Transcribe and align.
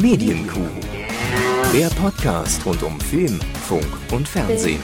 Medienkuh. 0.00 0.60
Der 1.74 1.88
Podcast 1.88 2.64
rund 2.64 2.82
um 2.84 3.00
Film, 3.00 3.40
Funk 3.66 3.84
und 4.12 4.28
Fernsehen. 4.28 4.78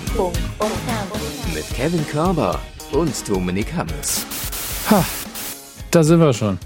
Mit 1.54 1.64
Kevin 1.72 2.04
Körber 2.08 2.58
und 2.90 3.28
Dominik 3.28 3.72
Hammes. 3.76 4.26
Ha, 4.90 5.04
da 5.92 6.02
sind 6.02 6.18
wir 6.18 6.32
schon. 6.32 6.58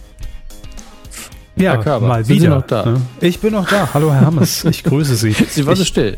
Ja, 1.56 1.72
Herr 1.72 1.82
Körber, 1.82 2.08
mal 2.08 2.24
sind 2.24 2.36
Sie 2.36 2.46
wieder. 2.46 2.54
noch 2.56 2.66
da? 2.66 2.86
ne? 2.86 3.02
Ich 3.20 3.38
bin 3.38 3.52
noch 3.52 3.68
da. 3.68 3.90
Hallo, 3.92 4.12
Herr 4.14 4.22
Hammes. 4.22 4.64
Ich 4.70 4.82
grüße 4.82 5.16
Sie. 5.16 5.32
Sie 5.32 5.66
war 5.66 5.76
so 5.76 5.84
still. 5.84 6.16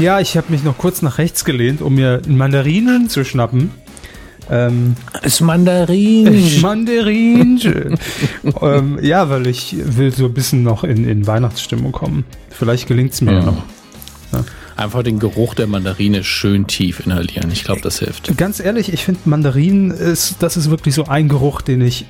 Ja, 0.00 0.18
ich 0.20 0.38
habe 0.38 0.50
mich 0.50 0.64
noch 0.64 0.78
kurz 0.78 1.02
nach 1.02 1.18
rechts 1.18 1.44
gelehnt, 1.44 1.82
um 1.82 1.96
mir 1.96 2.22
einen 2.24 2.38
Mandarinen 2.38 3.10
zu 3.10 3.22
schnappen. 3.22 3.70
Ähm, 4.50 4.94
Ist 5.22 5.40
Mandarin. 5.40 6.42
Mandarin. 6.62 7.60
ähm, 8.62 8.98
ja, 9.02 9.28
weil 9.28 9.46
ich 9.46 9.74
will 9.78 10.12
so 10.12 10.26
ein 10.26 10.34
bisschen 10.34 10.62
noch 10.62 10.84
in, 10.84 11.08
in 11.08 11.26
Weihnachtsstimmung 11.26 11.92
kommen. 11.92 12.24
Vielleicht 12.50 12.86
gelingt 12.86 13.12
es 13.12 13.20
mir 13.20 13.32
ja 13.32 13.38
Ja. 13.40 13.44
noch. 13.46 13.62
Einfach 14.76 15.02
den 15.02 15.18
Geruch 15.18 15.54
der 15.54 15.66
Mandarine 15.66 16.22
schön 16.22 16.66
tief 16.66 17.00
inhalieren. 17.00 17.50
Ich 17.50 17.64
glaube, 17.64 17.80
das 17.80 17.98
hilft. 18.00 18.36
Ganz 18.36 18.60
ehrlich, 18.60 18.92
ich 18.92 19.04
finde 19.06 19.20
Mandarinen 19.24 19.90
ist, 19.90 20.36
das 20.40 20.58
ist 20.58 20.68
wirklich 20.68 20.94
so 20.94 21.06
ein 21.06 21.30
Geruch, 21.30 21.62
den 21.62 21.80
ich 21.80 22.04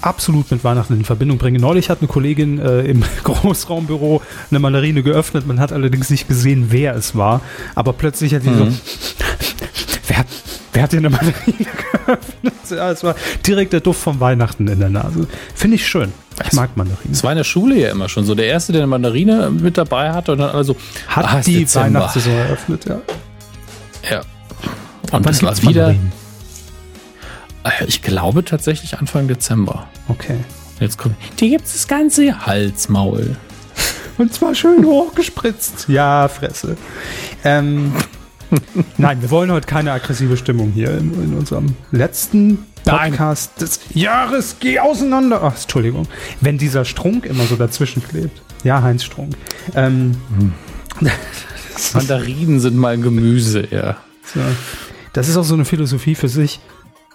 absolut 0.00 0.50
mit 0.50 0.64
Weihnachten 0.64 0.94
in 0.94 1.04
Verbindung 1.04 1.38
bringe. 1.38 1.60
Neulich 1.60 1.90
hat 1.90 2.00
eine 2.00 2.08
Kollegin 2.08 2.58
äh, 2.58 2.80
im 2.82 3.04
Großraumbüro 3.22 4.20
eine 4.50 4.58
Mandarine 4.58 5.04
geöffnet. 5.04 5.46
Man 5.46 5.60
hat 5.60 5.72
allerdings 5.72 6.10
nicht 6.10 6.26
gesehen, 6.26 6.66
wer 6.70 6.96
es 6.96 7.14
war. 7.14 7.40
Aber 7.76 7.92
plötzlich 7.92 8.34
hat 8.34 8.42
die 8.42 8.52
so, 8.52 8.64
Mhm. 8.64 8.78
wer, 10.08 10.18
hat- 10.18 10.26
wer 10.72 10.82
hat 10.82 10.92
dir 10.92 10.98
eine 10.98 11.10
Mandarine 11.10 11.66
geöffnet? 12.06 12.54
Ja, 12.70 12.90
es 12.90 13.04
war 13.04 13.14
direkt 13.46 13.72
der 13.72 13.80
Duft 13.80 14.00
von 14.00 14.20
Weihnachten 14.20 14.68
in 14.68 14.80
der 14.80 14.88
Nase. 14.88 15.26
Finde 15.54 15.76
ich 15.76 15.86
schön. 15.86 16.12
Ich 16.44 16.52
mag 16.52 16.76
Mandarinen. 16.76 17.12
Es 17.12 17.22
war 17.22 17.32
in 17.32 17.38
der 17.38 17.44
Schule 17.44 17.76
ja 17.76 17.90
immer 17.90 18.08
schon 18.08 18.24
so. 18.24 18.34
Der 18.34 18.46
Erste, 18.46 18.72
der 18.72 18.82
eine 18.82 18.86
Mandarine 18.86 19.50
mit 19.50 19.76
dabei 19.76 20.12
hatte 20.12 20.32
und 20.32 20.38
dann 20.38 20.50
alle 20.50 20.64
so, 20.64 20.76
Hat 21.08 21.26
ah, 21.26 21.40
die 21.40 21.60
Dezember. 21.60 22.00
Weihnachtssaison 22.00 22.32
eröffnet, 22.32 22.84
ja. 22.86 23.00
Ja. 24.10 24.22
Und 25.10 25.26
das 25.26 25.42
war 25.42 25.60
wieder, 25.62 25.94
äh, 27.64 27.84
ich 27.86 28.02
glaube 28.02 28.44
tatsächlich 28.44 28.98
Anfang 28.98 29.28
Dezember. 29.28 29.86
Okay. 30.08 30.38
Jetzt 30.80 30.98
kommt, 30.98 31.14
die 31.38 31.50
gibt 31.50 31.66
es 31.66 31.74
das 31.74 31.86
ganze 31.86 32.46
Halsmaul. 32.46 33.36
Und 34.18 34.34
zwar 34.34 34.54
schön 34.54 34.84
hochgespritzt. 34.84 35.86
Ja, 35.88 36.28
Fresse. 36.28 36.76
Ähm, 37.44 37.92
nein, 38.98 39.22
wir 39.22 39.30
wollen 39.30 39.50
heute 39.50 39.66
keine 39.66 39.92
aggressive 39.92 40.36
Stimmung 40.36 40.72
hier 40.72 40.90
in, 40.92 41.12
in 41.14 41.34
unserem 41.34 41.74
letzten 41.90 42.58
Nein. 42.84 43.12
Podcast 43.12 43.60
des 43.60 43.80
Jahres. 43.94 44.56
Geh 44.60 44.80
auseinander. 44.80 45.40
Ach, 45.42 45.60
Entschuldigung. 45.60 46.08
Wenn 46.40 46.58
dieser 46.58 46.84
Strunk 46.84 47.26
immer 47.26 47.44
so 47.44 47.56
dazwischen 47.56 48.02
klebt. 48.02 48.42
Ja, 48.64 48.82
Heinz 48.82 49.04
Strunk. 49.04 49.34
Ähm, 49.74 50.16
Mandarinen 51.94 52.60
sind 52.60 52.76
mal 52.76 52.98
Gemüse, 52.98 53.68
ja. 53.70 53.96
so. 54.24 54.40
Das 55.12 55.28
ist 55.28 55.36
auch 55.36 55.44
so 55.44 55.54
eine 55.54 55.64
Philosophie 55.64 56.14
für 56.14 56.28
sich, 56.28 56.60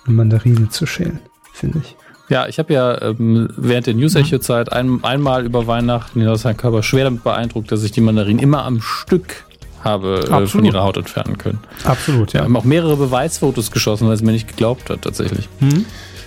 eine 0.06 0.16
Mandarine 0.16 0.70
zu 0.70 0.86
schälen, 0.86 1.20
finde 1.54 1.80
ich. 1.80 1.96
Ja, 2.30 2.48
ich 2.48 2.60
habe 2.60 2.74
ja 2.74 3.02
ähm, 3.02 3.50
während 3.56 3.88
der 3.88 3.94
News-Echo-Zeit 3.94 4.72
ein, 4.72 5.04
einmal 5.04 5.46
über 5.46 5.66
Weihnachten 5.66 6.20
hinaus 6.20 6.44
Herrn 6.44 6.58
Körper 6.58 6.84
schwer 6.84 7.06
damit 7.06 7.24
beeindruckt, 7.24 7.72
dass 7.72 7.84
ich 7.84 7.92
die 7.92 8.02
Mandarinen 8.02 8.40
immer 8.40 8.64
am 8.66 8.82
Stück 8.82 9.46
habe 9.88 10.20
äh, 10.20 10.26
von 10.28 10.44
Absolut. 10.44 10.68
ihrer 10.68 10.84
Haut 10.84 10.98
entfernen 10.98 11.38
können. 11.38 11.60
Absolut, 11.84 12.34
Wir 12.34 12.42
ja. 12.42 12.46
haben 12.46 12.56
auch 12.56 12.64
mehrere 12.64 12.98
Beweisfotos 12.98 13.72
geschossen, 13.72 14.08
weil 14.08 14.14
es 14.14 14.22
mir 14.22 14.32
nicht 14.34 14.48
geglaubt 14.48 14.90
hat, 14.90 15.02
tatsächlich. 15.02 15.50
Hm? 15.60 15.86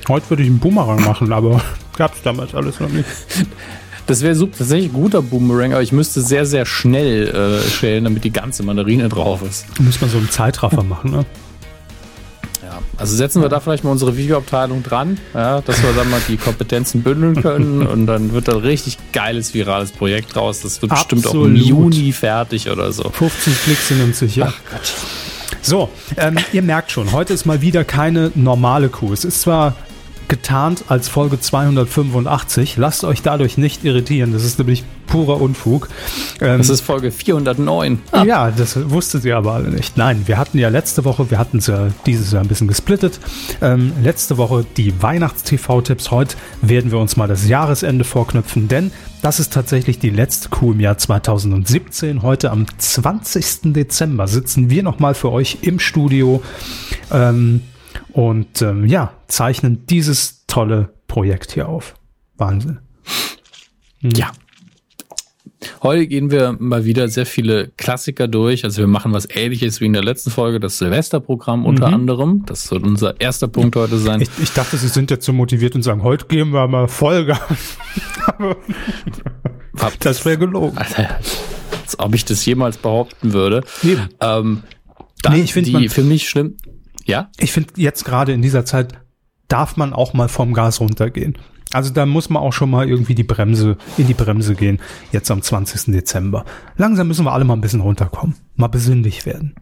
Heute 0.09 0.31
würde 0.31 0.43
ich 0.43 0.49
einen 0.49 0.59
Boomerang 0.59 1.05
machen, 1.05 1.33
aber 1.33 1.61
gab 1.97 2.15
es 2.15 2.23
damals 2.23 2.55
alles 2.55 2.81
noch 2.81 2.89
nicht. 2.89 3.07
Das 4.07 4.23
wäre 4.23 4.35
tatsächlich 4.37 4.91
ein 4.91 4.93
guter 4.93 5.23
Boomerang, 5.23 5.73
aber 5.73 5.83
ich 5.83 5.93
müsste 5.93 6.21
sehr, 6.21 6.45
sehr 6.45 6.67
schnell 6.67 7.29
äh, 7.29 7.69
schälen, 7.69 8.05
damit 8.05 8.25
die 8.25 8.33
ganze 8.33 8.65
Mandarine 8.65 9.09
drauf 9.09 9.43
ist. 9.43 9.67
Muss 9.81 10.01
man 10.01 10.11
so 10.11 10.19
einen 10.19 10.31
Zeitraffer 10.31 10.83
machen, 10.83 11.13
ne? 11.13 11.27
Also 13.01 13.17
setzen 13.17 13.41
wir 13.41 13.49
da 13.49 13.61
vielleicht 13.61 13.83
mal 13.83 13.91
unsere 13.91 14.15
Videoabteilung 14.19 14.83
dran, 14.83 15.19
ja, 15.33 15.63
dass 15.63 15.83
wir 15.83 15.95
dann 15.95 16.11
mal 16.11 16.21
die 16.29 16.37
Kompetenzen 16.37 17.03
bündeln 17.03 17.41
können 17.41 17.87
und 17.87 18.07
dann 18.07 18.35
wird 18.35 18.47
da 18.49 18.53
ein 18.53 18.59
richtig 18.59 18.99
geiles 19.13 19.55
virales 19.55 19.91
Projekt 19.91 20.37
draus. 20.37 20.61
Das 20.61 20.83
wird 20.83 20.91
bestimmt 20.91 21.27
auch 21.27 21.33
im 21.33 21.57
Absolut. 21.57 21.67
Juni 21.67 22.13
fertig 22.13 22.69
oder 22.69 22.93
so. 22.93 23.09
50 23.09 23.63
Klicks 23.65 23.89
sind 23.89 24.03
uns 24.03 24.19
sicher. 24.19 24.53
So, 25.63 25.89
ähm, 26.19 26.37
ihr 26.53 26.61
merkt 26.61 26.91
schon, 26.91 27.13
heute 27.13 27.33
ist 27.33 27.47
mal 27.47 27.63
wieder 27.63 27.85
keine 27.85 28.33
normale 28.35 28.91
Kuh. 28.91 29.15
Es 29.15 29.25
ist 29.25 29.41
zwar 29.41 29.77
getarnt 30.31 30.85
als 30.89 31.09
Folge 31.09 31.39
285, 31.39 32.77
lasst 32.79 33.05
euch 33.05 33.21
dadurch 33.21 33.59
nicht 33.59 33.85
irritieren, 33.85 34.33
das 34.33 34.45
ist 34.45 34.59
nämlich 34.59 34.85
purer 35.07 35.41
Unfug. 35.41 35.89
Ähm, 36.41 36.59
Das 36.59 36.69
ist 36.71 36.81
Folge 36.83 37.11
409. 37.11 37.99
ja, 38.25 38.51
das 38.51 38.91
wusstet 38.91 39.25
ihr 39.25 39.37
aber 39.37 39.53
alle 39.55 39.69
nicht. 39.69 39.97
Nein, 39.99 40.23
wir 40.27 40.39
hatten 40.39 40.57
ja 40.59 40.69
letzte 40.69 41.05
Woche, 41.05 41.31
wir 41.31 41.39
hatten 41.39 41.59
es 41.59 41.67
ja 41.67 41.89
dieses 42.07 42.33
Jahr 42.33 42.43
ein 42.43 42.49
bisschen 42.49 42.69
gesplittet. 42.69 43.19
Ähm, 43.61 43.93
letzte 44.03 44.39
Woche 44.39 44.65
die 44.77 45.03
Weihnachts-TV-Tipps. 45.03 46.11
Heute 46.13 46.37
werden 46.63 46.93
wir 46.93 46.99
uns 46.99 47.17
mal 47.17 47.27
das 47.27 47.49
Jahresende 47.49 48.05
vorknüpfen, 48.05 48.69
denn 48.69 48.93
das 49.23 49.41
ist 49.41 49.53
tatsächlich 49.53 49.99
die 49.99 50.11
letzte 50.11 50.49
Kuh 50.49 50.73
im 50.73 50.81
Jahr 50.81 50.97
2017. 50.97 52.23
Heute 52.23 52.53
am 52.53 52.67
20. 52.79 53.73
Dezember 53.75 54.29
sitzen 54.29 54.71
wir 54.71 54.83
nochmal 54.83 55.15
für 55.15 55.31
euch 55.33 55.59
im 55.63 55.79
Studio 55.81 56.41
ähm, 57.13 57.63
und 58.13 58.63
ähm, 58.63 58.87
ja, 58.87 59.13
zeichnen 59.29 59.87
dieses 59.87 60.47
tolle 60.47 60.91
Projekt 61.07 61.53
hier 61.53 61.69
auf. 61.69 61.95
Wahnsinn. 62.37 62.79
Ja. 64.03 64.31
Heute 65.83 66.07
gehen 66.07 66.31
wir 66.31 66.57
mal 66.59 66.85
wieder 66.87 67.09
sehr 67.09 67.27
viele 67.27 67.69
Klassiker 67.77 68.29
durch. 68.29 68.65
Also 68.65 68.79
wir 68.81 68.87
machen 68.87 69.13
was 69.13 69.29
ähnliches 69.31 69.81
wie 69.81 69.87
in 69.87 69.93
der 69.93 70.03
letzten 70.05 70.31
Folge, 70.31 70.59
das 70.61 70.79
Silvesterprogramm 70.79 71.67
unter 71.67 71.87
anderem. 71.89 72.45
Das 72.47 72.65
soll 72.65 72.83
unser 72.85 73.21
erster 73.21 73.49
Punkt 73.49 73.77
heute 73.77 73.99
sein. 73.99 74.21
Ich, 74.23 74.31
ich 74.43 74.53
dachte, 74.53 74.77
Sie 74.79 74.89
sind 74.89 75.11
jetzt 75.11 75.25
so 75.27 75.33
motiviert 75.35 75.75
und 75.75 75.83
sagen, 75.83 76.03
heute 76.03 76.27
geben 76.27 76.53
wir 76.53 76.67
mal 76.69 76.89
Vollgas. 76.89 77.39
Das 80.01 80.25
wäre 80.25 80.37
gelogen. 80.39 80.77
Alter, 80.77 81.19
als 81.83 81.99
ob 81.99 82.15
ich 82.15 82.25
das 82.25 82.45
jemals 82.45 82.77
behaupten 82.77 83.33
würde. 83.33 83.63
Eben. 83.83 84.09
Ähm, 84.21 84.63
Nee, 85.31 85.43
ich 85.43 85.53
find, 85.53 85.67
die 85.67 85.73
man- 85.73 85.89
für 85.91 86.03
mich 86.03 86.29
schlimm. 86.31 86.57
Ja? 87.11 87.31
Ich 87.39 87.53
finde, 87.53 87.71
jetzt 87.77 88.05
gerade 88.05 88.33
in 88.33 88.43
dieser 88.43 88.65
Zeit 88.65 88.95
darf 89.49 89.77
man 89.77 89.93
auch 89.93 90.15
mal 90.15 90.29
vom 90.29 90.53
Gas 90.55 90.81
runtergehen. 90.81 91.37
Also 91.73 91.93
da 91.93 92.05
muss 92.05 92.31
man 92.31 92.43
auch 92.43 92.53
schon 92.53 92.71
mal 92.71 92.89
irgendwie 92.89 93.15
die 93.15 93.23
Bremse, 93.25 93.77
in 93.97 94.07
die 94.09 94.15
Bremse 94.15 94.55
gehen, 94.55 94.81
jetzt 95.13 95.31
am 95.31 95.41
20. 95.41 95.93
Dezember. 95.93 96.45
Langsam 96.77 97.07
müssen 97.07 97.25
wir 97.25 97.33
alle 97.33 97.45
mal 97.45 97.55
ein 97.55 97.61
bisschen 97.61 97.81
runterkommen, 97.81 98.35
mal 98.57 98.67
besinnlich 98.69 99.25
werden. 99.25 99.55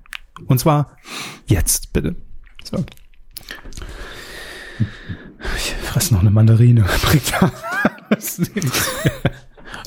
Und 0.47 0.59
zwar 0.59 0.97
jetzt, 1.47 1.93
bitte. 1.93 2.17
So. 2.65 2.85
Ich 5.57 5.73
fresse 5.83 6.15
noch 6.15 6.21
eine 6.21 6.31
Mandarine. 6.31 6.87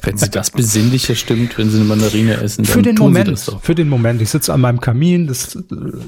Wenn 0.04 0.18
sie 0.18 0.30
das 0.30 0.52
besinnliche 0.52 1.16
stimmt, 1.16 1.58
wenn 1.58 1.70
sie 1.70 1.78
eine 1.78 1.86
Mandarine 1.86 2.36
essen, 2.36 2.64
dann 2.64 2.74
Für 2.74 2.82
den 2.82 2.96
tun 2.96 3.08
Moment, 3.08 3.26
sie 3.28 3.32
das 3.32 3.46
doch. 3.46 3.62
für 3.62 3.76
den 3.76 3.88
Moment. 3.90 4.22
Ich 4.22 4.30
sitze 4.30 4.54
an 4.54 4.62
meinem 4.62 4.80
Kamin, 4.80 5.28
das 5.28 5.58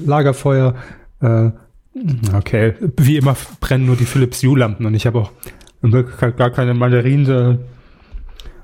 Lagerfeuer, 0.04 0.74
äh, 1.24 1.52
okay, 2.34 2.74
wie 2.96 3.16
immer 3.16 3.36
brennen 3.60 3.86
nur 3.86 3.96
die 3.96 4.04
Philips 4.04 4.42
Hue 4.42 4.58
Lampen 4.58 4.86
und 4.86 4.94
ich 4.94 5.06
habe 5.06 5.20
auch 5.20 5.32
in 5.82 5.92
Wirklichkeit 5.92 6.36
gar 6.36 6.50
keine 6.50 6.74
Mandarinen, 6.74 7.28
äh, 7.28 7.58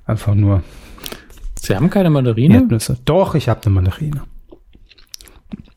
einfach 0.06 0.34
nur 0.34 0.62
Sie 1.62 1.76
haben 1.76 1.91
keine 1.91 2.10
Mandarine? 2.10 2.54
Erdnüsse. 2.54 2.98
Doch, 3.04 3.34
ich 3.34 3.48
habe 3.48 3.62
eine 3.65 3.75
Mandarine. 3.75 4.22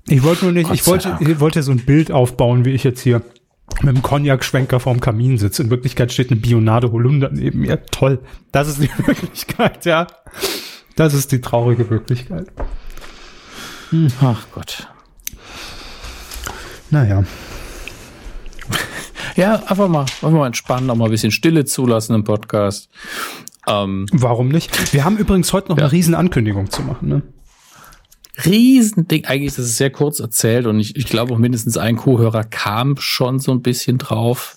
Ich 0.07 0.23
wollte 0.23 0.45
nur 0.45 0.53
nicht, 0.53 0.69
Gott 0.69 0.75
ich 0.75 0.87
wollte, 0.87 1.17
ich 1.19 1.39
wollte 1.39 1.63
so 1.63 1.71
ein 1.71 1.85
Bild 1.85 2.11
aufbauen, 2.11 2.65
wie 2.65 2.71
ich 2.71 2.83
jetzt 2.83 3.01
hier 3.01 3.21
mit 3.81 3.95
dem 3.95 4.01
Cognac-Schwenker 4.01 4.79
vorm 4.79 4.99
Kamin 4.99 5.37
sitze. 5.37 5.63
In 5.63 5.69
Wirklichkeit 5.69 6.11
steht 6.11 6.31
eine 6.31 6.39
Bionade 6.39 6.91
Holunder 6.91 7.29
neben 7.31 7.59
mir. 7.59 7.85
Toll. 7.87 8.19
Das 8.51 8.67
ist 8.67 8.81
die 8.81 8.89
Wirklichkeit, 9.05 9.85
ja. 9.85 10.07
Das 10.95 11.13
ist 11.13 11.31
die 11.31 11.41
traurige 11.41 11.89
Wirklichkeit. 11.89 12.47
Ach 14.21 14.47
Gott. 14.53 14.87
Naja. 16.93 17.23
Ja, 19.35 19.55
einfach 19.65 19.87
mal, 19.87 20.01
einfach 20.01 20.29
mal 20.29 20.45
entspannen, 20.45 20.91
auch 20.91 20.95
mal 20.95 21.05
ein 21.05 21.11
bisschen 21.11 21.31
Stille 21.31 21.65
zulassen 21.65 22.13
im 22.13 22.23
Podcast. 22.23 22.87
Ähm, 23.67 24.05
Warum 24.11 24.49
nicht? 24.49 24.93
Wir 24.93 25.03
haben 25.03 25.17
übrigens 25.17 25.51
heute 25.53 25.69
noch 25.69 25.77
Ja. 25.79 25.85
eine 25.85 25.91
riesen 25.91 26.13
Ankündigung 26.13 26.69
zu 26.69 26.83
machen. 26.83 27.07
Ne? 27.09 27.23
Riesending. 28.45 29.25
Eigentlich, 29.25 29.55
das 29.55 29.65
ist 29.65 29.77
sehr 29.77 29.89
kurz 29.89 30.19
erzählt 30.19 30.67
und 30.67 30.79
ich, 30.79 30.95
ich 30.95 31.05
glaube 31.05 31.33
auch 31.33 31.39
mindestens 31.39 31.77
ein 31.79 31.95
Co-Hörer 31.95 32.43
kam 32.43 32.97
schon 32.97 33.39
so 33.39 33.51
ein 33.51 33.63
bisschen 33.63 33.97
drauf. 33.97 34.55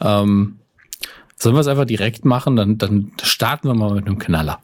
Ähm, 0.00 0.60
sollen 1.36 1.56
wir 1.56 1.60
es 1.60 1.66
einfach 1.66 1.84
direkt 1.86 2.24
machen? 2.24 2.54
Dann, 2.54 2.78
dann 2.78 3.10
starten 3.20 3.66
wir 3.66 3.74
mal 3.74 3.92
mit 3.92 4.06
einem 4.06 4.18
Knaller. 4.18 4.60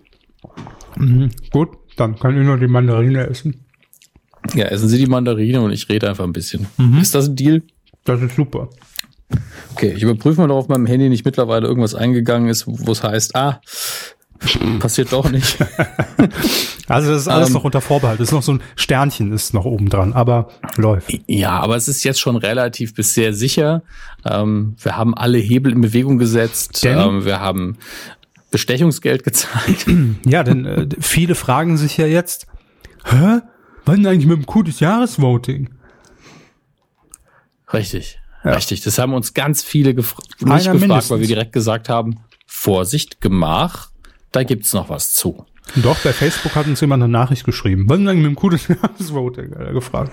Mhm. 0.96 1.30
Gut, 1.50 1.70
dann 1.96 2.16
kann 2.16 2.38
ich 2.38 2.46
nur 2.46 2.58
die 2.58 2.68
Mandarine 2.68 3.26
essen. 3.26 3.64
Ja, 4.54 4.66
essen 4.66 4.88
Sie 4.88 4.98
die 4.98 5.06
Mandarine 5.06 5.60
und 5.60 5.72
ich 5.72 5.88
rede 5.88 6.08
einfach 6.08 6.24
ein 6.24 6.32
bisschen. 6.32 6.66
Ist 7.00 7.14
das 7.14 7.28
ein 7.28 7.36
Deal? 7.36 7.62
Das 8.04 8.22
ist 8.22 8.36
super. 8.36 8.68
Okay, 9.74 9.92
ich 9.94 10.02
überprüfe 10.02 10.40
mal, 10.40 10.50
ob 10.50 10.58
auf 10.58 10.68
meinem 10.68 10.86
Handy 10.86 11.08
nicht 11.08 11.24
mittlerweile 11.24 11.66
irgendwas 11.66 11.94
eingegangen 11.94 12.48
ist, 12.48 12.64
wo 12.66 12.90
es 12.90 13.02
heißt, 13.02 13.36
ah, 13.36 13.60
passiert 14.78 15.12
doch 15.12 15.30
nicht. 15.30 15.58
also 16.88 17.10
das 17.10 17.22
ist 17.22 17.28
alles 17.28 17.48
ähm, 17.48 17.54
noch 17.54 17.64
unter 17.64 17.80
Vorbehalt. 17.80 18.20
Das 18.20 18.28
ist 18.28 18.32
noch 18.32 18.42
so 18.42 18.52
ein 18.52 18.62
Sternchen 18.76 19.32
ist 19.32 19.52
noch 19.52 19.64
oben 19.64 19.88
dran, 19.88 20.12
aber 20.12 20.48
läuft. 20.76 21.12
Ja, 21.26 21.60
aber 21.60 21.76
es 21.76 21.88
ist 21.88 22.04
jetzt 22.04 22.20
schon 22.20 22.36
relativ 22.36 22.94
bis 22.94 23.14
sehr 23.14 23.34
sicher. 23.34 23.82
Ähm, 24.24 24.76
wir 24.80 24.96
haben 24.96 25.14
alle 25.14 25.38
Hebel 25.38 25.72
in 25.72 25.80
Bewegung 25.80 26.18
gesetzt. 26.18 26.84
Ähm, 26.84 27.24
wir 27.24 27.40
haben 27.40 27.76
Bestechungsgeld 28.50 29.24
gezahlt. 29.24 29.86
Ja, 30.24 30.42
denn 30.42 30.64
äh, 30.64 30.86
viele 31.00 31.34
fragen 31.34 31.76
sich 31.76 31.96
ja 31.96 32.06
jetzt, 32.06 32.46
hä? 33.04 33.40
Was 33.88 33.96
denn 33.96 34.06
eigentlich 34.06 34.26
mit 34.26 34.36
dem 34.36 34.44
Coup 34.44 34.62
des 34.62 34.80
Jahresvoting? 34.80 35.70
Richtig. 37.72 38.20
Ja. 38.44 38.52
Richtig. 38.52 38.82
Das 38.82 38.98
haben 38.98 39.14
uns 39.14 39.32
ganz 39.32 39.62
viele 39.62 39.94
gefra 39.94 40.22
nicht 40.40 40.40
gefragt, 40.64 40.80
mindestens. 40.80 41.10
weil 41.10 41.20
wir 41.20 41.26
direkt 41.26 41.52
gesagt 41.52 41.88
haben, 41.88 42.20
Vorsicht, 42.46 43.22
Gemach, 43.22 43.88
da 44.30 44.42
gibt's 44.42 44.74
noch 44.74 44.90
was 44.90 45.14
zu. 45.14 45.46
Doch, 45.76 45.98
bei 46.00 46.12
Facebook 46.12 46.54
hat 46.54 46.66
uns 46.66 46.82
jemand 46.82 47.02
eine 47.02 47.10
Nachricht 47.10 47.44
geschrieben. 47.44 47.88
Was 47.88 47.96
denn 47.96 48.08
eigentlich 48.08 48.24
mit 48.24 48.32
dem 48.32 48.36
Coup 48.36 48.50
des 48.50 48.68
Jahresvoting? 48.68 49.52
Hat 49.52 49.66
er 49.66 49.72
gefragt. 49.72 50.12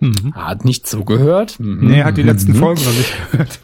Mhm. 0.00 0.34
Hat 0.34 0.66
nicht 0.66 0.86
zugehört. 0.86 1.58
Mhm. 1.58 1.88
Nee, 1.88 2.04
hat 2.04 2.18
die 2.18 2.22
letzten 2.22 2.52
mhm. 2.52 2.56
Folgen 2.56 2.84
noch 2.84 2.92
nicht 2.92 3.14
gehört. 3.30 3.60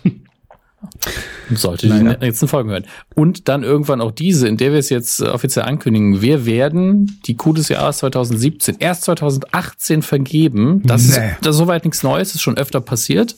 Sollte 1.55 1.89
naja. 1.89 2.15
die 2.15 2.27
nächsten 2.27 2.49
Folgen 2.49 2.71
hören. 2.71 2.85
Und 3.15 3.49
dann 3.49 3.63
irgendwann 3.63 4.01
auch 4.01 4.11
diese, 4.11 4.49
in 4.49 4.57
der 4.57 4.73
wir 4.73 4.79
es 4.79 4.91
jetzt 4.91 5.21
äh, 5.21 5.27
offiziell 5.27 5.65
ankündigen. 5.65 6.23
Wir 6.23 6.47
werden 6.47 7.21
die 7.27 7.37
Coup 7.37 7.55
des 7.55 7.69
Jahres 7.69 7.99
2017 7.99 8.77
erst 8.79 9.05
2018 9.05 10.03
vergeben. 10.03 10.83
Das 10.85 11.03
nee. 11.03 11.09
ist 11.09 11.21
das 11.43 11.55
ist 11.55 11.59
soweit 11.59 11.85
nichts 11.85 12.03
Neues, 12.03 12.35
ist 12.35 12.43
schon 12.43 12.57
öfter 12.57 12.81
passiert. 12.81 13.37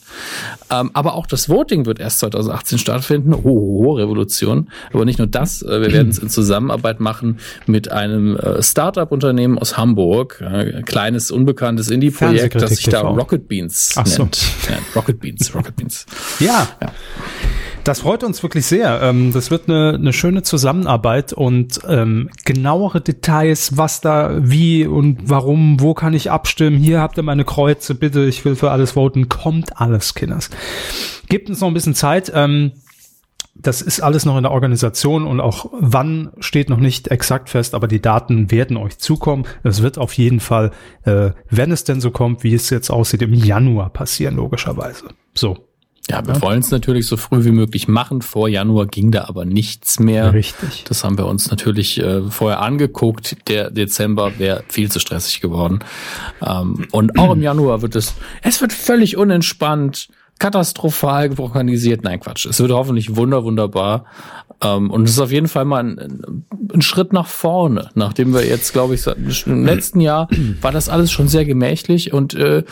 Ähm, 0.70 0.90
aber 0.94 1.14
auch 1.14 1.26
das 1.26 1.48
Voting 1.48 1.86
wird 1.86 2.00
erst 2.00 2.20
2018 2.20 2.78
stattfinden. 2.78 3.34
Oh, 3.34 3.94
Revolution. 3.94 4.70
Aber 4.92 5.04
nicht 5.04 5.18
nur 5.18 5.28
das, 5.28 5.62
äh, 5.62 5.80
wir 5.80 5.92
werden 5.92 6.10
es 6.10 6.18
in 6.18 6.28
Zusammenarbeit 6.28 7.00
machen 7.00 7.38
mit 7.66 7.90
einem 7.90 8.36
äh, 8.36 8.62
Startup-Unternehmen 8.62 9.58
aus 9.58 9.76
Hamburg. 9.76 10.40
Äh, 10.40 10.82
kleines, 10.82 11.30
unbekanntes 11.30 11.90
Indie-Projekt, 11.90 12.60
das 12.60 12.76
sich 12.76 12.86
da 12.86 13.00
Rocket 13.00 13.48
Beans 13.48 13.94
Ach 13.96 14.06
nennt. 14.06 14.34
So. 14.34 14.70
Ja, 14.70 14.78
Rocket 14.94 15.20
Beans, 15.20 15.54
Rocket 15.54 15.76
Beans. 15.76 16.06
ja. 16.40 16.68
ja. 16.80 16.92
Das 17.84 18.00
freut 18.00 18.24
uns 18.24 18.42
wirklich 18.42 18.64
sehr. 18.64 19.02
Ähm, 19.02 19.32
das 19.32 19.50
wird 19.50 19.68
eine, 19.68 19.94
eine 19.94 20.14
schöne 20.14 20.42
Zusammenarbeit 20.42 21.34
und 21.34 21.80
ähm, 21.86 22.30
genauere 22.46 23.02
Details, 23.02 23.76
was 23.76 24.00
da, 24.00 24.38
wie 24.40 24.86
und 24.86 25.28
warum, 25.28 25.80
wo 25.80 25.92
kann 25.92 26.14
ich 26.14 26.30
abstimmen. 26.30 26.78
Hier 26.78 27.00
habt 27.00 27.18
ihr 27.18 27.22
meine 27.22 27.44
Kreuze, 27.44 27.94
bitte, 27.94 28.24
ich 28.24 28.44
will 28.46 28.56
für 28.56 28.70
alles 28.70 28.92
voten. 28.92 29.28
Kommt 29.28 29.80
alles, 29.80 30.14
Kinders. 30.14 30.48
Gibt 31.28 31.50
uns 31.50 31.60
noch 31.60 31.68
ein 31.68 31.74
bisschen 31.74 31.94
Zeit. 31.94 32.32
Ähm, 32.34 32.72
das 33.54 33.82
ist 33.82 34.00
alles 34.00 34.24
noch 34.24 34.36
in 34.36 34.42
der 34.42 34.52
Organisation 34.52 35.26
und 35.26 35.40
auch 35.40 35.66
wann 35.78 36.30
steht 36.40 36.70
noch 36.70 36.78
nicht 36.78 37.08
exakt 37.08 37.50
fest, 37.50 37.74
aber 37.74 37.86
die 37.86 38.02
Daten 38.02 38.50
werden 38.50 38.76
euch 38.76 38.98
zukommen. 38.98 39.44
Es 39.62 39.80
wird 39.82 39.96
auf 39.96 40.14
jeden 40.14 40.40
Fall, 40.40 40.72
äh, 41.04 41.30
wenn 41.50 41.70
es 41.70 41.84
denn 41.84 42.00
so 42.00 42.10
kommt, 42.10 42.42
wie 42.42 42.54
es 42.54 42.70
jetzt 42.70 42.90
aussieht, 42.90 43.22
im 43.22 43.32
Januar 43.34 43.90
passieren, 43.90 44.36
logischerweise. 44.36 45.04
So. 45.34 45.68
Ja, 46.10 46.26
wir 46.26 46.34
ja. 46.34 46.42
wollen 46.42 46.60
es 46.60 46.70
natürlich 46.70 47.06
so 47.06 47.16
früh 47.16 47.44
wie 47.44 47.50
möglich 47.50 47.88
machen. 47.88 48.20
Vor 48.20 48.48
Januar 48.48 48.86
ging 48.86 49.10
da 49.10 49.24
aber 49.24 49.46
nichts 49.46 49.98
mehr. 49.98 50.34
Richtig. 50.34 50.84
Das 50.84 51.02
haben 51.02 51.16
wir 51.16 51.26
uns 51.26 51.50
natürlich 51.50 51.98
äh, 51.98 52.22
vorher 52.28 52.60
angeguckt. 52.60 53.36
Der 53.48 53.70
Dezember 53.70 54.38
wäre 54.38 54.64
viel 54.68 54.90
zu 54.90 55.00
stressig 55.00 55.40
geworden. 55.40 55.78
Ähm, 56.46 56.86
und 56.92 57.18
auch 57.18 57.32
im 57.32 57.42
Januar 57.42 57.80
wird 57.80 57.96
es, 57.96 58.14
es 58.42 58.60
wird 58.60 58.74
völlig 58.74 59.16
unentspannt, 59.16 60.08
katastrophal 60.38 61.30
organisiert. 61.38 62.04
Nein, 62.04 62.20
Quatsch. 62.20 62.44
Es 62.44 62.60
wird 62.60 62.70
hoffentlich 62.70 63.16
wunder, 63.16 63.44
wunderbar. 63.44 64.04
Ähm, 64.62 64.90
und 64.90 65.04
es 65.04 65.12
ist 65.12 65.20
auf 65.20 65.32
jeden 65.32 65.48
Fall 65.48 65.64
mal 65.64 65.84
ein, 65.84 66.44
ein 66.72 66.82
Schritt 66.82 67.14
nach 67.14 67.28
vorne. 67.28 67.88
Nachdem 67.94 68.34
wir 68.34 68.46
jetzt, 68.46 68.74
glaube 68.74 68.94
ich, 68.94 69.06
im 69.46 69.64
letzten 69.64 70.00
Jahr 70.00 70.28
war 70.60 70.70
das 70.70 70.90
alles 70.90 71.10
schon 71.10 71.28
sehr 71.28 71.46
gemächlich 71.46 72.12
und 72.12 72.34
äh, 72.34 72.62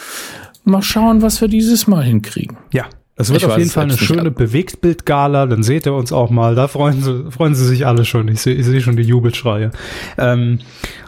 mal 0.64 0.82
schauen, 0.82 1.23
was 1.23 1.40
wir 1.40 1.49
dieses 1.49 1.87
Mal 1.87 2.05
hinkriegen. 2.05 2.58
Ja, 2.73 2.85
es 3.17 3.31
wird 3.31 3.43
ich 3.43 3.49
auf 3.49 3.59
jeden 3.59 3.70
Fall 3.70 3.85
eine 3.85 3.99
schöne 3.99 4.31
Bewegtbildgala, 4.31 5.47
dann 5.47 5.62
seht 5.62 5.87
ihr 5.87 5.93
uns 5.93 6.12
auch 6.12 6.31
mal. 6.31 6.55
Da 6.55 6.67
freuen 6.67 7.03
sie, 7.03 7.31
freuen 7.31 7.55
sie 7.55 7.67
sich 7.67 7.87
alle 7.87 8.05
schon. 8.06 8.29
Ich 8.29 8.41
sehe 8.41 8.62
seh 8.62 8.81
schon 8.81 8.97
die 8.97 9.03
Jubelschreie. 9.03 9.70
Ähm, 10.17 10.61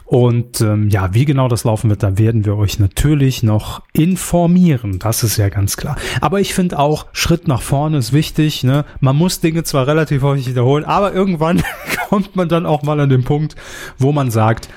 und 0.05 0.61
ähm, 0.61 0.91
ja, 0.91 1.15
wie 1.15 1.25
genau 1.25 1.49
das 1.49 1.65
laufen 1.65 1.89
wird, 1.89 2.03
da 2.03 2.19
werden 2.19 2.45
wir 2.45 2.57
euch 2.57 2.79
natürlich 2.79 3.43
noch 3.43 3.83
informieren. 3.95 4.99
Das 4.99 5.23
ist 5.23 5.39
ja 5.39 5.49
ganz 5.49 5.79
klar. 5.79 5.97
Aber 6.21 6.41
ich 6.41 6.53
finde 6.53 6.79
auch, 6.79 7.07
Schritt 7.13 7.49
nach 7.49 7.63
vorne 7.63 7.97
ist 7.97 8.13
wichtig. 8.13 8.65
Ne? 8.65 8.85
Man 9.01 9.17
muss 9.17 9.41
Dinge 9.41 9.65
zwar 9.65 9.87
relativ 9.87 10.21
häufig 10.23 10.47
wiederholen, 10.47 10.85
aber 10.85 11.15
irgendwann 11.15 11.63
kommt 12.11 12.37
man 12.37 12.51
dann 12.51 12.67
auch 12.67 12.83
mal 12.83 13.01
an 13.01 13.09
den 13.09 13.25
Punkt, 13.25 13.57
wo 13.99 14.13
man 14.13 14.31
sagt, 14.31 14.69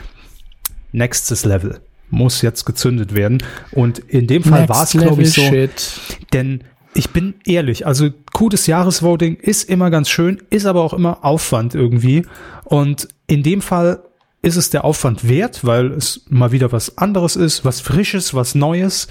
nächstes 0.94 1.44
Level 1.44 1.82
muss 2.10 2.42
jetzt 2.42 2.64
gezündet 2.64 3.14
werden. 3.14 3.44
Und 3.72 4.00
in 4.00 4.28
dem 4.28 4.44
Fall 4.44 4.70
war 4.70 4.84
es, 4.84 4.92
glaube 4.92 5.24
ich, 5.24 5.34
so. 5.34 5.42
Shit. 5.42 6.00
Denn 6.32 6.64
ich 6.98 7.12
bin 7.12 7.36
ehrlich, 7.46 7.86
also 7.86 8.10
Coup 8.34 8.50
des 8.50 8.66
Jahresvoting 8.66 9.36
ist 9.36 9.70
immer 9.70 9.92
ganz 9.92 10.10
schön, 10.10 10.42
ist 10.50 10.66
aber 10.66 10.82
auch 10.82 10.94
immer 10.94 11.24
Aufwand 11.24 11.76
irgendwie. 11.76 12.26
Und 12.66 13.08
in 13.28 13.44
dem 13.44 13.62
Fall 13.62 14.02
ist 14.42 14.56
es 14.56 14.72
der 14.72 14.84
Aufwand 14.84 15.28
wert, 15.28 15.64
weil 15.64 15.92
es 15.92 16.26
mal 16.30 16.52
wieder 16.52 16.72
was 16.72 16.98
anderes 16.98 17.36
ist, 17.36 17.64
was 17.64 17.82
Frisches, 17.82 18.34
was 18.34 18.56
Neues. 18.56 19.08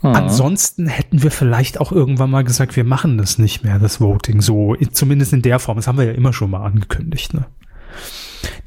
Mhm. 0.00 0.14
Ansonsten 0.14 0.86
hätten 0.86 1.22
wir 1.22 1.30
vielleicht 1.30 1.78
auch 1.78 1.92
irgendwann 1.92 2.30
mal 2.30 2.42
gesagt, 2.42 2.74
wir 2.74 2.84
machen 2.84 3.18
das 3.18 3.38
nicht 3.38 3.64
mehr, 3.64 3.78
das 3.78 4.00
Voting, 4.00 4.40
so, 4.40 4.74
zumindest 4.92 5.34
in 5.34 5.42
der 5.42 5.58
Form. 5.58 5.76
Das 5.76 5.86
haben 5.86 5.98
wir 5.98 6.06
ja 6.06 6.12
immer 6.12 6.32
schon 6.32 6.50
mal 6.50 6.64
angekündigt, 6.64 7.34
ne? 7.34 7.44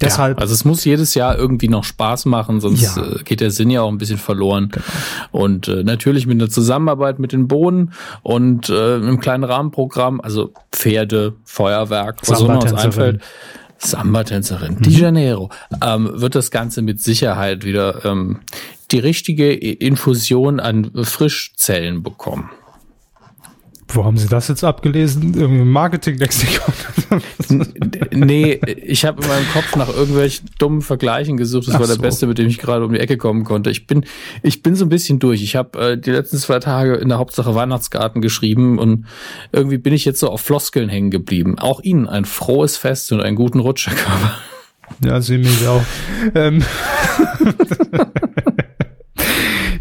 Deshalb. 0.01 0.37
Ja, 0.37 0.41
also 0.41 0.53
es 0.53 0.65
muss 0.65 0.85
jedes 0.85 1.13
Jahr 1.15 1.37
irgendwie 1.37 1.67
noch 1.67 1.83
Spaß 1.83 2.25
machen, 2.25 2.59
sonst 2.59 2.95
ja. 2.95 3.03
Äh, 3.03 3.23
geht 3.23 3.41
der 3.41 3.51
Sinn 3.51 3.69
ja 3.69 3.81
auch 3.81 3.91
ein 3.91 3.97
bisschen 3.97 4.17
verloren. 4.17 4.69
Genau. 4.71 4.85
Und 5.31 5.67
äh, 5.67 5.83
natürlich 5.83 6.27
mit 6.27 6.39
einer 6.39 6.49
Zusammenarbeit 6.49 7.19
mit 7.19 7.31
den 7.31 7.47
Bohnen 7.47 7.93
und 8.23 8.69
äh, 8.69 8.95
einem 8.95 9.19
kleinen 9.19 9.43
Rahmenprogramm, 9.43 10.21
also 10.21 10.53
Pferde, 10.71 11.33
Feuerwerk, 11.43 12.17
was 12.27 12.41
auch 12.41 12.47
noch 12.47 12.63
uns 12.63 12.73
einfällt. 12.73 13.21
Samba-Tänzerin, 13.79 14.75
mhm. 14.75 14.81
Di 14.81 14.89
Janeiro, 14.89 15.49
ähm, 15.83 16.09
wird 16.13 16.35
das 16.35 16.51
Ganze 16.51 16.81
mit 16.81 17.01
Sicherheit 17.01 17.63
wieder 17.63 18.05
ähm, 18.05 18.39
die 18.91 18.99
richtige 18.99 19.53
Infusion 19.53 20.59
an 20.59 20.91
Frischzellen 21.03 22.03
bekommen. 22.03 22.49
Wo 23.89 24.03
haben 24.03 24.17
Sie 24.17 24.27
das 24.27 24.49
jetzt 24.49 24.63
abgelesen? 24.63 25.33
Irgendwie 25.33 25.63
Marketing-Lexikon? 25.63 26.73
nee, 28.11 28.59
ich 28.65 29.05
habe 29.05 29.21
in 29.21 29.27
meinem 29.29 29.47
Kopf 29.53 29.75
nach 29.75 29.87
irgendwelchen 29.87 30.49
dummen 30.59 30.81
Vergleichen 30.81 31.37
gesucht. 31.37 31.67
Das 31.67 31.75
Ach 31.75 31.79
war 31.79 31.87
der 31.87 31.95
so. 31.95 32.01
beste, 32.01 32.27
mit 32.27 32.37
dem 32.37 32.47
ich 32.47 32.57
gerade 32.57 32.83
um 32.85 32.91
die 32.91 32.99
Ecke 32.99 33.17
kommen 33.17 33.45
konnte. 33.45 33.69
Ich 33.69 33.87
bin, 33.87 34.05
ich 34.43 34.61
bin 34.61 34.75
so 34.75 34.85
ein 34.85 34.89
bisschen 34.89 35.19
durch. 35.19 35.41
Ich 35.41 35.55
habe 35.55 35.91
äh, 35.91 35.97
die 35.97 36.11
letzten 36.11 36.37
zwei 36.37 36.59
Tage 36.59 36.95
in 36.95 37.07
der 37.07 37.17
Hauptsache 37.17 37.55
Weihnachtsgarten 37.55 38.21
geschrieben 38.21 38.77
und 38.77 39.05
irgendwie 39.53 39.77
bin 39.77 39.93
ich 39.93 40.03
jetzt 40.03 40.19
so 40.19 40.29
auf 40.29 40.41
Floskeln 40.41 40.89
hängen 40.89 41.09
geblieben. 41.09 41.57
Auch 41.57 41.81
Ihnen 41.81 42.07
ein 42.07 42.25
frohes 42.25 42.75
Fest 42.75 43.11
und 43.13 43.21
einen 43.21 43.37
guten 43.37 43.59
Rutsch, 43.59 43.87
Herr 43.87 43.95
Körper. 43.95 44.37
Ja, 45.03 45.21
Sie 45.21 45.37
mich 45.37 45.67
auch. 45.67 45.83
Ähm. 46.33 46.63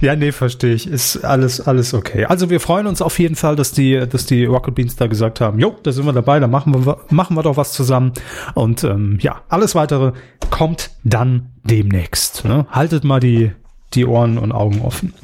Ja, 0.00 0.16
nee, 0.16 0.32
verstehe 0.32 0.74
ich. 0.74 0.86
Ist 0.86 1.24
alles, 1.24 1.60
alles 1.60 1.94
okay. 1.94 2.24
Also 2.24 2.50
wir 2.50 2.60
freuen 2.60 2.86
uns 2.86 3.02
auf 3.02 3.18
jeden 3.18 3.36
Fall, 3.36 3.56
dass 3.56 3.72
die, 3.72 4.06
dass 4.08 4.26
die 4.26 4.44
Rocket 4.44 4.74
Beans 4.74 4.96
da 4.96 5.06
gesagt 5.06 5.40
haben, 5.40 5.58
jo, 5.58 5.76
da 5.82 5.92
sind 5.92 6.06
wir 6.06 6.12
dabei, 6.12 6.40
da 6.40 6.48
machen 6.48 6.74
wir, 6.84 6.98
machen 7.10 7.36
wir 7.36 7.42
doch 7.42 7.56
was 7.56 7.72
zusammen. 7.72 8.12
Und 8.54 8.84
ähm, 8.84 9.18
ja, 9.20 9.42
alles 9.48 9.74
weitere 9.74 10.12
kommt 10.50 10.90
dann 11.04 11.50
demnächst. 11.64 12.44
Ne? 12.44 12.66
Haltet 12.70 13.04
mal 13.04 13.20
die, 13.20 13.52
die 13.94 14.06
Ohren 14.06 14.38
und 14.38 14.52
Augen 14.52 14.80
offen. 14.82 15.14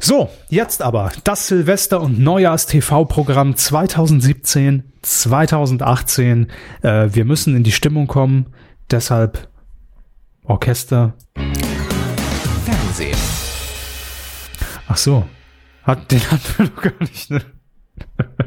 So, 0.00 0.30
jetzt 0.48 0.80
aber 0.80 1.10
das 1.24 1.48
Silvester- 1.48 2.00
und 2.00 2.20
Neujahrs-TV-Programm 2.20 3.56
2017, 3.56 4.84
2018. 5.02 6.46
Äh, 6.82 7.08
wir 7.12 7.24
müssen 7.24 7.56
in 7.56 7.64
die 7.64 7.72
Stimmung 7.72 8.06
kommen, 8.06 8.46
deshalb 8.90 9.48
Orchester. 10.44 11.14
Fernsehen. 12.64 13.27
Ach 14.88 14.96
so. 14.96 15.24
Hat, 15.84 16.10
den 16.10 16.20
hatten 16.30 16.54
wir 16.56 16.64
noch 16.66 16.82
gar 16.82 17.00
nicht, 17.00 17.30
ne? 17.30 17.42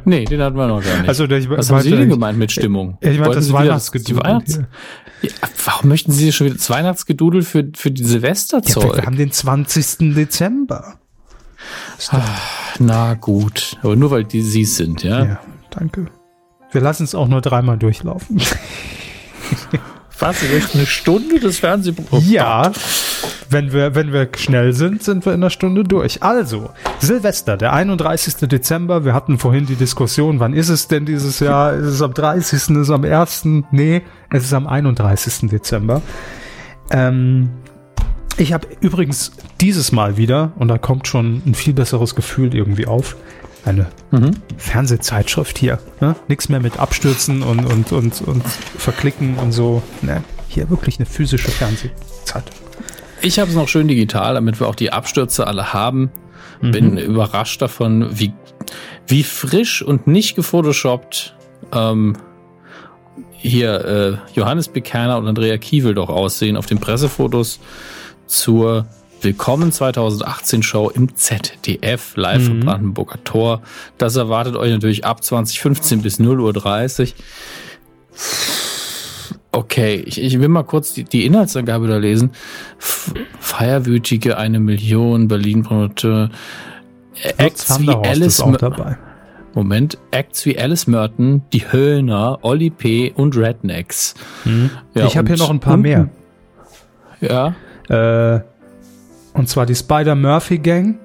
Nee, 0.06 0.26
den 0.26 0.42
hatten 0.42 0.56
wir 0.56 0.68
noch 0.68 0.84
gar 0.84 0.98
nicht. 1.00 1.10
Also, 1.10 1.26
ich, 1.26 1.50
Was 1.50 1.70
haben 1.70 1.82
Sie 1.82 1.92
denn 1.92 2.10
gemeint 2.10 2.38
mit 2.38 2.52
Stimmung? 2.52 2.98
Ich 3.02 3.20
meine 3.20 3.36
das 3.36 3.52
Weihnachtsgedudel. 3.52 4.24
Weihnachts 4.24 4.60
ja, 5.22 5.30
warum 5.66 5.90
möchten 5.90 6.12
Sie 6.12 6.32
schon 6.32 6.48
wieder 6.48 6.58
das 6.58 6.70
Weihnachtsgedudel 6.70 7.44
für, 7.44 7.70
für 7.76 7.92
die 7.92 8.04
Silvesterzeug? 8.04 8.84
Ja, 8.84 8.96
wir 8.96 9.06
haben 9.06 9.18
den 9.18 9.32
20. 9.32 10.14
Dezember. 10.16 10.96
Ach, 12.10 12.76
na 12.80 13.14
gut. 13.14 13.78
Aber 13.84 13.96
nur 13.96 14.10
weil 14.12 14.24
die 14.24 14.42
Sie 14.42 14.66
sind, 14.66 15.04
ja? 15.04 15.24
Ja, 15.24 15.40
danke. 15.70 16.08
Wir 16.72 16.82
lassen 16.82 17.04
es 17.04 17.14
auch 17.14 17.28
nur 17.28 17.42
dreimal 17.42 17.78
durchlaufen. 17.78 18.42
Was? 20.22 20.38
Eine 20.74 20.86
Stunde 20.86 21.40
des 21.40 21.58
Fernsehprogramms? 21.60 22.28
Oh 22.28 22.32
ja. 22.32 22.72
Wenn 23.50 23.74
wir, 23.74 23.96
wenn 23.96 24.14
wir 24.14 24.30
schnell 24.38 24.72
sind, 24.72 25.02
sind 25.04 25.26
wir 25.26 25.34
in 25.34 25.42
einer 25.42 25.50
Stunde 25.50 25.84
durch. 25.84 26.22
Also, 26.22 26.70
Silvester, 27.00 27.58
der 27.58 27.74
31. 27.74 28.48
Dezember. 28.48 29.04
Wir 29.04 29.16
hatten 29.16 29.40
vorhin 29.40 29.66
die 29.66 29.76
Diskussion, 29.76 30.40
wann 30.40 30.54
ist 30.54 30.70
es 30.70 30.88
denn 30.88 31.06
dieses 31.06 31.40
Jahr? 31.40 31.74
Ist 31.74 31.88
es 31.88 32.02
am 32.04 32.14
30., 32.14 32.54
ist 32.54 32.70
es 32.70 32.90
am 32.92 33.04
1.? 33.04 33.46
Nee, 33.72 34.04
es 34.30 34.44
ist 34.44 34.54
am 34.54 34.68
31. 34.68 35.50
Dezember. 35.50 36.04
Ähm, 36.92 37.50
ich 38.38 38.54
habe 38.54 38.68
übrigens 38.80 39.32
dieses 39.60 39.92
Mal 39.92 40.18
wieder, 40.18 40.52
und 40.58 40.68
da 40.68 40.78
kommt 40.78 41.08
schon 41.08 41.42
ein 41.46 41.56
viel 41.56 41.74
besseres 41.74 42.14
Gefühl 42.16 42.54
irgendwie 42.56 42.86
auf, 42.86 43.16
eine 43.66 43.88
mhm. 44.12 44.32
Fernsehzeitschrift 44.58 45.58
hier. 45.58 45.80
Ne? 46.00 46.16
Nichts 46.28 46.50
mehr 46.50 46.60
mit 46.60 46.80
Abstürzen 46.80 47.44
und, 47.44 47.66
und, 47.66 47.92
und, 47.92 48.22
und 48.22 48.44
Verklicken 48.78 49.38
und 49.38 49.52
so. 49.52 49.82
Ne? 50.02 50.24
Hier 50.48 50.70
wirklich 50.70 50.98
eine 50.98 51.06
physische 51.06 51.52
Fernsehzeit. 51.52 52.44
Ich 53.22 53.40
habe 53.40 53.50
es 53.50 53.56
noch 53.56 53.68
schön 53.68 53.88
digital, 53.88 54.34
damit 54.34 54.60
wir 54.60 54.68
auch 54.68 54.76
die 54.76 54.92
Abstürze 54.92 55.46
alle 55.48 55.74
haben. 55.74 56.12
Mhm. 56.62 56.72
Bin 56.72 56.98
überrascht 56.98 57.62
davon, 57.62 58.08
wie, 58.20 58.34
wie 59.08 59.24
frisch 59.24 59.82
und 59.82 60.08
nicht 60.08 60.36
gefotoshoppt 60.36 61.36
ähm, 61.72 62.18
hier 63.34 63.86
äh, 63.86 64.38
Johannes 64.38 64.68
Bekerner 64.68 65.18
und 65.18 65.28
Andrea 65.28 65.58
Kiewel 65.58 65.94
doch 65.94 66.10
aussehen 66.10 66.58
auf 66.58 66.66
den 66.66 66.80
Pressefotos 66.80 67.60
zur 68.28 68.88
Willkommen 69.24 69.72
2018 69.72 70.64
Show 70.64 70.90
im 70.90 71.16
ZDF 71.16 72.16
live 72.16 72.42
mhm. 72.42 72.46
vom 72.48 72.60
Brandenburger 72.62 73.24
Tor. 73.24 73.62
Das 74.00 74.16
erwartet 74.16 74.56
euch 74.56 74.72
natürlich 74.72 75.06
ab 75.06 75.24
2015 75.24 76.02
bis 76.02 76.20
0.30 76.20 77.02
Uhr. 77.02 77.14
Okay, 79.52 80.04
ich, 80.08 80.20
ich 80.20 80.40
will 80.40 80.48
mal 80.48 80.64
kurz 80.64 80.94
die, 80.94 81.04
die 81.04 81.28
Inhaltsangabe 81.28 81.88
da 81.88 81.98
lesen. 81.98 82.32
Feierwütige 82.80 84.38
eine 84.38 84.60
Million 84.60 85.28
Berlin 85.28 85.62
Promoteur. 85.62 86.32
Acts 87.38 87.80
wie 87.80 87.90
Alice 87.90 88.42
auch 88.42 88.58
dabei. 88.58 88.98
Moment, 89.54 90.00
Acts 90.10 90.48
wie 90.48 90.58
Alice 90.58 90.88
Merton, 90.88 91.44
die 91.54 91.72
Höllner, 91.72 92.40
Olli 92.42 92.72
P. 92.72 93.12
und 93.16 93.38
Rednecks. 93.38 94.16
Mhm. 94.46 94.72
Ja, 94.96 95.06
ich 95.06 95.16
habe 95.16 95.28
hier 95.28 95.38
noch 95.38 95.52
ein 95.52 95.60
paar 95.60 95.78
mehr. 95.78 96.10
Ja. 97.20 97.54
Äh, 97.88 98.40
und 99.34 99.50
zwar 99.50 99.66
die 99.66 99.76
Spider-Murphy 99.76 100.58
Gang, 100.60 101.00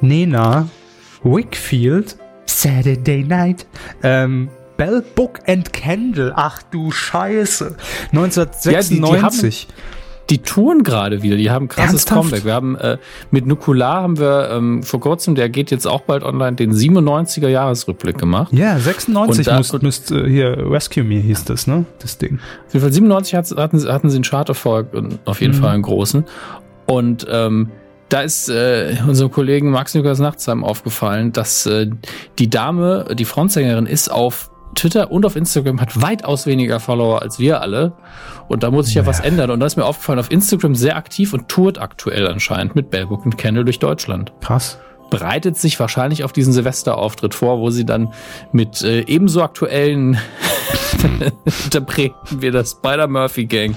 Nena, 0.00 0.68
Wickfield, 1.22 2.16
Saturday 2.46 3.24
Night, 3.24 3.66
ähm, 4.02 4.48
Bell 4.76 5.02
Book 5.14 5.40
and 5.46 5.72
Candle. 5.72 6.32
Ach 6.34 6.62
du 6.62 6.90
Scheiße. 6.90 7.76
1996. 8.12 9.62
Ja, 9.62 9.68
die, 9.68 9.72
die 9.72 9.84
die 10.30 10.38
touren 10.38 10.82
gerade 10.82 11.22
wieder, 11.22 11.36
die 11.36 11.50
haben 11.50 11.68
krasses 11.68 12.04
Ernsthaft? 12.04 12.22
Comeback. 12.22 12.44
Wir 12.44 12.54
haben 12.54 12.76
äh, 12.76 12.98
mit 13.30 13.46
Nukular 13.46 14.02
haben 14.02 14.18
wir 14.18 14.50
ähm, 14.52 14.82
vor 14.82 15.00
kurzem, 15.00 15.34
der 15.34 15.48
geht 15.48 15.70
jetzt 15.70 15.86
auch 15.86 16.02
bald 16.02 16.22
online, 16.22 16.56
den 16.56 16.72
97er 16.72 17.48
Jahresrückblick 17.48 18.16
gemacht. 18.16 18.52
Ja, 18.52 18.78
96 18.78 19.46
da, 19.46 19.58
müsst, 19.58 19.82
müsst 19.82 20.12
äh, 20.12 20.28
hier 20.28 20.70
Rescue 20.70 21.04
Me 21.04 21.16
hieß 21.16 21.44
das, 21.44 21.66
ne? 21.66 21.84
Das 21.98 22.18
Ding. 22.18 22.38
Auf 22.66 22.72
jeden 22.72 22.82
Fall 22.82 22.92
97 22.92 23.34
hatten, 23.34 23.88
hatten 23.88 24.10
sie 24.10 24.16
einen 24.16 24.24
Charterfolg 24.24 24.88
auf 25.24 25.40
jeden 25.40 25.56
mhm. 25.56 25.60
Fall 25.60 25.70
einen 25.70 25.82
großen. 25.82 26.24
Und 26.86 27.26
ähm, 27.30 27.70
da 28.08 28.20
ist 28.20 28.48
äh, 28.48 28.96
unserem 29.06 29.30
Kollegen 29.30 29.70
Max 29.70 29.94
Lukas 29.94 30.18
Nachtsheim 30.18 30.62
aufgefallen, 30.62 31.32
dass 31.32 31.66
äh, 31.66 31.90
die 32.38 32.50
Dame, 32.50 33.06
die 33.14 33.24
Frontsängerin, 33.24 33.86
ist 33.86 34.10
auf 34.10 34.50
Twitter 34.74 35.10
und 35.10 35.24
auf 35.24 35.36
Instagram 35.36 35.80
hat 35.80 36.00
weitaus 36.00 36.46
weniger 36.46 36.80
Follower 36.80 37.22
als 37.22 37.38
wir 37.38 37.60
alle. 37.60 37.92
Und 38.48 38.62
da 38.62 38.70
muss 38.70 38.86
sich 38.86 38.96
ja, 38.96 39.02
ja 39.02 39.08
was 39.08 39.20
ändern. 39.20 39.50
Und 39.50 39.60
da 39.60 39.66
ist 39.66 39.76
mir 39.76 39.84
aufgefallen, 39.84 40.18
auf 40.18 40.30
Instagram 40.30 40.74
sehr 40.74 40.96
aktiv 40.96 41.32
und 41.32 41.48
tourt 41.48 41.80
aktuell 41.80 42.26
anscheinend 42.26 42.74
mit 42.74 42.90
Bellbook 42.90 43.24
und 43.24 43.38
Candle 43.38 43.64
durch 43.64 43.78
Deutschland. 43.78 44.32
Krass. 44.40 44.78
Bereitet 45.18 45.56
sich 45.56 45.78
wahrscheinlich 45.80 46.24
auf 46.24 46.32
diesen 46.32 46.52
Silvesterauftritt 46.52 47.34
vor, 47.34 47.58
wo 47.58 47.70
sie 47.70 47.84
dann 47.84 48.12
mit 48.52 48.82
äh, 48.82 49.00
ebenso 49.06 49.42
aktuellen 49.42 50.18
Interpreten 51.64 52.42
wie 52.42 52.50
das 52.50 52.72
Spider-Murphy 52.72 53.46
Gang 53.46 53.76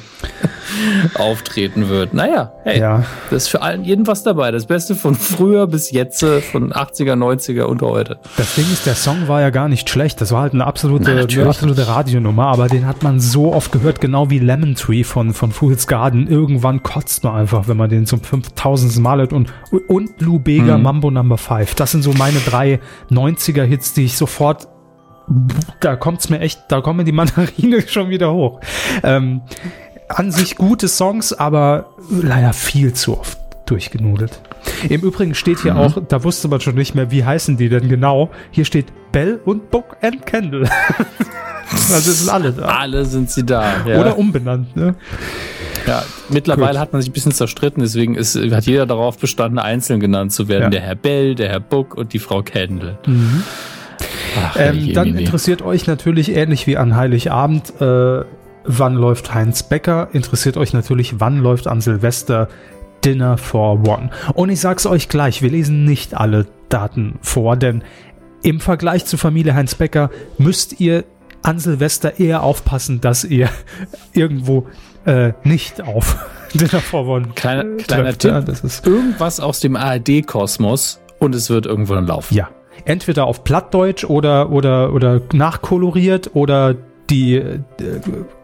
auftreten 1.16 1.90
wird. 1.90 2.14
Naja, 2.14 2.52
hey, 2.64 2.80
ja. 2.80 3.06
das 3.30 3.44
ist 3.44 3.50
für 3.50 3.62
allen 3.62 3.84
jeden 3.84 4.08
was 4.08 4.24
dabei. 4.24 4.52
Das 4.52 4.66
Beste 4.66 4.96
von 4.96 5.16
früher 5.16 5.68
bis 5.68 5.92
jetzt, 5.92 6.24
äh, 6.24 6.42
von 6.42 6.72
80er, 6.72 7.14
90er 7.14 7.64
und 7.64 7.82
heute. 7.82 8.20
Das 8.38 8.56
Ding 8.56 8.66
ist, 8.72 8.86
der 8.86 8.96
Song 8.96 9.28
war 9.28 9.42
ja 9.42 9.50
gar 9.50 9.68
nicht 9.68 9.90
schlecht. 9.90 10.22
Das 10.22 10.32
war 10.32 10.42
halt 10.42 10.54
eine 10.54 10.66
absolute, 10.66 11.04
Na, 11.06 11.24
eine 11.24 11.50
absolute 11.50 11.88
Radionummer, 11.88 12.48
aber 12.48 12.68
den 12.68 12.86
hat 12.86 13.04
man 13.04 13.20
so 13.20 13.54
oft 13.54 13.72
gehört, 13.72 14.02
genau 14.02 14.30
wie 14.30 14.40
Lemon 14.40 14.76
Tree 14.76 15.04
von, 15.04 15.34
von 15.34 15.52
Fool's 15.52 15.88
Garden. 15.88 16.28
Irgendwann 16.28 16.84
kotzt 16.84 17.24
man 17.24 17.36
einfach, 17.36 17.68
wenn 17.68 17.78
man 17.78 17.90
den 17.90 18.06
zum 18.06 18.22
5000. 18.22 18.98
Mal 18.98 19.20
hört 19.20 19.34
und, 19.34 19.54
und 19.88 20.22
Lou 20.22 20.40
Bega 20.40 20.78
mhm. 20.78 20.84
Mambo 20.84 21.12
Number 21.12 21.27
5. 21.36 21.76
Das 21.76 21.92
sind 21.92 22.04
so 22.04 22.14
meine 22.14 22.40
drei 22.40 22.80
90er 23.12 23.64
Hits, 23.64 23.94
die 23.94 24.06
ich 24.06 24.16
sofort 24.16 24.70
da 25.80 25.96
kommt's 25.96 26.30
mir 26.30 26.40
echt, 26.40 26.62
da 26.70 26.82
kommen 26.82 27.06
die 27.06 27.12
Mandarine 27.12 27.82
schon 27.88 28.10
wieder 28.10 28.32
hoch. 28.34 28.62
Ähm, 29.04 29.42
an 30.10 30.32
sich 30.32 30.56
gute 30.56 30.88
Songs, 30.88 31.34
aber 31.34 31.90
leider 32.10 32.54
viel 32.54 32.94
zu 32.94 33.20
oft 33.20 33.38
durchgenudelt. 33.66 34.40
Im 34.90 35.02
Übrigen 35.02 35.36
steht 35.36 35.60
hier 35.60 35.74
mhm. 35.74 35.80
auch, 35.80 35.98
da 36.08 36.24
wusste 36.24 36.48
man 36.48 36.62
schon 36.62 36.76
nicht 36.76 36.96
mehr, 36.96 37.12
wie 37.12 37.24
heißen 37.24 37.58
die 37.58 37.70
denn 37.70 37.90
genau. 37.90 38.30
Hier 38.52 38.66
steht 38.66 38.88
Bell 39.12 39.40
und 39.46 39.72
Book 39.72 39.98
and 40.02 40.26
Candle. 40.26 40.70
also 41.72 42.12
sind 42.12 42.30
alle 42.30 42.52
da. 42.52 42.66
Alle 42.66 43.06
sind 43.06 43.30
sie 43.30 43.46
da. 43.46 43.86
Ja. 43.86 44.00
Oder 44.00 44.18
umbenannt, 44.18 44.76
ne? 44.76 44.96
Ja, 45.86 46.04
mittlerweile 46.30 46.74
Gut. 46.74 46.80
hat 46.80 46.94
man 46.94 47.02
sich 47.02 47.10
ein 47.10 47.14
bisschen 47.14 47.32
zerstritten, 47.32 47.82
deswegen 47.82 48.16
ist, 48.16 48.36
hat 48.36 48.66
jeder 48.66 48.86
darauf 48.86 49.18
bestanden, 49.18 49.58
einzeln 49.58 50.00
genannt 50.00 50.34
zu 50.34 50.50
werden. 50.50 50.64
Ja. 50.64 50.70
Der 50.70 50.82
Herr 50.82 50.96
Bell, 50.96 51.36
der 51.36 51.50
Herr 51.50 51.62
Book 51.62 51.96
und 51.96 52.14
die 52.14 52.20
Frau 52.20 52.42
Candle. 52.44 52.98
Mhm. 53.06 53.44
Ach, 54.40 54.56
ähm, 54.60 54.94
dann 54.94 55.16
interessiert 55.16 55.62
euch 55.62 55.88
natürlich 55.88 56.36
ähnlich 56.36 56.68
wie 56.68 56.78
an 56.78 56.96
Heiligabend 56.96 57.82
äh, 57.82 58.26
wann 58.68 58.96
läuft 58.96 59.34
Heinz 59.34 59.64
Becker, 59.64 60.10
interessiert 60.12 60.58
euch 60.58 60.74
natürlich, 60.74 61.20
wann 61.20 61.40
läuft 61.40 61.68
an 61.68 61.82
Silvester 61.82 62.50
Dinner 63.08 63.38
for 63.38 63.88
One. 63.88 64.10
Und 64.34 64.50
ich 64.50 64.60
sag's 64.60 64.86
euch 64.86 65.08
gleich, 65.08 65.42
wir 65.42 65.50
lesen 65.50 65.86
nicht 65.86 66.14
alle 66.14 66.46
Daten 66.68 67.20
vor, 67.22 67.56
denn 67.56 67.84
im 68.44 68.60
Vergleich 68.60 69.06
zu 69.06 69.16
Familie 69.16 69.56
Heinz 69.56 69.76
Becker 69.76 70.10
müsst 70.38 70.82
ihr 70.82 71.06
an 71.42 71.58
Silvester 71.58 72.20
eher 72.20 72.44
aufpassen, 72.44 73.00
dass 73.00 73.24
ihr 73.24 73.50
irgendwo 74.14 74.68
äh, 75.06 75.32
nicht 75.44 75.82
auf 75.82 76.18
Dinner 76.54 76.82
for 76.82 77.08
One 77.08 77.30
Kleiner, 77.34 77.78
kleiner 77.78 78.18
Tipp, 78.18 78.46
das 78.46 78.60
ist 78.60 78.86
irgendwas 78.86 79.40
aus 79.40 79.62
dem 79.62 79.78
ARD-Kosmos 79.78 81.00
und 81.20 81.34
es 81.34 81.50
wird 81.50 81.66
irgendwann 81.66 82.08
laufen. 82.08 82.36
Ja, 82.36 82.50
entweder 82.84 83.26
auf 83.26 83.46
Plattdeutsch 83.46 84.04
oder, 84.04 84.52
oder, 84.52 84.92
oder 84.92 85.22
nachkoloriert 85.32 86.32
oder 86.34 86.76
die 87.10 87.36
äh, 87.36 87.60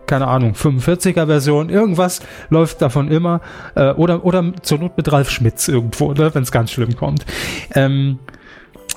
keine 0.06 0.28
Ahnung, 0.28 0.54
45er 0.54 1.26
Version, 1.26 1.70
irgendwas 1.70 2.22
läuft 2.50 2.82
davon 2.82 3.10
immer. 3.10 3.42
Äh, 3.76 3.92
oder, 3.92 4.26
oder 4.26 4.54
zur 4.62 4.80
Not 4.80 4.98
mit 4.98 5.12
Ralf 5.12 5.30
Schmitz 5.30 5.68
irgendwo, 5.68 6.14
ne, 6.14 6.34
wenn 6.34 6.44
es 6.44 6.52
ganz 6.52 6.72
schlimm 6.72 6.96
kommt. 6.96 7.26
Ähm, 7.74 8.20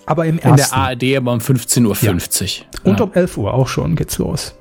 aber 0.06 0.26
im 0.26 0.38
ersten. 0.38 0.74
In 0.74 0.98
der 1.00 1.12
ARD 1.12 1.16
aber 1.16 1.32
um 1.32 1.38
15.50 1.38 1.84
Uhr. 1.84 2.66
Ja. 2.84 2.90
Und 2.90 3.00
um 3.00 3.12
11 3.12 3.36
Uhr 3.36 3.54
auch 3.54 3.68
schon 3.68 3.96
geht's 3.96 4.18
los. 4.18 4.56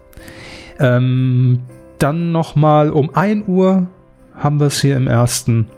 Ähm, 0.79 1.61
dann 1.99 2.31
nochmal 2.31 2.89
um 2.89 3.15
1 3.15 3.47
Uhr 3.47 3.87
haben 4.35 4.59
wir 4.59 4.67
es 4.67 4.81
hier 4.81 4.97
im 4.97 5.07
ersten. 5.07 5.69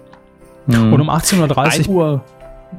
Hm. 0.68 0.94
Und 0.94 1.02
um 1.02 1.10
18.30 1.10 1.88
Uhr. 1.88 2.24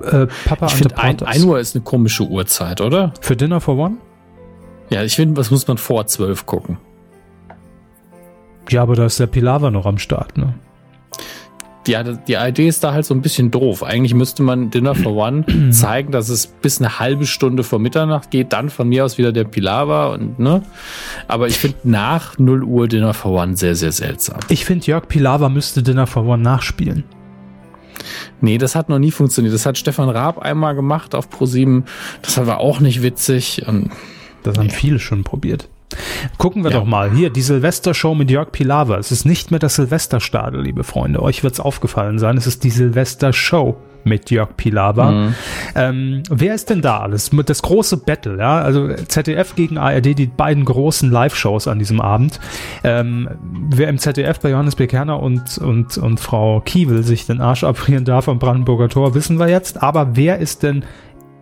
Äh, 0.02 0.26
Papa 0.44 0.66
ich 0.66 0.74
finde, 0.74 0.98
1 0.98 1.44
Uhr 1.44 1.58
ist 1.58 1.74
eine 1.74 1.82
komische 1.82 2.24
Uhrzeit, 2.24 2.80
oder? 2.80 3.12
Für 3.20 3.36
Dinner 3.36 3.60
for 3.60 3.76
One? 3.76 3.96
Ja, 4.90 5.02
ich 5.02 5.16
finde, 5.16 5.36
was 5.36 5.50
muss 5.50 5.66
man 5.66 5.78
vor 5.78 6.06
12 6.06 6.46
gucken? 6.46 6.78
Ja, 8.70 8.82
aber 8.82 8.94
da 8.94 9.06
ist 9.06 9.18
der 9.20 9.26
Pilava 9.26 9.70
noch 9.70 9.86
am 9.86 9.98
Start, 9.98 10.36
ne? 10.36 10.54
Ja, 11.88 12.02
die 12.02 12.34
Idee 12.34 12.68
ist 12.68 12.84
da 12.84 12.92
halt 12.92 13.06
so 13.06 13.14
ein 13.14 13.22
bisschen 13.22 13.50
doof. 13.50 13.82
Eigentlich 13.82 14.12
müsste 14.12 14.42
man 14.42 14.68
Dinner 14.68 14.94
for 14.94 15.14
One 15.14 15.46
zeigen, 15.70 16.12
dass 16.12 16.28
es 16.28 16.46
bis 16.46 16.80
eine 16.80 16.98
halbe 16.98 17.24
Stunde 17.24 17.64
vor 17.64 17.78
Mitternacht 17.78 18.30
geht, 18.30 18.52
dann 18.52 18.68
von 18.68 18.90
mir 18.90 19.06
aus 19.06 19.16
wieder 19.16 19.32
der 19.32 19.44
Pilava 19.44 20.08
und 20.08 20.38
ne. 20.38 20.62
Aber 21.28 21.46
ich 21.46 21.58
finde 21.58 21.78
nach 21.84 22.38
0 22.38 22.62
Uhr 22.62 22.88
Dinner 22.88 23.14
for 23.14 23.32
One 23.32 23.56
sehr, 23.56 23.74
sehr 23.74 23.92
seltsam. 23.92 24.40
Ich 24.50 24.66
finde, 24.66 24.84
Jörg 24.84 25.08
Pilava 25.08 25.48
müsste 25.48 25.82
Dinner 25.82 26.06
for 26.06 26.26
One 26.26 26.42
nachspielen. 26.42 27.04
Nee, 28.42 28.58
das 28.58 28.74
hat 28.74 28.90
noch 28.90 28.98
nie 28.98 29.10
funktioniert. 29.10 29.54
Das 29.54 29.64
hat 29.64 29.78
Stefan 29.78 30.10
Raab 30.10 30.38
einmal 30.38 30.74
gemacht 30.74 31.14
auf 31.14 31.28
Pro7. 31.30 31.84
Das 32.20 32.44
war 32.46 32.60
auch 32.60 32.80
nicht 32.80 33.02
witzig. 33.02 33.66
Und 33.66 33.90
das 34.42 34.58
haben 34.58 34.66
nee. 34.66 34.72
viele 34.72 34.98
schon 34.98 35.24
probiert. 35.24 35.68
Gucken 36.36 36.64
wir 36.64 36.70
Ja. 36.70 36.78
doch 36.78 36.86
mal. 36.86 37.10
Hier, 37.10 37.30
die 37.30 37.40
Silvester-Show 37.42 38.14
mit 38.14 38.30
Jörg 38.30 38.52
Pilawa. 38.52 38.98
Es 38.98 39.10
ist 39.12 39.24
nicht 39.24 39.50
mehr 39.50 39.60
das 39.60 39.76
Silvesterstadel, 39.76 40.62
liebe 40.62 40.84
Freunde. 40.84 41.22
Euch 41.22 41.42
wird 41.42 41.54
es 41.54 41.60
aufgefallen 41.60 42.18
sein. 42.18 42.36
Es 42.36 42.46
ist 42.46 42.64
die 42.64 42.70
Silvester-Show 42.70 43.76
mit 44.04 44.30
Jörg 44.30 44.56
Pilawa. 44.56 45.10
Mhm. 45.10 45.34
Ähm, 45.74 46.22
wer 46.30 46.54
ist 46.54 46.70
denn 46.70 46.80
da 46.82 47.00
alles? 47.00 47.32
Mit 47.32 47.48
Das 47.50 47.62
große 47.62 47.96
Battle, 47.98 48.38
ja. 48.38 48.60
Also 48.60 48.88
ZDF 48.94 49.54
gegen 49.54 49.76
ARD, 49.76 50.14
die 50.16 50.26
beiden 50.26 50.64
großen 50.64 51.10
Live-Shows 51.10 51.66
an 51.68 51.78
diesem 51.78 52.00
Abend. 52.00 52.38
Ähm, 52.84 53.28
wer 53.70 53.88
im 53.88 53.98
ZDF 53.98 54.40
bei 54.40 54.50
Johannes 54.50 54.76
B. 54.76 54.86
Kerner 54.86 55.20
und, 55.22 55.58
und, 55.58 55.98
und 55.98 56.20
Frau 56.20 56.60
Kiewel 56.60 57.02
sich 57.02 57.26
den 57.26 57.40
Arsch 57.40 57.64
abrieren 57.64 58.04
darf 58.04 58.28
am 58.28 58.38
Brandenburger 58.38 58.88
Tor, 58.88 59.14
wissen 59.14 59.38
wir 59.38 59.48
jetzt. 59.48 59.82
Aber 59.82 60.16
wer 60.16 60.38
ist 60.38 60.62
denn 60.62 60.84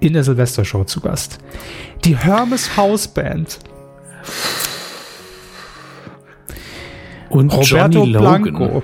in 0.00 0.12
der 0.15 0.25
Silvestershow 0.25 0.85
zu 0.85 1.00
Gast? 1.00 1.38
Die 2.05 2.17
Hermes 2.17 2.76
House 2.76 3.07
Band. 3.09 3.59
Und 7.30 7.52
Roberto 7.52 7.99
Johnny 7.99 8.12
Logan. 8.12 8.42
Blanco. 8.42 8.83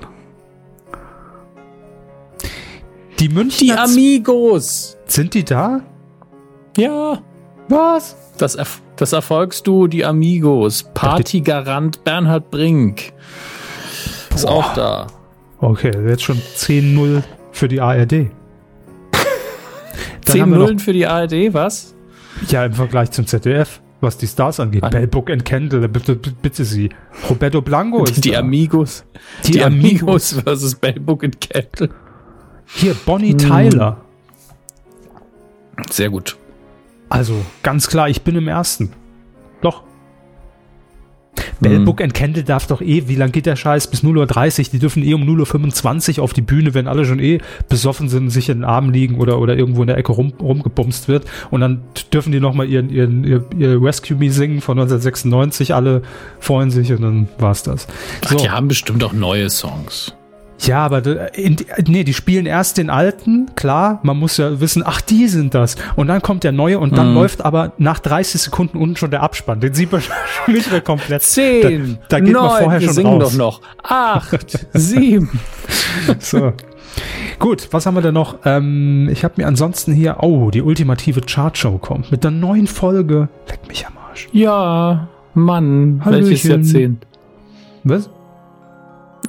Die 3.19 3.29
Die 3.29 3.35
Münchner 3.35 3.83
Amigos. 3.85 4.97
sind 5.07 5.35
die 5.35 5.45
da? 5.45 5.81
Ja. 6.77 7.19
Was? 7.69 8.17
Das, 8.39 8.57
Erf 8.57 8.83
das 8.97 9.13
Erfolgsduo, 9.13 9.87
die 9.87 10.05
Amigos. 10.05 10.85
Partygarant 10.95 12.03
Bernhard 12.05 12.51
Brink. 12.51 13.13
Ist 14.35 14.47
auch 14.47 14.75
da. 14.75 15.07
Okay, 15.61 15.93
jetzt 16.09 16.23
schon 16.25 16.39
10-0 16.57 17.23
für 17.53 17.69
die 17.69 17.81
ARD. 17.81 18.11
Dann 18.13 18.31
Zehn 20.25 20.43
haben 20.43 20.51
wir 20.51 20.59
noch- 20.59 20.65
Nullen 20.67 20.79
für 20.81 20.93
die 20.93 21.07
ARD, 21.07 21.53
was? 21.55 21.95
Ja, 22.49 22.65
im 22.65 22.73
Vergleich 22.73 23.11
zum 23.13 23.27
ZDF, 23.27 23.81
was 24.03 24.19
die 24.19 24.27
Stars 24.27 24.61
angeht. 24.61 24.83
Wann? 24.83 24.91
Bellbook 24.91 25.31
and 25.31 25.45
Candle, 25.45 25.89
bitte, 25.89 26.17
bitte 26.17 26.65
sie. 26.65 26.91
Roberto 27.31 27.63
Blanco 27.63 28.05
ist 28.05 28.25
Die 28.25 28.33
da. 28.33 28.41
Amigos. 28.41 29.05
Die 29.45 29.53
Die, 29.53 29.63
Amigos. 29.65 30.03
Amigos 30.03 30.33
versus 30.45 30.75
Bellbook 30.75 31.23
und 31.23 31.41
Kettle. 31.41 31.91
Hier, 32.67 32.95
Bonnie 33.07 33.33
Hm. 33.33 33.39
Tyler. 33.39 34.01
Sehr 35.91 36.11
gut. 36.11 36.37
Also, 37.09 37.35
ganz 37.63 37.89
klar, 37.89 38.09
ich 38.09 38.23
bin 38.23 38.37
im 38.37 38.49
ersten. 38.49 38.93
Doch. 39.61 39.83
Bellbook 41.63 42.01
and 42.01 42.15
Candle 42.15 42.43
darf 42.43 42.67
doch 42.67 42.81
eh, 42.81 43.05
wie 43.07 43.15
lang 43.15 43.33
geht 43.33 43.47
der 43.47 43.57
Scheiß? 43.57 43.87
Bis 43.89 44.03
0.30 44.03 44.59
Uhr. 44.59 44.67
Die 44.73 44.79
dürfen 44.79 45.03
eh 45.03 45.15
um 45.15 45.23
0.25 45.23 46.19
Uhr 46.19 46.25
auf 46.25 46.33
die 46.33 46.43
Bühne, 46.43 46.75
wenn 46.75 46.89
alle 46.89 47.05
schon 47.05 47.19
eh 47.19 47.39
besoffen 47.69 48.09
sind, 48.09 48.31
sich 48.31 48.49
in 48.49 48.59
den 48.59 48.65
Armen 48.65 48.93
liegen 48.93 49.17
oder, 49.17 49.39
oder 49.39 49.57
irgendwo 49.57 49.83
in 49.83 49.87
der 49.87 49.97
Ecke 49.97 50.13
rum, 50.13 50.33
rumgebumst 50.41 51.09
wird. 51.09 51.25
Und 51.51 51.61
dann 51.61 51.83
dürfen 52.13 52.33
die 52.33 52.41
nochmal 52.41 52.69
ihren, 52.69 52.91
ihren, 52.91 53.25
ihr, 53.25 53.45
ihr 53.57 53.83
Rescue 53.83 54.17
Me 54.17 54.31
singen 54.31 54.61
von 54.61 54.79
1996. 54.79 55.75
Alle 55.75 56.03
freuen 56.41 56.71
sich 56.71 56.93
und 56.93 57.03
dann 57.03 57.29
war's 57.39 57.63
das. 57.63 57.87
Ach, 58.27 58.35
die 58.35 58.51
haben 58.51 58.69
bestimmt 58.69 59.03
auch 59.05 59.13
neue 59.13 59.49
Songs. 59.51 60.15
Ja, 60.67 60.85
aber 60.85 61.01
da- 61.01 61.27
in, 61.27 61.57
nee, 61.87 62.05
die 62.05 62.15
spielen 62.15 62.47
erst 62.47 62.79
den 62.79 62.89
alten, 62.91 63.51
klar, 63.57 64.01
man 64.03 64.17
muss 64.19 64.37
ja 64.37 64.61
wissen, 64.61 64.83
ach, 64.87 65.01
die 65.01 65.27
sind 65.29 65.55
das. 65.55 65.77
Und 65.97 66.07
dann 66.09 66.23
kommt 66.23 66.45
der 66.45 66.53
neue 66.53 66.79
und 66.79 66.97
dann 66.97 67.11
Mhm. 67.11 67.15
läuft 67.15 67.45
aber 67.45 67.73
nach 67.79 67.99
30 67.99 68.41
Sekunden 68.43 68.79
unten 68.79 68.97
schon 68.97 69.11
der 69.11 69.23
Abspann. 69.23 69.61
Den 69.61 69.75
sieht 69.75 69.91
man 69.91 70.01
schon 70.47 70.55
nicht 70.55 70.71
mehr 70.71 70.81
komplett. 70.81 71.23
Zehn, 71.23 71.99
Da- 72.09 72.19
da 72.19 72.21
geht 72.21 72.35
man 72.35 72.43
neun, 72.47 72.63
vorher 72.63 72.81
wir 72.81 72.87
schon 72.87 72.95
singen 72.95 73.21
raus. 73.23 73.33
doch 73.33 73.39
noch. 73.39 73.61
Acht, 73.83 74.67
sieben. 74.73 75.29
So. 76.19 76.53
Gut, 77.39 77.69
was 77.73 77.87
haben 77.87 77.95
wir 77.95 78.03
denn 78.03 78.15
noch? 78.15 78.37
Ähm, 78.45 79.09
ich 79.11 79.25
habe 79.25 79.35
mir 79.39 79.47
ansonsten 79.49 79.93
hier, 79.93 80.19
oh, 80.21 80.51
die 80.51 80.63
ultimative 80.63 81.23
Chartshow 81.23 81.79
kommt 81.79 82.13
mit 82.13 82.23
der 82.23 82.31
neuen 82.31 82.67
Folge. 82.67 83.29
Leck 83.49 83.67
mich 83.67 83.87
am 83.87 83.95
Arsch. 84.09 84.29
Ja, 84.33 85.09
Mann. 85.35 86.03
Welches 86.05 86.45
Hallöchen. 86.45 86.51
Jahrzehnt? 86.51 87.07
Was? 87.85 88.11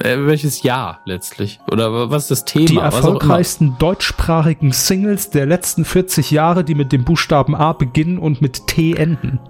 Äh, 0.04 0.26
welches 0.26 0.62
Jahr 0.62 1.00
letztlich? 1.06 1.60
Oder 1.72 2.10
was 2.10 2.24
ist 2.24 2.30
das 2.30 2.44
Thema? 2.44 2.66
Die 2.66 2.76
erfolgreichsten 2.76 3.76
deutschsprachigen 3.78 4.70
Singles 4.70 5.30
der 5.30 5.46
letzten 5.46 5.86
40 5.86 6.30
Jahre, 6.30 6.62
die 6.62 6.74
mit 6.74 6.92
dem 6.92 7.04
Buchstaben 7.04 7.54
A 7.54 7.72
beginnen 7.72 8.18
und 8.18 8.42
mit 8.42 8.66
T 8.66 8.92
enden. 8.92 9.40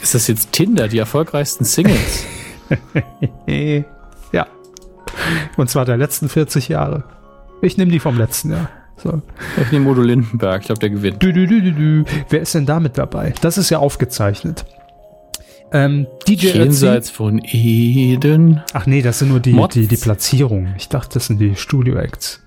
Ist 0.00 0.14
das 0.14 0.28
jetzt 0.28 0.52
Tinder, 0.52 0.86
die 0.86 0.98
erfolgreichsten 0.98 1.64
Singles? 1.64 2.24
Ja. 4.32 4.46
Und 5.58 5.68
zwar 5.68 5.84
der 5.84 5.98
letzten 5.98 6.30
40 6.30 6.68
Jahre. 6.68 7.04
Ich 7.60 7.76
nehme 7.76 7.90
die 7.90 8.00
vom 8.00 8.16
letzten 8.16 8.52
Jahr. 8.52 8.70
So. 8.96 9.20
ich 9.60 9.70
nehme 9.72 9.90
Udo 9.90 10.00
Lindenberg, 10.00 10.62
ich 10.62 10.66
glaube, 10.68 10.78
der 10.78 10.88
gewinnt. 10.88 11.22
Dü, 11.22 11.34
dü, 11.34 11.46
dü, 11.46 11.60
dü, 11.60 11.72
dü. 11.72 12.04
Wer 12.30 12.40
ist 12.40 12.54
denn 12.54 12.64
da 12.64 12.80
mit 12.80 12.96
dabei? 12.96 13.34
Das 13.42 13.58
ist 13.58 13.68
ja 13.68 13.78
aufgezeichnet. 13.78 14.64
Ähm, 15.72 16.06
DJ 16.28 16.48
Ötzi. 16.48 16.58
Jenseits 16.58 17.10
von 17.10 17.40
Eden. 17.44 18.62
Ach 18.74 18.86
nee, 18.86 19.02
das 19.02 19.18
sind 19.20 19.30
nur 19.30 19.40
die, 19.40 19.52
Mods. 19.52 19.74
die, 19.74 19.86
die 19.86 19.96
Platzierungen. 19.96 20.74
Ich 20.76 20.88
dachte, 20.88 21.14
das 21.14 21.26
sind 21.26 21.40
die 21.40 21.56
Studio-Acts. 21.56 22.44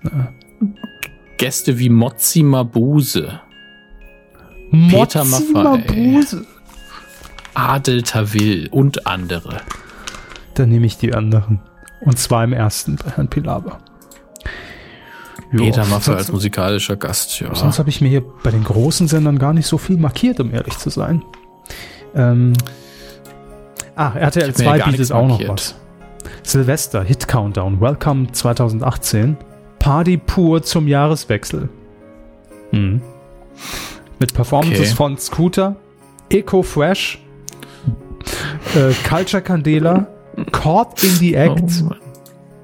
Gäste 1.36 1.78
wie 1.78 1.88
Mozzi 1.88 2.42
Mabuse, 2.42 3.40
Peter 4.70 5.24
Mozzi 5.24 5.52
Maffay. 5.52 5.62
Mabuse. 5.62 6.46
Adel 7.54 8.02
Tawil 8.02 8.68
und 8.70 9.06
andere. 9.06 9.60
Dann 10.54 10.68
nehme 10.68 10.86
ich 10.86 10.98
die 10.98 11.14
anderen. 11.14 11.60
Und 12.00 12.18
zwar 12.18 12.44
im 12.44 12.52
ersten 12.52 12.96
bei 12.96 13.10
Herrn 13.10 13.28
Pilawa. 13.28 13.78
Jo, 15.52 15.64
Peter 15.64 15.84
Maffay 15.86 16.14
als 16.14 16.30
musikalischer 16.30 16.96
Gast, 16.96 17.40
ja. 17.40 17.54
Sonst 17.54 17.78
habe 17.78 17.88
ich 17.88 18.00
mir 18.00 18.08
hier 18.08 18.22
bei 18.42 18.50
den 18.50 18.64
großen 18.64 19.08
Sendern 19.08 19.38
gar 19.38 19.52
nicht 19.52 19.66
so 19.66 19.78
viel 19.78 19.96
markiert, 19.96 20.40
um 20.40 20.52
ehrlich 20.52 20.76
zu 20.78 20.90
sein. 20.90 21.22
Ähm, 22.14 22.52
ah, 23.96 24.12
RTL 24.14 24.50
Ich 24.50 24.54
hab 24.54 24.58
mir 24.58 24.64
ja 24.64 24.70
2 24.72 24.78
gar 24.78 24.90
bietet 24.90 25.12
auch 25.12 25.26
noch 25.28 25.48
was. 25.48 25.74
Silvester, 26.42 27.02
Hit 27.02 27.26
Countdown, 27.28 27.80
Welcome 27.80 28.30
2018. 28.32 29.36
Party 29.78 30.16
pur 30.16 30.62
zum 30.62 30.88
Jahreswechsel. 30.88 31.68
Mhm. 32.72 33.00
Mit 34.18 34.34
Performances 34.34 34.88
Okay. 34.88 34.96
von 34.96 35.18
Scooter, 35.18 35.76
Eco 36.30 36.62
Fresh, 36.62 37.18
äh, 38.74 38.92
Culture 39.08 39.42
Candela, 39.42 40.06
Caught 40.52 41.04
in 41.04 41.10
the 41.10 41.34
Act. 41.34 41.62
Oh. 41.84 41.90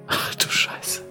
Ach 0.09 0.35
du 0.35 0.49
Scheiße. 0.49 1.03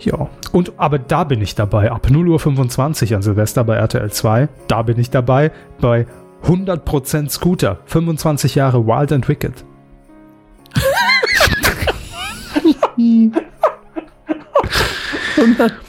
Ja, 0.00 0.28
und 0.52 0.72
aber 0.76 0.98
da 0.98 1.24
bin 1.24 1.40
ich 1.40 1.54
dabei. 1.54 1.90
Ab 1.90 2.06
0.25 2.08 3.10
Uhr 3.10 3.16
an 3.16 3.22
Silvester 3.22 3.64
bei 3.64 3.76
RTL 3.76 4.10
2. 4.12 4.48
Da 4.68 4.82
bin 4.82 4.98
ich 4.98 5.10
dabei 5.10 5.50
bei 5.80 6.06
100% 6.44 7.30
Scooter. 7.30 7.78
25 7.86 8.54
Jahre 8.54 8.86
Wild 8.86 9.12
and 9.12 9.28
Wicked. 9.28 9.64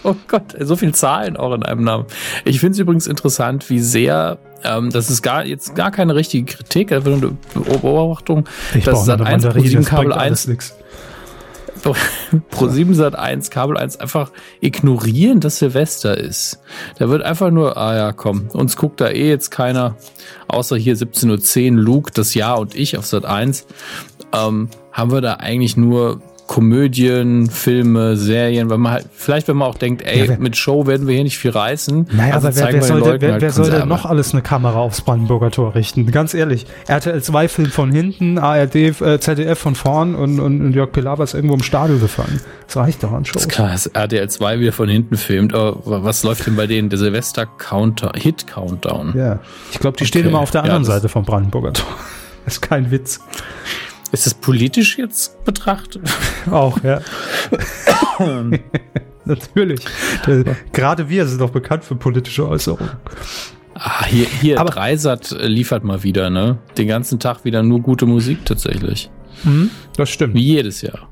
Oh 0.03 0.15
Gott, 0.27 0.55
so 0.59 0.75
viel 0.75 0.93
Zahlen 0.93 1.37
auch 1.37 1.53
in 1.53 1.63
einem 1.63 1.83
Namen. 1.83 2.05
Ich 2.43 2.59
finde 2.59 2.73
es 2.73 2.79
übrigens 2.79 3.07
interessant, 3.07 3.69
wie 3.69 3.79
sehr, 3.79 4.37
ähm, 4.63 4.91
das 4.91 5.09
ist 5.09 5.21
gar 5.21 5.45
jetzt 5.45 5.75
gar 5.75 5.91
keine 5.91 6.15
richtige 6.15 6.45
Kritik, 6.45 6.91
einfach 6.91 7.11
nur 7.11 7.37
eine 7.55 7.77
Beobachtung, 7.79 8.47
dass 8.83 9.05
Sat 9.05 9.21
1 9.21 9.45
Pro 9.47 9.59
7 9.59 9.85
Kabel 9.85 10.13
1 10.13 10.47
nix. 11.85 11.99
Pro 12.49 12.67
7 12.67 12.93
Sat 12.93 13.15
1 13.15 13.49
Kabel 13.49 13.77
1 13.77 13.97
einfach 13.97 14.31
ignorieren, 14.61 15.39
dass 15.39 15.59
Silvester 15.59 16.17
ist. 16.17 16.59
Da 16.97 17.09
wird 17.09 17.21
einfach 17.21 17.51
nur, 17.51 17.77
ah 17.77 17.95
ja, 17.95 18.11
komm, 18.11 18.47
uns 18.53 18.77
guckt 18.77 19.01
da 19.01 19.09
eh 19.09 19.29
jetzt 19.29 19.51
keiner, 19.51 19.95
außer 20.47 20.75
hier 20.75 20.95
17.10 20.95 21.71
Uhr, 21.71 21.81
Luke, 21.81 22.11
das 22.13 22.33
Jahr 22.33 22.59
und 22.59 22.75
ich 22.75 22.97
auf 22.97 23.05
Sat 23.05 23.25
1. 23.25 23.65
Ähm, 24.33 24.69
haben 24.91 25.11
wir 25.11 25.21
da 25.21 25.35
eigentlich 25.35 25.77
nur 25.77 26.21
Komödien, 26.47 27.49
Filme, 27.49 28.15
Serien, 28.17 28.69
weil 28.69 28.77
man 28.77 28.91
halt, 28.93 29.07
vielleicht 29.13 29.47
wenn 29.47 29.57
man 29.57 29.67
auch 29.67 29.77
denkt, 29.77 30.03
ey, 30.03 30.19
Ja, 30.23 30.27
wer- 30.29 30.39
mit 30.39 30.55
Show 30.55 30.85
werden 30.87 31.07
wir 31.07 31.15
hier 31.15 31.23
nicht 31.23 31.37
viel 31.37 31.51
reißen. 31.51 32.07
Naja, 32.11 32.35
also 32.35 32.47
aber 32.47 32.55
wer, 32.57 32.73
wer, 32.73 32.81
soll, 32.81 33.01
denn, 33.01 33.09
Leuten 33.09 33.21
wer, 33.21 33.31
halt 33.33 33.41
wer 33.41 33.51
soll 33.51 33.69
denn 33.71 33.87
noch 33.87 34.05
alles 34.05 34.33
eine 34.33 34.41
Kamera 34.41 34.77
aufs 34.79 35.01
Brandenburger 35.01 35.51
Tor 35.51 35.75
richten? 35.75 36.09
Ganz 36.11 36.33
ehrlich, 36.33 36.65
RTL 36.87 37.21
2 37.21 37.47
Film 37.47 37.69
von 37.71 37.91
hinten, 37.91 38.37
ARD, 38.37 38.75
äh, 38.75 39.19
ZDF 39.19 39.57
von 39.59 39.75
vorn 39.75 40.15
und, 40.15 40.39
und, 40.39 40.61
und 40.61 40.73
Jörg 40.73 40.91
Pilawa 40.91 41.23
ist 41.23 41.33
irgendwo 41.33 41.55
im 41.55 41.63
Stadion 41.63 41.99
gefahren. 41.99 42.39
Das 42.67 42.77
reicht 42.77 43.03
doch 43.03 43.11
an 43.11 43.25
Show. 43.25 43.37
ist 43.37 43.49
klar, 43.49 43.69
dass 43.71 43.87
RTL 43.87 44.29
2 44.29 44.59
wieder 44.59 44.71
von 44.71 44.87
hinten 44.89 45.17
filmt, 45.17 45.53
aber 45.53 46.03
was 46.03 46.23
läuft 46.23 46.45
denn 46.47 46.55
bei 46.55 46.67
denen? 46.67 46.89
Der 46.89 46.99
Silvester 46.99 47.45
Counter, 47.45 48.11
Hit 48.15 48.47
Countdown. 48.47 49.13
Ja, 49.15 49.39
ich 49.71 49.79
glaube, 49.79 49.97
die 49.97 50.05
stehen 50.05 50.21
Okay. 50.21 50.29
immer 50.29 50.39
auf 50.39 50.51
der 50.51 50.59
Ja, 50.61 50.65
anderen 50.65 50.83
das- 50.83 50.93
Seite 50.93 51.09
vom 51.09 51.25
Brandenburger 51.25 51.73
Tor. 51.73 51.87
Das 52.45 52.55
ist 52.55 52.61
kein 52.61 52.91
Witz. 52.91 53.19
Ist 54.15 54.25
das 54.25 54.33
politisch 54.33 54.97
jetzt 54.97 55.43
betrachtet? 55.45 56.01
Auch, 56.51 56.81
ja. 56.83 57.01
Natürlich. 59.25 59.81
Gerade 60.71 61.09
wir 61.09 61.25
sind 61.27 61.41
doch 61.41 61.49
bekannt 61.49 61.83
für 61.83 61.95
politische 61.95 62.47
Äußerungen. 62.47 62.91
Ah, 63.73 64.05
hier, 64.05 64.25
hier 64.27 64.59
Aber- 64.59 64.69
Dreisat 64.71 65.35
liefert 65.41 65.83
mal 65.83 66.03
wieder, 66.03 66.29
ne? 66.29 66.59
Den 66.77 66.87
ganzen 66.87 67.19
Tag 67.19 67.43
wieder 67.43 67.61
nur 67.63 67.81
gute 67.81 68.05
Musik 68.05 68.45
tatsächlich. 68.45 69.09
Das 69.97 70.09
stimmt. 70.09 70.33
Wie 70.35 70.43
jedes 70.43 70.81
Jahr. 70.81 71.09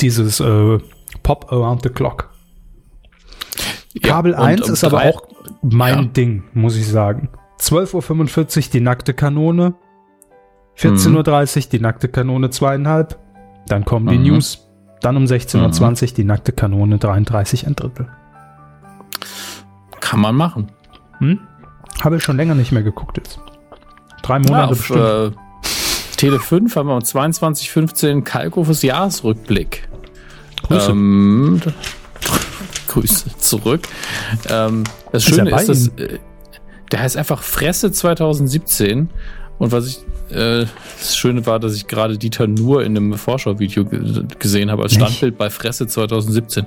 Dieses 0.00 0.38
äh, 0.40 0.78
Pop 1.22 1.50
Around 1.50 1.82
the 1.82 1.88
Clock. 1.88 2.30
Ja, 3.94 4.08
Kabel 4.08 4.32
und 4.34 4.38
1 4.38 4.62
um 4.62 4.72
ist 4.74 4.84
aber 4.84 5.02
auch 5.04 5.22
mein 5.62 5.98
Ja. 5.98 6.04
Ding, 6.04 6.44
muss 6.54 6.76
ich 6.76 6.86
sagen. 6.86 7.30
12.45 7.60 8.56
Uhr 8.58 8.70
die 8.72 8.80
nackte 8.80 9.12
Kanone. 9.14 9.74
14.30 10.78 11.56
Uhr 11.56 11.70
die 11.70 11.80
nackte 11.80 12.08
Kanone 12.08 12.50
zweieinhalb. 12.50 13.18
Dann 13.66 13.84
kommen 13.84 14.08
die 14.08 14.18
mhm. 14.18 14.34
News. 14.34 14.68
Dann 15.00 15.16
um 15.16 15.24
16.20 15.24 15.80
Uhr 15.82 15.90
mhm. 15.90 16.14
die 16.14 16.24
nackte 16.24 16.52
Kanone 16.52 16.98
33 16.98 17.66
ein 17.66 17.76
Drittel. 17.76 18.08
Kann 20.00 20.20
man 20.20 20.34
machen. 20.34 20.70
Hm? 21.18 21.40
Habe 22.02 22.16
ich 22.16 22.22
schon 22.22 22.36
länger 22.36 22.54
nicht 22.54 22.72
mehr 22.72 22.82
geguckt 22.82 23.16
jetzt. 23.16 23.40
Drei 24.22 24.38
Monate 24.38 24.52
ja, 24.52 24.64
auf, 24.64 24.78
bestimmt. 24.78 25.36
Äh, 25.36 26.16
Tele 26.16 26.38
5 26.38 26.76
haben 26.76 26.88
wir 26.88 26.94
um 26.94 27.00
22.15 27.00 28.22
Kalkofes 28.22 28.82
Jahresrückblick. 28.82 29.88
Grüße. 30.62 30.90
Ähm, 30.90 31.60
Grüße 32.88 33.36
zurück. 33.38 33.88
Ähm, 34.48 34.84
das 35.10 35.24
Schöne 35.24 35.50
ist, 35.50 35.68
ist 35.68 35.98
dass, 35.98 36.06
äh, 36.06 36.18
der 36.92 37.00
heißt 37.00 37.16
einfach 37.16 37.42
Fresse 37.42 37.90
2017. 37.90 39.10
Und 39.58 39.72
was 39.72 39.86
ich, 39.86 39.98
äh, 40.34 40.66
das 40.98 41.16
Schöne 41.16 41.46
war, 41.46 41.60
dass 41.60 41.74
ich 41.74 41.86
gerade 41.86 42.18
Dieter 42.18 42.46
nur 42.46 42.82
in 42.84 42.96
einem 42.96 43.14
Vorschauvideo 43.14 43.84
gesehen 44.38 44.70
habe 44.70 44.82
als 44.82 44.94
Standbild 44.94 45.38
bei 45.38 45.50
Fresse 45.50 45.86
2017. 45.86 46.66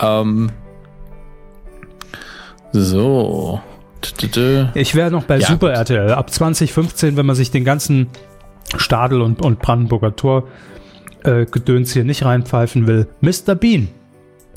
Ähm, 0.00 0.50
so. 2.72 3.60
Ich 4.74 4.94
wäre 4.94 5.10
noch 5.10 5.24
bei 5.24 5.38
ja, 5.38 5.46
Super 5.46 5.72
RTL. 5.72 6.12
Ab 6.12 6.30
2015, 6.30 7.16
wenn 7.16 7.26
man 7.26 7.36
sich 7.36 7.50
den 7.50 7.64
ganzen 7.64 8.08
Stadel 8.76 9.20
und, 9.20 9.42
und 9.42 9.60
Brandenburger 9.60 10.16
Tor 10.16 10.48
äh, 11.24 11.44
Gedöns 11.44 11.92
hier 11.92 12.04
nicht 12.04 12.24
reinpfeifen 12.24 12.86
will. 12.86 13.08
Mr. 13.20 13.54
Bean. 13.54 13.88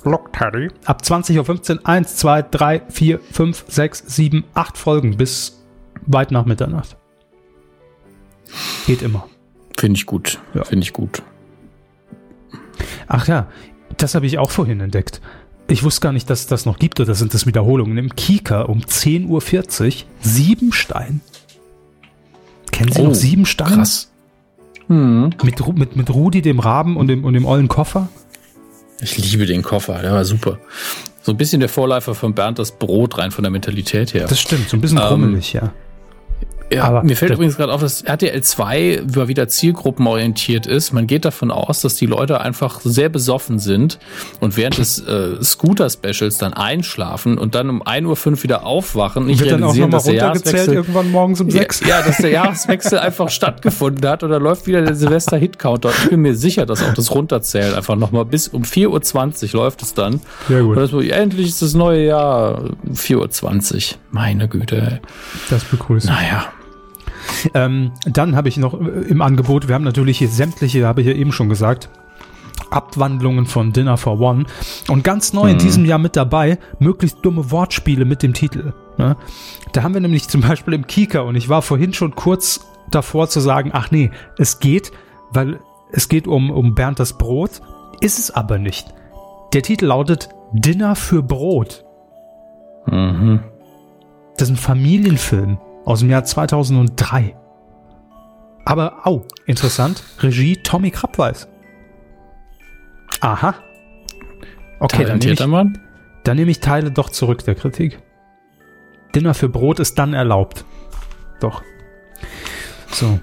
Block 0.03 0.33
Teddy. 0.33 0.69
Ab 0.85 1.01
20.15 1.03 1.77
Uhr 1.77 1.87
1, 1.87 2.15
2, 2.17 2.41
3, 2.43 2.81
4, 2.89 3.19
5, 3.19 3.65
6, 3.67 4.03
7, 4.07 4.43
8 4.53 4.77
Folgen 4.77 5.17
bis 5.17 5.63
weit 6.05 6.31
nach 6.31 6.45
Mitternacht. 6.45 6.97
Geht 8.85 9.01
immer. 9.01 9.27
Finde 9.77 9.97
ich 9.97 10.05
gut. 10.05 10.39
Ja. 10.53 10.63
Finde 10.63 10.83
ich 10.83 10.93
gut. 10.93 11.23
Ach 13.07 13.27
ja, 13.27 13.47
das 13.97 14.15
habe 14.15 14.25
ich 14.25 14.37
auch 14.37 14.51
vorhin 14.51 14.79
entdeckt. 14.79 15.21
Ich 15.67 15.83
wusste 15.83 16.01
gar 16.01 16.11
nicht, 16.11 16.29
dass 16.29 16.41
es 16.41 16.47
das 16.47 16.65
noch 16.65 16.77
gibt 16.77 16.99
oder 16.99 17.15
sind 17.15 17.33
das 17.33 17.45
Wiederholungen. 17.45 17.97
Im 17.97 18.15
Kika 18.15 18.63
um 18.63 18.81
10.40 18.81 19.27
Uhr 19.27 20.03
Siebenstein. 20.19 21.21
Kennen 22.71 22.91
Sie 22.91 23.01
oh, 23.01 23.05
noch 23.05 23.15
Siebenstein? 23.15 23.73
Krass. 23.73 24.11
Hm. 24.87 25.33
Mit, 25.43 25.77
mit, 25.77 25.95
mit 25.95 26.09
Rudi, 26.09 26.41
dem 26.41 26.59
Raben 26.59 26.97
und 26.97 27.07
dem, 27.07 27.23
und 27.23 27.33
dem 27.33 27.45
ollen 27.45 27.67
Koffer? 27.67 28.09
Ich 29.01 29.17
liebe 29.17 29.45
den 29.45 29.61
Koffer, 29.61 29.99
der 30.01 30.11
war 30.11 30.25
super. 30.25 30.59
So 31.21 31.31
ein 31.31 31.37
bisschen 31.37 31.59
der 31.59 31.69
Vorläufer 31.69 32.15
von 32.15 32.33
Bernd 32.33 32.59
das 32.59 32.71
Brot 32.71 33.17
rein 33.17 33.31
von 33.31 33.43
der 33.43 33.51
Mentalität 33.51 34.13
her. 34.13 34.27
Das 34.27 34.39
stimmt, 34.39 34.69
so 34.69 34.77
ein 34.77 34.81
bisschen 34.81 34.99
krummelig, 34.99 35.55
ähm, 35.55 35.61
ja. 35.63 35.73
Ja, 36.73 36.85
aber 36.85 37.03
mir 37.03 37.15
fällt 37.15 37.33
übrigens 37.33 37.57
gerade 37.57 37.71
auf, 37.71 37.81
dass 37.81 38.01
RTL 38.01 38.41
2 38.41 39.03
wieder 39.05 39.47
zielgruppenorientiert 39.47 40.65
ist. 40.65 40.91
Man 40.91 41.07
geht 41.07 41.25
davon 41.25 41.51
aus, 41.51 41.81
dass 41.81 41.95
die 41.95 42.05
Leute 42.05 42.41
einfach 42.41 42.81
sehr 42.81 43.09
besoffen 43.09 43.59
sind 43.59 43.99
und 44.39 44.57
während 44.57 44.77
des 44.77 44.99
äh, 44.99 45.43
Scooter-Specials 45.43 46.37
dann 46.37 46.53
einschlafen 46.53 47.37
und 47.37 47.55
dann 47.55 47.69
um 47.69 47.83
1.05 47.83 48.27
Uhr 48.27 48.43
wieder 48.43 48.65
aufwachen. 48.65 49.29
Ich 49.29 49.39
Wird 49.39 49.51
dann 49.51 49.63
auch 49.63 49.75
nochmal 49.75 50.01
runtergezählt 50.01 50.69
irgendwann 50.69 51.11
morgens 51.11 51.41
um 51.41 51.49
6? 51.49 51.81
Ja, 51.81 51.87
ja, 51.87 52.01
dass 52.01 52.17
der 52.17 52.31
Jahreswechsel 52.31 52.99
einfach 53.03 53.29
stattgefunden 53.29 54.07
hat 54.07 54.23
und 54.23 54.31
dann 54.31 54.41
läuft 54.41 54.67
wieder 54.67 54.81
der 54.81 54.95
Silvester-Hit-Counter. 54.95 55.91
Ich 56.03 56.09
bin 56.09 56.21
mir 56.21 56.35
sicher, 56.35 56.65
dass 56.65 56.81
auch 56.83 56.93
das 56.93 57.13
Runterzählen 57.13 57.75
einfach 57.75 57.95
nochmal 57.95 58.25
bis 58.25 58.47
um 58.47 58.63
4.20 58.63 59.53
Uhr 59.53 59.61
läuft 59.63 59.81
es 59.83 59.93
dann. 59.93 60.21
Sehr 60.47 60.63
gut. 60.63 60.77
Und 60.77 61.09
endlich 61.09 61.47
ist 61.47 61.61
das 61.61 61.73
neue 61.73 62.05
Jahr 62.05 62.63
4.20 62.91 63.93
Uhr. 63.93 63.97
Meine 64.11 64.47
Güte. 64.47 64.75
Ey. 64.75 64.99
Das 65.49 65.63
begrüßen. 65.63 66.09
Naja. 66.09 66.51
Ähm, 67.53 67.91
dann 68.05 68.35
habe 68.35 68.49
ich 68.49 68.57
noch 68.57 68.73
äh, 68.73 68.85
im 69.07 69.21
Angebot, 69.21 69.67
wir 69.67 69.75
haben 69.75 69.83
natürlich 69.83 70.17
hier 70.17 70.29
sämtliche, 70.29 70.85
habe 70.87 71.01
ich 71.01 71.07
ja 71.07 71.13
eben 71.13 71.31
schon 71.31 71.49
gesagt, 71.49 71.89
Abwandlungen 72.69 73.45
von 73.45 73.71
Dinner 73.71 73.97
for 73.97 74.19
One. 74.19 74.45
Und 74.87 75.03
ganz 75.03 75.33
neu 75.33 75.45
mhm. 75.45 75.51
in 75.51 75.57
diesem 75.59 75.85
Jahr 75.85 75.99
mit 75.99 76.15
dabei, 76.15 76.57
möglichst 76.79 77.17
dumme 77.21 77.51
Wortspiele 77.51 78.05
mit 78.05 78.23
dem 78.23 78.33
Titel. 78.33 78.73
Ne? 78.97 79.15
Da 79.71 79.83
haben 79.83 79.93
wir 79.93 80.01
nämlich 80.01 80.27
zum 80.29 80.41
Beispiel 80.41 80.73
im 80.73 80.87
Kika, 80.87 81.21
und 81.21 81.35
ich 81.35 81.49
war 81.49 81.61
vorhin 81.61 81.93
schon 81.93 82.15
kurz 82.15 82.65
davor 82.91 83.29
zu 83.29 83.39
sagen, 83.39 83.71
ach 83.73 83.91
nee, 83.91 84.11
es 84.37 84.59
geht, 84.59 84.91
weil 85.31 85.59
es 85.91 86.09
geht 86.09 86.27
um, 86.27 86.51
um 86.51 86.75
Bernd 86.75 86.99
das 86.99 87.17
Brot, 87.17 87.61
ist 88.01 88.19
es 88.19 88.31
aber 88.31 88.57
nicht. 88.57 88.93
Der 89.53 89.61
Titel 89.61 89.85
lautet 89.85 90.29
Dinner 90.51 90.95
für 90.95 91.21
Brot. 91.21 91.85
Mhm. 92.87 93.39
Das 94.37 94.49
ist 94.49 94.55
ein 94.55 94.57
Familienfilm 94.57 95.59
aus 95.85 95.99
dem 95.99 96.09
Jahr 96.09 96.23
2003. 96.23 97.35
Aber, 98.65 99.05
au, 99.05 99.25
interessant, 99.45 100.03
Regie 100.19 100.57
Tommy 100.57 100.91
Krabweis. 100.91 101.47
Aha. 103.19 103.55
Okay, 104.79 105.05
dann 105.05 105.19
nehme, 105.19 105.33
ich, 105.33 105.79
dann 106.23 106.35
nehme 106.35 106.51
ich 106.51 106.59
Teile 106.59 106.91
doch 106.91 107.09
zurück 107.09 107.43
der 107.45 107.55
Kritik. 107.55 107.99
Dinner 109.15 109.33
für 109.33 109.49
Brot 109.49 109.79
ist 109.79 109.97
dann 109.99 110.13
erlaubt. 110.13 110.65
Doch. 111.39 111.61
So. 112.91 113.19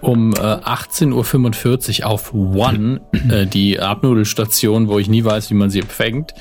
Um 0.00 0.34
äh, 0.34 0.36
18.45 0.36 2.00
Uhr 2.00 2.06
auf 2.06 2.34
One, 2.34 3.00
äh, 3.30 3.46
die 3.46 3.80
Abnudelstation, 3.80 4.88
wo 4.88 4.98
ich 4.98 5.08
nie 5.08 5.24
weiß, 5.24 5.50
wie 5.50 5.54
man 5.54 5.70
sie 5.70 5.80
empfängt, 5.80 6.32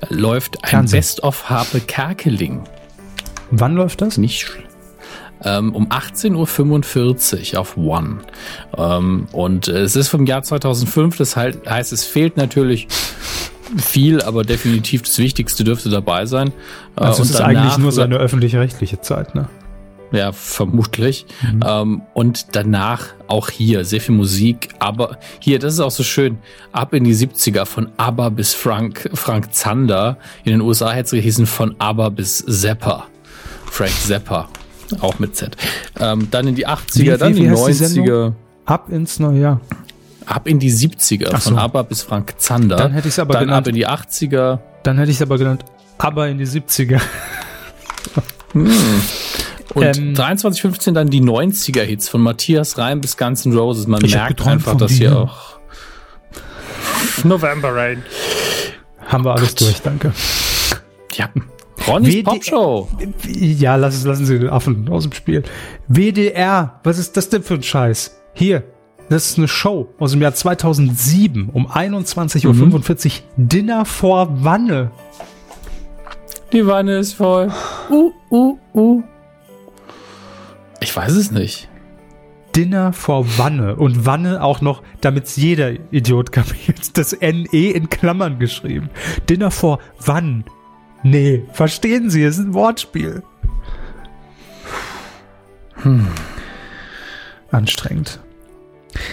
äh, 0.00 0.14
läuft 0.14 0.64
ein 0.64 0.86
Best-of 0.86 1.50
Harpe 1.50 1.80
Kerkeling. 1.80 2.64
Wann 3.50 3.74
läuft 3.74 4.00
das? 4.00 4.18
Nicht 4.18 4.40
ähm, 5.44 5.74
um 5.74 5.88
18.45 5.88 7.54
Uhr 7.54 7.60
auf 7.60 7.76
One. 7.76 8.18
Ähm, 8.76 9.26
und 9.32 9.68
äh, 9.68 9.82
es 9.82 9.96
ist 9.96 10.08
vom 10.08 10.26
Jahr 10.26 10.42
2005, 10.42 11.16
das 11.16 11.36
halt, 11.36 11.68
heißt, 11.68 11.92
es 11.92 12.04
fehlt 12.04 12.36
natürlich 12.36 12.88
viel, 13.76 14.20
aber 14.22 14.44
definitiv 14.44 15.02
das 15.02 15.18
Wichtigste 15.18 15.64
dürfte 15.64 15.88
dabei 15.88 16.26
sein. 16.26 16.48
Äh, 16.96 17.04
also 17.04 17.22
es 17.22 17.30
ist 17.30 17.40
eigentlich 17.40 17.78
nur 17.78 17.92
seine 17.92 18.16
öffentlich-rechtliche 18.16 19.00
Zeit, 19.00 19.34
ne? 19.34 19.48
Ja, 20.12 20.32
vermutlich. 20.32 21.24
Mhm. 21.40 21.60
Ähm, 21.66 22.02
und 22.12 22.54
danach 22.54 23.06
auch 23.28 23.48
hier 23.48 23.86
sehr 23.86 24.00
viel 24.02 24.14
Musik, 24.14 24.68
aber 24.78 25.18
hier, 25.40 25.58
das 25.58 25.72
ist 25.72 25.80
auch 25.80 25.90
so 25.90 26.02
schön, 26.02 26.36
ab 26.70 26.92
in 26.92 27.04
die 27.04 27.14
70er 27.14 27.64
von 27.64 27.88
ABBA 27.96 28.28
bis 28.28 28.52
Frank, 28.52 29.08
Frank 29.14 29.54
Zander. 29.54 30.18
In 30.44 30.52
den 30.52 30.60
USA 30.60 30.90
hätte 30.90 31.04
es 31.04 31.10
gehießen 31.12 31.46
von 31.46 31.74
ABBA 31.78 32.10
bis 32.10 32.44
Zappa. 32.44 33.06
Frank 33.64 33.92
Zappa. 34.06 34.50
Auch 35.00 35.18
mit 35.18 35.36
Z. 35.36 35.56
Ähm, 35.98 36.28
dann 36.30 36.46
in 36.46 36.54
die 36.54 36.66
80er, 36.66 36.98
wie, 36.98 37.18
dann 37.18 37.34
wie, 37.34 37.38
wie 37.38 37.42
die 37.42 37.50
90er. 37.50 38.30
Die 38.30 38.34
ab 38.64 38.88
ins 38.90 39.18
neue 39.18 39.40
Jahr. 39.40 39.60
Ab 40.26 40.46
in 40.46 40.58
die 40.58 40.70
70er, 40.70 41.30
so. 41.32 41.50
von 41.50 41.58
ABBA 41.58 41.82
bis 41.82 42.02
Frank 42.02 42.34
Zander. 42.38 42.76
Dann 42.76 42.92
hätte 42.92 43.08
ich 43.08 43.14
es 43.14 43.18
aber 43.18 43.34
dann 43.34 43.44
genannt. 43.44 43.66
ab 43.66 43.68
in 43.68 43.74
die 43.74 43.88
80er. 43.88 44.60
Dann 44.82 44.98
hätte 44.98 45.10
ich 45.10 45.16
es 45.16 45.22
aber 45.22 45.38
genannt, 45.38 45.64
aber 45.98 46.28
in 46.28 46.38
die 46.38 46.46
70er. 46.46 47.00
hm. 48.52 48.70
Und 49.74 49.84
ähm, 49.84 50.14
2315 50.14 50.94
dann 50.94 51.08
die 51.08 51.22
90er 51.22 51.82
Hits 51.82 52.08
von 52.08 52.20
Matthias 52.20 52.76
Reim 52.76 53.00
bis 53.00 53.16
Guns 53.16 53.46
N' 53.46 53.56
Roses. 53.56 53.86
Man 53.86 54.02
merkt 54.02 54.46
einfach, 54.46 54.76
dass 54.76 54.92
hier 54.92 55.16
auch 55.16 55.58
November 57.24 57.74
Rain. 57.74 58.02
Haben 59.06 59.24
wir 59.24 59.32
alles 59.32 59.50
Gott. 59.50 59.60
durch, 59.62 59.80
danke. 59.82 60.12
Ja. 61.14 61.28
Ronnys 61.86 62.22
Popshow. 62.22 62.88
Ja, 63.26 63.76
lassen, 63.76 64.06
lassen 64.06 64.26
Sie 64.26 64.38
den 64.38 64.48
Affen 64.48 64.88
aus 64.88 65.04
dem 65.04 65.12
Spiel. 65.12 65.42
WDR, 65.88 66.80
was 66.84 66.98
ist 66.98 67.16
das 67.16 67.28
denn 67.28 67.42
für 67.42 67.54
ein 67.54 67.62
Scheiß? 67.62 68.20
Hier, 68.34 68.64
das 69.08 69.26
ist 69.26 69.38
eine 69.38 69.48
Show 69.48 69.88
aus 69.98 70.12
dem 70.12 70.22
Jahr 70.22 70.34
2007 70.34 71.50
um 71.52 71.66
21.45 71.66 72.46
Uhr. 72.46 72.54
Mhm. 73.36 73.48
Dinner 73.48 73.84
vor 73.84 74.44
Wanne. 74.44 74.90
Die 76.52 76.66
Wanne 76.66 76.98
ist 76.98 77.14
voll. 77.14 77.50
Uh, 77.90 78.12
uh, 78.30 78.58
uh. 78.74 79.02
Ich 80.80 80.94
weiß 80.94 81.12
es 81.12 81.30
nicht. 81.30 81.68
Dinner 82.54 82.92
vor 82.92 83.38
Wanne. 83.38 83.76
Und 83.76 84.04
Wanne 84.04 84.42
auch 84.42 84.60
noch, 84.60 84.82
damit 85.00 85.24
es 85.24 85.36
jeder 85.36 85.72
Idiot 85.92 86.32
kapiert. 86.32 86.78
Das 86.94 87.18
NE 87.20 87.70
in 87.70 87.88
Klammern 87.88 88.38
geschrieben. 88.38 88.90
Dinner 89.28 89.50
vor 89.50 89.78
Wann. 90.04 90.44
Nee, 91.02 91.44
verstehen 91.52 92.10
Sie, 92.10 92.22
es 92.22 92.38
ist 92.38 92.46
ein 92.46 92.54
Wortspiel. 92.54 93.22
Hm. 95.76 96.06
Anstrengend. 97.50 98.20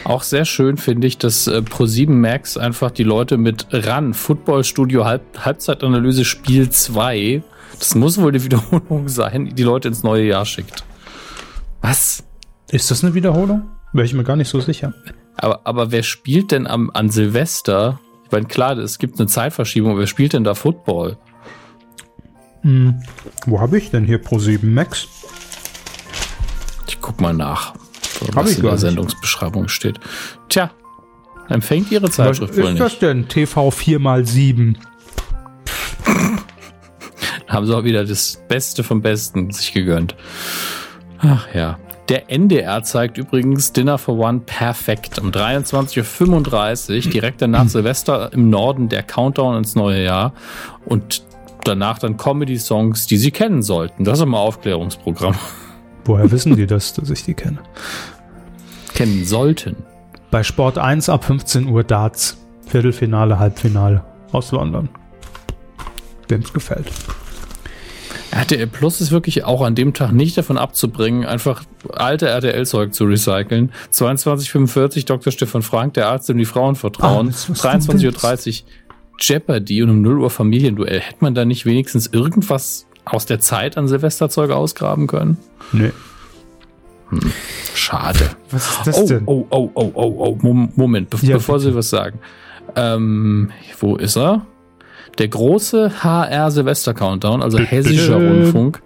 Auch 0.03 0.23
sehr 0.23 0.45
schön 0.45 0.77
finde 0.77 1.07
ich, 1.07 1.17
dass 1.17 1.47
äh, 1.47 1.57
Pro7 1.57 2.09
Max 2.09 2.57
einfach 2.57 2.91
die 2.91 3.03
Leute 3.03 3.37
mit 3.37 3.67
RAN, 3.71 4.13
Football 4.13 4.63
Studio 4.63 5.05
Halb 5.05 5.21
Halbzeitanalyse 5.45 6.25
Spiel 6.25 6.69
2, 6.69 7.41
das 7.77 7.95
muss 7.95 8.19
wohl 8.19 8.29
eine 8.29 8.43
Wiederholung 8.43 9.07
sein, 9.07 9.53
die 9.55 9.63
Leute 9.63 9.87
ins 9.87 10.03
neue 10.03 10.25
Jahr 10.25 10.45
schickt. 10.45 10.83
Was? 11.81 12.23
Ist 12.69 12.91
das 12.91 13.03
eine 13.03 13.13
Wiederholung? 13.13 13.69
Wäre 13.93 14.05
ich 14.05 14.13
mir 14.13 14.23
gar 14.23 14.35
nicht 14.35 14.49
so 14.49 14.59
sicher. 14.59 14.93
Aber, 15.37 15.61
aber 15.63 15.91
wer 15.91 16.03
spielt 16.03 16.51
denn 16.51 16.67
am, 16.67 16.91
an 16.93 17.09
Silvester? 17.09 17.99
Ich 18.25 18.31
meine, 18.31 18.45
klar, 18.45 18.77
es 18.77 18.99
gibt 18.99 19.17
eine 19.19 19.27
Zeitverschiebung, 19.27 19.97
wer 19.97 20.07
spielt 20.07 20.33
denn 20.33 20.43
da 20.43 20.53
Football? 20.53 21.17
Hm. 22.61 23.01
Wo 23.45 23.59
habe 23.61 23.77
ich 23.77 23.91
denn 23.91 24.05
hier 24.05 24.17
Pro 24.17 24.39
7 24.39 24.73
Max? 24.73 25.07
Ich 26.87 26.99
guck 27.01 27.21
mal 27.21 27.33
nach. 27.33 27.73
was 28.33 28.57
in 28.57 28.63
der 28.63 28.77
Sendungsbeschreibung 28.77 29.67
steht. 29.69 29.99
Tja, 30.49 30.71
empfängt 31.47 31.91
ihre 31.91 32.09
Zeitschrift 32.09 32.55
wohl 32.57 32.73
nicht. 32.73 32.81
Was 32.81 32.93
ist 32.93 33.01
das 33.01 33.09
denn? 33.09 33.27
TV 33.27 33.71
4 33.71 33.99
mal 33.99 34.25
7 34.25 34.77
haben 37.47 37.65
sie 37.65 37.75
auch 37.75 37.83
wieder 37.83 38.05
das 38.05 38.41
Beste 38.47 38.83
vom 38.83 39.01
Besten 39.01 39.51
sich 39.51 39.73
gegönnt. 39.73 40.15
Ach 41.19 41.47
ja. 41.53 41.77
Der 42.07 42.31
NDR 42.31 42.81
zeigt 42.81 43.19
übrigens 43.19 43.71
Dinner 43.71 43.99
for 43.99 44.17
One 44.17 44.39
perfekt 44.39 45.19
um 45.19 45.29
23.35 45.29 47.05
Uhr, 47.05 47.11
direkt 47.11 47.41
danach 47.41 47.67
Silvester 47.69 48.33
im 48.33 48.49
Norden 48.49 48.89
der 48.89 49.03
Countdown 49.03 49.57
ins 49.57 49.75
neue 49.75 50.03
Jahr 50.03 50.33
und 50.85 51.21
danach 51.63 51.99
dann 51.99 52.17
Comedy-Songs, 52.17 53.07
die 53.07 53.17
Sie 53.17 53.31
kennen 53.31 53.61
sollten. 53.61 54.03
Das 54.03 54.19
ist 54.19 54.23
immer 54.23 54.39
Aufklärungsprogramm. 54.39 55.35
Woher 56.05 56.31
wissen 56.31 56.55
die 56.55 56.67
das, 56.67 56.93
dass 56.93 57.09
ich 57.09 57.23
die 57.23 57.33
kenne? 57.33 57.59
Kennen 58.93 59.25
sollten. 59.25 59.77
Bei 60.31 60.43
Sport 60.43 60.77
1 60.77 61.09
ab 61.09 61.23
15 61.23 61.67
Uhr 61.67 61.83
Darts. 61.83 62.37
Viertelfinale, 62.67 63.39
Halbfinale 63.39 64.03
aus 64.31 64.51
London. 64.51 64.89
Wem's 66.27 66.53
gefällt. 66.53 66.91
RTL 68.31 68.67
Plus 68.67 69.01
ist 69.01 69.11
wirklich 69.11 69.43
auch 69.43 69.61
an 69.61 69.73
dem 69.73 69.93
Tag 69.93 70.11
nicht 70.11 70.37
davon 70.37 70.57
abzubringen, 70.57 71.25
einfach 71.25 71.63
alte 71.91 72.27
RTL-Zeug 72.27 72.93
zu 72.93 73.05
recyceln. 73.05 73.71
22.45 73.91 75.05
Dr. 75.05 75.31
Stefan 75.33 75.63
Frank, 75.63 75.95
der 75.95 76.09
Arzt, 76.09 76.29
dem 76.29 76.37
die 76.37 76.45
Frauen 76.45 76.75
vertrauen. 76.75 77.29
Ah, 77.29 77.51
23.30 77.51 78.63
Uhr 78.63 78.67
Jeopardy 79.19 79.83
und 79.83 79.89
um 79.89 80.01
0 80.01 80.19
Uhr 80.19 80.29
Familienduell. 80.29 80.99
Hätte 80.99 81.17
man 81.19 81.35
da 81.35 81.45
nicht 81.45 81.65
wenigstens 81.65 82.07
irgendwas 82.07 82.87
aus 83.05 83.25
der 83.25 83.39
Zeit 83.39 83.77
an 83.77 83.87
Silvesterzeug 83.87 84.51
ausgraben 84.51 85.07
können? 85.07 85.37
Nee. 85.71 85.91
Hm. 87.09 87.31
Schade. 87.73 88.31
Was 88.51 88.69
ist 88.69 88.87
das 88.87 88.97
oh, 88.97 89.07
denn? 89.07 89.23
Oh, 89.25 89.47
oh, 89.49 89.71
oh, 89.73 89.91
oh, 89.93 90.37
oh, 90.43 90.65
Moment, 90.75 91.09
be 91.09 91.17
ja, 91.21 91.37
bevor 91.37 91.57
bitte. 91.57 91.69
Sie 91.69 91.75
was 91.75 91.89
sagen. 91.89 92.19
Ähm, 92.75 93.51
wo 93.79 93.95
ist 93.95 94.15
er? 94.15 94.45
Der 95.17 95.27
große 95.27 96.03
HR 96.03 96.51
Silvester 96.51 96.93
Countdown, 96.93 97.41
also 97.41 97.57
hessischer 97.57 98.15
Rundfunk, 98.15 98.81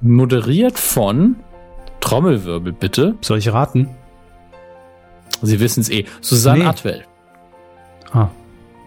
moderiert 0.00 0.78
von 0.78 1.36
Trommelwirbel 2.00 2.72
bitte. 2.72 3.14
Soll 3.20 3.38
ich 3.38 3.52
raten? 3.52 3.88
Sie 5.42 5.60
wissen 5.60 5.80
es 5.80 5.90
eh. 5.90 6.04
Susanne 6.20 6.64
nee. 6.64 6.68
Atwell. 6.68 7.04
Ah, 8.12 8.28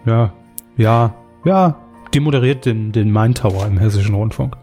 ja, 0.06 0.32
ja, 0.78 1.14
ja. 1.44 1.76
Die 2.14 2.20
moderiert 2.20 2.64
den, 2.64 2.92
den 2.92 3.10
Main 3.10 3.34
Tower 3.34 3.66
im 3.66 3.76
hessischen 3.76 4.14
Rundfunk. 4.14 4.56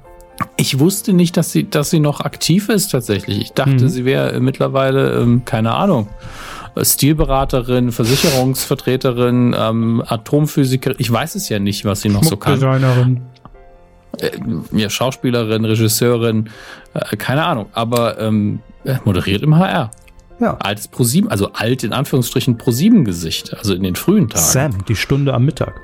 Ich 0.57 0.79
wusste 0.79 1.13
nicht, 1.13 1.37
dass 1.37 1.51
sie, 1.51 1.69
dass 1.69 1.91
sie 1.91 1.99
noch 1.99 2.21
aktiv 2.21 2.69
ist 2.69 2.89
tatsächlich. 2.89 3.39
Ich 3.39 3.51
dachte, 3.53 3.83
mhm. 3.83 3.89
sie 3.89 4.03
wäre 4.03 4.39
mittlerweile, 4.39 5.21
ähm, 5.21 5.45
keine 5.45 5.73
Ahnung, 5.75 6.07
Stilberaterin, 6.81 7.91
Versicherungsvertreterin, 7.91 9.55
ähm, 9.57 10.03
Atomphysikerin. 10.05 10.97
Ich 10.99 11.11
weiß 11.11 11.35
es 11.35 11.47
ja 11.49 11.59
nicht, 11.59 11.85
was 11.85 12.01
sie 12.01 12.09
noch 12.09 12.23
so 12.23 12.35
kann. 12.35 12.55
Designerin. 12.55 13.21
Äh, 14.19 14.31
ja, 14.71 14.89
Schauspielerin, 14.89 15.63
Regisseurin, 15.65 16.49
äh, 16.93 17.15
keine 17.15 17.45
Ahnung, 17.45 17.67
aber 17.73 18.19
ähm, 18.19 18.59
moderiert 19.03 19.43
im 19.43 19.55
HR. 19.57 19.91
Ja. 20.39 20.57
Altes 20.57 20.87
ProSieben, 20.89 21.29
also 21.29 21.53
alt 21.53 21.83
in 21.83 21.93
Anführungsstrichen 21.93 22.57
ProSieben-Gesicht, 22.57 23.53
also 23.57 23.73
in 23.73 23.83
den 23.83 23.95
frühen 23.95 24.29
Tagen. 24.29 24.43
Sam, 24.43 24.85
die 24.85 24.95
Stunde 24.95 25.33
am 25.33 25.45
Mittag. 25.45 25.79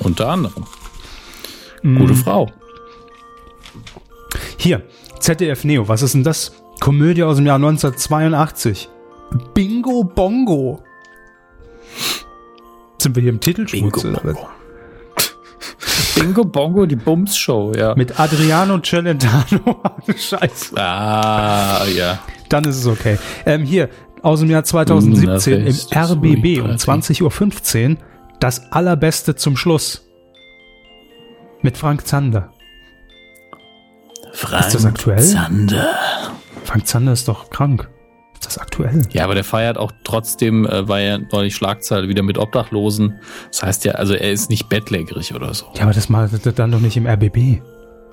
Unter 0.00 0.28
anderem. 0.28 0.64
Gute 1.82 2.14
Frau. 2.14 2.50
Hier, 4.56 4.82
ZDF 5.18 5.64
Neo, 5.64 5.88
was 5.88 6.02
ist 6.02 6.14
denn 6.14 6.22
das? 6.22 6.52
Komödie 6.80 7.24
aus 7.24 7.36
dem 7.36 7.46
Jahr 7.46 7.56
1982. 7.56 8.88
Bingo 9.54 10.04
Bongo. 10.04 10.80
Sind 12.98 13.16
wir 13.16 13.22
hier 13.22 13.32
im 13.32 13.40
Titelschmutz? 13.40 14.02
Bingo 14.02 14.20
Bongo. 14.20 14.48
Bingo 16.14 16.44
Bongo, 16.44 16.86
die 16.86 16.96
Bums 16.96 17.36
Show, 17.36 17.72
ja. 17.76 17.94
Mit 17.96 18.18
Adriano 18.20 18.78
Celentano. 18.80 19.82
Scheiße. 20.06 20.76
Ah, 20.76 21.84
ja. 21.86 22.20
Dann 22.48 22.64
ist 22.64 22.76
es 22.76 22.86
okay. 22.86 23.18
Ähm, 23.44 23.64
hier, 23.64 23.88
aus 24.22 24.40
dem 24.40 24.50
Jahr 24.50 24.62
2017 24.62 25.66
im 25.66 25.74
RBB 25.92 26.62
um 26.62 26.70
20.15 26.70 27.90
Uhr 27.90 27.96
das 28.42 28.72
Allerbeste 28.72 29.36
zum 29.36 29.56
Schluss. 29.56 30.08
Mit 31.62 31.78
Frank 31.78 32.06
Zander. 32.08 32.52
Frank 34.32 34.66
ist 34.66 34.74
das 34.74 34.84
aktuell? 34.84 35.22
Zander. 35.22 35.88
Frank 36.64 36.86
Zander 36.88 37.12
ist 37.12 37.28
doch 37.28 37.50
krank. 37.50 37.88
Ist 38.34 38.46
das 38.46 38.58
aktuell? 38.58 39.02
Ja, 39.12 39.22
aber 39.24 39.36
der 39.36 39.44
feiert 39.44 39.78
auch 39.78 39.92
trotzdem, 40.02 40.66
äh, 40.66 40.88
war 40.88 40.98
ja 40.98 41.18
neulich 41.18 41.54
Schlagzeile 41.54 42.08
wieder 42.08 42.24
mit 42.24 42.36
Obdachlosen. 42.36 43.20
Das 43.48 43.62
heißt 43.62 43.84
ja, 43.84 43.92
also 43.92 44.14
er 44.14 44.32
ist 44.32 44.50
nicht 44.50 44.68
bettlägerig 44.68 45.36
oder 45.36 45.54
so. 45.54 45.66
Ja, 45.76 45.84
aber 45.84 45.92
das 45.92 46.08
macht 46.08 46.44
er 46.44 46.52
dann 46.52 46.72
doch 46.72 46.80
nicht 46.80 46.96
im 46.96 47.06
RBB. 47.06 47.62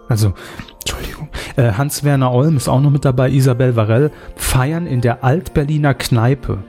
Also, 0.09 0.33
Entschuldigung. 0.81 1.29
Äh, 1.55 1.71
Hans-Werner 1.71 2.31
Olm 2.31 2.55
ist 2.55 2.67
auch 2.67 2.81
noch 2.81 2.91
mit 2.91 3.03
dabei, 3.03 3.31
Isabel 3.31 3.75
Varell. 3.75 4.11
Feiern 4.35 4.85
in 4.85 5.01
der 5.01 5.23
Alt-Berliner 5.23 5.95
Kneipe. 5.95 6.63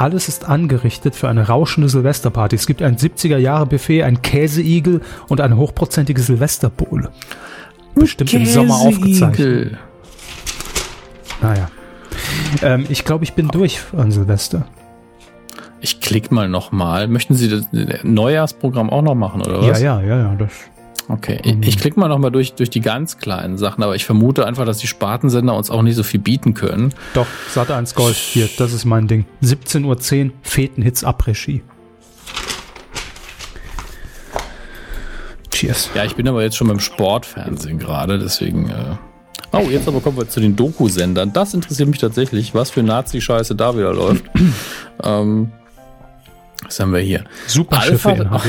Alles 0.00 0.28
ist 0.28 0.46
angerichtet 0.46 1.14
für 1.14 1.28
eine 1.28 1.48
rauschende 1.48 1.90
Silvesterparty. 1.90 2.56
Es 2.56 2.66
gibt 2.66 2.80
ein 2.80 2.96
70er-Jahre-Buffet, 2.96 4.02
ein 4.04 4.22
Käseigel 4.22 5.02
und 5.28 5.42
eine 5.42 5.58
hochprozentige 5.58 6.22
Silvesterbowle. 6.22 7.10
Bestimmt 7.94 8.32
im 8.32 8.46
Sommer 8.46 8.76
aufgezeichnet. 8.76 9.76
Naja. 11.42 11.70
Ähm, 12.62 12.86
ich 12.88 13.04
glaube, 13.04 13.24
ich 13.24 13.34
bin 13.34 13.48
durch 13.48 13.80
an 13.94 14.10
Silvester. 14.10 14.64
Ich 15.82 16.00
klicke 16.00 16.32
mal 16.32 16.48
nochmal. 16.48 17.06
Möchten 17.06 17.34
Sie 17.34 17.50
das 17.50 17.66
Neujahrsprogramm 18.02 18.88
auch 18.88 19.02
noch 19.02 19.14
machen, 19.14 19.42
oder 19.42 19.60
was? 19.60 19.82
Ja, 19.82 20.00
ja, 20.00 20.08
ja, 20.08 20.18
ja. 20.18 20.34
Das 20.34 20.50
okay, 21.10 21.40
ich, 21.44 21.68
ich 21.68 21.78
klicke 21.78 21.98
mal 21.98 22.08
nochmal 22.08 22.30
durch, 22.30 22.54
durch 22.54 22.70
die 22.70 22.80
ganz 22.80 23.18
kleinen 23.18 23.58
Sachen, 23.58 23.82
aber 23.82 23.94
ich 23.94 24.04
vermute 24.04 24.46
einfach, 24.46 24.64
dass 24.64 24.78
die 24.78 24.86
Spartensender 24.86 25.54
uns 25.54 25.70
auch 25.70 25.82
nicht 25.82 25.96
so 25.96 26.02
viel 26.02 26.20
bieten 26.20 26.54
können. 26.54 26.94
Doch, 27.14 27.26
Sat 27.48 27.70
1 27.70 27.94
Gold, 27.94 28.16
hier, 28.16 28.48
das 28.58 28.72
ist 28.72 28.84
mein 28.84 29.06
Ding. 29.06 29.26
17.10 29.42 29.84
Uhr, 29.84 30.32
Fetenhits 30.42 31.04
Après-Ski. 31.04 31.62
Cheers. 35.50 35.90
Ja, 35.94 36.04
ich 36.04 36.16
bin 36.16 36.26
aber 36.28 36.42
jetzt 36.42 36.56
schon 36.56 36.68
beim 36.68 36.80
Sportfernsehen 36.80 37.78
gerade, 37.78 38.18
deswegen... 38.18 38.70
Äh 38.70 38.96
Oh, 39.52 39.66
jetzt 39.68 39.88
aber 39.88 40.00
kommen 40.00 40.16
wir 40.16 40.28
zu 40.28 40.38
den 40.38 40.54
Doku-Sendern. 40.54 41.32
Das 41.32 41.54
interessiert 41.54 41.88
mich 41.88 41.98
tatsächlich, 41.98 42.54
was 42.54 42.70
für 42.70 42.84
Nazi-Scheiße 42.84 43.56
da 43.56 43.76
wieder 43.76 43.92
läuft. 43.92 44.24
ähm, 45.02 45.50
was 46.64 46.78
haben 46.78 46.92
wir 46.92 47.00
hier? 47.00 47.24
Super 47.48 47.80
Alpha, 47.80 48.10
Schiffe 48.10 48.40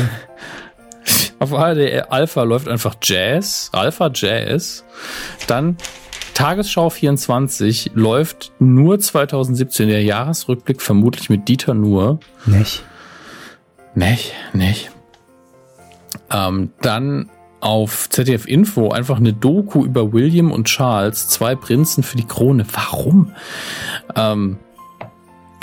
Auf 1.42 1.56
ARD 1.56 2.12
Alpha 2.12 2.44
läuft 2.44 2.68
einfach 2.68 2.94
Jazz, 3.02 3.72
Alpha 3.74 4.12
Jazz. 4.14 4.84
Dann 5.48 5.76
Tagesschau 6.36 6.92
24 6.92 7.94
läuft 7.96 8.52
nur 8.60 9.00
2017, 9.00 9.90
der 9.90 10.04
Jahresrückblick 10.04 10.84
vermutlich 10.84 11.32
mit 11.32 11.48
Dieter 11.48 11.74
Nuhr. 11.74 12.20
Nicht. 12.46 12.84
Nicht, 13.96 14.34
nicht. 14.54 14.92
Ähm, 16.30 16.74
dann 16.80 17.32
auf 17.60 18.08
ZDF 18.12 18.46
Info 18.46 18.92
einfach 18.92 19.18
eine 19.18 19.34
Doku 19.34 19.84
über 19.84 20.14
William 20.14 20.52
und 20.52 20.68
Charles, 20.68 21.28
zwei 21.28 21.56
Prinzen 21.56 22.04
für 22.04 22.18
die 22.18 22.28
Krone. 22.28 22.68
Warum? 22.72 23.32
Ähm, 24.16 24.60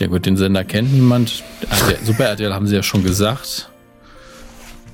der 0.01 0.09
gut, 0.09 0.27
den 0.27 0.37
Sender 0.37 0.65
kennt 0.65 0.93
niemand. 0.93 1.45
RTL, 1.71 2.05
Super 2.05 2.25
RTL 2.25 2.53
haben 2.53 2.67
sie 2.67 2.75
ja 2.75 2.83
schon 2.83 3.05
gesagt. 3.05 3.71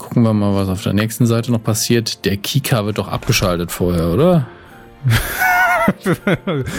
Gucken 0.05 0.23
wir 0.23 0.35
mal, 0.35 0.55
was 0.55 0.69
auf 0.69 0.83
der 0.83 0.93
nächsten 0.93 1.25
Seite 1.25 1.51
noch 1.51 1.63
passiert. 1.63 2.27
Der 2.27 2.37
Kika 2.37 2.85
wird 2.85 2.99
doch 2.99 3.09
abgeschaltet 3.09 3.73
vorher, 3.73 4.09
oder? 4.09 4.47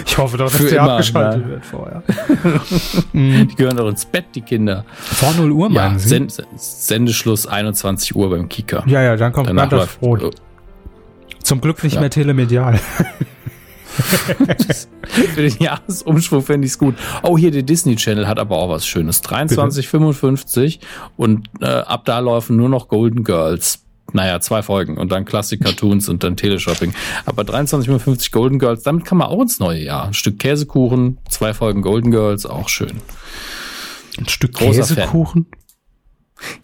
ich 0.05 0.17
hoffe 0.19 0.38
doch, 0.38 0.45
dass 0.45 0.57
Für 0.57 0.69
der 0.69 0.83
immer, 0.83 0.91
abgeschaltet 0.91 1.43
ne? 1.43 1.51
wird 1.53 1.65
vorher. 1.65 2.03
die 3.13 3.55
gehören 3.55 3.77
doch 3.77 3.89
ins 3.89 4.05
Bett, 4.05 4.25
die 4.35 4.41
Kinder. 4.41 4.85
Vor 4.93 5.33
0 5.33 5.51
Uhr, 5.51 5.71
ja, 5.71 5.73
meinen 5.73 5.97
Sie? 5.97 6.09
Send 6.09 6.43
Sendeschluss 6.55 7.47
21 7.47 8.15
Uhr 8.15 8.29
beim 8.29 8.47
Kika. 8.47 8.83
Ja, 8.85 9.01
ja, 9.01 9.15
dann 9.15 9.33
kommt 9.33 9.49
Danach 9.49 9.71
läuft, 9.71 9.99
Brot. 9.99 10.35
Zum 11.41 11.61
Glück 11.61 11.83
nicht 11.83 11.95
ja. 11.95 12.01
mehr 12.01 12.11
telemedial. 12.11 12.79
für 15.34 15.41
den 15.41 15.58
Jahresumschwung 15.60 16.41
fände 16.41 16.65
ich 16.65 16.73
es 16.73 16.77
gut. 16.79 16.95
Oh, 17.23 17.38
hier 17.38 17.51
der 17.51 17.63
Disney 17.63 17.95
Channel 17.95 18.27
hat 18.27 18.39
aber 18.39 18.58
auch 18.58 18.69
was 18.69 18.86
Schönes. 18.86 19.23
23,55 19.23 20.79
und 21.17 21.47
äh, 21.62 21.65
ab 21.65 22.05
da 22.05 22.19
laufen 22.19 22.55
nur 22.58 22.69
noch 22.69 22.88
Golden 22.88 23.23
Girls 23.23 23.81
naja, 24.13 24.39
zwei 24.39 24.62
Folgen 24.62 24.97
und 24.97 25.12
dann 25.12 25.25
Classic 25.25 25.60
Cartoons 25.60 26.08
und 26.10 26.23
dann 26.23 26.38
Teleshopping. 26.38 26.93
Aber 27.25 27.43
23,50 27.43 28.31
Golden 28.31 28.60
Girls, 28.60 28.84
damit 28.84 29.03
kann 29.03 29.17
man 29.17 29.27
auch 29.27 29.41
ins 29.41 29.60
neue 29.60 29.84
Jahr. 29.84 30.05
Ein 30.05 30.13
Stück 30.13 30.39
Käsekuchen, 30.39 31.17
zwei 31.29 31.53
Folgen 31.53 31.81
Golden 31.81 32.12
Girls, 32.12 32.45
auch 32.45 32.69
schön. 32.69 33.01
Ein 34.17 34.29
Stück 34.29 34.53
Großer 34.53 34.95
Käsekuchen? 34.95 35.47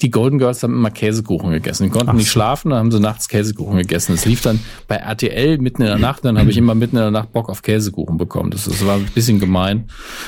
Die 0.02 0.12
Golden 0.12 0.38
Girls 0.38 0.64
haben 0.64 0.74
immer 0.74 0.92
Käsekuchen 0.92 1.52
gegessen. 1.52 1.86
Die 1.86 1.90
konnten 1.90 2.10
Ach 2.10 2.14
nicht 2.14 2.28
so. 2.28 2.34
schlafen, 2.34 2.72
dann 2.72 2.80
haben 2.80 2.92
sie 2.92 3.00
nachts 3.00 3.30
Käsekuchen 3.30 3.78
gegessen. 3.78 4.14
Es 4.14 4.26
lief 4.26 4.42
dann 4.42 4.60
bei 4.88 4.96
RTL 4.96 5.58
mitten 5.60 5.82
in 5.82 5.88
der 5.88 5.98
Nacht, 5.98 6.26
dann 6.26 6.38
habe 6.38 6.50
ich 6.50 6.58
immer 6.58 6.76
mitten 6.76 6.98
in 6.98 7.04
der 7.04 7.12
Nacht 7.12 7.32
Bock 7.32 7.50
auf 7.50 7.62
Käsekuchen 7.62 8.18
bekommen. 8.18 8.52
Das, 8.52 8.66
das 8.66 8.86
war 8.86 8.96
ein 8.96 9.06
bisschen 9.14 9.40
gemein. 9.40 9.86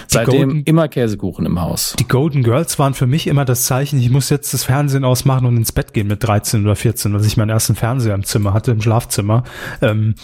Seitdem 0.07 0.49
Golden, 0.49 0.63
immer 0.63 0.87
Käsekuchen 0.87 1.45
im 1.45 1.61
Haus. 1.61 1.95
Die 1.99 2.07
Golden 2.07 2.43
Girls 2.43 2.79
waren 2.79 2.93
für 2.93 3.07
mich 3.07 3.27
immer 3.27 3.45
das 3.45 3.65
Zeichen, 3.65 3.99
ich 3.99 4.09
muss 4.09 4.29
jetzt 4.29 4.53
das 4.53 4.63
Fernsehen 4.63 5.03
ausmachen 5.03 5.45
und 5.45 5.57
ins 5.57 5.71
Bett 5.71 5.93
gehen 5.93 6.07
mit 6.07 6.23
13 6.23 6.63
oder 6.63 6.75
14, 6.75 7.13
als 7.13 7.25
ich 7.25 7.37
meinen 7.37 7.49
ersten 7.49 7.75
Fernseher 7.75 8.15
im 8.15 8.23
Zimmer 8.23 8.53
hatte, 8.53 8.71
im 8.71 8.81
Schlafzimmer. 8.81 9.43
Ähm, 9.81 10.15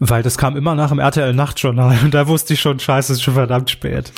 weil 0.00 0.22
das 0.22 0.38
kam 0.38 0.56
immer 0.56 0.74
nach 0.74 0.90
dem 0.90 0.98
RTL 0.98 1.32
Nachtjournal 1.34 1.98
und 2.04 2.14
da 2.14 2.26
wusste 2.26 2.54
ich 2.54 2.60
schon, 2.60 2.78
scheiße, 2.78 3.12
es 3.12 3.18
ist 3.18 3.24
schon 3.24 3.34
verdammt 3.34 3.70
spät. 3.70 4.12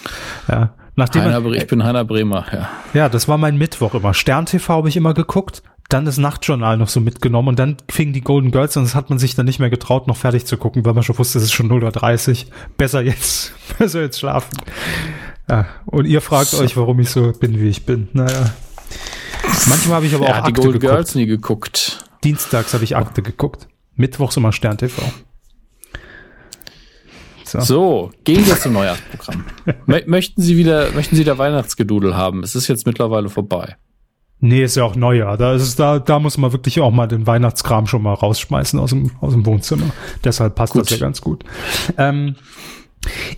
Ja. 0.48 0.74
Nachdem 0.96 1.22
Heiner, 1.22 1.40
man, 1.40 1.54
ich 1.54 1.66
bin 1.66 1.84
Heiner 1.84 2.04
Bremer, 2.04 2.46
ja. 2.52 2.70
Ja, 2.94 3.08
das 3.08 3.28
war 3.28 3.36
mein 3.36 3.58
Mittwoch 3.58 3.94
immer. 3.94 4.14
Stern 4.14 4.46
TV 4.46 4.72
habe 4.74 4.88
ich 4.88 4.96
immer 4.96 5.12
geguckt, 5.12 5.62
dann 5.90 6.06
das 6.06 6.16
Nachtjournal 6.16 6.78
noch 6.78 6.88
so 6.88 7.00
mitgenommen 7.00 7.48
und 7.48 7.58
dann 7.58 7.76
fingen 7.90 8.14
die 8.14 8.22
Golden 8.22 8.50
Girls 8.50 8.76
und 8.76 8.84
das 8.84 8.94
hat 8.94 9.10
man 9.10 9.18
sich 9.18 9.34
dann 9.34 9.46
nicht 9.46 9.60
mehr 9.60 9.70
getraut, 9.70 10.08
noch 10.08 10.16
fertig 10.16 10.46
zu 10.46 10.56
gucken, 10.56 10.84
weil 10.84 10.94
man 10.94 11.02
schon 11.02 11.18
wusste, 11.18 11.38
es 11.38 11.44
ist 11.44 11.52
schon 11.52 11.70
0.30 11.70 12.46
Uhr. 12.46 12.52
Besser 12.78 13.02
jetzt, 13.02 13.52
besser 13.78 14.00
jetzt 14.00 14.18
schlafen. 14.18 14.56
Ja, 15.48 15.66
und 15.84 16.06
ihr 16.06 16.22
fragt 16.22 16.48
so. 16.48 16.58
euch, 16.58 16.76
warum 16.76 16.98
ich 16.98 17.10
so 17.10 17.32
bin, 17.32 17.60
wie 17.60 17.68
ich 17.68 17.84
bin. 17.84 18.08
Naja. 18.14 18.54
Manchmal 19.68 19.96
habe 19.96 20.06
ich 20.06 20.14
aber 20.14 20.24
ja, 20.24 20.32
auch 20.32 20.36
Akte 20.38 20.52
die 20.52 20.60
Golden 20.60 20.72
geguckt. 20.80 20.92
Girls 20.92 21.14
nie 21.14 21.26
geguckt. 21.26 22.04
Dienstags 22.24 22.74
habe 22.74 22.84
ich 22.84 22.96
Akte 22.96 23.22
geguckt. 23.22 23.68
Mittwochs 23.94 24.36
immer 24.36 24.52
Stern 24.52 24.78
TV. 24.78 25.02
So. 27.46 27.60
so, 27.60 28.10
gehen 28.24 28.44
wir 28.44 28.58
zum 28.58 28.72
Neujahrsprogramm. 28.72 29.44
möchten 30.06 30.42
Sie 30.42 30.56
wieder, 30.56 30.90
möchten 30.92 31.14
Sie 31.14 31.22
da 31.22 31.38
Weihnachtsgedudel 31.38 32.16
haben? 32.16 32.42
Es 32.42 32.56
ist 32.56 32.66
jetzt 32.66 32.86
mittlerweile 32.86 33.28
vorbei. 33.28 33.76
Nee, 34.40 34.64
ist 34.64 34.76
ja 34.76 34.84
auch 34.84 34.96
Neujahr. 34.96 35.36
Da 35.38 35.54
ist 35.54 35.62
es, 35.62 35.76
da, 35.76 35.98
da 36.00 36.18
muss 36.18 36.36
man 36.38 36.52
wirklich 36.52 36.80
auch 36.80 36.90
mal 36.90 37.06
den 37.06 37.26
Weihnachtskram 37.26 37.86
schon 37.86 38.02
mal 38.02 38.14
rausschmeißen 38.14 38.78
aus 38.78 38.90
dem, 38.90 39.12
aus 39.20 39.32
dem 39.32 39.46
Wohnzimmer. 39.46 39.86
Deshalb 40.24 40.56
passt 40.56 40.72
gut. 40.72 40.82
das 40.82 40.90
ja 40.90 40.98
ganz 40.98 41.20
gut. 41.20 41.44
Ähm, 41.96 42.34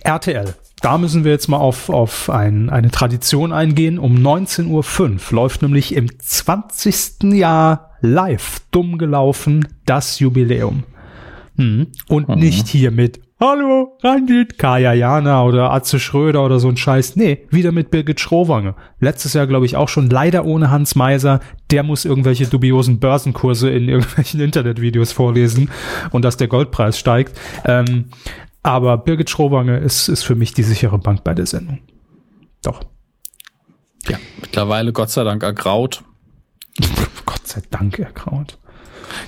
RTL. 0.01 0.55
Da 0.81 0.97
müssen 0.97 1.23
wir 1.23 1.31
jetzt 1.31 1.47
mal 1.47 1.57
auf, 1.57 1.89
auf 1.89 2.29
ein, 2.29 2.69
eine 2.69 2.89
Tradition 2.89 3.53
eingehen. 3.53 3.99
Um 3.99 4.15
19.05 4.15 4.69
Uhr 4.69 5.35
läuft 5.35 5.61
nämlich 5.61 5.93
im 5.93 6.19
20. 6.19 7.33
Jahr 7.33 7.91
live 8.01 8.61
dumm 8.71 8.97
gelaufen 8.97 9.67
das 9.85 10.19
Jubiläum. 10.19 10.83
Hm. 11.57 11.87
Und 12.07 12.29
mhm. 12.29 12.35
nicht 12.35 12.67
hier 12.67 12.91
mit 12.91 13.21
Hallo, 13.41 13.97
Randit, 14.03 14.57
Kaya 14.57 14.91
Jana 14.91 15.45
oder 15.45 15.71
Atze 15.71 15.97
Schröder 15.97 16.43
oder 16.43 16.59
so 16.59 16.67
ein 16.67 16.75
Scheiß. 16.75 17.15
Nee, 17.15 17.47
wieder 17.49 17.71
mit 17.71 17.89
Birgit 17.89 18.19
Schrowange. 18.19 18.75
Letztes 18.99 19.31
Jahr, 19.31 19.47
glaube 19.47 19.65
ich, 19.65 19.77
auch 19.77 19.87
schon 19.87 20.09
leider 20.09 20.43
ohne 20.43 20.71
Hans 20.71 20.95
Meiser. 20.95 21.39
Der 21.71 21.83
muss 21.83 22.03
irgendwelche 22.03 22.47
dubiosen 22.47 22.99
Börsenkurse 22.99 23.69
in 23.69 23.87
irgendwelchen 23.87 24.39
Internetvideos 24.41 25.13
vorlesen 25.13 25.71
und 26.11 26.25
dass 26.25 26.35
der 26.35 26.49
Goldpreis 26.49 26.99
steigt. 26.99 27.39
Ähm, 27.63 28.09
aber 28.61 28.97
Birgit 28.97 29.29
Schrowange 29.29 29.77
ist, 29.77 30.09
ist 30.09 30.23
für 30.23 30.35
mich 30.35 30.53
die 30.53 30.63
sichere 30.63 30.97
Bank 30.99 31.23
bei 31.23 31.33
der 31.33 31.45
Sendung. 31.45 31.79
Doch. 32.61 32.81
Ja, 34.09 34.17
mittlerweile 34.41 34.91
Gott 34.91 35.11
sei 35.11 35.23
Dank 35.23 35.43
ergraut. 35.43 36.03
Gott 37.25 37.47
sei 37.47 37.61
Dank 37.71 37.99
ergraut. 37.99 38.57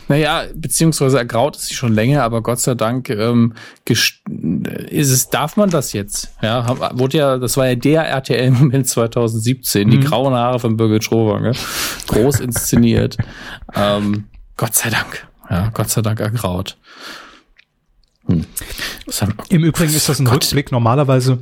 Naja, 0.08 0.46
beziehungsweise 0.54 1.18
ergraut 1.18 1.56
ist 1.56 1.68
sie 1.68 1.74
schon 1.74 1.94
länger, 1.94 2.24
aber 2.24 2.42
Gott 2.42 2.60
sei 2.60 2.76
Dank 2.76 3.10
ähm, 3.10 3.54
ist 3.86 5.12
es, 5.12 5.30
darf 5.30 5.58
man 5.58 5.70
das 5.70 5.94
jetzt? 5.94 6.34
Ja, 6.42 6.66
wurde 6.98 7.18
ja, 7.18 7.38
das 7.38 7.58
war 7.58 7.68
ja 7.68 7.76
der 7.76 8.04
RTL-Moment 8.04 8.88
2017, 8.88 9.88
mhm. 9.88 9.92
die 9.92 10.00
grauen 10.00 10.34
Haare 10.34 10.60
von 10.60 10.78
Birgit 10.78 11.04
Schrowange, 11.04 11.54
groß 12.08 12.40
inszeniert. 12.40 13.18
ähm, 13.76 14.26
Gott 14.58 14.76
sei 14.76 14.90
Dank, 14.90 15.28
ja, 15.50 15.70
Gott 15.74 15.90
sei 15.90 16.02
Dank 16.02 16.20
ergraut. 16.20 16.78
Hm. 18.28 18.46
Im 19.50 19.64
Übrigen 19.64 19.94
ist 19.94 20.08
das 20.08 20.20
ein 20.20 20.26
Gott. 20.26 20.36
Rückblick. 20.36 20.72
Normalerweise 20.72 21.40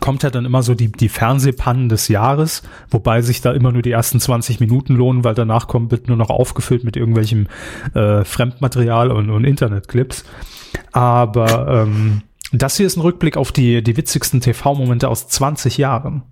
kommt 0.00 0.22
ja 0.22 0.30
dann 0.30 0.44
immer 0.44 0.62
so 0.62 0.74
die, 0.74 0.92
die 0.92 1.08
Fernsehpannen 1.08 1.88
des 1.88 2.08
Jahres, 2.08 2.62
wobei 2.90 3.22
sich 3.22 3.40
da 3.40 3.52
immer 3.52 3.72
nur 3.72 3.82
die 3.82 3.90
ersten 3.90 4.20
20 4.20 4.60
Minuten 4.60 4.94
lohnen, 4.94 5.24
weil 5.24 5.34
danach 5.34 5.66
kommt, 5.66 5.90
wird 5.90 6.08
nur 6.08 6.16
noch 6.16 6.30
aufgefüllt 6.30 6.84
mit 6.84 6.96
irgendwelchem 6.96 7.46
äh, 7.94 8.24
Fremdmaterial 8.24 9.10
und, 9.10 9.30
und 9.30 9.44
Internetclips. 9.44 10.24
Aber 10.92 11.84
ähm, 11.86 12.22
das 12.52 12.76
hier 12.76 12.86
ist 12.86 12.96
ein 12.96 13.02
Rückblick 13.02 13.36
auf 13.36 13.50
die, 13.52 13.82
die 13.82 13.96
witzigsten 13.96 14.40
TV-Momente 14.40 15.08
aus 15.08 15.28
20 15.28 15.78
Jahren. 15.78 16.22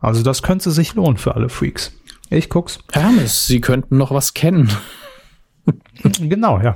Also 0.00 0.22
das 0.22 0.42
könnte 0.42 0.72
sich 0.72 0.94
lohnen 0.94 1.16
für 1.16 1.36
alle 1.36 1.48
Freaks. 1.48 1.92
Ich 2.30 2.48
guck's. 2.48 2.80
Hermes, 2.92 3.46
Sie 3.46 3.60
könnten 3.60 3.96
noch 3.96 4.10
was 4.10 4.34
kennen. 4.34 4.70
genau, 6.02 6.60
ja. 6.60 6.74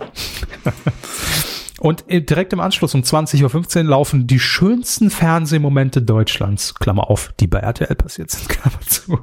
Und 1.80 2.04
direkt 2.08 2.52
im 2.52 2.60
Anschluss 2.60 2.94
um 2.94 3.02
20.15 3.02 3.78
Uhr 3.78 3.84
laufen 3.84 4.26
die 4.26 4.40
schönsten 4.40 5.10
Fernsehmomente 5.10 6.02
Deutschlands, 6.02 6.74
Klammer 6.74 7.10
auf, 7.10 7.32
die 7.38 7.46
bei 7.46 7.58
RTL 7.58 7.94
passiert 7.94 8.30
sind, 8.30 8.48
Klammer 8.48 8.80
zu. 8.80 9.18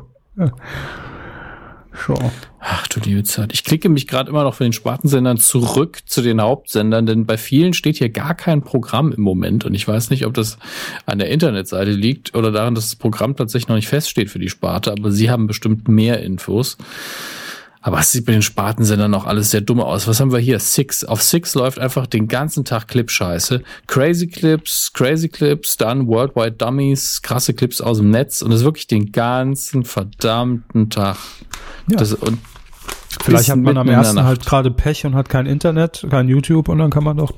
So. 2.08 2.16
Ach 2.60 2.88
du 2.88 3.00
liebe 3.02 3.24
Zeit. 3.24 3.54
Ich 3.54 3.63
klicke 3.63 3.88
mich 3.88 4.08
gerade 4.08 4.30
immer 4.30 4.44
noch 4.44 4.56
von 4.56 4.66
den 4.66 4.74
Spartensendern 4.74 5.38
zurück 5.38 6.00
zu 6.06 6.22
den 6.22 6.42
Hauptsendern, 6.42 7.06
denn 7.06 7.26
bei 7.26 7.38
vielen 7.38 7.74
steht 7.74 7.98
hier 7.98 8.10
gar 8.10 8.34
kein 8.34 8.63
Programm 8.63 9.12
im 9.12 9.22
Moment. 9.22 9.66
Und 9.66 9.74
ich 9.74 9.88
weiß 9.88 10.10
nicht, 10.10 10.26
ob 10.26 10.34
das 10.34 10.58
an 11.06 11.20
der 11.20 11.30
Internetseite 11.30 11.92
liegt 11.92 12.36
oder 12.36 12.52
daran, 12.52 12.74
dass 12.74 12.86
das 12.86 12.96
Programm 12.96 13.36
tatsächlich 13.36 13.68
noch 13.68 13.76
nicht 13.76 13.89
feststeht 13.89 14.30
für 14.30 14.39
die 14.39 14.50
Sparte, 14.50 14.92
aber 14.92 15.12
sie 15.12 15.30
haben 15.30 15.46
bestimmt 15.46 15.88
mehr 15.88 16.22
Infos. 16.22 16.78
Aber 17.86 18.00
es 18.00 18.13
sieht 18.13 18.26
bei 18.26 18.32
den 18.32 18.41
Spartensendern 18.41 19.12
noch 19.12 19.28
alles 19.28 19.52
sehr 19.52 19.60
dumm 19.60 19.82
aus. 19.82 20.08
Was 20.08 20.22
haben 20.22 20.32
wir 20.32 20.39
hier? 20.39 20.58
Six. 20.60 21.04
Auf 21.04 21.22
Six 21.22 21.54
läuft 21.54 21.80
einfach 21.80 22.08
den 22.08 22.30
ganzen 22.30 22.63
Tag 22.63 22.88
Clipscheiße. 22.88 23.62
Crazy 23.88 24.28
Clips, 24.28 24.93
Crazy 24.93 25.28
Clips, 25.28 25.76
dann 25.76 26.08
Worldwide 26.08 26.54
Dummies, 26.54 27.22
krasse 27.22 27.54
Clips 27.54 27.82
aus 27.82 27.98
dem 27.98 28.10
Netz. 28.10 28.41
Und 28.41 28.52
das 28.52 28.62
ist 28.62 28.65
wirklich 28.65 28.88
den 28.88 29.12
ganzen 29.12 29.84
verdammten 29.84 30.89
Tag. 30.89 31.17
Ja. 31.89 31.98
Das, 31.98 32.13
und 32.13 32.39
Vielleicht 33.22 33.50
hat 33.50 33.60
man 33.60 33.78
am 33.78 33.89
ersten 33.89 34.24
halt 34.24 34.46
gerade 34.46 34.72
Pech 34.72 35.06
und 35.06 35.15
hat 35.15 35.28
kein 35.28 35.46
Internet, 35.46 36.08
kein 36.10 36.30
YouTube 36.30 36.69
und 36.69 36.80
dann 36.80 36.89
kann 36.89 37.04
man 37.04 37.17
doch, 37.17 37.34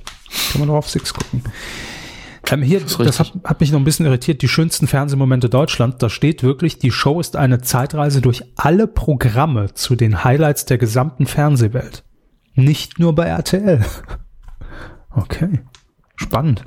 kann 0.51 0.59
man 0.59 0.67
doch 0.67 0.75
auf 0.75 0.89
Six 0.89 1.13
gucken. 1.13 1.43
Ähm, 2.51 2.61
hier, 2.61 2.79
das, 2.79 2.97
das 2.97 3.19
hat, 3.19 3.33
hat, 3.43 3.59
mich 3.59 3.71
noch 3.71 3.79
ein 3.79 3.85
bisschen 3.85 4.05
irritiert. 4.05 4.41
Die 4.41 4.47
schönsten 4.47 4.87
Fernsehmomente 4.87 5.49
Deutschland. 5.49 6.01
Da 6.01 6.09
steht 6.09 6.43
wirklich, 6.43 6.77
die 6.77 6.91
Show 6.91 7.19
ist 7.19 7.35
eine 7.35 7.61
Zeitreise 7.61 8.21
durch 8.21 8.43
alle 8.55 8.87
Programme 8.87 9.73
zu 9.73 9.95
den 9.95 10.23
Highlights 10.23 10.65
der 10.65 10.77
gesamten 10.77 11.25
Fernsehwelt. 11.25 12.03
Nicht 12.53 12.99
nur 12.99 13.15
bei 13.15 13.25
RTL. 13.25 13.83
Okay. 15.17 15.61
Spannend. 16.17 16.65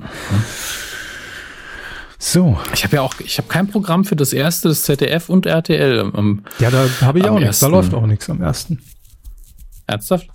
So. 2.17 2.57
Ich 2.73 2.83
habe 2.83 2.95
ja 2.95 3.01
auch, 3.03 3.13
ich 3.19 3.37
habe 3.37 3.47
kein 3.47 3.67
Programm 3.67 4.05
für 4.05 4.15
das 4.15 4.33
erste, 4.33 4.69
das 4.69 4.81
ZDF 4.83 5.29
und 5.29 5.45
RTL. 5.45 6.11
Am, 6.13 6.43
ja, 6.57 6.71
da 6.71 6.87
habe 7.01 7.19
ich 7.19 7.29
auch 7.29 7.39
nichts. 7.39 7.59
Da 7.59 7.67
läuft 7.67 7.93
auch 7.93 8.07
nichts 8.07 8.27
am 8.27 8.41
ersten. 8.41 8.81
Ernsthaft? 9.85 10.27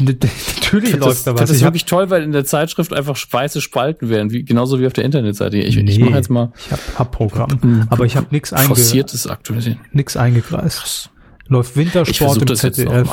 Natürlich 0.00 0.92
das, 0.92 1.00
läuft 1.00 1.26
da 1.26 1.34
was. 1.34 1.40
Das 1.40 1.50
ist 1.50 1.62
wirklich 1.62 1.84
toll, 1.84 2.08
weil 2.10 2.22
in 2.22 2.32
der 2.32 2.44
Zeitschrift 2.44 2.92
einfach 2.92 3.16
weiße 3.30 3.60
Spalten 3.60 4.08
werden, 4.08 4.30
wie, 4.30 4.44
genauso 4.44 4.80
wie 4.80 4.86
auf 4.86 4.92
der 4.92 5.04
Internetseite. 5.04 5.58
Ich, 5.58 5.76
nee, 5.76 5.90
ich 5.90 5.98
mache 5.98 6.14
jetzt 6.14 6.30
mal. 6.30 6.52
Ich 6.56 6.72
habe 6.72 6.82
hab 6.96 7.12
Programm, 7.12 7.86
aber 7.90 8.04
ich 8.04 8.16
habe 8.16 8.28
nichts 8.30 8.52
einge 8.52 8.70
aktualisieren. 8.70 9.80
Nix 9.92 10.16
eingekreist. 10.16 11.10
Läuft 11.48 11.76
Wintersport 11.76 12.42
im 12.42 12.56
ZDF. 12.56 13.08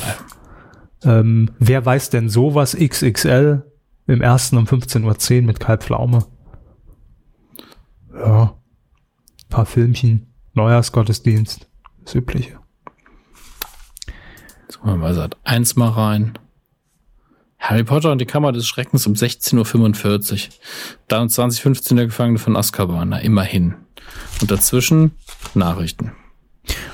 Ähm, 1.03 1.51
wer 1.59 1.85
weiß 1.85 2.09
denn 2.09 2.29
sowas 2.29 2.75
XXL 2.75 3.63
im 4.07 4.21
ersten 4.21 4.57
um 4.57 4.65
15.10 4.65 5.39
Uhr 5.39 5.41
mit 5.43 5.59
Kalb 5.59 5.83
Pflaume? 5.83 6.25
Ja. 8.13 8.57
Paar 9.49 9.65
Filmchen, 9.65 10.33
Neujahrsgottesdienst, 10.53 11.69
das 12.03 12.15
Übliche. 12.15 12.59
Jetzt 14.63 14.83
wir 14.83 14.95
mal 14.95 15.13
seit 15.13 15.37
eins 15.45 15.75
mal 15.75 15.89
rein. 15.89 16.37
Harry 17.69 17.83
Potter 17.83 18.11
und 18.11 18.19
die 18.19 18.25
Kammer 18.25 18.51
des 18.51 18.67
Schreckens 18.67 19.07
um 19.07 19.13
16.45 19.13 20.33
Uhr. 20.33 20.53
Dann 21.07 21.29
2015 21.29 21.97
der 21.97 22.05
Gefangene 22.07 22.39
von 22.39 22.55
Azkaban, 22.55 23.09
na 23.09 23.19
immerhin. 23.19 23.75
Und 24.41 24.51
dazwischen 24.51 25.11
Nachrichten. 25.53 26.11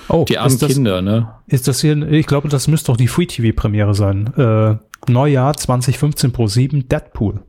Oh, 0.08 0.26
die 0.28 0.38
armen 0.38 0.58
das, 0.60 0.74
Kinder, 0.74 1.02
ne? 1.02 1.34
Ist 1.48 1.68
das 1.68 1.82
hier, 1.82 2.02
ich 2.12 2.28
glaube, 2.28 2.50
das 2.50 2.68
müsste 2.68 2.92
doch 2.92 2.98
die 2.98 3.08
Free 3.08 3.26
TV 3.26 3.56
Premiere 3.56 3.94
sein. 3.94 4.34
Äh, 4.36 4.78
Neujahr 5.12 5.56
2015 5.56 6.32
Pro 6.32 6.48
7 6.48 6.88
Deadpool. 6.88 7.42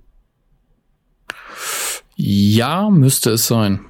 Ja, 2.16 2.90
müsste 2.90 3.30
es 3.30 3.46
sein. 3.46 3.80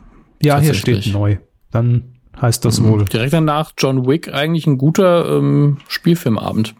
Ja, 0.42 0.58
hier 0.58 0.74
steht 0.74 1.12
neu. 1.12 1.38
Dann 1.70 2.16
heißt 2.40 2.64
das 2.64 2.80
mhm. 2.80 2.88
wohl. 2.88 3.04
Direkt 3.04 3.32
danach 3.32 3.72
John 3.76 4.06
Wick, 4.06 4.32
eigentlich 4.32 4.66
ein 4.66 4.78
guter 4.78 5.36
ähm, 5.36 5.78
Spielfilmabend. 5.88 6.74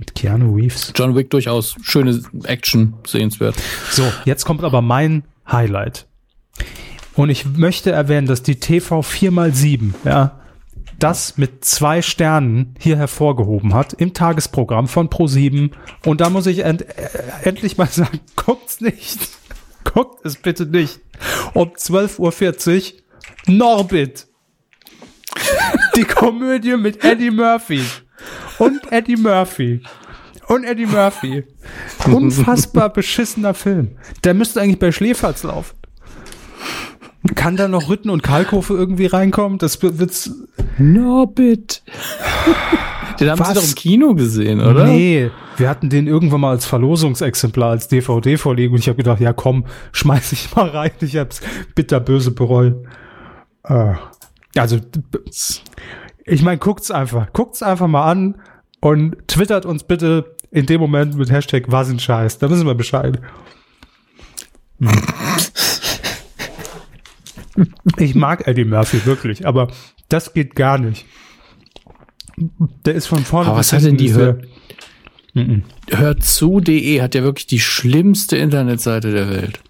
Mit 0.00 0.14
Keanu 0.14 0.54
Reeves. 0.54 0.94
John 0.96 1.14
Wick 1.14 1.28
durchaus 1.28 1.76
schöne 1.82 2.22
Action, 2.44 2.94
sehenswert. 3.06 3.54
So, 3.90 4.10
jetzt 4.24 4.46
kommt 4.46 4.64
aber 4.64 4.80
mein 4.80 5.24
Highlight. 5.46 6.06
Und 7.14 7.28
ich 7.28 7.44
möchte 7.44 7.92
erwähnen, 7.92 8.26
dass 8.26 8.42
die 8.42 8.58
TV 8.58 9.00
4x7, 9.00 9.92
ja, 10.06 10.40
das 10.98 11.36
mit 11.36 11.66
zwei 11.66 12.00
Sternen 12.00 12.74
hier 12.78 12.96
hervorgehoben 12.96 13.74
hat 13.74 13.92
im 13.92 14.14
Tagesprogramm 14.14 14.88
von 14.88 15.10
Pro7. 15.10 15.70
Und 16.06 16.22
da 16.22 16.30
muss 16.30 16.46
ich 16.46 16.64
end 16.64 16.82
äh, 16.82 17.08
endlich 17.42 17.76
mal 17.76 17.86
sagen, 17.90 18.20
guckt's 18.36 18.80
nicht. 18.80 19.18
Guckt 19.84 20.24
es 20.24 20.36
bitte 20.36 20.64
nicht. 20.64 21.00
Um 21.52 21.68
12.40 21.70 22.94
Uhr 22.94 23.54
Norbit. 23.54 24.28
Die 25.96 26.04
Komödie 26.04 26.78
mit 26.78 27.04
Eddie 27.04 27.30
Murphy. 27.30 27.84
Und 28.58 28.92
Eddie 28.92 29.16
Murphy. 29.16 29.82
Und 30.50 30.64
Eddie 30.64 30.86
Murphy. 30.86 31.44
Unfassbar 32.06 32.88
beschissener 32.88 33.54
Film. 33.54 33.92
Der 34.24 34.34
müsste 34.34 34.60
eigentlich 34.60 34.80
bei 34.80 34.90
Schläferz 34.90 35.44
laufen. 35.44 35.76
Kann 37.36 37.56
da 37.56 37.68
noch 37.68 37.88
Rütten 37.88 38.10
und 38.10 38.24
Kalkofe 38.24 38.74
irgendwie 38.74 39.06
reinkommen? 39.06 39.58
Das 39.58 39.80
wird's. 39.80 40.32
Norbit. 40.76 41.82
Den 43.20 43.30
haben 43.30 43.38
Was? 43.38 43.48
Sie 43.48 43.54
doch 43.54 43.64
im 43.64 43.74
Kino 43.76 44.14
gesehen, 44.14 44.60
oder? 44.60 44.86
Nee, 44.86 45.30
wir 45.58 45.68
hatten 45.68 45.90
den 45.90 46.06
irgendwann 46.06 46.40
mal 46.40 46.52
als 46.52 46.64
Verlosungsexemplar, 46.64 47.70
als 47.70 47.86
DVD 47.86 48.38
vorliegen 48.38 48.72
und 48.72 48.80
ich 48.80 48.88
habe 48.88 48.96
gedacht, 48.96 49.20
ja 49.20 49.34
komm, 49.34 49.66
schmeiß 49.92 50.32
ich 50.32 50.56
mal 50.56 50.68
rein. 50.68 50.90
Ich 51.02 51.16
hab's 51.16 51.42
bitterböse 51.74 52.30
bereut. 52.30 52.82
Äh, 53.64 53.92
also, 54.56 54.78
ich 56.24 56.42
meine, 56.42 56.58
guckt's 56.58 56.90
einfach. 56.90 57.30
Guckt's 57.34 57.62
einfach 57.62 57.88
mal 57.88 58.10
an 58.10 58.36
und 58.80 59.16
twittert 59.28 59.66
uns 59.66 59.84
bitte 59.84 60.34
in 60.50 60.66
dem 60.66 60.80
Moment 60.80 61.16
mit 61.16 61.30
Hashtag 61.30 61.64
was 61.68 61.88
ein 61.88 61.98
Scheiß. 61.98 62.38
Da 62.38 62.50
wissen 62.50 62.66
wir 62.66 62.74
Bescheid. 62.74 63.20
ich 67.98 68.14
mag 68.14 68.46
Eddie 68.46 68.64
Murphy 68.64 69.04
wirklich, 69.04 69.46
aber 69.46 69.68
das 70.08 70.32
geht 70.32 70.54
gar 70.54 70.78
nicht. 70.78 71.04
Der 72.84 72.94
ist 72.94 73.06
von 73.06 73.24
vorne. 73.24 73.50
Aber 73.50 73.58
was 73.58 73.72
hat 73.72 73.84
denn 73.84 73.96
die 73.96 74.14
Hör 74.14 74.40
mhm. 75.34 75.64
Hört 75.90 76.24
zu.de 76.24 77.00
hat 77.02 77.14
ja 77.14 77.22
wirklich 77.22 77.46
die 77.46 77.60
schlimmste 77.60 78.36
Internetseite 78.36 79.12
der 79.12 79.28
Welt. 79.28 79.60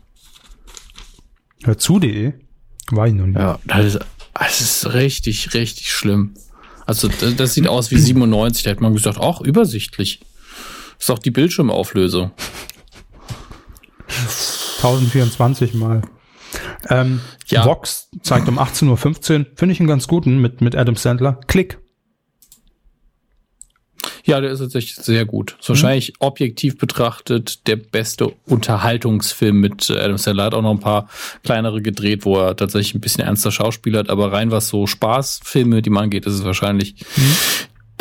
Hört 1.64 1.80
zu.de? 1.80 2.32
War 2.92 3.06
ich 3.06 3.14
noch 3.14 3.26
nicht. 3.26 3.38
Ja, 3.38 3.58
das 3.64 3.86
ist, 3.86 3.98
das 4.34 4.60
ist 4.60 4.94
richtig, 4.94 5.52
richtig 5.54 5.90
schlimm. 5.90 6.34
Also 6.86 7.08
das, 7.08 7.36
das 7.36 7.54
sieht 7.54 7.68
aus 7.68 7.90
wie 7.90 7.98
97. 7.98 8.62
Da 8.62 8.70
hätte 8.70 8.82
man 8.82 8.94
gesagt, 8.94 9.18
auch 9.18 9.40
übersichtlich. 9.40 10.20
Ist 11.00 11.10
auch 11.10 11.18
die 11.18 11.30
Bildschirmauflösung. 11.30 12.30
1024 14.76 15.74
mal. 15.74 16.02
Ähm, 16.88 17.20
ja. 17.48 17.64
Vox 17.64 18.08
zeigt 18.22 18.48
um 18.48 18.58
18.15 18.58 18.88
Uhr. 18.88 19.46
Finde 19.54 19.72
ich 19.72 19.80
einen 19.80 19.88
ganz 19.88 20.06
guten 20.06 20.40
mit, 20.40 20.60
mit 20.60 20.76
Adam 20.76 20.96
Sandler. 20.96 21.40
Klick. 21.46 21.78
Ja, 24.24 24.40
der 24.40 24.50
ist 24.50 24.60
tatsächlich 24.60 24.94
sehr 24.96 25.24
gut. 25.24 25.56
Ist 25.58 25.68
wahrscheinlich 25.70 26.10
mhm. 26.10 26.16
objektiv 26.26 26.78
betrachtet 26.78 27.66
der 27.66 27.76
beste 27.76 28.32
Unterhaltungsfilm 28.46 29.58
mit 29.58 29.90
Adam 29.90 30.18
Sandler. 30.18 30.44
Hat 30.44 30.54
auch 30.54 30.62
noch 30.62 30.70
ein 30.70 30.80
paar 30.80 31.08
kleinere 31.42 31.80
gedreht, 31.80 32.24
wo 32.24 32.38
er 32.38 32.56
tatsächlich 32.56 32.94
ein 32.94 33.00
bisschen 33.00 33.24
ernster 33.24 33.50
Schauspieler 33.50 34.00
hat. 34.00 34.10
Aber 34.10 34.32
rein 34.32 34.50
was 34.50 34.68
so 34.68 34.86
Spaßfilme, 34.86 35.82
die 35.82 35.90
man 35.90 36.04
angeht, 36.04 36.26
ist 36.26 36.34
es 36.34 36.44
wahrscheinlich 36.44 36.94
mhm. 37.16 37.34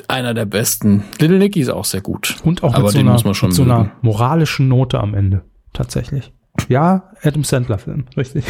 Einer 0.08 0.34
der 0.34 0.46
besten. 0.46 1.04
Little 1.20 1.38
Nicky 1.38 1.62
ist 1.62 1.70
auch 1.70 1.86
sehr 1.86 2.02
gut. 2.02 2.38
Und 2.44 2.64
auch 2.64 2.74
aber 2.74 2.86
mit, 2.86 2.94
so 2.94 3.00
einer, 3.00 3.14
mit 3.14 3.54
so 3.54 3.64
einer 3.64 3.92
moralischen 4.02 4.68
Note 4.68 5.00
am 5.00 5.14
Ende. 5.14 5.44
Tatsächlich. 5.74 6.34
Ja, 6.68 7.12
Adam 7.22 7.44
Sandler-Film, 7.44 8.06
richtig. 8.18 8.46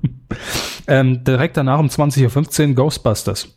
ähm, 0.86 1.24
direkt 1.24 1.56
danach 1.56 1.78
um 1.78 1.86
20.15 1.86 2.68
Uhr 2.68 2.74
Ghostbusters. 2.74 3.56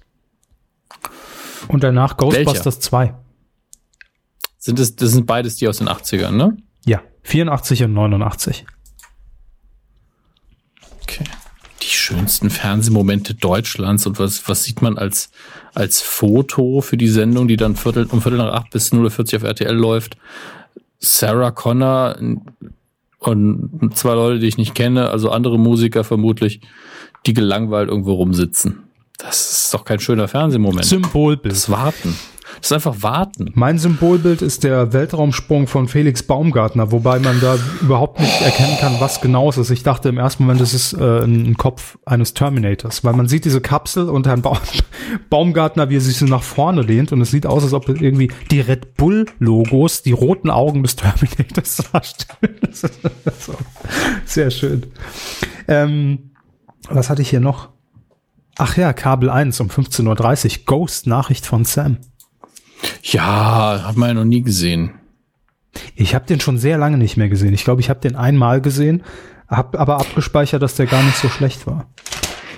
Und 1.68 1.84
danach 1.84 2.18
Ghostbusters 2.18 2.66
Welcher? 2.66 2.80
2. 2.80 3.16
Sind 4.58 4.80
es, 4.80 4.96
das 4.96 5.12
sind 5.12 5.26
beides 5.26 5.56
die 5.58 5.68
aus 5.68 5.80
den 5.80 5.90
80ern, 5.90 6.32
ne? 6.32 6.58
Ja, 6.86 7.02
84 7.24 7.84
und 7.84 7.94
89. 7.94 8.66
Okay. 11.02 11.24
Die 11.82 11.83
schönsten 11.96 12.50
Fernsehmomente 12.50 13.34
Deutschlands 13.34 14.06
und 14.06 14.20
was, 14.20 14.48
was 14.48 14.64
sieht 14.64 14.82
man 14.82 14.98
als, 14.98 15.30
als 15.74 16.02
Foto 16.02 16.82
für 16.82 16.98
die 16.98 17.08
Sendung, 17.08 17.48
die 17.48 17.58
dann 17.58 17.76
Viertel, 17.76 18.08
um 18.10 18.22
Viertel 18.22 18.38
nach 18.38 18.54
acht 18.54 18.72
bis 18.72 18.92
0.40 18.92 19.38
auf 19.38 19.44
RTL 19.44 19.76
läuft? 19.76 20.18
Sarah 21.00 21.52
Connor 21.52 22.18
und 23.20 23.98
zwei 23.98 24.14
Leute, 24.14 24.40
die 24.40 24.48
ich 24.48 24.58
nicht 24.58 24.76
kenne, 24.76 25.10
also 25.10 25.30
andere 25.30 25.58
Musiker 25.58 26.04
vermutlich, 26.04 26.62
die 27.26 27.34
gelangweilt 27.34 27.90
irgendwo 27.90 28.14
rumsitzen. 28.14 28.84
Das 29.18 29.52
ist 29.52 29.74
doch 29.74 29.86
kein 29.86 30.00
schöner 30.00 30.28
Fernsehmoment. 30.28 30.86
Symbolbild. 30.86 31.54
Das 31.54 31.70
Warten. 31.70 32.18
Das 32.64 32.72
ist 32.72 32.76
einfach 32.76 33.04
Warten. 33.04 33.52
Mein 33.56 33.78
Symbolbild 33.78 34.42
ist 34.42 34.64
der 34.64 34.94
Weltraumsprung 34.94 35.68
von 35.68 35.90
Felix 35.90 36.24
Baumgartner, 36.24 36.94
wobei 36.94 37.20
man 37.20 37.42
da 37.42 37.58
überhaupt 37.82 38.22
nicht 38.22 38.42
erkennen 38.42 38.78
kann, 38.80 38.96
was 39.02 39.20
genau 39.20 39.50
es 39.50 39.58
ist. 39.58 39.70
Ich 39.70 39.84
dachte 39.84 40.08
im 40.08 40.18
ersten 40.18 40.44
Moment, 40.44 40.62
das 40.62 40.74
ist 40.74 40.94
äh, 40.94 41.26
ein 41.26 41.58
Kopf 41.58 41.98
eines 42.06 42.34
Terminators, 42.34 43.04
weil 43.04 43.16
man 43.16 43.28
sieht 43.28 43.44
diese 43.44 43.60
Kapsel 43.60 44.08
und 44.08 44.28
Herrn 44.28 44.42
ba 44.42 44.58
Baumgartner, 45.30 45.90
wie 45.90 45.98
er 45.98 46.02
sich 46.02 46.16
so 46.16 46.26
nach 46.26 46.42
vorne 46.42 46.84
lehnt 46.84 47.12
und 47.12 47.20
es 47.20 47.32
sieht 47.32 47.46
aus, 47.46 47.64
als 47.64 47.74
ob 47.74 47.90
irgendwie 47.90 48.32
die 48.50 48.62
Red 48.62 48.96
Bull-Logos 48.96 50.04
die 50.04 50.14
roten 50.14 50.50
Augen 50.50 50.84
des 50.84 50.96
Terminators 50.96 51.84
darstellen. 51.92 52.60
Sehr 54.26 54.52
schön. 54.52 54.86
Ähm, 55.68 56.32
was 56.88 57.10
hatte 57.10 57.24
ich 57.24 57.30
hier 57.30 57.42
noch? 57.42 57.74
Ach 58.58 58.78
ja, 58.78 58.94
Kabel 58.94 59.30
1 59.30 59.60
um 59.60 59.68
15.30 59.68 60.60
Uhr. 60.60 60.66
Ghost 60.66 61.08
Nachricht 61.08 61.46
von 61.46 61.66
Sam. 61.66 61.98
Ja, 63.04 63.84
hat 63.86 63.98
man 63.98 64.10
ja 64.10 64.14
noch 64.14 64.26
nie 64.26 64.42
gesehen. 64.42 64.92
Ich 65.96 66.14
habe 66.14 66.26
den 66.26 66.40
schon 66.40 66.58
sehr 66.58 66.78
lange 66.78 66.98
nicht 66.98 67.18
mehr 67.18 67.30
gesehen. 67.30 67.54
Ich 67.54 67.64
glaube, 67.64 67.82
ich 67.82 67.90
habe 67.90 68.00
den 68.00 68.16
einmal 68.16 68.62
gesehen, 68.62 69.04
habe 69.48 69.80
aber 69.80 69.98
abgespeichert, 69.98 70.62
dass 70.62 70.76
der 70.76 70.86
gar 70.86 71.04
nicht 71.04 71.18
so 71.18 71.30
schlecht 71.30 71.66
war. 71.68 71.88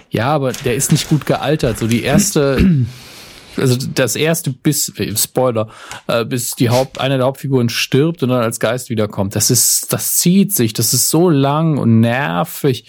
Ja, 0.09 0.27
aber 0.27 0.51
der 0.51 0.75
ist 0.75 0.91
nicht 0.91 1.09
gut 1.09 1.25
gealtert. 1.25 1.77
So 1.77 1.87
die 1.87 2.03
erste, 2.03 2.85
also 3.57 3.77
das 3.93 4.15
erste 4.15 4.51
bis 4.51 4.93
Spoiler, 5.15 5.69
äh, 6.07 6.25
bis 6.25 6.51
die 6.51 6.69
Haupt 6.69 6.99
eine 6.99 7.17
der 7.17 7.25
Hauptfiguren 7.25 7.69
stirbt 7.69 8.23
und 8.23 8.29
dann 8.29 8.41
als 8.41 8.59
Geist 8.59 8.89
wiederkommt. 8.89 9.35
Das 9.35 9.49
ist, 9.49 9.91
das 9.93 10.17
zieht 10.17 10.53
sich. 10.53 10.73
Das 10.73 10.93
ist 10.93 11.09
so 11.09 11.29
lang 11.29 11.77
und 11.77 11.99
nervig. 11.99 12.87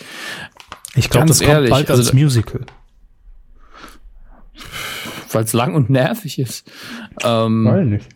Ich 0.95 1.11
glaube, 1.11 1.27
das 1.27 1.41
kommt 1.41 1.51
ehrlich. 1.51 1.71
bald 1.71 1.91
als 1.91 1.99
also, 1.99 2.15
Musical 2.15 2.67
weil 5.37 5.45
es 5.45 5.53
lang 5.53 5.75
und 5.75 5.91
nervig 5.91 6.39
ist. 6.39 6.71
Ähm, 7.23 7.65
Weil 7.65 7.85
nicht. 7.87 8.09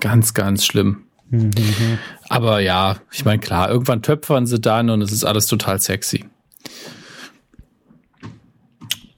Ganz, 0.00 0.34
ganz 0.34 0.64
schlimm. 0.64 1.04
Mhm. 1.30 1.98
Aber 2.28 2.60
ja, 2.60 2.96
ich 3.10 3.24
meine, 3.24 3.38
klar, 3.38 3.70
irgendwann 3.70 4.02
töpfern 4.02 4.46
sie 4.46 4.60
dann 4.60 4.90
und 4.90 5.02
es 5.02 5.12
ist 5.12 5.24
alles 5.24 5.46
total 5.46 5.80
sexy. 5.80 6.24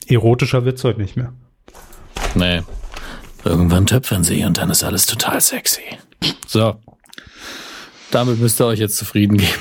Erotischer 0.08 0.64
wird's 0.64 0.84
heute 0.84 1.00
nicht 1.00 1.16
mehr. 1.16 1.32
Nee. 2.34 2.62
Irgendwann 3.44 3.86
töpfern 3.86 4.24
sie 4.24 4.44
und 4.44 4.58
dann 4.58 4.70
ist 4.70 4.84
alles 4.84 5.06
total 5.06 5.40
sexy. 5.40 5.82
So. 6.46 6.80
Damit 8.10 8.38
müsst 8.38 8.60
ihr 8.60 8.66
euch 8.66 8.78
jetzt 8.78 8.96
zufrieden 8.96 9.38
geben. 9.38 9.52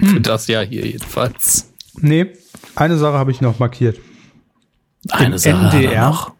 Für 0.00 0.20
das 0.20 0.46
Jahr 0.46 0.64
hier 0.64 0.86
jedenfalls. 0.86 1.72
Nee, 1.96 2.32
eine 2.76 2.96
Sache 2.96 3.14
habe 3.14 3.32
ich 3.32 3.40
noch 3.40 3.58
markiert. 3.58 3.98
Eine 5.10 5.34
Im 5.34 5.38
Sache 5.38 5.76
NDR 5.76 6.10
noch. 6.10 6.37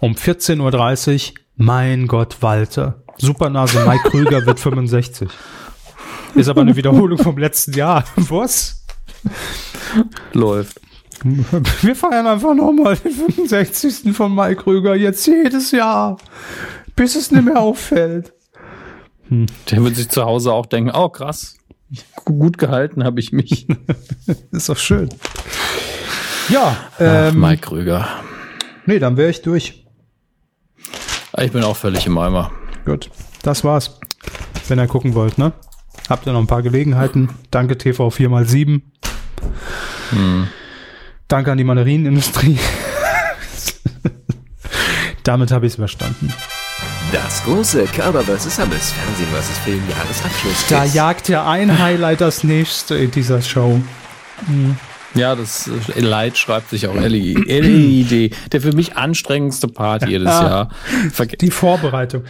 Um 0.00 0.14
14.30 0.14 1.32
Uhr. 1.32 1.34
Mein 1.56 2.06
Gott, 2.06 2.38
Walter. 2.40 3.02
Supernase 3.18 3.84
Mike 3.86 4.10
Krüger 4.10 4.44
wird 4.46 4.58
65. 4.60 5.28
Ist 6.34 6.48
aber 6.48 6.62
eine 6.62 6.76
Wiederholung 6.76 7.18
vom 7.18 7.36
letzten 7.36 7.74
Jahr. 7.74 8.04
Was? 8.16 8.84
Läuft. 10.32 10.80
Wir 11.22 11.94
feiern 11.94 12.26
einfach 12.26 12.54
nochmal 12.54 12.96
den 12.96 13.12
65. 13.12 14.16
von 14.16 14.34
Mike 14.34 14.62
Krüger 14.62 14.96
jetzt 14.96 15.26
jedes 15.26 15.70
Jahr, 15.70 16.16
bis 16.96 17.14
es 17.14 17.30
nicht 17.30 17.44
mehr 17.44 17.60
auffällt. 17.60 18.32
Hm. 19.28 19.46
Der 19.70 19.84
wird 19.84 19.96
sich 19.96 20.08
zu 20.08 20.24
Hause 20.24 20.52
auch 20.52 20.66
denken, 20.66 20.90
oh 20.94 21.08
krass, 21.10 21.58
gut 22.24 22.58
gehalten 22.58 23.04
habe 23.04 23.20
ich 23.20 23.32
mich. 23.32 23.68
ist 24.50 24.68
doch 24.68 24.78
schön. 24.78 25.10
Ja, 26.48 26.76
ähm, 26.98 27.28
Ach, 27.28 27.32
Mike 27.34 27.68
Krüger. 27.68 28.08
Nee, 28.86 28.98
dann 28.98 29.16
wäre 29.16 29.30
ich 29.30 29.42
durch. 29.42 29.81
Ich 31.38 31.52
bin 31.52 31.64
auch 31.64 31.76
völlig 31.76 32.06
im 32.06 32.18
Eimer. 32.18 32.50
Gut, 32.84 33.10
das 33.42 33.64
war's. 33.64 33.98
Wenn 34.68 34.78
ihr 34.78 34.86
gucken 34.86 35.14
wollt, 35.14 35.38
ne? 35.38 35.52
Habt 36.08 36.26
ihr 36.26 36.32
noch 36.32 36.40
ein 36.40 36.46
paar 36.46 36.62
Gelegenheiten. 36.62 37.30
Danke 37.50 37.78
TV 37.78 38.08
4x7. 38.08 38.82
Hm. 40.10 40.48
Danke 41.28 41.52
an 41.52 41.58
die 41.58 41.64
Mandarinenindustrie. 41.64 42.58
Damit 45.22 45.52
habe 45.52 45.66
ich 45.66 45.72
es 45.72 45.76
verstanden. 45.76 46.32
Das 47.12 47.44
große 47.44 47.84
Körper 47.86 48.22
vs. 48.22 48.58
Hammes 48.58 48.92
Fernsehen 48.92 49.28
vs. 49.32 49.58
Film 49.58 49.82
Jahresabschluss. 49.88 50.66
Da 50.68 50.84
jagt 50.84 51.28
ja 51.28 51.48
ein 51.48 51.78
Highlight 51.78 52.20
das 52.20 52.44
nächste 52.44 52.96
in 52.96 53.10
dieser 53.10 53.40
Show. 53.40 53.80
Hm. 54.46 54.76
Ja, 55.14 55.34
das 55.34 55.68
äh, 55.96 56.00
Light 56.00 56.38
schreibt 56.38 56.70
sich 56.70 56.86
auch 56.86 56.94
LED. 56.94 58.34
Der 58.52 58.60
für 58.60 58.72
mich 58.72 58.96
anstrengendste 58.96 59.68
Part 59.68 60.08
jedes 60.08 60.28
ah, 60.28 60.42
Jahr. 60.42 60.70
Verge 61.12 61.36
die 61.36 61.50
Vorbereitung. 61.50 62.24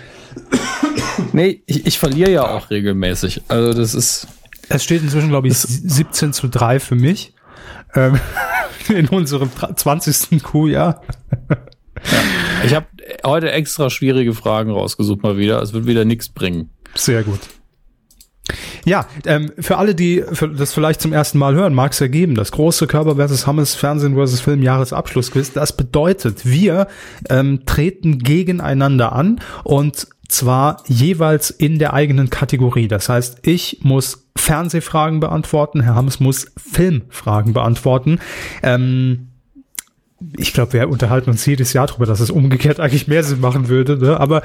Nee, 1.33 1.63
ich, 1.67 1.87
ich 1.87 1.99
verliere 1.99 2.31
ja 2.31 2.49
auch 2.49 2.71
regelmäßig. 2.71 3.43
Also 3.49 3.73
das 3.75 3.95
ist. 3.95 4.27
Es 4.69 4.83
steht 4.83 5.03
inzwischen, 5.03 5.29
glaube 5.29 5.49
ich, 5.49 5.59
17 5.59 6.33
zu 6.33 6.49
3 6.49 6.81
für 6.81 6.95
mich. 6.95 7.35
Ähm, 7.95 8.19
in 8.89 9.09
unserem 9.09 9.51
20. 9.77 10.43
Q-Jahr. 10.43 11.03
Ja. 11.51 11.57
Ich 12.65 12.75
habe 12.75 12.87
heute 13.25 13.53
extra 13.53 13.91
schwierige 13.91 14.35
Fragen 14.35 14.71
rausgesucht 14.71 15.23
mal 15.23 15.37
wieder. 15.37 15.61
Es 15.63 15.73
wird 15.73 15.87
wieder 15.87 16.05
nichts 16.05 16.29
bringen. 16.29 16.71
Sehr 16.95 17.23
gut. 17.23 17.41
Ja, 18.85 19.07
ähm, 19.27 19.51
für 19.59 19.79
alle, 19.79 19.95
die 19.95 20.25
für 20.33 20.49
das 20.49 20.73
vielleicht 20.73 21.01
zum 21.01 21.13
ersten 21.13 21.39
Mal 21.39 21.55
hören, 21.55 21.75
mag 21.75 21.93
es 21.93 21.99
ja 21.99 22.09
geben, 22.09 22.35
das 22.35 22.53
große 22.53 22.87
Körper 22.87 23.17
versus 23.17 23.47
Hammes 23.47 23.75
Fernsehen 23.75 24.15
versus 24.15 24.41
Film 24.41 24.63
Jahresabschlussquiz. 24.63 25.53
Das 25.53 25.77
bedeutet, 25.77 26.45
wir 26.45 26.89
ähm, 27.29 27.65
treten 27.67 28.19
gegeneinander 28.19 29.13
an 29.13 29.41
und 29.65 30.07
zwar 30.29 30.83
jeweils 30.87 31.51
in 31.51 31.79
der 31.79 31.93
eigenen 31.93 32.31
Kategorie. 32.31 32.89
Das 32.89 33.09
heißt, 33.09 33.47
ich 33.47 33.81
muss 33.83 34.27
Fernsehfragen 34.37 35.21
beantworten, 35.21 35.83
Herr 35.83 35.95
Hammes 35.95 36.21
muss 36.21 36.47
Filmfragen 36.57 37.53
beantworten. 37.53 38.19
Ähm, 38.63 39.32
ich 40.37 40.53
glaube, 40.53 40.73
wir 40.75 40.89
unterhalten 40.89 41.31
uns 41.31 41.45
jedes 41.47 41.73
Jahr 41.73 41.87
darüber, 41.87 42.07
dass 42.07 42.21
es 42.21 42.31
umgekehrt 42.31 42.81
eigentlich 42.81 43.09
mehr 43.09 43.23
Sinn 43.23 43.41
machen 43.41 43.69
würde, 43.69 43.97
ne? 43.97 44.19
aber 44.19 44.43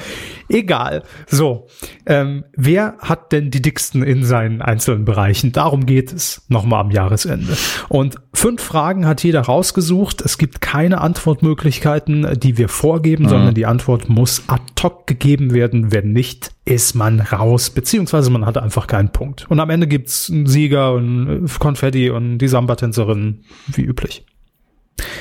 egal. 0.49 1.03
So, 1.27 1.67
ähm, 2.05 2.45
wer 2.55 2.95
hat 2.99 3.31
denn 3.31 3.51
die 3.51 3.61
dicksten 3.61 4.03
in 4.03 4.23
seinen 4.23 4.61
einzelnen 4.61 5.05
Bereichen? 5.05 5.51
Darum 5.51 5.85
geht 5.85 6.13
es 6.13 6.43
nochmal 6.49 6.81
am 6.81 6.91
Jahresende. 6.91 7.57
Und 7.89 8.15
fünf 8.33 8.61
Fragen 8.61 9.05
hat 9.05 9.23
jeder 9.23 9.41
rausgesucht. 9.41 10.21
Es 10.21 10.37
gibt 10.37 10.61
keine 10.61 11.01
Antwortmöglichkeiten, 11.01 12.39
die 12.39 12.57
wir 12.57 12.69
vorgeben, 12.69 13.25
mhm. 13.25 13.29
sondern 13.29 13.53
die 13.53 13.65
Antwort 13.65 14.09
muss 14.09 14.43
ad 14.47 14.63
hoc 14.81 15.07
gegeben 15.07 15.53
werden. 15.53 15.91
Wenn 15.91 16.13
nicht, 16.13 16.51
ist 16.65 16.95
man 16.95 17.21
raus, 17.21 17.69
beziehungsweise 17.69 18.29
man 18.29 18.45
hat 18.45 18.57
einfach 18.57 18.87
keinen 18.87 19.09
Punkt. 19.09 19.49
Und 19.49 19.59
am 19.59 19.69
Ende 19.69 19.87
gibt's 19.87 20.29
einen 20.29 20.45
Sieger 20.45 20.93
und 20.93 21.47
Konfetti 21.59 22.09
und 22.09 22.39
die 22.39 22.47
Samba-Tänzerin, 22.47 23.43
wie 23.67 23.83
üblich. 23.83 24.25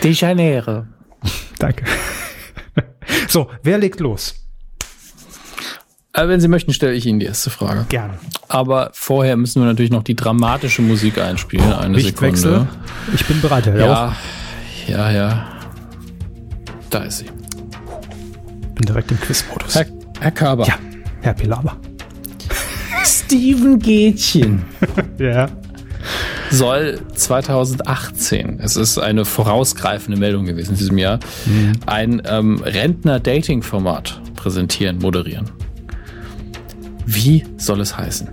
De 0.02 0.12
Janeiro. 0.12 0.84
Danke. 1.58 1.84
So, 3.28 3.50
wer 3.62 3.78
legt 3.78 4.00
los? 4.00 4.34
Äh, 6.12 6.28
wenn 6.28 6.40
Sie 6.40 6.48
möchten, 6.48 6.72
stelle 6.72 6.94
ich 6.94 7.06
Ihnen 7.06 7.20
die 7.20 7.26
erste 7.26 7.50
Frage. 7.50 7.84
Gerne. 7.88 8.14
Aber 8.48 8.90
vorher 8.94 9.36
müssen 9.36 9.60
wir 9.60 9.66
natürlich 9.66 9.90
noch 9.90 10.02
die 10.02 10.16
dramatische 10.16 10.82
Musik 10.82 11.18
einspielen. 11.18 11.72
Eine 11.72 11.96
Lichtwechsel. 11.96 12.52
Sekunde. 12.52 12.68
Ich 13.14 13.26
bin 13.26 13.40
bereit, 13.40 13.66
Herr 13.66 13.76
Ja, 13.78 14.16
ja, 14.86 15.10
ja. 15.10 15.46
Da 16.90 17.00
ist 17.00 17.18
sie. 17.18 17.26
Bin 18.74 18.86
direkt 18.86 19.10
im 19.10 19.20
Quizmodus. 19.20 19.74
Herr, 19.74 19.86
Herr 20.20 20.30
Körber. 20.30 20.66
Ja, 20.66 20.78
Herr 21.20 21.34
Pilawa. 21.34 21.76
Steven 23.04 23.78
Gätchen. 23.78 24.64
ja 25.18 25.48
soll 26.50 27.00
2018, 27.14 28.60
es 28.60 28.76
ist 28.76 28.98
eine 28.98 29.24
vorausgreifende 29.24 30.18
Meldung 30.18 30.44
gewesen 30.44 30.72
in 30.72 30.78
diesem 30.78 30.98
Jahr, 30.98 31.18
mhm. 31.46 31.72
ein 31.86 32.22
ähm, 32.26 32.62
Rentner-Dating-Format 32.62 34.20
präsentieren, 34.34 34.98
moderieren. 34.98 35.50
Wie 37.04 37.44
soll 37.56 37.80
es 37.80 37.96
heißen? 37.96 38.28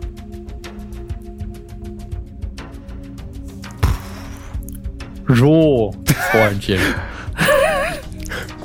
Jo, 5.30 5.94
Freundchen. 6.32 6.80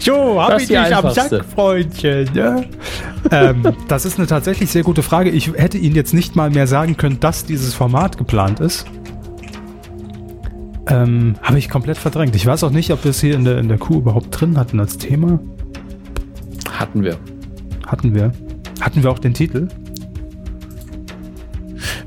Jo, 0.01 0.41
hab 0.41 0.51
das 0.51 0.63
ich 0.63 0.69
dich 0.69 0.79
am 0.79 1.11
Sack, 1.11 1.45
Freundchen. 1.55 2.31
Ja? 2.33 2.63
ähm, 3.31 3.75
das 3.89 4.05
ist 4.05 4.19
eine 4.19 4.27
tatsächlich 4.27 4.71
sehr 4.71 4.83
gute 4.83 5.03
Frage. 5.03 5.29
Ich 5.29 5.53
hätte 5.55 5.77
Ihnen 5.77 5.95
jetzt 5.95 6.15
nicht 6.15 6.37
mal 6.37 6.51
mehr 6.51 6.67
sagen 6.67 6.97
können, 6.97 7.21
dass 7.21 7.45
dieses 7.45 7.75
Format 7.75 8.17
geplant 8.17 8.61
ist. 8.61 8.87
Ähm, 10.89 11.37
Habe 11.43 11.59
ich 11.59 11.69
komplett 11.69 11.99
verdrängt. 11.99 12.35
Ich 12.35 12.47
weiß 12.47 12.65
auch 12.65 12.71
nicht, 12.71 12.91
ob 12.91 13.05
wir 13.05 13.11
es 13.11 13.21
hier 13.21 13.35
in 13.35 13.45
der, 13.45 13.59
in 13.59 13.69
der 13.69 13.79
Kuh 13.79 13.99
überhaupt 13.99 14.41
drin 14.41 14.57
hatten 14.57 14.81
als 14.81 14.97
Thema. 14.97 15.39
Hatten 16.71 17.03
wir. 17.03 17.19
Hatten 17.87 18.15
wir. 18.15 18.33
Hatten 18.81 19.03
wir 19.03 19.11
auch 19.11 19.19
den 19.19 19.35
Titel? 19.35 19.69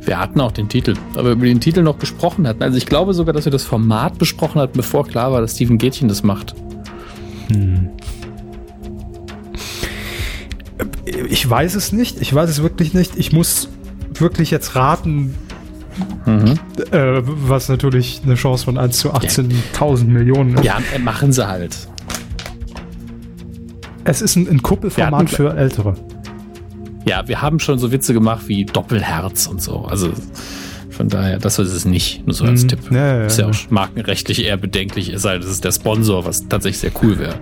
Wir 0.03 0.19
hatten 0.19 0.41
auch 0.41 0.51
den 0.51 0.67
Titel, 0.67 0.95
aber 1.15 1.31
über 1.31 1.45
den 1.45 1.61
Titel 1.61 1.83
noch 1.83 1.99
gesprochen 1.99 2.47
hatten. 2.47 2.63
Also 2.63 2.77
ich 2.77 2.85
glaube 2.85 3.13
sogar, 3.13 3.33
dass 3.33 3.45
wir 3.45 3.51
das 3.51 3.63
Format 3.63 4.17
besprochen 4.17 4.59
hatten, 4.59 4.75
bevor 4.75 5.07
klar 5.07 5.31
war, 5.31 5.41
dass 5.41 5.55
Steven 5.55 5.77
Gätchen 5.77 6.07
das 6.07 6.23
macht. 6.23 6.55
Hm. 7.51 7.89
Ich 11.29 11.47
weiß 11.47 11.75
es 11.75 11.91
nicht. 11.91 12.19
Ich 12.19 12.33
weiß 12.33 12.49
es 12.49 12.63
wirklich 12.63 12.93
nicht. 12.93 13.15
Ich 13.17 13.31
muss 13.31 13.69
wirklich 14.13 14.49
jetzt 14.49 14.75
raten, 14.75 15.35
mhm. 16.25 16.59
äh, 16.91 17.21
was 17.23 17.69
natürlich 17.69 18.21
eine 18.23 18.35
Chance 18.35 18.65
von 18.65 18.77
1 18.77 18.97
zu 18.97 19.13
18.000 19.13 19.97
ja. 19.97 20.03
Millionen 20.05 20.55
ist. 20.55 20.63
Ja, 20.63 20.79
machen 20.99 21.31
sie 21.31 21.47
halt. 21.47 21.75
Es 24.03 24.21
ist 24.21 24.35
ein, 24.35 24.47
ein 24.47 24.61
Kuppelformat 24.61 25.29
für 25.29 25.55
Ältere. 25.55 25.95
Ja, 27.05 27.27
wir 27.27 27.41
haben 27.41 27.59
schon 27.59 27.79
so 27.79 27.91
Witze 27.91 28.13
gemacht 28.13 28.47
wie 28.47 28.65
Doppelherz 28.65 29.47
und 29.47 29.61
so. 29.61 29.85
Also 29.85 30.11
von 30.89 31.09
daher, 31.09 31.39
das 31.39 31.57
ist 31.57 31.73
es 31.73 31.85
nicht, 31.85 32.25
nur 32.27 32.33
so 32.33 32.45
als 32.45 32.63
mhm. 32.63 32.67
Tipp. 32.67 32.79
Ja, 32.91 33.17
ja, 33.17 33.25
ist 33.25 33.39
ja, 33.39 33.45
ja, 33.45 33.51
auch 33.51 33.71
markenrechtlich 33.71 34.43
eher 34.45 34.57
bedenklich, 34.57 35.09
es 35.09 35.23
sei 35.23 35.33
denn, 35.33 35.41
das 35.41 35.49
ist 35.49 35.63
der 35.63 35.71
Sponsor, 35.71 36.25
was 36.25 36.47
tatsächlich 36.47 36.79
sehr 36.79 36.91
cool 37.01 37.17
wäre. 37.17 37.35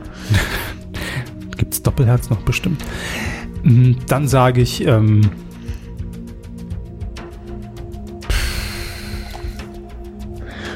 Gibt 1.58 1.74
es 1.74 1.84
Doppelherz 1.84 2.30
noch 2.30 2.42
bestimmt? 2.42 2.82
Mhm, 3.64 3.98
dann 4.08 4.28
sage 4.28 4.62
ich, 4.62 4.86
ähm, 4.86 5.30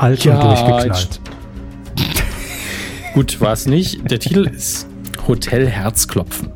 alt 0.04 0.24
ja, 0.26 0.36
und 0.36 0.43
durchgeknallt. 0.43 1.22
Gut, 3.14 3.39
war 3.41 3.54
es 3.54 3.66
nicht. 3.66 4.10
Der 4.10 4.20
Titel 4.20 4.47
ist 4.47 4.88
Hotel 5.28 5.68
Herzklopfen. 5.68 6.51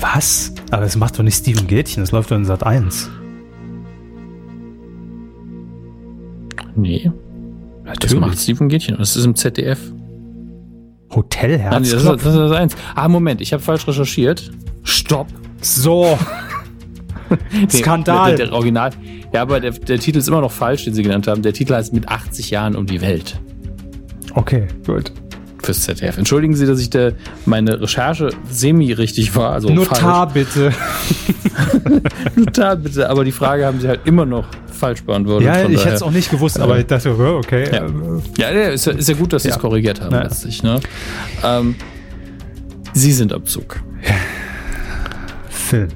Was? 0.00 0.52
Aber 0.70 0.82
das 0.82 0.96
macht 0.96 1.18
doch 1.18 1.24
nicht 1.24 1.36
Steven 1.36 1.66
Gätchen, 1.66 2.02
das 2.02 2.12
läuft 2.12 2.30
doch 2.30 2.36
in 2.36 2.44
Sat 2.44 2.64
1. 2.64 3.10
Nee. 6.76 7.10
Natürlich. 7.84 7.98
Das 8.00 8.14
macht 8.14 8.38
Steven 8.38 8.68
Gätchen 8.68 8.94
und 8.94 9.00
das 9.00 9.16
ist 9.16 9.24
im 9.24 9.34
ZDF. 9.34 9.80
Hotel 11.12 11.58
Herzklopfen? 11.58 11.82
das, 11.82 12.02
ist, 12.02 12.26
das 12.26 12.34
ist 12.34 12.40
das 12.40 12.52
eins. 12.52 12.76
Ah, 12.94 13.08
Moment, 13.08 13.40
ich 13.40 13.52
habe 13.52 13.62
falsch 13.62 13.88
recherchiert. 13.88 14.52
Stopp. 14.84 15.26
So. 15.60 16.16
Skandal. 17.70 18.36
Der, 18.36 18.46
der, 18.46 18.54
Original. 18.54 18.90
Ja, 19.32 19.42
aber 19.42 19.60
der, 19.60 19.72
der 19.72 19.98
Titel 19.98 20.18
ist 20.18 20.28
immer 20.28 20.40
noch 20.40 20.52
falsch, 20.52 20.84
den 20.84 20.94
sie 20.94 21.02
genannt 21.02 21.26
haben. 21.26 21.42
Der 21.42 21.52
Titel 21.52 21.74
heißt 21.74 21.92
mit 21.92 22.08
80 22.08 22.50
Jahren 22.50 22.76
um 22.76 22.86
die 22.86 23.00
Welt. 23.00 23.40
Okay, 24.34 24.66
gut. 24.86 25.12
Fürs 25.62 25.82
ZDF. 25.82 26.16
Entschuldigen 26.16 26.54
Sie, 26.54 26.66
dass 26.66 26.80
ich 26.80 26.88
der, 26.88 27.14
meine 27.44 27.80
Recherche 27.80 28.30
semi-richtig 28.48 29.34
war. 29.34 29.52
Also 29.52 29.68
Notar 29.68 30.30
falsch. 30.30 30.46
bitte. 30.54 30.72
Notar 32.36 32.76
bitte. 32.76 33.10
Aber 33.10 33.24
die 33.24 33.32
Frage 33.32 33.66
haben 33.66 33.80
sie 33.80 33.88
halt 33.88 34.00
immer 34.04 34.24
noch 34.24 34.46
falsch 34.72 35.02
beantwortet. 35.02 35.46
Ja, 35.46 35.68
ich 35.68 35.84
hätte 35.84 35.96
es 35.96 36.02
auch 36.02 36.12
nicht 36.12 36.30
gewusst, 36.30 36.60
aber 36.60 36.78
ich 36.78 36.86
dachte, 36.86 37.10
okay. 37.10 37.68
Ja, 37.72 37.86
ja, 38.38 38.56
ja 38.56 38.68
ist, 38.68 38.86
ist, 38.86 39.08
ja 39.08 39.14
gut, 39.16 39.32
dass 39.32 39.42
sie 39.42 39.48
es 39.48 39.58
korrigiert 39.58 40.00
haben 40.00 40.14
ja. 40.14 40.22
letztlich. 40.22 40.62
Ne? 40.62 40.80
Ähm, 41.44 41.74
sie 42.92 43.12
sind 43.12 43.32
am 43.32 43.44
Zug. 43.44 43.80
Film. 45.50 45.88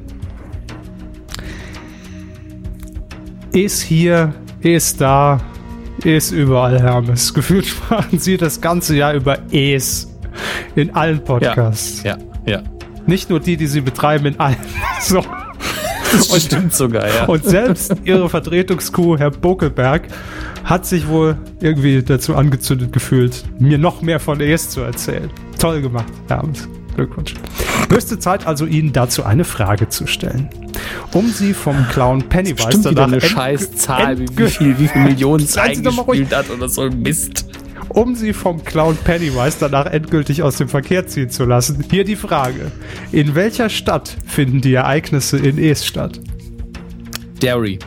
Ist 3.53 3.83
hier, 3.83 4.35
ist 4.61 5.01
da, 5.01 5.41
ist 6.05 6.33
überall 6.33 6.81
Hermes. 6.81 7.35
Gefühlt 7.35 7.67
sprachen 7.67 8.19
sie 8.19 8.37
das 8.37 8.61
ganze 8.61 8.97
Jahr 8.97 9.15
über 9.15 9.39
Es 9.51 10.09
in 10.75 10.95
allen 10.95 11.23
Podcasts. 11.23 12.03
Ja, 12.03 12.17
ja. 12.47 12.53
ja. 12.53 12.63
Nicht 13.07 13.31
nur 13.31 13.41
die, 13.41 13.57
die 13.57 13.67
sie 13.67 13.81
betreiben, 13.81 14.27
in 14.27 14.41
allen. 14.41 14.57
So. 15.01 15.25
Das 16.13 16.29
und, 16.29 16.43
stimmt 16.43 16.75
sogar, 16.75 17.09
ja. 17.09 17.25
Und 17.25 17.45
selbst 17.45 17.97
ihre 18.05 18.29
Vertretungskuh, 18.29 19.17
Herr 19.19 19.31
Bokelberg, 19.31 20.09
hat 20.63 20.85
sich 20.85 21.09
wohl 21.09 21.39
irgendwie 21.61 22.03
dazu 22.03 22.37
angezündet 22.37 22.93
gefühlt, 22.93 23.43
mir 23.59 23.79
noch 23.79 24.03
mehr 24.03 24.21
von 24.21 24.41
ES 24.41 24.69
zu 24.71 24.83
erzählen. 24.83 25.31
Toll 25.59 25.81
gemacht, 25.81 26.13
Hermes. 26.29 26.69
Glückwunsch. 26.95 27.35
Höchste 27.93 28.19
Zeit 28.19 28.47
also, 28.47 28.65
Ihnen 28.65 28.95
dazu 28.95 29.23
eine 29.23 29.45
Frage 29.45 29.91
zu 29.91 30.07
stellen. 30.07 30.49
Um 31.13 31.29
Sie 31.29 31.53
vom 31.53 31.87
Clown 31.89 32.23
Pennywise 32.23 32.69
Stimmt 32.69 32.91
wieder 32.91 33.05
eine 33.05 33.21
scheiß 33.21 33.73
Zahl, 33.73 34.19
wie, 34.19 34.49
viel, 34.49 34.79
wie 34.79 34.89
viele 34.89 35.05
Millionen 35.05 35.45
es 35.45 35.59
eingespielt 35.59 36.35
hat 36.35 36.49
oder 36.49 36.71
so 36.71 36.83
ein 36.83 37.03
Mist. 37.03 37.45
Um 37.91 38.15
Sie 38.15 38.33
vom 38.33 38.65
Clown 38.65 38.97
Pennywise 38.97 39.59
danach 39.61 39.85
endgültig 39.85 40.43
aus 40.43 40.57
dem 40.57 40.71
Verkehr 40.71 41.07
ziehen 41.07 41.29
zu 41.29 41.45
lassen, 41.45 41.85
hier 41.91 42.05
die 42.05 42.17
Frage. 42.17 42.73
In 43.13 43.35
welcher 43.35 43.69
Stadt 43.69 44.17
finden 44.27 44.63
die 44.63 44.73
Ereignisse 44.73 45.37
in 45.37 45.59
Es 45.59 45.85
statt? 45.85 46.19
Derry. 47.43 47.79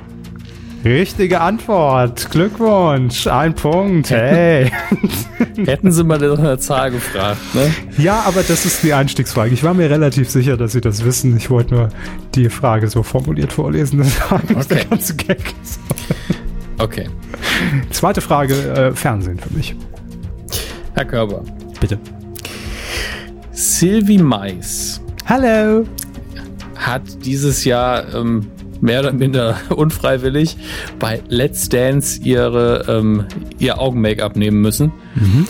Richtige 0.86 1.42
Antwort. 1.42 2.30
Glückwunsch. 2.30 3.26
Ein 3.26 3.56
Punkt. 3.56 4.12
Hey. 4.12 4.72
Hätten 5.66 5.92
Sie 5.92 6.04
mal 6.04 6.20
nach 6.20 6.38
einer 6.38 6.60
Zahl 6.60 6.92
gefragt, 6.92 7.40
ne? 7.56 7.74
Ja, 7.98 8.22
aber 8.28 8.44
das 8.44 8.68
ist 8.68 8.84
die 8.84 8.94
Einstiegsfrage. 8.94 9.52
Ich 9.52 9.64
war 9.64 9.74
mir 9.74 9.90
relativ 9.90 10.30
sicher, 10.30 10.58
dass 10.58 10.74
Sie 10.74 10.82
das 10.82 11.04
wissen. 11.04 11.36
Ich 11.38 11.50
wollte 11.50 11.74
nur 11.74 11.90
die 12.36 12.50
Frage 12.50 12.88
so 12.88 13.02
formuliert 13.02 13.52
vorlesen. 13.52 14.00
Das 14.06 14.32
war 14.32 14.40
okay. 14.44 14.66
der 14.70 14.86
ganze 14.86 15.16
Gag. 15.16 15.56
Okay. 16.78 17.10
Zweite 17.90 18.22
Frage, 18.22 18.54
äh, 18.54 18.92
Fernsehen 18.92 19.40
für 19.40 19.54
mich. 19.56 19.76
Herr 20.94 21.06
Körber. 21.06 21.44
Bitte. 21.80 21.98
Sylvie 23.52 24.20
Mais. 24.20 25.02
Hallo. 25.26 25.86
Hat 26.76 27.02
dieses 27.26 27.66
Jahr 27.66 28.14
ähm, 28.14 28.46
mehr 28.82 29.00
oder 29.02 29.14
minder 29.14 29.58
unfreiwillig 29.76 30.58
bei 31.00 31.22
Let's 31.28 31.70
Dance 31.70 32.22
ihre, 32.22 32.86
ähm, 32.88 33.26
ihr 33.60 33.80
Augen-Make-up 33.80 34.36
nehmen 34.36 34.62
müssen. 34.62 34.92
Mhm. 35.16 35.48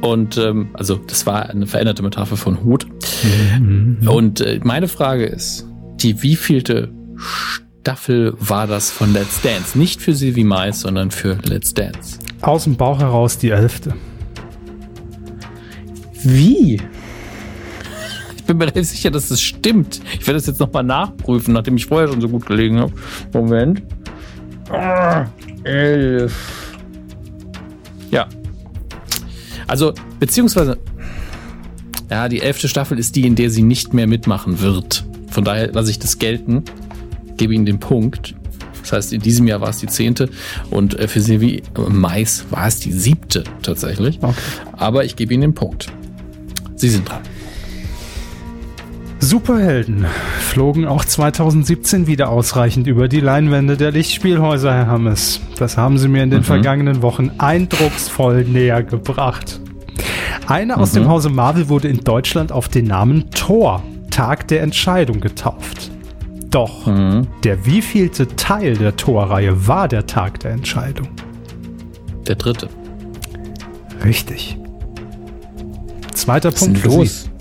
Und 0.00 0.36
ähm, 0.36 0.68
also 0.74 0.96
das 0.96 1.26
war 1.26 1.48
eine 1.48 1.66
veränderte 1.66 2.02
Metapher 2.02 2.36
von 2.36 2.62
Hut. 2.62 2.86
Mhm. 3.58 4.06
Und 4.06 4.40
äh, 4.40 4.60
meine 4.62 4.88
Frage 4.88 5.24
ist, 5.24 5.66
die 5.96 6.22
wievielte 6.22 6.90
Staffel 7.80 8.34
war 8.38 8.66
das 8.66 8.90
von 8.90 9.12
Let's 9.12 9.40
Dance? 9.40 9.78
Nicht 9.78 10.02
für 10.02 10.14
Sylvie 10.14 10.44
Mais, 10.44 10.80
sondern 10.80 11.10
für 11.10 11.38
Let's 11.44 11.72
Dance. 11.72 12.18
Aus 12.42 12.64
dem 12.64 12.76
Bauch 12.76 12.98
heraus 12.98 13.38
die 13.38 13.50
elfte. 13.50 13.94
Wie? 16.22 16.80
Ich 18.44 18.46
bin 18.46 18.58
mir 18.58 18.64
relativ 18.64 18.84
sicher, 18.84 19.10
dass 19.10 19.28
das 19.28 19.40
stimmt. 19.40 20.02
Ich 20.20 20.26
werde 20.26 20.34
das 20.34 20.46
jetzt 20.46 20.60
nochmal 20.60 20.84
nachprüfen, 20.84 21.54
nachdem 21.54 21.76
ich 21.76 21.86
vorher 21.86 22.08
schon 22.08 22.20
so 22.20 22.28
gut 22.28 22.44
gelegen 22.44 22.78
habe. 22.78 22.92
Moment. 23.32 23.82
Ah, 24.68 25.24
elf. 25.62 26.76
Ja. 28.10 28.28
Also, 29.66 29.94
beziehungsweise, 30.20 30.76
ja, 32.10 32.28
die 32.28 32.42
elfte 32.42 32.68
Staffel 32.68 32.98
ist 32.98 33.16
die, 33.16 33.26
in 33.26 33.34
der 33.34 33.48
sie 33.48 33.62
nicht 33.62 33.94
mehr 33.94 34.06
mitmachen 34.06 34.60
wird. 34.60 35.06
Von 35.30 35.44
daher 35.44 35.72
lasse 35.72 35.90
ich 35.90 35.98
das 35.98 36.18
gelten, 36.18 36.64
gebe 37.38 37.54
ihnen 37.54 37.64
den 37.64 37.80
Punkt. 37.80 38.34
Das 38.82 38.92
heißt, 38.92 39.14
in 39.14 39.22
diesem 39.22 39.48
Jahr 39.48 39.62
war 39.62 39.70
es 39.70 39.78
die 39.78 39.86
zehnte 39.86 40.28
und 40.68 40.98
äh, 40.98 41.08
für 41.08 41.22
Silvi 41.22 41.62
Mais 41.88 42.44
war 42.50 42.66
es 42.66 42.78
die 42.78 42.92
siebte 42.92 43.44
tatsächlich. 43.62 44.18
Okay. 44.20 44.34
Aber 44.72 45.06
ich 45.06 45.16
gebe 45.16 45.32
ihnen 45.32 45.40
den 45.40 45.54
Punkt. 45.54 45.90
Sie 46.76 46.90
sind 46.90 47.08
dran. 47.08 47.22
Superhelden 49.24 50.04
flogen 50.38 50.84
auch 50.84 51.02
2017 51.02 52.06
wieder 52.06 52.28
ausreichend 52.28 52.86
über 52.86 53.08
die 53.08 53.20
Leinwände 53.20 53.78
der 53.78 53.90
Lichtspielhäuser, 53.90 54.72
Herr 54.74 54.86
Hammes. 54.86 55.40
Das 55.58 55.78
haben 55.78 55.96
Sie 55.96 56.08
mir 56.08 56.22
in 56.22 56.30
den 56.30 56.40
mhm. 56.40 56.44
vergangenen 56.44 57.00
Wochen 57.00 57.30
eindrucksvoll 57.38 58.44
näher 58.44 58.82
gebracht. 58.82 59.60
Eine 60.46 60.74
mhm. 60.74 60.82
aus 60.82 60.92
dem 60.92 61.04
mhm. 61.04 61.08
Hause 61.08 61.30
Marvel 61.30 61.70
wurde 61.70 61.88
in 61.88 62.04
Deutschland 62.04 62.52
auf 62.52 62.68
den 62.68 62.84
Namen 62.84 63.30
Thor, 63.30 63.82
Tag 64.10 64.46
der 64.48 64.60
Entscheidung, 64.60 65.20
getauft. 65.20 65.90
Doch 66.50 66.86
mhm. 66.86 67.26
der 67.44 67.64
wievielte 67.64 68.28
Teil 68.28 68.76
der 68.76 68.94
Thor-Reihe 68.94 69.66
war 69.66 69.88
der 69.88 70.06
Tag 70.06 70.40
der 70.40 70.50
Entscheidung? 70.50 71.08
Der 72.26 72.34
dritte. 72.34 72.68
Richtig. 74.04 74.58
Zweiter 76.12 76.52
Was 76.52 76.60
Punkt 76.60 76.78
für 76.78 76.88
los? 76.88 77.22
Sie. 77.22 77.33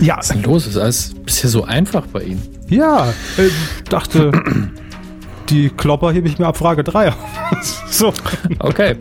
Ja. 0.00 0.18
Was 0.18 0.26
ist 0.26 0.34
denn 0.34 0.42
los? 0.42 0.66
Ist 0.66 0.76
alles 0.76 1.14
bisher 1.24 1.50
so 1.50 1.64
einfach 1.64 2.06
bei 2.06 2.22
Ihnen? 2.22 2.42
Ja, 2.68 3.12
ich 3.38 3.84
dachte, 3.88 4.32
die 5.48 5.70
Klopper 5.70 6.12
hebe 6.12 6.28
ich 6.28 6.38
mir 6.38 6.46
ab 6.46 6.56
Frage 6.56 6.84
3 6.84 7.12
so. 7.90 8.12
Okay. 8.58 8.96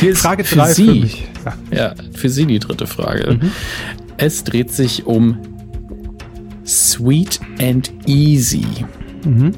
Hier 0.00 0.12
ist 0.12 0.22
Frage 0.22 0.42
3 0.42 0.66
für 0.66 0.74
Sie. 0.74 1.06
Für 1.06 1.76
ja. 1.76 1.76
ja. 1.76 1.94
für 2.14 2.28
Sie 2.28 2.46
die 2.46 2.58
dritte 2.58 2.86
Frage. 2.86 3.38
Mhm. 3.40 3.52
Es 4.16 4.42
dreht 4.44 4.72
sich 4.72 5.06
um 5.06 5.38
Sweet 6.66 7.40
and 7.60 7.92
Easy. 8.06 8.66
Mhm. 9.24 9.52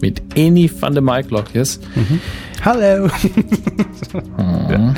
Mit 0.00 0.22
Eni 0.34 0.70
van 0.80 0.94
de 0.94 1.02
Maiklokjes. 1.02 1.80
Mhm. 1.94 2.20
Hallo. 2.64 3.08
Mhm. 4.38 4.94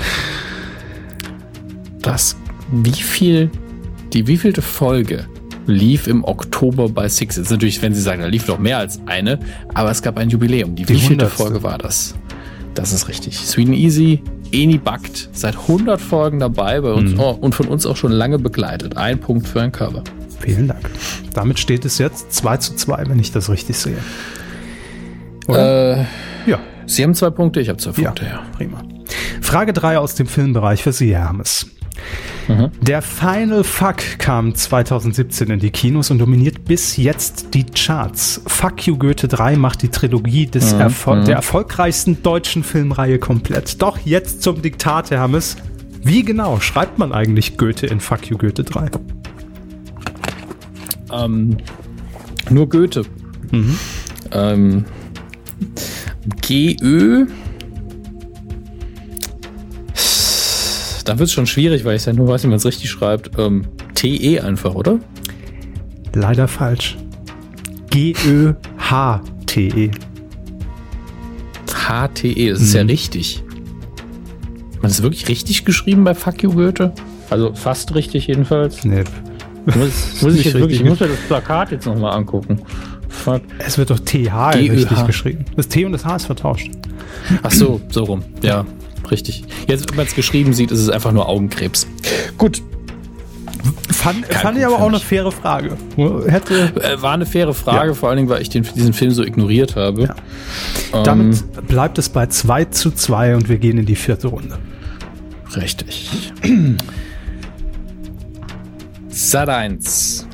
Das, 2.02 2.36
wie 2.70 2.92
viel 2.92 3.50
die 4.12 4.26
wievielte 4.26 4.62
Folge 4.62 5.26
lief 5.66 6.06
im 6.06 6.24
Oktober 6.24 6.88
bei 6.88 7.08
Six? 7.08 7.36
Jetzt 7.36 7.50
natürlich, 7.50 7.80
wenn 7.82 7.94
Sie 7.94 8.00
sagen, 8.00 8.22
da 8.22 8.28
lief 8.28 8.46
noch 8.46 8.58
mehr 8.58 8.78
als 8.78 9.00
eine, 9.06 9.38
aber 9.74 9.90
es 9.90 10.02
gab 10.02 10.18
ein 10.18 10.30
Jubiläum. 10.30 10.74
Die, 10.74 10.84
die 10.84 10.94
wievielte 10.94 11.26
Folge 11.26 11.62
war 11.62 11.78
das? 11.78 12.14
Das 12.74 12.92
ist 12.92 13.08
richtig. 13.08 13.38
Sweden 13.38 13.72
Easy, 13.72 14.22
Eni 14.52 14.78
Backt, 14.78 15.30
seit 15.32 15.56
100 15.56 16.00
Folgen 16.00 16.40
dabei 16.40 16.80
bei 16.80 16.92
uns 16.92 17.12
mhm. 17.12 17.20
oh, 17.20 17.30
und 17.30 17.54
von 17.54 17.68
uns 17.68 17.86
auch 17.86 17.96
schon 17.96 18.12
lange 18.12 18.38
begleitet. 18.38 18.96
Ein 18.96 19.18
Punkt 19.18 19.48
für 19.48 19.62
ein 19.62 19.72
Cover. 19.72 20.04
Vielen 20.40 20.68
Dank. 20.68 20.90
Damit 21.32 21.58
steht 21.58 21.84
es 21.84 21.98
jetzt 21.98 22.32
2 22.32 22.56
zu 22.58 22.74
2, 22.74 23.04
wenn 23.08 23.18
ich 23.18 23.32
das 23.32 23.48
richtig 23.50 23.76
sehe. 23.76 23.96
Äh, 25.48 26.00
ja. 26.46 26.58
Sie 26.86 27.02
haben 27.02 27.14
zwei 27.14 27.30
Punkte, 27.30 27.60
ich 27.60 27.68
habe 27.68 27.78
zwei 27.78 27.92
Punkte, 27.92 28.24
ja. 28.24 28.30
ja. 28.30 28.42
Prima. 28.56 28.82
Frage 29.40 29.72
3 29.72 29.98
aus 29.98 30.14
dem 30.14 30.26
Filmbereich 30.26 30.82
für 30.82 30.92
Sie, 30.92 31.14
Herr 31.14 31.24
Hermes. 31.24 31.66
Mhm. 32.48 32.70
Der 32.80 33.02
Final 33.02 33.64
Fuck 33.64 34.18
kam 34.18 34.54
2017 34.54 35.50
in 35.50 35.58
die 35.58 35.70
Kinos 35.70 36.10
und 36.10 36.18
dominiert 36.18 36.64
bis 36.64 36.96
jetzt 36.96 37.54
die 37.54 37.64
Charts. 37.64 38.42
Fuck 38.46 38.86
You 38.86 38.96
Goethe 38.96 39.28
3 39.28 39.56
macht 39.56 39.82
die 39.82 39.88
Trilogie 39.88 40.46
des 40.46 40.74
mhm. 40.74 40.80
Erfol 40.80 41.24
der 41.24 41.36
erfolgreichsten 41.36 42.22
deutschen 42.22 42.62
Filmreihe 42.62 43.18
komplett. 43.18 43.80
Doch 43.82 43.98
jetzt 44.04 44.42
zum 44.42 44.62
Diktat, 44.62 45.10
Herr 45.10 45.20
Hammes. 45.20 45.56
Wie 46.02 46.22
genau 46.22 46.60
schreibt 46.60 46.98
man 46.98 47.12
eigentlich 47.12 47.56
Goethe 47.56 47.86
in 47.86 48.00
Fuck 48.00 48.30
You 48.30 48.38
Goethe 48.38 48.62
3? 48.62 48.90
Ähm, 51.12 51.56
nur 52.50 52.68
Goethe. 52.68 53.02
Mhm. 53.50 53.78
Ähm, 54.32 54.84
G-Ö 56.42 57.26
Da 61.06 61.18
wird 61.18 61.28
es 61.28 61.32
schon 61.32 61.46
schwierig, 61.46 61.84
weil 61.84 61.96
ich 61.96 62.04
ja 62.04 62.12
nur 62.12 62.26
weiß, 62.28 62.42
wie 62.42 62.48
man 62.48 62.56
es 62.56 62.66
richtig 62.66 62.90
schreibt. 62.90 63.38
Ähm, 63.38 63.62
TE 63.94 64.40
einfach, 64.40 64.74
oder? 64.74 64.98
Leider 66.14 66.48
falsch. 66.48 66.96
G-Ö-H-T-E. 67.90 68.50
H-T-E, 71.88 72.50
das 72.50 72.60
ist 72.60 72.72
mhm. 72.72 72.76
ja 72.76 72.82
richtig. 72.82 73.44
Man 74.82 74.90
ist 74.90 75.02
wirklich 75.02 75.28
richtig 75.28 75.64
geschrieben 75.64 76.02
bei 76.02 76.14
Fuck 76.14 76.42
You 76.42 76.52
Goethe? 76.52 76.92
Also 77.30 77.54
fast 77.54 77.94
richtig 77.94 78.26
jedenfalls. 78.26 78.84
Nee. 78.84 79.04
Muss, 79.66 80.22
muss 80.22 80.34
ich, 80.38 80.44
jetzt 80.46 80.54
wirklich, 80.54 80.80
ich 80.80 80.86
muss 80.86 80.98
mir 80.98 81.06
das 81.06 81.20
Plakat 81.28 81.70
jetzt 81.70 81.86
nochmal 81.86 82.14
angucken. 82.14 82.62
Fuck. 83.08 83.42
Es 83.58 83.78
wird 83.78 83.90
doch 83.90 84.00
TH 84.00 84.56
richtig 84.56 85.06
geschrieben. 85.06 85.44
Das 85.54 85.68
T 85.68 85.84
und 85.84 85.92
das 85.92 86.04
H 86.04 86.16
ist 86.16 86.26
vertauscht. 86.26 86.68
Ach 87.44 87.52
so, 87.52 87.80
so 87.90 88.02
rum. 88.04 88.24
Ja, 88.42 88.66
richtig. 89.10 89.44
Jetzt, 89.66 89.88
wenn 89.88 89.96
man 89.96 90.06
es 90.06 90.14
geschrieben 90.14 90.52
sieht, 90.52 90.70
ist 90.70 90.80
es 90.80 90.88
einfach 90.88 91.12
nur 91.12 91.28
Augenkrebs. 91.28 91.86
Gut. 92.38 92.62
Fand, 93.90 94.26
fand 94.26 94.58
ich 94.58 94.64
aber 94.64 94.76
auch 94.76 94.88
eine 94.88 95.00
faire 95.00 95.32
Frage. 95.32 95.76
Hätte 96.28 96.72
äh, 96.80 97.00
War 97.02 97.14
eine 97.14 97.26
faire 97.26 97.54
Frage, 97.54 97.88
ja. 97.88 97.94
vor 97.94 98.08
allen 98.08 98.18
Dingen, 98.18 98.28
weil 98.28 98.42
ich 98.42 98.48
den, 98.48 98.64
diesen 98.74 98.92
Film 98.92 99.10
so 99.10 99.24
ignoriert 99.24 99.74
habe. 99.74 100.02
Ja. 100.02 100.14
Ähm, 100.92 101.04
Damit 101.04 101.66
bleibt 101.66 101.98
es 101.98 102.08
bei 102.08 102.26
2 102.26 102.66
zu 102.66 102.90
2 102.92 103.34
und 103.36 103.48
wir 103.48 103.58
gehen 103.58 103.78
in 103.78 103.86
die 103.86 103.96
vierte 103.96 104.28
Runde. 104.28 104.58
Richtig. 105.56 106.32
Sat 109.08 109.48
1. 109.48 110.25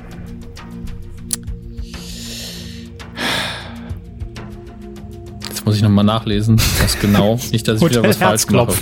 Jetzt 5.62 5.66
muss 5.66 5.76
ich 5.76 5.82
nochmal 5.82 6.04
nachlesen, 6.04 6.60
was 6.80 6.98
genau. 6.98 7.38
Nicht, 7.52 7.68
dass 7.68 7.80
ich 7.80 7.88
wieder 7.88 8.02
was 8.02 8.16
falsch 8.16 8.50
mache. 8.50 8.74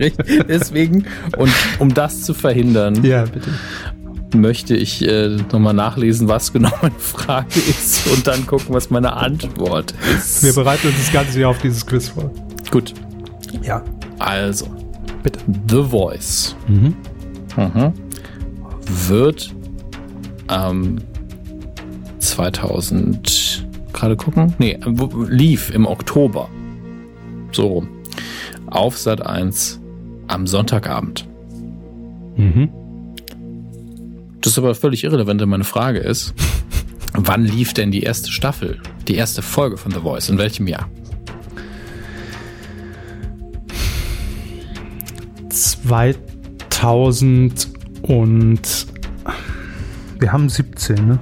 Deswegen, 0.48 1.06
und 1.36 1.52
um 1.78 1.94
das 1.94 2.22
zu 2.22 2.34
verhindern, 2.34 3.04
ja, 3.04 3.22
möchte 4.34 4.74
ich 4.74 5.06
äh, 5.06 5.36
nochmal 5.52 5.74
nachlesen, 5.74 6.26
was 6.26 6.52
genau 6.52 6.72
meine 6.82 6.98
Frage 6.98 7.60
ist 7.70 8.08
und 8.08 8.26
dann 8.26 8.48
gucken, 8.48 8.74
was 8.74 8.90
meine 8.90 9.12
Antwort 9.12 9.94
ist. 10.16 10.42
Wir 10.42 10.52
bereiten 10.52 10.88
uns 10.88 10.96
das 10.96 11.12
Ganze 11.12 11.38
ja 11.38 11.46
auf 11.46 11.58
dieses 11.58 11.86
Quiz 11.86 12.08
vor. 12.08 12.32
Gut. 12.72 12.94
Ja. 13.62 13.84
Also, 14.18 14.66
bitte. 15.22 15.38
The 15.70 15.84
Voice 15.84 16.56
mhm. 16.66 16.96
Mhm. 17.56 17.92
wird 19.06 19.54
ähm, 20.50 20.98
2000 22.26 23.66
gerade 23.92 24.16
gucken. 24.16 24.54
Nee, 24.58 24.78
lief 25.28 25.70
im 25.70 25.86
Oktober. 25.86 26.48
So 27.52 27.66
rum. 27.66 27.88
Auf 28.66 28.98
Sat 28.98 29.24
1 29.24 29.80
am 30.28 30.46
Sonntagabend. 30.46 31.26
Mhm. 32.36 32.68
Das 34.40 34.52
ist 34.52 34.58
aber 34.58 34.74
völlig 34.74 35.04
irrelevant, 35.04 35.40
wenn 35.40 35.48
meine 35.48 35.64
Frage 35.64 35.98
ist. 35.98 36.34
Wann 37.14 37.44
lief 37.44 37.72
denn 37.72 37.90
die 37.90 38.02
erste 38.02 38.30
Staffel, 38.30 38.78
die 39.08 39.14
erste 39.14 39.40
Folge 39.42 39.78
von 39.78 39.92
The 39.92 40.00
Voice? 40.00 40.28
In 40.28 40.38
welchem 40.38 40.66
Jahr? 40.66 40.90
2000 45.48 47.68
und 48.02 48.86
wir 50.18 50.32
haben 50.32 50.48
17, 50.48 51.06
ne? 51.06 51.18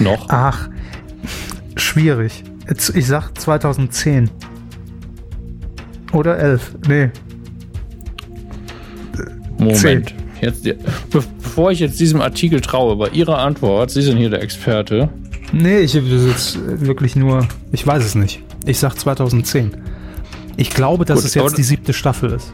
Noch? 0.00 0.26
Ach, 0.28 0.68
schwierig. 1.76 2.42
Ich 2.94 3.06
sag 3.06 3.38
2010. 3.38 4.30
Oder 6.12 6.38
11. 6.38 6.76
Nee. 6.88 7.10
Moment. 9.58 9.80
10. 9.80 10.04
Jetzt, 10.40 10.66
bevor 11.10 11.70
ich 11.70 11.80
jetzt 11.80 12.00
diesem 12.00 12.20
Artikel 12.20 12.60
traue, 12.60 12.96
bei 12.96 13.08
Ihrer 13.10 13.38
Antwort, 13.38 13.90
Sie 13.90 14.02
sind 14.02 14.16
hier 14.16 14.30
der 14.30 14.42
Experte. 14.42 15.10
Nee, 15.52 15.80
ich 15.80 15.94
habe 15.96 16.06
jetzt 16.06 16.58
wirklich 16.64 17.14
nur, 17.14 17.46
ich 17.72 17.86
weiß 17.86 18.04
es 18.04 18.14
nicht. 18.14 18.42
Ich 18.64 18.78
sag 18.78 18.94
2010. 18.94 19.76
Ich 20.56 20.70
glaube, 20.70 21.04
dass 21.04 21.18
Gut, 21.18 21.26
es 21.26 21.34
jetzt 21.34 21.58
die 21.58 21.62
siebte 21.62 21.92
Staffel 21.92 22.32
ist. 22.32 22.52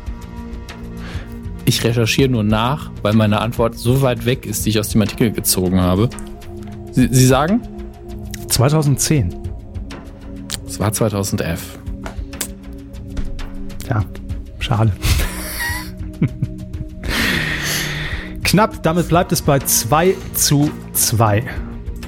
Ich 1.64 1.84
recherchiere 1.84 2.28
nur 2.28 2.44
nach, 2.44 2.90
weil 3.02 3.14
meine 3.14 3.40
Antwort 3.40 3.76
so 3.76 4.02
weit 4.02 4.24
weg 4.24 4.46
ist, 4.46 4.64
die 4.64 4.70
ich 4.70 4.80
aus 4.80 4.88
dem 4.88 5.02
Artikel 5.02 5.30
gezogen 5.30 5.80
habe. 5.80 6.08
Sie, 6.96 7.08
Sie 7.10 7.26
sagen? 7.26 7.60
2010. 8.48 9.34
Es 10.66 10.80
war 10.80 10.90
2011. 10.94 11.78
Ja, 13.86 14.02
schade. 14.58 14.92
Knapp, 18.44 18.82
damit 18.82 19.08
bleibt 19.08 19.30
es 19.32 19.42
bei 19.42 19.58
2 19.58 20.14
zu 20.32 20.70
2. 20.94 21.44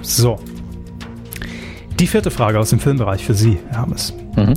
So. 0.00 0.40
Die 2.00 2.06
vierte 2.06 2.30
Frage 2.30 2.58
aus 2.58 2.70
dem 2.70 2.80
Filmbereich 2.80 3.22
für 3.22 3.34
Sie, 3.34 3.58
Herr 3.68 3.82
Hammes. 3.82 4.14
Mhm. 4.36 4.54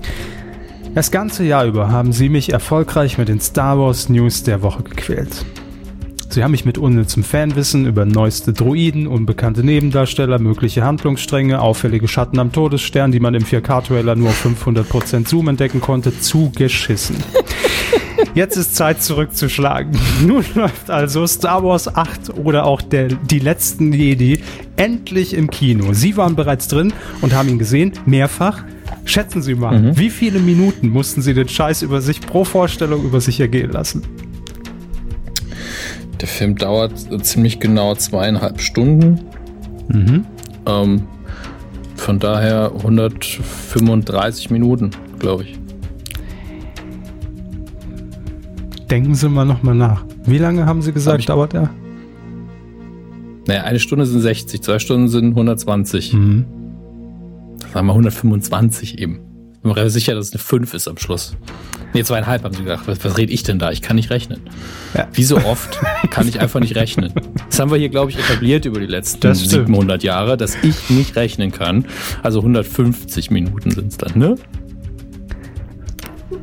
Das 0.96 1.12
ganze 1.12 1.44
Jahr 1.44 1.66
über 1.66 1.92
haben 1.92 2.14
Sie 2.14 2.30
mich 2.30 2.54
erfolgreich 2.54 3.18
mit 3.18 3.28
den 3.28 3.42
Star 3.42 3.78
Wars 3.78 4.08
News 4.08 4.44
der 4.44 4.62
Woche 4.62 4.84
gequält. 4.84 5.44
Sie 6.32 6.46
haben 6.46 6.52
mich 6.52 6.64
mit 6.64 6.78
unnützem 6.78 7.26
Fanwissen 7.26 7.86
über 7.86 8.06
neueste 8.06 8.54
Droiden, 8.54 9.06
unbekannte 9.06 9.66
Nebendarsteller, 9.66 10.40
mögliche 10.40 10.82
Handlungsstränge, 10.82 11.60
auffällige 11.60 12.08
Schatten 12.08 12.40
am 12.40 12.54
Todesstern, 12.54 13.12
die 13.12 13.20
man 13.20 13.34
im 13.34 13.44
4K-Trailer 13.44 14.16
nur 14.16 14.30
auf 14.30 14.46
500% 14.46 15.28
Zoom 15.28 15.50
entdecken 15.50 15.82
konnte, 15.82 16.18
zugeschissen. 16.18 17.18
Jetzt 18.34 18.56
ist 18.56 18.78
Zeit 18.78 19.04
zurückzuschlagen. 19.04 19.92
Nun 20.26 20.46
läuft 20.56 20.90
also 20.90 21.28
Star 21.28 21.66
Wars 21.66 21.94
8 21.94 22.38
oder 22.38 22.66
auch 22.66 22.82
der, 22.82 23.10
die 23.10 23.40
letzten 23.40 23.92
Jedi 23.92 24.40
endlich 24.78 25.34
im 25.34 25.50
Kino. 25.50 25.92
Sie 25.92 26.16
waren 26.16 26.38
bereits 26.38 26.70
drin 26.70 26.94
und 27.20 27.34
haben 27.34 27.50
ihn 27.50 27.60
gesehen, 27.60 27.92
mehrfach. 28.06 28.64
Schätzen 29.04 29.42
Sie 29.42 29.56
mal, 29.56 29.82
mhm. 29.82 29.98
wie 29.98 30.10
viele 30.10 30.40
Minuten 30.40 30.90
mussten 30.90 31.22
Sie 31.22 31.34
den 31.34 31.50
Scheiß 31.50 31.82
über 31.82 32.00
sich 32.00 32.22
pro 32.22 32.46
Vorstellung 32.46 33.04
über 33.04 33.20
sich 33.20 33.42
ergehen 33.42 33.72
lassen? 33.72 34.04
Der 36.22 36.28
Film 36.28 36.56
dauert 36.56 36.94
ziemlich 37.26 37.60
genau 37.60 37.96
zweieinhalb 37.96 38.62
Stunden. 38.62 39.22
Mhm. 39.88 40.26
Ähm, 40.68 41.08
von 41.96 42.20
daher 42.20 42.72
135 42.78 44.52
Minuten, 44.52 44.92
glaube 45.18 45.44
ich. 45.44 45.60
Denken 48.90 49.16
Sie 49.16 49.30
mal 49.30 49.46
nochmal 49.46 49.74
nach. 49.74 50.06
Wie 50.26 50.38
lange 50.38 50.66
haben 50.68 50.84
Sie 50.84 50.92
gesagt, 50.92 51.28
dauert 51.28 51.56
er? 51.56 51.70
Naja, 53.48 53.64
eine 53.64 53.80
Stunde 53.80 54.06
sind 54.06 54.22
60, 54.22 54.62
zwei 54.62 54.78
Stunden 54.78 55.08
sind 55.08 55.30
120. 55.30 56.14
Mhm. 56.14 56.46
Sagen 57.74 57.88
wir 57.88 57.94
125 57.94 59.00
eben. 59.00 59.22
Ich 59.54 59.60
bin 59.62 59.74
mir 59.74 59.90
sicher, 59.90 60.14
dass 60.14 60.28
es 60.28 60.34
eine 60.34 60.40
5 60.40 60.74
ist 60.76 60.88
am 60.88 60.98
Schluss. 60.98 61.36
Nee, 61.94 62.04
zweieinhalb 62.04 62.44
haben 62.44 62.54
sie 62.54 62.64
gedacht. 62.64 62.84
Was, 62.88 63.04
was 63.04 63.18
rede 63.18 63.34
ich 63.34 63.44
denn 63.44 63.60
da? 63.60 63.72
Ich 63.72 63.82
kann 63.82 63.96
nicht 63.96 64.10
rechnen. 64.10 64.42
Ja. 64.94 65.08
Wie 65.14 65.24
so 65.24 65.38
oft 65.38 65.80
kann 66.10 66.28
ich 66.28 66.40
einfach 66.40 66.60
nicht 66.60 66.76
rechnen. 66.76 67.14
Das 67.50 67.60
haben 67.60 67.72
wir 67.72 67.78
hier, 67.78 67.90
glaube 67.90 68.12
ich, 68.12 68.20
etabliert 68.20 68.66
über 68.66 68.80
die 68.80 68.86
letzten 68.86 69.34
700 69.34 70.04
Jahre, 70.04 70.38
dass 70.38 70.56
ich 70.64 70.90
nicht 70.90 71.16
rechnen 71.16 71.52
kann. 71.52 71.86
Also 72.24 72.40
150 72.40 73.32
Minuten 73.32 73.72
sind 73.72 73.88
es 73.88 73.98
dann, 73.98 74.18
ne? 74.18 74.36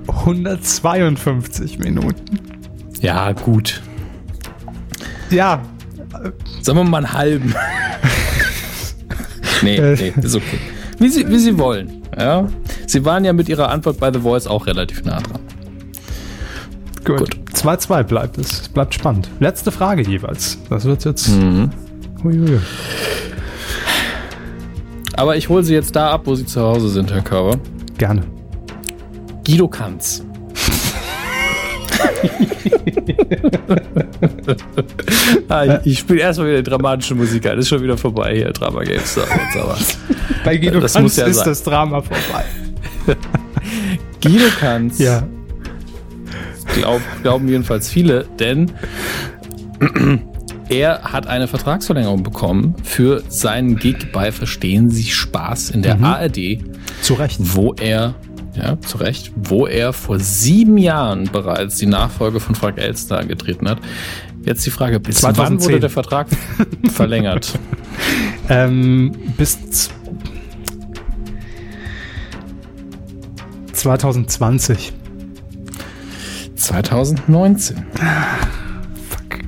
152 0.09 1.78
Minuten. 1.78 2.40
Ja, 3.01 3.32
gut. 3.32 3.80
Ja. 5.30 5.62
Sagen 6.62 6.78
wir 6.78 6.84
mal 6.84 6.99
einen 6.99 7.12
halben. 7.12 7.55
nee, 9.62 9.76
äh. 9.76 9.96
nee, 9.96 10.12
ist 10.22 10.34
okay. 10.34 10.59
Wie 10.99 11.09
Sie, 11.09 11.28
wie 11.28 11.38
Sie 11.38 11.59
wollen. 11.59 12.03
Ja. 12.18 12.49
Sie 12.86 13.05
waren 13.05 13.24
ja 13.24 13.32
mit 13.32 13.49
Ihrer 13.49 13.68
Antwort 13.70 13.99
bei 14.01 14.12
The 14.12 14.20
Voice 14.20 14.46
auch 14.46 14.66
relativ 14.66 15.05
nah 15.05 15.20
dran. 15.20 15.40
Gut. 17.05 17.30
2-2 17.55 18.03
bleibt 18.03 18.38
es. 18.38 18.62
Es 18.62 18.68
bleibt 18.68 18.94
spannend. 18.94 19.28
Letzte 19.40 19.70
Frage 19.70 20.03
jeweils. 20.03 20.59
Das 20.68 20.84
wird 20.84 21.05
jetzt. 21.05 21.28
Mhm. 21.28 21.70
Uiui. 22.24 22.61
Aber 25.14 25.36
ich 25.36 25.49
hole 25.49 25.62
Sie 25.62 25.74
jetzt 25.74 25.96
da 25.96 26.11
ab, 26.11 26.22
wo 26.24 26.34
Sie 26.34 26.46
zu 26.46 26.61
Hause 26.61 26.88
sind, 26.88 27.12
Herr 27.12 27.22
Körber. 27.22 27.57
Gerne. 27.96 28.22
Guido 29.44 29.66
Kanz. 29.66 30.24
Ah, 35.48 35.80
ich 35.84 35.98
spiele 36.00 36.20
erstmal 36.20 36.48
wieder 36.48 36.62
dramatische 36.62 37.14
Musik 37.14 37.46
ein. 37.46 37.58
Ist 37.58 37.68
schon 37.68 37.82
wieder 37.82 37.96
vorbei 37.96 38.34
hier, 38.36 38.52
Drama 38.52 38.82
Games. 38.82 39.14
So, 39.14 39.22
Bei 40.44 40.56
Guido 40.56 40.80
das 40.80 40.94
Kanz 40.94 41.16
ja 41.16 41.26
ist 41.26 41.36
sein. 41.36 41.46
das 41.46 41.62
Drama 41.62 42.02
vorbei. 42.02 42.44
Guido 44.22 44.46
Kanz. 44.58 44.98
Ja. 44.98 45.26
Glaub, 46.74 47.00
glauben 47.22 47.48
jedenfalls 47.48 47.88
viele, 47.88 48.26
denn 48.38 48.70
er 50.68 51.02
hat 51.02 51.26
eine 51.26 51.48
Vertragsverlängerung 51.48 52.22
bekommen 52.22 52.74
für 52.82 53.22
seinen 53.28 53.76
Gig 53.76 54.12
bei 54.12 54.30
Verstehen 54.32 54.90
Sie 54.90 55.04
Spaß 55.04 55.70
in 55.70 55.82
der 55.82 55.96
mhm. 55.96 56.04
ARD. 56.04 56.58
Zu 57.00 57.14
Recht. 57.14 57.38
Wo 57.40 57.74
er 57.74 58.14
ja, 58.59 58.80
zu 58.80 58.98
Recht, 58.98 59.32
wo 59.36 59.66
er 59.66 59.92
vor 59.92 60.18
sieben 60.18 60.78
Jahren 60.78 61.24
bereits 61.24 61.76
die 61.76 61.86
Nachfolge 61.86 62.40
von 62.40 62.54
Frank 62.54 62.78
Elstner 62.78 63.18
angetreten 63.18 63.68
hat. 63.68 63.78
Jetzt 64.44 64.66
die 64.66 64.70
Frage, 64.70 64.98
bis 65.00 65.16
2010. 65.16 65.44
wann 65.44 65.64
wurde 65.64 65.80
der 65.80 65.90
Vertrag 65.90 66.26
verlängert? 66.90 67.59
ähm, 68.48 69.12
bis 69.36 69.59
2020. 73.72 74.92
2019. 76.56 77.76
Fuck. 79.09 79.38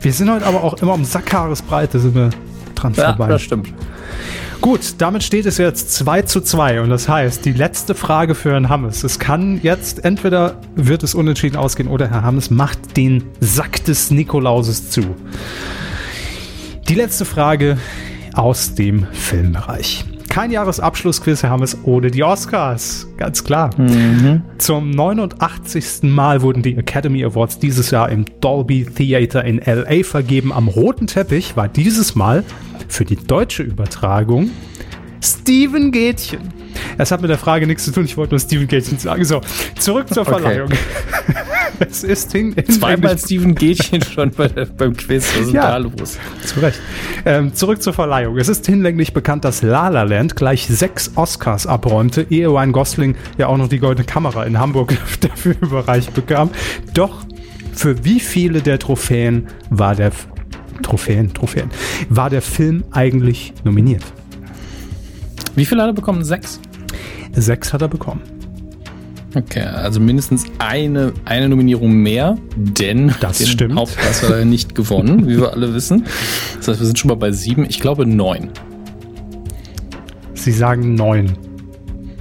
Wir 0.00 0.12
sind 0.12 0.30
heute 0.30 0.46
aber 0.46 0.64
auch 0.64 0.74
immer 0.74 0.94
um 0.94 1.04
Sackhaaresbreite 1.04 1.98
sind 1.98 2.14
wir 2.14 2.30
dran 2.74 2.94
ja, 2.94 3.08
vorbei. 3.08 3.28
das 3.28 3.42
stimmt. 3.42 3.72
Gut, 4.60 4.96
damit 4.98 5.22
steht 5.22 5.46
es 5.46 5.56
jetzt 5.56 5.94
2 5.94 6.22
zu 6.22 6.42
2 6.42 6.82
und 6.82 6.90
das 6.90 7.08
heißt, 7.08 7.46
die 7.46 7.52
letzte 7.52 7.94
Frage 7.94 8.34
für 8.34 8.52
Herrn 8.52 8.68
Hammes. 8.68 9.04
Es 9.04 9.18
kann 9.18 9.58
jetzt 9.62 10.04
entweder 10.04 10.60
wird 10.74 11.02
es 11.02 11.14
unentschieden 11.14 11.56
ausgehen 11.56 11.88
oder 11.88 12.10
Herr 12.10 12.22
Hammes 12.22 12.50
macht 12.50 12.94
den 12.98 13.24
Sack 13.40 13.82
des 13.84 14.10
Nikolauses 14.10 14.90
zu. 14.90 15.00
Die 16.88 16.94
letzte 16.94 17.24
Frage 17.24 17.78
aus 18.34 18.74
dem 18.74 19.06
Filmbereich. 19.12 20.04
Kein 20.28 20.50
Jahresabschlussquiz, 20.50 21.42
Herr 21.42 21.50
Hammes, 21.50 21.78
ohne 21.84 22.10
die 22.10 22.22
Oscars. 22.22 23.08
Ganz 23.16 23.42
klar. 23.42 23.70
Mhm. 23.78 24.42
Zum 24.58 24.90
89. 24.90 26.02
Mal 26.02 26.42
wurden 26.42 26.62
die 26.62 26.76
Academy 26.76 27.24
Awards 27.24 27.58
dieses 27.58 27.90
Jahr 27.90 28.10
im 28.10 28.26
Dolby 28.40 28.84
Theater 28.84 29.42
in 29.42 29.58
LA 29.58 30.04
vergeben. 30.04 30.52
Am 30.52 30.68
roten 30.68 31.06
Teppich 31.06 31.56
war 31.56 31.66
dieses 31.66 32.14
Mal 32.14 32.44
für 32.90 33.04
die 33.04 33.16
deutsche 33.16 33.62
Übertragung 33.62 34.50
Steven 35.22 35.92
Gätchen. 35.92 36.40
Es 36.96 37.10
hat 37.10 37.20
mit 37.20 37.30
der 37.30 37.38
Frage 37.38 37.66
nichts 37.66 37.84
zu 37.84 37.92
tun, 37.92 38.04
ich 38.04 38.16
wollte 38.16 38.34
nur 38.34 38.40
Steven 38.40 38.66
Gätchen 38.66 38.98
sagen. 38.98 39.24
So, 39.24 39.40
zurück 39.78 40.08
zur 40.12 40.24
Verleihung. 40.24 40.68
Okay. 40.68 40.78
es 41.80 42.04
ist 42.04 42.30
Zweimal 42.30 43.18
Steven 43.18 43.54
Gätchen 43.54 44.02
schon 44.02 44.30
bei, 44.30 44.48
beim 44.48 44.96
Quiz. 44.96 45.28
Was 45.34 45.46
ist 45.46 45.52
ja, 45.52 45.72
da 45.72 45.76
los? 45.76 46.18
Zu 46.44 46.60
Recht. 46.60 46.80
Ähm, 47.24 47.54
zurück 47.54 47.82
zur 47.82 47.92
Verleihung. 47.92 48.38
Es 48.38 48.48
ist 48.48 48.66
hinlänglich 48.66 49.12
bekannt, 49.12 49.44
dass 49.44 49.62
La 49.62 49.88
La 49.88 50.02
Land 50.02 50.36
gleich 50.36 50.66
sechs 50.66 51.12
Oscars 51.16 51.66
abräumte, 51.66 52.26
ehe 52.30 52.48
Ryan 52.48 52.72
Gosling 52.72 53.16
ja 53.36 53.46
auch 53.48 53.56
noch 53.56 53.68
die 53.68 53.78
Goldene 53.78 54.06
Kamera 54.06 54.44
in 54.44 54.58
Hamburg 54.58 54.96
dafür 55.20 55.54
überreicht 55.60 56.14
bekam. 56.14 56.50
Doch 56.94 57.24
für 57.72 58.04
wie 58.04 58.20
viele 58.20 58.62
der 58.62 58.78
Trophäen 58.78 59.48
war 59.70 59.94
der 59.94 60.12
Trophäen, 60.82 61.32
Trophäen, 61.32 61.70
war 62.08 62.30
der 62.30 62.42
Film 62.42 62.84
eigentlich 62.90 63.52
nominiert? 63.64 64.04
Wie 65.54 65.64
viele 65.64 65.82
hat 65.82 65.90
er 65.90 65.94
bekommen? 65.94 66.24
Sechs? 66.24 66.60
Sechs 67.32 67.72
hat 67.72 67.82
er 67.82 67.88
bekommen. 67.88 68.22
Okay, 69.36 69.60
also 69.60 70.00
mindestens 70.00 70.44
eine, 70.58 71.12
eine 71.24 71.48
Nominierung 71.48 71.92
mehr, 71.92 72.36
denn 72.56 73.14
das 73.20 73.38
den 73.38 73.46
stimmt. 73.46 73.76
Hauptpreis 73.76 74.22
hat 74.22 74.30
er 74.30 74.44
nicht 74.44 74.74
gewonnen, 74.74 75.28
wie 75.28 75.38
wir 75.38 75.52
alle 75.52 75.72
wissen. 75.72 76.04
Das 76.56 76.68
heißt, 76.68 76.80
wir 76.80 76.86
sind 76.86 76.98
schon 76.98 77.08
mal 77.08 77.16
bei 77.16 77.30
sieben, 77.30 77.64
ich 77.64 77.78
glaube 77.78 78.06
neun. 78.06 78.50
Sie 80.34 80.50
sagen 80.52 80.94
neun. 80.94 81.36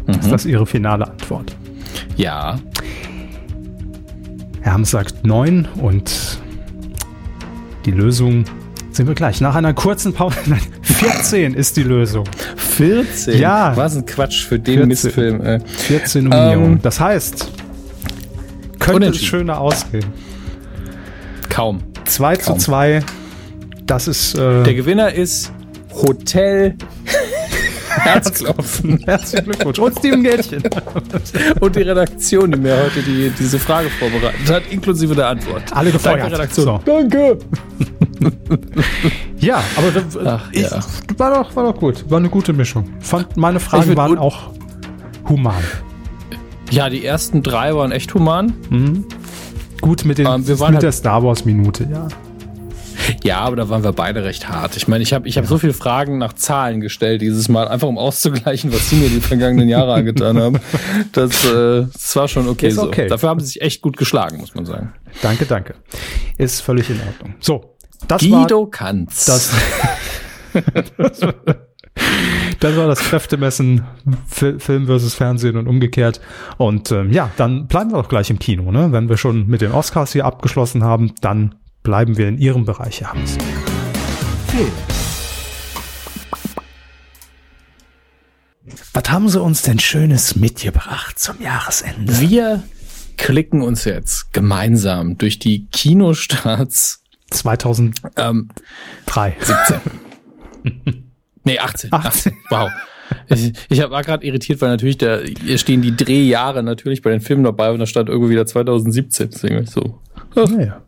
Mhm. 0.05 0.13
Ist 0.19 0.31
das 0.31 0.45
Ihre 0.45 0.67
finale 0.67 1.09
Antwort? 1.09 1.55
Ja. 2.15 2.59
Herr 4.61 4.73
Hams 4.73 4.91
sagt 4.91 5.25
neun 5.25 5.67
und 5.81 6.38
die 7.91 7.97
Lösung 7.97 8.45
sind 8.91 9.07
wir 9.07 9.15
gleich. 9.15 9.41
Nach 9.41 9.55
einer 9.55 9.73
kurzen 9.73 10.13
Pause. 10.13 10.37
Nein, 10.45 10.61
14 10.81 11.53
ist 11.55 11.75
die 11.77 11.83
Lösung. 11.83 12.25
14? 12.55 13.39
Ja. 13.39 13.75
Was 13.75 13.95
ein 13.95 14.05
Quatsch 14.05 14.45
für 14.45 14.59
den 14.59 14.75
14, 14.75 14.87
Mistfilm. 14.87 15.41
Ey. 15.41 15.59
14 15.65 16.23
Nominierungen. 16.25 16.71
Ähm, 16.73 16.81
das 16.81 16.99
heißt, 16.99 17.51
könnte 18.79 19.07
es 19.09 19.23
schöner 19.23 19.59
ausgehen. 19.59 20.05
Kaum. 21.49 21.79
2 22.05 22.35
zu 22.37 22.53
2. 22.55 23.01
Das 23.85 24.07
ist. 24.07 24.35
Äh, 24.35 24.63
Der 24.63 24.73
Gewinner 24.75 25.13
ist 25.13 25.51
Hotel 25.91 26.75
Herzklopfen. 27.99 28.99
Herzlichen 29.05 29.45
Glückwunsch. 29.45 29.79
Und 29.79 29.99
Steven 29.99 30.23
Gätchen. 30.23 30.63
Und 31.59 31.75
die 31.75 31.81
Redaktion, 31.81 32.51
die 32.51 32.57
mir 32.57 32.77
heute 32.77 33.01
die, 33.01 33.31
diese 33.37 33.59
Frage 33.59 33.89
vorbereitet 33.89 34.49
hat, 34.49 34.63
inklusive 34.71 35.15
der 35.15 35.27
Antwort. 35.27 35.63
Alle 35.71 35.91
gefeuert. 35.91 36.21
Danke, 36.21 36.33
Redaktion. 36.33 36.65
So. 36.65 36.81
Danke. 36.85 37.37
ja, 39.39 39.63
aber 39.75 39.91
das, 39.91 40.17
Ach, 40.25 40.49
ich, 40.51 40.63
ja. 40.63 40.79
War, 41.17 41.35
doch, 41.35 41.55
war 41.55 41.71
doch 41.71 41.79
gut. 41.79 42.09
War 42.09 42.17
eine 42.17 42.29
gute 42.29 42.53
Mischung. 42.53 42.89
Fand, 42.99 43.37
meine 43.37 43.59
Fragen 43.59 43.95
waren 43.95 44.17
auch 44.17 44.51
human. 45.27 45.63
Ja, 46.71 46.89
die 46.89 47.05
ersten 47.05 47.41
drei 47.41 47.75
waren 47.75 47.91
echt 47.91 48.13
human. 48.13 48.53
Mhm. 48.69 49.05
Gut 49.81 50.05
mit, 50.05 50.17
den, 50.17 50.27
ähm, 50.27 50.47
wir 50.47 50.59
waren 50.59 50.71
mit 50.71 50.75
halt 50.77 50.83
der 50.83 50.91
Star 50.91 51.23
Wars 51.23 51.45
Minute, 51.45 51.87
ja. 51.89 52.07
Ja, 53.23 53.39
aber 53.39 53.55
da 53.55 53.69
waren 53.69 53.83
wir 53.83 53.93
beide 53.93 54.23
recht 54.23 54.49
hart. 54.49 54.77
Ich 54.77 54.87
meine, 54.87 55.03
ich 55.03 55.13
habe 55.13 55.27
ich 55.27 55.37
hab 55.37 55.45
ja. 55.45 55.49
so 55.49 55.57
viele 55.57 55.73
Fragen 55.73 56.17
nach 56.17 56.33
Zahlen 56.33 56.81
gestellt 56.81 57.21
dieses 57.21 57.49
Mal, 57.49 57.67
einfach 57.67 57.87
um 57.87 57.97
auszugleichen, 57.97 58.73
was 58.73 58.89
sie 58.89 58.97
mir 58.97 59.09
die 59.09 59.21
vergangenen 59.21 59.69
Jahre 59.69 59.93
angetan 59.93 60.39
haben. 60.39 60.59
Das, 61.11 61.45
äh, 61.45 61.85
das 61.91 62.15
war 62.15 62.27
schon 62.27 62.47
okay, 62.47 62.69
so. 62.69 62.83
okay. 62.83 63.07
Dafür 63.07 63.29
haben 63.29 63.39
sie 63.39 63.47
sich 63.47 63.61
echt 63.61 63.81
gut 63.81 63.97
geschlagen, 63.97 64.37
muss 64.37 64.53
man 64.55 64.65
sagen. 64.65 64.93
Danke, 65.21 65.45
danke. 65.45 65.75
Ist 66.37 66.61
völlig 66.61 66.89
in 66.89 66.99
Ordnung. 67.05 67.35
So, 67.39 67.75
das 68.07 68.21
Guido 68.21 68.61
war, 68.61 68.69
Kanz. 68.69 69.25
Das, 69.25 69.51
das, 70.97 71.21
war, 71.21 71.33
das 72.59 72.77
war 72.77 72.87
das 72.87 72.99
Kräftemessen 72.99 73.83
Film 74.27 74.85
versus 74.85 75.15
Fernsehen 75.15 75.57
und 75.57 75.67
umgekehrt. 75.67 76.21
Und 76.57 76.91
ähm, 76.91 77.11
ja, 77.11 77.31
dann 77.37 77.67
bleiben 77.67 77.91
wir 77.91 78.01
doch 78.01 78.09
gleich 78.09 78.29
im 78.29 78.39
Kino. 78.39 78.71
Ne? 78.71 78.91
Wenn 78.91 79.09
wir 79.09 79.17
schon 79.17 79.47
mit 79.47 79.61
den 79.61 79.71
Oscars 79.71 80.13
hier 80.13 80.25
abgeschlossen 80.25 80.83
haben, 80.83 81.13
dann 81.21 81.55
bleiben 81.83 82.17
wir 82.17 82.27
in 82.27 82.37
Ihrem 82.37 82.65
Bereich, 82.65 83.01
Herr 83.01 83.13
Hans. 83.13 83.37
Film. 84.47 84.71
Was 88.93 89.09
haben 89.09 89.29
Sie 89.29 89.41
uns 89.41 89.61
denn 89.61 89.79
Schönes 89.79 90.35
mitgebracht 90.35 91.19
zum 91.19 91.41
Jahresende? 91.41 92.19
Wir 92.19 92.63
klicken 93.17 93.61
uns 93.61 93.85
jetzt 93.85 94.33
gemeinsam 94.33 95.17
durch 95.17 95.39
die 95.39 95.67
Kinostarts 95.67 97.03
2003. 97.31 98.09
Ähm, 98.17 98.49
17. 99.39 99.81
nee, 101.43 101.59
18. 101.59 101.93
18. 101.93 102.33
Wow. 102.49 102.69
Ich, 103.27 103.53
ich 103.69 103.79
war 103.89 104.03
gerade 104.03 104.25
irritiert, 104.25 104.61
weil 104.61 104.69
natürlich 104.69 104.97
da 104.97 105.19
hier 105.19 105.57
stehen 105.57 105.81
die 105.81 105.95
Drehjahre 105.95 106.63
natürlich 106.63 107.01
bei 107.01 107.09
den 107.09 107.21
Filmen 107.21 107.43
dabei 107.43 107.71
und 107.71 107.79
da 107.79 107.85
stand 107.85 108.09
irgendwo 108.09 108.29
wieder 108.29 108.45
2017. 108.45 109.29
Deswegen 109.31 109.65
so. 109.65 109.99
Naja. 110.35 110.81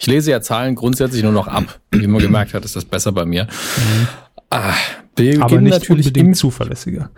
Ich 0.00 0.06
lese 0.06 0.30
ja 0.30 0.40
Zahlen 0.40 0.74
grundsätzlich 0.74 1.22
nur 1.22 1.32
noch 1.32 1.48
ab. 1.48 1.80
Wie 1.90 2.06
man 2.06 2.20
gemerkt 2.20 2.54
hat, 2.54 2.64
ist 2.64 2.76
das 2.76 2.84
besser 2.84 3.12
bei 3.12 3.24
mir. 3.24 3.44
Mhm. 3.44 4.08
Ah, 4.50 4.74
wir 5.16 5.42
Aber 5.42 5.60
nicht 5.60 5.72
natürlich 5.72 6.06
unbedingt 6.06 6.28
im, 6.28 6.34
zuverlässiger. 6.34 7.10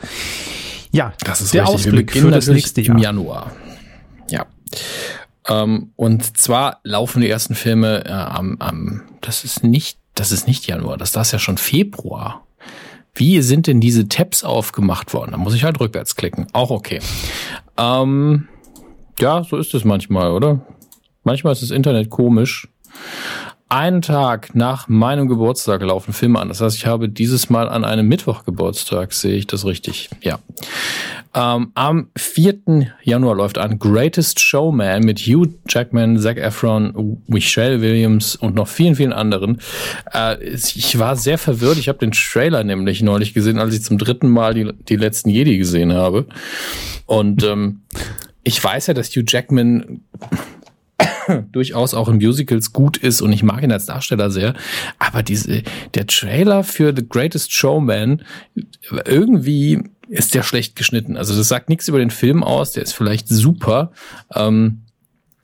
Ja, 0.93 1.12
das 1.25 1.41
ist 1.41 1.55
der 1.55 1.62
richtig. 1.62 1.87
Ausblick 1.87 2.12
für 2.12 2.31
das 2.31 2.49
nächste 2.49 2.81
Jahr. 2.81 2.97
Im 2.97 3.03
Januar. 3.03 3.53
Ja. 4.31 4.47
Ähm, 5.49 5.93
und 5.97 6.37
zwar 6.37 6.81
laufen 6.83 7.21
die 7.21 7.29
ersten 7.29 7.55
Filme 7.55 8.05
äh, 8.05 8.11
am, 8.11 8.57
am, 8.59 9.03
das 9.21 9.45
ist 9.45 9.62
nicht, 9.62 9.99
das 10.14 10.33
ist 10.33 10.47
nicht 10.47 10.66
Januar, 10.66 10.97
das, 10.97 11.12
das 11.12 11.29
ist 11.29 11.33
ja 11.33 11.39
schon 11.39 11.59
Februar. 11.59 12.47
Wie 13.14 13.43
sind 13.43 13.66
denn 13.66 13.81
diese 13.81 14.09
Tabs 14.09 14.45
aufgemacht 14.45 15.12
worden? 15.14 15.33
Da 15.33 15.37
muss 15.37 15.55
ich 15.55 15.64
halt 15.64 15.81
rückwärts 15.81 16.16
klicken. 16.16 16.47
Auch 16.53 16.71
okay. 16.71 17.01
Ähm, 17.77 18.49
ja, 19.18 19.45
so 19.45 19.57
ist 19.57 19.75
es 19.75 19.85
manchmal, 19.85 20.31
oder? 20.31 20.61
Manchmal 21.25 21.53
ist 21.53 21.62
das 21.62 21.71
Internet 21.71 22.11
komisch. 22.11 22.68
Einen 23.68 24.03
Tag 24.03 24.53
nach 24.57 24.89
meinem 24.89 25.29
Geburtstag 25.29 25.81
laufen 25.83 26.12
Filme 26.12 26.41
an. 26.41 26.49
Das 26.49 26.61
heißt, 26.61 26.77
ich 26.77 26.87
habe 26.87 27.09
dieses 27.09 27.51
Mal 27.51 27.68
an 27.68 27.85
einem 27.85 28.09
Mittwoch 28.09 28.45
Geburtstag, 28.45 29.12
sehe 29.12 29.37
ich 29.37 29.47
das 29.47 29.64
richtig? 29.64 30.11
Ja. 30.23 30.41
Ähm, 31.33 31.71
am 31.75 32.09
4. 32.16 32.89
Januar 33.05 33.37
läuft 33.37 33.59
an 33.59 33.79
Greatest 33.79 34.41
Showman 34.41 35.05
mit 35.05 35.21
Hugh 35.21 35.49
Jackman, 35.68 36.18
Zac 36.18 36.39
Efron, 36.39 37.23
Michelle 37.29 37.81
Williams 37.81 38.35
und 38.35 38.57
noch 38.57 38.66
vielen, 38.66 38.97
vielen 38.97 39.12
anderen. 39.12 39.61
Äh, 40.12 40.43
ich 40.43 40.99
war 40.99 41.14
sehr 41.14 41.39
verwirrt. 41.39 41.79
Ich 41.79 41.89
habe 41.89 41.99
den 41.99 42.11
Trailer 42.11 42.64
nämlich 42.64 43.03
neulich 43.03 43.35
gesehen, 43.35 43.61
als 43.61 43.73
ich 43.73 43.85
zum 43.85 43.99
dritten 43.99 44.29
Mal 44.29 44.55
die, 44.55 44.73
die 44.89 44.97
letzten 44.97 45.29
Jedi 45.31 45.59
gesehen 45.59 45.93
habe. 45.93 46.27
Und 47.07 47.45
ähm, 47.45 47.83
ich 48.43 48.62
weiß 48.62 48.89
ja, 48.89 48.95
dass 48.95 49.11
Hugh 49.11 49.25
Jackman 49.25 50.01
durchaus 51.53 51.95
auch 51.95 52.09
in 52.09 52.16
Musicals 52.16 52.72
gut 52.72 52.97
ist 52.97 53.20
und 53.20 53.33
ich 53.33 53.43
mag 53.43 53.62
ihn 53.62 53.72
als 53.72 53.87
Darsteller 53.87 54.31
sehr. 54.31 54.55
Aber 54.99 55.22
diese, 55.22 55.62
der 55.95 56.07
Trailer 56.07 56.64
für 56.64 56.95
The 56.95 57.07
Greatest 57.09 57.53
Showman, 57.53 58.22
irgendwie 59.07 59.83
ist 60.09 60.35
der 60.35 60.43
schlecht 60.43 60.76
geschnitten. 60.76 61.16
Also 61.16 61.37
das 61.37 61.49
sagt 61.49 61.68
nichts 61.68 61.89
über 61.89 61.99
den 61.99 62.11
Film 62.11 62.43
aus, 62.43 62.72
der 62.72 62.83
ist 62.83 62.93
vielleicht 62.93 63.28
super. 63.28 63.93
Ähm, 64.35 64.83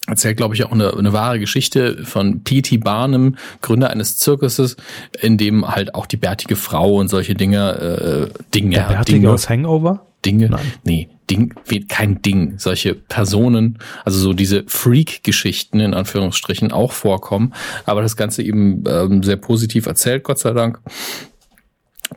erzählt, 0.06 0.36
glaube 0.36 0.54
ich, 0.54 0.64
auch 0.64 0.72
eine, 0.72 0.96
eine 0.96 1.12
wahre 1.12 1.38
Geschichte 1.38 2.04
von 2.04 2.42
P.T. 2.42 2.78
Barnum, 2.78 3.36
Gründer 3.60 3.90
eines 3.90 4.18
Zirkuses, 4.18 4.76
in 5.20 5.36
dem 5.36 5.68
halt 5.68 5.94
auch 5.94 6.06
die 6.06 6.16
bärtige 6.16 6.56
Frau 6.56 6.96
und 6.96 7.08
solche 7.08 7.34
Dinge, 7.34 8.30
äh, 8.32 8.44
Dinge, 8.54 8.76
Der 8.76 8.82
Bärtige 8.88 9.18
Dinge, 9.18 9.32
aus 9.32 9.48
Hangover? 9.48 10.06
Dinge, 10.24 10.48
Nein. 10.48 10.72
nee, 10.84 11.08
Ding, 11.30 11.54
kein 11.88 12.22
Ding, 12.22 12.58
solche 12.58 12.94
Personen, 12.94 13.78
also 14.04 14.18
so 14.18 14.32
diese 14.32 14.64
Freak-Geschichten 14.66 15.80
in 15.80 15.94
Anführungsstrichen 15.94 16.72
auch 16.72 16.92
vorkommen, 16.92 17.54
aber 17.84 18.02
das 18.02 18.16
Ganze 18.16 18.42
eben 18.42 18.84
ähm, 18.88 19.22
sehr 19.22 19.36
positiv 19.36 19.86
erzählt, 19.86 20.24
Gott 20.24 20.38
sei 20.38 20.52
Dank, 20.52 20.80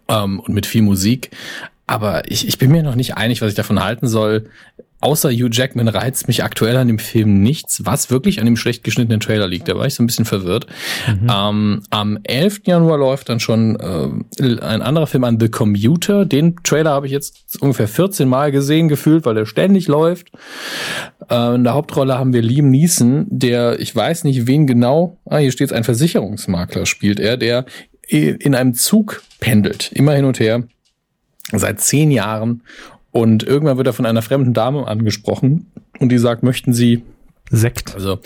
ähm, 0.07 0.39
und 0.39 0.53
mit 0.53 0.66
viel 0.66 0.82
Musik. 0.82 1.32
Aber 1.88 2.30
ich, 2.30 2.47
ich 2.47 2.60
bin 2.60 2.72
mir 2.72 2.84
noch 2.84 2.95
nicht 2.95 3.18
einig, 3.18 3.41
was 3.41 3.49
ich 3.49 3.55
davon 3.55 3.84
halten 3.84 4.07
soll 4.07 4.49
außer 5.01 5.29
Hugh 5.29 5.49
Jackman 5.51 5.87
reizt 5.87 6.27
mich 6.27 6.43
aktuell 6.43 6.75
an 6.77 6.87
dem 6.87 6.99
Film 6.99 7.41
nichts, 7.41 7.85
was 7.85 8.09
wirklich 8.11 8.39
an 8.39 8.45
dem 8.45 8.55
schlecht 8.55 8.83
geschnittenen 8.83 9.19
Trailer 9.19 9.47
liegt. 9.47 9.67
Da 9.67 9.75
war 9.75 9.85
ich 9.85 9.93
so 9.93 10.03
ein 10.03 10.07
bisschen 10.07 10.25
verwirrt. 10.25 10.67
Mhm. 11.07 11.27
Ähm, 11.31 11.81
am 11.89 12.19
11. 12.23 12.61
Januar 12.65 12.97
läuft 12.97 13.29
dann 13.29 13.39
schon 13.39 13.77
äh, 13.79 14.61
ein 14.61 14.81
anderer 14.81 15.07
Film 15.07 15.23
an 15.23 15.39
The 15.39 15.49
Commuter. 15.49 16.25
Den 16.25 16.57
Trailer 16.63 16.91
habe 16.91 17.05
ich 17.05 17.11
jetzt 17.11 17.61
ungefähr 17.61 17.87
14 17.87 18.27
Mal 18.27 18.51
gesehen, 18.51 18.87
gefühlt, 18.87 19.25
weil 19.25 19.37
er 19.37 19.45
ständig 19.45 19.87
läuft. 19.87 20.31
Äh, 21.29 21.55
in 21.55 21.63
der 21.63 21.73
Hauptrolle 21.73 22.17
haben 22.17 22.33
wir 22.33 22.41
Liam 22.41 22.69
Neeson, 22.69 23.25
der, 23.29 23.79
ich 23.79 23.95
weiß 23.95 24.23
nicht 24.23 24.47
wen 24.47 24.67
genau, 24.67 25.17
ah, 25.25 25.37
hier 25.37 25.51
steht 25.51 25.73
ein 25.73 25.83
Versicherungsmakler 25.83 26.85
spielt 26.85 27.19
er, 27.19 27.37
der 27.37 27.65
in 28.07 28.55
einem 28.55 28.73
Zug 28.73 29.21
pendelt, 29.39 29.91
immer 29.93 30.13
hin 30.13 30.25
und 30.25 30.39
her 30.39 30.63
seit 31.51 31.81
zehn 31.81 32.11
Jahren 32.11 32.63
und 33.12 33.43
irgendwann 33.43 33.78
wird 33.78 33.88
er 33.88 33.93
von 33.93 34.05
einer 34.05 34.22
fremden 34.22 34.53
Dame 34.53 34.88
angesprochen 34.88 35.68
und 35.99 36.10
die 36.10 36.18
sagt, 36.18 36.43
möchten 36.43 36.74
Sie 36.74 37.03
Sekt? 37.49 37.95
Also 37.95 38.20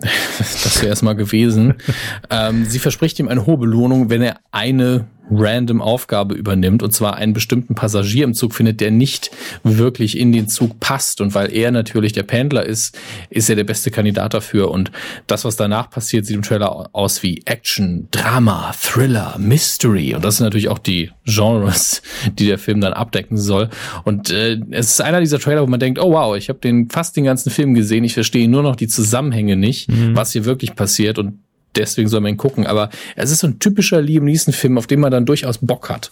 das 0.00 0.76
wäre 0.80 0.88
erstmal 0.88 1.16
gewesen. 1.16 1.74
ähm, 2.30 2.64
sie 2.64 2.78
verspricht 2.78 3.18
ihm 3.18 3.28
eine 3.28 3.46
hohe 3.46 3.58
Belohnung, 3.58 4.10
wenn 4.10 4.22
er 4.22 4.40
eine 4.50 5.06
random 5.30 5.80
Aufgabe 5.80 6.34
übernimmt 6.34 6.82
und 6.82 6.92
zwar 6.92 7.16
einen 7.16 7.32
bestimmten 7.32 7.74
Passagier 7.74 8.24
im 8.24 8.34
Zug 8.34 8.54
findet, 8.54 8.80
der 8.80 8.90
nicht 8.90 9.30
wirklich 9.62 10.18
in 10.18 10.32
den 10.32 10.48
Zug 10.48 10.80
passt. 10.80 11.20
Und 11.20 11.34
weil 11.34 11.52
er 11.52 11.70
natürlich 11.70 12.12
der 12.12 12.22
Pendler 12.22 12.64
ist, 12.64 12.98
ist 13.30 13.48
er 13.48 13.56
der 13.56 13.64
beste 13.64 13.90
Kandidat 13.90 14.34
dafür. 14.34 14.70
Und 14.70 14.90
das, 15.26 15.44
was 15.44 15.56
danach 15.56 15.90
passiert, 15.90 16.26
sieht 16.26 16.36
im 16.36 16.42
Trailer 16.42 16.90
aus 16.92 17.22
wie 17.22 17.42
Action, 17.46 18.08
Drama, 18.10 18.72
Thriller, 18.80 19.36
Mystery. 19.38 20.14
Und 20.14 20.24
das 20.24 20.36
sind 20.36 20.44
natürlich 20.44 20.68
auch 20.68 20.78
die 20.78 21.10
Genres, 21.24 22.02
die 22.38 22.46
der 22.46 22.58
Film 22.58 22.80
dann 22.80 22.92
abdecken 22.92 23.38
soll. 23.38 23.70
Und 24.04 24.30
äh, 24.30 24.60
es 24.70 24.90
ist 24.90 25.00
einer 25.00 25.20
dieser 25.20 25.38
Trailer, 25.38 25.62
wo 25.62 25.66
man 25.66 25.80
denkt, 25.80 25.98
oh 25.98 26.12
wow, 26.12 26.36
ich 26.36 26.48
habe 26.48 26.58
den 26.58 26.90
fast 26.90 27.16
den 27.16 27.24
ganzen 27.24 27.50
Film 27.50 27.74
gesehen, 27.74 28.04
ich 28.04 28.14
verstehe 28.14 28.48
nur 28.48 28.62
noch 28.62 28.76
die 28.76 28.88
Zusammenhänge 28.88 29.56
nicht, 29.56 29.90
mhm. 29.90 30.16
was 30.16 30.32
hier 30.32 30.44
wirklich 30.44 30.74
passiert. 30.74 31.18
Und 31.18 31.43
deswegen 31.76 32.08
soll 32.08 32.20
man 32.20 32.32
ihn 32.32 32.36
gucken. 32.36 32.66
Aber 32.66 32.90
es 33.16 33.30
ist 33.30 33.40
so 33.40 33.46
ein 33.46 33.58
typischer 33.58 34.00
Liam 34.00 34.24
Neeson-Film, 34.24 34.78
auf 34.78 34.86
den 34.86 35.00
man 35.00 35.10
dann 35.10 35.26
durchaus 35.26 35.58
Bock 35.58 35.90
hat. 35.90 36.10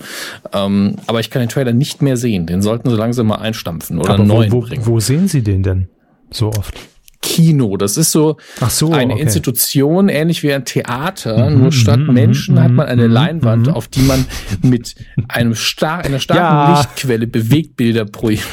Ähm, 0.52 0.96
aber 1.06 1.20
ich 1.20 1.30
kann 1.30 1.40
den 1.40 1.48
Trailer 1.48 1.72
nicht 1.72 2.02
mehr 2.02 2.16
sehen. 2.16 2.46
Den 2.46 2.62
sollten 2.62 2.90
sie 2.90 2.96
langsam 2.96 3.26
mal 3.28 3.36
einstampfen 3.36 3.98
oder 3.98 4.14
aber 4.14 4.24
neuen 4.24 4.52
wo, 4.52 4.60
bringen. 4.60 4.86
Wo 4.86 5.00
sehen 5.00 5.28
Sie 5.28 5.42
den 5.42 5.62
denn 5.62 5.88
so 6.30 6.48
oft? 6.48 6.74
Kino. 7.22 7.76
Das 7.76 7.96
ist 7.96 8.10
so, 8.10 8.36
so 8.68 8.92
eine 8.92 9.14
okay. 9.14 9.22
Institution, 9.22 10.08
ähnlich 10.08 10.42
wie 10.42 10.52
ein 10.52 10.64
Theater. 10.64 11.50
Mhm, 11.50 11.60
nur 11.60 11.72
statt 11.72 12.00
mhm, 12.00 12.12
Menschen 12.12 12.60
hat 12.60 12.72
man 12.72 12.86
eine 12.86 13.06
mhm, 13.06 13.12
Leinwand, 13.12 13.68
mhm. 13.68 13.72
auf 13.72 13.88
die 13.88 14.02
man 14.02 14.26
mit 14.60 14.96
einem 15.28 15.54
star 15.54 16.00
einer 16.04 16.18
starken 16.18 16.42
ja. 16.42 16.78
Lichtquelle 16.80 17.26
Bewegtbilder 17.26 18.04
projiziert. 18.04 18.48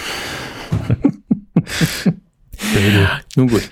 Nun 3.36 3.50
gut. 3.50 3.64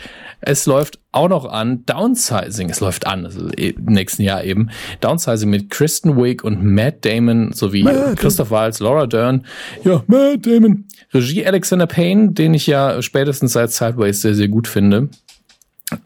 Es 0.42 0.66
läuft 0.66 1.00
auch 1.18 1.30
noch 1.30 1.46
an 1.46 1.84
Downsizing. 1.86 2.70
Es 2.70 2.80
läuft 2.80 3.08
an, 3.08 3.26
also 3.26 3.48
im 3.48 3.86
nächsten 3.86 4.22
Jahr 4.22 4.44
eben. 4.44 4.70
Downsizing 5.02 5.50
mit 5.50 5.70
Kristen 5.70 6.16
Wiig 6.16 6.44
und 6.44 6.64
Matt 6.64 7.04
Damon 7.04 7.52
sowie 7.54 7.84
Matt 7.84 8.18
Christoph 8.18 8.52
Waltz, 8.52 8.80
Laura 8.80 9.08
Dern. 9.08 9.46
Ja, 9.84 10.04
Matt 10.08 10.46
Damon. 10.46 10.86
Regie 11.14 11.46
Alexander 11.46 11.88
Payne, 11.88 12.32
den 12.32 12.54
ich 12.54 12.68
ja 12.68 13.02
spätestens 13.02 13.54
seit 13.54 13.72
Sideways 13.72 14.22
sehr, 14.22 14.36
sehr 14.36 14.48
gut 14.48 14.68
finde. 14.68 15.10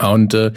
Und 0.02 0.34
äh, 0.34 0.52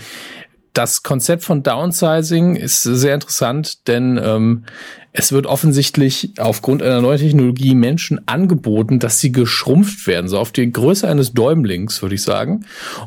das 0.74 1.04
Konzept 1.04 1.44
von 1.44 1.62
Downsizing 1.62 2.56
ist 2.56 2.82
sehr 2.82 3.14
interessant, 3.14 3.86
denn 3.86 4.20
ähm, 4.22 4.64
es 5.12 5.30
wird 5.30 5.46
offensichtlich 5.46 6.32
aufgrund 6.38 6.82
einer 6.82 7.00
neuen 7.00 7.20
Technologie 7.20 7.76
Menschen 7.76 8.26
angeboten, 8.26 8.98
dass 8.98 9.20
sie 9.20 9.30
geschrumpft 9.30 10.08
werden, 10.08 10.26
so 10.26 10.36
auf 10.36 10.50
die 10.50 10.70
Größe 10.70 11.08
eines 11.08 11.32
Däumlings, 11.32 12.02
würde 12.02 12.16
ich 12.16 12.22
sagen. 12.22 12.66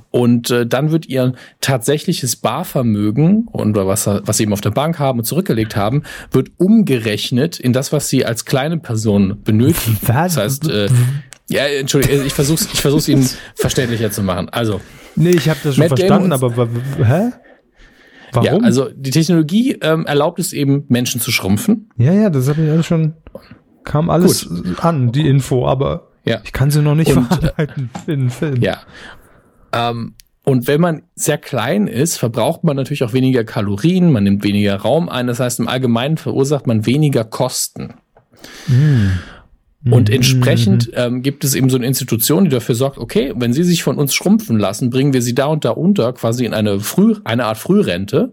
Und 0.09 0.49
äh, 0.49 0.65
dann 0.65 0.91
wird 0.91 1.07
ihr 1.07 1.33
tatsächliches 1.59 2.37
Barvermögen 2.37 3.49
und 3.51 3.75
was, 3.75 4.07
was 4.07 4.37
sie 4.37 4.43
eben 4.43 4.53
auf 4.53 4.61
der 4.61 4.71
Bank 4.71 4.97
haben 4.97 5.19
und 5.19 5.25
zurückgelegt 5.25 5.75
haben, 5.75 6.03
wird 6.31 6.51
umgerechnet 6.55 7.59
in 7.59 7.73
das, 7.73 7.91
was 7.91 8.07
sie 8.07 8.25
als 8.25 8.45
kleine 8.45 8.77
Person 8.77 9.41
benötigen. 9.43 9.97
Das 10.07 10.37
heißt, 10.37 10.69
äh, 10.69 10.87
ja, 11.49 11.65
entschuldige, 11.65 12.23
ich 12.23 12.33
versuche 12.33 12.65
ich 12.73 12.81
versuch's 12.81 13.07
Ihnen 13.07 13.29
verständlicher 13.55 14.11
zu 14.11 14.23
machen. 14.23 14.49
Also. 14.49 14.81
Nee, 15.15 15.31
ich 15.31 15.49
habe 15.49 15.59
das 15.63 15.75
schon 15.75 15.87
Matt 15.87 15.97
verstanden, 15.99 16.31
aber 16.31 16.69
hä? 17.03 17.31
Warum? 18.31 18.61
Ja, 18.61 18.65
also 18.65 18.89
die 18.93 19.11
Technologie 19.11 19.77
ähm, 19.81 20.05
erlaubt 20.05 20.39
es 20.39 20.53
eben, 20.53 20.85
Menschen 20.89 21.21
zu 21.21 21.31
schrumpfen. 21.31 21.89
Ja, 21.97 22.13
ja, 22.13 22.29
das 22.29 22.49
habe 22.49 22.63
ich 22.63 22.69
alles 22.69 22.85
schon, 22.85 23.13
kam 23.83 24.09
alles 24.09 24.47
Gut. 24.47 24.83
an, 24.83 25.11
die 25.11 25.27
Info, 25.27 25.67
aber 25.67 26.09
ja. 26.25 26.41
ich 26.43 26.51
kann 26.51 26.71
sie 26.71 26.81
noch 26.81 26.95
nicht 26.95 27.15
und, 27.15 27.25
verarbeiten 27.25 27.89
in 28.07 28.29
Film. 28.29 28.61
Ja. 28.61 28.79
Ähm, 29.71 30.13
und 30.43 30.67
wenn 30.67 30.79
man 30.79 31.03
sehr 31.15 31.37
klein 31.37 31.87
ist, 31.87 32.17
verbraucht 32.17 32.63
man 32.63 32.77
natürlich 32.77 33.03
auch 33.03 33.13
weniger 33.13 33.43
Kalorien, 33.43 34.11
man 34.11 34.23
nimmt 34.23 34.43
weniger 34.43 34.77
Raum 34.77 35.09
ein. 35.09 35.27
Das 35.27 35.41
heißt, 35.41 35.59
im 35.59 35.67
Allgemeinen 35.67 36.17
verursacht 36.17 36.67
man 36.67 36.85
weniger 36.85 37.25
Kosten. 37.25 37.95
Mm. 38.67 39.07
Und 39.91 40.09
mhm. 40.09 40.15
entsprechend 40.15 40.91
ähm, 40.93 41.21
gibt 41.21 41.43
es 41.43 41.55
eben 41.55 41.69
so 41.69 41.77
eine 41.77 41.85
Institution, 41.85 42.45
die 42.45 42.49
dafür 42.49 42.75
sorgt, 42.75 42.97
okay, 42.97 43.33
wenn 43.35 43.53
Sie 43.53 43.63
sich 43.63 43.83
von 43.83 43.97
uns 43.97 44.13
schrumpfen 44.13 44.57
lassen, 44.57 44.89
bringen 44.89 45.13
wir 45.13 45.21
Sie 45.21 45.35
da 45.35 45.45
und 45.45 45.65
da 45.65 45.71
unter 45.71 46.13
quasi 46.13 46.45
in 46.45 46.53
eine 46.53 46.79
Früh, 46.79 47.15
eine 47.23 47.45
Art 47.45 47.57
Frührente. 47.57 48.31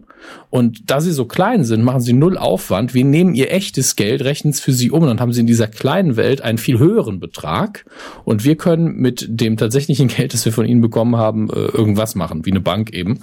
Und 0.49 0.89
da 0.89 1.01
Sie 1.01 1.11
so 1.11 1.25
klein 1.25 1.63
sind, 1.63 1.83
machen 1.83 2.01
Sie 2.01 2.13
null 2.13 2.37
Aufwand. 2.37 2.93
Wir 2.93 3.05
nehmen 3.05 3.35
Ihr 3.35 3.51
echtes 3.51 3.95
Geld, 3.95 4.23
rechnen 4.23 4.51
es 4.51 4.59
für 4.59 4.73
Sie 4.73 4.89
um 4.89 5.03
und 5.03 5.07
dann 5.07 5.19
haben 5.19 5.33
Sie 5.33 5.41
in 5.41 5.47
dieser 5.47 5.67
kleinen 5.67 6.17
Welt 6.17 6.41
einen 6.41 6.57
viel 6.57 6.79
höheren 6.79 7.19
Betrag. 7.19 7.85
Und 8.23 8.43
wir 8.43 8.55
können 8.55 8.95
mit 8.95 9.27
dem 9.29 9.57
tatsächlichen 9.57 10.07
Geld, 10.15 10.33
das 10.33 10.45
wir 10.45 10.51
von 10.51 10.65
Ihnen 10.65 10.81
bekommen 10.81 11.15
haben, 11.15 11.49
äh, 11.49 11.53
irgendwas 11.53 12.15
machen, 12.15 12.45
wie 12.45 12.51
eine 12.51 12.61
Bank 12.61 12.91
eben. 12.93 13.19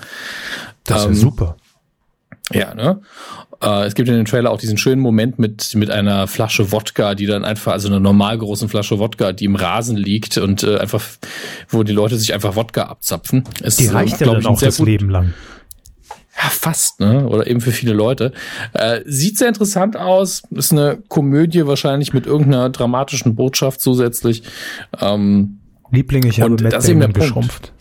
Das 0.85 1.03
ist 1.03 1.09
ähm, 1.09 1.15
super. 1.15 1.57
Ja, 2.51 2.75
ne? 2.75 3.01
Äh, 3.63 3.87
es 3.87 3.95
gibt 3.95 4.09
in 4.09 4.17
dem 4.17 4.25
Trailer 4.25 4.51
auch 4.51 4.59
diesen 4.59 4.77
schönen 4.77 5.01
Moment 5.01 5.39
mit, 5.39 5.75
mit 5.75 5.91
einer 5.91 6.27
Flasche 6.27 6.73
Wodka, 6.73 7.15
die 7.15 7.27
dann 7.27 7.45
einfach, 7.45 7.73
also 7.73 7.89
einer 7.89 8.01
normal 8.01 8.37
großen 8.39 8.69
Flasche 8.69 8.99
Wodka, 8.99 9.33
die 9.33 9.45
im 9.45 9.57
Rasen 9.57 9.97
liegt 9.97 10.39
und 10.39 10.63
äh, 10.65 10.79
einfach, 10.79 11.03
wo 11.69 11.83
die 11.83 11.93
Leute 11.93 12.17
sich 12.17 12.35
einfach 12.35 12.57
Wodka 12.57 12.85
abzapfen. 12.85 13.45
Es 13.63 13.77
die 13.77 13.87
reicht 13.87 14.21
ja 14.21 14.27
dann 14.27 14.45
auch 14.47 14.61
das 14.61 14.79
gut, 14.79 14.87
Leben 14.87 15.09
lang. 15.09 15.35
Ja, 16.37 16.49
fast, 16.49 16.99
ne? 16.99 17.29
Oder 17.29 17.47
eben 17.47 17.61
für 17.61 17.73
viele 17.73 17.93
Leute. 17.93 18.33
Äh, 18.73 19.01
sieht 19.05 19.39
sehr 19.39 19.49
interessant 19.49 19.97
aus. 19.97 20.43
Ist 20.51 20.73
eine 20.73 20.99
Komödie 21.09 21.67
wahrscheinlich 21.67 22.15
mit 22.15 22.27
irgendeiner 22.27 22.71
dramatischen 22.71 23.37
Botschaft 23.37 23.81
zusätzlich. 23.81 24.43
Ähm, 24.99 25.61
Liebling, 25.91 26.25
ich 26.27 26.41
habe 26.41 26.57
Matt 26.61 26.89
Damon 26.89 27.13
geschrumpft. 27.13 27.73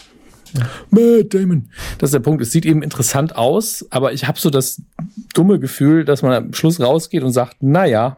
Matt 0.89 1.33
Damon. 1.33 1.69
Das 1.97 2.09
ist 2.09 2.13
der 2.13 2.19
Punkt. 2.19 2.41
Es 2.41 2.51
sieht 2.51 2.65
eben 2.65 2.83
interessant 2.83 3.35
aus, 3.35 3.85
aber 3.89 4.13
ich 4.13 4.27
habe 4.27 4.39
so 4.39 4.49
das 4.49 4.81
dumme 5.33 5.59
Gefühl, 5.59 6.05
dass 6.05 6.21
man 6.21 6.33
am 6.33 6.53
Schluss 6.53 6.79
rausgeht 6.79 7.23
und 7.23 7.31
sagt, 7.31 7.57
na 7.61 7.85
ja. 7.85 8.17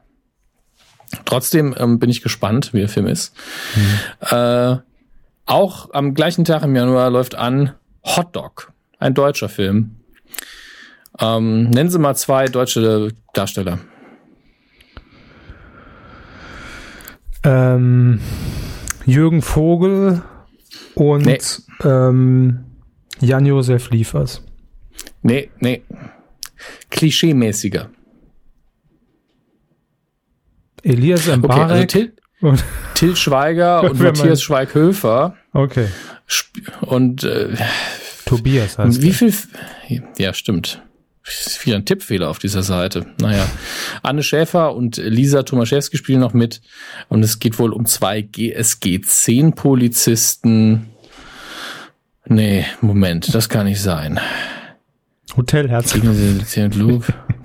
Trotzdem 1.26 1.76
ähm, 1.78 2.00
bin 2.00 2.10
ich 2.10 2.22
gespannt, 2.22 2.74
wie 2.74 2.80
der 2.80 2.90
Film 2.90 3.06
ist. 3.06 3.36
Mhm. 3.76 4.38
Äh, 4.38 4.78
auch 5.46 5.94
am 5.94 6.14
gleichen 6.14 6.46
Tag 6.46 6.64
im 6.64 6.76
Januar 6.76 7.10
läuft 7.10 7.36
an 7.36 7.74
Hot 8.04 8.36
Dog, 8.36 8.72
ein 8.98 9.14
deutscher 9.14 9.50
Film. 9.50 9.98
Ähm, 11.20 11.70
nennen 11.70 11.90
Sie 11.90 12.00
mal 12.00 12.16
zwei 12.16 12.46
deutsche 12.48 13.10
Darsteller. 13.34 13.80
Ähm, 17.44 18.20
Jürgen 19.06 19.42
Vogel 19.42 20.24
und 20.96 21.26
nee. 21.26 21.38
ähm, 21.84 22.66
Jan-Josef 23.20 23.90
Liefers. 23.90 24.44
Nee, 25.22 25.50
nee. 25.60 25.82
Klischee-mäßiger. 26.92 27.90
Elias 30.84 31.28
Mbarek. 31.28 31.44
Okay, 31.44 31.72
also 31.72 31.86
Till, 31.86 32.14
Till 32.94 33.16
Schweiger 33.16 33.84
und 33.90 34.00
Matthias 34.00 34.42
Schweighöfer. 34.42 35.36
Okay. 35.54 35.88
Und 36.82 37.24
äh, 37.24 37.56
Tobias 38.26 38.78
heißt 38.78 39.02
Wie 39.02 39.14
viel? 39.14 39.34
Ja, 40.18 40.34
stimmt. 40.34 40.82
Wieder 41.64 41.78
ein 41.78 41.86
Tippfehler 41.86 42.30
auf 42.30 42.40
dieser 42.40 42.64
Seite. 42.64 43.06
Naja. 43.20 43.48
Anne 44.02 44.24
Schäfer 44.24 44.76
und 44.76 44.98
Lisa 44.98 45.44
Tomaszewski 45.44 45.96
spielen 45.98 46.20
noch 46.20 46.34
mit. 46.34 46.62
Und 47.08 47.24
es 47.24 47.40
geht 47.40 47.60
wohl 47.60 47.72
um 47.72 47.86
zwei 47.86 48.20
GSG-10 48.20 49.54
Nee, 52.26 52.66
Moment, 52.82 53.34
das 53.36 53.50
kann 53.50 53.66
nicht 53.66 53.82
sein. 53.82 54.20
Hotel 55.36 55.70
Herzog. 55.70 56.04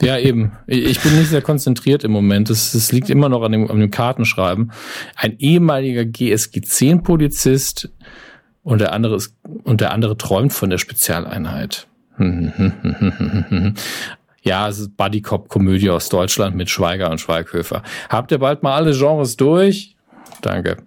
ja, 0.02 0.18
eben. 0.18 0.52
Ich 0.66 1.00
bin 1.00 1.16
nicht 1.16 1.30
sehr 1.30 1.42
konzentriert 1.42 2.04
im 2.04 2.10
Moment. 2.10 2.50
Es, 2.50 2.74
es 2.74 2.92
liegt 2.92 3.08
immer 3.10 3.28
noch 3.28 3.42
an 3.42 3.52
dem, 3.52 3.70
an 3.70 3.80
dem 3.80 3.90
Kartenschreiben. 3.90 4.72
Ein 5.16 5.38
ehemaliger 5.38 6.02
GSG-10-Polizist 6.02 7.90
und 8.62 8.80
der 8.80 8.92
andere 8.92 9.16
ist, 9.16 9.34
und 9.64 9.80
der 9.80 9.92
andere 9.92 10.16
träumt 10.18 10.52
von 10.52 10.70
der 10.70 10.78
Spezialeinheit. 10.78 11.86
ja, 14.42 14.68
es 14.68 14.78
ist 14.78 14.96
Buddy 14.96 15.22
Cop 15.22 15.48
Komödie 15.48 15.90
aus 15.90 16.08
Deutschland 16.08 16.56
mit 16.56 16.70
Schweiger 16.70 17.10
und 17.10 17.20
Schweighöfer. 17.20 17.82
Habt 18.08 18.32
ihr 18.32 18.38
bald 18.38 18.62
mal 18.62 18.74
alle 18.74 18.92
Genres 18.92 19.36
durch? 19.36 19.96
Danke. 20.40 20.78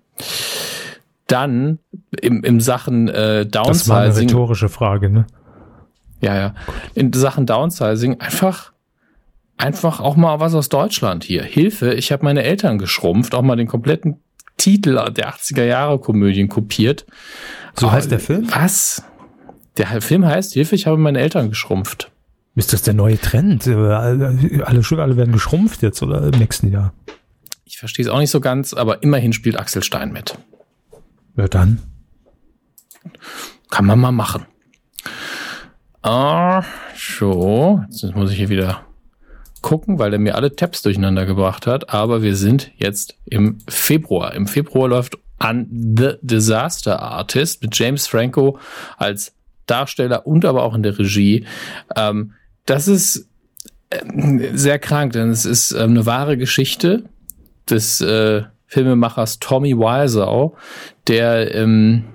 Dann 1.27 1.79
im, 2.21 2.43
im 2.43 2.59
Sachen 2.59 3.07
äh, 3.07 3.45
Downsizing. 3.45 3.73
Das 3.73 3.89
war 3.89 4.01
eine 4.01 4.15
rhetorische 4.15 4.69
Frage, 4.69 5.09
ne? 5.09 5.25
Ja, 6.19 6.35
ja. 6.35 6.55
In 6.93 7.13
Sachen 7.13 7.45
Downsizing 7.45 8.19
einfach 8.19 8.71
einfach 9.57 9.99
auch 9.99 10.15
mal 10.15 10.39
was 10.39 10.55
aus 10.55 10.69
Deutschland 10.69 11.23
hier. 11.23 11.43
Hilfe, 11.43 11.93
ich 11.93 12.11
habe 12.11 12.23
meine 12.23 12.43
Eltern 12.43 12.79
geschrumpft, 12.79 13.35
auch 13.35 13.43
mal 13.43 13.55
den 13.55 13.67
kompletten 13.67 14.19
Titel 14.57 14.95
der 15.11 15.33
80er 15.33 15.63
Jahre 15.63 15.99
Komödien 15.99 16.49
kopiert. 16.49 17.05
So 17.75 17.91
heißt 17.91 18.11
der 18.11 18.19
Film? 18.19 18.47
Was? 18.51 19.03
Der 19.77 20.01
Film 20.01 20.25
heißt 20.25 20.53
Hilfe, 20.53 20.75
ich 20.75 20.87
habe 20.87 20.97
meine 20.97 21.19
Eltern 21.19 21.49
geschrumpft. 21.49 22.11
Ist 22.55 22.73
das 22.73 22.81
der 22.81 22.93
neue 22.93 23.19
Trend? 23.19 23.65
Alle, 23.67 24.37
alle 24.65 25.17
werden 25.17 25.31
geschrumpft 25.31 25.81
jetzt 25.81 26.01
oder 26.03 26.21
im 26.23 26.37
nächsten 26.37 26.69
Jahr? 26.69 26.93
Ich 27.63 27.77
verstehe 27.77 28.05
es 28.05 28.11
auch 28.11 28.19
nicht 28.19 28.31
so 28.31 28.41
ganz, 28.41 28.73
aber 28.73 29.01
immerhin 29.03 29.31
spielt 29.31 29.57
Axel 29.57 29.81
Stein 29.83 30.11
mit. 30.11 30.37
Ja, 31.37 31.47
dann. 31.47 31.81
Kann 33.69 33.85
man 33.85 33.99
mal 33.99 34.11
machen. 34.11 34.45
Ah, 36.01 36.63
so. 36.95 37.81
Jetzt 37.89 38.15
muss 38.15 38.31
ich 38.31 38.37
hier 38.37 38.49
wieder 38.49 38.85
gucken, 39.61 39.99
weil 39.99 40.11
er 40.11 40.19
mir 40.19 40.35
alle 40.35 40.55
Tabs 40.55 40.81
durcheinander 40.81 41.25
gebracht 41.25 41.67
hat. 41.67 41.93
Aber 41.93 42.21
wir 42.21 42.35
sind 42.35 42.71
jetzt 42.75 43.15
im 43.25 43.59
Februar. 43.69 44.33
Im 44.33 44.47
Februar 44.47 44.89
läuft 44.89 45.17
an 45.39 45.67
The 45.97 46.15
Disaster 46.21 47.01
Artist 47.01 47.61
mit 47.63 47.77
James 47.77 48.07
Franco 48.07 48.59
als 48.97 49.33
Darsteller 49.65 50.25
und 50.27 50.45
aber 50.45 50.63
auch 50.63 50.75
in 50.75 50.83
der 50.83 50.97
Regie. 50.97 51.45
Ähm, 51.95 52.33
das 52.65 52.87
ist 52.87 53.27
äh, 53.89 53.99
sehr 54.53 54.79
krank, 54.79 55.13
denn 55.13 55.29
es 55.29 55.45
ist 55.45 55.71
äh, 55.71 55.81
eine 55.81 56.05
wahre 56.05 56.37
Geschichte 56.37 57.03
des 57.69 58.01
äh, 58.01 58.43
Filmemachers 58.67 59.39
Tommy 59.39 59.75
Wiseau, 59.75 60.55
der 61.07 61.53
ähm, 61.53 62.05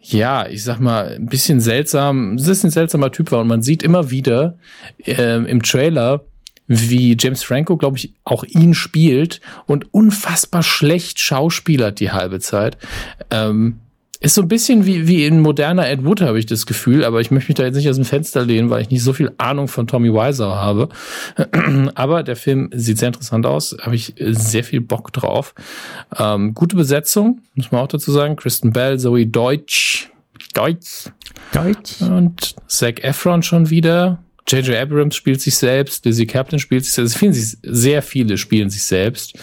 ja, 0.00 0.46
ich 0.46 0.64
sag 0.64 0.80
mal, 0.80 1.16
ein 1.16 1.26
bisschen 1.26 1.60
seltsam, 1.60 2.36
ein 2.36 2.38
seltsamer 2.38 3.12
Typ 3.12 3.30
war 3.30 3.40
und 3.40 3.48
man 3.48 3.62
sieht 3.62 3.82
immer 3.82 4.10
wieder 4.10 4.56
äh, 5.04 5.44
im 5.44 5.62
Trailer, 5.62 6.24
wie 6.66 7.16
James 7.18 7.42
Franco, 7.42 7.76
glaube 7.76 7.98
ich, 7.98 8.14
auch 8.24 8.44
ihn 8.44 8.74
spielt 8.74 9.40
und 9.66 9.92
unfassbar 9.92 10.62
schlecht 10.62 11.18
schauspielert 11.18 12.00
die 12.00 12.10
halbe 12.10 12.40
Zeit. 12.40 12.78
Ähm, 13.30 13.80
Ist 14.20 14.34
so 14.34 14.42
ein 14.42 14.48
bisschen 14.48 14.84
wie, 14.84 15.06
wie 15.06 15.26
in 15.26 15.40
moderner 15.40 15.88
Ed 15.88 16.04
Wood, 16.04 16.22
habe 16.22 16.40
ich 16.40 16.46
das 16.46 16.66
Gefühl, 16.66 17.04
aber 17.04 17.20
ich 17.20 17.30
möchte 17.30 17.50
mich 17.50 17.56
da 17.56 17.64
jetzt 17.64 17.76
nicht 17.76 17.88
aus 17.88 17.96
dem 17.96 18.04
Fenster 18.04 18.44
lehnen, 18.44 18.68
weil 18.68 18.82
ich 18.82 18.90
nicht 18.90 19.02
so 19.02 19.12
viel 19.12 19.32
Ahnung 19.38 19.68
von 19.68 19.86
Tommy 19.86 20.12
Wiseau 20.12 20.56
habe. 20.56 20.88
aber 21.94 22.24
der 22.24 22.34
Film 22.34 22.68
sieht 22.74 22.98
sehr 22.98 23.08
interessant 23.08 23.46
aus, 23.46 23.76
habe 23.80 23.94
ich 23.94 24.14
sehr 24.18 24.64
viel 24.64 24.80
Bock 24.80 25.12
drauf. 25.12 25.54
Ähm, 26.18 26.52
gute 26.54 26.74
Besetzung, 26.74 27.42
muss 27.54 27.70
man 27.70 27.82
auch 27.82 27.88
dazu 27.88 28.10
sagen. 28.10 28.34
Kristen 28.34 28.72
Bell, 28.72 28.98
Zoe 28.98 29.26
Deutsch. 29.26 30.10
Deutsch. 30.52 31.10
Deutsch. 31.52 32.00
Und 32.00 32.56
Zac 32.66 33.04
Efron 33.04 33.44
schon 33.44 33.70
wieder. 33.70 34.18
J.J. 34.48 34.76
Abrams 34.76 35.14
spielt 35.14 35.40
sich 35.40 35.56
selbst, 35.56 36.04
Lizzie 36.06 36.26
Captain 36.26 36.58
spielt 36.58 36.84
sich 36.84 36.94
selbst. 36.94 37.16
Vielen 37.16 37.34
sehr 37.34 38.02
viele 38.02 38.38
spielen 38.38 38.70
sich 38.70 38.84
selbst, 38.84 39.38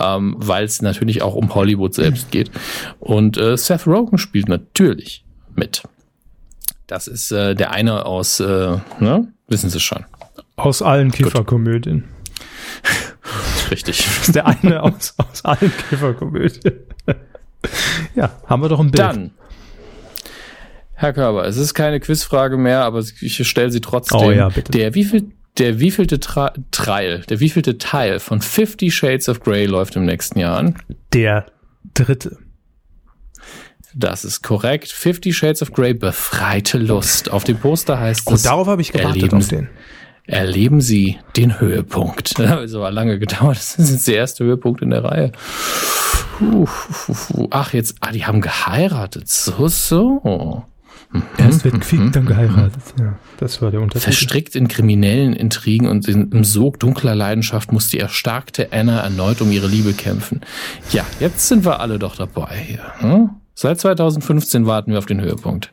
ähm, 0.00 0.34
weil 0.38 0.64
es 0.64 0.82
natürlich 0.82 1.22
auch 1.22 1.34
um 1.34 1.54
Hollywood 1.54 1.94
selbst 1.94 2.30
geht. 2.30 2.50
Und 2.98 3.36
äh, 3.36 3.56
Seth 3.56 3.86
Rogen 3.86 4.18
spielt 4.18 4.48
natürlich 4.48 5.24
mit. 5.54 5.82
Das 6.88 7.06
ist 7.06 7.30
äh, 7.30 7.54
der 7.54 7.70
eine 7.70 8.06
aus, 8.06 8.40
äh, 8.40 8.78
ne? 8.98 9.32
wissen 9.46 9.70
Sie 9.70 9.80
schon. 9.80 10.04
Aus 10.56 10.82
allen 10.82 11.12
Kifferkomödien. 11.12 12.04
Richtig. 13.70 13.98
Das 13.98 14.28
ist 14.28 14.34
der 14.34 14.46
eine 14.46 14.82
aus, 14.82 15.14
aus 15.18 15.44
allen 15.44 15.72
Kifferkomödien. 15.88 16.80
ja, 18.16 18.30
haben 18.46 18.62
wir 18.62 18.68
doch 18.68 18.80
ein 18.80 18.90
Bild. 18.90 18.98
Dann 18.98 19.30
Herr 21.00 21.12
Körber, 21.12 21.46
es 21.46 21.56
ist 21.56 21.74
keine 21.74 22.00
Quizfrage 22.00 22.56
mehr, 22.56 22.82
aber 22.82 22.98
ich 22.98 23.48
stelle 23.48 23.70
sie 23.70 23.80
trotzdem. 23.80 24.18
Oh 24.18 24.32
ja, 24.32 24.48
bitte. 24.48 24.72
Der 24.72 24.96
wievielte, 24.96 25.30
der 25.56 25.78
wievielte 25.78 26.18
Tra 26.18 26.52
Trial, 26.72 27.20
der 27.28 27.38
wievielte 27.38 27.78
Teil 27.78 28.18
von 28.18 28.40
Fifty 28.40 28.90
Shades 28.90 29.28
of 29.28 29.38
Grey 29.38 29.66
läuft 29.66 29.94
im 29.94 30.04
nächsten 30.04 30.40
Jahr 30.40 30.58
an? 30.58 30.76
Der 31.12 31.46
dritte. 31.94 32.38
Das 33.94 34.24
ist 34.24 34.42
korrekt. 34.42 34.88
Fifty 34.88 35.32
Shades 35.32 35.62
of 35.62 35.72
Grey, 35.72 35.94
befreite 35.94 36.78
Lust. 36.78 37.30
Auf 37.30 37.44
dem 37.44 37.58
Poster 37.58 38.00
heißt 38.00 38.22
es. 38.22 38.26
Und 38.26 38.44
darauf 38.44 38.66
habe 38.66 38.82
ich 38.82 38.90
gewartet 38.90 39.22
erleben, 39.22 39.38
auf 39.38 39.46
den. 39.46 39.68
Erleben 40.26 40.80
Sie 40.80 41.18
den 41.36 41.60
Höhepunkt. 41.60 42.34
Das 42.38 42.74
aber 42.74 42.90
lange 42.90 43.20
gedauert. 43.20 43.56
Das 43.56 43.78
ist 43.78 43.90
jetzt 43.92 44.08
der 44.08 44.16
erste 44.16 44.42
Höhepunkt 44.42 44.82
in 44.82 44.90
der 44.90 45.04
Reihe. 45.04 45.30
Ach, 47.50 47.72
jetzt, 47.72 47.98
ah, 48.00 48.10
die 48.10 48.26
haben 48.26 48.40
geheiratet. 48.40 49.28
So, 49.28 49.68
so. 49.68 50.64
Erst 51.38 51.64
wird 51.64 51.80
gefickt, 51.80 52.14
dann 52.14 52.26
geheiratet. 52.26 52.82
Ja, 52.98 53.18
das 53.38 53.62
war 53.62 53.70
der 53.70 53.80
Unterschied. 53.80 54.02
Verstrickt 54.02 54.54
in 54.54 54.68
kriminellen 54.68 55.32
Intrigen 55.32 55.86
und 55.86 56.06
im 56.06 56.44
Sog 56.44 56.78
dunkler 56.80 57.14
Leidenschaft 57.14 57.72
muss 57.72 57.88
die 57.88 57.98
erstarkte 57.98 58.72
Anna 58.72 59.00
erneut 59.00 59.40
um 59.40 59.50
ihre 59.50 59.68
Liebe 59.68 59.94
kämpfen. 59.94 60.42
Ja, 60.92 61.06
jetzt 61.18 61.48
sind 61.48 61.64
wir 61.64 61.80
alle 61.80 61.98
doch 61.98 62.16
dabei 62.16 62.56
hier. 62.56 62.82
Hm? 62.98 63.30
Seit 63.54 63.80
2015 63.80 64.66
warten 64.66 64.92
wir 64.92 64.98
auf 64.98 65.06
den 65.06 65.20
Höhepunkt. 65.20 65.72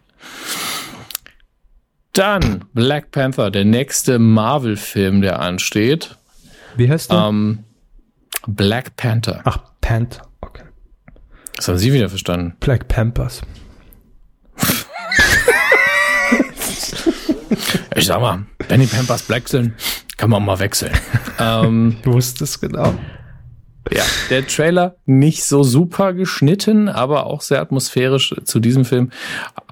Dann 2.14 2.64
Black 2.74 3.12
Panther, 3.12 3.52
der 3.52 3.66
nächste 3.66 4.20
Marvel-Film, 4.20 5.22
der 5.22 5.42
ansteht. 5.42 6.16
Wie 6.78 6.90
heißt 6.90 7.12
der? 7.12 7.26
Ähm, 7.28 7.66
Black 8.48 8.96
Panther. 8.96 9.42
Ach, 9.44 9.60
Panther. 9.82 10.22
Okay. 10.40 10.64
Das 11.58 11.68
haben 11.68 11.78
Sie 11.78 11.92
wieder 11.92 12.08
verstanden. 12.08 12.56
Black 12.62 12.88
Pampers. 12.88 13.42
Ich 17.96 18.06
sag 18.06 18.22
mal, 18.22 18.46
Benny 18.68 18.88
Pampers 18.88 19.24
Black 19.24 19.48
sind, 19.48 19.74
kann 20.18 20.30
man 20.30 20.44
mal 20.44 20.60
wechseln. 20.60 20.94
ähm, 21.40 21.98
ich 22.02 22.08
wusste 22.08 22.44
es 22.44 22.60
genau. 22.60 22.94
Ja, 23.92 24.04
der 24.32 24.48
Trailer 24.48 24.96
nicht 25.06 25.44
so 25.44 25.62
super 25.62 26.14
geschnitten, 26.14 26.90
aber 26.90 27.28
auch 27.28 27.42
sehr 27.42 27.62
atmosphärisch 27.62 28.34
zu 28.44 28.60
diesem 28.60 28.84
Film. 28.84 29.12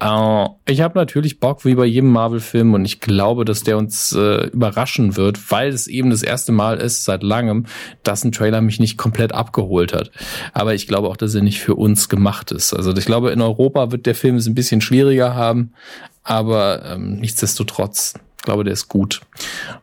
Äh, 0.00 0.46
ich 0.66 0.82
habe 0.82 0.96
natürlich 0.96 1.40
Bock 1.40 1.64
wie 1.64 1.74
bei 1.74 1.84
jedem 1.84 2.10
Marvel-Film 2.10 2.74
und 2.74 2.84
ich 2.84 3.00
glaube, 3.00 3.44
dass 3.44 3.64
der 3.64 3.76
uns 3.76 4.12
äh, 4.12 4.46
überraschen 4.48 5.16
wird, 5.16 5.50
weil 5.50 5.70
es 5.70 5.88
eben 5.88 6.10
das 6.10 6.22
erste 6.22 6.52
Mal 6.52 6.78
ist 6.80 7.04
seit 7.04 7.24
langem, 7.24 7.66
dass 8.04 8.24
ein 8.24 8.30
Trailer 8.30 8.60
mich 8.60 8.78
nicht 8.78 8.96
komplett 8.96 9.32
abgeholt 9.32 9.92
hat. 9.92 10.12
Aber 10.52 10.74
ich 10.74 10.86
glaube 10.86 11.08
auch, 11.08 11.16
dass 11.16 11.34
er 11.34 11.42
nicht 11.42 11.60
für 11.60 11.74
uns 11.74 12.08
gemacht 12.08 12.52
ist. 12.52 12.72
Also 12.72 12.96
ich 12.96 13.06
glaube, 13.06 13.32
in 13.32 13.40
Europa 13.40 13.90
wird 13.90 14.06
der 14.06 14.14
Film 14.14 14.36
es 14.36 14.46
ein 14.46 14.54
bisschen 14.54 14.80
schwieriger 14.80 15.34
haben, 15.34 15.72
aber 16.24 16.84
ähm, 16.84 17.16
nichtsdestotrotz, 17.20 18.14
ich 18.38 18.42
glaube, 18.42 18.64
der 18.64 18.72
ist 18.72 18.88
gut. 18.88 19.20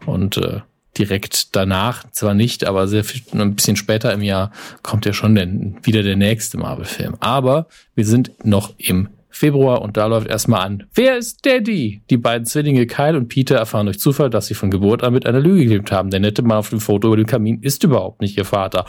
Und 0.05 0.37
äh, 0.37 0.61
direkt 0.97 1.55
danach, 1.55 2.03
zwar 2.11 2.33
nicht, 2.33 2.65
aber 2.65 2.87
sehr 2.87 3.03
viel, 3.03 3.21
ein 3.39 3.55
bisschen 3.55 3.77
später 3.77 4.11
im 4.11 4.21
Jahr 4.21 4.51
kommt 4.83 5.05
ja 5.05 5.13
schon 5.13 5.35
den, 5.35 5.77
wieder 5.83 6.03
der 6.03 6.17
nächste 6.17 6.57
Marvel-Film. 6.57 7.15
Aber 7.19 7.67
wir 7.95 8.05
sind 8.05 8.31
noch 8.43 8.73
im 8.77 9.09
Februar 9.29 9.81
und 9.81 9.95
da 9.95 10.07
läuft 10.07 10.27
erstmal 10.27 10.61
an. 10.61 10.83
Wer 10.93 11.17
ist 11.17 11.45
Daddy? 11.45 12.01
Die 12.09 12.17
beiden 12.17 12.45
Zwillinge 12.45 12.85
Kyle 12.85 13.17
und 13.17 13.29
Peter 13.29 13.55
erfahren 13.55 13.85
durch 13.85 13.99
Zufall, 13.99 14.29
dass 14.29 14.47
sie 14.47 14.53
von 14.53 14.69
Geburt 14.69 15.03
an 15.03 15.13
mit 15.13 15.25
einer 15.25 15.39
Lüge 15.39 15.63
gelebt 15.63 15.91
haben. 15.91 16.09
Der 16.09 16.19
nette 16.19 16.41
Mann 16.41 16.57
auf 16.57 16.69
dem 16.69 16.81
Foto 16.81 17.07
über 17.07 17.17
dem 17.17 17.27
Kamin 17.27 17.61
ist 17.61 17.83
überhaupt 17.83 18.21
nicht 18.21 18.37
ihr 18.37 18.45
Vater. 18.45 18.85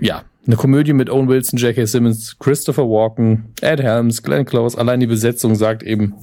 Ja, 0.00 0.24
eine 0.46 0.56
Komödie 0.56 0.92
mit 0.92 1.08
Owen 1.08 1.28
Wilson, 1.28 1.58
J.K. 1.58 1.86
Simmons, 1.86 2.38
Christopher 2.38 2.84
Walken, 2.84 3.52
Ed 3.60 3.80
Helms, 3.80 4.22
Glenn 4.22 4.44
Close. 4.44 4.76
Allein 4.76 5.00
die 5.00 5.06
Besetzung 5.06 5.54
sagt 5.54 5.82
eben, 5.82 6.14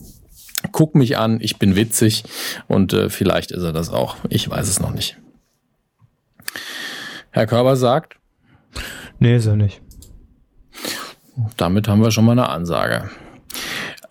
guck 0.71 0.95
mich 0.95 1.17
an, 1.17 1.39
ich 1.41 1.57
bin 1.57 1.75
witzig 1.75 2.23
und 2.67 2.93
äh, 2.93 3.09
vielleicht 3.09 3.51
ist 3.51 3.63
er 3.63 3.71
das 3.71 3.89
auch. 3.89 4.17
Ich 4.29 4.49
weiß 4.49 4.67
es 4.67 4.79
noch 4.79 4.91
nicht. 4.91 5.17
Herr 7.31 7.47
Körber 7.47 7.75
sagt. 7.75 8.17
Nee, 9.19 9.35
ist 9.35 9.45
er 9.45 9.55
nicht. 9.55 9.81
Damit 11.57 11.87
haben 11.87 12.01
wir 12.01 12.11
schon 12.11 12.25
mal 12.25 12.33
eine 12.33 12.49
Ansage. 12.49 13.09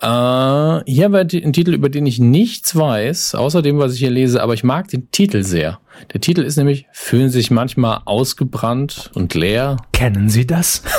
Äh, 0.01 0.85
hier 0.87 1.05
haben 1.05 1.13
wir 1.13 1.21
einen 1.21 1.53
Titel, 1.53 1.75
über 1.75 1.89
den 1.89 2.07
ich 2.07 2.19
nichts 2.21 2.77
weiß, 2.77 3.35
außer 3.35 3.63
dem, 3.63 3.79
was 3.79 3.95
ich 3.95 3.99
hier 3.99 4.11
lese, 4.11 4.43
aber 4.43 4.55
ich 4.55 4.63
mag 4.63 4.89
den 4.89 5.11
Titel 5.11 5.43
sehr. 5.43 5.81
Der 6.13 6.21
Titel 6.21 6.43
ist 6.43 6.57
nämlich, 6.57 6.87
fühlen 6.93 7.31
sich 7.31 7.51
manchmal 7.51 8.03
ausgebrannt 8.05 9.11
und 9.15 9.35
leer. 9.35 9.77
Kennen 9.93 10.29
Sie 10.29 10.47
das? 10.47 10.83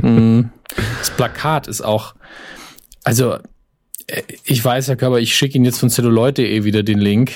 Hm. 0.00 0.48
das 1.00 1.10
Plakat 1.10 1.68
ist 1.68 1.82
auch, 1.82 2.14
also 3.04 3.36
ich 4.44 4.64
weiß, 4.64 4.88
Herr 4.88 4.96
Körber, 4.96 5.20
ich 5.20 5.34
schicke 5.34 5.56
Ihnen 5.56 5.66
jetzt 5.66 5.78
von 5.78 5.90
celluloid.de 5.90 6.64
wieder 6.64 6.82
den 6.82 6.98
Link. 6.98 7.32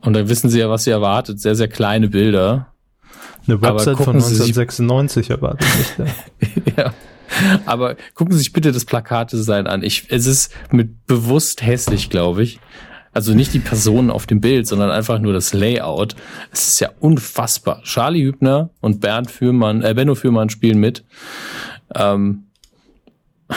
Und 0.00 0.14
dann 0.14 0.28
wissen 0.28 0.48
Sie 0.48 0.60
ja, 0.60 0.70
was 0.70 0.84
Sie 0.84 0.90
erwartet. 0.90 1.40
Sehr, 1.40 1.54
sehr 1.54 1.68
kleine 1.68 2.08
Bilder. 2.08 2.72
Eine 3.46 3.60
Website 3.60 3.96
von 3.96 4.14
1996 4.16 5.30
erwartet 5.30 5.68
nicht. 5.98 6.76
ja. 6.76 6.94
Aber 7.66 7.96
gucken 8.14 8.32
Sie 8.32 8.38
sich 8.38 8.52
bitte 8.52 8.72
das 8.72 8.84
Plakatdesign 8.84 9.66
an. 9.66 9.82
Ich, 9.82 10.06
es 10.08 10.26
ist 10.26 10.52
mit 10.70 11.06
bewusst 11.06 11.62
hässlich, 11.62 12.10
glaube 12.10 12.42
ich. 12.42 12.60
Also 13.12 13.34
nicht 13.34 13.52
die 13.52 13.58
Personen 13.58 14.10
auf 14.10 14.26
dem 14.26 14.40
Bild, 14.40 14.68
sondern 14.68 14.90
einfach 14.90 15.18
nur 15.18 15.32
das 15.32 15.52
Layout. 15.52 16.14
Es 16.52 16.68
ist 16.68 16.80
ja 16.80 16.90
unfassbar. 17.00 17.82
Charlie 17.82 18.22
Hübner 18.22 18.70
und 18.80 19.00
Bernd 19.00 19.30
Fürmann, 19.30 19.82
äh, 19.82 19.94
Benno 19.94 20.14
Fürmann 20.14 20.48
spielen 20.48 20.78
mit. 20.78 21.04
Ähm, 21.92 22.44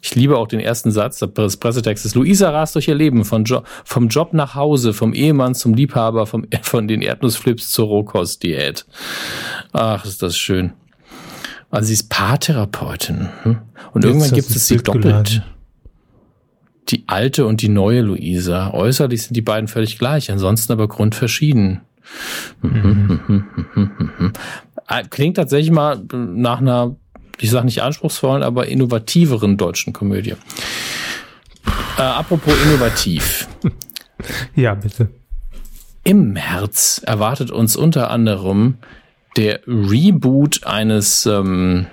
ich 0.00 0.14
liebe 0.14 0.38
auch 0.38 0.48
den 0.48 0.60
ersten 0.60 0.90
Satz 0.90 1.18
des 1.18 1.56
Pressetextes. 1.58 2.14
Luisa 2.14 2.50
rast 2.50 2.74
durch 2.74 2.88
ihr 2.88 2.94
Leben 2.94 3.26
von 3.26 3.44
jo 3.44 3.62
vom 3.84 4.08
Job 4.08 4.32
nach 4.32 4.54
Hause, 4.54 4.94
vom 4.94 5.12
Ehemann 5.12 5.54
zum 5.54 5.74
Liebhaber, 5.74 6.26
vom, 6.26 6.46
von 6.62 6.88
den 6.88 7.02
Erdnussflips 7.02 7.70
zur 7.70 7.88
Rohkostdiät. 7.88 8.86
Ach, 9.74 10.06
ist 10.06 10.22
das 10.22 10.38
schön. 10.38 10.72
Also 11.74 11.88
sie 11.88 11.94
ist 11.94 12.08
Paartherapeutin. 12.08 13.28
Hm? 13.42 13.58
Und 13.92 14.04
Jetzt 14.04 14.10
irgendwann 14.10 14.30
gibt 14.32 14.50
es 14.50 14.66
sie 14.68 14.76
doppelt. 14.76 15.02
Geladen. 15.04 15.42
Die 16.90 17.04
alte 17.06 17.46
und 17.46 17.62
die 17.62 17.68
neue 17.68 18.02
Luisa. 18.02 18.72
Äußerlich 18.72 19.22
sind 19.22 19.34
die 19.36 19.42
beiden 19.42 19.68
völlig 19.68 19.98
gleich, 19.98 20.30
ansonsten 20.30 20.72
aber 20.72 20.86
grundverschieden. 20.86 21.80
Mhm. 22.60 24.32
Klingt 25.08 25.36
tatsächlich 25.36 25.70
mal 25.70 26.02
nach 26.12 26.60
einer 26.60 26.96
ich 27.40 27.50
sage 27.50 27.64
nicht 27.64 27.82
anspruchsvollen, 27.82 28.42
aber 28.42 28.68
innovativeren 28.68 29.56
deutschen 29.56 29.92
Komödie. 29.92 30.34
Äh, 31.98 32.02
apropos 32.02 32.54
innovativ. 32.64 33.48
Ja, 34.54 34.74
bitte. 34.74 35.10
Im 36.04 36.32
März 36.32 37.02
erwartet 37.04 37.50
uns 37.50 37.74
unter 37.76 38.10
anderem 38.10 38.78
der 39.36 39.60
Reboot 39.66 40.64
eines 40.64 41.26
ähm, 41.26 41.86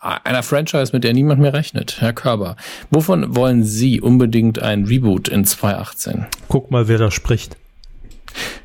einer 0.00 0.42
Franchise, 0.42 0.92
mit 0.92 1.04
der 1.04 1.12
niemand 1.12 1.40
mehr 1.40 1.52
rechnet. 1.52 1.96
Herr 2.00 2.12
Körber, 2.12 2.56
wovon 2.90 3.34
wollen 3.34 3.64
Sie 3.64 4.00
unbedingt 4.00 4.62
ein 4.62 4.84
Reboot 4.84 5.28
in 5.28 5.44
2018? 5.44 6.26
Guck 6.48 6.70
mal, 6.70 6.88
wer 6.88 6.98
da 6.98 7.10
spricht. 7.10 7.56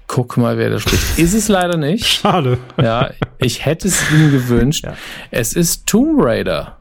Guck 0.08 0.38
mal, 0.38 0.58
wer 0.58 0.70
da 0.70 0.80
spricht. 0.80 1.18
Ist 1.18 1.34
es 1.34 1.48
leider 1.48 1.78
nicht. 1.78 2.06
Schade. 2.06 2.58
Ja, 2.82 3.12
ich 3.40 3.66
hätte 3.66 3.88
es 3.88 4.12
ihm 4.12 4.32
gewünscht. 4.32 4.84
Ja. 4.86 4.96
Es 5.32 5.54
ist 5.54 5.88
Tomb 5.88 6.22
Raider. 6.22 6.78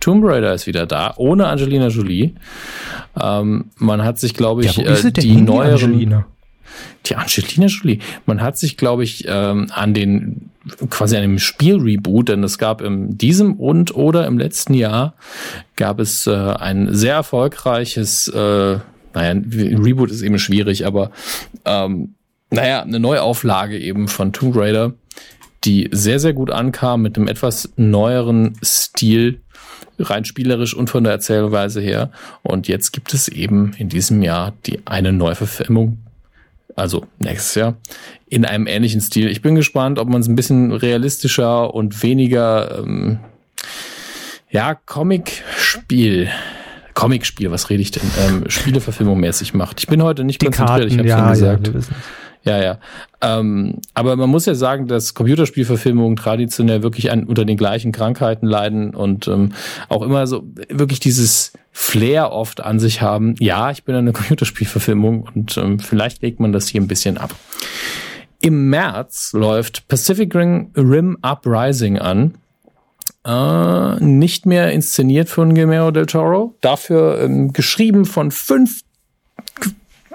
Tomb 0.00 0.24
Raider 0.24 0.52
ist 0.52 0.66
wieder 0.66 0.84
da, 0.84 1.14
ohne 1.16 1.46
Angelina 1.46 1.88
Jolie. 1.88 2.34
Ähm, 3.18 3.70
man 3.78 4.04
hat 4.04 4.18
sich, 4.18 4.34
glaube 4.34 4.64
ich, 4.64 4.76
ja, 4.76 4.84
äh, 4.84 5.12
die 5.12 5.36
neueren. 5.36 5.78
Die 5.78 5.84
Angelina? 5.84 6.26
Die 7.06 7.16
Angelina 7.16 7.66
Jolie. 7.66 7.98
Man 8.26 8.40
hat 8.40 8.58
sich, 8.58 8.76
glaube 8.76 9.04
ich, 9.04 9.24
ähm, 9.28 9.68
an 9.72 9.94
den 9.94 10.50
quasi 10.90 11.16
einem 11.16 11.38
Spielreboot, 11.38 12.28
denn 12.28 12.42
es 12.42 12.58
gab 12.58 12.80
in 12.80 13.18
diesem 13.18 13.54
und 13.54 13.94
oder 13.94 14.26
im 14.26 14.38
letzten 14.38 14.74
Jahr 14.74 15.14
gab 15.76 16.00
es 16.00 16.26
äh, 16.26 16.32
ein 16.32 16.94
sehr 16.94 17.14
erfolgreiches, 17.14 18.28
äh, 18.28 18.78
naja, 19.14 19.40
Reboot 19.50 20.10
ist 20.10 20.22
eben 20.22 20.38
schwierig, 20.38 20.86
aber 20.86 21.10
ähm, 21.64 22.14
naja, 22.50 22.82
eine 22.82 23.00
Neuauflage 23.00 23.78
eben 23.78 24.08
von 24.08 24.32
Tomb 24.32 24.56
Raider, 24.56 24.94
die 25.64 25.88
sehr, 25.92 26.18
sehr 26.18 26.32
gut 26.32 26.50
ankam 26.50 27.02
mit 27.02 27.16
einem 27.16 27.28
etwas 27.28 27.72
neueren 27.76 28.54
Stil, 28.62 29.40
rein 29.98 30.24
spielerisch 30.24 30.74
und 30.74 30.90
von 30.90 31.04
der 31.04 31.12
Erzählweise 31.12 31.80
her. 31.80 32.10
Und 32.42 32.68
jetzt 32.68 32.92
gibt 32.92 33.14
es 33.14 33.28
eben 33.28 33.74
in 33.78 33.88
diesem 33.88 34.22
Jahr 34.22 34.52
die 34.66 34.86
eine 34.86 35.12
Neuverfilmung 35.12 35.98
also 36.76 37.06
nächstes 37.18 37.54
Jahr, 37.54 37.76
in 38.28 38.44
einem 38.44 38.66
ähnlichen 38.66 39.00
Stil. 39.00 39.28
Ich 39.28 39.42
bin 39.42 39.54
gespannt, 39.54 39.98
ob 39.98 40.08
man 40.08 40.20
es 40.20 40.28
ein 40.28 40.34
bisschen 40.34 40.72
realistischer 40.72 41.74
und 41.74 42.02
weniger, 42.02 42.78
ähm, 42.78 43.18
ja, 44.50 44.74
Comic-Spiel, 44.74 46.28
Comic-Spiel, 46.94 47.50
was 47.50 47.70
rede 47.70 47.82
ich 47.82 47.90
denn, 47.90 48.10
ähm, 48.26 48.44
Spieleverfilmung 48.48 49.18
mäßig 49.18 49.54
macht. 49.54 49.80
Ich 49.80 49.86
bin 49.86 50.02
heute 50.02 50.24
nicht 50.24 50.40
Die 50.42 50.46
konzentriert, 50.46 50.90
Karten, 50.90 50.92
ich 50.92 50.98
habe 50.98 51.08
ja, 51.08 51.18
schon 51.18 51.28
gesagt. 51.28 51.66
Ja. 51.68 51.96
Ja, 52.44 52.62
ja. 52.62 52.78
Ähm, 53.22 53.80
aber 53.94 54.16
man 54.16 54.28
muss 54.28 54.44
ja 54.44 54.54
sagen, 54.54 54.86
dass 54.86 55.14
Computerspielverfilmungen 55.14 56.16
traditionell 56.16 56.82
wirklich 56.82 57.10
an, 57.10 57.24
unter 57.24 57.44
den 57.46 57.56
gleichen 57.56 57.90
Krankheiten 57.90 58.46
leiden 58.46 58.94
und 58.94 59.28
ähm, 59.28 59.52
auch 59.88 60.02
immer 60.02 60.26
so 60.26 60.44
wirklich 60.68 61.00
dieses 61.00 61.54
Flair 61.72 62.32
oft 62.32 62.62
an 62.62 62.78
sich 62.78 63.00
haben. 63.00 63.34
Ja, 63.38 63.70
ich 63.70 63.84
bin 63.84 63.94
eine 63.94 64.12
Computerspielverfilmung 64.12 65.28
und 65.34 65.56
ähm, 65.56 65.78
vielleicht 65.78 66.22
legt 66.22 66.38
man 66.38 66.52
das 66.52 66.68
hier 66.68 66.82
ein 66.82 66.88
bisschen 66.88 67.16
ab. 67.16 67.34
Im 68.40 68.68
März 68.68 69.32
läuft 69.32 69.88
Pacific 69.88 70.34
Rim, 70.34 70.70
Rim 70.76 71.16
Uprising 71.22 71.98
an. 71.98 72.34
Äh, 73.26 74.04
nicht 74.04 74.44
mehr 74.44 74.70
inszeniert 74.72 75.30
von 75.30 75.54
Guillermo 75.54 75.90
del 75.90 76.04
Toro, 76.04 76.54
dafür 76.60 77.22
ähm, 77.22 77.54
geschrieben 77.54 78.04
von 78.04 78.30
fünf 78.30 78.80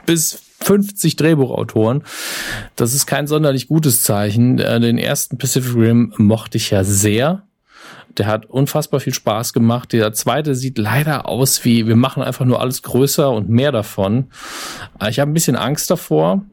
bis 0.06 0.49
50 0.62 1.16
Drehbuchautoren. 1.16 2.04
Das 2.76 2.94
ist 2.94 3.06
kein 3.06 3.28
sonderlich 3.28 3.68
gutes 3.68 4.04
Zeichen. 4.04 4.60
Äh, 4.60 4.80
Den 4.80 4.98
ersten 4.98 5.38
Pacific 5.38 5.76
Rim 5.76 6.14
mochte 6.18 6.58
ich 6.58 6.70
ja 6.72 6.84
sehr. 6.84 7.44
Der 8.18 8.26
hat 8.28 8.48
unfassbar 8.48 9.00
viel 9.00 9.14
Spaß 9.14 9.54
gemacht. 9.54 9.94
Der 9.94 10.12
zweite 10.14 10.56
sieht 10.56 10.78
leider 10.78 11.30
aus 11.30 11.64
wie, 11.64 11.88
wir 11.88 11.96
machen 11.96 12.22
einfach 12.24 12.44
nur 12.46 12.60
alles 12.60 12.82
größer 12.82 13.32
und 13.32 13.50
mehr 13.50 13.72
davon. 13.72 14.28
Äh, 15.00 15.10
Ich 15.10 15.20
habe 15.20 15.32
ein 15.32 15.34
bisschen 15.34 15.56
Angst 15.56 15.90
davor. 15.90 16.44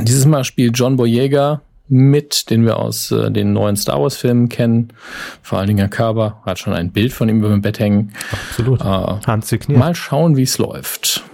Dieses 0.00 0.24
Mal 0.26 0.44
spielt 0.44 0.76
John 0.78 0.96
Boyega 0.96 1.60
mit, 1.88 2.48
den 2.50 2.64
wir 2.64 2.78
aus 2.78 3.10
äh, 3.10 3.30
den 3.30 3.52
neuen 3.52 3.76
Star 3.76 4.00
Wars 4.00 4.16
Filmen 4.16 4.48
kennen. 4.48 4.88
Vor 5.42 5.58
allen 5.58 5.66
Dingen 5.68 5.78
Herr 5.80 5.88
Körber 5.88 6.40
hat 6.46 6.58
schon 6.58 6.72
ein 6.72 6.90
Bild 6.92 7.12
von 7.12 7.28
ihm 7.28 7.38
über 7.38 7.50
dem 7.50 7.60
Bett 7.62 7.78
hängen. 7.78 8.12
Absolut. 8.30 8.80
Äh, 8.80 8.84
Handsigniert. 8.84 9.78
Mal 9.78 9.94
schauen, 9.94 10.36
wie 10.36 10.42
es 10.42 10.58
läuft. 10.58 11.24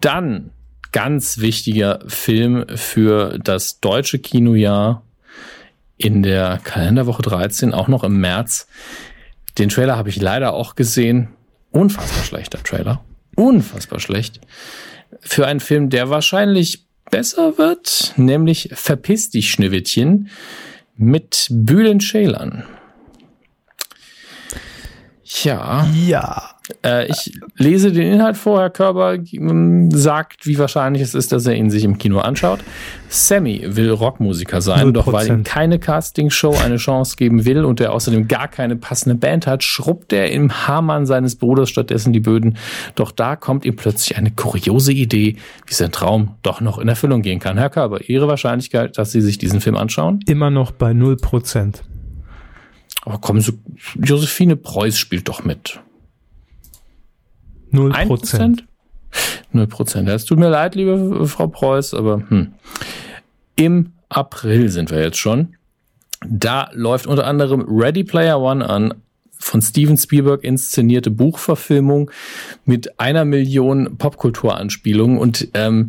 Dann 0.00 0.50
ganz 0.92 1.38
wichtiger 1.38 2.00
Film 2.06 2.66
für 2.74 3.38
das 3.38 3.80
deutsche 3.80 4.18
Kinojahr 4.18 5.04
in 5.96 6.22
der 6.22 6.58
Kalenderwoche 6.64 7.22
13, 7.22 7.74
auch 7.74 7.88
noch 7.88 8.04
im 8.04 8.20
März. 8.20 8.66
Den 9.58 9.68
Trailer 9.68 9.96
habe 9.96 10.08
ich 10.08 10.20
leider 10.20 10.54
auch 10.54 10.74
gesehen. 10.74 11.28
Unfassbar 11.70 12.24
schlechter 12.24 12.62
Trailer. 12.62 13.04
Unfassbar 13.36 14.00
schlecht. 14.00 14.40
Für 15.20 15.46
einen 15.46 15.60
Film, 15.60 15.90
der 15.90 16.08
wahrscheinlich 16.10 16.86
besser 17.10 17.58
wird, 17.58 18.14
nämlich 18.16 18.70
Verpiss 18.72 19.30
dich, 19.30 19.50
Schneewittchen, 19.50 20.30
mit 20.96 21.48
Bülent 21.50 22.02
Ceylan. 22.02 22.64
Ja. 25.42 25.86
Ja. 25.94 26.59
Äh, 26.84 27.08
ich 27.08 27.38
lese 27.56 27.92
den 27.92 28.12
Inhalt 28.12 28.36
vor. 28.36 28.60
Herr 28.60 28.70
Körber 28.70 29.14
ähm, 29.14 29.90
sagt, 29.90 30.46
wie 30.46 30.58
wahrscheinlich 30.58 31.02
es 31.02 31.14
ist, 31.14 31.32
dass 31.32 31.46
er 31.46 31.54
ihn 31.54 31.70
sich 31.70 31.84
im 31.84 31.98
Kino 31.98 32.18
anschaut. 32.18 32.60
Sammy 33.08 33.62
will 33.66 33.90
Rockmusiker 33.90 34.60
sein, 34.60 34.88
0%. 34.88 34.92
doch 34.92 35.12
weil 35.12 35.28
ihm 35.28 35.42
keine 35.44 35.78
Castingshow 35.78 36.56
eine 36.64 36.76
Chance 36.76 37.16
geben 37.16 37.44
will 37.44 37.64
und 37.64 37.80
er 37.80 37.92
außerdem 37.92 38.28
gar 38.28 38.48
keine 38.48 38.76
passende 38.76 39.16
Band 39.16 39.46
hat, 39.46 39.64
schrubbt 39.64 40.12
er 40.12 40.30
im 40.30 40.52
Haarmann 40.52 41.06
seines 41.06 41.36
Bruders 41.36 41.68
stattdessen 41.68 42.12
die 42.12 42.20
Böden. 42.20 42.56
Doch 42.94 43.10
da 43.10 43.36
kommt 43.36 43.64
ihm 43.64 43.76
plötzlich 43.76 44.16
eine 44.16 44.30
kuriose 44.30 44.92
Idee, 44.92 45.36
wie 45.66 45.74
sein 45.74 45.92
Traum 45.92 46.36
doch 46.42 46.60
noch 46.60 46.78
in 46.78 46.88
Erfüllung 46.88 47.22
gehen 47.22 47.40
kann. 47.40 47.58
Herr 47.58 47.70
Körber, 47.70 48.08
Ihre 48.08 48.28
Wahrscheinlichkeit, 48.28 48.96
dass 48.96 49.12
Sie 49.12 49.20
sich 49.20 49.38
diesen 49.38 49.60
Film 49.60 49.76
anschauen? 49.76 50.20
Immer 50.26 50.50
noch 50.50 50.70
bei 50.70 50.92
0%. 50.92 51.80
Aber 53.02 53.18
kommen 53.18 53.40
Sie, 53.40 53.58
Josephine 53.96 54.56
Preuß 54.56 54.98
spielt 54.98 55.28
doch 55.28 55.44
mit. 55.44 55.80
0%. 57.72 57.92
1%? 57.92 58.62
0%. 59.54 60.06
Ja, 60.06 60.14
Es 60.14 60.24
tut 60.24 60.38
mir 60.38 60.48
leid, 60.48 60.74
liebe 60.74 61.26
Frau 61.26 61.48
Preuß, 61.48 61.94
aber 61.94 62.22
hm. 62.28 62.52
im 63.56 63.92
April 64.08 64.68
sind 64.68 64.90
wir 64.90 65.00
jetzt 65.00 65.18
schon. 65.18 65.56
Da 66.28 66.70
läuft 66.72 67.06
unter 67.06 67.26
anderem 67.26 67.64
Ready 67.68 68.04
Player 68.04 68.40
One 68.40 68.68
an, 68.68 68.94
von 69.40 69.62
Steven 69.62 69.96
Spielberg 69.96 70.44
inszenierte 70.44 71.10
Buchverfilmung 71.10 72.10
mit 72.66 73.00
einer 73.00 73.24
Million 73.24 73.96
Popkulturanspielungen 73.96 75.18
und 75.18 75.48
ähm, 75.54 75.88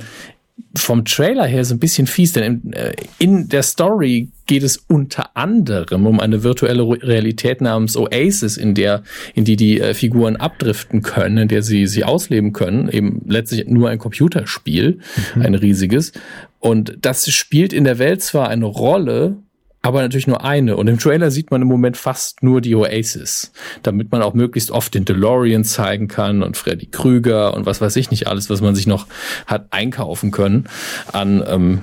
vom 0.75 1.03
Trailer 1.03 1.45
her 1.45 1.65
so 1.65 1.75
ein 1.75 1.79
bisschen 1.79 2.07
fies, 2.07 2.31
denn 2.31 2.61
in, 2.63 2.73
äh, 2.73 2.93
in 3.19 3.49
der 3.49 3.63
Story 3.63 4.29
geht 4.45 4.63
es 4.63 4.77
unter 4.77 5.35
anderem 5.35 6.07
um 6.07 6.19
eine 6.19 6.43
virtuelle 6.43 6.83
Re- 6.83 7.01
Realität 7.01 7.61
namens 7.61 7.97
Oasis, 7.97 8.57
in 8.57 8.73
der, 8.73 9.03
in 9.35 9.43
die 9.43 9.57
die 9.57 9.81
äh, 9.81 9.93
Figuren 9.93 10.37
abdriften 10.37 11.01
können, 11.01 11.37
in 11.37 11.47
der 11.49 11.61
sie 11.61 11.87
sie 11.87 12.03
ausleben 12.05 12.53
können, 12.53 12.89
eben 12.89 13.21
letztlich 13.27 13.67
nur 13.67 13.89
ein 13.89 13.99
Computerspiel, 13.99 14.99
ein 15.35 15.55
riesiges. 15.55 16.13
Und 16.59 16.97
das 17.01 17.29
spielt 17.29 17.73
in 17.73 17.83
der 17.83 17.99
Welt 17.99 18.21
zwar 18.21 18.47
eine 18.49 18.65
Rolle, 18.65 19.37
aber 19.81 20.01
natürlich 20.01 20.27
nur 20.27 20.43
eine. 20.43 20.77
Und 20.77 20.87
im 20.87 20.99
Trailer 20.99 21.31
sieht 21.31 21.49
man 21.51 21.61
im 21.61 21.67
Moment 21.67 21.97
fast 21.97 22.43
nur 22.43 22.61
die 22.61 22.75
Oasis, 22.75 23.51
damit 23.83 24.11
man 24.11 24.21
auch 24.21 24.33
möglichst 24.33 24.71
oft 24.71 24.93
den 24.93 25.05
DeLorean 25.05 25.63
zeigen 25.63 26.07
kann 26.07 26.43
und 26.43 26.55
Freddy 26.57 26.85
Krüger 26.87 27.53
und 27.55 27.65
was 27.65 27.81
weiß 27.81 27.95
ich 27.95 28.11
nicht 28.11 28.27
alles, 28.27 28.49
was 28.49 28.61
man 28.61 28.75
sich 28.75 28.87
noch 28.87 29.07
hat 29.47 29.67
einkaufen 29.71 30.31
können 30.31 30.67
an 31.11 31.43
ähm, 31.47 31.81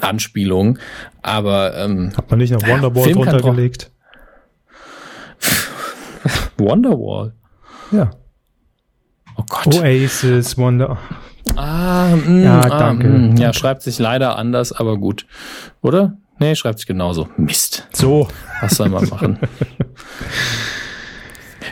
Anspielungen. 0.00 0.78
Aber 1.22 1.76
ähm, 1.76 2.12
Hat 2.16 2.30
man 2.30 2.40
nicht 2.40 2.52
noch 2.52 2.62
Wonderwall 2.66 3.12
drunter 3.12 3.40
gelegt? 3.40 3.90
Wonderwall. 6.58 7.32
Ja. 7.90 8.10
Oh 9.36 9.44
Gott. 9.48 9.74
Oasis, 9.76 10.58
Wonder. 10.58 10.98
Ah, 11.56 12.16
mm, 12.16 12.42
Ja, 12.42 12.60
ah, 12.60 12.68
danke. 12.68 13.08
mm, 13.08 13.36
ja, 13.36 13.52
schreibt 13.52 13.82
sich 13.82 13.98
leider 13.98 14.36
anders, 14.36 14.72
aber 14.72 14.98
gut. 14.98 15.26
Oder? 15.80 16.18
Nee, 16.38 16.54
schreibt 16.54 16.78
sich 16.78 16.86
genauso. 16.86 17.28
Mist. 17.36 17.86
So. 17.92 18.28
Was 18.60 18.76
soll 18.76 18.88
man 18.88 19.08
machen? 19.08 19.38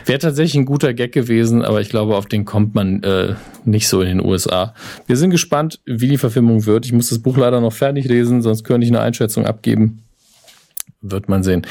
Wäre 0.05 0.19
tatsächlich 0.19 0.55
ein 0.55 0.65
guter 0.65 0.93
Gag 0.93 1.11
gewesen, 1.11 1.63
aber 1.65 1.81
ich 1.81 1.89
glaube, 1.89 2.15
auf 2.15 2.27
den 2.27 2.45
kommt 2.45 2.75
man 2.75 3.03
äh, 3.03 3.35
nicht 3.65 3.89
so 3.89 4.01
in 4.01 4.07
den 4.07 4.25
USA. 4.25 4.73
Wir 5.05 5.17
sind 5.17 5.31
gespannt, 5.31 5.81
wie 5.85 6.07
die 6.07 6.17
Verfilmung 6.17 6.65
wird. 6.65 6.85
Ich 6.85 6.93
muss 6.93 7.09
das 7.09 7.19
Buch 7.19 7.37
leider 7.37 7.59
noch 7.59 7.73
fertig 7.73 8.05
lesen, 8.05 8.41
sonst 8.41 8.63
könnte 8.63 8.85
ich 8.85 8.91
eine 8.91 9.01
Einschätzung 9.01 9.45
abgeben. 9.45 10.03
Wird 11.01 11.27
man 11.27 11.43
sehen. 11.43 11.67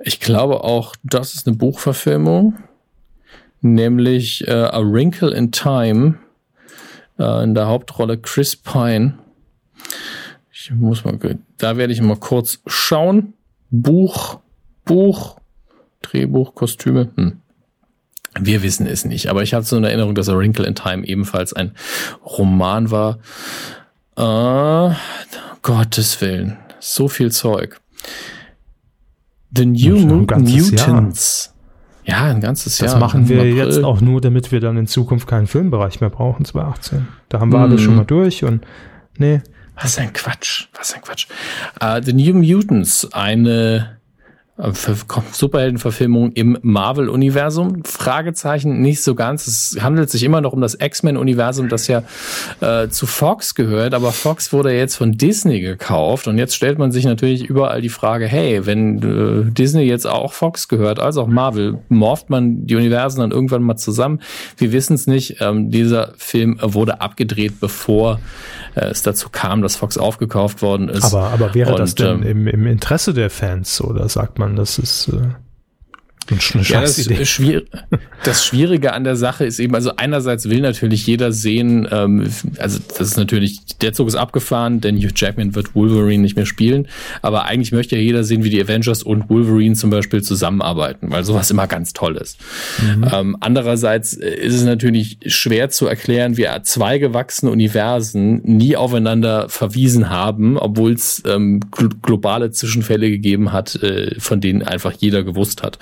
Ich 0.00 0.20
glaube 0.20 0.62
auch, 0.62 0.94
das 1.02 1.34
ist 1.34 1.48
eine 1.48 1.56
Buchverfilmung, 1.56 2.58
nämlich 3.60 4.46
äh, 4.46 4.52
A 4.52 4.80
Wrinkle 4.80 5.34
in 5.34 5.50
Time. 5.50 6.14
Äh, 7.20 7.44
in 7.44 7.54
der 7.54 7.66
Hauptrolle 7.66 8.18
Chris 8.18 8.56
Pine. 8.56 9.18
Ich 10.72 10.76
muss 10.76 11.04
mal, 11.04 11.18
da 11.58 11.76
werde 11.76 11.92
ich 11.92 12.00
mal 12.00 12.16
kurz 12.16 12.60
schauen. 12.66 13.32
Buch, 13.70 14.38
Buch, 14.84 15.36
Drehbuch, 16.02 16.54
Kostüme. 16.54 17.08
Hm. 17.16 17.38
Wir 18.40 18.62
wissen 18.62 18.86
es 18.86 19.04
nicht, 19.04 19.26
aber 19.28 19.42
ich 19.42 19.52
habe 19.54 19.64
so 19.64 19.76
eine 19.76 19.88
Erinnerung, 19.88 20.14
dass 20.14 20.28
A 20.28 20.36
Wrinkle 20.36 20.64
in 20.66 20.76
Time 20.76 21.04
ebenfalls 21.04 21.52
ein 21.52 21.72
Roman 22.24 22.92
war. 22.92 23.18
Äh, 24.16 24.94
Gottes 25.62 26.20
Willen, 26.20 26.56
so 26.78 27.08
viel 27.08 27.32
Zeug. 27.32 27.80
The 29.56 29.66
New 29.66 29.76
Ja, 29.76 29.94
ein 30.02 30.06
Mu- 30.06 30.26
ganzes 30.26 30.70
Jahr. 30.70 30.88
Mutants. 30.88 31.54
Ja, 32.04 32.24
ein 32.24 32.40
ganzes 32.40 32.78
Das 32.78 32.92
Jahr. 32.92 33.00
machen 33.00 33.28
wir 33.28 33.50
jetzt 33.52 33.82
auch 33.82 34.00
nur, 34.00 34.20
damit 34.20 34.52
wir 34.52 34.60
dann 34.60 34.76
in 34.76 34.86
Zukunft 34.86 35.26
keinen 35.26 35.46
Filmbereich 35.48 36.00
mehr 36.00 36.10
brauchen, 36.10 36.44
2018. 36.44 37.08
Da 37.28 37.40
haben 37.40 37.52
wir 37.52 37.58
Mhm. 37.58 37.64
alles 37.64 37.80
schon 37.82 37.96
mal 37.96 38.04
durch 38.04 38.44
und 38.44 38.64
nee, 39.18 39.42
Was 39.82 39.98
ein 39.98 40.12
Quatsch, 40.12 40.66
was 40.74 40.92
ein 40.94 41.00
Quatsch. 41.00 41.26
Uh, 41.82 42.00
The 42.02 42.12
New 42.12 42.34
Mutants, 42.34 43.10
eine 43.12 43.99
Superheldenverfilmung 45.32 46.32
im 46.32 46.58
Marvel-Universum? 46.62 47.82
Fragezeichen, 47.84 48.80
nicht 48.80 49.02
so 49.02 49.14
ganz. 49.14 49.46
Es 49.46 49.78
handelt 49.80 50.10
sich 50.10 50.22
immer 50.22 50.40
noch 50.40 50.52
um 50.52 50.60
das 50.60 50.76
X-Men-Universum, 50.80 51.68
das 51.68 51.86
ja 51.88 52.02
äh, 52.60 52.88
zu 52.88 53.06
Fox 53.06 53.54
gehört, 53.54 53.94
aber 53.94 54.12
Fox 54.12 54.52
wurde 54.52 54.72
jetzt 54.72 54.96
von 54.96 55.12
Disney 55.12 55.60
gekauft 55.60 56.28
und 56.28 56.38
jetzt 56.38 56.54
stellt 56.54 56.78
man 56.78 56.92
sich 56.92 57.04
natürlich 57.04 57.44
überall 57.44 57.80
die 57.80 57.88
Frage, 57.88 58.26
hey, 58.26 58.66
wenn 58.66 58.98
äh, 58.98 59.50
Disney 59.50 59.82
jetzt 59.82 60.06
auch 60.06 60.32
Fox 60.32 60.68
gehört, 60.68 61.00
als 61.00 61.16
auch 61.16 61.26
Marvel, 61.26 61.78
morpht 61.88 62.30
man 62.30 62.66
die 62.66 62.76
Universen 62.76 63.20
dann 63.20 63.30
irgendwann 63.30 63.62
mal 63.62 63.76
zusammen? 63.76 64.20
Wir 64.56 64.72
wissen 64.72 64.94
es 64.94 65.06
nicht. 65.06 65.36
Ähm, 65.40 65.70
dieser 65.70 66.12
Film 66.16 66.58
wurde 66.62 67.00
abgedreht, 67.00 67.60
bevor 67.60 68.20
äh, 68.74 68.86
es 68.86 69.02
dazu 69.02 69.28
kam, 69.30 69.62
dass 69.62 69.76
Fox 69.76 69.98
aufgekauft 69.98 70.62
worden 70.62 70.88
ist. 70.88 71.14
Aber, 71.14 71.30
aber 71.30 71.54
wäre 71.54 71.72
und, 71.72 71.78
das 71.78 71.94
denn 71.94 72.22
ähm, 72.22 72.46
im, 72.46 72.46
im 72.46 72.66
Interesse 72.66 73.14
der 73.14 73.30
Fans 73.30 73.80
oder 73.80 74.08
sagt 74.08 74.38
man, 74.38 74.49
das 74.56 74.78
ist 74.78 75.08
äh, 75.08 75.30
ja, 76.62 76.80
das, 76.80 77.08
das 78.24 78.44
Schwierige 78.44 78.92
an 78.92 79.04
der 79.04 79.16
Sache 79.16 79.44
ist 79.44 79.58
eben, 79.58 79.74
also 79.74 79.92
einerseits 79.96 80.48
will 80.48 80.60
natürlich 80.60 81.06
jeder 81.06 81.32
sehen, 81.32 81.88
ähm, 81.90 82.30
also 82.58 82.78
das 82.88 83.08
ist 83.08 83.16
natürlich, 83.16 83.60
der 83.80 83.92
Zug 83.92 84.08
ist 84.08 84.14
abgefahren, 84.14 84.80
denn 84.80 84.96
Hugh 84.96 85.12
Jackman 85.14 85.54
wird 85.54 85.74
Wolverine 85.74 86.22
nicht 86.22 86.36
mehr 86.36 86.46
spielen, 86.46 86.86
aber 87.22 87.46
eigentlich 87.46 87.72
möchte 87.72 87.96
ja 87.96 88.02
jeder 88.02 88.22
sehen, 88.22 88.44
wie 88.44 88.50
die 88.50 88.62
Avengers 88.62 89.02
und 89.02 89.28
Wolverine 89.28 89.74
zum 89.74 89.90
Beispiel 89.90 90.22
zusammenarbeiten, 90.22 91.10
weil 91.10 91.24
sowas 91.24 91.50
immer 91.50 91.66
ganz 91.66 91.92
toll 91.92 92.16
ist. 92.16 92.38
Mhm. 92.80 93.06
Ähm, 93.12 93.36
andererseits 93.40 94.12
ist 94.12 94.54
es 94.54 94.64
natürlich 94.64 95.18
schwer 95.26 95.70
zu 95.70 95.86
erklären, 95.86 96.36
wie 96.36 96.46
zwei 96.62 96.98
gewachsene 96.98 97.50
Universen 97.50 98.40
nie 98.44 98.76
aufeinander 98.76 99.48
verwiesen 99.48 100.10
haben, 100.10 100.58
obwohl 100.58 100.92
es 100.92 101.22
ähm, 101.26 101.60
globale 102.02 102.50
Zwischenfälle 102.50 103.10
gegeben 103.10 103.52
hat, 103.52 103.76
äh, 103.82 104.14
von 104.18 104.40
denen 104.40 104.62
einfach 104.62 104.92
jeder 104.92 105.22
gewusst 105.22 105.62
hat. 105.62 105.78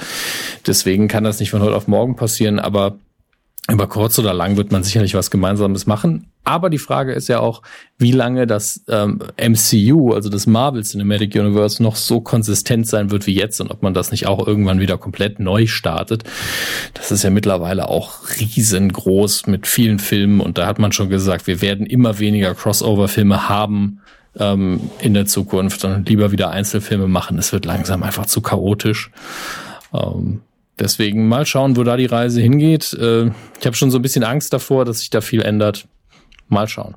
Deswegen 0.67 1.09
kann 1.09 1.25
das 1.25 1.41
nicht 1.41 1.51
von 1.51 1.63
heute 1.63 1.77
auf 1.77 1.89
morgen 1.89 2.17
passieren, 2.17 2.59
aber 2.59 2.99
über 3.71 3.87
kurz 3.87 4.19
oder 4.19 4.33
lang 4.33 4.57
wird 4.57 4.73
man 4.73 4.83
sicherlich 4.83 5.15
was 5.15 5.31
Gemeinsames 5.31 5.87
machen. 5.87 6.29
Aber 6.43 6.71
die 6.71 6.79
Frage 6.79 7.13
ist 7.13 7.29
ja 7.29 7.41
auch, 7.41 7.61
wie 7.99 8.13
lange 8.13 8.47
das 8.47 8.83
ähm, 8.89 9.21
MCU, 9.37 10.15
also 10.15 10.31
das 10.31 10.47
Marvel 10.47 10.83
Cinematic 10.83 11.35
Universe, 11.35 11.83
noch 11.83 11.97
so 11.97 12.23
konsistent 12.23 12.87
sein 12.87 13.11
wird 13.11 13.27
wie 13.27 13.35
jetzt 13.35 13.61
und 13.61 13.71
ob 13.71 13.83
man 13.83 13.93
das 13.93 14.11
nicht 14.11 14.27
auch 14.27 14.47
irgendwann 14.47 14.81
wieder 14.81 14.97
komplett 14.97 15.41
neu 15.41 15.67
startet. 15.67 16.25
Das 16.95 17.11
ist 17.13 17.23
ja 17.23 17.29
mittlerweile 17.29 17.91
auch 17.91 18.21
riesengroß 18.41 19.47
mit 19.47 19.67
vielen 19.67 19.99
Filmen 19.99 20.41
und 20.41 20.57
da 20.57 20.67
hat 20.67 20.79
man 20.79 20.93
schon 20.93 21.11
gesagt, 21.11 21.47
wir 21.47 21.61
werden 21.61 21.85
immer 21.85 22.19
weniger 22.19 22.55
Crossover-Filme 22.55 23.51
haben 23.51 24.01
ähm, 24.39 24.81
in 25.01 25.13
der 25.13 25.27
Zukunft 25.27 25.85
und 25.85 26.09
lieber 26.09 26.33
wieder 26.33 26.51
Einzelfilme 26.51 27.09
machen. 27.09 27.37
Es 27.37 27.53
wird 27.53 27.67
langsam 27.67 28.03
einfach 28.03 28.25
zu 28.25 28.41
chaotisch. 28.41 29.11
Ähm, 29.93 30.43
deswegen 30.79 31.29
mal 31.29 31.47
schauen, 31.47 31.77
wo 31.77 31.85
da 31.85 31.97
die 31.97 32.07
Reise 32.07 32.41
hingeht. 32.41 32.93
Äh, 32.95 33.27
ich 33.59 33.67
habe 33.67 33.77
schon 33.77 33.91
so 33.91 33.99
ein 33.99 34.03
bisschen 34.03 34.25
Angst 34.25 34.53
davor, 34.53 34.85
dass 34.85 35.01
sich 35.01 35.11
da 35.11 35.21
viel 35.21 35.43
ändert. 35.43 35.87
Mal 36.49 36.69
schauen. 36.69 36.97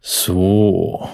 So, 0.00 1.08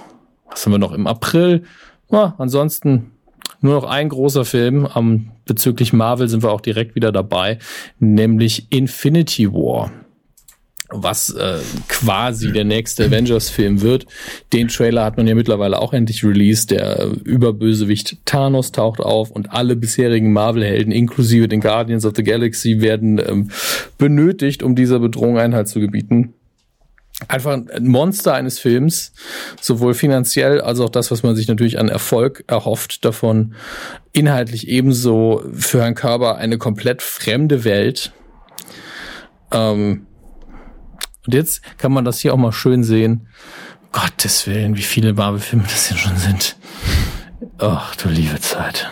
was 0.48 0.64
haben 0.64 0.72
wir 0.72 0.78
noch 0.78 0.92
im 0.92 1.06
April? 1.06 1.64
Ja, 2.10 2.34
ansonsten 2.38 3.12
nur 3.60 3.74
noch 3.74 3.84
ein 3.84 4.08
großer 4.08 4.44
Film. 4.44 4.86
Um, 4.86 5.32
bezüglich 5.44 5.92
Marvel 5.92 6.28
sind 6.28 6.42
wir 6.42 6.50
auch 6.50 6.60
direkt 6.60 6.94
wieder 6.94 7.12
dabei, 7.12 7.58
nämlich 7.98 8.66
Infinity 8.70 9.52
War 9.52 9.90
was 10.90 11.30
äh, 11.30 11.58
quasi 11.88 12.52
der 12.52 12.64
nächste 12.64 13.06
Avengers-Film 13.06 13.80
wird. 13.80 14.06
Den 14.52 14.68
Trailer 14.68 15.04
hat 15.04 15.16
man 15.16 15.26
ja 15.26 15.34
mittlerweile 15.34 15.78
auch 15.80 15.92
endlich 15.92 16.24
released. 16.24 16.70
Der 16.70 17.08
Überbösewicht 17.24 18.18
Thanos 18.24 18.72
taucht 18.72 19.00
auf 19.00 19.30
und 19.30 19.52
alle 19.52 19.76
bisherigen 19.76 20.32
Marvel-Helden, 20.32 20.92
inklusive 20.92 21.48
den 21.48 21.60
Guardians 21.60 22.04
of 22.04 22.12
the 22.16 22.22
Galaxy, 22.22 22.80
werden 22.80 23.18
ähm, 23.18 23.50
benötigt, 23.98 24.62
um 24.62 24.76
dieser 24.76 25.00
Bedrohung 25.00 25.38
Einhalt 25.38 25.68
zu 25.68 25.80
gebieten. 25.80 26.34
Einfach 27.28 27.52
ein 27.52 27.86
Monster 27.86 28.34
eines 28.34 28.58
Films, 28.58 29.14
sowohl 29.58 29.94
finanziell 29.94 30.60
als 30.60 30.80
auch 30.80 30.90
das, 30.90 31.10
was 31.10 31.22
man 31.22 31.34
sich 31.34 31.48
natürlich 31.48 31.78
an 31.78 31.88
Erfolg 31.88 32.44
erhofft 32.46 33.06
davon. 33.06 33.54
Inhaltlich 34.12 34.68
ebenso 34.68 35.42
für 35.54 35.80
Herrn 35.80 35.94
Körber 35.94 36.36
eine 36.36 36.58
komplett 36.58 37.00
fremde 37.00 37.64
Welt. 37.64 38.12
Ähm, 39.50 40.06
und 41.27 41.35
jetzt 41.35 41.62
kann 41.78 41.93
man 41.93 42.05
das 42.05 42.20
hier 42.20 42.32
auch 42.32 42.39
mal 42.39 42.53
schön 42.53 42.85
sehen. 42.85 43.28
Gottes 43.93 44.47
Willen, 44.47 44.77
wie 44.77 44.82
viele 44.82 45.15
Marvel-Filme 45.15 45.65
das 45.65 45.89
hier 45.89 45.97
schon 45.97 46.16
sind. 46.16 46.57
Ach, 47.59 47.94
du 47.97 48.09
liebe 48.09 48.40
Zeit. 48.40 48.90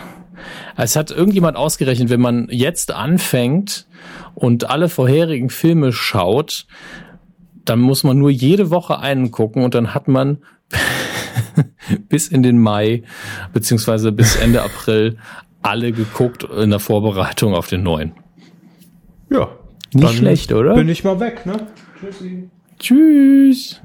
Es 0.77 0.95
hat 0.95 1.11
irgendjemand 1.11 1.57
ausgerechnet, 1.57 2.09
wenn 2.09 2.21
man 2.21 2.47
jetzt 2.49 2.91
anfängt 2.91 3.87
und 4.33 4.69
alle 4.69 4.89
vorherigen 4.89 5.49
Filme 5.49 5.93
schaut, 5.93 6.65
dann 7.63 7.79
muss 7.79 8.03
man 8.03 8.17
nur 8.17 8.29
jede 8.29 8.69
Woche 8.69 8.99
einen 8.99 9.31
gucken 9.31 9.63
und 9.63 9.73
dann 9.73 9.93
hat 9.93 10.07
man 10.07 10.39
bis 12.09 12.27
in 12.27 12.43
den 12.43 12.59
Mai 12.59 13.03
beziehungsweise 13.53 14.11
bis 14.11 14.35
Ende 14.35 14.63
April 14.63 15.17
alle 15.61 15.91
geguckt 15.91 16.43
in 16.43 16.69
der 16.69 16.79
Vorbereitung 16.79 17.55
auf 17.55 17.67
den 17.67 17.83
neuen. 17.83 18.13
Ja. 19.31 19.49
Nicht 19.93 20.17
schlecht, 20.17 20.51
oder? 20.51 20.75
Bin 20.75 20.89
ich 20.89 21.03
mal 21.03 21.19
weg, 21.19 21.45
ne? 21.45 21.67
Tschüssi. 21.99 22.49
Tschüss. 22.79 23.81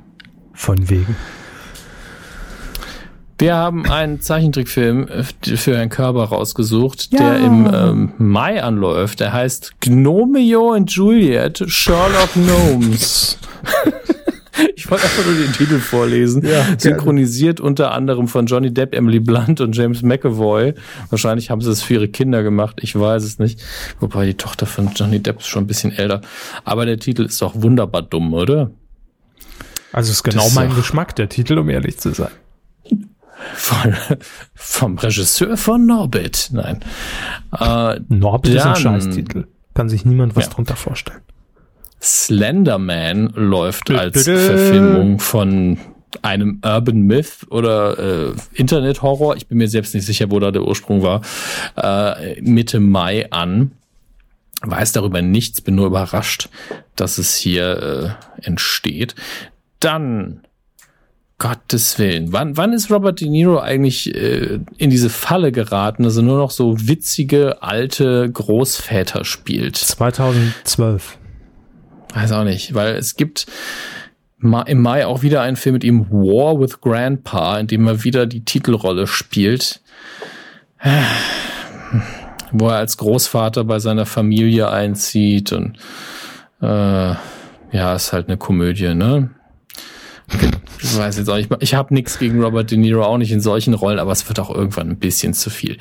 Von 0.52 0.90
wegen. 0.90 1.16
Wir 3.38 3.54
haben 3.54 3.86
einen 3.86 4.20
Zeichentrickfilm 4.20 5.08
für 5.42 5.76
Herrn 5.76 5.88
Körber 5.88 6.24
rausgesucht, 6.24 7.10
ja. 7.12 7.18
der 7.18 7.38
im 7.38 7.70
ähm, 7.72 8.12
Mai 8.18 8.62
anläuft. 8.62 9.20
Der 9.20 9.32
heißt 9.32 9.80
Gnomeo 9.80 10.74
und 10.74 10.90
Juliet, 10.90 11.62
Sherlock 11.66 12.34
Gnomes. 12.34 13.38
ich 14.76 14.90
wollte 14.90 15.04
einfach 15.04 15.24
nur 15.24 15.34
den 15.34 15.52
Titel 15.52 15.78
vorlesen. 15.78 16.44
Ja, 16.44 16.64
Synchronisiert 16.78 17.56
gerne. 17.56 17.68
unter 17.68 17.92
anderem 17.92 18.28
von 18.28 18.46
Johnny 18.46 18.72
Depp, 18.72 18.94
Emily 18.94 19.20
Blunt 19.20 19.60
und 19.60 19.76
James 19.76 20.02
McAvoy. 20.02 20.74
Wahrscheinlich 21.10 21.50
haben 21.50 21.60
sie 21.60 21.70
es 21.70 21.82
für 21.82 21.94
ihre 21.94 22.08
Kinder 22.08 22.42
gemacht. 22.42 22.78
Ich 22.82 22.98
weiß 22.98 23.24
es 23.24 23.38
nicht. 23.38 23.60
Wobei 24.00 24.26
die 24.26 24.34
Tochter 24.34 24.66
von 24.66 24.90
Johnny 24.94 25.20
Depp 25.20 25.40
ist 25.40 25.48
schon 25.48 25.64
ein 25.64 25.66
bisschen 25.66 25.92
älter. 25.92 26.20
Aber 26.64 26.86
der 26.86 26.98
Titel 26.98 27.24
ist 27.24 27.40
doch 27.42 27.54
wunderbar 27.56 28.02
dumm, 28.02 28.34
oder? 28.34 28.70
Also 29.92 30.12
ist 30.12 30.22
genau 30.22 30.48
mein 30.50 30.74
Geschmack, 30.74 31.16
der 31.16 31.28
Titel, 31.28 31.58
um 31.58 31.68
ehrlich 31.68 31.98
zu 31.98 32.12
sein. 32.12 32.30
Von, 33.54 33.94
vom 34.54 34.98
Regisseur 34.98 35.56
von 35.56 35.86
Norbit. 35.86 36.50
Nein. 36.52 36.80
Äh, 37.58 38.00
Norbit 38.08 38.54
dann, 38.54 38.58
ist 38.58 38.66
ein 38.66 38.76
Scheißtitel. 38.76 39.46
Kann 39.74 39.88
sich 39.88 40.04
niemand 40.04 40.36
was 40.36 40.46
ja. 40.46 40.52
drunter 40.52 40.76
vorstellen. 40.76 41.20
Slenderman 42.02 43.32
läuft 43.34 43.90
als 43.90 44.24
Verfilmung 44.24 45.18
von 45.18 45.78
einem 46.22 46.60
Urban 46.64 47.02
Myth 47.02 47.46
oder 47.50 48.30
äh, 48.30 48.32
Internet 48.54 49.02
Horror, 49.02 49.36
ich 49.36 49.46
bin 49.46 49.58
mir 49.58 49.68
selbst 49.68 49.94
nicht 49.94 50.06
sicher, 50.06 50.30
wo 50.30 50.38
da 50.40 50.50
der 50.50 50.62
Ursprung 50.62 51.02
war, 51.02 51.22
äh, 51.76 52.40
Mitte 52.40 52.80
Mai 52.80 53.30
an. 53.30 53.72
Weiß 54.62 54.92
darüber 54.92 55.22
nichts, 55.22 55.62
bin 55.62 55.74
nur 55.74 55.86
überrascht, 55.86 56.50
dass 56.94 57.16
es 57.16 57.36
hier 57.36 58.18
äh, 58.42 58.46
entsteht. 58.46 59.14
Dann 59.78 60.42
Gottes 61.38 61.98
Willen. 61.98 62.34
Wann, 62.34 62.58
wann 62.58 62.74
ist 62.74 62.90
Robert 62.90 63.22
De 63.22 63.28
Niro 63.28 63.58
eigentlich 63.58 64.14
äh, 64.14 64.60
in 64.76 64.90
diese 64.90 65.08
Falle 65.08 65.52
geraten, 65.52 66.02
dass 66.02 66.16
er 66.16 66.22
nur 66.22 66.36
noch 66.36 66.50
so 66.50 66.76
witzige 66.86 67.62
alte 67.62 68.30
Großväter 68.30 69.24
spielt? 69.24 69.76
2012. 69.76 71.16
Weiß 72.14 72.32
auch 72.32 72.44
nicht, 72.44 72.74
weil 72.74 72.96
es 72.96 73.16
gibt 73.16 73.46
im 74.42 74.80
Mai 74.80 75.06
auch 75.06 75.22
wieder 75.22 75.42
einen 75.42 75.56
Film 75.56 75.74
mit 75.74 75.84
ihm, 75.84 76.10
War 76.10 76.58
with 76.58 76.80
Grandpa, 76.80 77.58
in 77.58 77.66
dem 77.66 77.86
er 77.86 78.04
wieder 78.04 78.26
die 78.26 78.44
Titelrolle 78.44 79.06
spielt. 79.06 79.80
Wo 82.52 82.68
er 82.68 82.76
als 82.76 82.96
Großvater 82.96 83.64
bei 83.64 83.78
seiner 83.78 84.06
Familie 84.06 84.70
einzieht 84.70 85.52
und 85.52 85.76
äh, 86.62 87.14
ja, 87.72 87.94
ist 87.94 88.12
halt 88.12 88.28
eine 88.28 88.38
Komödie, 88.38 88.94
ne? 88.94 89.30
Ich 90.82 90.96
weiß 90.96 91.18
jetzt 91.18 91.28
auch 91.28 91.36
nicht. 91.36 91.50
Ich 91.60 91.74
habe 91.74 91.92
nichts 91.92 92.18
gegen 92.18 92.42
Robert 92.42 92.70
De 92.70 92.78
Niro, 92.78 93.04
auch 93.04 93.18
nicht 93.18 93.32
in 93.32 93.40
solchen 93.40 93.74
Rollen, 93.74 93.98
aber 93.98 94.12
es 94.12 94.26
wird 94.28 94.40
auch 94.40 94.54
irgendwann 94.54 94.90
ein 94.90 94.98
bisschen 94.98 95.34
zu 95.34 95.50
viel. 95.50 95.76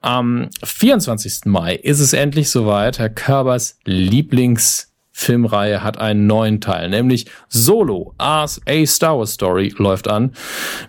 Am 0.00 0.48
24. 0.64 1.44
Mai 1.44 1.74
ist 1.74 2.00
es 2.00 2.12
endlich 2.12 2.48
soweit. 2.48 2.98
Herr 2.98 3.10
Körbers 3.10 3.78
Lieblings 3.84 4.92
Filmreihe 5.18 5.82
hat 5.82 5.98
einen 5.98 6.28
neuen 6.28 6.60
Teil, 6.60 6.88
nämlich 6.88 7.26
Solo, 7.48 8.14
Ars 8.18 8.60
A 8.68 8.86
Star 8.86 9.18
Wars 9.18 9.32
Story 9.32 9.74
läuft 9.76 10.06
an 10.06 10.32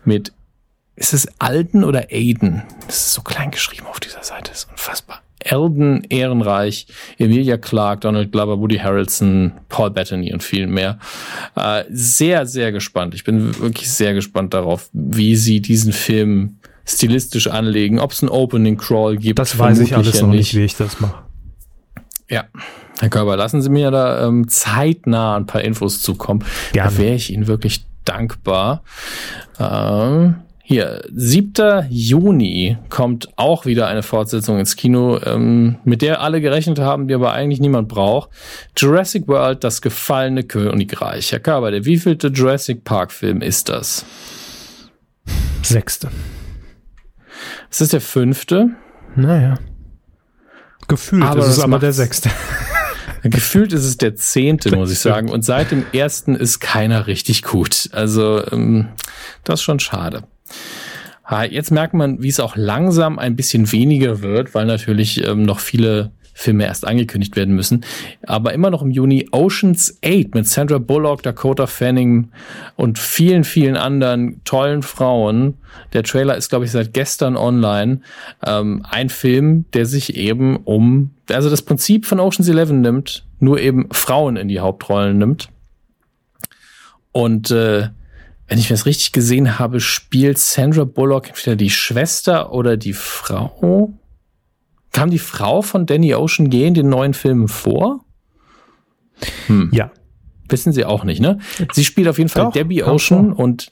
mit, 0.06 0.34
ist 0.96 1.14
es 1.14 1.28
Alden 1.40 1.84
oder 1.84 2.12
Aiden? 2.12 2.62
Das 2.86 2.98
ist 2.98 3.14
so 3.14 3.24
klein 3.24 3.50
geschrieben 3.50 3.88
auf 3.88 4.00
dieser 4.00 4.22
Seite, 4.22 4.52
das 4.52 4.60
ist 4.60 4.70
unfassbar. 4.70 5.24
Elden 5.40 6.04
Ehrenreich, 6.10 6.86
Emilia 7.18 7.58
Clarke, 7.58 8.02
Donald 8.02 8.32
Glover, 8.32 8.60
Woody 8.60 8.78
Harrelson, 8.78 9.54
Paul 9.68 9.90
Bettany 9.90 10.32
und 10.32 10.44
viel 10.44 10.68
mehr. 10.68 11.00
Äh, 11.56 11.86
sehr, 11.90 12.46
sehr 12.46 12.72
gespannt. 12.72 13.16
Ich 13.16 13.24
bin 13.24 13.58
wirklich 13.58 13.90
sehr 13.90 14.14
gespannt 14.14 14.54
darauf, 14.54 14.90
wie 14.94 15.38
sie 15.38 15.60
diesen 15.60 15.92
Film 15.92 16.60
stilistisch 16.86 17.48
anlegen, 17.48 18.00
ob 18.00 18.12
es 18.12 18.22
ein 18.22 18.30
Opening 18.30 18.78
Crawl 18.78 19.18
gibt. 19.18 19.40
Das 19.40 19.58
weiß 19.58 19.80
ich 19.80 19.96
alles 19.96 20.22
noch 20.22 20.30
nicht, 20.30 20.54
wie 20.54 20.66
ich 20.66 20.76
das 20.76 21.00
mache. 21.00 21.24
Ja, 22.30 22.44
Herr 23.00 23.10
Körber, 23.10 23.38
lassen 23.38 23.62
Sie 23.62 23.70
mir 23.70 23.92
da 23.92 24.28
ähm, 24.28 24.48
zeitnah 24.50 25.38
ein 25.38 25.46
paar 25.46 25.62
Infos 25.62 26.02
zukommen. 26.02 26.44
Gerne. 26.74 26.92
Da 26.92 26.98
wäre 26.98 27.16
ich 27.16 27.32
Ihnen 27.32 27.48
wirklich 27.48 27.86
dankbar. 28.04 28.84
Ähm, 29.60 30.36
hier, 30.62 31.02
7. 31.16 31.88
Juni 31.90 32.78
kommt 32.90 33.30
auch 33.38 33.66
wieder 33.66 33.88
eine 33.88 34.04
Fortsetzung 34.04 34.60
ins 34.60 34.76
Kino, 34.76 35.20
ähm, 35.26 35.78
mit 35.84 36.02
der 36.02 36.22
alle 36.22 36.42
gerechnet 36.42 36.78
haben, 36.78 37.08
die 37.08 37.16
aber 37.16 37.32
eigentlich 37.32 37.60
niemand 37.60 37.88
braucht. 37.88 38.30
Jurassic 38.78 39.28
World, 39.28 39.64
das 39.64 39.82
gefallene 39.82 40.44
Königreich. 40.44 41.32
Herr 41.32 41.40
Körber, 41.40 41.72
der 41.72 41.86
wievielte 41.86 42.28
Jurassic 42.28 42.84
Park 42.84 43.12
Film 43.12 43.42
ist 43.42 43.70
das? 43.70 44.06
Sechste. 45.64 46.10
Es 47.72 47.82
ist 47.82 47.94
der 47.94 48.02
fünfte. 48.02 48.70
Naja. 49.16 49.56
Gefühlt 50.88 51.24
aber 51.24 51.40
ist 51.40 51.48
es 51.48 51.60
aber 51.60 51.80
der 51.80 51.94
sechste. 51.94 52.30
Gefühlt 53.24 53.74
ist 53.74 53.84
es 53.84 53.98
der 53.98 54.16
zehnte, 54.16 54.76
muss 54.76 54.92
ich 54.92 55.00
sagen. 55.00 55.30
Und 55.30 55.44
seit 55.44 55.72
dem 55.72 55.86
ersten 55.94 56.36
ist 56.36 56.60
keiner 56.60 57.08
richtig 57.08 57.44
gut. 57.44 57.90
Also 57.92 58.46
ähm, 58.52 58.90
das 59.44 59.60
ist 59.60 59.64
schon 59.64 59.80
schade. 59.80 60.24
Jetzt 61.52 61.70
merkt 61.70 61.94
man, 61.94 62.24
wie 62.24 62.28
es 62.28 62.40
auch 62.40 62.56
langsam 62.56 63.20
ein 63.20 63.36
bisschen 63.36 63.72
weniger 63.72 64.24
wird, 64.24 64.56
weil 64.56 64.66
natürlich 64.66 65.24
ähm, 65.24 65.44
noch 65.44 65.60
viele 65.60 66.12
Filme 66.40 66.64
erst 66.64 66.88
angekündigt 66.88 67.36
werden 67.36 67.54
müssen. 67.54 67.84
Aber 68.26 68.54
immer 68.54 68.70
noch 68.70 68.82
im 68.82 68.92
Juni 68.92 69.28
Oceans 69.32 70.00
8 70.06 70.36
mit 70.36 70.48
Sandra 70.48 70.78
Bullock, 70.78 71.22
Dakota 71.22 71.68
Fanning 71.68 72.30
und 72.78 72.98
vielen, 72.98 73.44
vielen 73.44 73.76
anderen 73.76 74.42
tollen 74.46 74.82
Frauen. 74.82 75.56
Der 75.92 76.04
Trailer 76.04 76.38
ist, 76.38 76.48
glaube 76.48 76.64
ich, 76.64 76.72
seit 76.72 76.94
gestern 76.94 77.36
online. 77.36 78.00
Ähm, 78.46 78.86
ein 78.90 79.10
Film, 79.10 79.66
der 79.74 79.86
sich 79.86 80.16
eben 80.16 80.56
um, 80.56 81.12
also 81.30 81.50
das 81.50 81.62
Prinzip 81.62 82.06
von 82.06 82.22
Oceans 82.22 82.48
11 82.48 82.72
nimmt, 82.72 83.26
nur 83.40 83.60
eben 83.60 83.90
Frauen 83.92 84.38
in 84.38 84.48
die 84.48 84.62
Hauptrollen 84.62 85.18
nimmt. 85.18 85.50
Und 87.12 87.52
äh, 87.52 87.90
wenn 88.48 88.58
ich 88.58 88.70
mir 88.70 88.76
das 88.76 88.86
richtig 88.86 89.12
gesehen 89.12 89.60
habe, 89.60 89.82
spielt 89.82 90.38
Sandra 90.38 90.86
Bullock 90.86 91.28
entweder 91.28 91.58
die 91.58 91.70
Schwester 91.70 92.54
oder 92.54 92.78
die 92.78 92.94
Frau 92.94 93.94
Kam 94.92 95.10
die 95.10 95.20
Frau 95.20 95.62
von 95.62 95.86
Danny 95.86 96.14
Ocean 96.16 96.50
gehen 96.50 96.74
den 96.74 96.90
neuen 96.90 97.14
Filmen 97.14 97.48
vor? 97.48 98.06
Hm. 99.48 99.70
Ja. 99.72 99.92
Wissen 100.48 100.74
Sie 100.74 100.84
auch 100.86 101.04
nicht, 101.04 101.22
ne? 101.22 101.40
Sie 101.74 101.86
spielt 101.86 102.08
auf 102.08 102.18
jeden 102.18 102.30
Fall 102.30 102.46
Doch, 102.46 102.54
Debbie 102.54 102.84
Ocean 102.84 103.36
vor. 103.36 103.44
und 103.44 103.72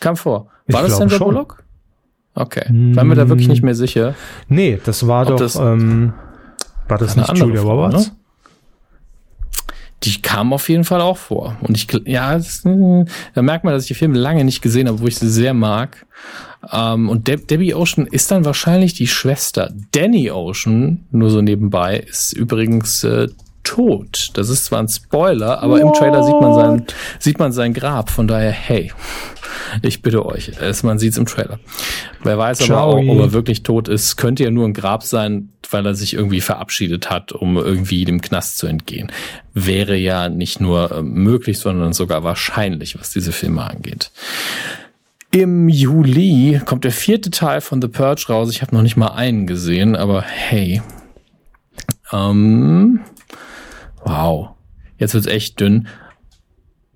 kam 0.00 0.16
vor. 0.16 0.48
War 0.66 0.82
ich 0.82 0.88
das 0.88 0.98
Sandra 0.98 1.16
schon. 1.16 1.28
Bullock? 1.28 1.64
Okay. 2.34 2.64
Hm. 2.66 2.94
Waren 2.94 3.08
wir 3.08 3.16
da 3.16 3.28
wirklich 3.28 3.48
nicht 3.48 3.62
mehr 3.62 3.74
sicher? 3.74 4.14
Nee, 4.48 4.78
das 4.84 5.06
war 5.06 5.24
doch, 5.24 5.36
das, 5.36 5.56
ähm, 5.56 6.12
war 6.88 6.98
das 6.98 7.16
nicht 7.16 7.36
Julia 7.36 7.62
Roberts? 7.62 8.08
Ne? 8.08 8.16
Die 10.02 10.22
kam 10.22 10.52
auf 10.52 10.68
jeden 10.68 10.84
Fall 10.84 11.00
auch 11.00 11.18
vor. 11.18 11.56
Und 11.60 11.76
ich, 11.76 11.86
ja, 12.06 12.34
das, 12.34 12.62
da 12.62 13.42
merkt 13.42 13.64
man, 13.64 13.74
dass 13.74 13.82
ich 13.82 13.88
die 13.88 13.94
Filme 13.94 14.18
lange 14.18 14.44
nicht 14.44 14.62
gesehen 14.62 14.88
habe, 14.88 15.00
wo 15.00 15.06
ich 15.06 15.18
sie 15.18 15.28
sehr 15.28 15.52
mag. 15.52 16.06
Ähm, 16.72 17.08
und 17.08 17.28
De 17.28 17.36
Debbie 17.36 17.74
Ocean 17.74 18.06
ist 18.06 18.30
dann 18.30 18.44
wahrscheinlich 18.44 18.94
die 18.94 19.06
Schwester. 19.06 19.72
Danny 19.92 20.30
Ocean, 20.30 21.06
nur 21.10 21.30
so 21.30 21.42
nebenbei, 21.42 21.98
ist 21.98 22.32
übrigens 22.32 23.04
äh, 23.04 23.28
tot. 23.62 24.30
Das 24.34 24.48
ist 24.48 24.66
zwar 24.66 24.80
ein 24.80 24.88
Spoiler, 24.88 25.62
aber 25.62 25.74
What? 25.74 25.82
im 25.82 25.92
Trailer 25.92 26.22
sieht 26.22 26.40
man 26.40 26.54
sein, 26.54 26.86
sieht 27.18 27.38
man 27.38 27.52
sein 27.52 27.74
Grab. 27.74 28.10
Von 28.10 28.26
daher, 28.26 28.50
hey, 28.52 28.92
ich 29.82 30.02
bitte 30.02 30.24
euch, 30.26 30.52
es, 30.60 30.82
man 30.82 30.98
sieht 30.98 31.12
es 31.12 31.18
im 31.18 31.26
Trailer. 31.26 31.58
Wer 32.22 32.38
weiß 32.38 32.58
Ciao. 32.58 32.92
aber 32.92 33.00
auch, 33.00 33.08
ob 33.08 33.18
er 33.18 33.32
wirklich 33.32 33.62
tot 33.62 33.88
ist, 33.88 34.16
könnte 34.16 34.44
ja 34.44 34.50
nur 34.50 34.66
ein 34.66 34.74
Grab 34.74 35.02
sein, 35.02 35.50
weil 35.70 35.86
er 35.86 35.94
sich 35.94 36.14
irgendwie 36.14 36.40
verabschiedet 36.40 37.10
hat, 37.10 37.32
um 37.32 37.56
irgendwie 37.56 38.04
dem 38.04 38.20
Knast 38.20 38.58
zu 38.58 38.66
entgehen. 38.66 39.10
Wäre 39.54 39.96
ja 39.96 40.28
nicht 40.28 40.60
nur 40.60 40.92
äh, 40.92 41.02
möglich, 41.02 41.58
sondern 41.58 41.92
sogar 41.92 42.24
wahrscheinlich, 42.24 42.98
was 42.98 43.10
diese 43.10 43.32
Filme 43.32 43.62
angeht. 43.62 44.10
Im 45.32 45.68
Juli 45.68 46.60
kommt 46.64 46.82
der 46.84 46.90
vierte 46.90 47.30
Teil 47.30 47.60
von 47.60 47.80
The 47.80 47.88
Purge 47.88 48.26
raus. 48.28 48.50
Ich 48.50 48.62
habe 48.62 48.74
noch 48.74 48.82
nicht 48.82 48.96
mal 48.96 49.12
einen 49.12 49.46
gesehen, 49.46 49.94
aber 49.94 50.22
hey. 50.22 50.82
Ähm, 52.12 53.00
wow. 54.04 54.50
Jetzt 54.98 55.14
wird's 55.14 55.28
echt 55.28 55.60
dünn. 55.60 55.86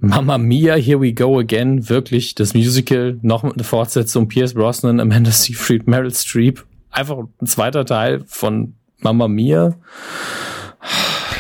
Mama 0.09 0.39
Mia, 0.39 0.74
Here 0.76 1.01
We 1.01 1.12
Go 1.12 1.39
Again, 1.39 1.89
wirklich 1.89 2.35
das 2.35 2.55
Musical, 2.55 3.18
noch 3.22 3.44
eine 3.44 3.64
Fortsetzung, 3.64 4.28
Pierce 4.28 4.55
Brosnan, 4.55 5.01
Amanda 5.01 5.31
Seyfried, 5.31 5.86
Meryl 5.86 6.14
Streep. 6.14 6.64
Einfach 6.90 7.18
ein 7.18 7.47
zweiter 7.47 7.85
Teil 7.85 8.22
von 8.26 8.74
Mama 9.01 9.28
Mia. 9.28 9.74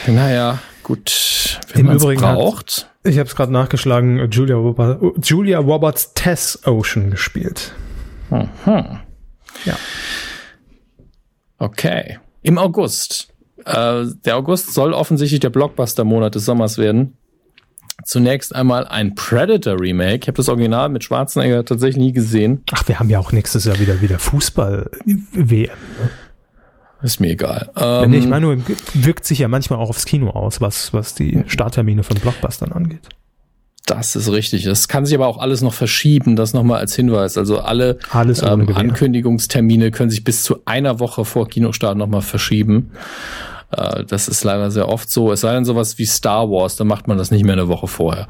Naja, 0.06 0.58
gut. 0.82 1.60
Wenn 1.72 1.86
Im 1.86 1.92
Übrigen 1.92 2.20
braucht. 2.20 2.88
Hat, 3.04 3.10
ich 3.10 3.18
habe 3.18 3.28
es 3.28 3.36
gerade 3.36 3.52
nachgeschlagen, 3.52 4.30
Julia, 4.30 4.56
Roberts, 4.56 5.28
Julia 5.28 5.58
Roberts 5.58 6.14
Tess 6.14 6.60
Ocean 6.66 7.10
gespielt. 7.10 7.72
Mhm. 8.30 9.00
Ja. 9.64 9.76
Okay. 11.58 12.18
Im 12.42 12.58
August. 12.58 13.28
Äh, 13.64 14.06
der 14.24 14.36
August 14.36 14.74
soll 14.74 14.92
offensichtlich 14.92 15.40
der 15.40 15.50
Blockbuster-Monat 15.50 16.34
des 16.34 16.44
Sommers 16.44 16.78
werden. 16.78 17.16
Zunächst 18.02 18.54
einmal 18.54 18.86
ein 18.86 19.14
Predator 19.14 19.80
Remake. 19.80 20.20
Ich 20.22 20.28
habe 20.28 20.36
das 20.36 20.48
Original 20.48 20.88
mit 20.88 21.04
Schwarzenegger 21.04 21.64
tatsächlich 21.64 21.96
nie 21.96 22.12
gesehen. 22.12 22.64
Ach, 22.72 22.86
wir 22.88 22.98
haben 22.98 23.08
ja 23.08 23.18
auch 23.18 23.32
nächstes 23.32 23.64
Jahr 23.64 23.78
wieder 23.78 24.00
wieder 24.00 24.18
Fußball-WM. 24.18 25.68
Ne? 25.68 26.10
Ist 27.02 27.20
mir 27.20 27.30
egal. 27.30 27.70
Ähm, 27.76 28.14
ich 28.14 28.26
meine, 28.26 28.46
nur 28.46 28.58
wirkt 28.94 29.26
sich 29.26 29.38
ja 29.38 29.48
manchmal 29.48 29.78
auch 29.78 29.90
aufs 29.90 30.06
Kino 30.06 30.30
aus, 30.30 30.60
was, 30.60 30.92
was 30.92 31.14
die 31.14 31.44
Starttermine 31.46 32.02
von 32.02 32.18
Blockbustern 32.18 32.72
angeht. 32.72 33.08
Das 33.86 34.16
ist 34.16 34.32
richtig. 34.32 34.64
Das 34.64 34.88
kann 34.88 35.04
sich 35.04 35.14
aber 35.14 35.26
auch 35.26 35.38
alles 35.38 35.60
noch 35.60 35.74
verschieben. 35.74 36.36
Das 36.36 36.54
nochmal 36.54 36.80
als 36.80 36.96
Hinweis. 36.96 37.36
Also 37.36 37.60
alle 37.60 37.98
ähm, 38.14 38.74
Ankündigungstermine 38.74 39.90
können 39.90 40.08
sich 40.08 40.24
bis 40.24 40.42
zu 40.42 40.62
einer 40.64 40.98
Woche 41.00 41.26
vor 41.26 41.48
Kinostart 41.48 41.98
nochmal 41.98 42.22
verschieben. 42.22 42.92
Äh, 43.78 44.04
das 44.04 44.28
ist 44.28 44.44
leider 44.44 44.70
sehr 44.70 44.88
oft 44.88 45.10
so. 45.10 45.32
Es 45.32 45.40
sei 45.40 45.54
denn 45.54 45.64
sowas 45.64 45.98
wie 45.98 46.06
Star 46.06 46.50
Wars, 46.50 46.76
da 46.76 46.84
macht 46.84 47.08
man 47.08 47.18
das 47.18 47.30
nicht 47.30 47.44
mehr 47.44 47.54
eine 47.54 47.68
Woche 47.68 47.86
vorher. 47.86 48.26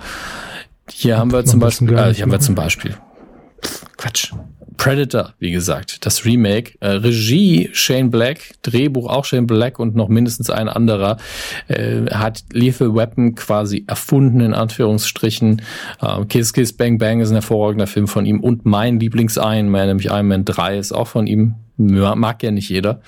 Hier 0.90 1.18
haben 1.18 1.32
wir 1.32 1.44
zum 1.44 1.60
Beispiel, 1.60 1.96
äh, 1.96 2.12
hier 2.14 2.24
haben 2.24 2.32
wir 2.32 2.40
zum 2.40 2.54
Beispiel, 2.54 2.96
Quatsch. 3.96 4.32
Predator, 4.76 5.34
wie 5.38 5.52
gesagt, 5.52 6.04
das 6.04 6.24
Remake. 6.24 6.72
Äh, 6.80 6.88
Regie 6.88 7.70
Shane 7.72 8.10
Black, 8.10 8.40
Drehbuch 8.62 9.08
auch 9.08 9.24
Shane 9.24 9.46
Black 9.46 9.78
und 9.78 9.94
noch 9.94 10.08
mindestens 10.08 10.50
ein 10.50 10.68
anderer 10.68 11.16
äh, 11.68 12.06
hat 12.10 12.44
Lethal 12.52 12.94
Weapon 12.94 13.34
quasi 13.34 13.84
erfunden, 13.86 14.40
in 14.40 14.52
Anführungsstrichen. 14.52 15.62
Äh, 16.02 16.24
Kiss 16.26 16.52
Kiss 16.52 16.72
Bang 16.72 16.98
Bang 16.98 17.20
ist 17.20 17.30
ein 17.30 17.36
hervorragender 17.36 17.86
Film 17.86 18.08
von 18.08 18.26
ihm 18.26 18.40
und 18.40 18.66
mein 18.66 18.98
Lieblings-Iron 18.98 19.68
Man, 19.68 19.86
nämlich 19.86 20.06
Iron 20.06 20.28
Man 20.28 20.44
3 20.44 20.78
ist 20.78 20.92
auch 20.92 21.08
von 21.08 21.26
ihm 21.26 21.54
mag 21.76 22.42
ja 22.42 22.50
nicht 22.50 22.68
jeder. 22.68 23.00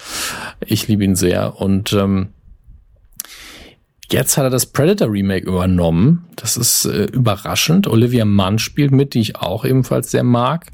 Ich 0.65 0.89
liebe 0.89 1.05
ihn 1.05 1.17
sehr. 1.17 1.61
Und 1.61 1.93
ähm, 1.93 2.29
jetzt 4.11 4.37
hat 4.37 4.45
er 4.45 4.51
das 4.51 4.67
Predator 4.67 5.11
Remake 5.11 5.47
übernommen. 5.47 6.27
Das 6.37 6.57
ist 6.57 6.85
äh, 6.85 7.05
überraschend. 7.05 7.87
Olivia 7.87 8.25
Munn 8.25 8.59
spielt 8.59 8.93
mit, 8.93 9.15
die 9.15 9.21
ich 9.21 9.37
auch 9.37 9.65
ebenfalls 9.65 10.11
sehr 10.11 10.25
mag. 10.25 10.67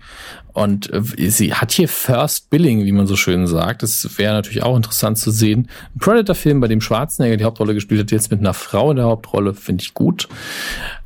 Und 0.53 0.93
äh, 0.93 1.31
sie 1.31 1.55
hat 1.55 1.73
hier 1.73 1.89
First 1.89 2.51
Billing, 2.51 2.85
wie 2.85 2.93
man 2.93 3.07
so 3.07 3.17
schön 3.17 3.47
sagt. 3.47 3.83
Das 3.83 4.19
wäre 4.19 4.35
natürlich 4.35 4.63
auch 4.63 4.77
interessant 4.77 5.19
zu 5.19 5.31
sehen. 5.31 5.69
Ein 5.95 5.99
Predator-Film, 5.99 6.61
bei 6.61 6.69
dem 6.69 6.81
Schwarzenegger 6.81 7.37
die 7.37 7.45
Hauptrolle 7.45 7.75
gespielt 7.75 8.01
hat, 8.01 8.11
jetzt 8.11 8.31
mit 8.31 8.41
einer 8.41 8.55
Frau 8.55 8.91
in 8.91 8.97
der 8.97 9.07
Hauptrolle, 9.07 9.55
finde 9.55 9.83
ich 9.83 9.95
gut. 9.95 10.29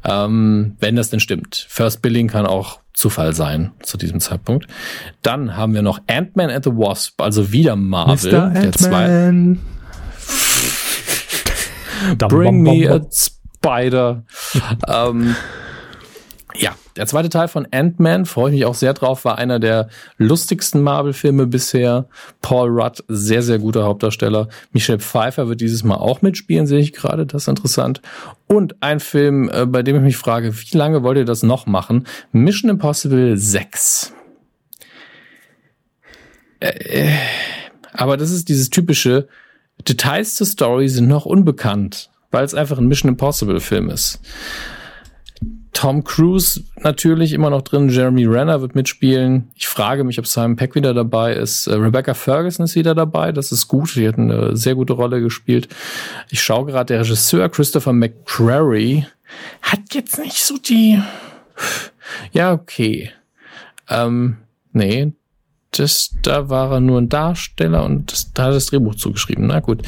Ähm, 0.07 0.77
wenn 0.79 0.97
das 0.97 1.11
denn 1.11 1.21
stimmt. 1.21 1.67
First 1.69 2.01
Billing 2.01 2.29
kann 2.29 2.47
auch 2.47 2.81
Zufall 2.93 3.35
sein 3.35 3.73
zu 3.83 3.99
diesem 3.99 4.21
Zeitpunkt. 4.21 4.67
Dann 5.23 5.57
haben 5.57 5.75
wir 5.75 5.83
noch 5.83 6.01
Ant-Man 6.07 6.51
and 6.51 6.65
the 6.65 6.71
Wasp, 6.71 7.21
also 7.21 7.53
wieder 7.53 7.77
Marvel. 7.77 8.33
Mr. 8.33 8.51
Der 8.51 8.73
zwei 8.73 9.31
Bring 12.19 12.63
me 12.63 12.91
a 12.91 13.01
Spider. 13.11 14.25
ähm, 14.87 15.35
der 16.97 17.07
zweite 17.07 17.29
Teil 17.29 17.49
von 17.49 17.67
Ant-Man, 17.71 18.25
freue 18.25 18.51
ich 18.51 18.57
mich 18.57 18.65
auch 18.65 18.75
sehr 18.75 18.95
drauf, 18.95 19.25
war 19.25 19.39
einer 19.39 19.59
der 19.59 19.89
lustigsten 20.17 20.83
Marvel-Filme 20.83 21.47
bisher. 21.47 22.07
Paul 22.41 22.71
Rudd, 22.71 23.05
sehr, 23.09 23.43
sehr 23.43 23.59
guter 23.59 23.85
Hauptdarsteller. 23.85 24.49
Michelle 24.73 24.99
Pfeiffer 24.99 25.49
wird 25.49 25.61
dieses 25.61 25.85
Mal 25.85 25.97
auch 25.97 26.23
mitspielen, 26.23 26.67
sehe 26.67 26.81
ich 26.81 26.93
gerade, 26.93 27.27
das 27.27 27.43
ist 27.43 27.49
interessant. 27.49 28.01
Und 28.47 28.77
ein 28.83 29.01
Film, 29.01 29.51
äh, 29.53 29.67
bei 29.67 29.83
dem 29.83 29.97
ich 29.97 30.03
mich 30.03 30.17
frage, 30.17 30.55
wie 30.57 30.77
lange 30.77 31.03
wollt 31.03 31.19
ihr 31.19 31.25
das 31.25 31.43
noch 31.43 31.67
machen? 31.67 32.07
Mission 32.33 32.71
Impossible 32.71 33.37
6. 33.37 34.13
Äh, 36.61 36.69
äh, 36.69 37.13
aber 37.93 38.17
das 38.17 38.31
ist 38.31 38.49
dieses 38.49 38.71
typische, 38.71 39.29
Details 39.87 40.35
zur 40.35 40.47
Story 40.47 40.89
sind 40.89 41.09
noch 41.09 41.27
unbekannt, 41.27 42.11
weil 42.31 42.45
es 42.45 42.55
einfach 42.55 42.79
ein 42.79 42.89
Mission 42.89 43.11
Impossible 43.11 43.61
Film 43.61 43.91
ist 43.91 44.21
Tom 45.77 46.05
Cruise 46.05 46.65
natürlich 46.77 47.35
immer 47.35 47.51
noch 47.51 47.61
drin. 47.61 47.91
Jeremy 47.91 48.25
Renner 48.25 48.63
wird 48.63 48.75
mitspielen. 48.75 49.51
Ich 49.57 49.69
frage 49.69 50.05
mich, 50.05 50.19
ob 50.19 50.27
Simon 50.27 50.57
Peck 50.57 50.75
wieder 50.75 50.95
dabei 50.95 51.35
ist. 51.35 51.67
Äh, 51.67 51.75
Rebecca 51.75 52.15
Ferguson 52.15 52.65
ist 52.65 52.77
wieder 52.77 52.95
dabei. 52.95 53.31
Das 53.31 53.53
ist 53.53 53.69
gut. 53.69 53.95
Die 53.95 54.09
hat 54.09 54.17
eine 54.17 54.57
sehr 54.57 54.75
gute 54.75 54.95
Rolle 54.95 55.21
gespielt. 55.21 55.69
Ich 56.31 56.43
schaue 56.43 56.65
gerade, 56.65 56.95
der 56.95 57.01
Regisseur 57.01 57.51
Christopher 57.51 57.93
McQuarrie 57.93 59.05
hat 59.61 59.93
jetzt 59.93 60.19
nicht 60.19 60.43
so 60.43 60.57
die. 60.57 60.99
Ja, 62.33 62.55
okay. 62.55 63.11
Ähm, 63.91 64.39
nee, 64.73 65.13
das, 65.73 66.15
da 66.23 66.49
war 66.49 66.73
er 66.73 66.81
nur 66.81 67.03
ein 67.03 67.11
Darsteller 67.11 67.85
und 67.85 68.13
das, 68.13 68.33
da 68.33 68.45
hat 68.45 68.55
das 68.55 68.67
Drehbuch 68.67 68.95
zugeschrieben. 68.95 69.47
Na 69.47 69.61
gut. 69.61 69.83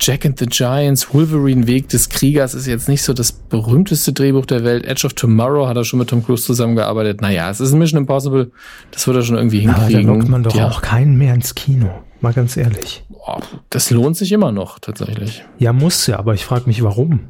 Jack 0.00 0.24
and 0.24 0.38
the 0.38 0.46
Giants, 0.46 1.12
Wolverine 1.12 1.66
Weg 1.66 1.88
des 1.88 2.08
Kriegers 2.08 2.54
ist 2.54 2.66
jetzt 2.66 2.88
nicht 2.88 3.02
so 3.02 3.12
das 3.12 3.32
berühmteste 3.32 4.12
Drehbuch 4.12 4.46
der 4.46 4.64
Welt. 4.64 4.86
Edge 4.86 5.06
of 5.06 5.14
Tomorrow 5.14 5.66
hat 5.66 5.76
er 5.76 5.84
schon 5.84 5.98
mit 5.98 6.08
Tom 6.08 6.24
Cruise 6.24 6.44
zusammengearbeitet. 6.44 7.20
Naja, 7.20 7.50
es 7.50 7.60
ist 7.60 7.72
ein 7.72 7.78
Mission 7.78 8.00
Impossible. 8.00 8.52
Das 8.92 9.06
wird 9.06 9.16
er 9.16 9.22
schon 9.22 9.36
irgendwie 9.36 9.60
hinkriegen. 9.60 10.08
Aber 10.08 10.12
da 10.12 10.18
lockt 10.18 10.28
man 10.28 10.42
doch 10.44 10.54
ja. 10.54 10.68
auch 10.68 10.82
keinen 10.82 11.18
mehr 11.18 11.34
ins 11.34 11.54
Kino. 11.54 11.90
Mal 12.20 12.32
ganz 12.32 12.56
ehrlich. 12.56 13.04
Boah, 13.08 13.42
das 13.70 13.90
lohnt 13.90 14.16
sich 14.16 14.32
immer 14.32 14.52
noch, 14.52 14.78
tatsächlich. 14.78 15.44
Ja, 15.58 15.72
muss 15.72 16.06
ja, 16.06 16.18
aber 16.18 16.34
ich 16.34 16.44
frage 16.44 16.66
mich, 16.66 16.82
warum. 16.82 17.28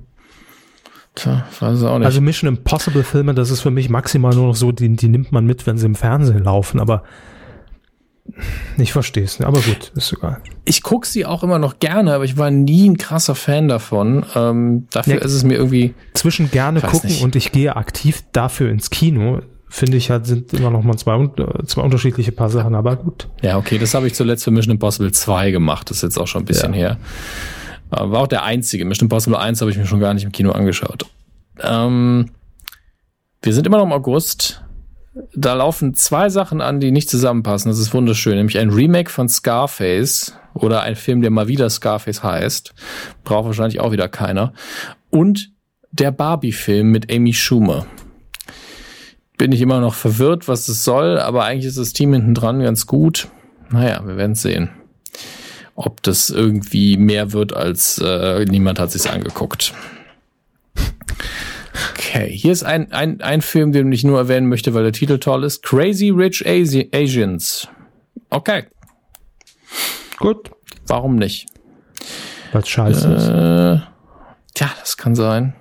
Tja, 1.14 1.46
weiß 1.58 1.82
auch 1.82 1.98
nicht. 1.98 2.06
Also 2.06 2.20
Mission 2.20 2.48
Impossible 2.48 3.02
Filme, 3.02 3.34
das 3.34 3.50
ist 3.50 3.60
für 3.60 3.70
mich 3.70 3.88
maximal 3.88 4.34
nur 4.34 4.48
noch 4.48 4.56
so, 4.56 4.72
die, 4.72 4.94
die 4.94 5.08
nimmt 5.08 5.32
man 5.32 5.46
mit, 5.46 5.66
wenn 5.66 5.78
sie 5.78 5.86
im 5.86 5.94
Fernsehen 5.94 6.44
laufen, 6.44 6.80
aber 6.80 7.02
ich 8.76 8.92
verstehe 8.92 9.24
es, 9.24 9.40
aber 9.40 9.60
gut, 9.60 9.92
ist 9.94 10.12
egal. 10.12 10.42
Ich 10.64 10.82
gucke 10.82 11.06
sie 11.06 11.26
auch 11.26 11.42
immer 11.42 11.58
noch 11.58 11.78
gerne, 11.78 12.14
aber 12.14 12.24
ich 12.24 12.36
war 12.36 12.50
nie 12.50 12.88
ein 12.88 12.96
krasser 12.96 13.34
Fan 13.34 13.68
davon. 13.68 14.24
Ähm, 14.34 14.86
dafür 14.90 15.16
ja, 15.16 15.20
ist 15.20 15.32
es 15.32 15.44
mir 15.44 15.54
irgendwie. 15.54 15.94
Zwischen 16.14 16.50
gerne 16.50 16.80
gucken 16.80 17.10
nicht. 17.10 17.22
und 17.22 17.36
ich 17.36 17.52
gehe 17.52 17.76
aktiv 17.76 18.24
dafür 18.32 18.70
ins 18.70 18.90
Kino, 18.90 19.40
finde 19.68 19.96
ich 19.96 20.10
halt, 20.10 20.26
sind 20.26 20.52
immer 20.52 20.70
noch 20.70 20.82
mal 20.82 20.96
zwei, 20.96 21.28
zwei 21.66 21.82
unterschiedliche 21.82 22.32
paar 22.32 22.50
Sachen, 22.50 22.74
aber 22.74 22.96
gut. 22.96 23.28
Ja, 23.42 23.58
okay, 23.58 23.78
das 23.78 23.94
habe 23.94 24.06
ich 24.06 24.14
zuletzt 24.14 24.44
für 24.44 24.50
Mission 24.50 24.72
Impossible 24.72 25.12
2 25.12 25.50
gemacht, 25.50 25.90
das 25.90 25.98
ist 25.98 26.02
jetzt 26.02 26.18
auch 26.18 26.26
schon 26.26 26.42
ein 26.42 26.46
bisschen 26.46 26.72
ja. 26.72 26.78
her. 26.78 26.98
Äh, 27.90 28.10
war 28.10 28.20
auch 28.20 28.28
der 28.28 28.44
einzige. 28.44 28.84
Mission 28.84 29.06
Impossible 29.06 29.38
1 29.38 29.60
habe 29.60 29.70
ich 29.70 29.76
mir 29.76 29.86
schon 29.86 30.00
gar 30.00 30.14
nicht 30.14 30.24
im 30.24 30.32
Kino 30.32 30.52
angeschaut. 30.52 31.06
Ähm, 31.60 32.30
wir 33.42 33.52
sind 33.52 33.66
immer 33.66 33.78
noch 33.78 33.84
im 33.84 33.92
August 33.92 34.62
da 35.34 35.54
laufen 35.54 35.94
zwei 35.94 36.28
Sachen 36.28 36.60
an, 36.60 36.80
die 36.80 36.90
nicht 36.90 37.10
zusammenpassen. 37.10 37.70
Das 37.70 37.78
ist 37.78 37.94
wunderschön. 37.94 38.36
Nämlich 38.36 38.58
ein 38.58 38.70
Remake 38.70 39.10
von 39.10 39.28
Scarface 39.28 40.34
oder 40.54 40.82
ein 40.82 40.96
Film, 40.96 41.22
der 41.22 41.30
mal 41.30 41.48
wieder 41.48 41.70
Scarface 41.70 42.22
heißt. 42.22 42.74
Braucht 43.24 43.46
wahrscheinlich 43.46 43.80
auch 43.80 43.92
wieder 43.92 44.08
keiner. 44.08 44.52
Und 45.10 45.52
der 45.92 46.10
Barbie-Film 46.10 46.90
mit 46.90 47.12
Amy 47.12 47.32
Schumer. 47.32 47.86
Bin 49.36 49.52
ich 49.52 49.60
immer 49.60 49.80
noch 49.80 49.94
verwirrt, 49.94 50.48
was 50.48 50.68
es 50.68 50.84
soll, 50.84 51.18
aber 51.18 51.44
eigentlich 51.44 51.66
ist 51.66 51.78
das 51.78 51.92
Team 51.92 52.12
hinten 52.12 52.34
dran 52.34 52.60
ganz 52.60 52.86
gut. 52.86 53.28
Naja, 53.70 54.02
wir 54.04 54.16
werden 54.16 54.34
sehen. 54.34 54.70
Ob 55.74 56.02
das 56.02 56.30
irgendwie 56.30 56.96
mehr 56.96 57.32
wird 57.32 57.54
als 57.54 57.98
äh, 57.98 58.44
niemand 58.46 58.80
hat 58.80 58.90
sich's 58.90 59.06
angeguckt. 59.06 59.74
Okay, 61.94 62.30
hier 62.30 62.52
ist 62.52 62.64
ein, 62.64 62.92
ein, 62.92 63.20
ein 63.20 63.42
Film, 63.42 63.72
den 63.72 63.92
ich 63.92 64.04
nur 64.04 64.18
erwähnen 64.18 64.48
möchte, 64.48 64.74
weil 64.74 64.82
der 64.82 64.92
Titel 64.92 65.18
toll 65.18 65.44
ist. 65.44 65.62
Crazy 65.62 66.10
Rich 66.10 66.46
Asi 66.46 66.88
Asians. 66.92 67.68
Okay. 68.30 68.64
Gut. 70.18 70.50
Warum 70.86 71.16
nicht? 71.16 71.46
Weil 72.52 72.64
scheiße 72.64 73.08
äh, 73.08 73.74
ist. 73.74 74.54
Tja, 74.54 74.70
das 74.80 74.96
kann 74.96 75.14
sein. 75.14 75.54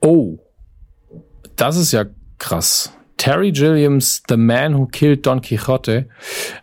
Oh. 0.00 0.38
Das 1.56 1.76
ist 1.76 1.92
ja 1.92 2.04
krass. 2.38 2.92
Terry 3.24 3.52
Gilliams 3.52 4.22
The 4.28 4.36
Man 4.36 4.76
Who 4.76 4.84
Killed 4.84 5.24
Don 5.24 5.40
Quixote, 5.40 6.10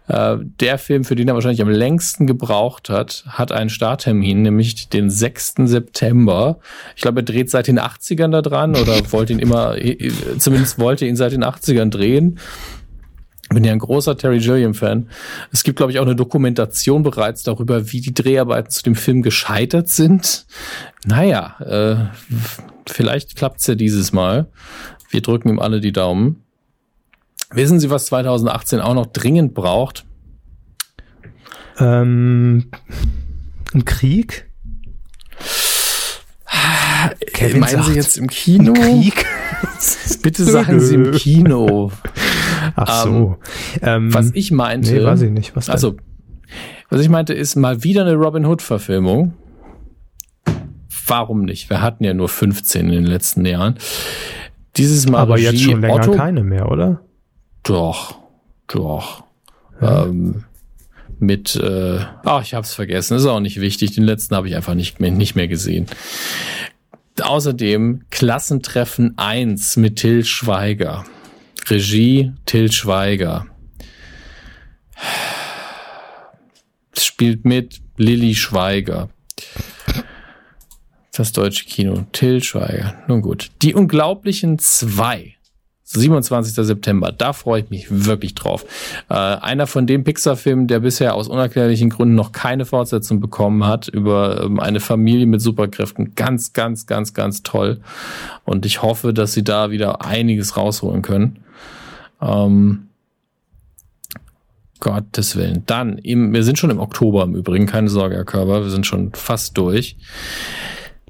äh, 0.07 0.37
der 0.59 0.77
Film, 0.77 1.03
für 1.03 1.15
den 1.15 1.27
er 1.27 1.33
wahrscheinlich 1.33 1.63
am 1.63 1.71
längsten 1.71 2.27
gebraucht 2.27 2.87
hat, 2.87 3.23
hat 3.29 3.51
einen 3.51 3.71
Starttermin, 3.71 4.43
nämlich 4.43 4.87
den 4.87 5.09
6. 5.09 5.65
September. 5.65 6.59
Ich 6.95 7.01
glaube, 7.01 7.21
er 7.21 7.23
dreht 7.23 7.49
seit 7.49 7.65
den 7.65 7.79
80ern 7.79 8.29
da 8.29 8.43
dran 8.43 8.75
oder 8.75 8.93
wollte 9.11 9.33
ihn 9.33 9.39
immer, 9.39 9.75
äh, 9.75 10.11
zumindest 10.37 10.77
wollte 10.77 11.07
ihn 11.07 11.15
seit 11.15 11.31
den 11.31 11.43
80ern 11.43 11.89
drehen. 11.89 12.37
Bin 13.49 13.63
ja 13.63 13.71
ein 13.71 13.79
großer 13.79 14.15
Terry 14.15 14.37
Gilliam-Fan. 14.37 15.09
Es 15.51 15.63
gibt, 15.63 15.77
glaube 15.77 15.91
ich, 15.91 15.97
auch 15.97 16.05
eine 16.05 16.15
Dokumentation 16.15 17.01
bereits 17.01 17.41
darüber, 17.41 17.91
wie 17.91 18.01
die 18.01 18.13
Dreharbeiten 18.13 18.69
zu 18.69 18.83
dem 18.83 18.93
Film 18.93 19.23
gescheitert 19.23 19.89
sind. 19.89 20.45
Naja, 21.05 21.55
äh, 21.59 21.95
vielleicht 22.85 23.35
klappt's 23.35 23.65
ja 23.65 23.73
dieses 23.73 24.13
Mal. 24.13 24.45
Wir 25.09 25.21
drücken 25.21 25.49
ihm 25.49 25.57
alle 25.57 25.81
die 25.81 25.91
Daumen. 25.91 26.43
Wissen 27.53 27.79
Sie, 27.79 27.89
was 27.89 28.05
2018 28.07 28.79
auch 28.79 28.93
noch 28.93 29.07
dringend 29.07 29.53
braucht? 29.53 30.05
Ähm, 31.79 32.69
ein 33.73 33.85
Krieg? 33.85 34.49
Kevin 37.33 37.59
Meinen 37.59 37.71
sagt, 37.71 37.85
Sie 37.85 37.93
jetzt 37.93 38.17
im 38.17 38.27
Kino? 38.27 38.73
Krieg? 38.73 39.25
Bitte 40.21 40.43
sagen 40.43 40.79
Sie 40.79 40.95
im 40.95 41.11
Kino. 41.11 41.91
Ach 42.75 43.03
so. 43.03 43.37
Ähm, 43.81 44.05
ähm, 44.07 44.13
was 44.13 44.31
ich 44.33 44.51
meinte. 44.51 44.93
Nee, 44.93 45.03
weiß 45.03 45.21
ich 45.23 45.31
nicht. 45.31 45.55
Was 45.55 45.69
also, 45.69 45.97
was 46.89 47.01
ich 47.01 47.09
meinte, 47.09 47.33
ist 47.33 47.55
mal 47.55 47.83
wieder 47.83 48.01
eine 48.01 48.13
Robin 48.13 48.45
Hood-Verfilmung. 48.45 49.33
Warum 51.07 51.43
nicht? 51.43 51.69
Wir 51.69 51.81
hatten 51.81 52.03
ja 52.03 52.13
nur 52.13 52.29
15 52.29 52.85
in 52.85 52.91
den 52.91 53.05
letzten 53.05 53.45
Jahren. 53.45 53.75
Dieses 54.77 55.09
Mal 55.09 55.19
Aber 55.19 55.35
Regie 55.35 55.45
jetzt 55.45 55.61
schon 55.61 55.81
länger 55.81 55.95
Otto, 55.95 56.11
keine 56.11 56.43
mehr, 56.43 56.71
oder? 56.71 57.01
Doch, 57.63 58.17
doch. 58.67 59.23
Ja. 59.81 60.05
Ähm, 60.05 60.45
mit, 61.19 61.55
äh, 61.55 61.99
ach, 62.25 62.41
ich 62.41 62.55
hab's 62.55 62.73
vergessen, 62.73 63.15
ist 63.15 63.25
auch 63.25 63.39
nicht 63.39 63.61
wichtig. 63.61 63.91
Den 63.91 64.03
letzten 64.03 64.35
habe 64.35 64.47
ich 64.47 64.55
einfach 64.55 64.73
nicht 64.73 64.99
mehr, 64.99 65.11
nicht 65.11 65.35
mehr 65.35 65.47
gesehen. 65.47 65.85
Außerdem 67.21 68.05
Klassentreffen 68.09 69.17
1 69.17 69.77
mit 69.77 69.97
Till 69.97 70.25
Schweiger. 70.25 71.03
Regie 71.67 72.33
Till 72.45 72.71
Schweiger. 72.71 73.45
Spielt 76.97 77.45
mit 77.45 77.81
Lilly 77.97 78.33
Schweiger. 78.33 79.09
Das 81.13 81.31
deutsche 81.33 81.65
Kino. 81.65 82.05
Till 82.13 82.41
Schweiger. 82.41 83.03
Nun 83.07 83.21
gut. 83.21 83.51
Die 83.61 83.75
Unglaublichen 83.75 84.57
zwei. 84.57 85.35
27. 85.93 86.53
September. 86.65 87.11
Da 87.11 87.33
freue 87.33 87.61
ich 87.61 87.69
mich 87.69 87.87
wirklich 87.89 88.33
drauf. 88.35 88.65
Äh, 89.09 89.13
einer 89.13 89.67
von 89.67 89.87
den 89.87 90.03
Pixar-Filmen, 90.03 90.67
der 90.67 90.79
bisher 90.79 91.15
aus 91.15 91.27
unerklärlichen 91.27 91.89
Gründen 91.89 92.15
noch 92.15 92.31
keine 92.31 92.65
Fortsetzung 92.65 93.19
bekommen 93.19 93.65
hat, 93.65 93.87
über 93.87 94.43
ähm, 94.43 94.59
eine 94.59 94.79
Familie 94.79 95.25
mit 95.25 95.41
Superkräften. 95.41 96.15
Ganz, 96.15 96.53
ganz, 96.53 96.85
ganz, 96.85 97.13
ganz 97.13 97.43
toll. 97.43 97.81
Und 98.45 98.65
ich 98.65 98.81
hoffe, 98.81 99.13
dass 99.13 99.33
sie 99.33 99.43
da 99.43 99.71
wieder 99.71 100.05
einiges 100.05 100.55
rausholen 100.55 101.01
können. 101.01 101.39
Ähm, 102.21 102.87
Gottes 104.79 105.35
Willen. 105.35 105.63
Dann, 105.67 105.97
im, 105.99 106.33
wir 106.33 106.43
sind 106.43 106.57
schon 106.57 106.71
im 106.71 106.79
Oktober 106.79 107.23
im 107.23 107.35
Übrigen, 107.35 107.67
keine 107.67 107.89
Sorge, 107.89 108.15
Herr 108.15 108.25
Körber, 108.25 108.63
wir 108.63 108.69
sind 108.69 108.85
schon 108.87 109.13
fast 109.13 109.57
durch. 109.57 109.95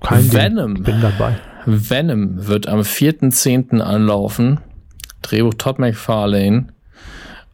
Kein 0.01 0.33
Venom. 0.33 0.75
Ding. 0.75 0.83
Bin 0.83 1.01
dabei. 1.01 1.39
Venom 1.65 2.47
wird 2.47 2.67
am 2.67 2.81
4.10. 2.81 3.79
anlaufen. 3.79 4.59
Drehbuch 5.21 5.53
Todd 5.55 5.79
McFarlane. 5.79 6.67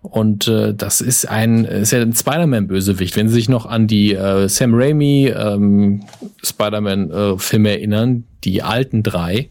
Und 0.01 0.47
äh, 0.47 0.73
das 0.73 1.01
ist 1.01 1.27
ein, 1.27 1.65
ist 1.65 1.91
ja 1.91 2.01
ein 2.01 2.13
Spider-Man-Bösewicht. 2.13 3.15
Wenn 3.15 3.27
Sie 3.27 3.35
sich 3.35 3.49
noch 3.49 3.65
an 3.65 3.87
die 3.87 4.13
äh, 4.13 4.47
Sam 4.47 4.73
Raimi 4.73 5.27
ähm, 5.35 6.03
Spider-Man-Filme 6.43 7.69
äh, 7.69 7.73
erinnern, 7.73 8.23
die 8.43 8.63
alten 8.63 9.03
drei, 9.03 9.49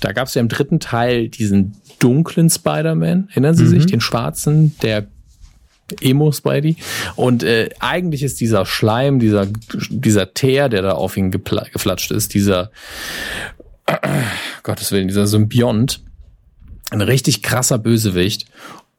da 0.00 0.12
gab 0.12 0.26
es 0.26 0.34
ja 0.34 0.40
im 0.40 0.48
dritten 0.48 0.80
Teil 0.80 1.28
diesen 1.28 1.76
dunklen 2.00 2.50
Spider-Man. 2.50 3.28
Erinnern 3.30 3.54
Sie 3.54 3.64
mhm. 3.64 3.68
sich, 3.68 3.86
den 3.86 4.00
schwarzen, 4.00 4.74
der 4.82 5.06
Emo-Spidey. 6.00 6.76
Und 7.14 7.42
äh, 7.42 7.70
eigentlich 7.78 8.22
ist 8.22 8.40
dieser 8.40 8.66
Schleim, 8.66 9.18
dieser, 9.18 9.46
dieser 9.90 10.34
Teer, 10.34 10.68
der 10.68 10.82
da 10.82 10.92
auf 10.92 11.16
ihn 11.16 11.30
geflatscht 11.30 12.10
ist, 12.10 12.34
dieser, 12.34 12.70
äh, 13.86 13.96
Gottes 14.62 14.92
Willen, 14.92 15.08
dieser 15.08 15.26
Symbiont, 15.26 16.02
ein 16.94 17.00
richtig 17.00 17.42
krasser 17.42 17.78
Bösewicht. 17.78 18.46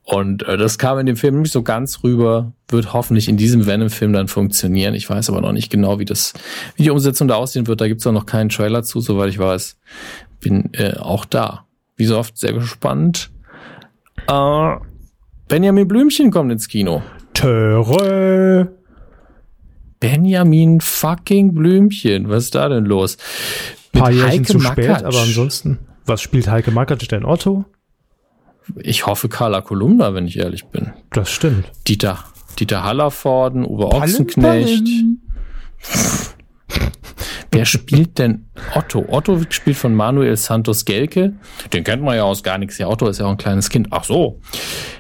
Und 0.04 0.44
äh, 0.44 0.58
das 0.58 0.78
kam 0.78 1.00
in 1.00 1.08
dem 1.08 1.16
Film 1.16 1.42
nicht 1.42 1.52
so 1.52 1.64
ganz 1.64 2.04
rüber, 2.04 2.54
wird 2.68 2.94
hoffentlich 2.94 3.28
in 3.28 3.38
diesem 3.38 3.66
Venom-Film 3.66 4.14
dann 4.14 4.28
funktionieren. 4.28 4.94
Ich 4.94 5.10
weiß 5.10 5.30
aber 5.30 5.42
noch 5.42 5.52
nicht 5.52 5.72
genau, 5.72 5.98
wie 5.98 6.06
das, 6.06 6.34
wie 6.76 6.84
die 6.84 6.92
Umsetzung 6.92 7.28
da 7.28 7.36
aussehen 7.36 7.66
wird. 7.66 7.82
Da 7.82 7.88
gibt's 7.88 8.06
auch 8.06 8.12
noch 8.12 8.28
keinen 8.28 8.50
Trailer 8.50 8.84
zu, 8.84 9.02
soweit 9.02 9.30
ich 9.30 9.40
weiß. 9.40 9.78
Bin 10.42 10.70
äh, 10.74 10.96
auch 10.98 11.26
da. 11.26 11.66
Wie 11.96 12.06
so 12.06 12.20
oft 12.20 12.38
sehr 12.38 12.54
gespannt. 12.54 13.32
Äh, 14.28 14.76
Benjamin 15.48 15.88
Blümchen 15.88 16.30
kommt 16.30 16.52
ins 16.52 16.68
Kino. 16.68 17.02
Töre. 17.34 18.72
Benjamin 20.00 20.82
fucking 20.82 21.56
Blümchen. 21.56 22.30
Was 22.30 22.46
ist 22.46 22.56
da 22.56 22.70
denn 22.70 22.86
los? 22.86 23.18
Ein 23.94 24.02
paar 24.02 24.12
Jahre 24.12 24.42
zu 24.44 24.58
Makatsch. 24.60 24.84
spät, 24.84 25.04
aber 25.04 25.20
ansonsten. 25.20 25.80
Was 26.06 26.22
spielt 26.22 26.48
Heike 26.48 26.70
Makatsch 26.70 27.12
denn 27.12 27.26
Otto? 27.26 27.66
Ich 28.78 29.06
hoffe 29.06 29.30
Carla 29.30 29.62
Kolumna, 29.62 30.14
wenn 30.14 30.28
ich 30.28 30.38
ehrlich 30.38 30.66
bin. 30.66 30.94
Das 31.12 31.32
stimmt. 31.32 31.66
Dieter, 31.88 32.20
Dieter 32.60 32.84
Hallervorden, 32.84 33.66
Uwe 33.66 33.88
Ochsenknecht. 33.88 34.88
Wer 37.52 37.66
spielt 37.66 38.18
denn 38.18 38.50
Otto? 38.74 39.06
Otto 39.08 39.40
spielt 39.50 39.78
von 39.78 39.96
Manuel 39.96 40.36
Santos 40.36 40.84
Gelke. 40.84 41.34
Den 41.72 41.84
kennt 41.86 42.04
man 42.04 42.16
ja 42.16 42.24
aus 42.24 42.44
gar 42.44 42.58
nichts. 42.58 42.78
Ja, 42.78 42.90
Otto 42.90 43.08
ist 43.08 43.20
ja 43.20 43.28
auch 43.28 43.32
ein 43.32 43.38
kleines 43.38 43.70
Kind. 43.70 43.88
Ach 43.92 44.04
so. 44.04 44.42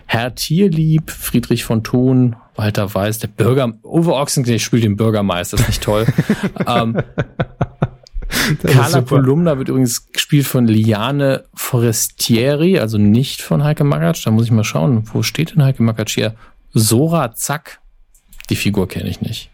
Herr 0.05 0.35
Tierlieb, 0.35 1.11
Friedrich 1.11 1.65
von 1.65 1.83
Thun, 1.83 2.37
Walter 2.55 2.93
Weiß, 2.93 3.19
der 3.19 3.27
Bürger, 3.27 3.73
Uwe 3.83 4.13
Ochsenknecht 4.13 4.63
spielt 4.63 4.83
den 4.83 4.95
Bürgermeister, 4.95 5.57
ist 5.57 5.67
nicht 5.67 5.83
toll. 5.83 6.05
ähm, 6.67 7.01
Carla 8.63 9.01
Kolumna 9.01 9.57
wird 9.57 9.69
übrigens 9.69 10.11
gespielt 10.11 10.45
von 10.45 10.67
Liane 10.67 11.45
Forestieri, 11.53 12.79
also 12.79 12.97
nicht 12.97 13.41
von 13.41 13.63
Heike 13.63 13.83
Makatsch. 13.83 14.25
Da 14.25 14.31
muss 14.31 14.45
ich 14.45 14.51
mal 14.51 14.63
schauen, 14.63 15.03
wo 15.13 15.23
steht 15.23 15.55
denn 15.55 15.63
Heike 15.63 15.83
Makatsch 15.83 16.15
hier? 16.15 16.35
Sora 16.73 17.33
Zack. 17.33 17.79
Die 18.49 18.55
Figur 18.55 18.87
kenne 18.87 19.09
ich 19.09 19.21
nicht. 19.21 19.49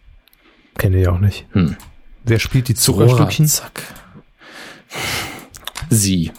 Kenne 0.77 1.01
ich 1.01 1.07
auch 1.07 1.19
nicht. 1.19 1.45
Hm. 1.51 1.75
Wer 2.23 2.39
spielt 2.39 2.67
die 2.67 2.75
Zuckerstückchen? 2.75 3.47
Sora 3.47 3.67
Zack. 3.67 3.83
Sie. 5.89 6.31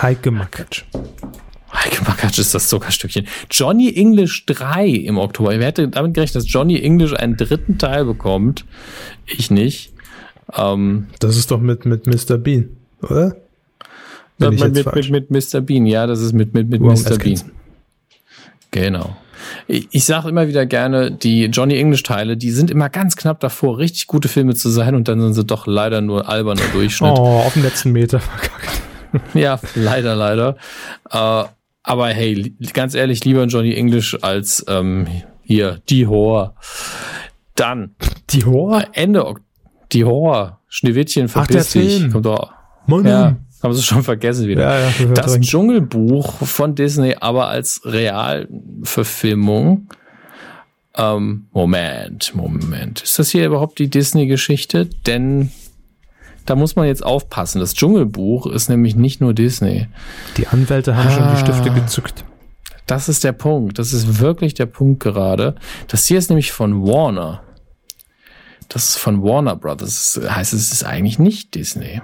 Heike 0.00 0.30
Makatsch. 0.30 0.84
Heike 1.72 2.02
Makatsch 2.04 2.38
ist 2.38 2.54
das 2.54 2.68
Zuckerstückchen. 2.68 3.26
Johnny 3.50 3.94
English 3.94 4.46
3 4.46 4.86
im 4.86 5.18
Oktober. 5.18 5.50
Wer 5.50 5.66
hätte 5.66 5.88
damit 5.88 6.14
gerechnet, 6.14 6.36
dass 6.36 6.52
Johnny 6.52 6.80
English 6.80 7.12
einen 7.12 7.36
dritten 7.36 7.78
Teil 7.78 8.04
bekommt? 8.04 8.64
Ich 9.26 9.50
nicht. 9.50 9.92
Ähm, 10.56 11.06
das 11.18 11.36
ist 11.36 11.50
doch 11.50 11.60
mit, 11.60 11.84
mit 11.84 12.06
Mr. 12.06 12.38
Bean, 12.38 12.76
oder? 13.02 13.36
Mit, 14.38 14.58
mit, 14.58 14.94
mit, 14.94 15.30
mit, 15.30 15.30
Mr. 15.30 15.60
Bean, 15.60 15.86
ja, 15.86 16.06
das 16.06 16.20
ist 16.20 16.32
mit, 16.32 16.54
mit, 16.54 16.70
mit 16.70 16.80
Mr. 16.80 17.18
Bean. 17.18 17.40
Genau. 18.70 19.16
Ich, 19.66 19.88
ich 19.90 20.04
sage 20.04 20.28
immer 20.28 20.48
wieder 20.48 20.66
gerne, 20.66 21.10
die 21.10 21.46
Johnny 21.46 21.78
English-Teile, 21.78 22.36
die 22.36 22.50
sind 22.50 22.70
immer 22.70 22.88
ganz 22.88 23.16
knapp 23.16 23.40
davor, 23.40 23.78
richtig 23.78 24.06
gute 24.06 24.28
Filme 24.28 24.54
zu 24.54 24.68
sein 24.70 24.94
und 24.94 25.08
dann 25.08 25.20
sind 25.20 25.34
sie 25.34 25.44
doch 25.44 25.66
leider 25.66 26.00
nur 26.00 26.28
alberner 26.28 26.66
Durchschnitt. 26.72 27.12
Oh, 27.18 27.42
auf 27.44 27.54
dem 27.54 27.62
letzten 27.62 27.92
Meter 27.92 28.20
verkackt. 28.20 28.82
ja, 29.34 29.58
leider, 29.74 30.14
leider. 30.14 30.56
Äh, 31.10 31.44
aber 31.82 32.08
hey, 32.08 32.54
ganz 32.72 32.94
ehrlich, 32.94 33.24
lieber 33.24 33.44
Johnny 33.44 33.74
English 33.74 34.16
als 34.22 34.64
ähm, 34.68 35.06
hier, 35.42 35.80
die 35.88 36.06
Horror. 36.06 36.54
Dann. 37.54 37.94
Die 38.30 38.44
Horror? 38.44 38.84
Ende 38.92 39.26
Oktober 39.26 39.49
die 39.92 40.04
Horror, 40.04 40.60
Schneewittchen, 40.68 41.28
verpiss 41.28 41.68
Ach, 41.68 41.72
dich. 41.72 42.10
Kommt 42.10 42.26
doch. 42.26 42.52
Mann. 42.86 43.06
Ja, 43.06 43.36
haben 43.62 43.74
sie 43.74 43.82
schon 43.82 44.02
vergessen 44.02 44.48
wieder. 44.48 44.62
Ja, 44.62 44.80
ja, 44.80 44.90
das 45.14 45.26
dringend. 45.26 45.46
Dschungelbuch 45.46 46.46
von 46.46 46.74
Disney, 46.74 47.16
aber 47.20 47.48
als 47.48 47.82
Realverfilmung. 47.84 49.88
Ähm, 50.96 51.46
Moment, 51.52 52.34
Moment. 52.34 53.02
Ist 53.02 53.18
das 53.18 53.30
hier 53.30 53.46
überhaupt 53.46 53.78
die 53.78 53.88
Disney-Geschichte? 53.88 54.86
Denn 55.06 55.50
da 56.46 56.56
muss 56.56 56.74
man 56.74 56.86
jetzt 56.86 57.04
aufpassen. 57.04 57.60
Das 57.60 57.74
Dschungelbuch 57.74 58.46
ist 58.46 58.68
nämlich 58.68 58.96
nicht 58.96 59.20
nur 59.20 59.34
Disney. 59.34 59.86
Die 60.36 60.48
Anwälte 60.48 60.96
haben 60.96 61.08
ah, 61.08 61.10
schon 61.10 61.34
die 61.34 61.40
Stifte 61.40 61.70
gezückt. 61.70 62.24
Das 62.86 63.08
ist 63.08 63.22
der 63.22 63.32
Punkt. 63.32 63.78
Das 63.78 63.92
ist 63.92 64.18
wirklich 64.18 64.54
der 64.54 64.66
Punkt 64.66 65.00
gerade. 65.00 65.54
Das 65.86 66.06
hier 66.06 66.18
ist 66.18 66.28
nämlich 66.28 66.50
von 66.50 66.84
Warner. 66.84 67.42
Das 68.70 68.90
ist 68.90 68.96
von 68.98 69.22
Warner 69.22 69.56
Brothers. 69.56 70.14
Das 70.14 70.34
heißt, 70.34 70.52
es 70.54 70.72
ist 70.72 70.84
eigentlich 70.84 71.18
nicht 71.18 71.54
Disney. 71.54 72.00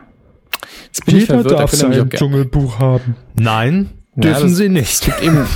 Jetzt 0.87 1.07
bin 1.07 1.15
Jeder 1.15 1.23
ich 1.23 1.27
verwirrt, 1.27 1.61
darf 1.61 1.71
da 1.71 1.77
sein 1.77 2.11
Dschungelbuch 2.11 2.79
haben. 2.79 3.17
Nein, 3.39 3.91
dürfen 4.17 4.49
ja, 4.49 4.55
sie 4.55 4.69
nicht. 4.69 4.93
Es 4.93 5.01
gibt 5.01 5.23
eben, 5.23 5.47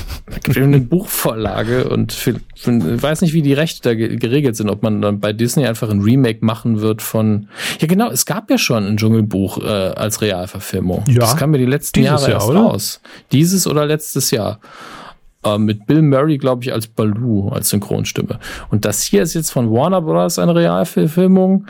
gibt 0.43 0.57
eben 0.57 0.67
eine 0.67 0.81
Buchvorlage 0.81 1.89
und 1.89 2.13
für, 2.13 2.37
für, 2.55 2.95
ich 2.95 3.03
weiß 3.03 3.23
nicht, 3.23 3.33
wie 3.33 3.43
die 3.43 3.55
Rechte 3.55 3.89
da 3.89 3.95
geregelt 3.95 4.55
sind, 4.55 4.71
ob 4.71 4.83
man 4.83 5.03
dann 5.03 5.19
bei 5.19 5.33
Disney 5.33 5.67
einfach 5.67 5.91
ein 5.91 6.01
Remake 6.01 6.45
machen 6.45 6.81
wird 6.81 7.03
von. 7.03 7.49
Ja, 7.81 7.89
genau, 7.89 8.11
es 8.11 8.25
gab 8.25 8.49
ja 8.49 8.59
schon 8.59 8.87
ein 8.87 8.97
Dschungelbuch 8.97 9.59
äh, 9.59 9.67
als 9.67 10.23
Realverfilmung. 10.23 11.05
Ja, 11.09 11.21
das 11.21 11.37
kam 11.37 11.51
mir 11.51 11.59
die 11.59 11.67
letzten 11.67 12.03
Jahre 12.03 12.23
Jahr, 12.23 12.33
erst 12.33 12.49
oder? 12.49 12.61
raus. 12.61 13.01
Dieses 13.33 13.67
oder 13.67 13.85
letztes 13.85 14.31
Jahr 14.31 14.61
äh, 15.45 15.59
mit 15.59 15.87
Bill 15.87 16.03
Murray, 16.03 16.39
glaube 16.39 16.63
ich, 16.63 16.73
als 16.73 16.87
Baloo, 16.87 17.49
als 17.49 17.71
Synchronstimme. 17.71 18.39
Und 18.71 18.85
das 18.85 19.03
hier 19.03 19.23
ist 19.23 19.35
jetzt 19.35 19.51
von 19.51 19.71
Warner 19.71 20.03
Bros. 20.03 20.39
eine 20.39 20.55
Realverfilmung. 20.55 21.67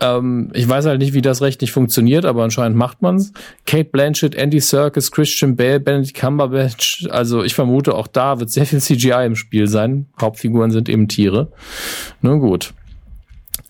Ähm, 0.00 0.50
ich 0.52 0.68
weiß 0.68 0.86
halt 0.86 1.00
nicht, 1.00 1.14
wie 1.14 1.22
das 1.22 1.40
rechtlich 1.40 1.72
funktioniert, 1.72 2.24
aber 2.24 2.44
anscheinend 2.44 2.76
macht 2.76 3.02
man's. 3.02 3.32
Kate 3.64 3.88
Blanchett, 3.90 4.34
Andy 4.34 4.60
Serkis, 4.60 5.10
Christian 5.10 5.56
Bale, 5.56 5.80
Benedict 5.80 6.14
Cumberbatch. 6.14 7.08
Also 7.10 7.42
ich 7.42 7.54
vermute, 7.54 7.94
auch 7.94 8.06
da 8.06 8.38
wird 8.40 8.50
sehr 8.50 8.66
viel 8.66 8.80
CGI 8.80 9.24
im 9.24 9.36
Spiel 9.36 9.68
sein. 9.68 10.06
Hauptfiguren 10.20 10.70
sind 10.70 10.88
eben 10.88 11.08
Tiere. 11.08 11.48
Nun 12.20 12.40
gut. 12.40 12.74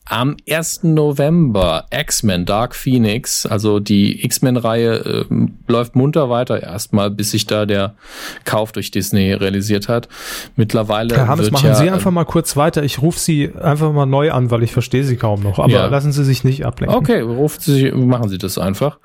Am 0.08 0.36
1. 0.48 0.84
November 0.84 1.86
X-Men 1.90 2.44
Dark 2.44 2.76
Phoenix, 2.76 3.44
also 3.44 3.80
die 3.80 4.24
X-Men-Reihe 4.24 5.26
äh, 5.30 5.46
läuft 5.66 5.96
munter 5.96 6.30
weiter 6.30 6.62
erstmal, 6.62 7.10
bis 7.10 7.32
sich 7.32 7.46
da 7.46 7.66
der 7.66 7.96
Kauf 8.44 8.70
durch 8.70 8.92
Disney 8.92 9.32
realisiert 9.32 9.88
hat. 9.88 10.08
Mittlerweile 10.54 11.16
Herr 11.16 11.26
Hammes, 11.26 11.50
machen 11.50 11.66
ja, 11.66 11.74
Sie 11.74 11.90
einfach 11.90 12.12
mal 12.12 12.24
kurz 12.24 12.56
weiter. 12.56 12.84
Ich 12.84 13.02
rufe 13.02 13.18
Sie 13.18 13.52
einfach 13.60 13.92
mal 13.92 14.06
neu 14.06 14.30
an, 14.30 14.52
weil 14.52 14.62
ich 14.62 14.72
verstehe 14.72 15.02
Sie 15.02 15.16
kaum 15.16 15.42
noch. 15.42 15.58
Aber 15.58 15.72
ja. 15.72 15.86
lassen 15.86 16.12
Sie 16.12 16.24
sich 16.24 16.44
nicht 16.44 16.64
ablenken. 16.64 16.96
Okay, 16.96 17.20
ruft 17.20 17.62
Sie, 17.62 17.90
machen 17.90 18.28
Sie 18.28 18.38
das 18.38 18.58
einfach. 18.58 19.00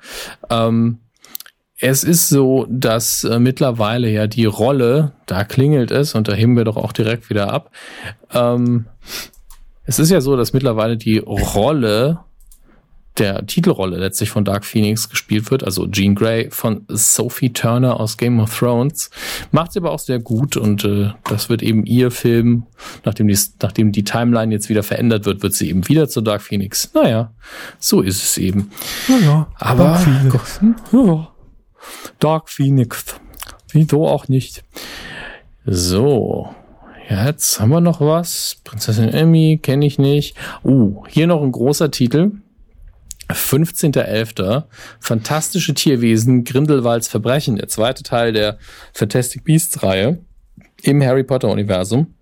Ähm, 0.50 0.98
es 1.84 2.04
ist 2.04 2.28
so, 2.28 2.64
dass 2.70 3.24
äh, 3.24 3.40
mittlerweile 3.40 4.08
ja 4.08 4.28
die 4.28 4.44
Rolle, 4.44 5.14
da 5.26 5.42
klingelt 5.42 5.90
es 5.90 6.14
und 6.14 6.28
da 6.28 6.32
heben 6.32 6.56
wir 6.56 6.62
doch 6.62 6.76
auch 6.76 6.92
direkt 6.92 7.28
wieder 7.28 7.52
ab, 7.52 7.72
ähm, 8.32 8.86
es 9.84 9.98
ist 9.98 10.10
ja 10.10 10.20
so, 10.20 10.36
dass 10.36 10.52
mittlerweile 10.52 10.96
die 10.96 11.18
Rolle 11.18 12.20
der 13.18 13.46
Titelrolle 13.46 13.98
letztlich 13.98 14.30
von 14.30 14.44
Dark 14.44 14.64
Phoenix 14.64 15.08
gespielt 15.08 15.50
wird, 15.50 15.64
also 15.64 15.86
Jean 15.86 16.14
Grey 16.14 16.50
von 16.50 16.86
Sophie 16.88 17.52
Turner 17.52 18.00
aus 18.00 18.16
Game 18.16 18.40
of 18.40 18.58
Thrones. 18.58 19.10
Macht 19.50 19.72
sie 19.72 19.80
aber 19.80 19.90
auch 19.90 19.98
sehr 19.98 20.18
gut 20.18 20.56
und 20.56 20.84
äh, 20.84 21.10
das 21.24 21.50
wird 21.50 21.62
eben 21.62 21.84
ihr 21.84 22.10
Film, 22.10 22.64
nachdem 23.04 23.28
die, 23.28 23.38
nachdem 23.60 23.92
die 23.92 24.04
Timeline 24.04 24.52
jetzt 24.52 24.70
wieder 24.70 24.82
verändert 24.82 25.26
wird, 25.26 25.42
wird 25.42 25.54
sie 25.54 25.68
eben 25.68 25.86
wieder 25.88 26.08
zu 26.08 26.22
Dark 26.22 26.42
Phoenix. 26.42 26.90
Naja, 26.94 27.32
so 27.78 28.00
ist 28.00 28.22
es 28.22 28.38
eben. 28.38 28.70
Naja, 29.08 29.48
aber 29.56 29.84
Dark 29.84 30.00
Phoenix. 30.00 30.60
Ja, 30.92 31.28
Dark 32.18 32.48
Phoenix. 32.48 33.04
Wieso 33.72 34.08
auch 34.08 34.28
nicht. 34.28 34.64
So, 35.64 36.54
Jetzt 37.08 37.60
haben 37.60 37.70
wir 37.70 37.80
noch 37.80 38.00
was. 38.00 38.56
Prinzessin 38.64 39.08
Emmy 39.08 39.58
kenne 39.62 39.86
ich 39.86 39.98
nicht. 39.98 40.36
Uh, 40.64 41.04
hier 41.08 41.26
noch 41.26 41.42
ein 41.42 41.52
großer 41.52 41.90
Titel. 41.90 42.32
15.11. 43.28 44.64
Fantastische 45.00 45.74
Tierwesen, 45.74 46.44
Grindelwalds 46.44 47.08
Verbrechen. 47.08 47.56
Der 47.56 47.68
zweite 47.68 48.02
Teil 48.02 48.32
der 48.32 48.58
Fantastic 48.92 49.44
Beasts 49.44 49.82
Reihe 49.82 50.18
im 50.82 51.02
Harry 51.02 51.24
Potter 51.24 51.48
Universum. 51.48 52.14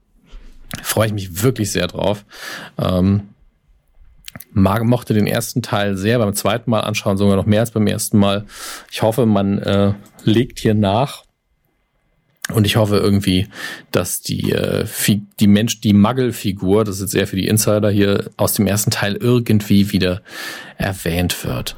Freue 0.83 1.07
ich 1.07 1.13
mich 1.13 1.43
wirklich 1.43 1.73
sehr 1.73 1.89
drauf. 1.89 2.25
Ähm, 2.79 3.31
mag, 4.53 4.85
mochte 4.85 5.15
den 5.15 5.27
ersten 5.27 5.63
Teil 5.63 5.97
sehr, 5.97 6.19
beim 6.19 6.35
zweiten 6.35 6.71
Mal 6.71 6.81
anschauen 6.81 7.17
sogar 7.17 7.37
noch 7.37 7.47
mehr 7.47 7.61
als 7.61 7.73
beim 7.73 7.87
ersten 7.87 8.19
Mal. 8.19 8.47
Ich 8.91 9.03
hoffe, 9.03 9.27
man 9.27 9.59
äh, 9.59 9.95
legt 10.25 10.61
hier 10.61 10.75
nach 10.75 11.25
und 12.53 12.67
ich 12.67 12.77
hoffe 12.77 12.97
irgendwie, 12.97 13.49
dass 13.91 14.21
die, 14.21 14.53
äh, 14.53 14.87
die 15.39 15.47
Mensch, 15.47 15.81
die 15.81 15.93
Muggle-Figur, 15.93 16.85
das 16.85 16.97
ist 16.97 17.01
jetzt 17.01 17.15
eher 17.15 17.27
für 17.27 17.37
die 17.37 17.49
Insider 17.49 17.91
hier, 17.91 18.31
aus 18.37 18.55
dem 18.55 18.67
ersten 18.67 18.91
Teil 18.91 19.17
irgendwie 19.17 19.93
wieder 19.93 20.23
erwähnt 20.77 21.45
wird. 21.45 21.77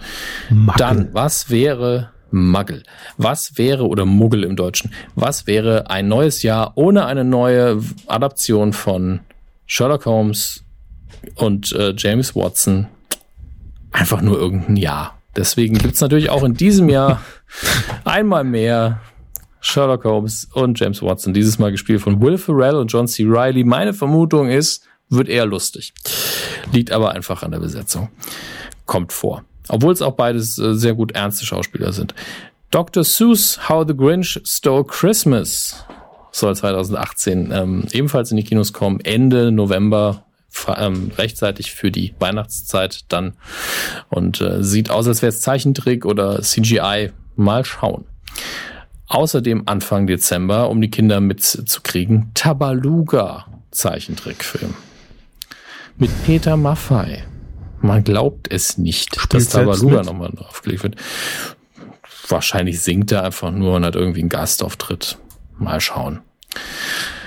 Muggle. 0.51 0.74
Dann, 0.78 1.09
was 1.12 1.51
wäre 1.51 2.11
Muggle? 2.31 2.82
Was 3.16 3.59
wäre, 3.59 3.86
oder 3.86 4.07
Muggel 4.07 4.44
im 4.44 4.57
Deutschen, 4.57 4.93
was 5.15 5.47
wäre 5.47 5.90
ein 5.90 6.09
neues 6.09 6.43
Jahr 6.43 6.73
ohne 6.77 7.07
eine 7.07 7.24
neue 7.24 7.82
Adaption 8.07 8.73
von 8.73 9.20
Sherlock 9.66 10.07
Holmes 10.07 10.65
und 11.36 11.73
äh, 11.73 11.94
James 11.97 12.35
Watson? 12.35 12.86
Einfach 13.90 14.23
nur 14.23 14.39
irgendein 14.39 14.77
Jahr. 14.77 15.19
Deswegen 15.36 15.78
gibt's 15.78 16.01
natürlich 16.01 16.31
auch 16.31 16.44
in 16.44 16.55
diesem 16.55 16.89
Jahr 16.89 17.23
einmal 18.05 18.44
mehr 18.44 19.01
Sherlock 19.62 20.05
Holmes 20.05 20.48
und 20.52 20.78
James 20.78 21.01
Watson. 21.01 21.32
Dieses 21.32 21.59
Mal 21.59 21.70
gespielt 21.70 22.02
von 22.02 22.20
Will 22.20 22.36
Ferrell 22.36 22.74
und 22.74 22.89
John 22.89 23.09
C. 23.09 23.24
Reilly. 23.26 23.64
Meine 23.64 23.94
Vermutung 23.94 24.51
ist, 24.51 24.84
wird 25.09 25.28
eher 25.28 25.47
lustig. 25.47 25.94
Liegt 26.72 26.90
aber 26.90 27.12
einfach 27.12 27.43
an 27.43 27.52
der 27.52 27.60
Besetzung. 27.60 28.09
Kommt 28.86 29.12
vor. 29.12 29.44
Obwohl 29.68 29.93
es 29.93 30.02
auch 30.02 30.14
beides 30.14 30.59
äh, 30.59 30.74
sehr 30.74 30.94
gut 30.94 31.12
ernste 31.12 31.47
Schauspieler 31.47 31.93
sind. 31.93 32.14
Dr. 32.70 33.05
Seuss, 33.05 33.68
How 33.68 33.86
the 33.86 33.97
Grinch 33.97 34.40
Stole 34.44 34.84
Christmas 34.84 35.84
soll 36.32 36.56
2018 36.56 37.52
ähm, 37.52 37.84
ebenfalls 37.93 38.30
in 38.30 38.39
die 38.39 38.44
Kinos 38.44 38.72
kommen. 38.72 38.98
Ende 39.01 39.52
November 39.52 40.24
ähm, 40.76 41.12
rechtzeitig 41.16 41.72
für 41.72 41.90
die 41.90 42.14
Weihnachtszeit 42.18 43.05
dann 43.09 43.34
und 44.10 44.40
äh, 44.40 44.64
sieht 44.64 44.90
aus, 44.90 45.06
als 45.06 45.22
wäre 45.22 45.30
es 45.30 45.40
Zeichentrick 45.40 46.05
oder 46.05 46.40
CGI. 46.43 47.12
Mal 47.36 47.64
schauen. 47.64 48.05
Außerdem 49.12 49.64
Anfang 49.66 50.06
Dezember, 50.06 50.70
um 50.70 50.80
die 50.80 50.89
Kinder 50.89 51.20
mitzukriegen, 51.20 52.30
Tabaluga 52.32 53.44
Zeichentrickfilm. 53.70 54.72
Mit 55.98 56.10
Peter 56.24 56.56
Maffei. 56.56 57.22
Man 57.82 58.05
glaubt 58.05 58.51
es 58.51 58.78
nicht, 58.78 59.20
Spielt 59.20 59.34
dass 59.34 59.51
Tabaluga 59.51 60.02
nochmal 60.02 60.32
aufgelegt 60.39 60.82
wird. 60.82 60.97
Wahrscheinlich 62.26 62.80
singt 62.80 63.12
er 63.12 63.24
einfach 63.24 63.51
nur 63.51 63.76
und 63.76 63.84
hat 63.84 63.97
irgendwie 63.97 64.20
einen 64.20 64.30
Gastauftritt. 64.30 65.18
Mal 65.59 65.82
schauen. 65.82 66.20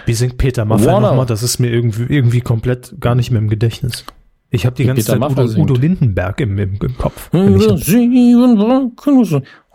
Wie 0.08 0.16
singt 0.16 0.40
Peter 0.40 0.66
Maffei 0.66 1.00
nochmal? 1.00 1.28
Das 1.28 1.44
ist 1.44 1.60
mir 1.60 1.70
irgendwie, 1.70 2.12
irgendwie 2.12 2.42
komplett 2.42 2.96
gar 3.00 3.14
nicht 3.14 3.30
mehr 3.30 3.42
im 3.42 3.48
Gedächtnis. 3.48 4.06
Ich 4.50 4.66
habe 4.66 4.76
die 4.76 4.86
ganze 4.86 5.14
Peter 5.14 5.20
Zeit 5.20 5.58
Udo, 5.58 5.62
Udo, 5.62 5.76
Lindenberg 5.76 6.40
im, 6.40 6.58
im, 6.58 6.78
im 6.82 6.98
Kopf. 6.98 7.30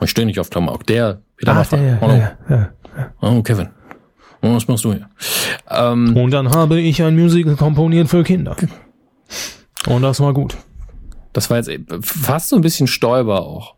Ich 0.01 0.11
stehe 0.11 0.27
nicht 0.27 0.41
auf 0.41 0.49
Klamauk. 0.49 0.87
Der 0.87 1.21
Peter 1.37 1.53
ah, 1.53 1.55
Maffei. 1.55 1.77
Ja, 1.77 1.99
ja, 2.01 2.37
ja, 2.49 2.71
ja, 2.97 3.13
Oh, 3.21 3.43
Kevin. 3.43 3.69
Oh, 4.43 4.55
was 4.55 4.67
machst 4.69 4.85
du 4.85 4.95
hier? 4.95 5.09
Ähm, 5.69 6.17
und 6.17 6.31
dann 6.31 6.51
habe 6.51 6.81
ich 6.81 7.03
ein 7.03 7.15
Musical 7.15 7.57
komponiert 7.57 8.09
für 8.09 8.23
Kinder. 8.23 8.57
Und 9.87 10.03
das 10.03 10.21
war 10.21 10.33
gut. 10.33 10.57
Das 11.33 11.51
war 11.51 11.59
jetzt 11.59 11.71
fast 12.03 12.49
so 12.49 12.57
ein 12.57 12.63
bisschen 12.63 12.87
Stäuber 12.87 13.43
auch. 13.43 13.75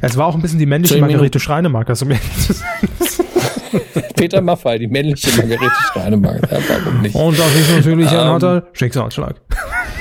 Es 0.00 0.16
war 0.16 0.26
auch 0.26 0.34
ein 0.34 0.42
bisschen 0.42 0.58
die 0.58 0.66
männliche 0.66 0.98
Margarete 0.98 1.38
Schreinemarker, 1.38 1.94
so 1.94 2.06
ehrlich 2.06 2.20
zu 2.46 2.54
Peter 4.16 4.40
Maffei, 4.40 4.78
die 4.78 4.88
männliche 4.88 5.30
Margarete 5.36 5.74
Schreinemarker. 5.92 6.52
Ja, 6.52 6.58
warum 6.68 7.02
nicht? 7.02 7.14
Und 7.14 7.38
das 7.38 7.54
ist 7.54 7.70
natürlich 7.70 8.08
ein 8.08 8.14
ähm, 8.14 8.24
harter 8.24 8.66
Schicksalsschlag. 8.72 9.40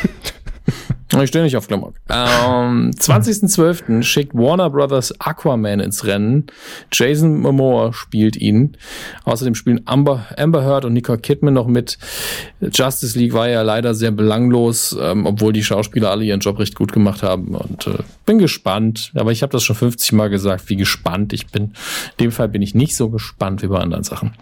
Ich 1.11 1.30
stehe 1.30 1.43
nicht 1.43 1.57
auf 1.57 1.67
Klamauk. 1.67 1.95
Ähm, 2.07 2.91
20.12. 2.91 4.03
schickt 4.03 4.35
Warner 4.35 4.69
Brothers 4.69 5.19
Aquaman 5.19 5.80
ins 5.80 6.05
Rennen. 6.05 6.45
Jason 6.93 7.39
Momoa 7.41 7.93
spielt 7.93 8.38
ihn. 8.38 8.77
Außerdem 9.26 9.55
spielen 9.55 9.81
Amber, 9.85 10.27
Amber 10.38 10.63
Heard 10.63 10.85
und 10.85 10.93
Nicole 10.93 11.17
Kidman 11.17 11.55
noch 11.55 11.67
mit. 11.67 11.97
Justice 12.61 13.17
League 13.17 13.34
war 13.34 13.49
ja 13.49 13.63
leider 13.63 13.95
sehr 13.95 14.11
belanglos, 14.11 14.95
ähm, 15.01 15.26
obwohl 15.26 15.51
die 15.51 15.63
Schauspieler 15.63 16.11
alle 16.11 16.26
ihren 16.26 16.41
Job 16.41 16.59
recht 16.59 16.76
gut 16.76 16.93
gemacht 16.93 17.23
haben. 17.23 17.55
Und 17.55 17.88
äh, 17.88 18.03
bin 18.26 18.38
gespannt. 18.38 19.11
Aber 19.15 19.31
ich 19.31 19.41
habe 19.41 19.51
das 19.51 19.63
schon 19.63 19.76
50 19.76 20.13
Mal 20.13 20.30
gesagt, 20.30 20.69
wie 20.69 20.76
gespannt 20.76 21.34
ich 21.34 21.47
bin. 21.47 21.63
In 21.63 22.26
dem 22.26 22.31
Fall 22.31 22.49
bin 22.49 22.61
ich 22.61 22.76
nicht 22.76 22.95
so 22.95 23.09
gespannt 23.09 23.63
wie 23.63 23.67
bei 23.67 23.80
anderen 23.80 24.03
Sachen. 24.03 24.35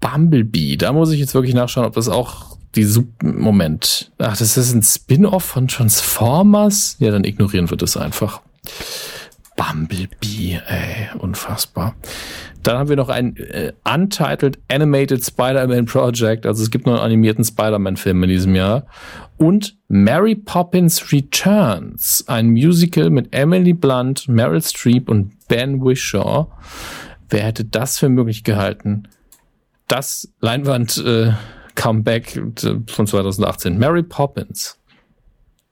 Bumblebee, 0.00 0.76
da 0.76 0.92
muss 0.92 1.12
ich 1.12 1.20
jetzt 1.20 1.34
wirklich 1.34 1.54
nachschauen, 1.54 1.86
ob 1.86 1.94
das 1.94 2.08
auch 2.08 2.59
die 2.74 2.84
Sub 2.84 3.06
Moment. 3.22 4.12
Ach, 4.18 4.36
das 4.36 4.56
ist 4.56 4.72
ein 4.72 4.82
Spin-off 4.82 5.44
von 5.44 5.68
Transformers? 5.68 6.96
Ja, 6.98 7.10
dann 7.10 7.24
ignorieren 7.24 7.70
wir 7.70 7.76
das 7.76 7.96
einfach. 7.96 8.42
Bumblebee, 9.56 10.60
ey, 10.66 11.18
unfassbar. 11.18 11.94
Dann 12.62 12.78
haben 12.78 12.88
wir 12.88 12.96
noch 12.96 13.08
ein 13.08 13.36
äh, 13.36 13.72
Untitled 13.84 14.58
Animated 14.68 15.24
Spider-Man 15.24 15.86
Project, 15.86 16.46
also 16.46 16.62
es 16.62 16.70
gibt 16.70 16.86
noch 16.86 16.94
einen 16.94 17.02
animierten 17.02 17.44
Spider-Man-Film 17.44 18.22
in 18.22 18.28
diesem 18.30 18.54
Jahr. 18.54 18.86
Und 19.36 19.76
Mary 19.88 20.34
Poppins 20.34 21.12
Returns, 21.12 22.24
ein 22.26 22.50
Musical 22.50 23.10
mit 23.10 23.34
Emily 23.34 23.72
Blunt, 23.72 24.28
Meryl 24.28 24.62
Streep 24.62 25.08
und 25.08 25.32
Ben 25.48 25.82
Wishaw. 25.82 26.48
Wer 27.28 27.44
hätte 27.44 27.64
das 27.64 27.98
für 27.98 28.08
möglich 28.08 28.44
gehalten? 28.44 29.08
Das 29.88 30.32
Leinwand 30.40 30.98
äh, 31.04 31.32
Comeback 31.74 32.40
von 32.88 33.06
2018. 33.06 33.78
Mary 33.78 34.02
Poppins. 34.02 34.78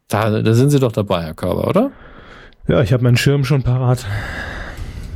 Da, 0.09 0.41
da 0.41 0.55
sind 0.55 0.71
Sie 0.71 0.81
doch 0.81 0.93
dabei, 0.93 1.23
Herr 1.23 1.35
Körber, 1.35 1.69
oder? 1.69 1.91
Ja, 2.67 2.83
ich 2.83 2.93
habe 2.93 3.03
meinen 3.03 3.17
Schirm 3.17 3.45
schon 3.45 3.63
parat. 3.63 4.07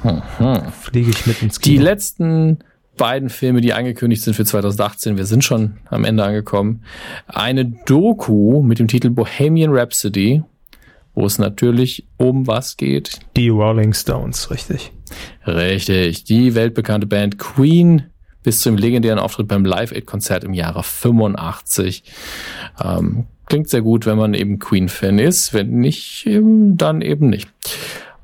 Mhm. 0.04 0.72
Fliege 0.72 1.10
ich 1.10 1.26
mit 1.26 1.42
ins 1.42 1.60
Kino. 1.60 1.78
Die 1.78 1.82
letzten 1.82 2.58
beiden 2.96 3.30
Filme, 3.30 3.60
die 3.60 3.72
angekündigt 3.72 4.22
sind 4.22 4.34
für 4.34 4.44
2018, 4.44 5.16
wir 5.16 5.26
sind 5.26 5.44
schon 5.44 5.78
am 5.88 6.04
Ende 6.04 6.24
angekommen. 6.24 6.82
Eine 7.26 7.64
Doku 7.64 8.62
mit 8.62 8.78
dem 8.78 8.88
Titel 8.88 9.10
Bohemian 9.10 9.72
Rhapsody, 9.72 10.42
wo 11.14 11.24
es 11.24 11.38
natürlich 11.38 12.06
um 12.16 12.46
was 12.46 12.76
geht. 12.76 13.20
Die 13.36 13.48
Rolling 13.48 13.92
Stones, 13.94 14.50
richtig. 14.50 14.92
Richtig. 15.46 16.24
Die 16.24 16.54
weltbekannte 16.54 17.06
Band 17.06 17.38
Queen 17.38 18.04
bis 18.42 18.60
zum 18.60 18.76
legendären 18.76 19.18
Auftritt 19.18 19.48
beim 19.48 19.64
Live-Aid-Konzert 19.64 20.44
im 20.44 20.54
Jahre 20.54 20.82
85. 20.82 22.04
Ähm, 22.82 23.26
klingt 23.46 23.68
sehr 23.68 23.82
gut, 23.82 24.06
wenn 24.06 24.18
man 24.18 24.34
eben 24.34 24.58
Queen-Fan 24.58 25.18
ist. 25.18 25.54
Wenn 25.54 25.80
nicht, 25.80 26.28
dann 26.28 27.00
eben 27.02 27.28
nicht. 27.28 27.48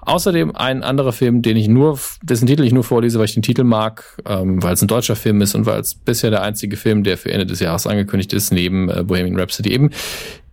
Außerdem 0.00 0.56
ein 0.56 0.82
anderer 0.82 1.12
Film, 1.12 1.42
den 1.42 1.58
ich 1.58 1.68
nur, 1.68 1.98
dessen 2.22 2.46
Titel 2.46 2.64
ich 2.64 2.72
nur 2.72 2.82
vorlese, 2.82 3.18
weil 3.18 3.26
ich 3.26 3.34
den 3.34 3.42
Titel 3.42 3.62
mag, 3.62 4.16
ähm, 4.24 4.62
weil 4.62 4.72
es 4.72 4.80
ein 4.80 4.88
deutscher 4.88 5.16
Film 5.16 5.42
ist 5.42 5.54
und 5.54 5.66
weil 5.66 5.80
es 5.80 5.94
bisher 5.94 6.30
der 6.30 6.42
einzige 6.42 6.78
Film, 6.78 7.04
der 7.04 7.18
für 7.18 7.30
Ende 7.30 7.44
des 7.44 7.60
Jahres 7.60 7.86
angekündigt 7.86 8.32
ist, 8.32 8.50
neben 8.50 8.88
äh, 8.88 9.04
Bohemian 9.04 9.38
Rhapsody 9.38 9.70
eben. 9.70 9.90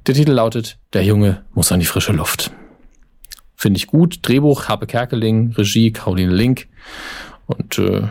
Der 0.08 0.14
Titel 0.14 0.34
lautet 0.34 0.78
Der 0.92 1.04
Junge 1.04 1.46
muss 1.54 1.72
an 1.72 1.80
die 1.80 1.86
frische 1.86 2.12
Luft. 2.12 2.52
Finde 3.56 3.78
ich 3.78 3.88
gut. 3.88 4.20
Drehbuch 4.24 4.68
Harpe 4.68 4.88
Kerkeling, 4.88 5.54
Regie 5.54 5.94
Caroline 5.94 6.34
Link 6.34 6.68
und 7.48 7.80
äh, 7.80 8.10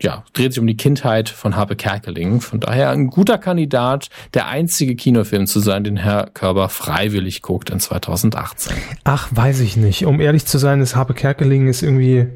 ja, 0.00 0.24
dreht 0.32 0.52
sich 0.52 0.60
um 0.60 0.66
die 0.66 0.76
Kindheit 0.76 1.28
von 1.28 1.56
Harpe 1.56 1.76
Kerkeling. 1.76 2.40
Von 2.40 2.60
daher 2.60 2.90
ein 2.90 3.08
guter 3.08 3.38
Kandidat, 3.38 4.08
der 4.34 4.48
einzige 4.48 4.96
Kinofilm 4.96 5.46
zu 5.46 5.60
sein, 5.60 5.84
den 5.84 5.96
Herr 5.96 6.28
Körber 6.32 6.68
freiwillig 6.68 7.42
guckt 7.42 7.70
in 7.70 7.78
2018. 7.78 8.76
Ach, 9.04 9.28
weiß 9.30 9.60
ich 9.60 9.76
nicht. 9.76 10.04
Um 10.06 10.20
ehrlich 10.20 10.46
zu 10.46 10.58
sein, 10.58 10.80
ist 10.80 10.96
Harpe 10.96 11.14
Kerkeling 11.14 11.68
ist 11.68 11.82
irgendwie, 11.82 12.26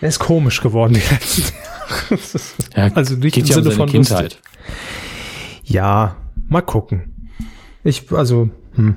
er 0.00 0.08
ist 0.08 0.18
komisch 0.18 0.60
geworden 0.60 0.94
die 0.94 1.14
letzten 1.14 1.42
Jahre. 1.54 2.88
ja, 2.88 2.96
also 2.96 3.14
nicht 3.16 3.36
im 3.36 3.46
Sinne 3.46 3.68
um 3.68 3.74
von 3.76 3.88
Kindheit. 3.88 4.22
Lustig. 4.22 4.40
Ja, 5.64 6.16
mal 6.48 6.62
gucken. 6.62 7.30
Ich, 7.84 8.10
also, 8.12 8.50
hm. 8.74 8.96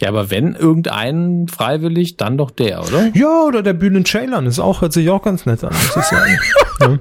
Ja, 0.00 0.08
aber 0.08 0.30
wenn 0.30 0.54
irgendein 0.54 1.46
freiwillig, 1.48 2.16
dann 2.16 2.38
doch 2.38 2.50
der, 2.50 2.86
oder? 2.86 3.10
Ja, 3.14 3.42
oder 3.46 3.62
der 3.62 3.72
Bühnen 3.72 4.04
Ceylan 4.04 4.46
ist 4.46 4.58
auch, 4.58 4.82
hört 4.82 4.92
sich 4.92 5.08
auch 5.10 5.22
ganz 5.22 5.46
nett 5.46 5.64
an, 5.64 5.72
muss 5.72 5.96
ich 5.96 6.04
sagen. 6.04 6.38
ja. 6.80 6.98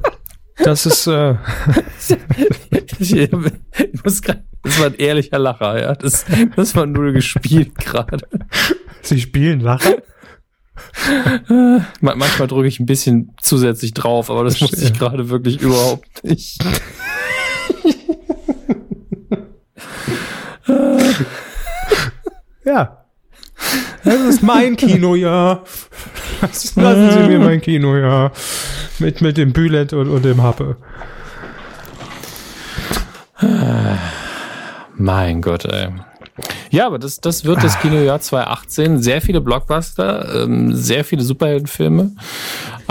Das 0.64 0.86
ist, 0.86 1.08
äh 1.08 1.36
ich, 3.00 3.12
ich 3.18 4.04
muss 4.04 4.22
grad, 4.22 4.44
das 4.64 4.80
war 4.80 4.88
ein 4.88 4.96
ehrlicher 4.96 5.40
Lacher, 5.40 5.82
ja. 5.82 5.96
Das, 5.96 6.26
das 6.56 6.76
war 6.76 6.86
nur 6.86 7.12
gespielt 7.12 7.76
gerade. 7.76 8.28
Sie 9.02 9.20
spielen 9.20 9.60
Lacher? 9.60 9.98
Manchmal 12.00 12.48
drücke 12.48 12.68
ich 12.68 12.80
ein 12.80 12.86
bisschen 12.86 13.34
zusätzlich 13.42 13.94
drauf, 13.94 14.30
aber 14.30 14.44
das 14.44 14.62
muss 14.62 14.74
ich 14.74 14.94
gerade 14.94 15.30
wirklich 15.30 15.62
überhaupt 15.62 16.24
nicht. 16.24 16.64
Ja. 22.72 23.06
Das 24.06 24.22
ist 24.22 24.42
mein 24.42 24.78
Kinojahr. 24.78 25.64
Lassen 26.42 27.12
Sie 27.12 27.28
mir 27.28 27.40
mein 27.40 27.60
Kinojahr. 27.62 28.32
Mit, 29.00 29.22
mit 29.22 29.38
dem 29.38 29.52
Bülent 29.52 29.94
und, 29.94 30.10
und 30.10 30.24
dem 30.24 30.42
Happe. 30.42 30.78
Mein 34.96 35.42
Gott, 35.42 35.66
ey. 35.66 35.90
Ja, 36.70 36.88
aber 36.88 36.98
das, 36.98 37.20
das 37.20 37.44
wird 37.44 37.62
das 37.62 37.80
Kinojahr 37.80 38.22
2018. 38.22 39.02
Sehr 39.02 39.22
viele 39.22 39.42
Blockbuster, 39.42 40.44
ähm, 40.44 40.74
sehr 40.74 41.04
viele 41.04 41.24
Superheldenfilme. 41.24 42.12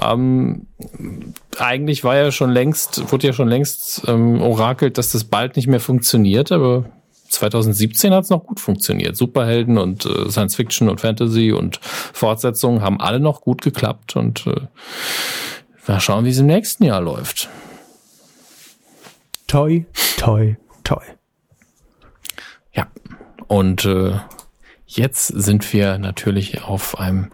Ähm, 0.03 0.67
eigentlich 1.59 2.05
war 2.05 2.17
ja 2.17 2.31
schon 2.33 2.51
längst, 2.51 3.11
wurde 3.11 3.29
ja 3.29 3.33
schon 3.33 3.49
längst 3.49 4.03
ähm, 4.07 4.43
orakelt, 4.43 4.99
dass 4.99 5.13
das 5.13 5.25
bald 5.25 5.57
nicht 5.57 5.69
mehr 5.69 5.81
funktioniert, 5.81 6.53
aber 6.53 6.85
2017 7.31 8.13
hat 8.13 8.25
es 8.25 8.31
noch 8.31 8.45
gut 8.45 8.61
funktioniert. 8.61 9.17
Superhelden 9.17 9.79
und 9.79 10.05
äh, 10.05 10.31
Science 10.31 10.57
Fiction 10.57 10.89
und 10.89 11.01
Fantasy 11.01 11.53
und 11.53 11.79
Fortsetzungen 11.83 12.83
haben 12.83 13.01
alle 13.01 13.21
noch 13.21 13.41
gut 13.41 13.63
geklappt 13.63 14.17
und 14.17 14.47
äh, 14.47 14.69
mal 15.91 16.01
schauen, 16.01 16.25
wie 16.25 16.31
es 16.31 16.39
im 16.39 16.47
nächsten 16.47 16.85
Jahr 16.85 17.01
läuft. 17.01 17.49
Toi, 19.47 19.85
toi, 20.17 20.57
toi. 20.85 21.03
Ja, 22.73 22.87
und 23.49 23.85
äh, 23.85 24.13
jetzt 24.87 25.27
sind 25.27 25.73
wir 25.73 25.99
natürlich 25.99 26.63
auf 26.63 26.99
einem 26.99 27.31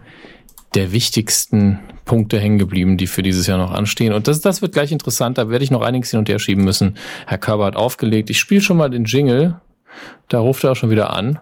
der 0.73 0.91
wichtigsten 0.91 1.79
Punkte 2.05 2.39
hängen 2.39 2.57
geblieben, 2.57 2.97
die 2.97 3.07
für 3.07 3.21
dieses 3.21 3.47
Jahr 3.47 3.57
noch 3.57 3.71
anstehen. 3.71 4.13
Und 4.13 4.27
das, 4.27 4.41
das 4.41 4.61
wird 4.61 4.73
gleich 4.73 4.91
interessant. 4.91 5.37
Da 5.37 5.49
werde 5.49 5.63
ich 5.63 5.71
noch 5.71 5.81
einiges 5.81 6.11
hin 6.11 6.19
und 6.19 6.29
her 6.29 6.39
schieben 6.39 6.63
müssen. 6.63 6.97
Herr 7.25 7.37
Körber 7.37 7.65
hat 7.65 7.75
aufgelegt. 7.75 8.29
Ich 8.29 8.39
spiele 8.39 8.61
schon 8.61 8.77
mal 8.77 8.89
den 8.89 9.05
Jingle 9.05 9.59
da 10.29 10.39
ruft 10.39 10.63
er 10.63 10.71
auch 10.71 10.75
schon 10.75 10.89
wieder 10.89 11.13
an. 11.13 11.39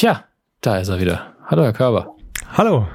Ja, 0.00 0.24
da 0.60 0.78
ist 0.78 0.88
er 0.88 1.00
wieder. 1.00 1.34
Hallo, 1.46 1.62
Herr 1.62 1.72
Körber. 1.72 2.14
Hallo. 2.56 2.86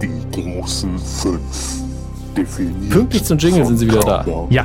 Die 0.00 0.10
großen 0.32 0.98
fünf. 0.98 1.78
Pünktlich 2.90 3.24
zum 3.24 3.38
Jingle 3.38 3.66
sind 3.66 3.78
sie 3.78 3.88
wieder 3.88 4.00
da. 4.00 4.46
Ja, 4.48 4.64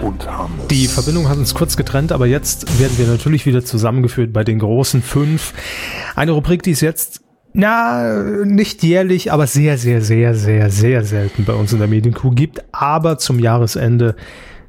die 0.69 0.88
Verbindung 0.88 1.27
hat 1.27 1.38
uns 1.38 1.56
kurz 1.56 1.76
getrennt, 1.76 2.11
aber 2.11 2.27
jetzt 2.27 2.80
werden 2.80 2.98
wir 2.98 3.07
natürlich 3.07 3.48
wieder 3.48 3.65
zusammengeführt 3.65 4.31
bei 4.31 4.44
den 4.44 4.60
großen 4.60 5.02
fünf. 5.02 5.53
Eine 6.15 6.34
Rubrik, 6.34 6.61
die 6.61 6.72
ist 6.72 6.81
jetzt 6.81 7.23
na, 7.53 8.23
nicht 8.45 8.84
jährlich, 8.84 9.31
aber 9.31 9.45
sehr, 9.45 9.77
sehr, 9.77 10.02
sehr, 10.02 10.34
sehr, 10.34 10.72
sehr 10.72 11.03
selten 11.03 11.45
bei 11.45 11.53
uns 11.53 11.72
in 11.72 11.80
der 11.80 11.88
Medienkuh 11.88 12.31
gibt. 12.31 12.64
Aber 12.72 13.19
zum 13.19 13.40
Jahresende 13.40 14.15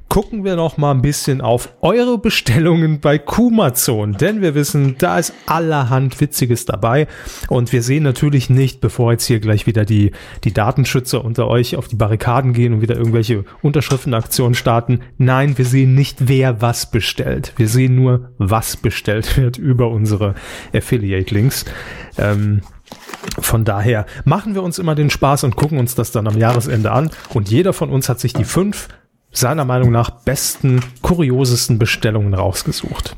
gucken 0.08 0.44
wir 0.44 0.54
noch 0.54 0.76
mal 0.76 0.92
ein 0.92 1.02
bisschen 1.02 1.40
auf 1.40 1.74
eure 1.80 2.18
Bestellungen 2.18 3.00
bei 3.00 3.18
Kumazon, 3.18 4.12
denn 4.12 4.42
wir 4.42 4.54
wissen, 4.54 4.96
da 4.98 5.18
ist 5.18 5.32
allerhand 5.46 6.20
Witziges 6.20 6.66
dabei 6.66 7.08
und 7.48 7.72
wir 7.72 7.82
sehen 7.82 8.04
natürlich 8.04 8.48
nicht, 8.48 8.80
bevor 8.80 9.12
jetzt 9.12 9.24
hier 9.26 9.40
gleich 9.40 9.66
wieder 9.66 9.84
die, 9.84 10.12
die 10.44 10.52
Datenschützer 10.52 11.24
unter 11.24 11.48
euch 11.48 11.76
auf 11.76 11.88
die 11.88 11.96
Barrikaden 11.96 12.52
gehen 12.52 12.74
und 12.74 12.80
wieder 12.80 12.96
irgendwelche 12.96 13.44
Unterschriftenaktionen 13.62 14.54
starten. 14.54 15.00
Nein, 15.18 15.58
wir 15.58 15.64
sehen 15.64 15.94
nicht, 15.94 16.28
wer 16.28 16.60
was 16.60 16.90
bestellt. 16.90 17.52
Wir 17.56 17.68
sehen 17.68 17.96
nur, 17.96 18.30
was 18.38 18.76
bestellt 18.76 19.36
wird 19.36 19.58
über 19.58 19.90
unsere 19.90 20.34
Affiliate-Links. 20.72 21.64
Ähm, 22.18 22.60
von 23.38 23.64
daher 23.64 24.06
machen 24.24 24.54
wir 24.54 24.62
uns 24.62 24.78
immer 24.78 24.94
den 24.94 25.10
Spaß 25.10 25.44
und 25.44 25.56
gucken 25.56 25.78
uns 25.78 25.94
das 25.94 26.12
dann 26.12 26.28
am 26.28 26.38
Jahresende 26.38 26.92
an 26.92 27.10
und 27.32 27.50
jeder 27.50 27.72
von 27.72 27.90
uns 27.90 28.08
hat 28.08 28.20
sich 28.20 28.32
die 28.32 28.44
fünf 28.44 28.88
seiner 29.36 29.64
Meinung 29.64 29.90
nach 29.90 30.10
besten, 30.10 30.80
kuriosesten 31.02 31.78
Bestellungen 31.78 32.34
rausgesucht. 32.34 33.16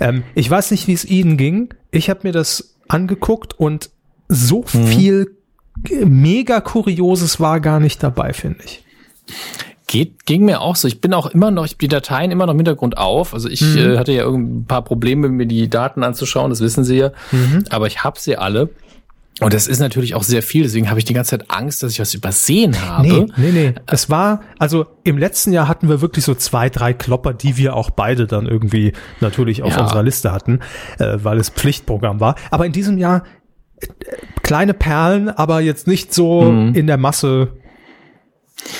Ähm, 0.00 0.22
ich 0.34 0.48
weiß 0.50 0.70
nicht, 0.70 0.86
wie 0.86 0.92
es 0.92 1.04
Ihnen 1.04 1.36
ging. 1.36 1.74
Ich 1.90 2.08
habe 2.10 2.20
mir 2.24 2.32
das 2.32 2.76
angeguckt 2.88 3.58
und 3.58 3.90
so 4.28 4.64
mhm. 4.72 4.86
viel 4.86 5.36
mega 6.04 6.60
Kurioses 6.60 7.40
war 7.40 7.60
gar 7.60 7.80
nicht 7.80 8.02
dabei, 8.02 8.32
finde 8.32 8.60
ich. 8.64 8.84
Geht, 9.86 10.26
ging 10.26 10.44
mir 10.44 10.60
auch 10.60 10.74
so. 10.74 10.88
Ich 10.88 11.00
bin 11.00 11.14
auch 11.14 11.26
immer 11.26 11.50
noch, 11.50 11.64
ich 11.64 11.76
die 11.76 11.88
Dateien 11.88 12.30
immer 12.30 12.46
noch 12.46 12.54
im 12.54 12.58
Hintergrund 12.58 12.98
auf. 12.98 13.34
Also 13.34 13.48
ich 13.48 13.60
mhm. 13.60 13.78
äh, 13.78 13.98
hatte 13.98 14.12
ja 14.12 14.26
ein 14.26 14.64
paar 14.66 14.82
Probleme, 14.82 15.28
mir 15.28 15.46
die 15.46 15.68
Daten 15.68 16.02
anzuschauen, 16.02 16.50
das 16.50 16.60
wissen 16.60 16.82
Sie 16.82 16.96
ja. 16.96 17.12
Mhm. 17.30 17.64
Aber 17.70 17.86
ich 17.86 18.02
habe 18.02 18.18
sie 18.18 18.36
alle. 18.36 18.70
Und 19.40 19.52
das 19.52 19.66
ist 19.66 19.80
natürlich 19.80 20.14
auch 20.14 20.22
sehr 20.22 20.42
viel, 20.42 20.62
deswegen 20.62 20.88
habe 20.88 20.98
ich 20.98 21.04
die 21.04 21.12
ganze 21.12 21.32
Zeit 21.38 21.50
Angst, 21.50 21.82
dass 21.82 21.92
ich 21.92 22.00
was 22.00 22.14
übersehen 22.14 22.80
habe. 22.80 23.06
Nee, 23.06 23.26
nee, 23.36 23.52
nee. 23.52 23.74
Es 23.86 24.08
war, 24.08 24.40
also 24.58 24.86
im 25.04 25.18
letzten 25.18 25.52
Jahr 25.52 25.68
hatten 25.68 25.90
wir 25.90 26.00
wirklich 26.00 26.24
so 26.24 26.34
zwei, 26.34 26.70
drei 26.70 26.94
Klopper, 26.94 27.34
die 27.34 27.58
wir 27.58 27.76
auch 27.76 27.90
beide 27.90 28.26
dann 28.26 28.46
irgendwie 28.46 28.92
natürlich 29.20 29.62
auf 29.62 29.74
ja. 29.74 29.82
unserer 29.82 30.02
Liste 30.02 30.32
hatten, 30.32 30.60
äh, 30.98 31.18
weil 31.22 31.38
es 31.38 31.50
Pflichtprogramm 31.50 32.18
war. 32.18 32.36
Aber 32.50 32.64
in 32.64 32.72
diesem 32.72 32.96
Jahr 32.96 33.24
äh, 33.80 33.86
kleine 34.42 34.72
Perlen, 34.72 35.28
aber 35.28 35.60
jetzt 35.60 35.86
nicht 35.86 36.14
so 36.14 36.50
mhm. 36.50 36.74
in 36.74 36.86
der 36.86 36.96
Masse 36.96 37.58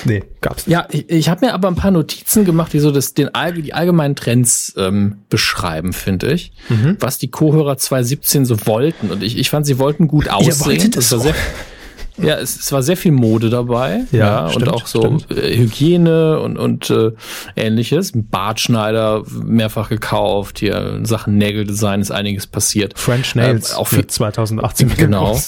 Nee, 0.05 0.23
gab's 0.41 0.67
nicht. 0.67 0.73
Ja, 0.73 0.87
ich, 0.91 1.09
ich 1.09 1.29
habe 1.29 1.45
mir 1.45 1.53
aber 1.53 1.67
ein 1.67 1.75
paar 1.75 1.91
Notizen 1.91 2.45
gemacht, 2.45 2.73
die 2.73 2.79
so 2.79 2.91
das, 2.91 3.13
den, 3.13 3.29
die 3.57 3.73
allgemeinen 3.73 4.15
Trends 4.15 4.73
ähm, 4.77 5.17
beschreiben, 5.29 5.93
finde 5.93 6.31
ich. 6.31 6.51
Mhm. 6.69 6.97
Was 6.99 7.17
die 7.17 7.29
Co-Hörer 7.29 7.77
2017 7.77 8.45
so 8.45 8.65
wollten. 8.65 9.11
Und 9.11 9.23
ich, 9.23 9.37
ich 9.37 9.49
fand, 9.49 9.65
sie 9.65 9.79
wollten 9.79 10.07
gut 10.07 10.29
aussehen. 10.29 10.91
Das 10.91 11.11
war 11.11 11.19
sehr, 11.19 11.35
ja, 12.17 12.35
es, 12.35 12.59
es 12.59 12.71
war 12.71 12.81
sehr 12.81 12.97
viel 12.97 13.11
Mode 13.11 13.49
dabei. 13.49 14.05
Ja, 14.11 14.19
ja 14.45 14.49
stimmt, 14.49 14.67
und 14.67 14.73
auch 14.73 14.87
so 14.87 15.01
stimmt. 15.01 15.31
Äh, 15.31 15.57
Hygiene 15.57 16.39
und, 16.39 16.57
und 16.57 16.89
äh, 16.89 17.11
ähnliches. 17.55 18.13
Bartschneider 18.15 19.23
mehrfach 19.43 19.89
gekauft. 19.89 20.59
Hier 20.59 21.01
Sachen 21.03 21.37
Nägeldesign 21.37 22.01
ist 22.01 22.11
einiges 22.11 22.47
passiert. 22.47 22.97
French 22.97 23.35
Nails 23.35 23.71
ähm, 23.71 23.77
auch 23.77 23.87
für 23.87 24.05
2018 24.05 24.95
genau. 24.97 25.39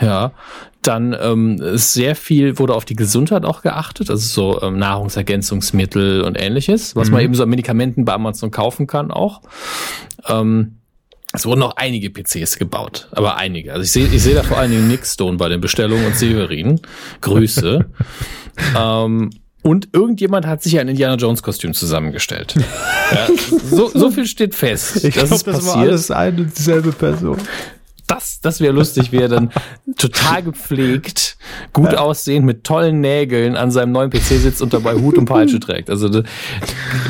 Ja, 0.00 0.32
dann 0.82 1.14
ähm, 1.20 1.58
sehr 1.76 2.16
viel 2.16 2.58
wurde 2.58 2.74
auf 2.74 2.84
die 2.84 2.96
Gesundheit 2.96 3.44
auch 3.44 3.62
geachtet, 3.62 4.10
also 4.10 4.26
so 4.26 4.62
ähm, 4.62 4.78
Nahrungsergänzungsmittel 4.78 6.22
und 6.22 6.40
ähnliches, 6.40 6.96
was 6.96 7.08
mhm. 7.08 7.14
man 7.14 7.24
eben 7.24 7.34
so 7.34 7.42
an 7.42 7.50
Medikamenten 7.50 8.04
bei 8.04 8.14
Amazon 8.14 8.50
kaufen 8.50 8.86
kann 8.86 9.10
auch. 9.10 9.42
Ähm, 10.26 10.76
es 11.32 11.46
wurden 11.46 11.62
auch 11.62 11.76
einige 11.76 12.10
PCs 12.10 12.56
gebaut, 12.56 13.08
aber 13.12 13.36
einige. 13.36 13.72
Also 13.72 13.84
ich 13.84 13.92
sehe 13.92 14.06
ich 14.06 14.22
sehe 14.22 14.34
da 14.34 14.42
vor 14.42 14.58
allen 14.58 14.70
Dingen 14.72 14.88
Nick 14.88 15.06
Stone 15.06 15.36
bei 15.36 15.48
den 15.48 15.60
Bestellungen 15.60 16.06
und 16.06 16.16
Severin. 16.16 16.80
Grüße. 17.20 17.86
ähm, 18.78 19.30
und 19.62 19.88
irgendjemand 19.92 20.46
hat 20.46 20.62
sich 20.62 20.80
ein 20.80 20.88
Indiana 20.88 21.16
Jones 21.16 21.42
Kostüm 21.42 21.74
zusammengestellt. 21.74 22.54
ja, 23.12 23.28
so, 23.70 23.88
so 23.88 24.10
viel 24.10 24.26
steht 24.26 24.54
fest. 24.54 25.04
Ich 25.04 25.14
glaube, 25.14 25.28
das 25.28 25.44
passiert. 25.44 25.66
war 25.66 25.76
alles 25.76 26.10
eine 26.10 26.40
und 26.40 26.58
dieselbe 26.58 26.92
Person 26.92 27.36
das, 28.10 28.40
das 28.40 28.60
wäre 28.60 28.72
lustig, 28.72 29.12
wie 29.12 29.18
er 29.18 29.28
dann 29.28 29.50
total 29.96 30.42
gepflegt, 30.42 31.36
gut 31.72 31.94
aussehend, 31.94 32.44
mit 32.44 32.64
tollen 32.64 33.00
Nägeln 33.00 33.56
an 33.56 33.70
seinem 33.70 33.92
neuen 33.92 34.10
PC 34.10 34.22
sitzt 34.22 34.62
und 34.62 34.72
dabei 34.72 34.94
Hut 34.94 35.16
und 35.16 35.26
Peitsche 35.26 35.60
trägt. 35.60 35.90
Also 35.90 36.22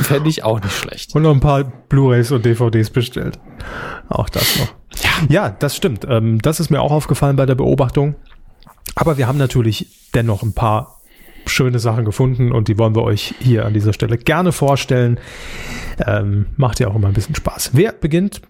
fände 0.03 0.29
ich 0.29 0.45
auch 0.45 0.61
nicht 0.61 0.77
schlecht. 0.77 1.15
Und 1.15 1.23
noch 1.23 1.33
ein 1.33 1.41
paar 1.41 1.65
Blu-rays 1.65 2.31
und 2.33 2.45
DVDs 2.45 2.91
bestellt. 2.91 3.39
Auch 4.09 4.29
das 4.29 4.59
noch. 4.59 4.75
Ja, 5.03 5.11
ja 5.29 5.57
das 5.59 5.75
stimmt. 5.75 6.07
Ähm, 6.09 6.41
das 6.43 6.61
ist 6.61 6.71
mir 6.71 6.81
auch 6.83 6.93
aufgefallen 6.93 7.37
bei 7.37 7.47
der 7.47 7.55
Beobachtung. 7.55 8.17
Aber 8.95 9.17
wir 9.17 9.27
haben 9.27 9.39
natürlich 9.39 9.87
dennoch 10.15 10.43
ein 10.43 10.53
paar 10.53 11.01
schöne 11.47 11.79
Sachen 11.79 12.05
gefunden 12.05 12.53
und 12.53 12.69
die 12.69 12.79
wollen 12.79 12.95
wir 12.95 13.03
euch 13.03 13.35
hier 13.41 13.65
an 13.65 13.73
dieser 13.73 13.93
Stelle 13.93 14.19
gerne 14.19 14.53
vorstellen. 14.53 15.19
Ähm, 16.07 16.47
macht 16.57 16.81
ja 16.81 16.89
auch 16.89 16.95
immer 16.95 17.09
ein 17.09 17.15
bisschen 17.15 17.35
Spaß. 17.35 17.71
Wer 17.73 17.93
beginnt? 17.93 18.43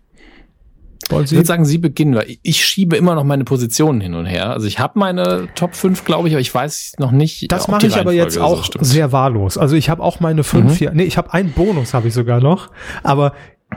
Wollen 1.08 1.26
Sie? 1.26 1.34
Ich 1.34 1.38
würde 1.38 1.46
sagen, 1.46 1.64
Sie 1.64 1.78
beginnen, 1.78 2.14
weil 2.14 2.36
ich 2.42 2.64
schiebe 2.64 2.96
immer 2.96 3.14
noch 3.14 3.24
meine 3.24 3.44
Positionen 3.44 4.00
hin 4.00 4.14
und 4.14 4.26
her. 4.26 4.50
Also 4.50 4.66
ich 4.66 4.78
habe 4.78 4.98
meine 4.98 5.48
Top 5.54 5.74
5, 5.74 6.04
glaube 6.04 6.28
ich, 6.28 6.34
aber 6.34 6.40
ich 6.40 6.54
weiß 6.54 6.94
noch 6.98 7.10
nicht. 7.10 7.50
Das 7.50 7.68
mache 7.68 7.86
ich 7.86 7.96
aber 7.96 8.12
jetzt 8.12 8.38
auch 8.38 8.64
so 8.64 8.78
sehr 8.80 9.12
wahllos. 9.12 9.58
Also 9.58 9.76
ich 9.76 9.88
habe 9.88 10.02
auch 10.02 10.20
meine 10.20 10.44
5 10.44 10.64
mhm. 10.64 10.76
hier. 10.76 10.90
Nee, 10.92 11.04
ich 11.04 11.16
habe 11.16 11.32
einen 11.32 11.52
Bonus, 11.52 11.94
habe 11.94 12.08
ich 12.08 12.14
sogar 12.14 12.40
noch. 12.40 12.70
Aber 13.02 13.32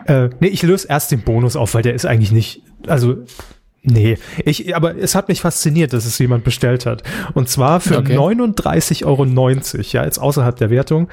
äh, 0.05 0.29
nee, 0.39 0.47
ich 0.47 0.63
löse 0.63 0.87
erst 0.87 1.11
den 1.11 1.21
Bonus 1.21 1.55
auf, 1.55 1.73
weil 1.73 1.81
der 1.81 1.93
ist 1.93 2.05
eigentlich 2.05 2.31
nicht. 2.31 2.61
Also 2.87 3.17
Nee, 3.85 4.17
ich, 4.45 4.73
aber 4.77 4.97
es 4.97 5.13
hat 5.13 5.27
mich 5.27 5.41
fasziniert, 5.41 5.91
dass 5.91 6.05
es 6.05 6.17
jemand 6.17 6.45
bestellt 6.45 6.85
hat. 6.85 7.03
Und 7.33 7.49
zwar 7.49 7.81
für 7.81 7.97
okay. 7.97 8.17
39,90 8.17 9.05
Euro, 9.05 9.25
ja, 9.25 10.05
jetzt 10.05 10.19
außerhalb 10.19 10.55
der 10.55 10.69
Wertung, 10.69 11.09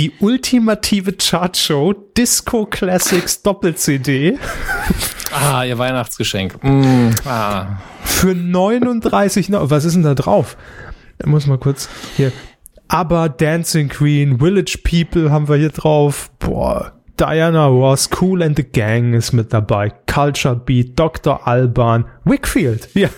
die 0.00 0.12
ultimative 0.20 1.12
Chartshow 1.12 1.92
Disco 2.16 2.64
Classics 2.64 3.42
Doppel-CD. 3.42 4.38
Ah, 5.30 5.62
ihr 5.64 5.76
Weihnachtsgeschenk. 5.76 6.56
Mm, 6.64 7.10
ah. 7.26 7.80
Für 8.02 8.34
39, 8.34 9.48
was 9.50 9.84
ist 9.84 9.92
denn 9.92 10.02
da 10.02 10.14
drauf? 10.14 10.56
Ich 11.18 11.26
muss 11.26 11.46
mal 11.46 11.58
kurz 11.58 11.90
hier. 12.16 12.32
Aber 12.88 13.28
Dancing 13.28 13.90
Queen, 13.90 14.38
Village 14.38 14.78
People 14.82 15.30
haben 15.30 15.48
wir 15.48 15.56
hier 15.56 15.68
drauf. 15.68 16.30
Boah, 16.38 16.92
Diana 17.20 17.66
Ross, 17.66 18.08
Cool 18.18 18.42
and 18.42 18.56
the 18.56 18.64
Gang 18.64 19.12
ist 19.12 19.32
mit 19.32 19.52
dabei. 19.52 19.92
Culture 20.06 20.56
Beat, 20.56 20.98
Dr. 20.98 21.46
Alban, 21.46 22.06
Wickfield. 22.24 22.88
Ja. 22.94 23.10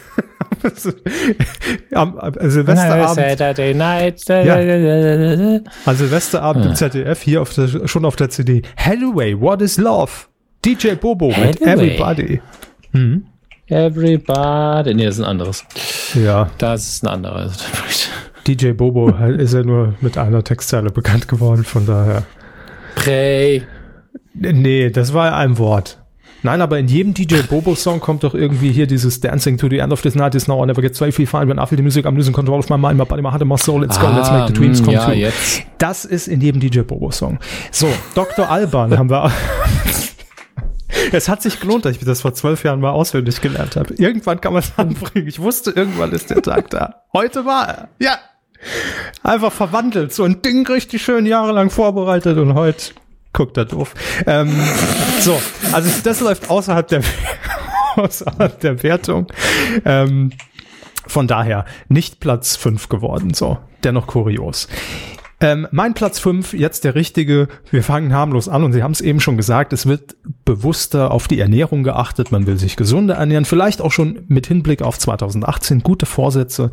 am, 1.92 2.18
am 2.18 2.50
Silvesterabend. 2.50 3.14
Saturday 3.14 3.72
night. 3.72 4.28
Ja. 4.28 4.56
Am 5.86 5.94
Silvesterabend 5.96 6.66
im 6.66 6.74
ZDF 6.74 7.22
hier 7.22 7.42
auf 7.42 7.54
der, 7.54 7.86
schon 7.86 8.04
auf 8.04 8.16
der 8.16 8.28
CD. 8.28 8.62
Halloway, 8.76 9.40
What 9.40 9.62
is 9.62 9.78
Love? 9.78 10.10
DJ 10.64 10.94
Bobo 10.94 11.30
Hathaway. 11.30 11.46
mit 11.46 11.60
Everybody. 11.62 12.40
Hm. 12.92 13.26
Everybody. 13.68 14.94
Nee, 14.94 15.04
das 15.04 15.14
ist 15.14 15.20
ein 15.20 15.26
anderes. 15.26 15.64
Ja. 16.14 16.50
Das 16.58 16.88
ist 16.88 17.04
ein 17.04 17.08
anderes. 17.08 17.56
DJ 18.48 18.72
Bobo 18.72 19.10
ist 19.38 19.54
ja 19.54 19.62
nur 19.62 19.94
mit 20.00 20.18
einer 20.18 20.42
Textzeile 20.42 20.90
bekannt 20.90 21.28
geworden, 21.28 21.62
von 21.62 21.86
daher. 21.86 22.24
Pray. 22.96 23.62
Nee, 24.34 24.90
das 24.90 25.12
war 25.12 25.36
ein 25.36 25.58
Wort. 25.58 25.98
Nein, 26.44 26.60
aber 26.60 26.78
in 26.78 26.88
jedem 26.88 27.14
DJ 27.14 27.42
Bobo 27.48 27.76
Song 27.76 28.00
kommt 28.00 28.24
doch 28.24 28.34
irgendwie 28.34 28.72
hier 28.72 28.88
dieses 28.88 29.20
Dancing 29.20 29.58
to 29.58 29.68
the 29.68 29.78
end 29.78 29.92
of 29.92 30.02
this 30.02 30.16
night 30.16 30.34
is 30.34 30.48
now 30.48 30.62
I 30.62 30.66
never 30.66 30.82
get 30.82 30.96
so 30.96 31.08
feel 31.12 31.26
fine 31.26 31.48
when 31.48 31.58
I 31.58 31.66
feel 31.66 31.76
the 31.76 31.82
music 31.82 32.04
I'm 32.04 32.16
losing 32.16 32.32
control 32.32 32.58
of 32.58 32.68
my 32.68 32.76
mind 32.76 32.98
my 32.98 33.04
body 33.04 33.22
my 33.22 33.30
heart 33.30 33.44
my 33.44 33.56
soul 33.56 33.80
let's 33.80 33.98
go 33.98 34.06
ah, 34.06 34.16
let's 34.16 34.30
make 34.30 34.48
the 34.48 34.52
dreams 34.52 34.82
come 34.82 34.94
ja, 34.94 35.04
true. 35.04 35.14
Jetzt. 35.14 35.62
Das 35.78 36.04
ist 36.04 36.26
in 36.26 36.40
jedem 36.40 36.60
DJ 36.60 36.80
Bobo 36.80 37.12
Song. 37.12 37.38
So, 37.70 37.86
Dr. 38.16 38.50
Alban 38.50 38.98
haben 38.98 39.08
wir 39.08 39.30
Es 41.12 41.28
hat 41.28 41.42
sich 41.42 41.60
gelohnt, 41.60 41.84
dass 41.84 41.96
ich 41.96 42.04
das 42.04 42.20
vor 42.20 42.34
zwölf 42.34 42.64
Jahren 42.64 42.80
mal 42.80 42.90
auswendig 42.90 43.40
gelernt 43.40 43.76
habe. 43.76 43.94
Irgendwann 43.94 44.40
kann 44.40 44.52
man 44.52 44.62
es 44.62 44.72
anbringen. 44.76 45.26
Ich 45.26 45.40
wusste, 45.40 45.70
irgendwann 45.70 46.12
ist 46.12 46.30
der 46.30 46.42
Tag 46.42 46.70
da. 46.70 47.02
Heute 47.12 47.44
war 47.44 47.68
er. 47.68 47.88
Ja. 47.98 48.18
Einfach 49.22 49.52
verwandelt. 49.52 50.12
So 50.12 50.24
ein 50.24 50.42
Ding 50.42 50.66
richtig 50.66 51.02
schön 51.02 51.26
jahrelang 51.26 51.70
vorbereitet 51.70 52.38
und 52.38 52.54
heute 52.54 52.92
guckt 53.32 53.56
er 53.56 53.64
doof. 53.64 53.94
Ähm, 54.26 54.52
so, 55.20 55.40
also 55.72 55.90
das 56.04 56.20
läuft 56.20 56.50
außerhalb 56.50 56.86
der, 56.88 57.02
außerhalb 57.96 58.60
der 58.60 58.82
Wertung. 58.82 59.26
Ähm, 59.84 60.32
von 61.06 61.26
daher 61.26 61.64
nicht 61.88 62.20
Platz 62.20 62.56
fünf 62.56 62.88
geworden. 62.88 63.34
So, 63.34 63.58
dennoch 63.84 64.06
kurios. 64.06 64.68
Ähm, 65.42 65.66
mein 65.72 65.94
Platz 65.94 66.20
5, 66.20 66.52
jetzt 66.54 66.84
der 66.84 66.94
richtige. 66.94 67.48
Wir 67.68 67.82
fangen 67.82 68.14
harmlos 68.14 68.48
an 68.48 68.62
und 68.62 68.72
Sie 68.72 68.84
haben 68.84 68.92
es 68.92 69.00
eben 69.00 69.18
schon 69.18 69.36
gesagt, 69.36 69.72
es 69.72 69.86
wird 69.86 70.14
bewusster 70.44 71.10
auf 71.10 71.26
die 71.26 71.40
Ernährung 71.40 71.82
geachtet. 71.82 72.30
Man 72.30 72.46
will 72.46 72.58
sich 72.58 72.76
gesunder 72.76 73.16
ernähren, 73.16 73.44
vielleicht 73.44 73.80
auch 73.80 73.90
schon 73.90 74.24
mit 74.28 74.46
Hinblick 74.46 74.82
auf 74.82 75.00
2018 75.00 75.80
gute 75.80 76.06
Vorsätze. 76.06 76.70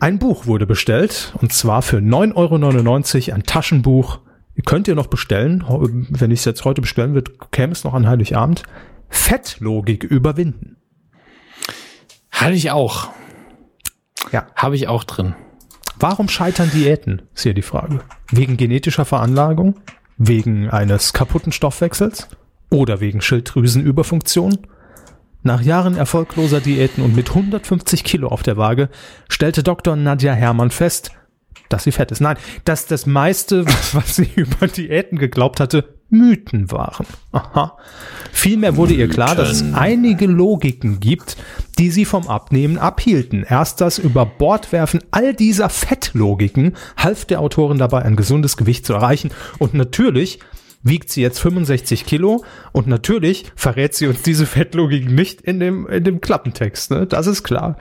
Ein 0.00 0.18
Buch 0.18 0.44
wurde 0.44 0.66
bestellt 0.66 1.32
und 1.40 1.52
zwar 1.52 1.80
für 1.80 1.96
9,99 1.98 3.28
Euro 3.28 3.34
ein 3.36 3.42
Taschenbuch. 3.44 4.18
Könnt 4.66 4.88
ihr 4.88 4.94
noch 4.94 5.06
bestellen. 5.06 5.64
Wenn 6.10 6.30
ich 6.30 6.40
es 6.40 6.44
jetzt 6.44 6.64
heute 6.64 6.80
bestellen 6.80 7.14
würde, 7.14 7.32
käme 7.50 7.72
es 7.72 7.84
noch 7.84 7.94
an 7.94 8.06
Heiligabend. 8.06 8.62
Fettlogik 9.08 10.04
überwinden. 10.04 10.76
Hatte 12.30 12.54
ich 12.54 12.70
auch. 12.70 13.10
Ja. 14.32 14.46
Habe 14.54 14.76
ich 14.76 14.88
auch 14.88 15.04
drin. 15.04 15.34
Warum 15.98 16.28
scheitern 16.28 16.70
Diäten? 16.72 17.22
Ist 17.34 17.42
hier 17.42 17.54
die 17.54 17.62
Frage. 17.62 18.00
Wegen 18.30 18.56
genetischer 18.56 19.04
Veranlagung? 19.04 19.80
Wegen 20.16 20.70
eines 20.70 21.12
kaputten 21.12 21.52
Stoffwechsels? 21.52 22.28
Oder 22.70 23.00
wegen 23.00 23.20
Schilddrüsenüberfunktion? 23.20 24.58
Nach 25.42 25.62
Jahren 25.62 25.96
erfolgloser 25.96 26.60
Diäten 26.60 27.02
und 27.02 27.16
mit 27.16 27.30
150 27.30 28.04
Kilo 28.04 28.28
auf 28.28 28.42
der 28.42 28.56
Waage 28.56 28.90
stellte 29.28 29.62
Dr. 29.62 29.96
Nadja 29.96 30.34
Hermann 30.34 30.70
fest, 30.70 31.12
dass 31.70 31.84
sie 31.84 31.92
fett 31.92 32.12
ist. 32.12 32.20
Nein, 32.20 32.36
dass 32.64 32.86
das 32.86 33.06
meiste, 33.06 33.64
was 33.92 34.16
sie 34.16 34.28
über 34.36 34.66
Diäten 34.66 35.18
geglaubt 35.18 35.60
hatte, 35.60 35.96
Mythen 36.10 36.70
waren. 36.70 37.06
Aha. 37.32 37.78
Vielmehr 38.32 38.76
wurde 38.76 38.94
ihr 38.94 39.08
klar, 39.08 39.36
dass 39.36 39.50
es 39.50 39.74
einige 39.74 40.26
Logiken 40.26 40.98
gibt, 40.98 41.36
die 41.78 41.90
sie 41.90 42.04
vom 42.04 42.26
Abnehmen 42.26 42.78
abhielten. 42.78 43.44
Erst 43.48 43.80
das 43.80 43.98
Überbordwerfen 43.98 45.00
all 45.12 45.34
dieser 45.34 45.68
Fettlogiken 45.68 46.76
half 46.96 47.24
der 47.24 47.40
Autorin 47.40 47.78
dabei, 47.78 48.02
ein 48.02 48.16
gesundes 48.16 48.56
Gewicht 48.56 48.86
zu 48.86 48.92
erreichen. 48.92 49.30
Und 49.58 49.74
natürlich 49.74 50.40
wiegt 50.82 51.10
sie 51.10 51.22
jetzt 51.22 51.38
65 51.40 52.06
Kilo 52.06 52.44
und 52.72 52.86
natürlich 52.86 53.52
verrät 53.54 53.94
sie 53.94 54.06
uns 54.06 54.22
diese 54.22 54.46
Fettlogik 54.46 55.10
nicht 55.10 55.40
in 55.42 55.60
dem, 55.60 55.86
in 55.86 56.04
dem 56.04 56.20
Klappentext. 56.20 56.90
Ne? 56.90 57.06
Das 57.06 57.26
ist 57.26 57.42
klar. 57.42 57.76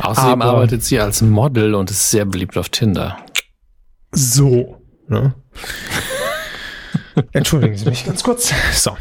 Außerdem 0.00 0.42
Aber- 0.42 0.52
arbeitet 0.52 0.84
sie 0.84 1.00
als 1.00 1.22
Model 1.22 1.74
und 1.74 1.90
ist 1.90 2.10
sehr 2.10 2.24
beliebt 2.24 2.56
auf 2.56 2.68
Tinder. 2.68 3.18
So. 4.12 4.82
Ne? 5.08 5.34
Entschuldigen 7.32 7.76
Sie 7.76 7.88
mich 7.88 8.06
ganz 8.06 8.22
kurz. 8.22 8.52
So. 8.72 8.96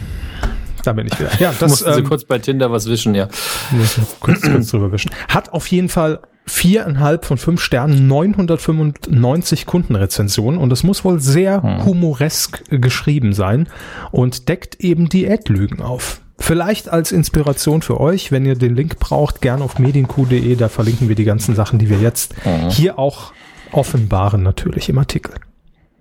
Da 0.84 0.94
bin 0.94 1.07
ich 1.07 1.19
wieder. 1.19 1.30
Ja, 1.40 1.53
das 1.60 1.69
Mussten 1.69 1.94
sie 1.94 1.99
ähm, 1.99 2.06
kurz 2.06 2.24
bei 2.24 2.40
Tinder 2.40 2.72
was 2.72 2.88
wischen, 2.88 3.14
ja. 3.14 3.28
muss 3.72 3.99
kurz, 4.19 4.41
kurz 4.41 4.69
drüber 4.69 4.91
wischen. 4.91 5.11
Hat 5.28 5.49
auf 5.49 5.68
jeden 5.68 5.90
Fall 5.90 6.22
viereinhalb 6.45 7.26
von 7.26 7.38
fünf 7.38 7.61
Sternen, 7.61 8.07
995 8.07 9.65
Kundenrezensionen 9.65 10.60
und 10.60 10.72
es 10.72 10.84
muss 10.84 11.03
wohl 11.03 11.19
sehr 11.19 11.61
humoresk 11.86 12.64
äh, 12.69 12.80
geschrieben 12.80 13.34
sein 13.34 13.68
und 14.11 14.48
deckt 14.48 14.76
eben 14.76 15.10
Diätlügen 15.10 15.82
auf. 15.82 16.22
Vielleicht 16.48 16.88
als 16.88 17.11
Inspiration 17.11 17.82
für 17.82 17.99
euch, 17.99 18.32
wenn 18.32 18.45
ihr 18.45 18.56
den 18.56 18.74
Link 18.74 18.99
braucht, 18.99 19.41
gern 19.41 19.61
auf 19.61 19.80
medienq.de, 19.80 20.56
da 20.56 20.69
verlinken 20.69 21.10
wir 21.10 21.15
die 21.15 21.26
ganzen 21.26 21.56
Sachen, 21.56 21.78
die 21.78 21.90
wir 21.90 21.99
jetzt 21.99 22.36
hier 22.69 22.98
auch 22.98 23.34
offenbaren, 23.74 24.44
natürlich 24.44 24.88
im 24.88 24.98
Artikel. 24.98 25.34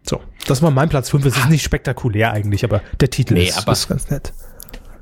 So, 0.09 0.21
das 0.47 0.63
war 0.63 0.71
mein 0.71 0.89
Platz 0.89 1.11
5. 1.11 1.25
Es 1.25 1.37
ist 1.37 1.49
nicht 1.49 1.65
spektakulär 1.65 2.31
eigentlich, 2.31 2.63
aber 2.63 2.81
der 3.01 3.11
Titel 3.11 3.35
Nee, 3.35 3.49
ist, 3.49 3.69
ist 3.69 3.89
ganz 3.89 4.09
nett. 4.09 4.33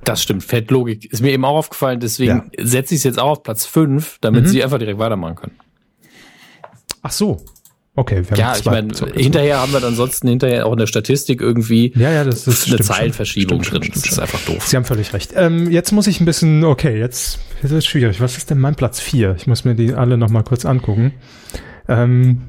Das 0.03 0.23
stimmt. 0.23 0.45
Fettlogik 0.45 1.13
ist 1.13 1.21
mir 1.21 1.33
eben 1.33 1.45
auch 1.45 1.57
aufgefallen, 1.57 2.01
deswegen 2.01 2.51
setze 2.59 2.95
ich 2.95 3.01
es 3.01 3.05
jetzt 3.05 3.19
auch 3.19 3.33
auf 3.33 3.43
Platz 3.43 3.67
5, 3.67 4.19
damit 4.23 4.49
sie 4.49 4.65
einfach 4.65 4.79
direkt 4.79 4.99
weitermachen 4.99 5.35
können. 5.35 5.57
Ach 7.03 7.13
so. 7.13 7.45
Okay, 7.97 8.23
wir 8.25 8.31
haben 8.33 8.39
Ja, 8.39 8.57
ich 8.57 8.65
meine, 8.65 8.93
hinterher 9.15 9.61
haben 9.61 9.73
wir 9.73 9.79
dann 9.79 9.91
ansonsten 9.91 10.27
hinterher 10.27 10.67
auch 10.67 10.73
in 10.73 10.79
der 10.79 10.89
Statistik 10.89 11.41
irgendwie 11.41 11.93
Ja, 11.95 12.11
ja, 12.11 12.25
das 12.25 12.47
ist 12.49 12.67
eine 12.67 12.75
stimmt. 12.75 12.85
Zeilenverschiebung 12.85 13.63
Stimmt 13.63 13.83
drin. 13.85 13.93
stimmt 13.93 14.05
das 14.07 14.13
ist 14.13 14.19
einfach 14.19 14.41
doof. 14.41 14.67
Sie 14.67 14.77
haben 14.77 14.85
völlig 14.85 15.13
recht. 15.13 15.33
Ähm, 15.37 15.71
jetzt 15.71 15.93
muss 15.93 16.09
ich 16.09 16.21
ein 16.21 16.25
bisschen, 16.25 16.65
okay, 16.65 16.99
jetzt, 16.99 17.39
jetzt 17.63 17.71
ist 17.71 17.79
es 17.79 17.87
schwierig. 17.87 18.21
Was 18.21 18.37
ist 18.37 18.51
denn 18.51 18.59
mein 18.59 18.75
Platz 18.75 18.99
4? 18.99 19.37
Ich 19.37 19.47
muss 19.47 19.65
mir 19.65 19.75
die 19.77 19.95
alle 19.95 20.17
noch 20.17 20.29
mal 20.29 20.43
kurz 20.43 20.65
angucken. 20.65 21.13
Ähm, 21.89 22.43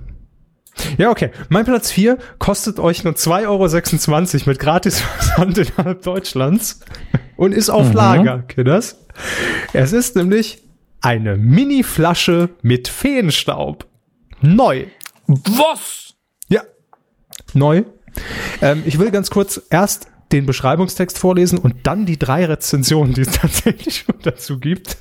ja, 0.97 1.11
okay. 1.11 1.29
Mein 1.49 1.63
Platz 1.65 1.91
4 1.91 2.17
kostet 2.39 2.79
euch 2.79 3.03
nur 3.03 3.13
2,26 3.13 3.45
Euro 3.47 4.49
mit 4.49 4.59
Gratisversand 4.59 5.57
innerhalb 5.77 6.01
Deutschlands 6.01 6.81
und 7.37 7.53
ist 7.53 7.69
auf 7.69 7.93
Lager, 7.93 8.39
Kinders. 8.47 9.05
Es 9.73 9.93
ist 9.93 10.15
nämlich 10.15 10.63
eine 11.01 11.37
Mini-Flasche 11.37 12.49
mit 12.61 12.87
Feenstaub. 12.87 13.85
Neu. 14.41 14.85
Was? 15.27 16.15
Ja, 16.47 16.61
neu. 17.53 17.83
Ähm, 18.61 18.83
ich 18.85 18.99
will 18.99 19.11
ganz 19.11 19.29
kurz 19.29 19.61
erst 19.69 20.07
den 20.31 20.45
Beschreibungstext 20.45 21.17
vorlesen 21.17 21.57
und 21.57 21.87
dann 21.87 22.05
die 22.05 22.17
drei 22.17 22.45
Rezensionen, 22.45 23.13
die 23.13 23.21
es 23.21 23.31
tatsächlich 23.41 24.05
schon 24.05 24.15
dazu 24.23 24.59
gibt. 24.59 24.97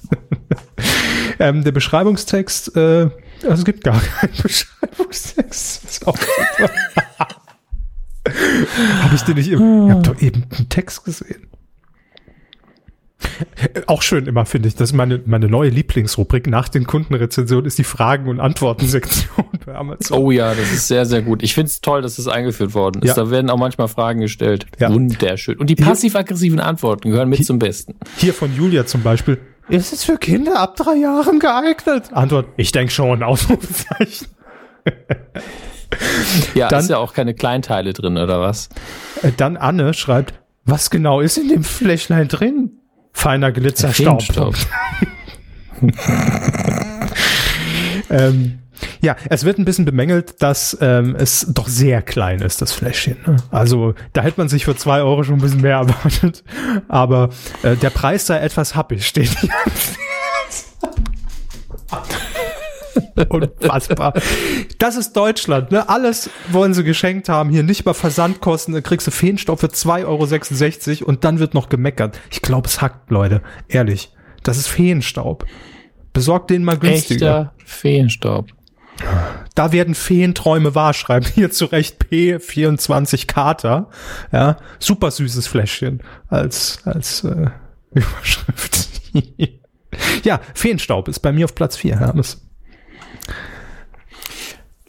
ähm, 1.38 1.64
der 1.64 1.72
Beschreibungstext, 1.72 2.76
äh, 2.76 3.10
also 3.42 3.54
es 3.54 3.64
gibt 3.64 3.84
gar 3.84 4.00
keinen 4.00 4.34
Beschreibungstext. 4.42 5.84
Ist. 5.84 6.06
Habe 6.06 6.18
ich 9.14 9.22
den 9.22 9.34
nicht 9.36 9.50
eben, 9.50 9.86
ich 9.86 9.92
habe 9.92 10.02
doch 10.02 10.20
eben 10.20 10.46
einen 10.56 10.68
Text 10.68 11.04
gesehen. 11.04 11.48
Auch 13.86 14.02
schön 14.02 14.26
immer, 14.26 14.44
finde 14.46 14.68
ich. 14.68 14.74
Das 14.76 14.90
ist 14.90 14.96
meine, 14.96 15.20
meine 15.26 15.48
neue 15.48 15.70
Lieblingsrubrik 15.70 16.46
nach 16.46 16.68
den 16.68 16.86
Kundenrezensionen 16.86 17.66
ist 17.66 17.78
die 17.78 17.84
Fragen- 17.84 18.28
und 18.28 18.40
Antworten-Sektion 18.40 19.46
bei 19.64 19.74
Amazon. 19.74 20.18
Oh 20.18 20.30
ja, 20.30 20.50
das 20.54 20.72
ist 20.72 20.88
sehr, 20.88 21.06
sehr 21.06 21.22
gut. 21.22 21.42
Ich 21.42 21.54
finde 21.54 21.68
es 21.68 21.80
toll, 21.80 22.02
dass 22.02 22.16
das 22.16 22.28
eingeführt 22.28 22.74
worden 22.74 23.02
ist. 23.02 23.08
Ja. 23.16 23.24
Da 23.24 23.30
werden 23.30 23.50
auch 23.50 23.58
manchmal 23.58 23.88
Fragen 23.88 24.20
gestellt. 24.20 24.66
Ja. 24.78 24.92
Wunderschön. 24.92 25.56
Und 25.58 25.68
die 25.70 25.76
passiv-aggressiven 25.76 26.60
Antworten 26.60 27.10
gehören 27.10 27.28
mit 27.28 27.44
zum 27.44 27.58
Besten. 27.58 27.94
Hier 28.16 28.34
von 28.34 28.54
Julia 28.54 28.86
zum 28.86 29.02
Beispiel. 29.02 29.38
Ist 29.68 29.92
es 29.92 30.04
für 30.04 30.18
Kinder 30.18 30.60
ab 30.60 30.76
drei 30.76 30.96
Jahren 30.96 31.38
geeignet? 31.38 32.12
Antwort, 32.12 32.46
ich 32.56 32.70
denke 32.72 32.92
schon, 32.92 33.22
Ausrufezeichen. 33.22 34.28
Ja, 36.54 36.68
Dann- 36.68 36.80
ist 36.80 36.90
ja 36.90 36.98
auch 36.98 37.12
keine 37.14 37.34
Kleinteile 37.34 37.92
drin, 37.92 38.16
oder 38.18 38.40
was? 38.40 38.68
Äh, 39.22 39.30
Dann 39.36 39.56
Anne 39.56 39.94
schreibt, 39.94 40.34
was 40.64 40.90
genau 40.90 41.20
ist 41.20 41.36
in 41.38 41.48
dem 41.48 41.62
Fläschlein 41.64 42.26
drin? 42.28 42.73
Feiner 43.14 43.52
Glitzerstaub. 43.52 44.22
Feenstaub. 44.22 44.54
ähm, 48.10 48.58
ja, 49.00 49.16
es 49.30 49.44
wird 49.44 49.58
ein 49.58 49.64
bisschen 49.64 49.84
bemängelt, 49.84 50.42
dass 50.42 50.76
ähm, 50.80 51.16
es 51.18 51.46
doch 51.48 51.68
sehr 51.68 52.02
klein 52.02 52.40
ist, 52.40 52.60
das 52.60 52.72
Fläschchen. 52.72 53.16
Ne? 53.26 53.36
Also 53.50 53.94
da 54.12 54.22
hätte 54.22 54.38
man 54.38 54.48
sich 54.48 54.64
für 54.64 54.76
zwei 54.76 55.00
Euro 55.00 55.22
schon 55.22 55.36
ein 55.36 55.40
bisschen 55.40 55.62
mehr 55.62 55.76
erwartet. 55.76 56.44
Aber 56.88 57.30
äh, 57.62 57.76
der 57.76 57.90
Preis 57.90 58.26
sei 58.26 58.38
etwas 58.38 58.74
happig, 58.74 59.06
steht 59.06 59.38
hier. 59.38 59.50
Unfassbar. 63.28 64.14
Das 64.78 64.96
ist 64.96 65.12
Deutschland, 65.12 65.70
ne? 65.70 65.88
Alles 65.88 66.30
wollen 66.50 66.74
sie 66.74 66.84
geschenkt 66.84 67.28
haben. 67.28 67.50
Hier 67.50 67.62
nicht 67.62 67.84
mal 67.84 67.94
Versandkosten. 67.94 68.74
Da 68.74 68.80
kriegst 68.80 69.06
du 69.06 69.10
Feenstaub 69.10 69.60
für 69.60 69.68
2,66 69.68 71.00
Euro 71.00 71.08
und 71.08 71.24
dann 71.24 71.38
wird 71.38 71.54
noch 71.54 71.68
gemeckert. 71.68 72.18
Ich 72.30 72.42
glaube, 72.42 72.68
es 72.68 72.80
hackt, 72.80 73.10
Leute. 73.10 73.42
Ehrlich. 73.68 74.10
Das 74.42 74.58
ist 74.58 74.68
Feenstaub. 74.68 75.46
Besorgt 76.12 76.50
den 76.50 76.64
mal 76.64 76.78
günstiger. 76.78 77.52
Echter 77.54 77.54
Feenstaub. 77.64 78.46
Da 79.54 79.72
werden 79.72 79.94
Feenträume 79.94 80.74
wahr, 80.74 80.94
schreiben 80.94 81.26
hier 81.34 81.50
zu 81.50 81.66
Recht 81.66 82.04
P24 82.10 83.26
Kater. 83.26 83.90
Ja, 84.32 84.56
super 84.78 85.10
süßes 85.10 85.46
Fläschchen 85.46 86.02
als, 86.28 86.80
als 86.84 87.24
äh, 87.24 87.50
Überschrift. 87.92 88.88
ja, 90.22 90.40
Feenstaub 90.54 91.08
ist 91.08 91.20
bei 91.20 91.32
mir 91.32 91.44
auf 91.44 91.54
Platz 91.54 91.76
4, 91.76 91.98
Hermes. 91.98 92.46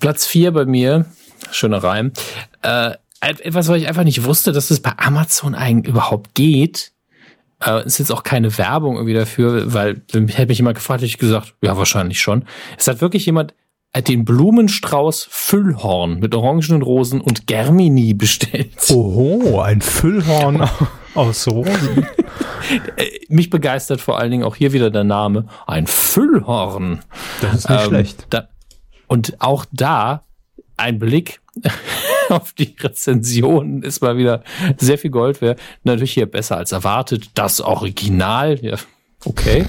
Platz 0.05 0.27
4 0.27 0.51
bei 0.51 0.65
mir, 0.65 1.05
schöner 1.49 1.83
Reim. 1.83 2.11
Äh, 2.61 2.91
etwas, 3.21 3.69
was 3.69 3.77
ich 3.77 3.87
einfach 3.87 4.03
nicht 4.03 4.23
wusste, 4.23 4.51
dass 4.51 4.69
es 4.69 4.79
bei 4.79 4.91
Amazon 4.97 5.55
eigentlich 5.55 5.91
überhaupt 5.91 6.35
geht. 6.35 6.91
Äh, 7.59 7.83
ist 7.87 7.97
jetzt 7.97 8.11
auch 8.11 8.21
keine 8.21 8.55
Werbung 8.59 8.97
irgendwie 8.97 9.15
dafür, 9.15 9.73
weil 9.73 10.03
hätte 10.13 10.45
mich 10.45 10.59
jemand 10.59 10.75
gefragt, 10.75 10.99
hätte 10.99 11.07
ich 11.07 11.17
gesagt, 11.17 11.55
ja, 11.63 11.75
wahrscheinlich 11.75 12.21
schon. 12.21 12.45
Es 12.77 12.87
hat 12.87 13.01
wirklich 13.01 13.25
jemand 13.25 13.55
äh, 13.93 14.03
den 14.03 14.25
Blumenstrauß 14.25 15.27
Füllhorn 15.31 16.19
mit 16.19 16.35
orangenen 16.35 16.83
Rosen 16.83 17.19
und 17.19 17.47
Germini 17.47 18.13
bestellt. 18.13 18.75
Oho, 18.91 19.59
ein 19.59 19.81
Füllhorn 19.81 20.69
aus 21.15 21.47
Rosen. 21.47 22.05
Mich 23.27 23.49
begeistert 23.49 24.01
vor 24.01 24.19
allen 24.19 24.29
Dingen 24.29 24.43
auch 24.43 24.55
hier 24.55 24.71
wieder 24.71 24.91
der 24.91 25.03
Name. 25.03 25.47
Ein 25.65 25.87
Füllhorn. 25.87 26.99
Das 27.41 27.55
ist 27.55 27.69
nicht 27.71 27.81
Ähm, 27.81 27.87
schlecht. 27.87 28.27
Da, 28.29 28.49
und 29.07 29.41
auch 29.41 29.65
da 29.71 30.23
ein 30.77 30.99
Blick 30.99 31.41
auf 32.29 32.53
die 32.53 32.75
Rezensionen 32.79 33.83
ist 33.83 34.01
mal 34.01 34.17
wieder 34.17 34.43
sehr 34.77 34.97
viel 34.97 35.11
Gold 35.11 35.41
wert. 35.41 35.59
Natürlich 35.83 36.13
hier 36.13 36.25
besser 36.25 36.57
als 36.57 36.71
erwartet. 36.71 37.29
Das 37.35 37.61
Original, 37.61 38.59
ja, 38.61 38.77
okay. 39.23 39.65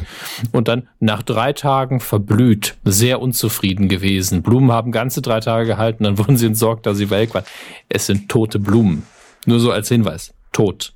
Und 0.52 0.68
dann 0.68 0.88
nach 0.98 1.22
drei 1.22 1.52
Tagen 1.52 2.00
verblüht, 2.00 2.76
sehr 2.84 3.20
unzufrieden 3.20 3.88
gewesen. 3.88 4.42
Blumen 4.42 4.72
haben 4.72 4.92
ganze 4.92 5.22
drei 5.22 5.40
Tage 5.40 5.66
gehalten, 5.66 6.04
dann 6.04 6.18
wurden 6.18 6.36
sie 6.36 6.46
entsorgt, 6.46 6.86
da 6.86 6.94
sie 6.94 7.10
welk 7.10 7.34
waren. 7.34 7.44
Es 7.88 8.06
sind 8.06 8.28
tote 8.28 8.58
Blumen. 8.58 9.04
Nur 9.46 9.60
so 9.60 9.70
als 9.70 9.88
Hinweis. 9.88 10.34
Tot. 10.52 10.94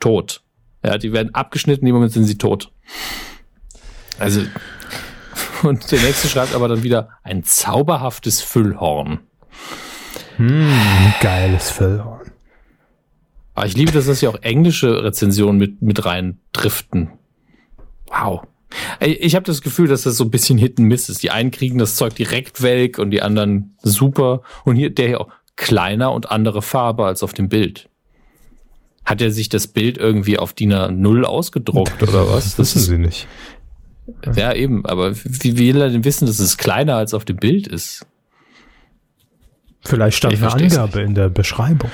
Tot. 0.00 0.42
Ja, 0.84 0.98
die 0.98 1.12
werden 1.12 1.34
abgeschnitten, 1.34 1.86
im 1.86 1.94
Moment 1.94 2.12
sind 2.12 2.24
sie 2.24 2.38
tot. 2.38 2.70
Also, 4.18 4.42
und 5.62 5.90
der 5.90 6.00
nächste 6.00 6.28
schreibt 6.28 6.54
aber 6.54 6.68
dann 6.68 6.82
wieder 6.82 7.10
ein 7.22 7.44
zauberhaftes 7.44 8.40
Füllhorn. 8.40 9.20
Geiles 11.20 11.70
Füllhorn. 11.70 12.30
Aber 13.54 13.66
ich 13.66 13.76
liebe, 13.76 13.92
dass 13.92 14.06
das 14.06 14.20
ja 14.20 14.30
auch 14.30 14.40
englische 14.42 15.04
Rezensionen 15.04 15.58
mit, 15.58 15.82
mit 15.82 16.04
rein 16.06 16.38
driften. 16.52 17.10
Wow. 18.06 18.42
Ich 19.00 19.34
habe 19.34 19.44
das 19.44 19.62
Gefühl, 19.62 19.88
dass 19.88 20.02
das 20.02 20.16
so 20.16 20.24
ein 20.24 20.30
bisschen 20.30 20.56
Hit 20.56 20.78
and 20.78 20.88
Miss 20.88 21.08
ist. 21.08 21.22
Die 21.22 21.30
einen 21.30 21.50
kriegen 21.50 21.78
das 21.78 21.96
Zeug 21.96 22.14
direkt 22.14 22.62
weg 22.62 22.98
und 22.98 23.10
die 23.10 23.20
anderen 23.20 23.76
super. 23.82 24.42
Und 24.64 24.76
hier 24.76 24.90
der 24.90 25.08
hier 25.08 25.20
auch 25.20 25.28
kleiner 25.56 26.12
und 26.12 26.30
andere 26.30 26.62
Farbe 26.62 27.04
als 27.04 27.22
auf 27.22 27.32
dem 27.32 27.48
Bild. 27.48 27.88
Hat 29.04 29.20
er 29.20 29.30
sich 29.30 29.48
das 29.48 29.66
Bild 29.66 29.98
irgendwie 29.98 30.38
auf 30.38 30.52
DIN 30.52 30.72
A0 30.72 31.24
ausgedruckt 31.24 32.02
oder 32.08 32.30
was? 32.30 32.56
Das 32.56 32.74
wissen 32.74 32.80
sie 32.80 32.98
nicht. 32.98 33.26
Ja, 34.34 34.52
eben. 34.52 34.84
Aber 34.86 35.14
wie 35.14 35.58
will 35.58 35.80
er 35.80 35.90
denn 35.90 36.04
wissen, 36.04 36.26
dass 36.26 36.38
es 36.38 36.56
kleiner 36.56 36.96
als 36.96 37.14
auf 37.14 37.24
dem 37.24 37.36
Bild 37.36 37.66
ist? 37.66 38.06
Vielleicht 39.82 40.18
stand 40.18 40.42
eine 40.42 40.52
Angabe 40.52 41.00
in 41.00 41.14
der 41.14 41.28
Beschreibung. 41.28 41.90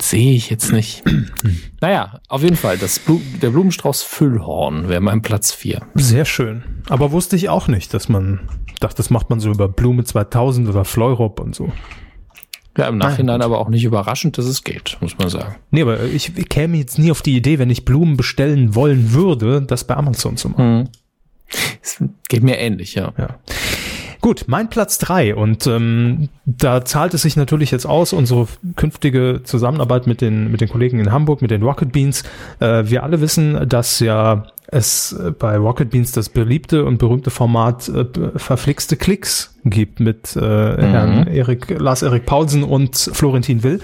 Sehe 0.00 0.34
ich 0.34 0.50
jetzt 0.50 0.72
nicht. 0.72 1.02
naja, 1.80 2.20
auf 2.28 2.42
jeden 2.42 2.56
Fall, 2.56 2.78
das 2.78 2.98
Blu 2.98 3.20
der 3.40 3.50
Blumenstrauß 3.50 4.02
Füllhorn 4.02 4.88
wäre 4.88 5.00
mein 5.00 5.22
Platz 5.22 5.52
4. 5.52 5.82
Sehr 5.94 6.24
schön. 6.24 6.64
Aber 6.88 7.12
wusste 7.12 7.36
ich 7.36 7.48
auch 7.48 7.68
nicht, 7.68 7.94
dass 7.94 8.08
man, 8.08 8.40
dachte, 8.80 8.96
das 8.96 9.10
macht 9.10 9.30
man 9.30 9.40
so 9.40 9.50
über 9.50 9.68
Blume 9.68 10.04
2000 10.04 10.68
oder 10.68 10.84
Fleurop 10.84 11.40
und 11.40 11.54
so. 11.54 11.72
Ja, 12.76 12.88
im 12.88 12.96
Nachhinein 12.96 13.38
Nein. 13.38 13.42
aber 13.42 13.58
auch 13.58 13.68
nicht 13.68 13.84
überraschend, 13.84 14.38
dass 14.38 14.46
es 14.46 14.64
geht, 14.64 14.96
muss 15.00 15.18
man 15.18 15.28
sagen. 15.28 15.56
Nee, 15.70 15.82
aber 15.82 16.02
ich, 16.04 16.32
ich 16.36 16.48
käme 16.48 16.78
jetzt 16.78 16.98
nie 16.98 17.10
auf 17.10 17.20
die 17.20 17.36
Idee, 17.36 17.58
wenn 17.58 17.68
ich 17.68 17.84
Blumen 17.84 18.16
bestellen 18.16 18.74
wollen 18.74 19.12
würde, 19.12 19.60
das 19.60 19.84
bei 19.84 19.94
Amazon 19.94 20.36
zu 20.36 20.48
machen. 20.48 20.64
Hm. 20.64 20.88
Es 21.82 22.02
geht 22.28 22.42
mir 22.42 22.58
ähnlich, 22.58 22.94
ja. 22.94 23.12
ja. 23.18 23.38
Gut, 24.22 24.44
mein 24.46 24.70
Platz 24.70 24.98
drei 24.98 25.34
und 25.34 25.66
ähm, 25.66 26.28
da 26.46 26.84
zahlt 26.84 27.12
es 27.12 27.22
sich 27.22 27.36
natürlich 27.36 27.72
jetzt 27.72 27.86
aus, 27.86 28.12
unsere 28.12 28.46
künftige 28.76 29.40
Zusammenarbeit 29.42 30.06
mit 30.06 30.20
den, 30.20 30.50
mit 30.50 30.60
den 30.60 30.68
Kollegen 30.68 31.00
in 31.00 31.10
Hamburg, 31.10 31.42
mit 31.42 31.50
den 31.50 31.62
Rocket 31.62 31.92
Beans. 31.92 32.22
Äh, 32.60 32.84
wir 32.86 33.02
alle 33.02 33.20
wissen, 33.20 33.68
dass 33.68 33.98
ja 33.98 34.46
es 34.72 35.12
äh, 35.12 35.30
bei 35.30 35.56
Rocket 35.56 35.90
Beans 35.90 36.12
das 36.12 36.30
beliebte 36.30 36.84
und 36.84 36.98
berühmte 36.98 37.30
Format 37.30 37.88
äh, 37.88 38.06
verflixte 38.36 38.96
Klicks 38.96 39.54
gibt 39.64 40.00
mit 40.00 40.34
äh, 40.34 40.40
mhm. 40.40 40.80
Herrn 40.80 41.26
Erik, 41.28 41.78
Lars 41.78 42.02
Erik 42.02 42.26
Paulsen 42.26 42.64
und 42.64 42.96
Florentin 42.96 43.62
Will. 43.62 43.80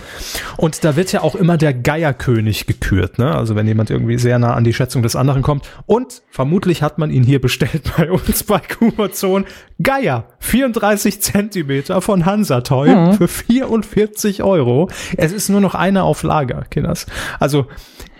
Und 0.56 0.82
da 0.82 0.96
wird 0.96 1.12
ja 1.12 1.22
auch 1.22 1.34
immer 1.34 1.56
der 1.56 1.72
Geierkönig 1.74 2.66
gekürt, 2.66 3.18
ne? 3.18 3.32
Also 3.32 3.54
wenn 3.54 3.66
jemand 3.68 3.90
irgendwie 3.90 4.18
sehr 4.18 4.38
nah 4.38 4.54
an 4.54 4.64
die 4.64 4.72
Schätzung 4.72 5.02
des 5.02 5.14
anderen 5.14 5.42
kommt. 5.42 5.68
Und 5.86 6.22
vermutlich 6.30 6.82
hat 6.82 6.98
man 6.98 7.10
ihn 7.10 7.22
hier 7.22 7.40
bestellt 7.40 7.92
bei 7.96 8.10
uns 8.10 8.42
bei 8.42 8.58
Kumazon. 8.58 9.44
Geier, 9.80 10.24
34 10.40 11.20
Zentimeter 11.20 12.00
von 12.00 12.26
Hansa 12.26 12.62
Toy 12.62 12.88
mhm. 12.88 13.12
für 13.12 13.28
44 13.28 14.42
Euro. 14.42 14.88
Es 15.16 15.32
ist 15.32 15.50
nur 15.50 15.60
noch 15.60 15.74
eine 15.74 16.02
auf 16.02 16.22
Lager, 16.22 16.64
Kinders. 16.70 17.06
Also 17.38 17.66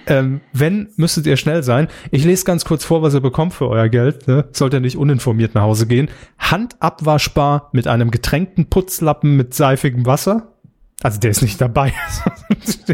ähm, 0.09 0.41
wenn, 0.53 0.89
müsstet 0.97 1.27
ihr 1.27 1.37
schnell 1.37 1.63
sein. 1.63 1.89
Ich 2.11 2.25
lese 2.25 2.45
ganz 2.45 2.65
kurz 2.65 2.85
vor, 2.85 3.03
was 3.03 3.15
ihr 3.15 3.21
bekommt 3.21 3.55
für 3.55 3.69
euer 3.69 3.89
Geld. 3.89 4.27
Ne? 4.27 4.49
Sollt 4.53 4.73
ihr 4.73 4.81
nicht 4.81 4.97
uninformiert 4.97 5.55
nach 5.55 5.63
Hause 5.63 5.87
gehen. 5.87 6.09
Handabwaschbar 6.39 7.71
mit 7.73 7.87
einem 7.87 8.11
getränkten 8.11 8.71
Putzlappen 8.71 9.37
mit 9.37 9.55
seifigem 9.55 10.07
Wasser. 10.07 10.55
Also 11.03 11.21
der 11.21 11.31
ist 11.31 11.43
nicht 11.43 11.61
dabei. 11.61 11.93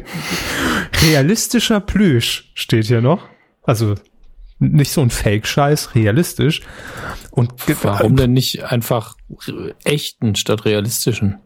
Realistischer 1.02 1.80
Plüsch 1.80 2.50
steht 2.54 2.86
hier 2.86 3.00
noch. 3.00 3.22
Also 3.62 3.94
nicht 4.58 4.92
so 4.92 5.00
ein 5.00 5.10
Fake-Scheiß, 5.10 5.94
realistisch. 5.94 6.62
Und 7.30 7.52
warum 7.82 8.16
denn 8.16 8.32
nicht 8.32 8.64
einfach 8.64 9.16
echten 9.84 10.34
statt 10.34 10.64
realistischen? 10.64 11.38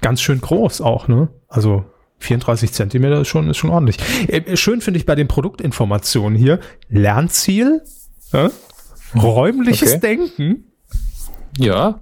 Ganz 0.00 0.20
schön 0.20 0.40
groß 0.40 0.80
auch, 0.80 1.08
ne? 1.08 1.28
Also 1.48 1.84
34 2.18 2.72
Zentimeter 2.72 3.20
ist 3.20 3.28
schon, 3.28 3.48
ist 3.50 3.58
schon 3.58 3.70
ordentlich. 3.70 3.98
Äh, 4.28 4.56
schön 4.56 4.80
finde 4.80 4.98
ich 4.98 5.06
bei 5.06 5.14
den 5.14 5.28
Produktinformationen 5.28 6.38
hier 6.38 6.60
Lernziel, 6.88 7.82
äh, 8.32 8.48
räumliches 9.14 9.94
okay. 9.94 10.00
Denken, 10.00 10.72
ja, 11.58 12.00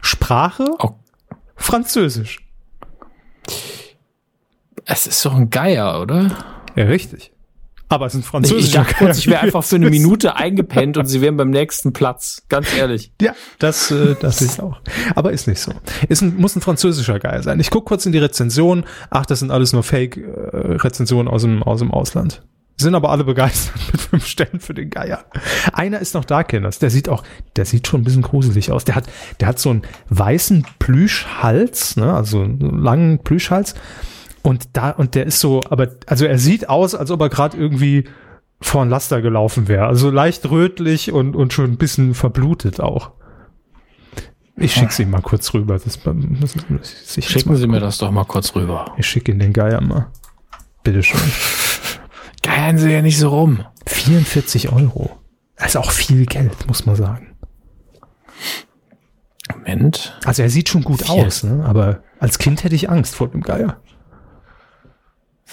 Sprache, 0.00 0.66
oh. 0.78 0.92
Französisch. 1.56 2.40
Es 4.86 5.06
ist 5.06 5.24
doch 5.24 5.34
ein 5.34 5.50
Geier, 5.50 6.00
oder? 6.00 6.30
Ja, 6.76 6.84
richtig. 6.84 7.33
Aber 7.94 8.06
es 8.06 8.12
sind 8.12 8.24
französische. 8.24 8.66
Ich 8.66 8.72
dachte 8.72 8.94
kurz, 8.94 9.18
ich 9.18 9.28
wäre 9.28 9.40
einfach 9.40 9.62
für 9.62 9.76
eine 9.76 9.88
Minute 9.90 10.34
eingepennt 10.34 10.96
und 10.96 11.06
sie 11.06 11.20
wären 11.20 11.36
beim 11.36 11.50
nächsten 11.50 11.92
Platz. 11.92 12.42
Ganz 12.48 12.74
ehrlich. 12.76 13.12
Ja, 13.22 13.34
das 13.60 13.92
äh, 13.92 14.16
das 14.20 14.42
ist 14.42 14.60
auch. 14.60 14.80
Aber 15.14 15.30
ist 15.30 15.46
nicht 15.46 15.60
so. 15.60 15.72
Ist 16.08 16.20
ein, 16.20 16.36
muss 16.36 16.56
ein 16.56 16.60
französischer 16.60 17.20
Geil 17.20 17.44
sein. 17.44 17.60
Ich 17.60 17.70
guck 17.70 17.86
kurz 17.86 18.04
in 18.04 18.10
die 18.10 18.18
Rezension. 18.18 18.84
Ach, 19.10 19.24
das 19.26 19.38
sind 19.38 19.52
alles 19.52 19.72
nur 19.72 19.84
Fake-Rezensionen 19.84 21.28
äh, 21.28 21.30
aus 21.30 21.42
dem, 21.42 21.62
aus 21.62 21.78
dem 21.78 21.92
Ausland. 21.92 22.42
Sind 22.76 22.96
aber 22.96 23.10
alle 23.10 23.22
begeistert 23.22 23.80
mit 23.92 24.00
fünf 24.00 24.26
Sternen 24.26 24.58
für 24.58 24.74
den 24.74 24.90
Geier. 24.90 25.24
Einer 25.72 26.00
ist 26.00 26.14
noch 26.14 26.24
da, 26.24 26.42
Kenners. 26.42 26.80
Der 26.80 26.90
sieht 26.90 27.08
auch, 27.08 27.22
der 27.54 27.64
sieht 27.64 27.86
schon 27.86 28.00
ein 28.00 28.04
bisschen 28.04 28.22
gruselig 28.22 28.72
aus. 28.72 28.82
Der 28.82 28.96
hat, 28.96 29.04
der 29.38 29.46
hat 29.46 29.60
so 29.60 29.70
einen 29.70 29.82
weißen 30.08 30.66
Plüschhals, 30.80 31.96
ne, 31.96 32.12
also 32.12 32.42
einen 32.42 32.82
langen 32.82 33.20
Plüschhals 33.20 33.76
und 34.44 34.76
da, 34.76 34.90
und 34.90 35.14
der 35.14 35.24
ist 35.24 35.40
so, 35.40 35.62
aber, 35.70 35.88
also 36.06 36.26
er 36.26 36.38
sieht 36.38 36.68
aus, 36.68 36.94
als 36.94 37.10
ob 37.10 37.20
er 37.22 37.30
gerade 37.30 37.56
irgendwie 37.56 38.04
vor 38.60 38.82
ein 38.82 38.90
Laster 38.90 39.22
gelaufen 39.22 39.68
wäre. 39.68 39.86
Also 39.86 40.10
leicht 40.10 40.48
rötlich 40.50 41.10
und, 41.10 41.34
und 41.34 41.54
schon 41.54 41.72
ein 41.72 41.76
bisschen 41.78 42.14
verblutet 42.14 42.78
auch. 42.78 43.12
Ich 44.56 44.74
schick's 44.74 44.98
ihm 44.98 45.10
mal 45.10 45.22
kurz 45.22 45.52
rüber. 45.54 45.78
Das, 45.78 45.98
das, 45.98 46.54
das 46.68 47.24
Schicken 47.24 47.56
Sie 47.56 47.66
mir 47.66 47.80
das 47.80 47.98
doch 47.98 48.10
mal 48.10 48.24
kurz 48.24 48.54
rüber. 48.54 48.92
Ich 48.98 49.06
schicke 49.06 49.32
ihn 49.32 49.38
den 49.38 49.54
Geier 49.54 49.80
mal. 49.80 50.08
Bitteschön. 50.84 51.20
Geiern 52.42 52.76
Sie 52.76 52.92
ja 52.92 53.00
nicht 53.00 53.18
so 53.18 53.30
rum. 53.30 53.64
44 53.86 54.72
Euro. 54.72 55.18
Das 55.56 55.68
ist 55.68 55.76
auch 55.76 55.90
viel 55.90 56.26
Geld, 56.26 56.66
muss 56.68 56.84
man 56.84 56.96
sagen. 56.96 57.34
Moment. 59.52 60.18
Also 60.24 60.42
er 60.42 60.50
sieht 60.50 60.68
schon 60.68 60.82
gut 60.82 61.02
Vier. 61.02 61.26
aus, 61.26 61.42
ne? 61.42 61.64
aber 61.64 62.02
als 62.18 62.38
Kind 62.38 62.62
hätte 62.62 62.74
ich 62.74 62.90
Angst 62.90 63.14
vor 63.14 63.28
dem 63.28 63.40
Geier. 63.40 63.80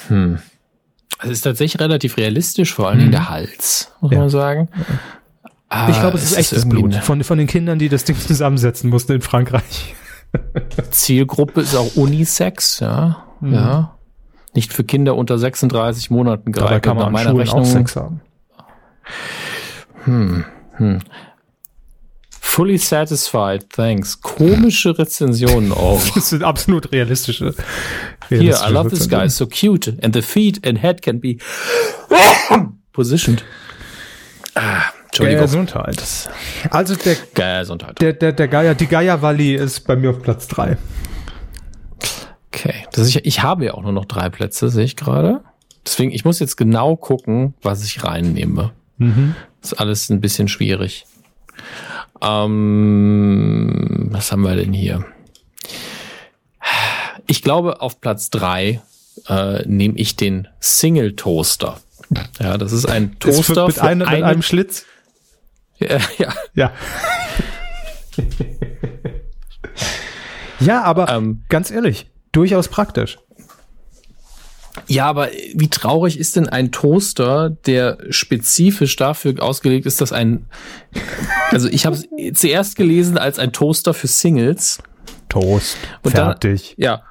Hm. 0.08 0.40
Es 1.24 1.30
ist 1.30 1.42
tatsächlich 1.42 1.80
relativ 1.82 2.18
realistisch, 2.18 2.74
vor 2.74 2.90
allen 2.90 2.98
Dingen 2.98 3.10
hm. 3.10 3.20
der 3.20 3.30
Hals, 3.30 3.92
muss 4.02 4.12
ja. 4.12 4.20
man 4.20 4.30
sagen. 4.30 4.70
Ah, 5.70 5.90
ich 5.90 6.00
glaube, 6.00 6.18
es 6.18 6.24
ist 6.24 6.38
echtes 6.38 6.68
Blut. 6.68 6.96
Von, 6.96 7.24
von 7.24 7.38
den 7.38 7.48
Kindern, 7.48 7.80
die 7.80 7.90
das 7.90 8.04
Ding 8.04 8.18
zusammensetzen 8.18 8.90
mussten 8.90 9.14
in 9.14 9.22
Frankreich. 9.22 9.96
Zielgruppe 10.92 11.62
ist 11.62 11.76
auch 11.76 11.96
Unisex, 11.96 12.80
ja. 12.80 13.24
Mhm. 13.40 13.54
Ja. 13.54 13.98
Nicht 14.54 14.74
für 14.74 14.84
Kinder 14.84 15.16
unter 15.16 15.38
36 15.38 16.10
Monaten 16.10 16.52
geeignet. 16.52 16.72
Dabei 16.72 16.80
kann 16.82 16.98
man 16.98 17.06
nach 17.06 17.12
meiner 17.12 17.38
Rechnung. 17.38 17.62
auch 17.62 17.66
Sex 17.66 17.96
haben. 17.96 18.22
Hm. 20.04 20.44
Hm. 20.74 21.00
Fully 22.52 22.78
satisfied, 22.78 23.70
thanks. 23.70 24.20
Komische 24.20 24.98
Rezensionen 24.98 25.72
auch. 25.72 26.02
das 26.14 26.32
sind 26.32 26.44
absolut 26.44 26.92
realistische. 26.92 27.56
realistische 28.30 28.66
Here, 28.66 28.70
I 28.70 28.74
love 28.74 28.90
this 28.90 29.08
guy, 29.08 29.30
so 29.30 29.48
cute. 29.48 29.98
And 30.04 30.14
the 30.14 30.22
feet 30.22 30.68
and 30.68 30.78
head 30.78 31.02
can 31.02 31.22
be 31.22 31.38
positioned. 32.92 33.46
Ah, 34.56 34.82
Entschuldigung. 35.06 35.44
Gesundheit. 35.44 36.04
Also 36.70 36.96
der, 36.96 37.16
Gesundheit. 37.62 38.02
Der, 38.02 38.12
der, 38.12 38.34
der 38.34 38.50
Geier, 38.50 38.76
die 38.76 38.88
Geier 38.88 39.22
Valley 39.22 39.56
ist 39.56 39.88
bei 39.88 39.96
mir 39.96 40.10
auf 40.10 40.22
Platz 40.22 40.50
drei. 40.50 40.76
Okay. 42.54 42.86
Das 42.92 43.08
ich, 43.08 43.24
ich 43.26 43.42
habe 43.42 43.64
ja 43.64 43.76
auch 43.76 43.84
nur 43.84 43.94
noch 43.94 44.04
drei 44.04 44.30
Plätze, 44.30 44.68
sehe 44.68 44.84
ich 44.84 44.98
gerade. 44.98 45.40
Deswegen, 45.86 46.12
ich 46.12 46.26
muss 46.26 46.40
jetzt 46.40 46.58
genau 46.58 46.98
gucken, 46.98 47.54
was 47.62 47.86
ich 47.86 48.04
reinnehme. 48.04 48.72
Mhm. 48.98 49.36
Das 49.62 49.72
ist 49.72 49.80
alles 49.80 50.10
ein 50.10 50.20
bisschen 50.20 50.50
schwierig. 50.50 51.06
Ähm, 52.22 54.10
was 54.12 54.32
haben 54.32 54.42
wir 54.42 54.56
denn 54.56 54.74
hier? 54.74 55.06
Ich 57.28 57.42
glaube, 57.42 57.82
auf 57.82 58.02
Platz 58.02 58.30
drei 58.30 58.82
äh, 59.28 59.66
nehme 59.68 59.98
ich 59.98 60.16
den 60.16 60.48
Single 60.60 61.16
Toaster. 61.16 61.80
Ja, 62.40 62.58
das 62.58 62.72
ist 62.72 62.86
ein 62.88 63.18
Toaster 63.20 63.68
mit, 63.68 63.80
einem, 63.80 64.10
mit 64.10 64.24
einem 64.24 64.42
Schlitz. 64.42 64.86
Ja, 65.80 66.00
ja. 66.18 66.34
Ja, 66.54 66.74
ja 70.60 70.84
aber 70.84 71.10
ähm, 71.10 71.44
ganz 71.50 71.72
ehrlich, 71.72 72.08
durchaus 72.32 72.68
praktisch. 72.68 73.18
Ja, 74.88 75.06
aber 75.06 75.30
wie 75.54 75.70
traurig 75.70 76.18
ist 76.18 76.36
denn 76.36 76.48
ein 76.48 76.72
Toaster, 76.72 77.50
der 77.50 77.98
spezifisch 78.10 78.96
dafür 78.96 79.42
ausgelegt 79.42 79.86
ist, 79.86 80.02
dass 80.02 80.12
ein, 80.12 80.48
also 81.50 81.68
ich 81.68 81.86
habe 81.86 81.96
es 81.96 82.08
zuerst 82.40 82.76
gelesen 82.76 83.18
als 83.18 83.40
ein 83.40 83.52
Toaster 83.54 83.94
für 83.94 84.08
Singles. 84.08 84.80
Toast. 85.30 85.78
Und 86.04 86.12
fertig. 86.12 86.76
Dann, 86.78 86.84
ja. 86.84 87.04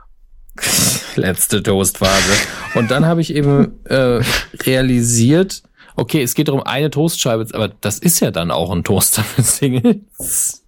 Letzte 1.17 1.63
Toastphase. 1.63 2.33
Und 2.75 2.91
dann 2.91 3.07
habe 3.07 3.21
ich 3.21 3.35
eben 3.35 3.85
äh, 3.85 4.23
realisiert, 4.63 5.63
okay, 5.97 6.23
es 6.23 6.35
geht 6.35 6.49
darum 6.49 6.63
eine 6.63 6.91
Toastscheibe, 6.91 7.47
aber 7.53 7.69
das 7.69 7.99
ist 7.99 8.21
ja 8.21 8.31
dann 8.31 8.51
auch 8.51 8.71
ein 8.71 8.85
Toaster 8.85 9.23
für 9.23 9.43
Singles. 9.43 10.60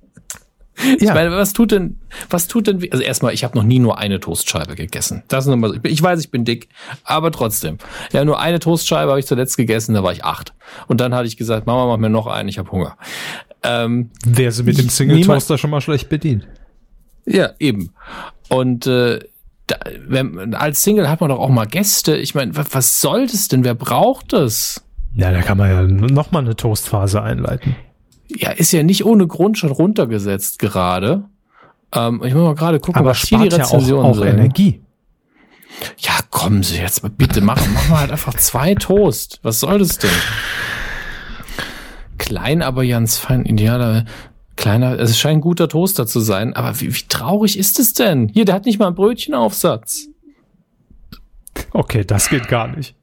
Ich 0.77 1.03
ja. 1.03 1.15
meine, 1.15 1.31
was 1.32 1.53
tut 1.53 1.70
denn, 1.70 1.99
was 2.31 2.49
tut 2.49 2.66
denn, 2.66 2.82
also 2.90 3.05
erstmal, 3.05 3.35
ich 3.35 3.44
habe 3.44 3.57
noch 3.57 3.65
nie 3.65 3.78
nur 3.78 3.99
eine 3.99 4.20
Toastscheibe 4.20 4.74
gegessen. 4.74 5.23
Das 5.28 5.44
ist 5.44 5.51
nochmal, 5.51 5.78
ich 5.82 6.03
weiß, 6.03 6.19
ich 6.20 6.31
bin 6.31 6.44
dick, 6.44 6.69
aber 7.05 7.31
trotzdem. 7.31 7.78
Ja, 8.12 8.24
nur 8.24 8.40
eine 8.40 8.59
Toastscheibe 8.59 9.11
habe 9.11 9.20
ich 9.20 9.27
zuletzt 9.27 9.57
gegessen, 9.57 9.94
da 9.94 10.03
war 10.03 10.12
ich 10.12 10.24
acht. 10.24 10.55
Und 10.89 11.01
dann 11.01 11.15
hatte 11.15 11.27
ich 11.27 11.36
gesagt, 11.36 11.66
Mama, 11.66 11.86
mach 11.86 11.99
mir 11.99 12.11
noch 12.11 12.27
einen, 12.27 12.49
ich 12.49 12.59
habe 12.59 12.70
Hunger. 12.73 12.97
Ähm, 13.62 14.11
Wäre 14.24 14.51
sie 14.51 14.62
mit 14.62 14.78
dem 14.78 14.89
Single 14.89 15.20
Toaster 15.23 15.59
schon 15.59 15.70
mal 15.70 15.81
schlecht 15.81 16.09
bedient. 16.09 16.49
Ja, 17.27 17.51
eben. 17.59 17.93
Und 18.49 18.86
äh, 18.86 19.20
da, 19.66 19.77
wenn, 20.07 20.55
als 20.55 20.82
Single 20.82 21.09
hat 21.09 21.20
man 21.20 21.31
doch 21.31 21.39
auch 21.39 21.49
mal 21.49 21.66
Gäste. 21.66 22.16
Ich 22.16 22.35
meine, 22.35 22.57
was, 22.57 22.74
was 22.74 23.01
soll 23.01 23.27
das 23.27 23.49
denn? 23.49 23.62
Wer 23.65 23.74
braucht 23.74 24.32
das? 24.32 24.85
Ja, 25.15 25.31
da 25.31 25.43
kann 25.43 25.59
man 25.59 25.70
ja 25.70 25.82
noch 25.82 26.32
mal 26.32 26.40
eine 26.40 26.57
Toastphase 26.57 27.23
einleiten. 27.23 27.77
Ja, 28.37 28.51
ist 28.51 28.73
ja 28.73 28.83
nicht 28.83 29.05
ohne 29.05 29.27
Grund 29.27 29.59
schon 29.59 29.71
runtergesetzt 29.71 30.59
gerade. 30.59 31.25
Ähm, 31.95 32.23
ich 32.25 32.35
muss 32.35 32.43
mal 32.43 32.55
gerade 32.55 32.81
gucken, 32.81 33.01
Aber 33.01 33.11
was 33.11 33.23
hier 33.23 33.39
die 33.39 33.49
Rezensionen 33.49 34.05
ja 34.05 34.11
auch, 34.11 34.19
auch 34.19 34.25
Energie. 34.25 34.81
Ja, 35.99 36.13
kommen 36.31 36.63
Sie 36.63 36.79
jetzt 36.79 37.03
bitte, 37.17 37.41
machen, 37.41 37.73
machen 37.73 37.91
wir 37.91 38.01
halt 38.01 38.11
einfach 38.11 38.35
zwei 38.35 38.75
Toast. 38.75 39.41
Was 39.43 39.61
soll 39.61 39.79
das 39.79 39.99
denn? 39.99 40.11
Klein, 42.19 42.63
aber 42.63 42.87
ganz 42.87 43.19
fein, 43.19 43.45
idealer, 43.45 44.05
kleiner, 44.57 44.99
es 44.99 45.19
scheint 45.19 45.39
ein 45.39 45.41
guter 45.41 45.69
Toaster 45.69 46.07
zu 46.07 46.21
sein, 46.21 46.55
aber 46.55 46.81
wie, 46.81 46.95
wie 46.95 47.09
traurig 47.09 47.59
ist 47.59 47.79
es 47.79 47.95
denn? 47.95 48.29
Hier, 48.29 48.45
der 48.45 48.55
hat 48.55 48.65
nicht 48.65 48.79
mal 48.79 48.87
einen 48.87 48.95
Brötchenaufsatz. 48.95 50.09
Okay, 51.73 52.05
das 52.05 52.29
geht 52.29 52.49
gar 52.49 52.69
nicht. 52.69 52.95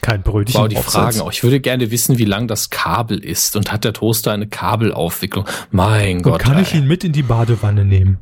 Kein 0.00 0.22
Brötchen. 0.22 0.60
Wow, 0.60 0.68
die 0.68 0.76
Fragen 0.76 1.20
auch. 1.20 1.32
Ich 1.32 1.42
würde 1.42 1.60
gerne 1.60 1.90
wissen, 1.90 2.18
wie 2.18 2.24
lang 2.24 2.48
das 2.48 2.70
Kabel 2.70 3.22
ist 3.22 3.56
und 3.56 3.70
hat 3.72 3.84
der 3.84 3.92
Toaster 3.92 4.32
eine 4.32 4.48
Kabelaufwicklung? 4.48 5.44
Mein 5.70 6.18
und 6.18 6.22
Gott. 6.22 6.40
Kann 6.40 6.56
ey. 6.56 6.62
ich 6.62 6.74
ihn 6.74 6.86
mit 6.86 7.04
in 7.04 7.12
die 7.12 7.22
Badewanne 7.22 7.84
nehmen? 7.84 8.18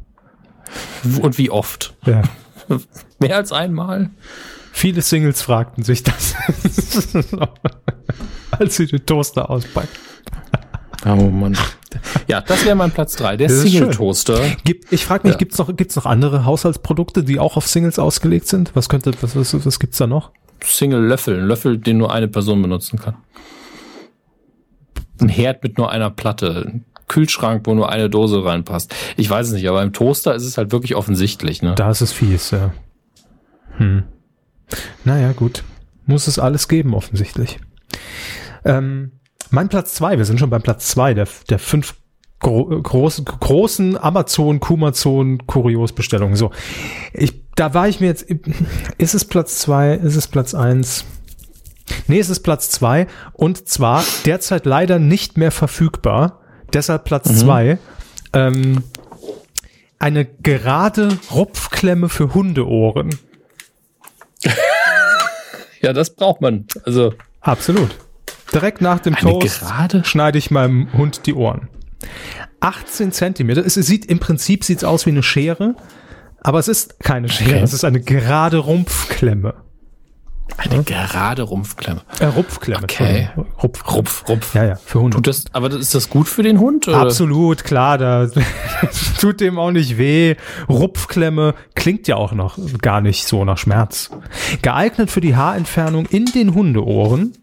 Und 1.21 1.39
wie 1.39 1.51
oft? 1.51 1.95
Ja. 2.05 2.23
Mehr 3.19 3.37
als 3.37 3.53
einmal? 3.53 4.11
Viele 4.73 5.03
Singles 5.03 5.43
fragten 5.43 5.83
sich 5.83 6.03
das, 6.03 6.35
als 8.51 8.77
sie 8.77 8.87
den 8.87 9.05
Toaster 9.05 9.51
auspacken. 9.51 9.89
Oh 11.05 11.15
Mann. 11.15 11.57
Ja, 12.27 12.41
das 12.41 12.65
wäre 12.65 12.77
mein 12.77 12.91
Platz 12.91 13.17
drei, 13.17 13.37
der 13.37 13.49
Single-Toaster. 13.49 14.41
Ich 14.91 15.05
frage 15.05 15.27
mich, 15.27 15.35
ja. 15.35 15.39
gibt's 15.39 15.59
noch, 15.59 15.75
gibt's 15.75 15.97
noch 15.97 16.07
andere 16.07 16.45
Haushaltsprodukte, 16.45 17.25
die 17.25 17.39
auch 17.39 17.57
auf 17.57 17.67
Singles 17.67 17.99
ausgelegt 17.99 18.47
sind? 18.47 18.73
Was 18.75 18.89
könnte, 18.89 19.13
was, 19.21 19.35
was, 19.35 19.65
was 19.65 19.81
gibt's 19.81 19.99
da 19.99 20.07
noch? 20.07 20.31
Single-Löffel, 20.63 21.41
ein 21.41 21.47
Löffel, 21.47 21.79
den 21.79 21.99
nur 21.99 22.13
eine 22.13 22.29
Person 22.29 22.63
benutzen 22.63 22.99
kann. 22.99 23.17
Ein 25.21 25.29
Herd 25.29 25.63
mit 25.63 25.79
nur 25.79 25.91
einer 25.91 26.11
Platte, 26.11 26.67
ein 26.67 26.85
Kühlschrank, 27.09 27.67
wo 27.67 27.75
nur 27.75 27.91
eine 27.91 28.09
Dose 28.09 28.45
reinpasst. 28.45 28.95
Ich 29.17 29.29
weiß 29.29 29.49
es 29.49 29.53
nicht, 29.55 29.69
aber 29.69 29.83
im 29.83 29.93
Toaster 29.93 30.35
ist 30.35 30.45
es 30.45 30.59
halt 30.59 30.73
wirklich 30.73 30.95
offensichtlich. 30.95 31.63
Ne? 31.63 31.75
Da 31.75 31.91
ist 31.91 32.01
es 32.01 32.13
fies, 32.13 32.51
ja. 32.51 32.73
Hm. 33.79 34.05
Naja, 35.05 35.33
gut. 35.33 35.65
Muss 36.07 36.27
es 36.27 36.39
alles 36.39 36.69
geben, 36.69 36.95
offensichtlich. 36.95 37.59
Ähm, 38.65 39.13
mein 39.51 39.69
Platz 39.69 39.95
zwei, 39.95 40.19
wir 40.19 40.25
sind 40.25 40.39
schon 40.39 40.51
beim 40.51 40.63
Platz 40.63 40.89
zwei 40.89 41.15
der, 41.15 41.27
der 41.49 41.59
fünf 41.59 41.95
gro 42.39 42.67
groß, 42.67 43.25
großen 43.25 43.97
Amazon, 43.97 44.61
Kumazon, 44.61 45.47
Kuriosbestellungen. 45.47 46.37
So, 46.37 46.51
ich, 47.13 47.43
da 47.59 47.75
war 47.75 47.89
ich 47.89 47.99
mir 47.99 48.07
jetzt, 48.07 48.27
ist 48.99 49.15
es 49.15 49.25
Platz 49.25 49.59
zwei, 49.59 49.95
ist 49.95 50.15
es 50.15 50.29
Platz 50.29 50.55
eins? 50.55 51.05
Nee, 52.07 52.21
es 52.21 52.31
ist 52.31 52.41
Platz 52.41 52.71
zwei 52.71 53.09
und 53.33 53.69
zwar 53.69 54.05
derzeit 54.25 54.65
leider 54.65 54.99
nicht 54.99 55.37
mehr 55.37 55.51
verfügbar. 55.51 56.41
Deshalb 56.73 57.05
Platz 57.05 57.31
mhm. 57.31 57.37
zwei. 57.37 57.79
Ähm, 58.33 58.85
eine 59.99 60.25
gerade 60.25 61.19
Rupfklemme 61.33 62.09
für 62.09 62.33
Hundeohren. 62.35 63.11
ja, 65.81 65.93
das 65.93 66.15
braucht 66.15 66.41
man. 66.41 66.67
Also 66.85 67.15
absolut. 67.41 67.91
Direkt 68.55 68.81
nach 68.81 69.01
dem 69.01 69.17
Toast 69.17 69.61
gerade? 69.61 70.05
schneide 70.05 70.39
ich 70.39 70.53
meinem 70.53 70.93
Hund 70.93 71.27
die 71.27 71.35
Ohren. 71.35 71.69
18 72.61 73.11
Zentimeter. 73.11 73.67
Es 73.67 73.75
sieht 73.75 74.07
im 74.07 74.21
Prinzip 74.21 74.63
sieht's 74.63 74.85
aus 74.85 75.07
wie 75.07 75.11
eine 75.11 75.25
Schere, 75.25 75.75
aber 76.41 76.59
es 76.59 76.69
ist 76.69 77.01
keine 77.01 77.29
Schere. 77.29 77.57
Okay. 77.57 77.63
Es 77.63 77.73
ist 77.73 77.85
eine 77.85 78.01
gerade 78.01 78.59
Rumpfklemme. 78.59 79.55
Eine 80.57 80.77
hm? 80.77 80.85
gerade 80.85 81.43
Rumpfklemme. 81.43 82.01
Äh, 82.21 82.25
Rupfklemme. 82.27 82.83
Okay. 82.83 83.29
Rupf, 83.63 83.95
Rupf, 83.95 84.29
Rupf. 84.29 84.55
Ja, 84.55 84.65
ja, 84.65 84.75
für 84.77 85.01
Hunde. 85.01 85.17
Tut 85.17 85.27
das, 85.27 85.45
aber 85.53 85.71
ist 85.71 85.95
das 85.95 86.09
gut 86.09 86.29
für 86.29 86.43
den 86.43 86.59
Hund? 86.59 86.89
Oder? 86.89 86.99
Absolut, 86.99 87.65
klar. 87.65 87.99
Da 87.99 88.29
tut 89.21 89.41
dem 89.41 89.59
auch 89.59 89.71
nicht 89.71 89.99
weh. 89.99 90.37
Rupfklemme 90.69 91.55
klingt 91.75 92.09
ja 92.09 92.17
auch 92.17 92.33
noch 92.33 92.59
gar 92.81 93.01
nicht 93.01 93.27
so 93.27 93.45
nach 93.45 93.59
Schmerz. 93.59 94.11
Geeignet 94.63 95.11
für 95.11 95.21
die 95.21 95.37
Haarentfernung 95.37 96.07
in 96.07 96.25
den 96.25 96.55
Hundeohren 96.55 97.35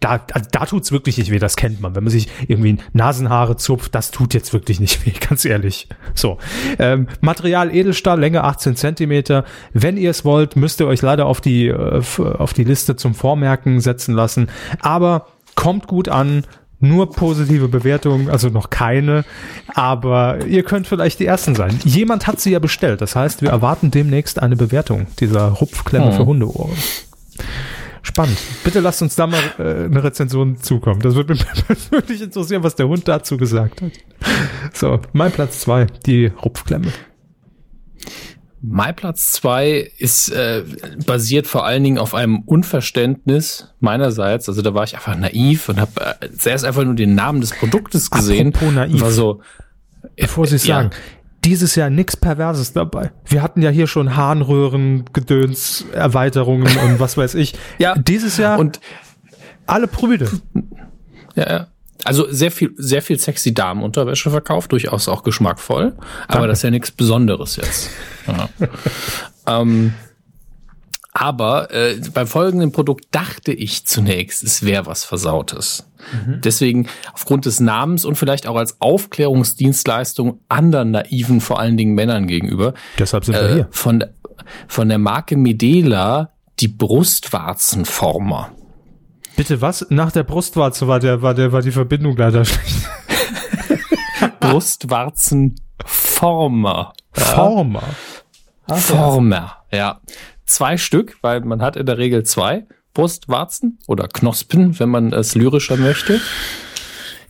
da, 0.00 0.20
also 0.32 0.48
da 0.50 0.64
tut's 0.64 0.92
wirklich 0.92 1.18
nicht 1.18 1.30
weh, 1.30 1.38
das 1.38 1.56
kennt 1.56 1.80
man. 1.80 1.94
Wenn 1.94 2.04
man 2.04 2.10
sich 2.10 2.28
irgendwie 2.48 2.78
Nasenhaare 2.94 3.56
zupft, 3.56 3.94
das 3.94 4.10
tut 4.10 4.32
jetzt 4.32 4.52
wirklich 4.52 4.80
nicht 4.80 5.06
weh, 5.06 5.12
ganz 5.28 5.44
ehrlich. 5.44 5.88
So. 6.14 6.38
Ähm, 6.78 7.06
Material 7.20 7.74
Edelstahl, 7.74 8.18
Länge 8.18 8.42
18 8.44 8.76
Zentimeter. 8.76 9.44
Wenn 9.74 9.98
ihr 9.98 10.10
es 10.10 10.24
wollt, 10.24 10.56
müsst 10.56 10.80
ihr 10.80 10.86
euch 10.86 11.02
leider 11.02 11.26
auf 11.26 11.40
die, 11.40 11.68
äh, 11.68 12.02
auf 12.18 12.54
die 12.54 12.64
Liste 12.64 12.96
zum 12.96 13.14
Vormerken 13.14 13.80
setzen 13.80 14.14
lassen. 14.14 14.48
Aber 14.80 15.26
kommt 15.54 15.86
gut 15.86 16.08
an, 16.08 16.44
nur 16.82 17.10
positive 17.10 17.68
Bewertungen, 17.68 18.30
also 18.30 18.48
noch 18.48 18.70
keine, 18.70 19.24
aber 19.74 20.46
ihr 20.46 20.62
könnt 20.62 20.86
vielleicht 20.86 21.20
die 21.20 21.26
Ersten 21.26 21.54
sein. 21.54 21.78
Jemand 21.84 22.26
hat 22.26 22.40
sie 22.40 22.52
ja 22.52 22.58
bestellt, 22.58 23.02
das 23.02 23.14
heißt, 23.14 23.42
wir 23.42 23.50
erwarten 23.50 23.90
demnächst 23.90 24.42
eine 24.42 24.56
Bewertung 24.56 25.06
dieser 25.18 25.48
Rupfklemme 25.48 26.06
hm. 26.06 26.16
für 26.16 26.24
Hundeohren. 26.24 26.72
Spannend. 28.02 28.38
Bitte 28.64 28.80
lasst 28.80 29.02
uns 29.02 29.14
da 29.14 29.26
mal 29.26 29.42
äh, 29.58 29.84
eine 29.84 30.02
Rezension 30.02 30.56
zukommen. 30.56 31.00
Das 31.00 31.14
würde 31.14 31.34
mich 31.34 31.44
wirklich 31.90 32.22
interessieren, 32.22 32.62
was 32.62 32.74
der 32.74 32.88
Hund 32.88 33.06
dazu 33.06 33.36
gesagt 33.36 33.82
hat. 33.82 33.92
So, 34.72 35.00
mein 35.12 35.32
Platz 35.32 35.60
zwei, 35.60 35.86
die 36.06 36.26
Rupfklemme. 36.26 36.92
Mein 38.62 38.94
Platz 38.94 39.32
zwei 39.32 39.90
ist 39.98 40.28
äh, 40.30 40.64
basiert 41.06 41.46
vor 41.46 41.64
allen 41.64 41.82
Dingen 41.82 41.98
auf 41.98 42.14
einem 42.14 42.40
Unverständnis 42.40 43.72
meinerseits. 43.80 44.48
Also 44.48 44.60
da 44.60 44.74
war 44.74 44.84
ich 44.84 44.94
einfach 44.94 45.16
naiv 45.16 45.68
und 45.68 45.80
habe 45.80 46.16
äh, 46.20 46.30
zuerst 46.36 46.64
einfach 46.64 46.84
nur 46.84 46.94
den 46.94 47.14
Namen 47.14 47.40
des 47.40 47.52
Produktes 47.52 48.10
gesehen. 48.10 48.48
Apropos 48.48 48.74
naiv. 48.74 49.00
War 49.00 49.10
so, 49.10 49.40
Bevor 50.16 50.46
Sie 50.46 50.56
es 50.56 50.66
ja. 50.66 50.76
sagen, 50.76 50.90
dieses 51.44 51.74
Jahr 51.74 51.90
nichts 51.90 52.16
Perverses 52.16 52.72
dabei. 52.72 53.12
Wir 53.26 53.42
hatten 53.42 53.62
ja 53.62 53.70
hier 53.70 53.86
schon 53.86 54.16
Harnröhren, 54.16 55.04
Gedöns, 55.12 55.86
Erweiterungen 55.92 56.76
und 56.78 57.00
was 57.00 57.16
weiß 57.16 57.34
ich. 57.34 57.54
Ja. 57.78 57.94
Dieses 57.96 58.36
Jahr 58.36 58.58
und 58.58 58.80
alle 59.66 59.86
Brüder. 59.86 60.28
Ja, 61.34 61.50
ja. 61.50 61.66
Also 62.04 62.30
sehr 62.30 62.50
viel, 62.50 62.72
sehr 62.76 63.02
viel 63.02 63.18
sexy 63.18 63.54
Damenunterwäsche 63.54 64.30
verkauft, 64.30 64.72
durchaus 64.72 65.08
auch 65.08 65.22
geschmackvoll. 65.22 65.94
Aber 65.94 66.26
Danke. 66.28 66.48
das 66.48 66.58
ist 66.58 66.62
ja 66.62 66.70
nichts 66.70 66.90
Besonderes 66.90 67.56
jetzt. 67.56 67.90
Ja. 68.26 68.48
ähm, 69.60 69.94
aber 71.20 71.72
äh, 71.74 72.00
beim 72.14 72.26
folgenden 72.26 72.72
Produkt 72.72 73.08
dachte 73.10 73.52
ich 73.52 73.84
zunächst, 73.84 74.42
es 74.42 74.64
wäre 74.64 74.86
was 74.86 75.04
Versautes. 75.04 75.86
Mhm. 76.14 76.40
Deswegen 76.40 76.88
aufgrund 77.12 77.44
des 77.44 77.60
Namens 77.60 78.06
und 78.06 78.16
vielleicht 78.16 78.46
auch 78.46 78.56
als 78.56 78.80
Aufklärungsdienstleistung 78.80 80.40
anderen 80.48 80.92
naiven, 80.92 81.42
vor 81.42 81.60
allen 81.60 81.76
Dingen 81.76 81.94
Männern 81.94 82.26
gegenüber. 82.26 82.72
Deshalb 82.98 83.26
sind 83.26 83.34
wir 83.34 83.50
äh, 83.50 83.52
hier. 83.52 83.68
Von, 83.70 84.02
von 84.66 84.88
der 84.88 84.96
Marke 84.96 85.36
Medela 85.36 86.30
die 86.58 86.68
Brustwarzenformer. 86.68 88.52
Bitte 89.36 89.60
was? 89.60 89.86
Nach 89.90 90.12
der 90.12 90.22
Brustwarze 90.22 90.88
war 90.88 91.00
der, 91.00 91.20
war 91.20 91.34
der, 91.34 91.52
war 91.52 91.60
die 91.60 91.72
Verbindung 91.72 92.16
leider 92.16 92.46
schlecht. 92.46 92.88
Brustwarzenformer. 94.40 96.94
Former. 97.12 97.82
Former, 98.66 99.56
ja. 99.70 100.00
Zwei 100.50 100.76
Stück, 100.78 101.16
weil 101.22 101.42
man 101.42 101.62
hat 101.62 101.76
in 101.76 101.86
der 101.86 101.96
Regel 101.96 102.24
zwei. 102.24 102.66
Brustwarzen 102.92 103.78
oder 103.86 104.08
Knospen, 104.08 104.80
wenn 104.80 104.88
man 104.88 105.12
es 105.12 105.36
lyrischer 105.36 105.76
möchte. 105.76 106.20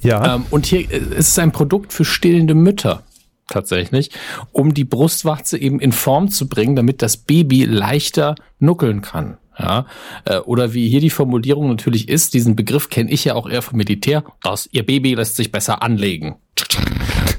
Ja. 0.01 0.37
Ähm, 0.37 0.47
und 0.49 0.65
hier 0.65 0.91
äh, 0.91 0.97
ist 1.19 1.29
es 1.29 1.39
ein 1.39 1.53
Produkt 1.53 1.93
für 1.93 2.07
stillende 2.07 2.55
Mütter 2.55 3.03
tatsächlich, 3.51 4.11
um 4.53 4.73
die 4.73 4.85
Brustwarze 4.85 5.59
eben 5.59 5.81
in 5.81 5.93
Form 5.93 6.31
zu 6.31 6.49
bringen, 6.49 6.77
damit 6.77 7.03
das 7.03 7.19
Baby 7.19 7.67
leichter 7.67 8.37
nuckeln 8.59 9.03
kann. 9.03 9.37
Ja, 9.59 9.85
äh, 10.25 10.39
oder 10.39 10.73
wie 10.73 10.89
hier 10.89 11.01
die 11.01 11.11
Formulierung 11.11 11.69
natürlich 11.69 12.09
ist, 12.09 12.33
diesen 12.33 12.57
Begriff 12.57 12.89
kenne 12.89 13.11
ich 13.11 13.27
ja 13.27 13.35
auch 13.35 13.47
eher 13.47 13.61
vom 13.61 13.77
Militär, 13.77 14.25
dass 14.43 14.67
ihr 14.73 14.87
Baby 14.87 15.13
lässt 15.13 15.37
sich 15.37 15.53
besser 15.53 15.83
anlegen. 15.83 16.37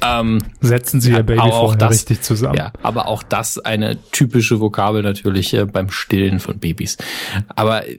Ähm, 0.04 0.40
Setzen 0.62 1.02
Sie 1.02 1.12
Ihr 1.12 1.24
Baby 1.24 1.40
vorher 1.50 1.78
das, 1.78 1.92
richtig 1.92 2.22
zusammen. 2.22 2.58
Ja, 2.58 2.74
aber 2.82 3.08
auch 3.08 3.24
das 3.24 3.60
eine 3.60 4.02
typische 4.12 4.60
Vokabel 4.60 5.04
natürlich 5.04 5.54
äh, 5.54 5.66
beim 5.66 5.92
Stillen 5.92 6.40
von 6.40 6.60
Babys. 6.60 6.98
Aber 7.50 7.88
äh, 7.88 7.98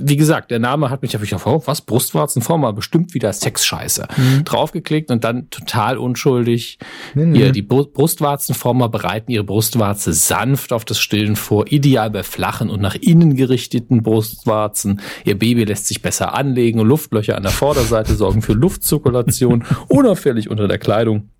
wie 0.00 0.16
gesagt, 0.16 0.50
der 0.50 0.58
Name 0.58 0.90
hat 0.90 1.02
mich, 1.02 1.14
habe 1.14 1.24
ich 1.24 1.30
gedacht, 1.30 1.46
was, 1.66 1.80
Brustwarzenformer, 1.80 2.72
bestimmt 2.72 3.14
wieder 3.14 3.32
Sexscheiße. 3.32 4.06
Mhm. 4.16 4.44
Draufgeklickt 4.44 5.10
und 5.10 5.24
dann 5.24 5.50
total 5.50 5.98
unschuldig. 5.98 6.78
Nee, 7.14 7.26
nee. 7.26 7.38
Hier, 7.38 7.52
die 7.52 7.62
Brustwarzenformer 7.62 8.88
bereiten 8.88 9.30
ihre 9.30 9.44
Brustwarze 9.44 10.12
sanft 10.12 10.72
auf 10.72 10.84
das 10.84 10.98
Stillen 10.98 11.36
vor, 11.36 11.70
ideal 11.70 12.10
bei 12.10 12.22
flachen 12.22 12.70
und 12.70 12.80
nach 12.80 12.94
innen 12.94 13.36
gerichteten 13.36 14.02
Brustwarzen. 14.02 15.00
Ihr 15.24 15.38
Baby 15.38 15.64
lässt 15.64 15.86
sich 15.86 16.02
besser 16.02 16.34
anlegen 16.34 16.80
und 16.80 16.88
Luftlöcher 16.88 17.36
an 17.36 17.42
der 17.42 17.52
Vorderseite 17.52 18.14
sorgen 18.16 18.42
für 18.42 18.52
Luftzirkulation, 18.52 19.64
unauffällig 19.88 20.50
unter 20.50 20.68
der 20.68 20.78
Kleidung. 20.78 21.30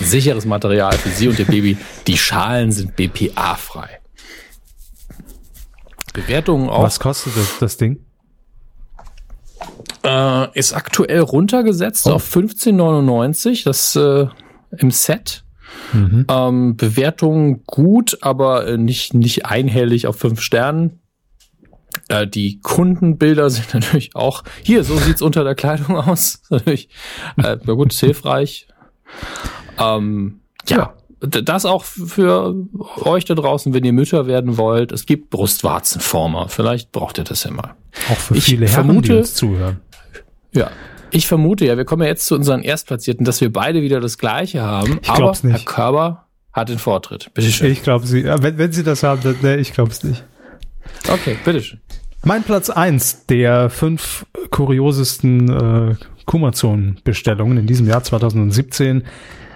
Sicheres 0.00 0.44
Material 0.44 0.92
für 0.92 1.08
Sie 1.10 1.28
und 1.28 1.38
Ihr 1.38 1.46
Baby. 1.46 1.76
Die 2.06 2.18
Schalen 2.18 2.72
sind 2.72 2.96
BPA-frei. 2.96 4.00
Bewertungen 6.16 6.68
auch. 6.70 6.82
Was 6.82 6.98
kostet 6.98 7.36
das, 7.36 7.58
das 7.60 7.76
Ding? 7.76 8.04
Äh, 10.02 10.58
ist 10.58 10.72
aktuell 10.72 11.20
runtergesetzt 11.20 12.06
oh. 12.06 12.12
auf 12.12 12.34
15,99. 12.34 13.64
Das 13.64 13.94
äh, 13.96 14.26
im 14.78 14.90
Set. 14.90 15.44
Mhm. 15.92 16.26
Ähm, 16.28 16.76
Bewertungen 16.76 17.64
gut, 17.66 18.18
aber 18.22 18.66
äh, 18.66 18.78
nicht, 18.78 19.14
nicht 19.14 19.46
einhellig 19.46 20.06
auf 20.06 20.16
fünf 20.16 20.40
Sternen. 20.40 21.00
Äh, 22.08 22.26
die 22.26 22.60
Kundenbilder 22.60 23.50
sind 23.50 23.74
natürlich 23.74 24.16
auch 24.16 24.42
hier, 24.62 24.84
so 24.84 24.96
sieht's 24.96 25.22
unter 25.22 25.44
der 25.44 25.54
Kleidung 25.54 25.96
aus. 25.96 26.40
natürlich, 26.48 26.88
äh, 27.36 27.58
na 27.62 27.74
gut, 27.74 27.92
ist 27.92 28.00
hilfreich. 28.00 28.68
Ähm, 29.78 30.40
ja. 30.68 30.76
ja 30.76 30.94
das 31.20 31.64
auch 31.64 31.84
für 31.84 32.54
euch 33.04 33.24
da 33.24 33.34
draußen, 33.34 33.72
wenn 33.72 33.84
ihr 33.84 33.92
Mütter 33.92 34.26
werden 34.26 34.58
wollt. 34.58 34.92
Es 34.92 35.06
gibt 35.06 35.30
Brustwarzenformer. 35.30 36.48
Vielleicht 36.48 36.92
braucht 36.92 37.18
ihr 37.18 37.24
das 37.24 37.44
ja 37.44 37.50
mal. 37.50 37.74
Auch 38.10 38.16
für 38.16 38.36
ich 38.36 38.44
viele 38.44 38.66
Herren, 38.66 38.86
vermute, 38.86 39.12
die 39.12 39.18
uns 39.18 39.34
zuhören. 39.34 39.80
Ja. 40.52 40.70
Ich 41.10 41.26
vermute 41.26 41.64
ja, 41.64 41.76
wir 41.76 41.84
kommen 41.84 42.02
ja 42.02 42.08
jetzt 42.08 42.26
zu 42.26 42.34
unseren 42.34 42.62
Erstplatzierten, 42.62 43.24
dass 43.24 43.40
wir 43.40 43.50
beide 43.50 43.80
wieder 43.80 44.00
das 44.00 44.18
Gleiche 44.18 44.62
haben. 44.62 44.98
Ich 45.02 45.08
aber 45.08 45.30
nicht. 45.30 45.44
Herr 45.44 45.58
Körber 45.60 46.26
hat 46.52 46.68
den 46.68 46.78
Vortritt. 46.78 47.30
Bitte 47.32 47.50
schön. 47.50 47.70
Ich 47.70 47.82
glaube 47.82 48.06
Sie. 48.06 48.24
Wenn, 48.24 48.58
wenn 48.58 48.72
Sie 48.72 48.82
das 48.82 49.02
haben, 49.02 49.22
dann, 49.22 49.36
nee, 49.42 49.56
ich 49.56 49.72
glaube 49.72 49.92
es 49.92 50.04
nicht. 50.04 50.24
Okay, 51.08 51.36
bitteschön. 51.44 51.80
Mein 52.24 52.42
Platz 52.42 52.70
eins 52.70 53.24
der 53.26 53.70
fünf 53.70 54.26
kuriosesten 54.50 55.48
äh, 55.92 55.94
Kumazon-Bestellungen 56.24 57.56
in 57.58 57.66
diesem 57.66 57.86
Jahr 57.86 58.02
2017 58.02 59.04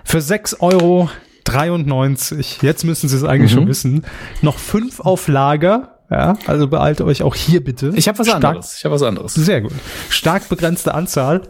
für 0.04 0.20
sechs 0.20 0.54
Euro 0.60 1.10
93. 1.44 2.62
Jetzt 2.62 2.84
müssen 2.84 3.08
Sie 3.08 3.16
es 3.16 3.24
eigentlich 3.24 3.52
mhm. 3.52 3.56
schon 3.56 3.68
wissen. 3.68 4.06
Noch 4.42 4.58
fünf 4.58 5.00
auf 5.00 5.28
Lager. 5.28 5.98
Ja, 6.10 6.36
also 6.46 6.66
beeilt 6.66 7.00
euch 7.00 7.22
auch 7.22 7.36
hier 7.36 7.62
bitte. 7.62 7.92
Ich 7.94 8.08
habe 8.08 8.18
was 8.18 8.26
Stark, 8.26 8.44
anderes. 8.44 8.76
Ich 8.78 8.84
habe 8.84 8.94
was 8.94 9.02
anderes. 9.02 9.34
Sehr 9.34 9.60
gut. 9.60 9.72
Stark 10.08 10.48
begrenzte 10.48 10.92
Anzahl. 10.92 11.42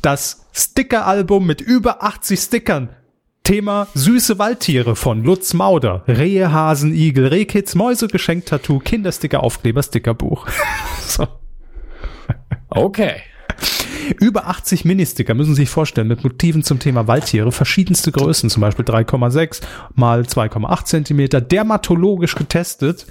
Das 0.00 0.46
Sticker-Album 0.52 1.46
mit 1.46 1.60
über 1.60 2.02
80 2.02 2.40
Stickern. 2.40 2.88
Thema 3.44 3.86
süße 3.94 4.38
Waldtiere 4.38 4.96
von 4.96 5.24
Lutz 5.24 5.52
Mauder. 5.54 6.04
Rehe, 6.06 6.52
Hasen, 6.52 6.94
Igel, 6.94 7.26
Rehkitz, 7.28 7.74
Mäuse, 7.74 8.06
Geschenk-Tattoo, 8.08 8.78
Kindersticker, 8.78 9.42
Aufkleber, 9.42 9.82
Stickerbuch. 9.82 10.46
so. 11.06 11.26
Okay. 12.68 13.22
Über 14.20 14.46
80 14.48 14.84
Ministicker 14.84 15.34
müssen 15.34 15.54
Sie 15.54 15.62
sich 15.62 15.70
vorstellen, 15.70 16.08
mit 16.08 16.24
Motiven 16.24 16.62
zum 16.62 16.78
Thema 16.78 17.06
Waldtiere, 17.06 17.52
verschiedenste 17.52 18.12
Größen, 18.12 18.50
zum 18.50 18.60
Beispiel 18.60 18.84
3,6 18.84 19.62
mal 19.94 20.22
2,8 20.22 20.84
Zentimeter, 20.84 21.40
dermatologisch 21.40 22.34
getestet, 22.34 23.06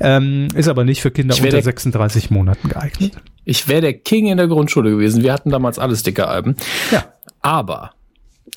ähm, 0.00 0.48
ist 0.54 0.68
aber 0.68 0.84
nicht 0.84 1.00
für 1.00 1.10
Kinder 1.10 1.36
unter 1.36 1.62
36 1.62 2.30
Monaten 2.30 2.68
geeignet. 2.68 3.12
Ich 3.44 3.68
wäre 3.68 3.80
der 3.80 3.94
King 3.94 4.26
in 4.26 4.38
der 4.38 4.48
Grundschule 4.48 4.90
gewesen. 4.90 5.22
Wir 5.22 5.32
hatten 5.32 5.50
damals 5.50 5.78
alle 5.78 5.96
Stickeralben. 5.96 6.56
Ja. 6.90 7.04
Aber 7.42 7.92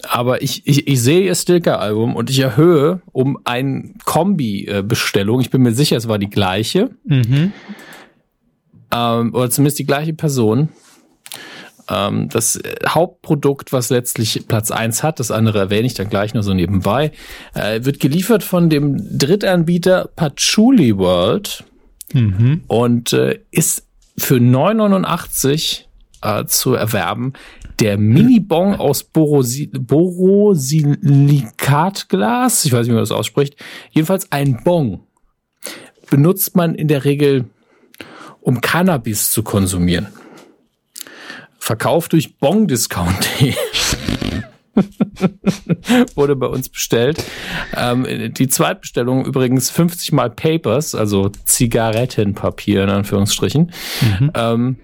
aber 0.07 0.41
ich, 0.41 0.65
ich, 0.65 0.87
ich 0.87 1.01
sehe 1.01 1.21
ihr 1.21 1.35
Sticker-Album 1.35 2.15
und 2.15 2.29
ich 2.29 2.39
erhöhe 2.39 3.01
um 3.11 3.37
ein 3.43 3.95
Kombi-Bestellung. 4.05 5.41
Ich 5.41 5.49
bin 5.49 5.61
mir 5.61 5.73
sicher, 5.73 5.97
es 5.97 6.07
war 6.07 6.17
die 6.17 6.29
gleiche. 6.29 6.91
Mhm. 7.03 7.51
Ähm, 8.93 9.33
oder 9.33 9.49
zumindest 9.49 9.79
die 9.79 9.85
gleiche 9.85 10.13
Person. 10.13 10.69
Ähm, 11.89 12.29
das 12.29 12.57
Hauptprodukt, 12.87 13.73
was 13.73 13.89
letztlich 13.89 14.47
Platz 14.47 14.71
eins 14.71 15.03
hat, 15.03 15.19
das 15.19 15.31
andere 15.31 15.59
erwähne 15.59 15.87
ich 15.87 15.95
dann 15.95 16.09
gleich 16.09 16.33
nur 16.33 16.43
so 16.43 16.53
nebenbei, 16.53 17.11
äh, 17.53 17.83
wird 17.83 17.99
geliefert 17.99 18.43
von 18.43 18.69
dem 18.69 19.17
Drittanbieter 19.17 20.09
Patchouli 20.15 20.97
World 20.97 21.65
mhm. 22.13 22.61
und 22.67 23.11
äh, 23.13 23.39
ist 23.51 23.87
für 24.17 24.35
9,89 24.35 25.81
äh, 26.21 26.45
zu 26.45 26.73
erwerben. 26.73 27.33
Der 27.79 27.97
Mini-Bong 27.97 28.75
aus 28.75 29.03
Borosi 29.05 29.67
Borosilikatglas, 29.67 32.65
ich 32.65 32.73
weiß 32.73 32.81
nicht, 32.81 32.89
wie 32.89 32.95
man 32.95 33.03
das 33.03 33.11
ausspricht, 33.11 33.55
jedenfalls 33.91 34.29
ein 34.31 34.61
Bong 34.63 35.01
benutzt 36.09 36.55
man 36.55 36.73
in 36.75 36.87
der 36.87 37.05
Regel, 37.05 37.45
um 38.41 38.61
Cannabis 38.61 39.31
zu 39.31 39.43
konsumieren. 39.43 40.07
Verkauf 41.69 42.09
durch 42.09 42.39
Bongdiscount.de. 42.39 43.53
wurde 46.15 46.35
bei 46.35 46.47
uns 46.47 46.67
bestellt. 46.67 47.23
Ähm, 47.77 48.33
die 48.33 48.47
Zweitbestellung 48.47 49.23
übrigens 49.23 49.69
50 49.69 50.11
mal 50.13 50.31
Papers, 50.31 50.95
also 50.95 51.29
Zigarettenpapier 51.29 52.85
in 52.85 52.89
Anführungsstrichen. 52.89 53.71
Mhm. 54.01 54.31
Ähm, 54.33 54.77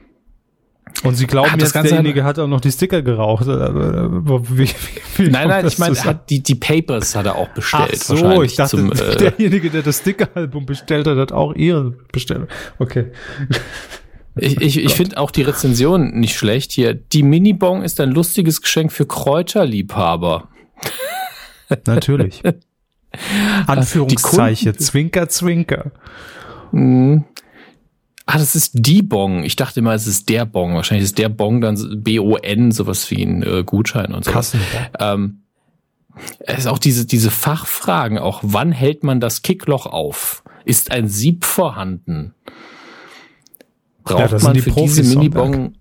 und 1.01 1.15
Sie 1.15 1.25
glauben, 1.25 1.59
jetzt 1.59 1.73
derjenige 1.73 2.23
hat 2.23 2.37
auch 2.37 2.47
noch 2.47 2.61
die 2.61 2.71
Sticker 2.71 3.01
geraucht? 3.01 3.47
Wie, 3.47 4.59
wie, 4.59 4.69
wie 5.17 5.29
nein, 5.29 5.47
nein, 5.47 5.65
ich 5.65 5.79
meine, 5.79 5.95
hat 6.03 6.29
die, 6.29 6.43
die 6.43 6.53
Papers 6.53 7.15
hat 7.15 7.25
er 7.25 7.35
auch 7.35 7.49
bestellt. 7.49 7.99
Ach 7.99 8.15
so, 8.15 8.43
ich 8.43 8.57
dachte, 8.57 8.77
zum, 8.77 8.91
äh, 8.91 9.15
derjenige, 9.17 9.71
der 9.71 9.81
das 9.81 10.01
Sticker-Album 10.01 10.67
bestellt 10.67 11.07
hat, 11.07 11.17
hat 11.17 11.31
auch 11.31 11.55
Ihre 11.55 11.95
Bestellung. 12.11 12.47
Okay. 12.77 13.11
Ich, 14.37 14.59
ich, 14.59 14.77
ich 14.77 14.93
finde 14.93 15.17
auch 15.17 15.31
die 15.31 15.43
Rezension 15.43 16.19
nicht 16.19 16.35
schlecht 16.35 16.71
hier. 16.71 16.93
Die 16.93 17.23
Minibong 17.23 17.83
ist 17.83 17.99
ein 18.01 18.11
lustiges 18.11 18.61
Geschenk 18.61 18.91
für 18.91 19.05
Kräuterliebhaber. 19.05 20.49
Natürlich. 21.85 22.43
Anführungszeichen. 23.67 24.77
Zwinker, 24.77 25.29
Zwinker. 25.29 25.91
Mhm. 26.71 27.23
Ah, 28.25 28.39
das 28.39 28.55
ist 28.55 28.71
die 28.73 29.03
Bong. 29.03 29.43
Ich 29.43 29.55
dachte 29.55 29.79
immer, 29.79 29.93
es 29.93 30.07
ist 30.07 30.29
der 30.29 30.45
Bong. 30.45 30.75
Wahrscheinlich 30.75 31.05
ist 31.05 31.17
der 31.19 31.29
Bong 31.29 31.61
dann 31.61 32.03
B-O-N, 32.03 32.71
sowas 32.71 33.09
wie 33.11 33.23
ein 33.23 33.43
äh, 33.43 33.63
Gutschein 33.63 34.13
und 34.13 34.25
so. 34.25 34.31
Ähm, 34.99 35.41
es 36.39 36.59
ist 36.59 36.67
auch 36.67 36.79
diese, 36.79 37.05
diese 37.05 37.29
Fachfragen, 37.29 38.17
auch 38.17 38.39
wann 38.41 38.71
hält 38.71 39.03
man 39.03 39.19
das 39.19 39.43
Kickloch 39.43 39.85
auf? 39.85 40.43
Ist 40.63 40.91
ein 40.91 41.07
Sieb 41.07 41.45
vorhanden? 41.45 42.33
Braucht 44.05 44.31
ja, 44.31 44.39
man 44.39 44.55
für 44.55 44.69
Profis 44.69 44.95
diese 44.95 45.17
Minibong 45.17 45.73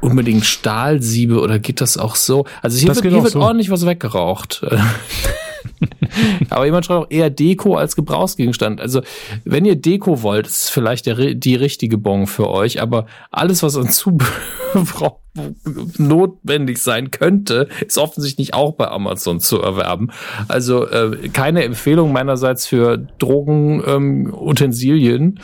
unbedingt 0.00 0.44
Stahlsiebe 0.44 1.40
oder 1.40 1.58
geht 1.58 1.80
das 1.80 1.96
auch 1.96 2.16
so? 2.16 2.44
Also 2.62 2.78
hier 2.78 2.88
das 2.88 3.02
wird, 3.02 3.14
hier 3.14 3.22
wird 3.22 3.36
ordentlich 3.36 3.70
was 3.70 3.86
weggeraucht. 3.86 4.66
Aber 6.50 6.64
jemand 6.64 6.86
schreibt 6.86 7.06
auch 7.06 7.10
eher 7.10 7.30
Deko 7.30 7.76
als 7.76 7.96
Gebrauchsgegenstand. 7.96 8.80
Also, 8.80 9.02
wenn 9.44 9.64
ihr 9.64 9.76
Deko 9.76 10.22
wollt, 10.22 10.46
ist 10.46 10.64
es 10.64 10.70
vielleicht 10.70 11.06
der, 11.06 11.34
die 11.34 11.54
richtige 11.54 11.98
Bon 11.98 12.26
für 12.26 12.50
euch. 12.50 12.80
Aber 12.80 13.06
alles, 13.30 13.62
was 13.62 13.76
an 13.76 13.88
Zubehör 13.88 15.18
notwendig 15.98 16.78
sein 16.78 17.10
könnte, 17.10 17.68
ist 17.86 17.98
offensichtlich 17.98 18.54
auch 18.54 18.72
bei 18.72 18.88
Amazon 18.88 19.40
zu 19.40 19.60
erwerben. 19.60 20.10
Also 20.48 20.88
äh, 20.88 21.28
keine 21.28 21.64
Empfehlung 21.64 22.12
meinerseits 22.12 22.66
für 22.66 22.98
Drogenutensilien. 23.18 25.22
Ähm, 25.22 25.38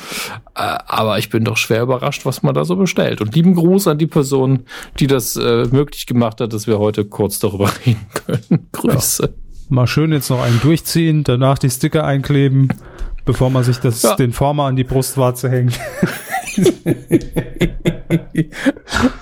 äh, 0.55 0.79
aber 0.87 1.19
ich 1.19 1.31
bin 1.31 1.45
doch 1.45 1.57
schwer 1.57 1.83
überrascht, 1.83 2.27
was 2.27 2.43
man 2.43 2.55
da 2.55 2.65
so 2.65 2.77
bestellt. 2.77 3.21
Und 3.21 3.35
lieben 3.35 3.55
Gruß 3.55 3.89
an 3.89 3.99
die 3.99 4.07
Person, 4.07 4.65
die 4.99 5.07
das 5.07 5.37
äh, 5.37 5.67
möglich 5.71 6.07
gemacht 6.07 6.41
hat, 6.41 6.53
dass 6.53 6.67
wir 6.67 6.79
heute 6.79 7.05
kurz 7.05 7.39
darüber 7.39 7.71
reden 7.87 8.07
können. 8.13 8.69
Grüße. 8.73 9.23
Ja 9.23 9.46
mal 9.69 9.87
schön 9.87 10.13
jetzt 10.13 10.31
noch 10.31 10.43
einen 10.43 10.61
durchziehen, 10.61 11.25
danach 11.25 11.59
die 11.59 11.71
Sticker 11.71 12.05
einkleben, 12.05 12.69
bevor 13.25 13.51
man 13.51 13.65
sich 13.65 13.79
das, 13.79 14.03
ja. 14.03 14.15
den 14.17 14.33
Former 14.33 14.65
an 14.65 14.77
die 14.77 14.85
Brustwarze 14.85 15.51
hängt. 15.51 15.79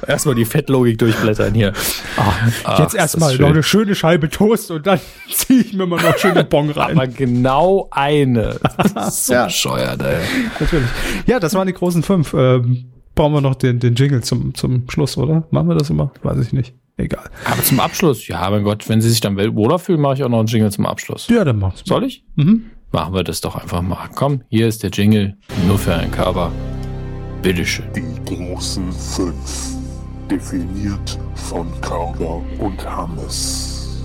erstmal 0.07 0.35
die 0.35 0.45
Fettlogik 0.45 0.99
durchblettern 0.99 1.55
hier. 1.55 1.73
Ach, 2.17 2.79
jetzt 2.79 2.95
erstmal 2.95 3.37
noch 3.39 3.49
eine 3.49 3.63
schöne 3.63 3.95
Scheibe 3.95 4.29
Toast 4.29 4.71
und 4.71 4.87
dann 4.87 5.01
ziehe 5.33 5.61
ich 5.61 5.73
mir 5.73 5.87
mal 5.87 6.03
noch 6.03 6.19
schöne 6.19 6.45
Bon 6.45 6.71
rein. 6.71 6.97
Aber 6.97 7.07
genau 7.07 7.89
eine. 7.91 8.59
so 9.11 9.33
ja. 9.33 9.47
bescheuert, 9.47 10.03
ey. 10.03 10.23
Natürlich. 10.61 10.89
Ja, 11.27 11.41
das 11.41 11.55
waren 11.55 11.67
die 11.67 11.73
großen 11.73 12.03
fünf. 12.03 12.35
Ähm, 12.35 12.91
brauchen 13.15 13.33
wir 13.33 13.41
noch 13.41 13.55
den, 13.55 13.81
den 13.81 13.95
Jingle 13.95 14.23
zum, 14.23 14.55
zum 14.55 14.89
Schluss, 14.89 15.17
oder? 15.17 15.47
Machen 15.51 15.69
wir 15.69 15.77
das 15.77 15.91
immer? 15.91 16.13
Weiß 16.23 16.39
ich 16.39 16.53
nicht. 16.53 16.75
Egal. 16.97 17.29
Aber 17.45 17.63
zum 17.63 17.81
Abschluss, 17.81 18.29
ja, 18.29 18.49
mein 18.51 18.63
Gott, 18.63 18.89
wenn 18.89 19.01
Sie 19.01 19.11
sich 19.11 19.21
dann 19.21 19.37
wohler 19.37 19.79
fühlen, 19.79 20.01
mache 20.01 20.15
ich 20.15 20.23
auch 20.23 20.29
noch 20.29 20.39
einen 20.39 20.47
Jingle 20.47 20.71
zum 20.71 20.87
Abschluss. 20.87 21.27
Ja, 21.29 21.45
dann 21.45 21.59
mach's. 21.59 21.83
Soll 21.85 22.05
ich? 22.05 22.25
Mhm. 22.37 22.67
Machen 22.93 23.15
wir 23.15 23.25
das 23.25 23.41
doch 23.41 23.57
einfach 23.57 23.83
mal. 23.83 24.09
Komm, 24.15 24.43
hier 24.49 24.69
ist 24.69 24.85
der 24.85 24.91
Jingle, 24.91 25.37
nur 25.67 25.79
für 25.79 25.95
einen 25.95 26.13
Körper. 26.13 26.53
Bitteschön. 27.43 27.87
Die 27.97 28.03
Die 28.03 28.37
großen 28.37 28.93
fünf. 28.93 29.75
Definiert 30.31 31.19
von 31.35 31.69
Kauder 31.81 32.41
und 32.59 32.89
Hammes. 32.89 34.01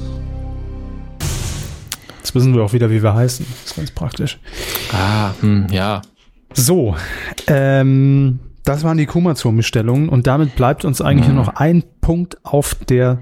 Jetzt 2.18 2.36
wissen 2.36 2.54
wir 2.54 2.64
auch 2.64 2.74
wieder, 2.74 2.90
wie 2.90 3.02
wir 3.02 3.14
heißen. 3.14 3.46
Das 3.48 3.72
ist 3.72 3.76
ganz 3.78 3.92
praktisch. 3.92 4.40
Ah, 4.92 5.32
hm, 5.40 5.68
ja. 5.72 6.02
So, 6.54 6.96
ähm, 7.48 8.40
das 8.70 8.84
waren 8.84 9.00
die 9.00 9.08
Kumazon-Bestellungen 9.08 10.10
und 10.10 10.28
damit 10.28 10.56
bleibt 10.56 10.86
uns 10.86 11.02
eigentlich 11.02 11.28
Mhm. 11.28 11.36
nur 11.36 11.46
noch 11.46 11.56
ein 11.56 11.84
Punkt 12.02 12.38
auf 12.46 12.76
der 12.76 13.20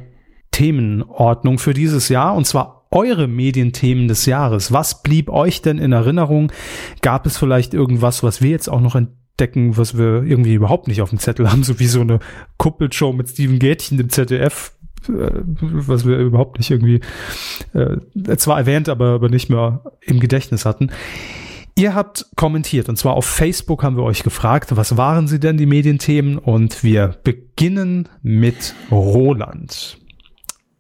Themenordnung 0.52 1.58
für 1.58 1.74
dieses 1.74 2.10
Jahr 2.10 2.36
und 2.36 2.46
zwar 2.46 2.86
eure 2.92 3.30
Medienthemen 3.30 4.10
des 4.10 4.26
Jahres. 4.26 4.74
Was 4.74 5.02
blieb 5.04 5.30
euch 5.30 5.62
denn 5.62 5.78
in 5.78 5.94
Erinnerung? 5.94 6.52
Gab 7.02 7.26
es 7.26 7.38
vielleicht 7.38 7.74
irgendwas, 7.74 8.24
was 8.24 8.42
wir 8.42 8.50
jetzt 8.50 8.68
auch 8.70 8.82
noch 8.82 8.96
entdecken, 8.96 9.78
was 9.78 9.98
wir 9.98 10.24
irgendwie 10.24 10.54
überhaupt 10.54 10.90
nicht 10.90 11.02
auf 11.02 11.12
dem 11.12 11.20
Zettel 11.20 11.50
haben, 11.50 11.64
so 11.64 11.80
wie 11.80 11.88
so 11.88 12.02
eine 12.02 12.20
Kuppelshow 12.58 13.14
mit 13.14 13.30
Steven 13.30 13.58
Gätchen 13.58 14.00
im 14.02 14.10
ZDF, 14.10 14.74
äh, 15.08 15.32
was 15.44 16.06
wir 16.06 16.18
überhaupt 16.18 16.58
nicht 16.58 16.72
irgendwie 16.72 17.00
äh, 17.74 18.36
zwar 18.36 18.58
erwähnt, 18.58 18.90
aber, 18.90 19.12
aber 19.12 19.30
nicht 19.30 19.50
mehr 19.50 19.82
im 20.02 20.20
Gedächtnis 20.20 20.66
hatten. 20.66 20.90
Ihr 21.78 21.94
habt 21.94 22.26
kommentiert 22.36 22.90
und 22.90 22.98
zwar 22.98 23.14
auf 23.14 23.26
Facebook 23.28 23.84
haben 23.84 23.98
wir 23.98 24.04
euch 24.04 24.24
gefragt, 24.24 24.76
was 24.76 24.98
waren 24.98 25.28
sie 25.28 25.40
denn 25.40 25.58
die 25.58 25.68
Medienthemen 25.68 26.40
und 26.40 26.84
wir 26.84 27.18
beginnen 27.24 28.10
mit 28.24 28.74
Roland. 28.90 30.00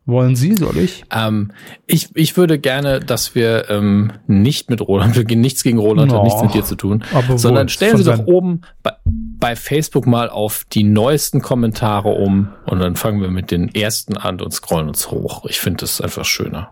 Wollen 0.07 0.35
Sie, 0.35 0.55
soll 0.55 0.75
ich? 0.77 1.03
Ähm, 1.11 1.51
ich, 1.85 2.15
ich 2.15 2.35
würde 2.35 2.57
gerne, 2.57 2.99
dass 2.99 3.35
wir 3.35 3.69
ähm, 3.69 4.13
nicht 4.25 4.71
mit 4.71 4.81
Roland, 4.81 5.15
wir 5.15 5.23
gehen 5.23 5.39
nichts 5.39 5.61
gegen 5.61 5.77
Roland, 5.77 6.11
hat 6.11 6.21
Oh, 6.21 6.23
nichts 6.23 6.41
mit 6.41 6.55
dir 6.55 6.63
zu 6.63 6.73
tun, 6.73 7.03
sondern 7.35 7.69
stellen 7.69 7.97
Sie 7.97 8.03
doch 8.03 8.25
oben 8.25 8.61
bei, 8.81 8.93
bei 9.05 9.55
Facebook 9.55 10.07
mal 10.07 10.31
auf 10.31 10.65
die 10.71 10.83
neuesten 10.83 11.43
Kommentare 11.43 12.09
um 12.09 12.47
und 12.65 12.79
dann 12.79 12.95
fangen 12.95 13.21
wir 13.21 13.29
mit 13.29 13.51
den 13.51 13.69
ersten 13.75 14.17
an 14.17 14.41
und 14.41 14.51
scrollen 14.51 14.87
uns 14.87 15.11
hoch. 15.11 15.45
Ich 15.45 15.59
finde 15.59 15.81
das 15.81 16.01
einfach 16.01 16.25
schöner. 16.25 16.71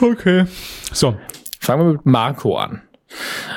Okay. 0.00 0.46
So, 0.90 1.16
Fangen 1.68 1.86
wir 1.86 1.92
mit 1.92 2.06
Marco 2.06 2.56
an. 2.56 2.80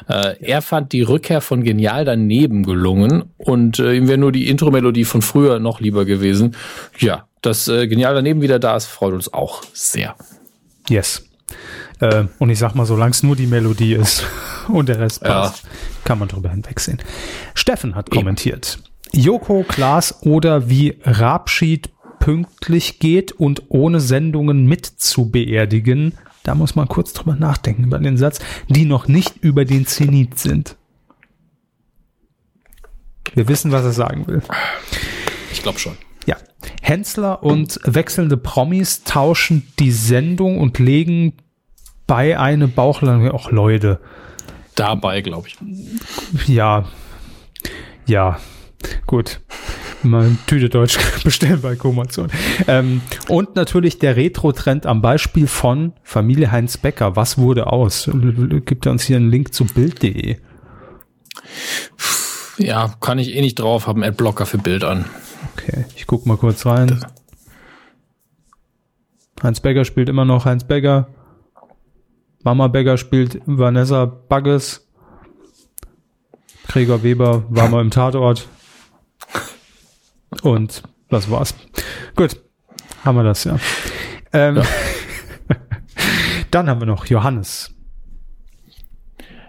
Äh, 0.10 0.36
er 0.42 0.62
fand 0.62 0.92
die 0.92 1.02
Rückkehr 1.02 1.40
von 1.40 1.64
Genial 1.64 2.04
daneben 2.04 2.64
gelungen 2.64 3.24
und 3.38 3.80
äh, 3.80 3.94
ihm 3.94 4.10
wäre 4.10 4.18
nur 4.18 4.34
die 4.34 4.50
Intro-Melodie 4.50 5.06
von 5.06 5.22
früher 5.22 5.60
noch 5.60 5.80
lieber 5.80 6.04
gewesen. 6.04 6.58
Ja, 7.00 7.26
dass 7.42 7.70
äh, 7.70 7.88
Genial 7.88 8.14
daneben 8.14 8.42
wieder 8.42 8.60
da 8.60 8.76
ist, 8.76 8.88
freut 8.88 9.14
uns 9.14 9.32
auch 9.34 9.64
sehr. 9.72 10.16
yes. 10.90 11.26
Äh, 12.02 12.26
und 12.38 12.50
ich 12.50 12.60
sag 12.60 12.76
mal, 12.76 12.86
solange 12.86 13.12
es 13.12 13.24
nur 13.24 13.38
die 13.38 13.48
Melodie 13.48 13.94
ist 13.94 14.26
und 14.68 14.90
der 14.90 15.00
Rest 15.00 15.22
Ja. 15.24 15.44
passt, 15.44 15.64
kann 16.04 16.20
man 16.20 16.28
drüber 16.28 16.50
hinwegsehen. 16.50 16.98
Steffen 17.54 17.96
hat 17.96 18.10
kommentiert. 18.12 18.78
Joko, 19.14 19.64
Klaas 19.66 20.22
oder 20.24 20.70
wie 20.70 21.00
Rabschied 21.06 21.90
pünktlich 22.20 23.00
geht 23.00 23.32
und 23.32 23.64
ohne 23.70 24.02
Sendungen 24.02 24.66
mit 24.66 24.86
zu 24.86 25.32
beerdigen. 25.32 26.18
Da 26.44 26.56
muss 26.56 26.76
man 26.76 26.88
kurz 26.88 27.14
drüber 27.14 27.36
nachdenken 27.36 27.84
über 27.84 28.00
den 28.00 28.18
Satz, 28.18 28.40
die 28.68 28.86
noch 28.86 29.08
nicht 29.08 29.38
über 29.42 29.66
den 29.66 29.86
Zenit 29.86 30.40
sind. 30.40 30.76
Wir 33.34 33.48
wissen, 33.48 33.72
was 33.72 33.84
er 33.84 33.94
sagen 33.94 34.28
will. 34.28 34.42
Ich 35.52 35.62
glaube 35.62 35.80
schon. 35.80 35.96
Ja. 36.26 36.38
Hensler 36.82 37.44
und 37.44 37.80
wechselnde 37.84 38.38
Promis 38.38 39.04
tauschen 39.04 39.72
die 39.80 39.92
Sendung 39.92 40.60
und 40.60 40.80
legen 40.80 41.34
bei 42.08 42.38
eine 42.38 42.68
Bauchlange 42.68 43.34
auch 43.34 43.52
Leute. 43.52 44.00
Dabei, 44.76 45.22
glaube 45.22 45.48
ich. 45.48 45.58
Ja. 46.48 46.86
Ja. 48.06 48.40
Gut. 49.06 49.42
Mal 50.04 50.26
eine 50.26 50.38
Tüte 50.48 50.70
Deutsch 50.70 50.98
bestellen 51.24 51.62
bei 51.62 51.76
Komation. 51.76 52.30
Ähm, 52.68 53.02
und 53.28 53.56
natürlich 53.56 54.00
der 54.00 54.16
Retro-Trend 54.16 54.86
am 54.86 55.02
Beispiel 55.02 55.48
von 55.48 55.94
Familie 56.04 56.52
Heinz 56.52 56.78
Becker. 56.78 57.16
Was 57.16 57.38
wurde 57.38 57.68
aus? 57.68 58.10
Gibt 58.66 58.86
er 58.86 58.92
uns 58.92 59.04
hier 59.04 59.18
einen 59.18 59.30
Link 59.30 59.54
zu 59.54 59.66
Bild.de? 59.66 60.38
Ja, 62.58 62.94
kann 63.00 63.20
ich 63.20 63.36
eh 63.36 63.42
nicht 63.42 63.60
drauf, 63.60 63.88
habe 63.88 64.02
einen 64.02 64.12
Adblocker 64.12 64.46
für 64.46 64.58
Bild 64.58 64.84
an. 64.84 65.06
Okay, 65.54 65.86
ich 65.96 66.08
guck 66.08 66.26
mal 66.26 66.38
kurz 66.38 66.66
rein. 66.66 67.04
Heinz 69.42 69.60
Becker 69.60 69.86
spielt 69.86 70.10
immer 70.10 70.26
noch 70.26 70.46
Heinz 70.46 70.64
Becker. 70.64 71.08
Mama 72.44 72.68
Becker 72.68 72.98
spielt 72.98 73.42
Vanessa 73.46 74.06
Bagges. 74.06 74.88
Gregor 76.68 77.04
Weber 77.04 77.44
war 77.50 77.68
mal 77.70 77.82
im 77.82 77.92
Tatort. 77.92 78.48
Und 80.42 80.84
das 81.10 81.30
war's. 81.30 81.56
Gut, 82.16 82.38
haben 83.04 83.18
wir 83.18 83.24
das 83.24 83.44
ja. 83.44 83.60
Ähm, 84.34 84.62
Dann 86.52 86.70
haben 86.70 86.82
wir 86.82 86.88
noch 86.88 87.06
Johannes. 87.06 87.74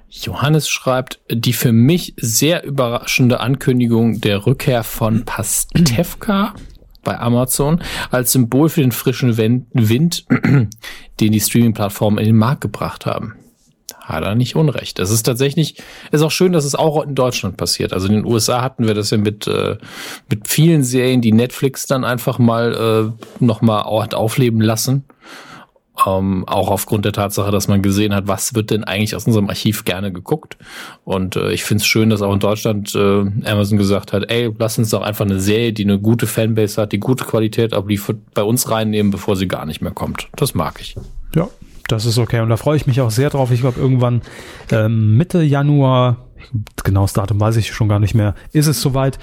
Johannes 0.08 0.68
schreibt, 0.68 1.20
die 1.30 1.52
für 1.52 1.72
mich 1.72 2.14
sehr 2.16 2.64
überraschende 2.64 3.40
Ankündigung 3.40 4.20
der 4.20 4.46
Rückkehr 4.46 4.84
von 4.84 5.24
Pastewka 5.24 6.54
bei 7.02 7.18
Amazon 7.18 7.82
als 8.10 8.32
Symbol 8.32 8.68
für 8.68 8.82
den 8.82 8.92
frischen 8.92 9.36
Wind, 9.36 10.26
den 11.20 11.32
die 11.32 11.40
Streaming-Plattformen 11.40 12.18
in 12.18 12.26
den 12.26 12.36
Markt 12.36 12.60
gebracht 12.60 13.06
haben. 13.06 13.34
Hat 14.04 14.24
er 14.24 14.34
nicht 14.34 14.56
unrecht. 14.56 14.98
Das 14.98 15.10
ist 15.10 15.22
tatsächlich, 15.22 15.76
ist 16.10 16.22
auch 16.22 16.30
schön, 16.30 16.52
dass 16.52 16.64
es 16.64 16.74
auch 16.74 17.04
in 17.04 17.14
Deutschland 17.14 17.56
passiert. 17.56 17.92
Also 17.92 18.08
in 18.08 18.14
den 18.14 18.24
USA 18.24 18.60
hatten 18.60 18.86
wir 18.86 18.94
das 18.94 19.10
ja 19.10 19.18
mit, 19.18 19.46
äh, 19.46 19.76
mit 20.28 20.48
vielen 20.48 20.82
Serien, 20.82 21.20
die 21.20 21.32
Netflix 21.32 21.86
dann 21.86 22.04
einfach 22.04 22.38
mal 22.38 23.12
äh, 23.12 23.44
nochmal 23.44 23.84
hat 24.02 24.14
aufleben 24.14 24.60
lassen. 24.60 25.04
Ähm, 26.06 26.44
auch 26.48 26.70
aufgrund 26.70 27.04
der 27.04 27.12
Tatsache, 27.12 27.52
dass 27.52 27.68
man 27.68 27.82
gesehen 27.82 28.14
hat, 28.14 28.26
was 28.26 28.54
wird 28.54 28.70
denn 28.70 28.82
eigentlich 28.82 29.14
aus 29.14 29.26
unserem 29.26 29.48
Archiv 29.48 29.84
gerne 29.84 30.10
geguckt. 30.10 30.56
Und 31.04 31.36
äh, 31.36 31.52
ich 31.52 31.62
finde 31.64 31.82
es 31.82 31.86
schön, 31.86 32.10
dass 32.10 32.22
auch 32.22 32.32
in 32.32 32.40
Deutschland 32.40 32.94
äh, 32.94 33.20
Amazon 33.44 33.78
gesagt 33.78 34.12
hat, 34.12 34.30
ey, 34.30 34.50
lass 34.58 34.78
uns 34.78 34.90
doch 34.90 35.02
einfach 35.02 35.26
eine 35.26 35.38
Serie, 35.38 35.72
die 35.72 35.84
eine 35.84 36.00
gute 36.00 36.26
Fanbase 36.26 36.80
hat, 36.80 36.92
die 36.92 36.98
gute 36.98 37.24
Qualität 37.24 37.72
abliefert, 37.72 38.16
bei 38.34 38.42
uns 38.42 38.70
reinnehmen, 38.70 39.12
bevor 39.12 39.36
sie 39.36 39.46
gar 39.46 39.66
nicht 39.66 39.80
mehr 39.80 39.92
kommt. 39.92 40.28
Das 40.34 40.54
mag 40.54 40.80
ich. 40.80 40.96
Ja, 41.36 41.48
das 41.88 42.04
ist 42.04 42.18
okay. 42.18 42.40
Und 42.40 42.48
da 42.48 42.56
freue 42.56 42.76
ich 42.76 42.86
mich 42.86 43.00
auch 43.00 43.10
sehr 43.10 43.30
drauf. 43.30 43.50
Ich 43.50 43.60
glaube, 43.60 43.80
irgendwann 43.80 44.22
ähm, 44.70 45.16
Mitte 45.16 45.42
Januar, 45.42 46.28
genaues 46.84 47.12
Datum 47.12 47.40
weiß 47.40 47.56
ich 47.56 47.72
schon 47.72 47.88
gar 47.88 47.98
nicht 47.98 48.14
mehr, 48.14 48.34
ist 48.52 48.66
es 48.66 48.80
soweit. 48.80 49.18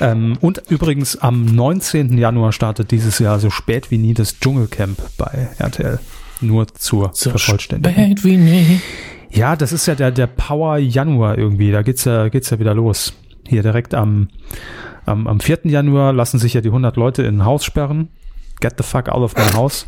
Ähm, 0.00 0.36
und 0.40 0.62
übrigens 0.68 1.16
am 1.16 1.44
19. 1.44 2.18
Januar 2.18 2.52
startet 2.52 2.90
dieses 2.90 3.18
Jahr 3.18 3.38
so 3.38 3.50
spät 3.50 3.90
wie 3.90 3.98
nie 3.98 4.14
das 4.14 4.38
Dschungelcamp 4.38 4.98
bei 5.16 5.48
RTL. 5.58 5.98
Nur 6.40 6.68
zur 6.68 7.12
Vervollständigung. 7.14 7.92
Spät 7.92 8.24
wie 8.24 8.36
nie. 8.36 8.80
Ja, 9.30 9.56
das 9.56 9.72
ist 9.72 9.86
ja 9.86 9.94
der, 9.94 10.10
der 10.10 10.26
Power 10.26 10.78
Januar 10.78 11.38
irgendwie. 11.38 11.70
Da 11.70 11.82
geht's 11.82 12.04
ja, 12.04 12.28
geht's 12.28 12.50
ja 12.50 12.58
wieder 12.58 12.74
los. 12.74 13.12
Hier 13.46 13.62
direkt 13.62 13.94
am, 13.94 14.28
am, 15.06 15.26
am 15.26 15.40
4. 15.40 15.60
Januar 15.64 16.12
lassen 16.12 16.38
sich 16.38 16.54
ja 16.54 16.60
die 16.60 16.68
100 16.68 16.96
Leute 16.96 17.22
in 17.22 17.38
ein 17.38 17.44
Haus 17.44 17.64
sperren. 17.64 18.08
Get 18.60 18.74
the 18.76 18.82
fuck 18.82 19.08
out 19.08 19.22
of 19.22 19.36
my 19.36 19.52
house. 19.54 19.86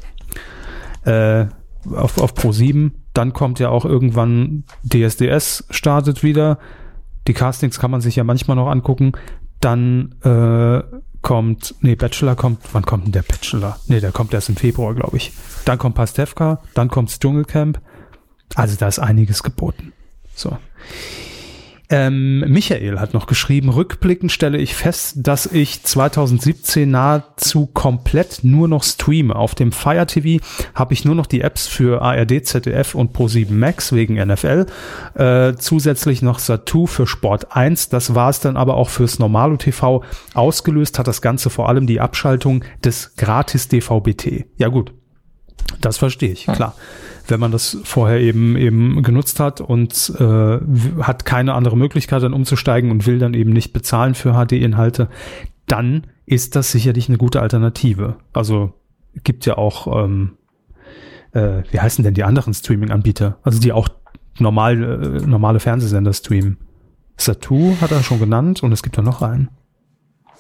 Äh, 1.05 1.47
auf, 1.91 2.19
auf 2.19 2.35
Pro 2.35 2.53
7. 2.53 2.93
Dann 3.15 3.33
kommt 3.33 3.59
ja 3.59 3.69
auch 3.69 3.85
irgendwann 3.85 4.65
DSDS 4.85 5.65
startet 5.71 6.23
wieder. 6.23 6.59
Die 7.27 7.35
Castings 7.35 7.79
kann 7.79 7.91
man 7.91 8.01
sich 8.01 8.17
ja 8.17 8.25
manchmal 8.25 8.57
noch 8.57 8.69
angucken. 8.69 9.13
Dann 9.61 10.15
äh, 10.23 10.83
kommt, 11.23 11.75
nee, 11.81 11.95
Bachelor 11.95 12.35
kommt, 12.35 12.61
wann 12.73 12.85
kommt 12.85 13.07
denn 13.07 13.13
der 13.13 13.23
Bachelor? 13.23 13.79
Nee, 13.87 14.01
der 14.01 14.13
kommt 14.13 14.35
erst 14.35 14.49
im 14.49 14.57
Februar, 14.57 14.95
glaube 14.95 15.17
ich. 15.17 15.33
Dann 15.65 15.79
kommt 15.79 15.95
Pastewka, 15.95 16.61
dann 16.75 16.89
kommt's 16.89 17.21
Dschungelcamp. 17.21 17.81
Also 18.55 18.77
da 18.77 18.89
ist 18.89 18.99
einiges 18.99 19.43
geboten. 19.43 19.93
So. 20.35 20.57
Ähm, 21.93 22.41
Michael 22.41 22.99
hat 22.99 23.13
noch 23.13 23.27
geschrieben, 23.27 23.69
rückblickend 23.69 24.33
stelle 24.33 24.57
ich 24.57 24.75
fest, 24.75 25.19
dass 25.19 25.45
ich 25.45 25.83
2017 25.83 26.91
nahezu 26.91 27.67
komplett 27.67 28.39
nur 28.45 28.67
noch 28.67 28.83
streame. 28.83 29.37
Auf 29.37 29.55
dem 29.55 29.73
Fire 29.73 30.07
TV 30.07 30.43
habe 30.75 30.95
ich 30.95 31.05
nur 31.05 31.15
noch 31.15 31.27
die 31.27 31.43
Apps 31.43 31.67
für 31.67 32.01
ARD, 32.01 32.47
ZDF 32.47 32.95
und 32.95 33.15
Pro7 33.15 33.53
Max 33.53 33.93
wegen 33.93 34.15
NFL. 34.15 34.65
Äh, 35.17 35.53
zusätzlich 35.59 36.23
noch 36.23 36.39
Satu 36.39 36.87
für 36.87 37.07
Sport 37.07 37.55
1. 37.55 37.91
Das 37.91 38.15
war 38.15 38.31
es 38.31 38.41
dann 38.41 38.57
aber 38.57 38.77
auch 38.77 38.89
fürs 38.89 39.19
Normalo 39.19 39.59
TV. 39.59 40.03
Ausgelöst 40.33 40.99
hat 40.99 41.09
das 41.09 41.21
Ganze 41.21 41.51
vor 41.51 41.69
allem 41.69 41.87
die 41.87 42.01
Abschaltung 42.01 42.65
des 42.83 43.17
gratis 43.17 43.69
DVB-T. 43.69 44.47
Ja 44.57 44.69
gut, 44.69 44.95
das 45.83 45.99
verstehe 45.99 46.33
ich, 46.33 46.47
klar. 46.47 46.75
Wenn 47.33 47.41
man 47.41 47.51
das 47.51 47.79
vorher 47.83 48.21
eben 48.21 48.59
eben 48.59 49.03
genutzt 49.03 49.41
hat 49.41 49.63
und 49.63 50.13
äh, 50.21 50.59
hat 51.01 51.25
keine 51.25 51.55
andere 51.55 51.79
Möglichkeit 51.79 52.23
dann 52.23 52.35
umzusteigen 52.35 52.91
und 52.91 53.07
will 53.07 53.19
dann 53.19 53.33
eben 53.33 53.55
nicht 53.55 53.73
bezahlen 53.73 54.15
für 54.15 54.35
HD-Inhalte, 54.35 55.09
dann 55.67 56.07
ist 56.27 56.57
das 56.57 56.71
sicherlich 56.71 57.09
eine 57.09 57.17
gute 57.17 57.41
Alternative. 57.41 58.17
Also 58.35 58.75
gibt 59.25 59.47
ja 59.47 59.57
auch, 59.57 60.05
ähm, 60.05 60.33
äh, 61.33 61.63
wie 61.71 61.81
heißen 61.81 62.05
denn 62.05 62.13
die 62.13 62.25
anderen 62.25 62.53
Streaming-Anbieter? 62.53 63.39
Also 63.43 63.59
die 63.59 63.73
auch 63.73 63.89
normal, 64.39 64.83
äh, 64.83 65.27
normale 65.27 65.59
Fernsehsender 65.59 66.13
streamen. 66.13 66.59
Satu 67.17 67.77
hat 67.81 67.93
er 67.93 68.03
schon 68.03 68.19
genannt 68.19 68.63
und 68.63 68.73
es 68.73 68.83
gibt 68.83 68.99
da 68.99 69.03
noch 69.03 69.23
einen. 69.23 69.49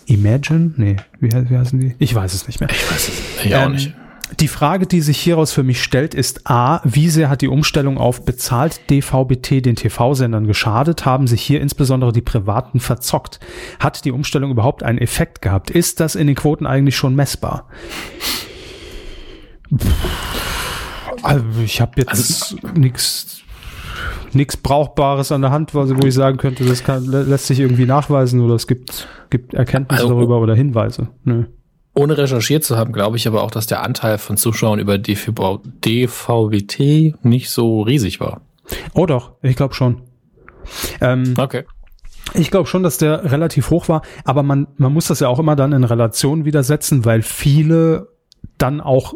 Imagine? 0.05 0.73
Nee, 0.77 0.97
wie, 1.21 1.31
wie 1.31 1.57
heißen 1.57 1.81
die? 1.81 1.95
Ich 1.99 2.15
weiß 2.15 2.35
es 2.35 2.47
nicht 2.47 2.61
mehr. 2.61 2.69
Ich 2.69 2.91
weiß 2.91 3.09
es 3.09 3.47
ich 3.47 3.55
auch 3.55 3.65
ähm, 3.65 3.73
nicht. 3.73 3.95
Die 4.41 4.49
Frage, 4.49 4.87
die 4.87 5.01
sich 5.01 5.19
hieraus 5.19 5.53
für 5.53 5.63
mich 5.63 5.83
stellt, 5.83 6.15
ist 6.15 6.49
A, 6.51 6.81
wie 6.85 7.09
sehr 7.09 7.29
hat 7.29 7.43
die 7.43 7.49
Umstellung 7.49 7.99
auf 7.99 8.25
bezahlt 8.25 8.81
DVB-T 8.91 9.61
den 9.61 9.77
TV-Sendern 9.77 10.47
geschadet? 10.47 11.05
Haben 11.05 11.27
sich 11.27 11.43
hier 11.43 11.61
insbesondere 11.61 12.13
die 12.13 12.23
Privaten 12.23 12.81
verzockt? 12.81 13.41
Hat 13.79 14.05
die 14.05 14.13
Umstellung 14.13 14.51
überhaupt 14.51 14.83
einen 14.83 14.99
Effekt 14.99 15.43
gehabt? 15.43 15.71
Ist 15.71 16.01
das 16.01 16.15
in 16.15 16.27
den 16.27 16.37
Quoten 16.37 16.67
eigentlich 16.67 16.97
schon 16.97 17.15
messbar? 17.15 17.69
Also 21.23 21.45
ich 21.65 21.81
habe 21.81 21.93
jetzt 21.97 22.11
also, 22.11 22.57
nichts 22.75 23.39
nichts 24.35 24.57
Brauchbares 24.57 25.31
an 25.31 25.43
der 25.43 25.51
Hand, 25.51 25.75
wo 25.75 25.85
ich 25.85 26.15
sagen 26.15 26.39
könnte, 26.39 26.65
das 26.65 26.85
kann, 26.85 27.05
lässt 27.05 27.49
sich 27.49 27.61
irgendwie 27.61 27.85
nachweisen 27.85 28.41
oder 28.41 28.55
es 28.55 28.67
gibt, 28.67 29.07
gibt 29.29 29.53
Erkenntnisse 29.53 30.05
also, 30.05 30.15
darüber 30.15 30.41
oder 30.41 30.55
Hinweise. 30.55 31.09
Nö 31.25 31.45
ohne 31.95 32.17
recherchiert 32.17 32.65
zu 32.65 32.77
haben, 32.77 32.93
glaube 32.93 33.17
ich 33.17 33.27
aber 33.27 33.43
auch, 33.43 33.51
dass 33.51 33.67
der 33.67 33.83
Anteil 33.83 34.19
von 34.19 34.37
Zuschauern 34.37 34.79
über 34.79 34.99
DVB, 34.99 35.61
DVBT 35.85 37.25
nicht 37.25 37.51
so 37.51 37.83
riesig 37.83 38.21
war. 38.21 38.41
Oh 38.95 39.07
doch, 39.07 39.33
ich 39.43 39.57
glaube 39.57 39.75
schon. 39.75 40.03
Ähm, 41.01 41.35
okay. 41.37 41.65
Ich 42.35 42.51
glaube 42.51 42.67
schon, 42.67 42.83
dass 42.83 42.99
der 42.99 43.31
relativ 43.31 43.71
hoch 43.71 43.89
war, 43.89 44.03
aber 44.25 44.43
man, 44.43 44.69
man 44.77 44.93
muss 44.93 45.09
das 45.09 45.21
ja 45.21 45.29
auch 45.29 45.39
immer 45.39 45.57
dann 45.57 45.73
in 45.73 45.85
Relation 45.85 46.45
wieder 46.45 46.63
setzen, 46.63 47.05
weil 47.05 47.21
viele 47.21 48.09
dann 48.59 48.81
auch 48.81 49.15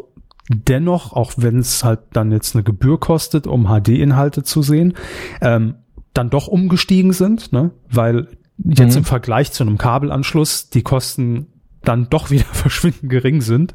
dennoch, 0.49 1.13
auch 1.13 1.33
wenn 1.37 1.59
es 1.59 1.83
halt 1.83 1.99
dann 2.13 2.31
jetzt 2.31 2.55
eine 2.55 2.63
Gebühr 2.63 2.99
kostet, 2.99 3.47
um 3.47 3.67
HD-Inhalte 3.67 4.43
zu 4.43 4.61
sehen, 4.61 4.93
ähm, 5.41 5.75
dann 6.13 6.29
doch 6.29 6.47
umgestiegen 6.47 7.13
sind, 7.13 7.53
ne? 7.53 7.71
weil 7.89 8.27
jetzt 8.57 8.93
mhm. 8.93 8.99
im 8.99 9.05
Vergleich 9.05 9.51
zu 9.51 9.63
einem 9.63 9.77
Kabelanschluss 9.77 10.69
die 10.69 10.83
Kosten 10.83 11.47
dann 11.87 12.09
doch 12.09 12.29
wieder 12.31 12.45
verschwindend 12.45 13.09
gering 13.09 13.41
sind. 13.41 13.73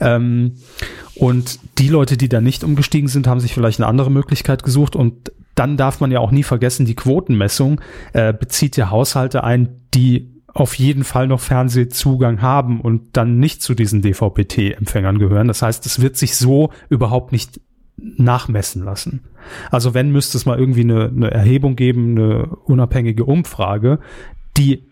Ähm, 0.00 0.54
und 1.14 1.58
die 1.78 1.88
Leute, 1.88 2.16
die 2.16 2.28
da 2.28 2.40
nicht 2.40 2.62
umgestiegen 2.62 3.08
sind, 3.08 3.26
haben 3.26 3.40
sich 3.40 3.54
vielleicht 3.54 3.80
eine 3.80 3.88
andere 3.88 4.10
Möglichkeit 4.10 4.62
gesucht. 4.62 4.94
Und 4.94 5.32
dann 5.54 5.76
darf 5.76 6.00
man 6.00 6.10
ja 6.10 6.20
auch 6.20 6.30
nie 6.30 6.42
vergessen, 6.42 6.84
die 6.84 6.94
Quotenmessung 6.94 7.80
äh, 8.12 8.34
bezieht 8.34 8.76
ja 8.76 8.90
Haushalte 8.90 9.42
ein, 9.42 9.80
die 9.94 10.32
auf 10.56 10.74
jeden 10.74 11.04
Fall 11.04 11.26
noch 11.26 11.40
Fernsehzugang 11.40 12.40
haben 12.40 12.80
und 12.80 13.16
dann 13.16 13.38
nicht 13.38 13.62
zu 13.62 13.74
diesen 13.74 14.00
DVB-T-Empfängern 14.02 15.18
gehören. 15.18 15.48
Das 15.48 15.62
heißt, 15.62 15.84
es 15.84 16.00
wird 16.00 16.16
sich 16.16 16.36
so 16.36 16.70
überhaupt 16.88 17.32
nicht 17.32 17.60
nachmessen 17.96 18.84
lassen. 18.84 19.24
Also 19.70 19.94
wenn 19.94 20.10
müsste 20.10 20.38
es 20.38 20.46
mal 20.46 20.58
irgendwie 20.58 20.80
eine, 20.80 21.08
eine 21.08 21.30
Erhebung 21.30 21.76
geben, 21.76 22.12
eine 22.12 22.46
unabhängige 22.64 23.24
Umfrage, 23.24 23.98
die 24.56 24.84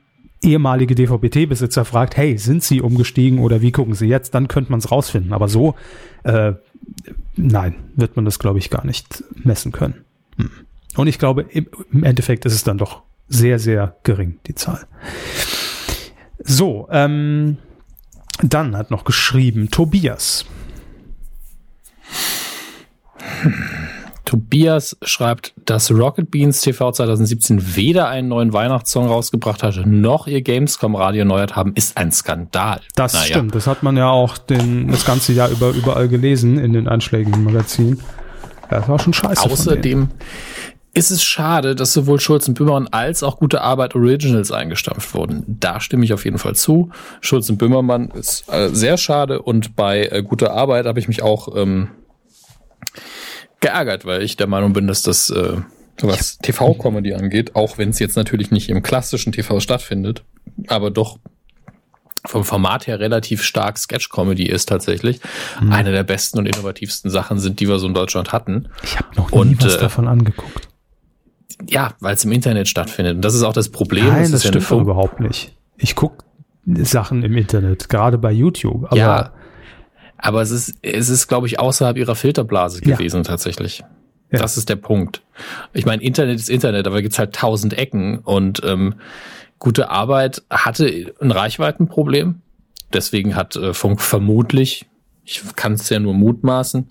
ehemalige 0.44 0.94
DVB-T-Besitzer 0.94 1.84
fragt, 1.84 2.16
hey, 2.16 2.38
sind 2.38 2.62
Sie 2.62 2.80
umgestiegen 2.80 3.38
oder 3.40 3.60
wie 3.62 3.72
gucken 3.72 3.94
Sie 3.94 4.06
jetzt? 4.06 4.34
Dann 4.34 4.48
könnte 4.48 4.70
man 4.70 4.78
es 4.78 4.90
rausfinden. 4.90 5.32
Aber 5.32 5.48
so, 5.48 5.74
äh, 6.22 6.52
nein, 7.36 7.74
wird 7.96 8.16
man 8.16 8.24
das, 8.24 8.38
glaube 8.38 8.58
ich, 8.58 8.70
gar 8.70 8.86
nicht 8.86 9.24
messen 9.42 9.72
können. 9.72 10.04
Hm. 10.36 10.50
Und 10.96 11.06
ich 11.06 11.18
glaube, 11.18 11.42
im, 11.42 12.04
Endeffekt 12.04 12.44
ist 12.44 12.54
es 12.54 12.64
dann 12.64 12.78
doch 12.78 13.02
sehr, 13.28 13.58
sehr 13.58 13.96
gering, 14.02 14.38
die 14.46 14.54
Zahl. 14.54 14.86
So, 16.38 16.88
ähm, 16.90 17.56
dann 18.42 18.76
hat 18.76 18.90
noch 18.90 19.04
geschrieben 19.04 19.70
Tobias. 19.70 20.44
Hm. 23.42 23.54
Tobias 24.34 24.96
schreibt, 25.02 25.54
dass 25.64 25.92
Rocket 25.92 26.28
Beans 26.28 26.60
TV 26.60 26.90
2017 26.90 27.76
weder 27.76 28.08
einen 28.08 28.26
neuen 28.26 28.52
Weihnachtssong 28.52 29.06
rausgebracht 29.06 29.62
hat, 29.62 29.86
noch 29.86 30.26
ihr 30.26 30.42
Gamescom-Radio 30.42 31.20
erneuert 31.20 31.54
haben, 31.54 31.72
ist 31.76 31.96
ein 31.96 32.10
Skandal. 32.10 32.80
Das 32.96 33.12
naja. 33.12 33.26
stimmt. 33.26 33.54
Das 33.54 33.68
hat 33.68 33.84
man 33.84 33.96
ja 33.96 34.10
auch 34.10 34.36
den, 34.36 34.88
das 34.88 35.04
ganze 35.04 35.34
Jahr 35.34 35.50
über 35.50 35.70
überall 35.70 36.08
gelesen 36.08 36.58
in 36.58 36.72
den 36.72 36.88
einschlägigen 36.88 37.44
Magazinen. 37.44 38.00
Das 38.70 38.88
war 38.88 38.98
schon 38.98 39.12
scheiße. 39.12 39.40
Außerdem 39.40 40.08
ist 40.94 41.12
es 41.12 41.22
schade, 41.22 41.76
dass 41.76 41.92
sowohl 41.92 42.18
Schulz 42.18 42.48
und 42.48 42.54
Böhmermann 42.54 42.88
als 42.90 43.22
auch 43.22 43.38
Gute 43.38 43.60
Arbeit 43.60 43.94
Originals 43.94 44.50
eingestampft 44.50 45.14
wurden. 45.14 45.44
Da 45.46 45.78
stimme 45.78 46.04
ich 46.04 46.12
auf 46.12 46.24
jeden 46.24 46.38
Fall 46.38 46.56
zu. 46.56 46.90
Schulz 47.20 47.48
und 47.50 47.58
Böhmermann 47.58 48.08
ist 48.08 48.52
äh, 48.52 48.70
sehr 48.70 48.96
schade 48.96 49.42
und 49.42 49.76
bei 49.76 50.06
äh, 50.06 50.24
Gute 50.24 50.50
Arbeit 50.50 50.86
habe 50.86 50.98
ich 50.98 51.06
mich 51.06 51.22
auch 51.22 51.54
ähm, 51.54 51.90
geärgert, 53.64 54.04
weil 54.04 54.22
ich 54.22 54.36
der 54.36 54.46
Meinung 54.46 54.72
bin, 54.72 54.86
dass 54.86 55.02
das 55.02 55.30
äh, 55.30 55.56
was 56.00 56.38
TV-Comedy 56.38 57.14
angeht, 57.14 57.54
auch 57.54 57.78
wenn 57.78 57.90
es 57.90 57.98
jetzt 57.98 58.16
natürlich 58.16 58.50
nicht 58.50 58.68
im 58.68 58.82
klassischen 58.82 59.32
TV 59.32 59.60
stattfindet, 59.60 60.22
aber 60.68 60.90
doch 60.90 61.18
vom 62.26 62.44
Format 62.44 62.86
her 62.86 63.00
relativ 63.00 63.42
stark 63.42 63.78
Sketch-Comedy 63.78 64.44
ist 64.46 64.68
tatsächlich. 64.68 65.20
Mhm. 65.60 65.72
Eine 65.72 65.92
der 65.92 66.04
besten 66.04 66.38
und 66.38 66.46
innovativsten 66.46 67.10
Sachen 67.10 67.38
sind, 67.38 67.60
die 67.60 67.68
wir 67.68 67.78
so 67.78 67.86
in 67.86 67.94
Deutschland 67.94 68.32
hatten. 68.32 68.68
Ich 68.82 68.98
habe 68.98 69.08
noch 69.16 69.30
nie 69.30 69.38
und, 69.38 69.64
was 69.64 69.76
äh, 69.76 69.80
davon 69.80 70.08
angeguckt. 70.08 70.68
Ja, 71.68 71.94
weil 72.00 72.14
es 72.14 72.24
im 72.24 72.32
Internet 72.32 72.68
stattfindet. 72.68 73.16
Und 73.16 73.22
das 73.22 73.34
ist 73.34 73.42
auch 73.42 73.52
das 73.52 73.68
Problem. 73.68 74.06
Nein, 74.06 74.22
das, 74.22 74.42
das 74.42 74.46
stimmt 74.46 74.68
ja 74.68 74.76
überhaupt 74.78 75.20
nicht. 75.20 75.54
Ich 75.76 75.94
guck 75.94 76.24
Sachen 76.66 77.22
im 77.22 77.36
Internet, 77.36 77.90
gerade 77.90 78.16
bei 78.16 78.32
YouTube. 78.32 78.86
Aber 78.86 78.96
ja, 78.96 79.32
aber 80.24 80.40
es 80.40 80.50
ist, 80.50 80.76
es 80.80 81.10
ist, 81.10 81.28
glaube 81.28 81.46
ich, 81.46 81.60
außerhalb 81.60 81.98
ihrer 81.98 82.14
Filterblase 82.14 82.80
gewesen 82.80 83.18
ja. 83.18 83.22
tatsächlich. 83.24 83.84
Ja. 84.32 84.38
Das 84.38 84.56
ist 84.56 84.70
der 84.70 84.76
Punkt. 84.76 85.20
Ich 85.74 85.84
meine, 85.84 86.02
Internet 86.02 86.36
ist 86.36 86.48
Internet, 86.48 86.86
aber 86.86 87.02
gibt's 87.02 87.18
halt 87.18 87.34
tausend 87.34 87.76
Ecken 87.76 88.20
und 88.20 88.62
ähm, 88.64 88.94
gute 89.58 89.90
Arbeit 89.90 90.42
hatte 90.48 91.12
ein 91.20 91.30
Reichweitenproblem. 91.30 92.40
Deswegen 92.94 93.36
hat 93.36 93.56
äh, 93.56 93.74
Funk 93.74 94.00
vermutlich, 94.00 94.86
ich 95.26 95.42
kann 95.56 95.74
es 95.74 95.90
ja 95.90 95.98
nur 95.98 96.14
mutmaßen, 96.14 96.88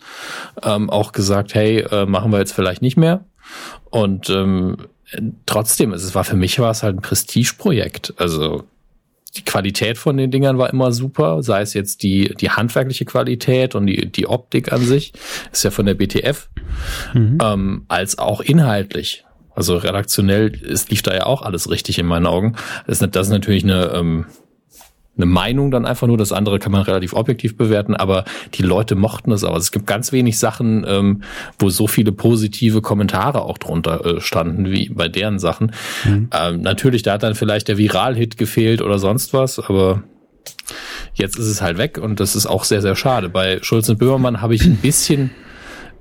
ähm, 0.61 0.91
auch 0.91 1.11
gesagt, 1.11 1.55
hey, 1.55 1.80
äh, 1.80 2.05
machen 2.05 2.31
wir 2.31 2.38
jetzt 2.38 2.53
vielleicht 2.53 2.84
nicht 2.84 2.97
mehr. 2.97 3.26
Und 3.89 4.30
ähm, 4.30 4.77
trotzdem, 5.47 5.91
es 5.91 6.14
war 6.14 6.23
für 6.23 6.35
mich 6.35 6.60
war 6.60 6.69
es 6.69 6.84
halt 6.84 6.97
ein 6.97 7.01
Prestigeprojekt. 7.01 8.14
Also 8.18 8.65
die 9.35 9.43
Qualität 9.43 9.97
von 9.97 10.18
den 10.18 10.31
Dingern 10.31 10.57
war 10.57 10.72
immer 10.72 10.91
super, 10.91 11.41
sei 11.41 11.61
es 11.61 11.73
jetzt 11.73 12.03
die, 12.03 12.34
die 12.35 12.51
handwerkliche 12.51 13.05
Qualität 13.05 13.73
und 13.73 13.88
die, 13.88 14.11
die 14.11 14.27
Optik 14.27 14.72
an 14.72 14.81
sich, 14.81 15.14
ist 15.51 15.64
ja 15.64 15.72
von 15.72 15.85
der 15.85 15.95
BTF, 15.95 16.49
mhm. 17.14 17.38
ähm, 17.41 17.85
als 17.88 18.19
auch 18.19 18.41
inhaltlich. 18.41 19.26
Also 19.55 19.77
redaktionell 19.77 20.51
es 20.68 20.89
lief 20.89 21.01
da 21.01 21.14
ja 21.14 21.26
auch 21.26 21.41
alles 21.41 21.69
richtig 21.69 21.99
in 21.99 22.05
meinen 22.05 22.26
Augen. 22.26 22.55
Das 22.88 23.01
ist, 23.01 23.15
das 23.15 23.27
ist 23.27 23.31
natürlich 23.31 23.64
eine, 23.64 23.91
ähm, 23.93 24.26
eine 25.15 25.26
Meinung 25.26 25.72
dann 25.72 25.85
einfach 25.85 26.07
nur. 26.07 26.18
Das 26.18 26.31
andere 26.31 26.60
kann 26.60 26.72
man 26.72 26.81
relativ 26.81 27.14
objektiv 27.14 27.56
bewerten, 27.56 27.95
aber 27.95 28.26
die 28.56 28.64
Leute 28.64 28.95
mochten 28.95 29.31
es 29.31 29.44
auch. 29.44 29.53
Also 29.53 29.61
es 29.61 29.72
gibt 29.72 29.85
ganz 29.85 30.11
wenig 30.11 30.40
Sachen, 30.40 30.85
ähm, 30.88 31.23
wo 31.60 31.69
so 31.69 31.88
viele 31.88 32.11
positive 32.11 32.81
Kommentare 32.81 33.44
auch 33.44 33.57
drunter 33.57 34.06
äh, 34.06 34.22
standen, 34.22 34.72
wie 34.72 34.90
bei 34.90 35.07
deren 35.07 35.40
Sachen. 35.40 35.72
Mhm. 36.06 36.30
Ähm, 36.34 36.61
natürlich, 36.61 37.03
da 37.03 37.14
hat 37.14 37.23
dann 37.23 37.35
vielleicht 37.35 37.68
der 37.68 37.77
Viral-Hit 37.77 38.38
gefehlt 38.38 38.81
oder 38.81 38.98
sonst 38.98 39.34
was, 39.34 39.60
aber 39.60 40.03
jetzt 41.14 41.38
ist 41.38 41.48
es 41.48 41.61
halt 41.61 41.77
weg 41.77 41.99
und 41.99 42.19
das 42.19 42.35
ist 42.35 42.48
auch 42.48 42.64
sehr, 42.64 42.81
sehr 42.81 42.95
schade. 42.95 43.30
Bei 43.30 43.60
Schulz 43.61 43.88
und 43.90 43.99
Böhmermann 43.99 44.41
habe 44.41 44.56
ich 44.56 44.65
ein 44.65 44.77
bisschen 44.77 45.31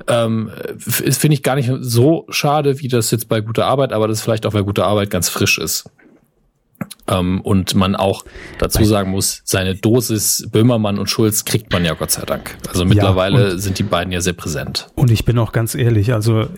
ähm, 0.09 0.51
finde 0.79 1.35
ich 1.35 1.43
gar 1.43 1.55
nicht 1.55 1.71
so 1.81 2.27
schade, 2.29 2.81
wie 2.81 2.89
das 2.89 3.11
jetzt 3.13 3.29
bei 3.29 3.41
guter 3.41 3.67
Arbeit, 3.67 3.93
aber 3.93 4.09
das 4.09 4.19
ist 4.19 4.25
vielleicht 4.25 4.47
auch, 4.47 4.55
weil 4.55 4.65
gute 4.65 4.85
Arbeit 4.85 5.11
ganz 5.11 5.29
frisch 5.29 5.59
ist. 5.59 5.89
Ähm, 7.09 7.41
und 7.41 7.75
man 7.75 7.97
auch 7.97 8.25
dazu 8.59 8.85
sagen 8.85 9.11
muss, 9.11 9.43
seine 9.45 9.75
Dosis 9.75 10.49
Böhmermann 10.51 10.99
und 10.99 11.09
Schulz 11.09 11.45
kriegt 11.45 11.73
man 11.73 11.85
ja 11.85 11.95
Gott 11.95 12.11
sei 12.11 12.25
Dank. 12.25 12.57
Also 12.69 12.85
mittlerweile 12.85 13.51
ja, 13.51 13.59
sind 13.59 13.79
die 13.79 13.83
beiden 13.83 14.13
ja 14.13 14.21
sehr 14.21 14.33
präsent. 14.33 14.89
Und 14.95 15.11
ich 15.11 15.25
bin 15.25 15.39
auch 15.39 15.53
ganz 15.53 15.75
ehrlich, 15.75 16.13
also 16.13 16.41
äh, 16.41 16.49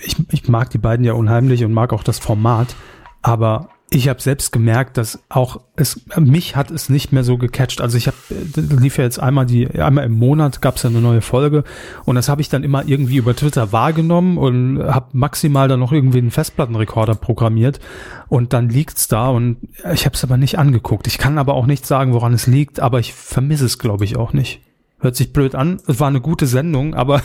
ich, 0.00 0.16
ich 0.30 0.48
mag 0.48 0.70
die 0.70 0.78
beiden 0.78 1.04
ja 1.04 1.14
unheimlich 1.14 1.64
und 1.64 1.72
mag 1.72 1.92
auch 1.92 2.02
das 2.02 2.18
Format, 2.18 2.74
aber 3.22 3.68
ich 3.94 4.08
habe 4.08 4.20
selbst 4.20 4.50
gemerkt, 4.50 4.96
dass 4.96 5.20
auch 5.28 5.60
es 5.76 6.04
mich 6.18 6.56
hat 6.56 6.72
es 6.72 6.88
nicht 6.88 7.12
mehr 7.12 7.22
so 7.22 7.38
gecatcht. 7.38 7.80
Also 7.80 7.96
ich 7.96 8.08
habe 8.08 8.16
lief 8.56 8.98
ja 8.98 9.04
jetzt 9.04 9.20
einmal 9.20 9.46
die 9.46 9.68
einmal 9.70 10.04
im 10.04 10.14
Monat 10.14 10.60
gab 10.60 10.76
es 10.76 10.82
ja 10.82 10.90
eine 10.90 11.00
neue 11.00 11.20
Folge 11.20 11.62
und 12.04 12.16
das 12.16 12.28
habe 12.28 12.40
ich 12.40 12.48
dann 12.48 12.64
immer 12.64 12.88
irgendwie 12.88 13.18
über 13.18 13.36
Twitter 13.36 13.70
wahrgenommen 13.70 14.36
und 14.36 14.82
habe 14.82 15.10
maximal 15.12 15.68
dann 15.68 15.78
noch 15.78 15.92
irgendwie 15.92 16.18
einen 16.18 16.32
Festplattenrekorder 16.32 17.14
programmiert 17.14 17.78
und 18.26 18.52
dann 18.52 18.68
liegt's 18.68 19.06
da 19.06 19.28
und 19.28 19.58
ich 19.92 20.06
habe 20.06 20.16
es 20.16 20.24
aber 20.24 20.38
nicht 20.38 20.58
angeguckt. 20.58 21.06
Ich 21.06 21.18
kann 21.18 21.38
aber 21.38 21.54
auch 21.54 21.66
nicht 21.66 21.86
sagen, 21.86 22.14
woran 22.14 22.34
es 22.34 22.48
liegt, 22.48 22.80
aber 22.80 22.98
ich 22.98 23.14
vermisse 23.14 23.66
es 23.66 23.78
glaube 23.78 24.04
ich 24.04 24.16
auch 24.16 24.32
nicht. 24.32 24.60
Hört 24.98 25.14
sich 25.14 25.32
blöd 25.32 25.54
an. 25.54 25.80
Es 25.86 26.00
war 26.00 26.08
eine 26.08 26.20
gute 26.20 26.48
Sendung, 26.48 26.94
aber 26.94 27.22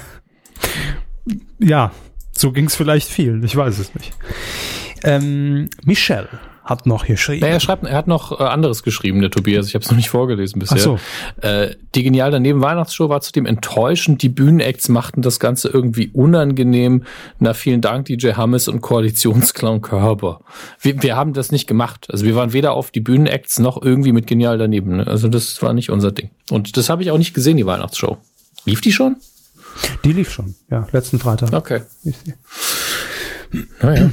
ja, 1.59 1.91
so 2.31 2.51
ging's 2.51 2.75
vielleicht 2.75 3.09
vielen. 3.09 3.43
Ich 3.43 3.55
weiß 3.55 3.79
es 3.79 3.95
nicht. 3.95 4.13
Ähm, 5.03 5.69
Michelle 5.83 6.29
hat 6.69 6.85
noch 6.85 7.05
geschrieben. 7.05 7.41
Naja, 7.41 7.55
er, 7.55 7.59
schreibt, 7.59 7.83
er 7.83 7.97
hat 7.97 8.07
noch 8.07 8.39
äh, 8.39 8.43
anderes 8.43 8.83
geschrieben, 8.83 9.21
der 9.21 9.31
Tobias. 9.31 9.67
Ich 9.67 9.75
habe 9.75 9.83
es 9.83 9.89
noch 9.89 9.97
nicht 9.97 10.09
vorgelesen 10.09 10.59
bisher. 10.59 10.77
Ach 10.77 10.81
so. 10.81 10.99
Äh, 11.41 11.75
die 11.95 12.03
genial 12.03 12.31
daneben 12.31 12.61
Weihnachtsshow 12.61 13.09
war 13.09 13.21
zudem 13.21 13.45
enttäuschend. 13.45 14.21
Die 14.21 14.29
Bühnenacts 14.29 14.89
machten 14.89 15.21
das 15.21 15.39
Ganze 15.39 15.69
irgendwie 15.69 16.09
unangenehm. 16.13 17.03
Na, 17.39 17.53
vielen 17.53 17.81
Dank, 17.81 18.05
DJ 18.05 18.33
Hammes 18.33 18.67
und 18.67 18.81
Koalitionsclown 18.81 19.81
Körper. 19.81 20.41
Wir, 20.79 21.01
wir 21.01 21.15
haben 21.15 21.33
das 21.33 21.51
nicht 21.51 21.67
gemacht. 21.67 22.07
Also 22.09 22.25
wir 22.25 22.35
waren 22.35 22.53
weder 22.53 22.73
auf 22.73 22.91
die 22.91 23.01
Bühnenacts 23.01 23.59
noch 23.59 23.81
irgendwie 23.81 24.11
mit 24.11 24.27
genial 24.27 24.57
daneben. 24.57 24.97
Ne? 24.97 25.07
Also 25.07 25.27
das 25.27 25.61
war 25.61 25.73
nicht 25.73 25.89
unser 25.89 26.11
Ding. 26.11 26.29
Und 26.51 26.77
das 26.77 26.89
habe 26.89 27.01
ich 27.01 27.11
auch 27.11 27.17
nicht 27.17 27.33
gesehen, 27.33 27.57
die 27.57 27.65
Weihnachtsshow. 27.65 28.17
Lief 28.65 28.81
die 28.81 28.91
schon? 28.91 29.17
Die 30.03 30.11
lief 30.11 30.31
schon, 30.31 30.55
ja, 30.69 30.87
letzten 30.91 31.19
Freitag. 31.19 31.53
Okay. 31.53 31.81
Naja. 33.81 34.11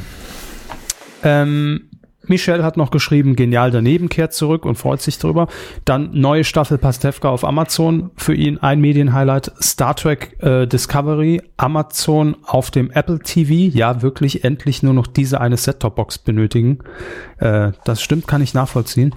Ähm, 1.22 1.88
Michelle 2.28 2.65
hat 2.65 2.77
noch 2.77 2.90
geschrieben, 2.90 3.36
genial 3.36 3.70
daneben 3.70 4.09
kehrt 4.09 4.32
zurück 4.32 4.65
und 4.65 4.77
freut 4.77 5.01
sich 5.01 5.19
drüber. 5.19 5.48
Dann 5.85 6.11
neue 6.12 6.44
Staffel 6.44 6.78
Pastewka 6.78 7.28
auf 7.28 7.44
Amazon, 7.44 8.11
für 8.16 8.35
ihn 8.35 8.59
ein 8.59 8.81
Medienhighlight. 8.81 9.53
Star 9.61 9.97
Trek 9.97 10.36
äh, 10.43 10.66
Discovery, 10.66 11.43
Amazon 11.57 12.36
auf 12.44 12.70
dem 12.70 12.90
Apple 12.90 13.20
TV. 13.20 13.77
Ja, 13.77 14.03
wirklich 14.03 14.44
endlich 14.44 14.82
nur 14.82 14.94
noch 14.94 15.07
diese 15.07 15.40
eine 15.40 15.57
Set-Top-Box 15.57 16.19
benötigen. 16.19 16.78
Äh, 17.39 17.73
das 17.85 18.03
stimmt, 18.03 18.27
kann 18.27 18.43
ich 18.43 18.55
nachvollziehen. 18.55 19.15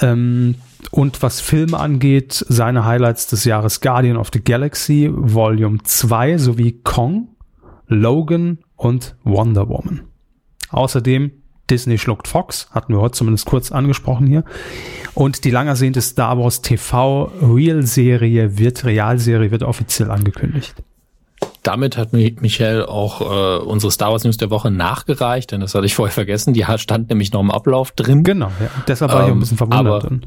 Ähm, 0.00 0.56
und 0.90 1.22
was 1.22 1.40
Filme 1.40 1.78
angeht, 1.78 2.44
seine 2.48 2.84
Highlights 2.84 3.26
des 3.26 3.44
Jahres 3.44 3.80
Guardian 3.80 4.16
of 4.16 4.30
the 4.32 4.42
Galaxy 4.42 5.10
Volume 5.12 5.78
2 5.82 6.38
sowie 6.38 6.80
Kong, 6.84 7.28
Logan 7.88 8.58
und 8.76 9.16
Wonder 9.24 9.68
Woman. 9.68 10.02
Außerdem 10.70 11.32
Disney 11.70 11.98
schluckt 11.98 12.28
Fox, 12.28 12.68
hatten 12.72 12.92
wir 12.92 13.00
heute 13.00 13.12
zumindest 13.12 13.46
kurz 13.46 13.72
angesprochen 13.72 14.26
hier. 14.26 14.44
Und 15.14 15.44
die 15.44 15.50
lang 15.50 15.68
ersehnte 15.68 16.00
Star 16.00 16.38
Wars 16.38 16.62
TV 16.62 17.32
Real-Serie 17.42 18.58
wird, 18.58 18.84
Realserie 18.84 19.50
wird 19.50 19.62
offiziell 19.62 20.10
angekündigt. 20.10 20.74
Damit 21.62 21.96
hat 21.96 22.12
Michelle 22.12 22.88
auch 22.88 23.20
äh, 23.20 23.64
unsere 23.64 23.92
Star 23.92 24.12
Wars 24.12 24.24
News 24.24 24.36
der 24.36 24.50
Woche 24.50 24.70
nachgereicht, 24.70 25.52
denn 25.52 25.60
das 25.60 25.74
hatte 25.74 25.86
ich 25.86 25.94
vorher 25.94 26.12
vergessen. 26.12 26.54
Die 26.54 26.64
stand 26.76 27.10
nämlich 27.10 27.32
noch 27.32 27.40
im 27.40 27.50
Ablauf 27.50 27.92
drin. 27.92 28.22
Genau, 28.22 28.50
ja. 28.60 28.70
deshalb 28.86 29.12
war 29.12 29.20
ähm, 29.20 29.26
ich 29.26 29.30
auch 29.30 29.36
ein 29.36 29.40
bisschen 29.40 29.56
verwundert. 29.58 30.04
Aber, 30.04 30.18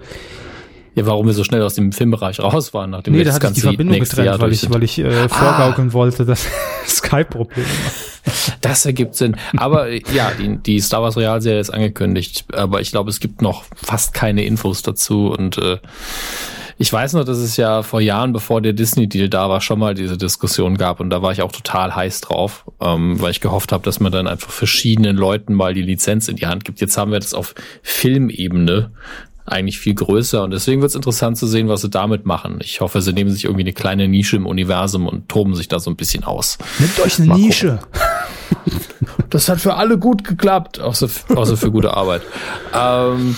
ja, 0.95 1.05
warum 1.05 1.25
wir 1.25 1.33
so 1.33 1.43
schnell 1.43 1.61
aus 1.61 1.75
dem 1.75 1.91
Filmbereich 1.91 2.39
raus 2.39 2.73
waren, 2.73 2.89
nachdem 2.89 3.13
nee, 3.13 3.19
wir 3.19 3.25
das 3.25 3.39
da 3.39 3.47
ich 3.47 3.53
die 3.55 3.61
Verbindung 3.61 3.99
getrennt, 3.99 4.25
Jahr 4.25 4.41
weil 4.41 4.51
ich, 4.51 4.69
weil 4.69 4.83
ich 4.83 4.99
äh, 4.99 5.29
vorgaukeln 5.29 5.89
ah. 5.89 5.93
wollte, 5.93 6.25
dass 6.25 6.47
Skype-Probleme 6.87 7.67
Das 8.61 8.85
ergibt 8.85 9.15
Sinn. 9.15 9.35
Aber 9.57 9.89
ja, 9.89 10.31
die, 10.37 10.57
die 10.57 10.79
Star 10.79 11.01
Wars 11.01 11.17
Realserie 11.17 11.59
ist 11.59 11.71
angekündigt, 11.71 12.45
aber 12.53 12.81
ich 12.81 12.91
glaube, 12.91 13.09
es 13.09 13.19
gibt 13.19 13.41
noch 13.41 13.63
fast 13.75 14.13
keine 14.13 14.43
Infos 14.43 14.81
dazu 14.83 15.31
und 15.31 15.57
äh, 15.57 15.77
ich 16.77 16.91
weiß 16.91 17.13
noch, 17.13 17.25
dass 17.25 17.37
es 17.37 17.57
ja 17.57 17.83
vor 17.83 18.01
Jahren, 18.01 18.33
bevor 18.33 18.59
der 18.59 18.73
Disney-Deal 18.73 19.29
da 19.29 19.49
war, 19.49 19.61
schon 19.61 19.77
mal 19.77 19.93
diese 19.93 20.17
Diskussion 20.17 20.77
gab 20.77 20.99
und 20.99 21.11
da 21.11 21.21
war 21.21 21.31
ich 21.31 21.43
auch 21.43 21.51
total 21.51 21.95
heiß 21.95 22.21
drauf, 22.21 22.65
ähm, 22.81 23.21
weil 23.21 23.29
ich 23.29 23.39
gehofft 23.39 23.71
habe, 23.71 23.83
dass 23.83 23.99
man 23.99 24.11
dann 24.11 24.27
einfach 24.27 24.49
verschiedenen 24.49 25.15
Leuten 25.15 25.53
mal 25.53 25.75
die 25.75 25.83
Lizenz 25.83 26.27
in 26.27 26.37
die 26.37 26.47
Hand 26.47 26.65
gibt. 26.65 26.81
Jetzt 26.81 26.97
haben 26.97 27.11
wir 27.11 27.19
das 27.19 27.35
auf 27.35 27.53
Filmebene 27.83 28.91
eigentlich 29.45 29.79
viel 29.79 29.95
größer 29.95 30.43
und 30.43 30.51
deswegen 30.51 30.81
wird 30.81 30.89
es 30.89 30.95
interessant 30.95 31.37
zu 31.37 31.47
sehen, 31.47 31.67
was 31.67 31.81
sie 31.81 31.89
damit 31.89 32.25
machen. 32.25 32.59
Ich 32.61 32.81
hoffe, 32.81 33.01
sie 33.01 33.13
nehmen 33.13 33.31
sich 33.31 33.45
irgendwie 33.45 33.63
eine 33.63 33.73
kleine 33.73 34.07
Nische 34.07 34.35
im 34.35 34.45
Universum 34.45 35.07
und 35.07 35.29
toben 35.29 35.55
sich 35.55 35.67
da 35.67 35.79
so 35.79 35.89
ein 35.89 35.95
bisschen 35.95 36.23
aus. 36.23 36.57
Nehmt 36.79 36.99
euch 36.99 37.19
eine 37.19 37.27
Mal 37.27 37.37
Nische. 37.37 37.79
das 39.29 39.49
hat 39.49 39.59
für 39.59 39.75
alle 39.75 39.97
gut 39.97 40.23
geklappt, 40.23 40.79
außer, 40.79 41.09
außer 41.35 41.57
für 41.57 41.71
gute 41.71 41.95
Arbeit. 41.95 42.21
Ähm, 42.73 43.35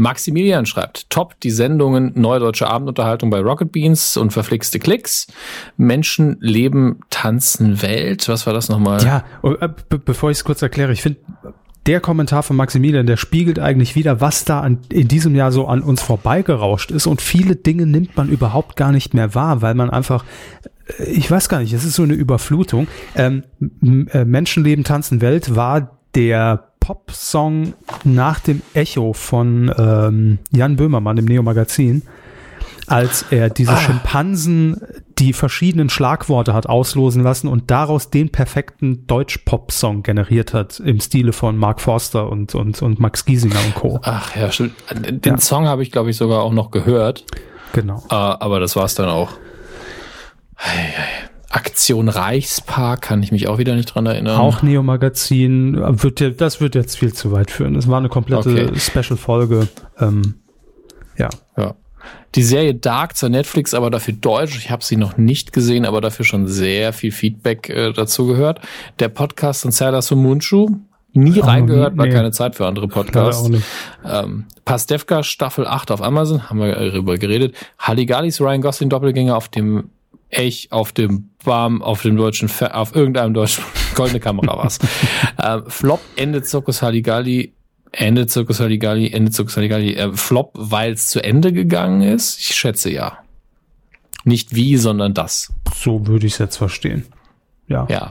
Maximilian 0.00 0.64
schreibt, 0.64 1.10
top, 1.10 1.38
die 1.40 1.50
Sendungen 1.50 2.12
Neue 2.14 2.40
Deutsche 2.40 2.66
Abendunterhaltung 2.66 3.28
bei 3.28 3.38
Rocket 3.40 3.70
Beans 3.70 4.16
und 4.16 4.32
verflixte 4.32 4.78
Klicks. 4.78 5.26
Menschen 5.76 6.38
leben, 6.40 7.00
tanzen, 7.10 7.82
Welt. 7.82 8.26
Was 8.26 8.46
war 8.46 8.54
das 8.54 8.70
nochmal? 8.70 9.04
Ja, 9.04 9.24
oh, 9.42 9.52
äh, 9.60 9.68
bevor 9.88 10.30
ich 10.30 10.38
es 10.38 10.44
kurz 10.44 10.62
erkläre, 10.62 10.92
ich 10.92 11.02
finde, 11.02 11.20
der 11.86 12.00
Kommentar 12.00 12.42
von 12.42 12.56
Maximilian, 12.56 13.06
der 13.06 13.16
spiegelt 13.16 13.58
eigentlich 13.58 13.94
wieder, 13.96 14.20
was 14.20 14.44
da 14.44 14.60
an, 14.60 14.78
in 14.90 15.08
diesem 15.08 15.34
Jahr 15.34 15.50
so 15.50 15.66
an 15.66 15.82
uns 15.82 16.02
vorbeigerauscht 16.02 16.90
ist. 16.90 17.06
Und 17.06 17.22
viele 17.22 17.56
Dinge 17.56 17.86
nimmt 17.86 18.16
man 18.16 18.28
überhaupt 18.28 18.76
gar 18.76 18.92
nicht 18.92 19.14
mehr 19.14 19.34
wahr, 19.34 19.62
weil 19.62 19.74
man 19.74 19.90
einfach, 19.90 20.24
äh, 20.98 21.04
ich 21.04 21.30
weiß 21.30 21.48
gar 21.48 21.60
nicht, 21.60 21.72
es 21.72 21.84
ist 21.84 21.94
so 21.94 22.02
eine 22.02 22.14
Überflutung. 22.14 22.86
Ähm, 23.14 23.44
äh, 24.12 24.24
Menschenleben 24.24 24.84
tanzen 24.84 25.20
Welt 25.20 25.56
war 25.56 25.98
der 26.14 26.68
Pop-Song 26.80 27.74
nach 28.04 28.40
dem 28.40 28.62
Echo 28.74 29.12
von 29.12 29.72
ähm, 29.76 30.38
Jan 30.50 30.76
Böhmermann 30.76 31.18
im 31.18 31.24
Neo-Magazin 31.24 32.02
als 32.90 33.24
er 33.30 33.50
diese 33.50 33.72
ah. 33.72 33.76
Schimpansen 33.76 34.80
die 35.20 35.34
verschiedenen 35.34 35.90
Schlagworte 35.90 36.54
hat 36.54 36.66
auslosen 36.66 37.22
lassen 37.22 37.46
und 37.46 37.70
daraus 37.70 38.08
den 38.08 38.30
perfekten 38.30 39.06
Deutsch-Pop-Song 39.06 40.02
generiert 40.02 40.54
hat 40.54 40.80
im 40.80 40.98
Stile 40.98 41.34
von 41.34 41.58
Mark 41.58 41.82
Forster 41.82 42.30
und, 42.30 42.54
und, 42.54 42.80
und 42.80 42.98
Max 42.98 43.26
Giesinger 43.26 43.58
und 43.66 43.74
Co. 43.74 44.00
Ach 44.02 44.34
ja, 44.34 44.50
stimmt. 44.50 44.72
Den 44.90 45.20
ja. 45.24 45.38
Song 45.38 45.66
habe 45.66 45.82
ich, 45.82 45.92
glaube 45.92 46.08
ich, 46.10 46.16
sogar 46.16 46.42
auch 46.42 46.52
noch 46.52 46.70
gehört. 46.70 47.26
Genau. 47.74 47.98
Uh, 48.10 48.14
aber 48.14 48.60
das 48.60 48.76
war's 48.76 48.94
dann 48.94 49.10
auch. 49.10 49.32
Hey, 50.56 50.88
hey. 50.94 51.30
Aktion 51.50 52.08
Reichspark 52.08 53.02
kann 53.02 53.22
ich 53.22 53.32
mich 53.32 53.48
auch 53.48 53.58
wieder 53.58 53.74
nicht 53.74 53.86
dran 53.86 54.06
erinnern. 54.06 54.38
Auch 54.38 54.62
Neo 54.62 54.84
Magazin 54.84 55.76
wird 56.00 56.40
das 56.40 56.60
wird 56.60 56.76
jetzt 56.76 56.96
viel 56.96 57.12
zu 57.12 57.32
weit 57.32 57.50
führen. 57.50 57.74
Es 57.74 57.88
war 57.88 57.98
eine 57.98 58.08
komplette 58.08 58.68
okay. 58.68 58.78
Special 58.78 59.18
Folge. 59.18 59.66
Ähm, 59.98 60.36
ja. 61.18 61.28
Ja. 61.56 61.74
Die 62.34 62.42
Serie 62.42 62.74
Dark 62.74 63.16
zur 63.16 63.28
Netflix, 63.28 63.74
aber 63.74 63.90
dafür 63.90 64.14
deutsch. 64.14 64.56
Ich 64.56 64.70
habe 64.70 64.84
sie 64.84 64.96
noch 64.96 65.16
nicht 65.16 65.52
gesehen, 65.52 65.84
aber 65.84 66.00
dafür 66.00 66.24
schon 66.24 66.46
sehr 66.46 66.92
viel 66.92 67.12
Feedback 67.12 67.68
äh, 67.68 67.92
dazu 67.92 68.26
gehört. 68.26 68.60
Der 68.98 69.08
Podcast 69.08 69.62
von 69.62 69.72
Serdar 69.72 70.02
Sumunchu, 70.02 70.76
nie 71.12 71.40
oh, 71.40 71.44
reingehört, 71.44 71.96
war 71.96 72.06
nee. 72.06 72.12
keine 72.12 72.30
Zeit 72.30 72.54
für 72.54 72.66
andere 72.66 72.88
Podcasts. 72.88 73.50
Ähm, 74.04 74.46
Pastewka 74.64 75.22
Staffel 75.22 75.66
8 75.66 75.90
auf 75.90 76.02
Amazon, 76.02 76.48
haben 76.48 76.60
wir 76.60 76.72
darüber 76.72 77.16
geredet. 77.16 77.54
Halligallis 77.78 78.40
Ryan 78.40 78.60
Gosling 78.60 78.90
Doppelgänger 78.90 79.36
auf 79.36 79.48
dem 79.48 79.90
Ech, 80.30 80.68
auf 80.70 80.92
dem 80.92 81.30
Bam, 81.44 81.82
auf 81.82 82.02
dem 82.02 82.16
deutschen, 82.16 82.48
Fer 82.48 82.76
auf 82.76 82.94
irgendeinem 82.94 83.34
deutschen 83.34 83.64
goldene 83.96 84.20
Kamera 84.20 84.56
war's. 84.56 84.78
ähm, 85.42 85.64
Flop 85.66 86.00
endet 86.14 86.46
Zirkus 86.46 86.82
Halligalli 86.82 87.52
Ende 87.92 88.26
Zirkus 88.26 88.60
Halligalli, 88.60 89.10
Ende 89.12 89.30
Zirkus 89.30 89.56
Halligalli, 89.56 89.94
äh, 89.94 90.12
Flop, 90.12 90.52
weil 90.54 90.92
es 90.92 91.08
zu 91.08 91.22
Ende 91.22 91.52
gegangen 91.52 92.02
ist? 92.02 92.38
Ich 92.38 92.54
schätze 92.54 92.90
ja. 92.90 93.18
Nicht 94.24 94.54
wie, 94.54 94.76
sondern 94.76 95.14
das. 95.14 95.52
So 95.74 96.06
würde 96.06 96.26
ich 96.26 96.34
es 96.34 96.38
jetzt 96.38 96.56
verstehen. 96.56 97.06
Ja. 97.68 97.86
Ja. 97.88 98.10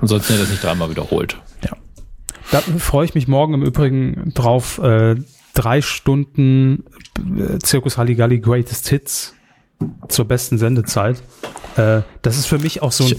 Ansonsten 0.00 0.32
hätte 0.32 0.42
er 0.42 0.44
das 0.44 0.50
nicht 0.50 0.64
dreimal 0.64 0.90
wiederholt. 0.90 1.38
Ja. 1.64 1.76
Da 2.50 2.60
freue 2.60 3.04
ich 3.04 3.14
mich 3.14 3.28
morgen 3.28 3.54
im 3.54 3.62
Übrigen 3.62 4.32
drauf, 4.34 4.78
äh, 4.78 5.16
drei 5.54 5.80
Stunden 5.80 6.84
äh, 7.18 7.58
Zirkus 7.60 7.96
Halligalli 7.98 8.40
Greatest 8.40 8.88
Hits 8.88 9.34
zur 10.08 10.26
besten 10.26 10.58
Sendezeit. 10.58 11.22
Äh, 11.76 12.02
das 12.20 12.36
ist 12.38 12.46
für 12.46 12.58
mich 12.58 12.82
auch 12.82 12.92
so 12.92 13.04
ein, 13.04 13.16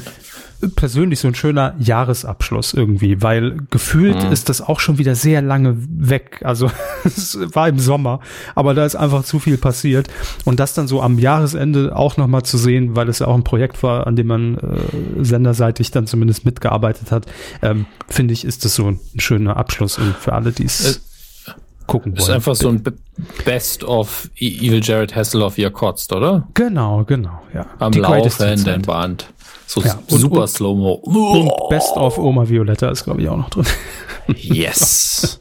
persönlich 0.69 1.19
so 1.19 1.27
ein 1.27 1.35
schöner 1.35 1.75
Jahresabschluss 1.79 2.73
irgendwie, 2.73 3.21
weil 3.21 3.57
gefühlt 3.69 4.23
mhm. 4.23 4.31
ist 4.31 4.49
das 4.49 4.61
auch 4.61 4.79
schon 4.79 4.97
wieder 4.97 5.15
sehr 5.15 5.41
lange 5.41 5.75
weg. 5.77 6.41
Also 6.43 6.71
es 7.03 7.37
war 7.53 7.67
im 7.67 7.79
Sommer, 7.79 8.19
aber 8.55 8.73
da 8.73 8.85
ist 8.85 8.95
einfach 8.95 9.23
zu 9.23 9.39
viel 9.39 9.57
passiert. 9.57 10.07
Und 10.45 10.59
das 10.59 10.73
dann 10.73 10.87
so 10.87 11.01
am 11.01 11.19
Jahresende 11.19 11.95
auch 11.95 12.17
nochmal 12.17 12.43
zu 12.43 12.57
sehen, 12.57 12.95
weil 12.95 13.09
es 13.09 13.19
ja 13.19 13.27
auch 13.27 13.35
ein 13.35 13.43
Projekt 13.43 13.83
war, 13.83 14.07
an 14.07 14.15
dem 14.15 14.27
man 14.27 14.57
äh, 14.57 15.23
senderseitig 15.23 15.91
dann 15.91 16.07
zumindest 16.07 16.45
mitgearbeitet 16.45 17.11
hat, 17.11 17.25
ähm, 17.61 17.85
finde 18.07 18.33
ich, 18.33 18.45
ist 18.45 18.65
das 18.65 18.75
so 18.75 18.87
ein 18.87 18.99
schöner 19.17 19.57
Abschluss 19.57 19.99
für 20.19 20.33
alle, 20.33 20.51
die 20.51 20.65
es 20.65 20.97
äh, 20.97 20.99
gucken 21.87 22.13
wollen. 22.13 22.21
Ist 22.21 22.29
einfach 22.29 22.55
so 22.55 22.69
ein 22.69 22.83
Best 23.45 23.83
of 23.83 24.29
e- 24.37 24.67
Evil 24.67 24.81
Jared 24.83 25.15
Hasselhoff, 25.15 25.57
wie 25.57 25.63
er 25.63 25.71
kotzt, 25.71 26.13
oder? 26.13 26.47
Genau, 26.53 27.03
genau, 27.03 27.41
ja. 27.53 27.65
Am 27.79 27.91
die 27.91 27.99
laufenden 27.99 28.81
Band. 28.83 29.27
So 29.65 29.81
ja, 29.81 29.97
super 30.07 30.45
Slow-Mo. 30.47 30.93
Und 30.93 31.69
Best 31.69 31.95
of 31.95 32.17
Oma 32.17 32.47
Violetta 32.47 32.89
ist, 32.89 33.05
glaube 33.05 33.21
ich, 33.21 33.29
auch 33.29 33.37
noch 33.37 33.49
drin. 33.49 33.65
Yes. 34.37 35.37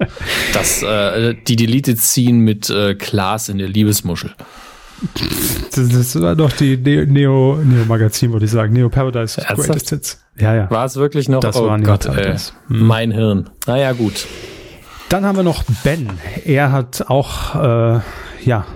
das, 0.52 0.82
äh, 0.82 1.36
die 1.46 1.54
Deleted 1.54 2.00
Scene 2.00 2.38
mit 2.38 2.68
äh, 2.68 2.96
Klaas 2.96 3.48
in 3.48 3.58
der 3.58 3.68
Liebesmuschel. 3.68 4.34
Das, 5.74 5.88
das 5.88 6.20
war 6.20 6.34
doch 6.34 6.50
die 6.52 6.76
Neo, 6.76 7.58
Neo 7.62 7.84
Magazin, 7.86 8.32
würde 8.32 8.46
ich 8.46 8.50
sagen. 8.50 8.72
Neo 8.72 8.88
Paradise 8.88 9.40
Greatest 9.40 9.90
Hits. 9.90 10.24
Ja, 10.36 10.54
ja. 10.54 10.70
War 10.70 10.84
es 10.84 10.96
wirklich 10.96 11.28
noch? 11.28 11.40
Das 11.40 11.56
oh 11.56 11.66
war 11.66 11.78
Gott, 11.80 12.06
ey. 12.06 12.34
Hm. 12.68 12.86
Mein 12.86 13.12
Hirn. 13.12 13.50
Naja, 13.66 13.92
gut. 13.92 14.26
Dann 15.12 15.26
haben 15.26 15.36
wir 15.36 15.42
noch 15.42 15.64
Ben. 15.84 16.08
Er 16.46 16.72
hat 16.72 17.10
auch, 17.10 17.54
äh, 17.54 18.00
ja, 18.46 18.66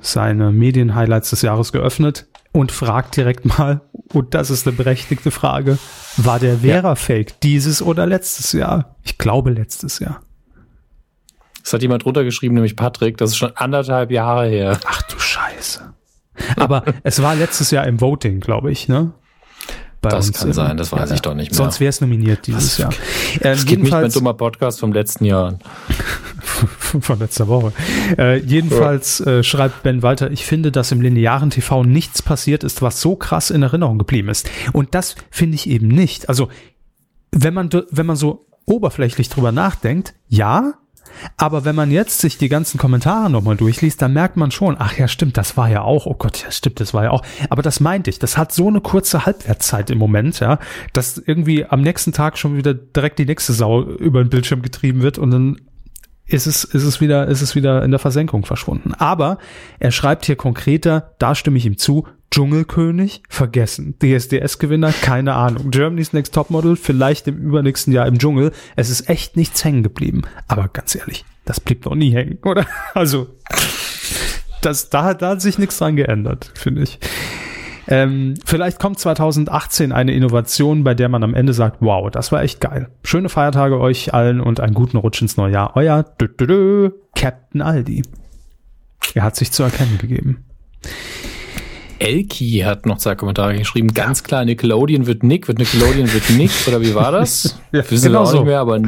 seine 0.00 0.50
Medien-Highlights 0.50 1.30
des 1.30 1.42
Jahres 1.42 1.70
geöffnet 1.70 2.26
und 2.50 2.72
fragt 2.72 3.16
direkt 3.16 3.44
mal, 3.44 3.82
und 4.12 4.34
das 4.34 4.50
ist 4.50 4.66
eine 4.66 4.76
berechtigte 4.76 5.30
Frage, 5.30 5.78
war 6.16 6.40
der 6.40 6.58
Vera-Fake 6.58 7.38
dieses 7.42 7.80
oder 7.80 8.06
letztes 8.06 8.50
Jahr? 8.54 8.96
Ich 9.04 9.18
glaube 9.18 9.50
letztes 9.52 10.00
Jahr. 10.00 10.20
Das 11.62 11.72
hat 11.72 11.82
jemand 11.82 12.04
runtergeschrieben, 12.04 12.56
nämlich 12.56 12.74
Patrick. 12.74 13.16
Das 13.16 13.30
ist 13.30 13.36
schon 13.36 13.52
anderthalb 13.54 14.10
Jahre 14.10 14.48
her. 14.48 14.80
Ach 14.84 15.02
du 15.02 15.16
Scheiße. 15.16 15.94
Aber 16.56 16.82
es 17.04 17.22
war 17.22 17.36
letztes 17.36 17.70
Jahr 17.70 17.86
im 17.86 18.00
Voting, 18.00 18.40
glaube 18.40 18.72
ich, 18.72 18.88
ne? 18.88 19.12
Bei 20.00 20.10
das 20.10 20.32
kann 20.32 20.52
sein, 20.52 20.76
das 20.76 20.92
weiß 20.92 21.10
ja, 21.10 21.16
ich 21.16 21.22
doch 21.22 21.34
nicht 21.34 21.50
mehr. 21.50 21.56
Sonst 21.56 21.80
wäre 21.80 21.88
es 21.88 22.00
nominiert 22.00 22.46
dieses 22.46 22.72
Was, 22.72 22.78
Jahr. 22.78 22.92
Ähm, 23.34 23.38
das 23.42 23.66
geht 23.66 23.80
mich 23.80 23.90
mein 23.90 24.10
dummer 24.10 24.34
Podcast 24.34 24.78
vom 24.78 24.92
letzten 24.92 25.24
Jahr. 25.24 25.58
von 27.00 27.18
letzter 27.18 27.48
Woche. 27.48 27.72
Äh, 28.16 28.38
jedenfalls 28.38 29.20
äh, 29.20 29.42
schreibt 29.42 29.82
Ben 29.82 30.02
Walter, 30.02 30.30
ich 30.30 30.44
finde, 30.44 30.72
dass 30.72 30.92
im 30.92 31.00
linearen 31.00 31.50
TV 31.50 31.82
nichts 31.82 32.22
passiert 32.22 32.64
ist, 32.64 32.80
was 32.80 33.00
so 33.00 33.16
krass 33.16 33.50
in 33.50 33.62
Erinnerung 33.62 33.98
geblieben 33.98 34.28
ist. 34.28 34.48
Und 34.72 34.94
das 34.94 35.16
finde 35.30 35.56
ich 35.56 35.68
eben 35.68 35.88
nicht. 35.88 36.28
Also, 36.28 36.48
wenn 37.32 37.54
man, 37.54 37.68
wenn 37.90 38.06
man 38.06 38.16
so 38.16 38.46
oberflächlich 38.66 39.28
drüber 39.28 39.52
nachdenkt, 39.52 40.14
ja, 40.28 40.74
aber 41.36 41.64
wenn 41.64 41.74
man 41.74 41.90
jetzt 41.90 42.20
sich 42.20 42.38
die 42.38 42.48
ganzen 42.48 42.78
Kommentare 42.78 43.30
nochmal 43.30 43.56
durchliest, 43.56 44.00
dann 44.02 44.12
merkt 44.12 44.36
man 44.36 44.50
schon, 44.50 44.76
ach 44.78 44.96
ja, 44.96 45.08
stimmt, 45.08 45.36
das 45.36 45.56
war 45.56 45.68
ja 45.68 45.82
auch, 45.82 46.06
oh 46.06 46.14
Gott, 46.14 46.42
ja, 46.42 46.50
stimmt, 46.50 46.80
das 46.80 46.94
war 46.94 47.04
ja 47.04 47.10
auch. 47.10 47.22
Aber 47.50 47.62
das 47.62 47.80
meinte 47.80 48.10
ich, 48.10 48.18
das 48.18 48.36
hat 48.36 48.52
so 48.52 48.68
eine 48.68 48.80
kurze 48.80 49.26
Halbwertszeit 49.26 49.90
im 49.90 49.98
Moment, 49.98 50.40
ja, 50.40 50.58
dass 50.92 51.18
irgendwie 51.18 51.64
am 51.66 51.82
nächsten 51.82 52.12
Tag 52.12 52.38
schon 52.38 52.56
wieder 52.56 52.74
direkt 52.74 53.18
die 53.18 53.26
nächste 53.26 53.52
Sau 53.52 53.82
über 53.82 54.22
den 54.22 54.30
Bildschirm 54.30 54.62
getrieben 54.62 55.02
wird 55.02 55.18
und 55.18 55.30
dann 55.30 55.60
ist 56.28 56.46
es, 56.46 56.64
ist 56.64 56.84
es 56.84 57.00
wieder, 57.00 57.26
ist 57.26 57.40
es 57.40 57.54
wieder 57.54 57.82
in 57.82 57.90
der 57.90 57.98
Versenkung 57.98 58.44
verschwunden. 58.44 58.92
Aber 58.94 59.38
er 59.78 59.90
schreibt 59.90 60.26
hier 60.26 60.36
konkreter, 60.36 61.14
da 61.18 61.34
stimme 61.34 61.56
ich 61.56 61.64
ihm 61.64 61.78
zu, 61.78 62.06
Dschungelkönig, 62.30 63.22
vergessen. 63.28 63.94
DSDS-Gewinner, 64.02 64.92
keine 64.92 65.34
Ahnung. 65.34 65.70
Germany's 65.70 66.12
Next 66.12 66.34
Topmodel, 66.34 66.76
vielleicht 66.76 67.26
im 67.26 67.38
übernächsten 67.38 67.92
Jahr 67.92 68.06
im 68.06 68.18
Dschungel. 68.18 68.52
Es 68.76 68.90
ist 68.90 69.08
echt 69.08 69.36
nichts 69.36 69.64
hängen 69.64 69.82
geblieben. 69.82 70.22
Aber 70.46 70.68
ganz 70.68 70.94
ehrlich, 70.94 71.24
das 71.44 71.60
blieb 71.60 71.84
noch 71.84 71.94
nie 71.94 72.12
hängen, 72.12 72.38
oder? 72.44 72.66
Also, 72.94 73.28
das, 74.60 74.90
da, 74.90 75.14
da 75.14 75.30
hat 75.30 75.42
sich 75.42 75.58
nichts 75.58 75.78
dran 75.78 75.96
geändert, 75.96 76.52
finde 76.54 76.82
ich. 76.82 76.98
Ähm, 77.90 78.34
vielleicht 78.44 78.78
kommt 78.78 78.98
2018 78.98 79.92
eine 79.92 80.12
Innovation, 80.12 80.84
bei 80.84 80.92
der 80.94 81.08
man 81.08 81.22
am 81.22 81.34
Ende 81.34 81.54
sagt, 81.54 81.78
wow, 81.80 82.10
das 82.10 82.30
war 82.32 82.42
echt 82.42 82.60
geil. 82.60 82.90
Schöne 83.02 83.30
Feiertage 83.30 83.80
euch 83.80 84.12
allen 84.12 84.40
und 84.40 84.60
einen 84.60 84.74
guten 84.74 84.98
Rutsch 84.98 85.22
ins 85.22 85.38
neue 85.38 85.54
Jahr. 85.54 85.74
Euer 85.74 86.02
dü 86.02 86.26
-dü 86.26 86.46
-dü, 86.46 86.92
Captain 87.14 87.62
Aldi. 87.62 88.02
Er 89.14 89.22
hat 89.22 89.36
sich 89.36 89.52
zu 89.52 89.62
erkennen 89.62 89.96
gegeben. 89.96 90.44
Elki 91.98 92.60
hat 92.64 92.86
noch 92.86 92.98
zwei 92.98 93.14
Kommentare 93.14 93.56
geschrieben. 93.56 93.92
Ganz 93.92 94.22
klar, 94.22 94.44
Nickelodeon 94.44 95.06
wird 95.06 95.22
Nick, 95.22 95.48
wird 95.48 95.58
Nickelodeon 95.58 96.12
wird 96.12 96.30
Nick, 96.30 96.50
oder 96.66 96.80
wie 96.80 96.94
war 96.94 97.12
das? 97.12 97.58
ja, 97.72 97.88
Wissen 97.90 98.06
genau 98.06 98.20
wir 98.20 98.22
auch 98.22 98.30
so. 98.30 98.36
nicht 98.36 98.46
mehr, 98.46 98.60
aber 98.60 98.80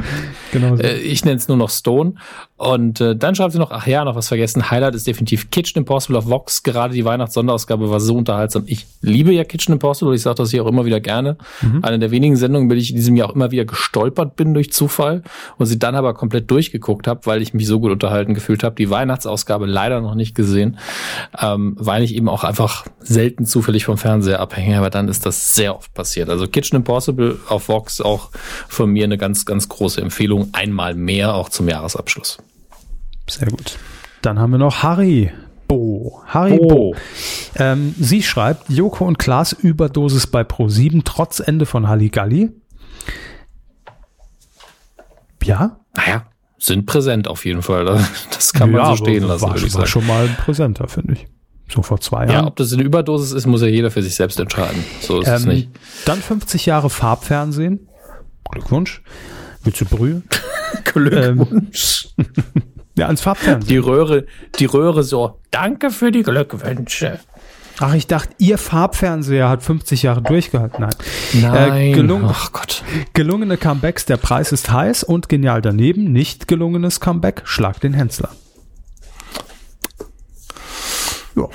genau 0.52 0.76
so. 0.76 0.82
äh, 0.82 0.98
ich 0.98 1.24
nenne 1.24 1.36
es 1.36 1.48
nur 1.48 1.56
noch 1.56 1.70
Stone. 1.70 2.14
Und 2.60 3.00
äh, 3.00 3.16
dann 3.16 3.34
schreibt 3.34 3.52
sie 3.52 3.58
noch, 3.58 3.70
ach 3.70 3.86
ja, 3.86 4.05
noch 4.05 4.16
was 4.16 4.28
vergessen. 4.28 4.70
Highlight 4.70 4.94
ist 4.94 5.06
definitiv 5.06 5.50
Kitchen 5.50 5.78
Impossible 5.78 6.18
auf 6.18 6.28
Vox. 6.28 6.62
Gerade 6.62 6.92
die 6.92 7.06
Weihnachtssonderausgabe 7.06 7.90
war 7.90 8.00
so 8.00 8.14
unterhaltsam. 8.14 8.64
Ich 8.66 8.84
liebe 9.00 9.32
ja 9.32 9.44
Kitchen 9.44 9.72
Impossible. 9.72 10.14
Ich 10.14 10.20
sage 10.20 10.34
das 10.34 10.50
hier 10.50 10.62
auch 10.62 10.66
immer 10.66 10.84
wieder 10.84 11.00
gerne. 11.00 11.39
Mhm. 11.62 11.82
Eine 11.82 11.98
der 11.98 12.10
wenigen 12.10 12.36
Sendungen, 12.36 12.66
über 12.66 12.74
die 12.74 12.82
ich 12.82 12.90
in 12.90 12.97
diesem 12.97 13.16
Jahr 13.16 13.30
auch 13.30 13.34
immer 13.34 13.50
wieder 13.50 13.64
gestolpert 13.64 14.36
bin 14.36 14.52
durch 14.52 14.74
Zufall 14.74 15.22
und 15.56 15.64
sie 15.64 15.78
dann 15.78 15.94
aber 15.94 16.12
komplett 16.12 16.50
durchgeguckt 16.50 17.08
habe, 17.08 17.24
weil 17.24 17.40
ich 17.40 17.55
mich 17.55 17.66
so 17.66 17.80
gut 17.80 17.92
unterhalten 17.92 18.34
gefühlt 18.34 18.62
habe. 18.62 18.74
Die 18.74 18.90
Weihnachtsausgabe 18.90 19.64
leider 19.64 20.02
noch 20.02 20.14
nicht 20.14 20.34
gesehen, 20.34 20.76
ähm, 21.40 21.76
weil 21.78 22.02
ich 22.02 22.14
eben 22.14 22.28
auch 22.28 22.44
einfach 22.44 22.84
selten 22.98 23.47
zufällig 23.47 23.86
vom 23.86 23.97
Fernseher 23.97 24.39
abhänge. 24.39 24.76
Aber 24.76 24.90
dann 24.90 25.08
ist 25.08 25.24
das 25.24 25.55
sehr 25.55 25.74
oft 25.74 25.94
passiert. 25.94 26.28
Also 26.28 26.47
Kitchen 26.47 26.76
Impossible 26.76 27.39
auf 27.48 27.70
Vox 27.70 28.02
auch 28.02 28.28
von 28.68 28.90
mir 28.90 29.05
eine 29.05 29.16
ganz, 29.16 29.47
ganz 29.47 29.66
große 29.70 29.98
Empfehlung. 29.98 30.50
Einmal 30.52 30.94
mehr 30.94 31.34
auch 31.34 31.48
zum 31.48 31.66
Jahresabschluss. 31.66 32.36
Sehr 33.28 33.49
gut. 33.49 33.78
Dann 34.23 34.39
haben 34.39 34.50
wir 34.52 34.58
noch 34.58 34.82
Harry. 34.82 35.32
Bo. 35.68 36.23
Harry 36.26 36.58
Bo. 36.58 36.68
Bo. 36.68 36.97
Ähm, 37.57 37.94
sie 37.99 38.23
schreibt, 38.23 38.68
Joko 38.68 39.07
und 39.07 39.18
Klaas 39.18 39.52
Überdosis 39.52 40.26
bei 40.26 40.42
Pro7 40.42 41.02
trotz 41.05 41.40
Ende 41.40 41.65
von 41.65 41.89
Halligalli. 41.89 42.50
Ja? 45.44 45.78
Naja, 45.94 46.26
sind 46.58 46.86
präsent 46.86 47.28
auf 47.28 47.44
jeden 47.44 47.62
Fall. 47.62 47.84
Das 48.31 48.52
kann 48.52 48.73
man 48.73 48.82
ja, 48.82 48.90
so 48.90 48.97
stehen 48.97 49.24
lassen, 49.24 49.42
war, 49.42 49.55
würde 49.55 49.66
ich 49.66 49.73
sagen. 49.73 49.86
schon 49.86 50.07
mal 50.07 50.28
präsenter, 50.28 50.89
finde 50.89 51.15
ich. 51.15 51.26
So 51.73 51.82
vor 51.82 52.00
zwei 52.00 52.26
Jahren. 52.26 52.31
Ja, 52.31 52.47
ob 52.47 52.57
das 52.57 52.73
eine 52.73 52.82
Überdosis 52.82 53.32
ist, 53.32 53.47
muss 53.47 53.62
ja 53.62 53.68
jeder 53.68 53.90
für 53.90 54.02
sich 54.02 54.15
selbst 54.15 54.40
entscheiden. 54.40 54.84
So 55.00 55.20
ist 55.20 55.28
ähm, 55.28 55.34
es 55.34 55.44
nicht. 55.47 55.68
Dann 56.05 56.20
50 56.20 56.66
Jahre 56.66 56.90
Farbfernsehen. 56.90 57.89
Glückwunsch. 58.50 59.02
Willst 59.62 59.81
du 59.81 59.84
Brühe? 59.84 60.23
Glückwunsch. 60.84 62.08
Ähm, 62.18 62.26
Ja, 62.97 63.07
ans 63.07 63.20
Farbfernsehen. 63.20 63.69
Die 63.69 63.78
Röhre, 63.78 64.27
die 64.59 64.67
Röhre 64.67 65.02
so, 65.02 65.39
danke 65.51 65.91
für 65.91 66.10
die 66.10 66.23
Glückwünsche. 66.23 67.20
Ach, 67.83 67.94
ich 67.94 68.07
dachte, 68.07 68.35
ihr 68.36 68.59
Farbfernseher 68.59 69.49
hat 69.49 69.62
50 69.62 70.02
Jahre 70.02 70.20
durchgehalten. 70.20 70.83
Nein. 70.83 70.91
Nein. 71.41 71.73
Äh, 71.73 71.93
gelung 71.93 72.25
Ach 72.27 72.52
Gott. 72.52 72.83
Gelungene 73.15 73.57
Comebacks, 73.57 74.05
der 74.05 74.19
Preis 74.19 74.52
ist 74.52 74.70
heiß 74.70 75.02
und 75.02 75.31
genial 75.31 75.62
daneben. 75.62 76.12
Nicht 76.12 76.47
gelungenes 76.47 77.01
Comeback, 77.01 77.43
schlag 77.44 77.81
den 77.81 77.94
Hensler. 77.94 78.28
Ja. 81.36 81.49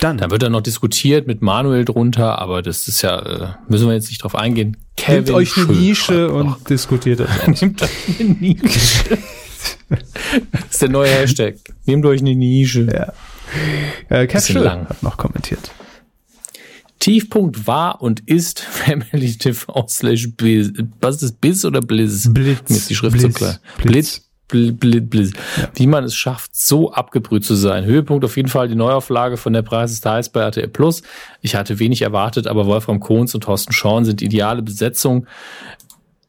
Dann. 0.00 0.16
Da 0.16 0.30
wird 0.30 0.42
dann 0.42 0.52
noch 0.52 0.60
diskutiert 0.60 1.26
mit 1.26 1.42
Manuel 1.42 1.84
drunter, 1.84 2.38
aber 2.38 2.62
das 2.62 2.88
ist 2.88 3.02
ja, 3.02 3.18
äh, 3.18 3.48
müssen 3.68 3.88
wir 3.88 3.94
jetzt 3.94 4.08
nicht 4.08 4.22
drauf 4.22 4.34
eingehen. 4.34 4.76
Kevin 4.96 5.24
Nehmt 5.24 5.30
euch 5.36 5.56
eine 5.56 5.66
Nische 5.66 6.32
und 6.32 6.70
diskutiert 6.70 7.20
das. 7.20 7.60
Nehmt 7.60 7.82
euch 7.82 7.90
eine 8.20 8.30
Nische. 8.30 9.18
Das 9.88 10.64
ist 10.70 10.82
der 10.82 10.88
neue 10.90 11.10
Hashtag. 11.10 11.56
Nehmt 11.86 12.04
euch 12.06 12.20
eine 12.20 12.34
Nische. 12.34 12.86
Ja. 12.92 13.12
Äh, 14.08 14.26
Capsule 14.26 14.60
lang. 14.60 14.88
hat 14.88 15.02
noch 15.02 15.16
kommentiert. 15.16 15.70
Tiefpunkt 16.98 17.66
war 17.66 18.02
und 18.02 18.20
ist 18.28 18.60
Family 18.70 19.32
TV 19.36 19.86
slash 19.88 20.28
Biz. 20.36 20.72
Was 21.00 21.16
ist 21.16 21.22
das? 21.22 21.32
Biz 21.32 21.64
oder 21.64 21.80
Blizz? 21.80 22.32
Blitz. 22.32 22.68
Mir 22.68 22.76
ist 22.76 22.90
die 22.90 22.94
Schrift 22.94 23.16
Blitz. 23.16 23.32
so 23.32 23.38
klar. 23.38 23.58
Blitz. 23.78 24.22
Blitz. 24.48 24.78
Blitz. 24.78 25.08
Blitz. 25.08 25.32
Ja. 25.58 25.68
Wie 25.74 25.86
man 25.86 26.04
es 26.04 26.14
schafft, 26.16 26.56
so 26.56 26.92
abgebrüht 26.92 27.44
zu 27.44 27.54
sein. 27.54 27.84
Höhepunkt 27.84 28.24
auf 28.24 28.36
jeden 28.36 28.48
Fall 28.48 28.68
die 28.68 28.74
Neuauflage 28.74 29.36
von 29.36 29.52
der 29.52 29.62
Preis 29.62 29.92
ist 29.92 30.04
heiß 30.04 30.30
bei 30.30 30.40
RTL 30.40 30.68
Plus. 30.68 31.02
Ich 31.42 31.54
hatte 31.54 31.78
wenig 31.78 32.02
erwartet, 32.02 32.46
aber 32.46 32.66
Wolfram 32.66 32.98
Kohns 32.98 33.34
und 33.34 33.42
Thorsten 33.42 33.72
Schorn 33.72 34.04
sind 34.04 34.22
ideale 34.22 34.62
Besetzung 34.62 35.26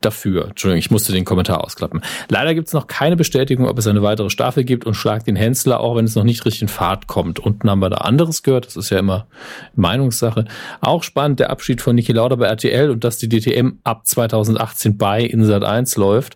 dafür. 0.01 0.47
Entschuldigung, 0.49 0.79
ich 0.79 0.91
musste 0.91 1.11
den 1.11 1.25
Kommentar 1.25 1.63
ausklappen. 1.63 2.01
Leider 2.29 2.53
gibt 2.53 2.67
es 2.67 2.73
noch 2.73 2.87
keine 2.87 3.15
Bestätigung, 3.15 3.67
ob 3.67 3.77
es 3.77 3.87
eine 3.87 4.01
weitere 4.01 4.29
Staffel 4.29 4.63
gibt 4.63 4.85
und 4.85 4.93
schlag 4.93 5.25
den 5.25 5.35
Hensler, 5.35 5.81
auch 5.81 5.95
wenn 5.95 6.05
es 6.05 6.15
noch 6.15 6.23
nicht 6.23 6.45
richtig 6.45 6.61
in 6.61 6.67
Fahrt 6.69 7.07
kommt. 7.07 7.39
Unten 7.39 7.69
haben 7.69 7.79
wir 7.79 7.89
da 7.89 7.97
anderes 7.97 8.43
gehört, 8.43 8.65
das 8.65 8.77
ist 8.77 8.89
ja 8.89 8.99
immer 8.99 9.27
Meinungssache. 9.75 10.45
Auch 10.79 11.03
spannend 11.03 11.39
der 11.39 11.49
Abschied 11.49 11.81
von 11.81 11.95
Niki 11.95 12.13
Lauda 12.13 12.35
bei 12.35 12.45
RTL 12.45 12.89
und 12.89 13.03
dass 13.03 13.17
die 13.17 13.27
DTM 13.27 13.79
ab 13.83 14.07
2018 14.07 14.97
bei 14.97 15.23
Insat 15.23 15.63
1 15.63 15.97
läuft. 15.97 16.35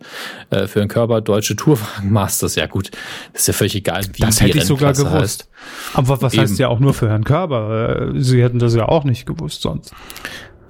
Äh, 0.49 0.67
für 0.67 0.79
den 0.79 0.89
Körper 0.89 1.21
Deutsche 1.21 1.55
Tourwagen 1.55 2.11
Masters. 2.11 2.55
Ja 2.55 2.65
gut, 2.65 2.91
das 3.31 3.43
ist 3.43 3.47
ja 3.47 3.53
völlig 3.53 3.75
egal, 3.75 4.03
wie 4.13 4.21
das 4.21 4.41
hätte 4.41 4.57
ich 4.57 4.65
sogar 4.65 4.93
gewusst. 4.93 5.13
Heißt. 5.13 5.49
Aber 5.93 6.21
was 6.21 6.33
Eben. 6.33 6.43
heißt 6.43 6.59
ja 6.59 6.67
auch 6.67 6.79
nur 6.79 6.93
für 6.93 7.09
Herrn 7.09 7.23
Körber? 7.23 8.11
Äh, 8.13 8.19
Sie 8.19 8.43
hätten 8.43 8.59
das 8.59 8.75
ja 8.75 8.87
auch 8.87 9.03
nicht 9.03 9.25
gewusst 9.25 9.61
sonst. 9.61 9.93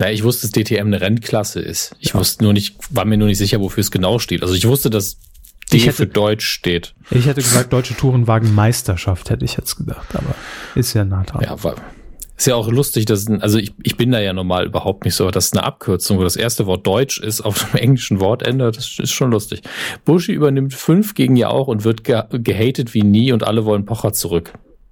Ja, 0.03 0.09
ich 0.09 0.25
wusste, 0.25 0.47
dass 0.47 0.51
DTM 0.51 0.87
eine 0.87 0.99
Rennklasse 0.99 1.61
ist. 1.61 1.95
Ich 1.99 2.09
ja. 2.09 2.15
wusste 2.15 2.43
nur 2.43 2.51
nicht, 2.51 2.75
war 2.89 3.05
mir 3.05 3.15
nur 3.15 3.29
nicht 3.29 3.37
sicher, 3.37 3.61
wofür 3.61 3.79
es 3.79 3.89
genau 3.89 4.19
steht. 4.19 4.41
Also 4.41 4.53
ich 4.53 4.67
wusste, 4.67 4.89
dass 4.89 5.17
D 5.71 5.79
hätte, 5.79 5.93
für 5.93 6.07
Deutsch 6.07 6.45
steht. 6.45 6.93
Ich 7.09 7.25
hätte 7.25 7.41
gesagt, 7.41 7.71
Deutsche 7.71 7.95
Tourenwagenmeisterschaft, 7.95 9.29
hätte 9.29 9.45
ich 9.45 9.55
jetzt 9.55 9.77
gedacht, 9.77 10.13
aber 10.13 10.35
ist 10.75 10.93
ja 10.93 11.05
nah 11.05 11.23
dran. 11.23 11.43
Ja, 11.43 11.63
war, 11.63 11.75
ist 12.35 12.47
ja 12.47 12.55
auch 12.55 12.69
lustig, 12.69 13.05
dass, 13.05 13.29
also 13.29 13.57
ich, 13.57 13.73
ich 13.81 13.95
bin 13.95 14.11
da 14.11 14.19
ja 14.19 14.33
normal 14.33 14.65
überhaupt 14.65 15.05
nicht 15.05 15.15
so, 15.15 15.31
dass 15.31 15.53
eine 15.53 15.63
Abkürzung, 15.63 16.17
wo 16.17 16.23
das 16.23 16.35
erste 16.35 16.65
Wort 16.65 16.85
Deutsch 16.85 17.21
ist, 17.21 17.39
auf 17.39 17.71
dem 17.71 17.79
englischen 17.79 18.19
Wort 18.19 18.43
ändert, 18.43 18.75
das 18.75 18.99
ist 18.99 19.13
schon 19.13 19.31
lustig. 19.31 19.61
Buschi 20.03 20.33
übernimmt 20.33 20.73
fünf 20.73 21.13
gegen 21.13 21.37
Jauch 21.37 21.69
und 21.69 21.85
wird 21.85 22.03
ge 22.03 22.23
gehatet 22.29 22.93
wie 22.93 23.03
nie 23.03 23.31
und 23.31 23.45
alle 23.45 23.63
wollen 23.63 23.85
Pocher 23.85 24.11
zurück. 24.11 24.51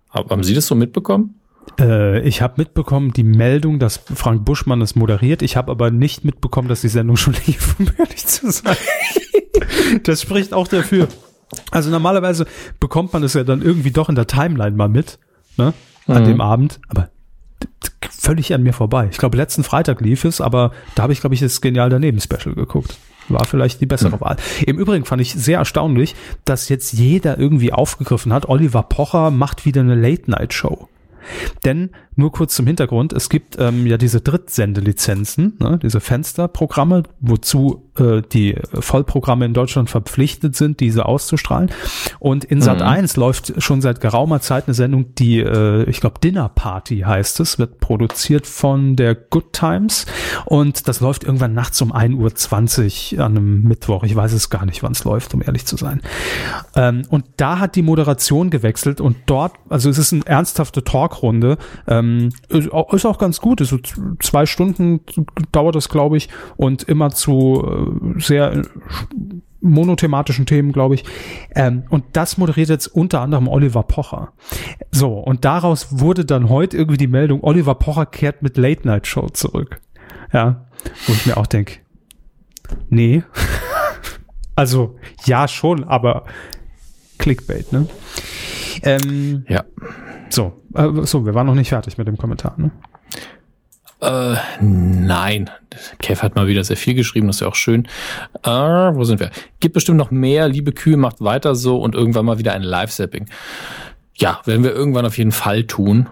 Haben 0.09 0.43
Sie 0.43 0.53
das 0.53 0.67
so 0.67 0.75
mitbekommen? 0.75 1.40
Äh, 1.79 2.21
ich 2.21 2.41
habe 2.41 2.55
mitbekommen 2.57 3.13
die 3.13 3.23
Meldung, 3.23 3.79
dass 3.79 3.97
Frank 3.97 4.45
Buschmann 4.45 4.81
es 4.81 4.95
moderiert. 4.95 5.41
Ich 5.41 5.57
habe 5.57 5.71
aber 5.71 5.91
nicht 5.91 6.25
mitbekommen, 6.25 6.67
dass 6.67 6.81
die 6.81 6.89
Sendung 6.89 7.17
schon 7.17 7.35
lief, 7.45 7.75
um 7.79 7.87
ehrlich 7.97 8.25
zu 8.25 8.51
sein. 8.51 8.77
das 10.03 10.21
spricht 10.21 10.53
auch 10.53 10.67
dafür. 10.67 11.07
Also 11.69 11.89
normalerweise 11.89 12.45
bekommt 12.79 13.13
man 13.13 13.23
es 13.23 13.33
ja 13.33 13.43
dann 13.43 13.61
irgendwie 13.61 13.91
doch 13.91 14.09
in 14.09 14.15
der 14.15 14.27
Timeline 14.27 14.75
mal 14.75 14.89
mit, 14.89 15.19
ne? 15.57 15.73
An 16.07 16.23
mhm. 16.23 16.27
dem 16.27 16.41
Abend. 16.41 16.79
Aber 16.87 17.09
völlig 18.09 18.53
an 18.53 18.63
mir 18.63 18.73
vorbei. 18.73 19.09
Ich 19.11 19.17
glaube, 19.17 19.37
letzten 19.37 19.63
Freitag 19.63 20.01
lief 20.01 20.25
es, 20.25 20.41
aber 20.41 20.71
da 20.95 21.03
habe 21.03 21.13
ich, 21.13 21.19
glaube 21.19 21.35
ich, 21.35 21.41
das 21.41 21.61
Genial 21.61 21.89
daneben 21.89 22.19
Special 22.21 22.55
geguckt. 22.55 22.97
War 23.29 23.45
vielleicht 23.45 23.81
die 23.81 23.85
bessere 23.85 24.15
mhm. 24.15 24.21
Wahl. 24.21 24.37
Im 24.65 24.77
Übrigen 24.77 25.05
fand 25.05 25.21
ich 25.21 25.33
sehr 25.33 25.59
erstaunlich, 25.59 26.15
dass 26.45 26.69
jetzt 26.69 26.93
jeder 26.93 27.37
irgendwie 27.37 27.73
aufgegriffen 27.73 28.33
hat, 28.33 28.47
Oliver 28.47 28.83
Pocher 28.83 29.31
macht 29.31 29.65
wieder 29.65 29.81
eine 29.81 29.95
Late-Night-Show. 29.95 30.87
Denn 31.63 31.91
nur 32.15 32.31
kurz 32.31 32.55
zum 32.55 32.67
Hintergrund. 32.67 33.13
Es 33.13 33.29
gibt 33.29 33.57
ähm, 33.59 33.87
ja 33.87 33.97
diese 33.97 34.21
Drittsendelizenzen, 34.21 35.57
ne, 35.59 35.79
diese 35.81 36.01
Fensterprogramme, 36.01 37.03
wozu 37.19 37.89
äh, 37.97 38.21
die 38.21 38.55
Vollprogramme 38.73 39.45
in 39.45 39.53
Deutschland 39.53 39.89
verpflichtet 39.89 40.55
sind, 40.55 40.79
diese 40.79 41.05
auszustrahlen. 41.05 41.71
Und 42.19 42.43
in 42.43 42.61
Sat 42.61 42.81
1 42.81 43.15
mhm. 43.15 43.21
läuft 43.21 43.61
schon 43.61 43.81
seit 43.81 44.01
geraumer 44.01 44.41
Zeit 44.41 44.67
eine 44.67 44.73
Sendung, 44.73 45.15
die, 45.15 45.39
äh, 45.39 45.83
ich 45.89 46.01
glaube, 46.01 46.19
Dinner 46.19 46.49
Party 46.49 46.99
heißt 46.99 47.39
es, 47.39 47.59
wird 47.59 47.79
produziert 47.79 48.45
von 48.45 48.95
der 48.95 49.15
Good 49.15 49.53
Times. 49.53 50.05
Und 50.45 50.87
das 50.87 50.99
läuft 50.99 51.23
irgendwann 51.23 51.53
nachts 51.53 51.81
um 51.81 51.93
1.20 51.93 53.17
Uhr 53.17 53.25
an 53.25 53.37
einem 53.37 53.63
Mittwoch. 53.63 54.03
Ich 54.03 54.15
weiß 54.15 54.33
es 54.33 54.49
gar 54.49 54.65
nicht, 54.65 54.83
wann 54.83 54.91
es 54.91 55.03
läuft, 55.05 55.33
um 55.33 55.41
ehrlich 55.41 55.65
zu 55.65 55.77
sein. 55.77 56.01
Ähm, 56.75 57.03
und 57.09 57.25
da 57.37 57.59
hat 57.59 57.75
die 57.75 57.81
Moderation 57.81 58.49
gewechselt 58.49 58.99
und 58.99 59.17
dort, 59.25 59.53
also 59.69 59.89
es 59.89 59.97
ist 59.97 60.13
eine 60.13 60.25
ernsthafte 60.25 60.83
Talkrunde, 60.83 61.57
ähm, 62.01 62.29
ist, 62.49 62.71
auch, 62.71 63.17
ganz 63.17 63.39
gut. 63.39 63.61
Also 63.61 63.77
zwei 64.19 64.45
Stunden 64.45 65.01
dauert 65.51 65.75
das, 65.75 65.89
glaube 65.89 66.17
ich, 66.17 66.29
und 66.57 66.83
immer 66.83 67.11
zu 67.11 67.65
äh, 68.15 68.19
sehr 68.19 68.63
monothematischen 69.61 70.45
Themen, 70.45 70.71
glaube 70.71 70.95
ich. 70.95 71.05
Ähm, 71.55 71.83
und 71.89 72.03
das 72.13 72.37
moderiert 72.37 72.69
jetzt 72.69 72.87
unter 72.87 73.21
anderem 73.21 73.47
Oliver 73.47 73.83
Pocher. 73.83 74.33
So, 74.91 75.13
und 75.13 75.45
daraus 75.45 75.99
wurde 75.99 76.25
dann 76.25 76.49
heute 76.49 76.77
irgendwie 76.77 76.97
die 76.97 77.07
Meldung, 77.07 77.43
Oliver 77.43 77.75
Pocher 77.75 78.05
kehrt 78.05 78.41
mit 78.41 78.57
Late 78.57 78.87
Night 78.87 79.07
Show 79.07 79.29
zurück. 79.29 79.79
Ja, 80.33 80.65
wo 81.07 81.13
ich 81.13 81.25
mir 81.25 81.37
auch 81.37 81.47
denke, 81.47 81.79
nee. 82.89 83.23
also, 84.55 84.97
ja, 85.25 85.47
schon, 85.47 85.83
aber 85.83 86.25
Clickbait, 87.17 87.71
ne? 87.71 87.87
Ähm, 88.83 89.45
ja. 89.47 89.63
So, 90.31 90.53
äh, 90.73 90.89
so, 91.03 91.25
wir 91.25 91.35
waren 91.35 91.47
noch 91.47 91.55
nicht 91.55 91.69
fertig 91.69 91.97
mit 91.97 92.07
dem 92.07 92.17
Kommentar, 92.17 92.55
ne? 92.57 92.71
Äh, 94.01 94.35
nein. 94.61 95.49
Kev 95.99 96.23
hat 96.23 96.35
mal 96.35 96.47
wieder 96.47 96.63
sehr 96.63 96.77
viel 96.77 96.95
geschrieben, 96.95 97.27
das 97.27 97.37
ist 97.37 97.41
ja 97.41 97.47
auch 97.47 97.55
schön. 97.55 97.87
Äh, 98.43 98.49
wo 98.49 99.03
sind 99.03 99.19
wir? 99.19 99.29
Gibt 99.59 99.73
bestimmt 99.73 99.97
noch 99.97 100.09
mehr. 100.09 100.47
Liebe 100.47 100.71
Kühe, 100.71 100.97
macht 100.97 101.21
weiter 101.21 101.53
so 101.53 101.79
und 101.79 101.93
irgendwann 101.93 102.25
mal 102.25 102.39
wieder 102.39 102.53
ein 102.53 102.63
Live-Sapping. 102.63 103.27
Ja, 104.15 104.41
werden 104.45 104.63
wir 104.63 104.73
irgendwann 104.73 105.05
auf 105.05 105.17
jeden 105.17 105.31
Fall 105.31 105.65
tun. 105.65 106.09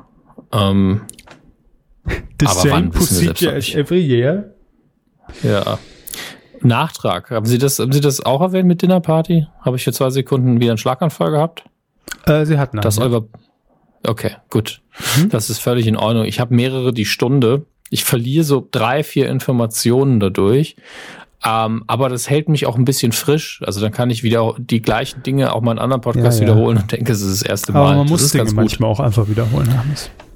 Ähm, 0.52 1.02
The 2.40 2.46
aber 2.46 2.56
same 2.56 2.72
wann, 2.72 2.92
procedure 2.92 3.56
as 3.56 3.74
every 3.74 4.00
year. 4.00 4.54
Ja. 5.44 5.80
Nachtrag. 6.62 7.32
Haben 7.32 7.46
Sie 7.46 7.58
das, 7.58 7.80
haben 7.80 7.92
Sie 7.92 8.02
das 8.02 8.26
auch 8.26 8.42
erwähnt 8.42 8.68
mit 8.68 8.82
Dinner 8.82 9.00
Party? 9.00 9.48
Habe 9.62 9.78
ich 9.78 9.84
für 9.84 9.94
zwei 9.94 10.10
Sekunden 10.10 10.60
wieder 10.60 10.72
einen 10.72 10.78
Schlaganfall 10.78 11.32
gehabt? 11.32 11.64
Äh, 12.26 12.46
Sie 12.46 12.58
hatten 12.58 12.78
einen. 12.78 12.84
Das 12.84 12.98
ja. 12.98 13.04
Euer 13.04 13.28
Okay, 14.06 14.32
gut. 14.50 14.82
Mhm. 15.18 15.30
Das 15.30 15.50
ist 15.50 15.60
völlig 15.60 15.88
in 15.88 15.96
Ordnung. 15.96 16.26
Ich 16.26 16.40
habe 16.40 16.54
mehrere 16.54 16.94
die 16.94 17.06
Stunde. 17.06 17.66
Ich 17.90 18.04
verliere 18.04 18.44
so 18.44 18.68
drei, 18.72 19.04
vier 19.04 19.30
Informationen 19.30 20.20
dadurch. 20.20 20.76
Ähm, 21.46 21.84
aber 21.88 22.10
das 22.10 22.30
hält 22.30 22.50
mich 22.50 22.66
auch 22.66 22.76
ein 22.76 22.86
bisschen 22.86 23.12
frisch. 23.12 23.62
Also 23.66 23.80
dann 23.80 23.92
kann 23.92 24.10
ich 24.10 24.24
wieder 24.24 24.56
die 24.58 24.82
gleichen 24.82 25.24
Dinge 25.24 25.54
auch 25.54 25.62
mal 25.62 25.72
in 25.72 25.80
anderen 25.80 26.02
Podcasts 26.02 26.40
ja, 26.40 26.48
ja. 26.48 26.54
wiederholen 26.54 26.78
und 26.78 26.92
denke, 26.92 27.12
es 27.14 27.22
ist 27.22 27.42
das 27.42 27.50
erste 27.50 27.72
Mal. 27.72 27.80
Aber 27.80 27.96
man 27.96 28.08
muss 28.08 28.22
das 28.22 28.32
Dinge 28.32 28.52
manchmal 28.52 28.90
auch 28.90 29.00
einfach 29.00 29.30
wiederholen. 29.30 29.70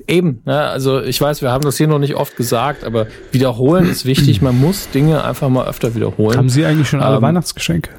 Eben, 0.08 0.42
ne? 0.46 0.60
also 0.60 1.02
ich 1.02 1.20
weiß, 1.20 1.42
wir 1.42 1.52
haben 1.52 1.64
das 1.64 1.78
hier 1.78 1.88
noch 1.88 2.00
nicht 2.00 2.16
oft 2.16 2.36
gesagt, 2.36 2.84
aber 2.84 3.08
wiederholen 3.32 3.90
ist 3.90 4.06
wichtig. 4.06 4.42
Man 4.42 4.60
muss 4.60 4.90
Dinge 4.90 5.24
einfach 5.24 5.50
mal 5.50 5.66
öfter 5.66 5.96
wiederholen. 5.96 6.38
Haben 6.38 6.50
Sie 6.50 6.66
eigentlich 6.66 6.90
schon 6.90 7.02
alle 7.02 7.18
ähm, 7.18 7.22
Weihnachtsgeschenke? 7.22 7.90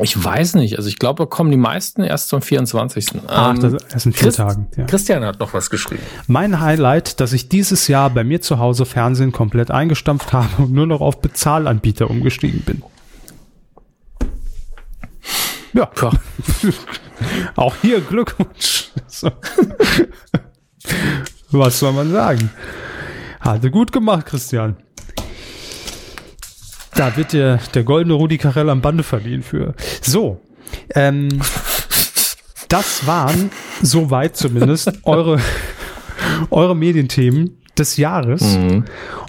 Ich 0.00 0.22
weiß 0.22 0.54
nicht. 0.54 0.76
Also 0.76 0.88
ich 0.88 0.98
glaube, 0.98 1.26
kommen 1.26 1.50
die 1.50 1.56
meisten 1.56 2.02
erst 2.02 2.28
zum 2.28 2.42
24. 2.42 3.22
Ach, 3.26 3.54
ähm, 3.54 3.60
das, 3.60 3.72
das 3.90 4.02
sind 4.02 4.14
vier 4.14 4.24
Christ, 4.24 4.36
Tagen. 4.36 4.68
Ja. 4.76 4.84
Christian 4.84 5.24
hat 5.24 5.40
noch 5.40 5.54
was 5.54 5.70
geschrieben. 5.70 6.02
Mein 6.26 6.60
Highlight, 6.60 7.20
dass 7.20 7.32
ich 7.32 7.48
dieses 7.48 7.88
Jahr 7.88 8.10
bei 8.10 8.22
mir 8.22 8.42
zu 8.42 8.58
Hause 8.58 8.84
Fernsehen 8.84 9.32
komplett 9.32 9.70
eingestampft 9.70 10.34
habe 10.34 10.62
und 10.62 10.72
nur 10.72 10.86
noch 10.86 11.00
auf 11.00 11.20
Bezahlanbieter 11.22 12.10
umgestiegen 12.10 12.60
bin. 12.60 12.82
Ja. 15.72 15.90
ja. 16.02 16.10
Auch 17.56 17.74
hier 17.80 18.00
Glückwunsch. 18.02 18.90
was 21.50 21.78
soll 21.78 21.92
man 21.92 22.12
sagen? 22.12 22.50
Hatte 23.40 23.70
gut 23.70 23.90
gemacht, 23.92 24.26
Christian. 24.26 24.76
Da 26.98 27.16
wird 27.16 27.32
der, 27.32 27.60
der 27.74 27.84
goldene 27.84 28.14
Rudi 28.14 28.38
Carell 28.38 28.68
am 28.68 28.80
Bande 28.80 29.04
verliehen 29.04 29.44
für. 29.44 29.74
So. 30.02 30.40
Ähm, 30.96 31.28
das 32.68 33.06
waren, 33.06 33.50
soweit 33.80 34.36
zumindest, 34.36 34.92
eure, 35.04 35.38
eure 36.50 36.74
Medienthemen 36.74 37.62
des 37.78 37.98
Jahres. 37.98 38.42
Mhm. 38.42 38.84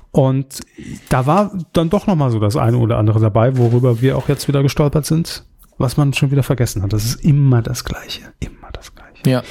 Und 0.10 0.62
da 1.10 1.28
war 1.28 1.52
dann 1.74 1.92
doch 1.92 2.08
noch 2.08 2.16
mal 2.16 2.32
so 2.32 2.40
das 2.40 2.56
eine 2.56 2.78
oder 2.78 2.98
andere 2.98 3.20
dabei, 3.20 3.56
worüber 3.56 4.02
wir 4.02 4.18
auch 4.18 4.30
jetzt 4.30 4.48
wieder 4.48 4.64
gestolpert 4.64 5.06
sind, 5.06 5.44
was 5.78 5.96
man 5.96 6.12
schon 6.14 6.32
wieder 6.32 6.42
vergessen 6.42 6.82
hat. 6.82 6.92
Das 6.92 7.06
ist 7.06 7.24
immer 7.24 7.62
das 7.62 7.86
Gleiche. 7.86 8.34
Immer 8.40 8.72
das 8.74 8.96
Gleiche. 8.96 9.30
Ja. 9.30 9.44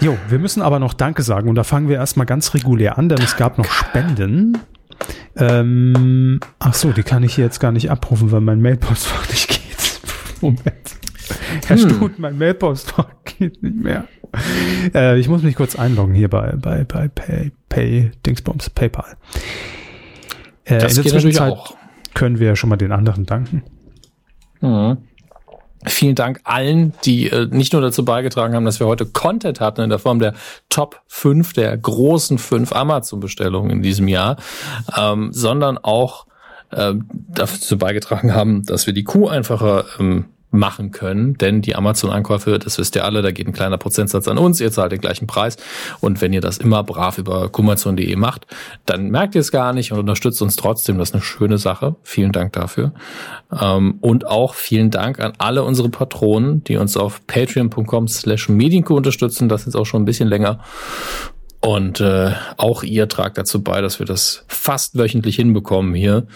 Jo, 0.00 0.16
wir 0.30 0.38
müssen 0.38 0.62
aber 0.62 0.78
noch 0.78 0.94
Danke 0.94 1.22
sagen 1.22 1.50
und 1.50 1.54
da 1.54 1.64
fangen 1.64 1.90
wir 1.90 1.96
erstmal 1.96 2.24
ganz 2.24 2.54
regulär 2.54 2.96
an, 2.96 3.10
denn 3.10 3.20
es 3.20 3.36
gab 3.36 3.58
noch 3.58 3.70
Spenden. 3.70 4.56
Ähm, 5.36 6.40
ach 6.58 6.74
so, 6.74 6.92
die 6.92 7.02
kann 7.02 7.22
ich 7.22 7.34
hier 7.34 7.44
jetzt 7.44 7.60
gar 7.60 7.72
nicht 7.72 7.90
abrufen, 7.90 8.32
weil 8.32 8.40
mein 8.40 8.60
Mailpostfach 8.60 9.28
nicht 9.28 9.48
geht. 9.48 10.00
Moment. 10.40 10.62
Herr 11.66 11.76
hm. 11.76 11.90
Stut, 11.90 12.18
mein 12.18 12.38
Mailpostfach 12.38 13.08
geht 13.24 13.62
nicht 13.62 13.76
mehr. 13.76 14.04
Äh, 14.94 15.18
ich 15.18 15.28
muss 15.28 15.42
mich 15.42 15.54
kurz 15.56 15.76
einloggen 15.76 16.14
hier 16.14 16.28
bei, 16.28 16.54
bei, 16.56 16.84
bei 16.84 17.08
Pay, 17.08 17.52
Pay, 17.68 18.10
Dingsbums, 18.26 18.70
PayPal. 18.70 19.16
Äh, 20.64 20.78
das 20.78 20.96
in 20.96 21.02
der 21.02 21.12
Zwischenzeit 21.12 21.52
auch. 21.52 21.76
können 22.14 22.38
wir 22.38 22.56
schon 22.56 22.70
mal 22.70 22.76
den 22.76 22.92
anderen 22.92 23.26
danken. 23.26 23.62
Mhm. 24.60 24.98
Vielen 25.84 26.14
Dank 26.14 26.40
allen, 26.44 26.94
die 27.04 27.28
äh, 27.28 27.46
nicht 27.50 27.72
nur 27.72 27.82
dazu 27.82 28.04
beigetragen 28.04 28.54
haben, 28.54 28.64
dass 28.64 28.78
wir 28.78 28.86
heute 28.86 29.06
Content 29.06 29.60
hatten 29.60 29.80
in 29.80 29.90
der 29.90 29.98
Form 29.98 30.18
der 30.18 30.34
Top 30.68 31.00
5, 31.08 31.52
der 31.54 31.76
großen 31.76 32.38
5 32.38 32.72
Amazon-Bestellungen 32.72 33.70
in 33.70 33.82
diesem 33.82 34.06
Jahr, 34.06 34.36
ähm, 34.96 35.32
sondern 35.32 35.78
auch 35.78 36.26
äh, 36.70 36.94
dazu 37.28 37.78
beigetragen 37.78 38.34
haben, 38.34 38.64
dass 38.64 38.86
wir 38.86 38.94
die 38.94 39.04
Kuh 39.04 39.28
einfacher 39.28 39.84
ähm, 39.98 40.26
machen 40.52 40.90
können, 40.90 41.34
denn 41.38 41.62
die 41.62 41.74
Amazon-Ankäufe, 41.74 42.58
das 42.58 42.78
wisst 42.78 42.94
ihr 42.94 43.04
alle, 43.04 43.22
da 43.22 43.30
geht 43.30 43.48
ein 43.48 43.52
kleiner 43.52 43.78
Prozentsatz 43.78 44.28
an 44.28 44.38
uns, 44.38 44.60
ihr 44.60 44.70
zahlt 44.70 44.92
den 44.92 45.00
gleichen 45.00 45.26
Preis. 45.26 45.56
Und 46.00 46.20
wenn 46.20 46.32
ihr 46.32 46.42
das 46.42 46.58
immer 46.58 46.84
brav 46.84 47.18
über 47.18 47.48
kumazon.de 47.48 48.14
macht, 48.16 48.46
dann 48.86 49.10
merkt 49.10 49.34
ihr 49.34 49.40
es 49.40 49.50
gar 49.50 49.72
nicht 49.72 49.92
und 49.92 49.98
unterstützt 49.98 50.42
uns 50.42 50.56
trotzdem, 50.56 50.98
das 50.98 51.10
ist 51.10 51.14
eine 51.14 51.22
schöne 51.22 51.58
Sache, 51.58 51.96
vielen 52.02 52.32
Dank 52.32 52.52
dafür. 52.52 52.92
Ähm, 53.58 53.96
und 54.00 54.26
auch 54.26 54.54
vielen 54.54 54.90
Dank 54.90 55.20
an 55.20 55.32
alle 55.38 55.64
unsere 55.64 55.88
Patronen, 55.88 56.62
die 56.64 56.76
uns 56.76 56.96
auf 56.96 57.26
patreon.com 57.26 58.06
slash 58.08 58.48
medienco 58.48 58.94
unterstützen, 58.94 59.48
das 59.48 59.66
ist 59.66 59.74
auch 59.74 59.86
schon 59.86 60.02
ein 60.02 60.06
bisschen 60.06 60.28
länger 60.28 60.60
und 61.64 62.00
äh, 62.00 62.32
auch 62.56 62.82
ihr 62.82 63.08
tragt 63.08 63.38
dazu 63.38 63.62
bei, 63.62 63.80
dass 63.80 64.00
wir 64.00 64.06
das 64.06 64.44
fast 64.48 64.98
wöchentlich 64.98 65.36
hinbekommen 65.36 65.94
hier. 65.94 66.26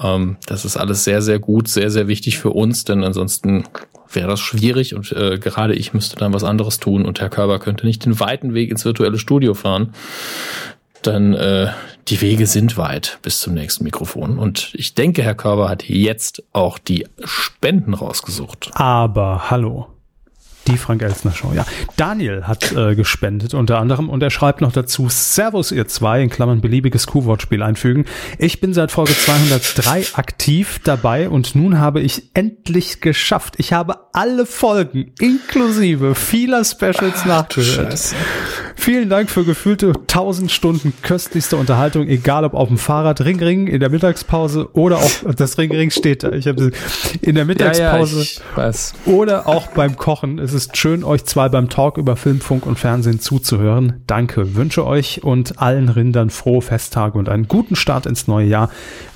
Ähm, 0.00 0.36
das 0.46 0.64
ist 0.64 0.76
alles 0.76 1.02
sehr, 1.02 1.20
sehr 1.20 1.40
gut, 1.40 1.66
sehr, 1.66 1.90
sehr 1.90 2.06
wichtig 2.06 2.38
für 2.38 2.50
uns, 2.50 2.84
denn 2.84 3.02
ansonsten 3.02 3.64
wäre 4.10 4.28
das 4.28 4.40
schwierig 4.40 4.94
und 4.94 5.10
äh, 5.12 5.38
gerade 5.38 5.74
ich 5.74 5.94
müsste 5.94 6.16
dann 6.16 6.32
was 6.32 6.44
anderes 6.44 6.78
tun 6.78 7.04
und 7.04 7.20
Herr 7.20 7.28
Körber 7.28 7.58
könnte 7.58 7.86
nicht 7.86 8.04
den 8.04 8.20
weiten 8.20 8.54
Weg 8.54 8.70
ins 8.70 8.84
virtuelle 8.84 9.18
Studio 9.18 9.54
fahren. 9.54 9.94
Denn 11.04 11.34
äh, 11.34 11.68
die 12.08 12.20
Wege 12.20 12.46
sind 12.46 12.76
weit 12.76 13.18
bis 13.22 13.40
zum 13.40 13.54
nächsten 13.54 13.84
Mikrofon. 13.84 14.38
Und 14.38 14.70
ich 14.74 14.94
denke, 14.94 15.22
Herr 15.22 15.34
Körber 15.34 15.68
hat 15.68 15.88
jetzt 15.88 16.42
auch 16.52 16.78
die 16.78 17.06
Spenden 17.24 17.94
rausgesucht. 17.94 18.70
Aber 18.74 19.50
hallo. 19.50 19.88
Die 20.68 20.76
Frank 20.76 21.02
Elsner 21.02 21.32
Show, 21.32 21.52
ja. 21.54 21.64
Daniel 21.96 22.46
hat 22.46 22.72
äh, 22.72 22.94
gespendet 22.94 23.54
unter 23.54 23.78
anderem 23.78 24.10
und 24.10 24.22
er 24.22 24.28
schreibt 24.28 24.60
noch 24.60 24.70
dazu, 24.70 25.08
Servus 25.08 25.72
ihr 25.72 25.88
zwei, 25.88 26.22
in 26.22 26.28
Klammern 26.28 26.60
beliebiges 26.60 27.06
Q-Wortspiel 27.06 27.62
einfügen. 27.62 28.04
Ich 28.36 28.60
bin 28.60 28.74
seit 28.74 28.90
Folge 28.90 29.16
203 29.16 30.08
aktiv 30.12 30.78
dabei 30.84 31.30
und 31.30 31.54
nun 31.54 31.78
habe 31.78 32.02
ich 32.02 32.30
endlich 32.34 33.00
geschafft. 33.00 33.54
Ich 33.56 33.72
habe 33.72 34.08
alle 34.12 34.44
Folgen 34.44 35.12
inklusive 35.18 36.14
vieler 36.14 36.66
Specials 36.66 37.20
Ach, 37.22 37.26
nachgehört. 37.26 38.14
Vielen 38.80 39.10
Dank 39.10 39.28
für 39.28 39.44
gefühlte 39.44 39.88
1000 39.88 40.52
Stunden 40.52 40.92
köstlichste 41.02 41.56
Unterhaltung, 41.56 42.06
egal 42.06 42.44
ob 42.44 42.54
auf 42.54 42.68
dem 42.68 42.78
Fahrrad, 42.78 43.20
Ring 43.22 43.42
Ring 43.42 43.66
in 43.66 43.80
der 43.80 43.90
Mittagspause 43.90 44.70
oder 44.72 44.98
auch 44.98 45.34
das 45.36 45.58
Ring 45.58 45.72
Ring 45.72 45.90
steht 45.90 46.22
da. 46.22 46.30
Ich 46.30 46.46
habe 46.46 46.70
in 47.20 47.34
der 47.34 47.44
Mittagspause 47.44 48.40
ja, 48.56 48.70
ja, 48.70 48.72
oder 49.12 49.48
auch 49.48 49.66
beim 49.66 49.96
Kochen. 49.96 50.38
Es 50.38 50.52
ist 50.52 50.76
schön, 50.76 51.02
euch 51.02 51.24
zwei 51.24 51.48
beim 51.48 51.68
Talk 51.68 51.98
über 51.98 52.14
Film, 52.14 52.40
Funk 52.40 52.66
und 52.66 52.78
Fernsehen 52.78 53.18
zuzuhören. 53.18 54.04
Danke. 54.06 54.54
Wünsche 54.54 54.86
euch 54.86 55.24
und 55.24 55.60
allen 55.60 55.88
Rindern 55.88 56.30
frohe 56.30 56.62
Festtage 56.62 57.18
und 57.18 57.28
einen 57.28 57.48
guten 57.48 57.74
Start 57.74 58.06
ins 58.06 58.28
neue 58.28 58.46
Jahr. 58.46 58.70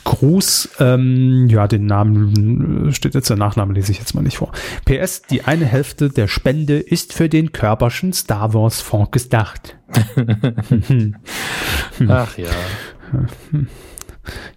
Gruß, 0.04 0.70
ähm, 0.80 1.48
ja, 1.48 1.68
den 1.68 1.86
Namen 1.86 2.88
äh, 2.88 2.92
steht 2.92 3.14
jetzt, 3.14 3.30
der 3.30 3.36
Nachname 3.36 3.74
lese 3.74 3.92
ich 3.92 3.98
jetzt 3.98 4.14
mal 4.14 4.22
nicht 4.22 4.38
vor. 4.38 4.52
PS, 4.84 5.22
die 5.22 5.44
eine 5.44 5.64
Hälfte 5.64 6.08
der 6.08 6.28
Spende 6.28 6.78
ist 6.78 7.12
für 7.12 7.28
den 7.28 7.52
Körperschen 7.52 8.12
Star 8.12 8.52
Wars 8.54 8.80
Fonds 8.80 9.10
gedacht. 9.12 9.76
Ach 12.08 12.36
ja. 12.36 12.50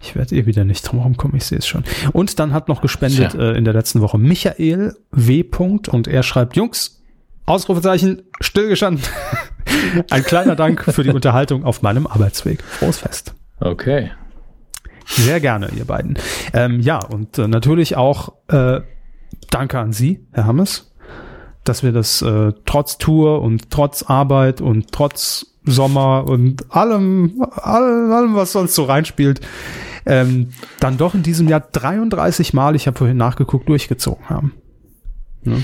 Ich 0.01 0.15
werde 0.15 0.35
eh 0.35 0.45
wieder 0.45 0.64
nicht 0.64 0.83
drum 0.83 0.99
rumkommen, 0.99 1.38
ich 1.38 1.45
sehe 1.45 1.57
es 1.57 1.67
schon. 1.67 1.83
Und 2.14 2.40
dann 2.40 2.53
hat 2.53 2.67
noch 2.67 2.82
gespendet 2.82 3.35
äh, 3.35 3.53
in 3.53 3.65
der 3.65 3.74
letzten 3.74 4.01
Woche 4.01 4.17
Michael 4.17 4.95
W. 5.11 5.43
und 5.91 6.07
er 6.07 6.24
schreibt, 6.24 6.56
Jungs, 6.56 7.03
Ausrufezeichen, 7.45 8.24
stillgestanden. 8.40 9.03
Ein 10.09 10.24
kleiner 10.24 10.56
Dank 10.56 10.83
für 10.83 11.03
die 11.03 11.11
Unterhaltung 11.11 11.64
auf 11.64 11.82
meinem 11.82 12.07
Arbeitsweg. 12.07 12.64
Frohes 12.64 12.98
Fest. 12.99 13.33
Okay. 13.59 14.11
Sehr 15.06 15.40
gerne, 15.40 15.69
ihr 15.75 15.85
beiden. 15.85 16.17
Ähm, 16.53 16.80
ja, 16.80 17.00
und 17.03 17.38
äh, 17.38 17.48
natürlich 17.48 17.95
auch 17.95 18.34
äh, 18.48 18.82
danke 19.50 19.80
an 19.80 19.93
Sie, 19.93 20.25
Herr 20.32 20.45
Hammes, 20.45 20.92
dass 21.64 21.84
wir 21.84 21.92
das 21.92 22.22
äh, 22.22 22.53
trotz 22.66 22.98
Tour 22.98 23.42
und 23.42 23.69
trotz 23.69 24.03
Arbeit 24.03 24.61
und 24.61 24.92
trotz 24.92 25.48
Sommer 25.64 26.25
und 26.27 26.72
allem, 26.72 27.43
allem, 27.56 28.11
allem 28.11 28.35
was 28.35 28.51
sonst 28.51 28.75
so 28.75 28.84
reinspielt, 28.84 29.42
ähm, 30.06 30.50
dann 30.80 30.98
doch 30.98 31.16
in 31.16 31.24
diesem 31.24 31.48
Jahr 31.48 31.61
33 31.61 32.53
Mal, 32.53 32.75
ich 32.75 32.88
habe 32.88 32.98
vorhin 32.98 33.17
nachgeguckt, 33.17 33.67
durchgezogen 33.67 34.30
haben. 34.30 34.53
Ne? 35.43 35.64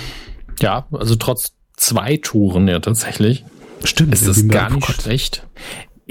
Ja, 0.60 0.86
also 0.92 1.16
trotz 1.16 1.54
zwei 1.76 2.18
Touren 2.18 2.68
ja 2.68 2.80
tatsächlich. 2.80 3.46
Stimmt. 3.84 4.14
Ist 4.14 4.28
das 4.28 4.48
gar 4.48 4.72
nicht 4.72 5.02
schlecht. 5.02 5.48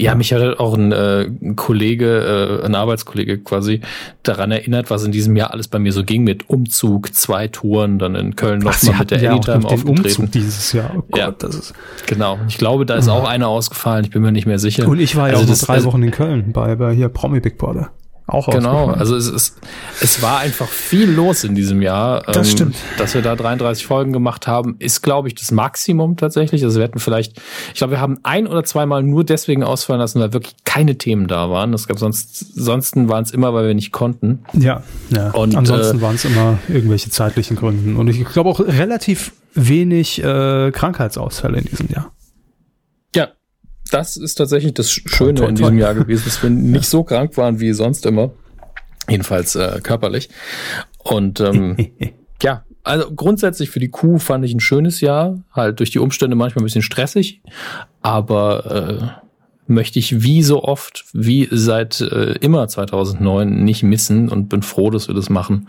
Ja, 0.01 0.15
mich 0.15 0.33
hat 0.33 0.59
auch 0.59 0.75
ein, 0.75 0.91
äh, 0.91 1.27
ein 1.41 1.55
Kollege, 1.55 2.59
äh, 2.61 2.65
ein 2.65 2.75
Arbeitskollege 2.75 3.37
quasi 3.37 3.81
daran 4.23 4.51
erinnert, 4.51 4.89
was 4.89 5.03
in 5.03 5.11
diesem 5.11 5.35
Jahr 5.35 5.51
alles 5.51 5.67
bei 5.67 5.79
mir 5.79 5.93
so 5.93 6.03
ging 6.03 6.23
mit 6.23 6.49
Umzug, 6.49 7.13
zwei 7.13 7.47
Touren, 7.47 7.99
dann 7.99 8.15
in 8.15 8.35
Köln 8.35 8.59
nochmal 8.59 8.99
mit 8.99 9.11
der 9.11 9.21
ja 9.21 9.31
Anytime 9.31 9.65
aufgetreten. 9.65 9.99
Umzug 9.99 10.31
dieses 10.31 10.73
Jahr. 10.73 10.91
Oh 10.95 11.03
Gott, 11.11 11.19
ja, 11.19 11.31
das 11.31 11.55
ist 11.55 11.73
genau. 12.07 12.39
Ich 12.47 12.57
glaube, 12.57 12.85
da 12.85 12.95
ist 12.95 13.09
auch 13.09 13.27
einer 13.27 13.47
ausgefallen. 13.47 14.05
Ich 14.05 14.11
bin 14.11 14.21
mir 14.21 14.31
nicht 14.31 14.47
mehr 14.47 14.59
sicher. 14.59 14.87
Und 14.87 14.99
ich 14.99 15.15
war 15.15 15.27
ja 15.29 15.35
also 15.35 15.45
auch 15.45 15.49
das, 15.49 15.61
drei 15.61 15.83
Wochen 15.83 16.01
in 16.01 16.11
Köln 16.11 16.51
bei, 16.51 16.75
bei 16.75 16.93
hier 16.93 17.09
Promi 17.09 17.39
Big 17.39 17.57
Brother 17.57 17.91
auch 18.31 18.49
Genau, 18.49 18.87
also 18.87 19.15
es, 19.15 19.27
ist, 19.27 19.59
es 20.01 20.21
war 20.21 20.39
einfach 20.39 20.67
viel 20.67 21.09
los 21.09 21.43
in 21.43 21.55
diesem 21.55 21.81
Jahr. 21.81 22.21
Das 22.21 22.37
ähm, 22.37 22.43
stimmt. 22.45 22.75
Dass 22.97 23.13
wir 23.13 23.21
da 23.21 23.35
33 23.35 23.85
Folgen 23.85 24.13
gemacht 24.13 24.47
haben, 24.47 24.75
ist, 24.79 25.01
glaube 25.01 25.27
ich, 25.27 25.35
das 25.35 25.51
Maximum 25.51 26.17
tatsächlich. 26.17 26.63
Also 26.63 26.79
wir 26.79 26.85
hätten 26.85 26.99
vielleicht, 26.99 27.39
ich 27.73 27.75
glaube, 27.75 27.91
wir 27.91 27.99
haben 27.99 28.19
ein 28.23 28.47
oder 28.47 28.63
zweimal 28.63 29.03
nur 29.03 29.23
deswegen 29.23 29.63
ausfallen 29.63 29.99
lassen, 29.99 30.19
weil 30.19 30.33
wirklich 30.33 30.55
keine 30.63 30.97
Themen 30.97 31.27
da 31.27 31.49
waren. 31.49 31.73
Es 31.73 31.87
gab 31.87 31.99
sonst, 31.99 32.53
ansonsten 32.57 33.09
waren 33.09 33.23
es 33.23 33.31
immer, 33.31 33.53
weil 33.53 33.67
wir 33.67 33.73
nicht 33.73 33.91
konnten. 33.91 34.43
Ja, 34.53 34.83
ja. 35.09 35.31
Und 35.31 35.55
ansonsten 35.55 35.99
äh, 35.99 36.01
waren 36.01 36.15
es 36.15 36.25
immer 36.25 36.57
irgendwelche 36.69 37.09
zeitlichen 37.09 37.57
Gründen. 37.57 37.97
Und 37.97 38.07
ich 38.07 38.23
glaube 38.25 38.49
auch 38.49 38.59
relativ 38.59 39.33
wenig 39.53 40.23
äh, 40.23 40.71
Krankheitsausfälle 40.71 41.59
in 41.59 41.65
diesem 41.65 41.89
Jahr 41.89 42.11
das 43.91 44.17
ist 44.17 44.35
tatsächlich 44.35 44.73
das 44.73 44.91
Schöne 44.91 45.05
toll, 45.09 45.33
toll, 45.35 45.49
in 45.49 45.55
diesem 45.55 45.77
Jahr 45.77 45.93
gewesen, 45.93 46.23
dass 46.25 46.41
wir 46.41 46.49
nicht 46.49 46.85
so 46.89 47.03
krank 47.03 47.37
waren 47.37 47.59
wie 47.59 47.73
sonst 47.73 48.05
immer. 48.05 48.31
Jedenfalls 49.09 49.55
äh, 49.55 49.79
körperlich. 49.83 50.29
Und 50.97 51.39
ähm, 51.39 51.77
ja, 52.41 52.63
also 52.83 53.11
grundsätzlich 53.11 53.69
für 53.69 53.79
die 53.79 53.89
Kuh 53.89 54.17
fand 54.17 54.45
ich 54.45 54.53
ein 54.53 54.59
schönes 54.59 55.01
Jahr. 55.01 55.43
Halt 55.51 55.79
durch 55.79 55.91
die 55.91 55.99
Umstände 55.99 56.35
manchmal 56.35 56.63
ein 56.63 56.65
bisschen 56.65 56.81
stressig, 56.81 57.41
aber 58.01 59.21
äh, 59.67 59.71
möchte 59.71 59.99
ich 59.99 60.23
wie 60.23 60.41
so 60.43 60.63
oft, 60.63 61.05
wie 61.13 61.47
seit 61.51 62.01
äh, 62.01 62.33
immer 62.41 62.67
2009 62.67 63.63
nicht 63.63 63.83
missen 63.83 64.29
und 64.29 64.49
bin 64.49 64.63
froh, 64.63 64.89
dass 64.89 65.07
wir 65.07 65.15
das 65.15 65.29
machen 65.29 65.67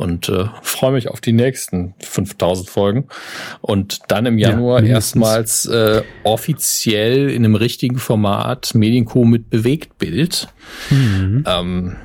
und 0.00 0.30
äh, 0.30 0.46
freue 0.62 0.92
mich 0.92 1.08
auf 1.08 1.20
die 1.20 1.32
nächsten 1.32 1.94
5000 2.00 2.70
Folgen 2.70 3.04
und 3.60 3.98
dann 4.08 4.24
im 4.24 4.38
Januar 4.38 4.82
ja, 4.82 4.94
erstmals 4.94 5.66
äh, 5.66 6.02
offiziell 6.24 7.28
in 7.28 7.44
einem 7.44 7.54
richtigen 7.54 7.98
Format 7.98 8.74
Medienco 8.74 9.24
mit 9.24 9.50
Bewegtbild. 9.50 10.48
Mhm. 10.88 11.44
Ähm, 11.46 11.96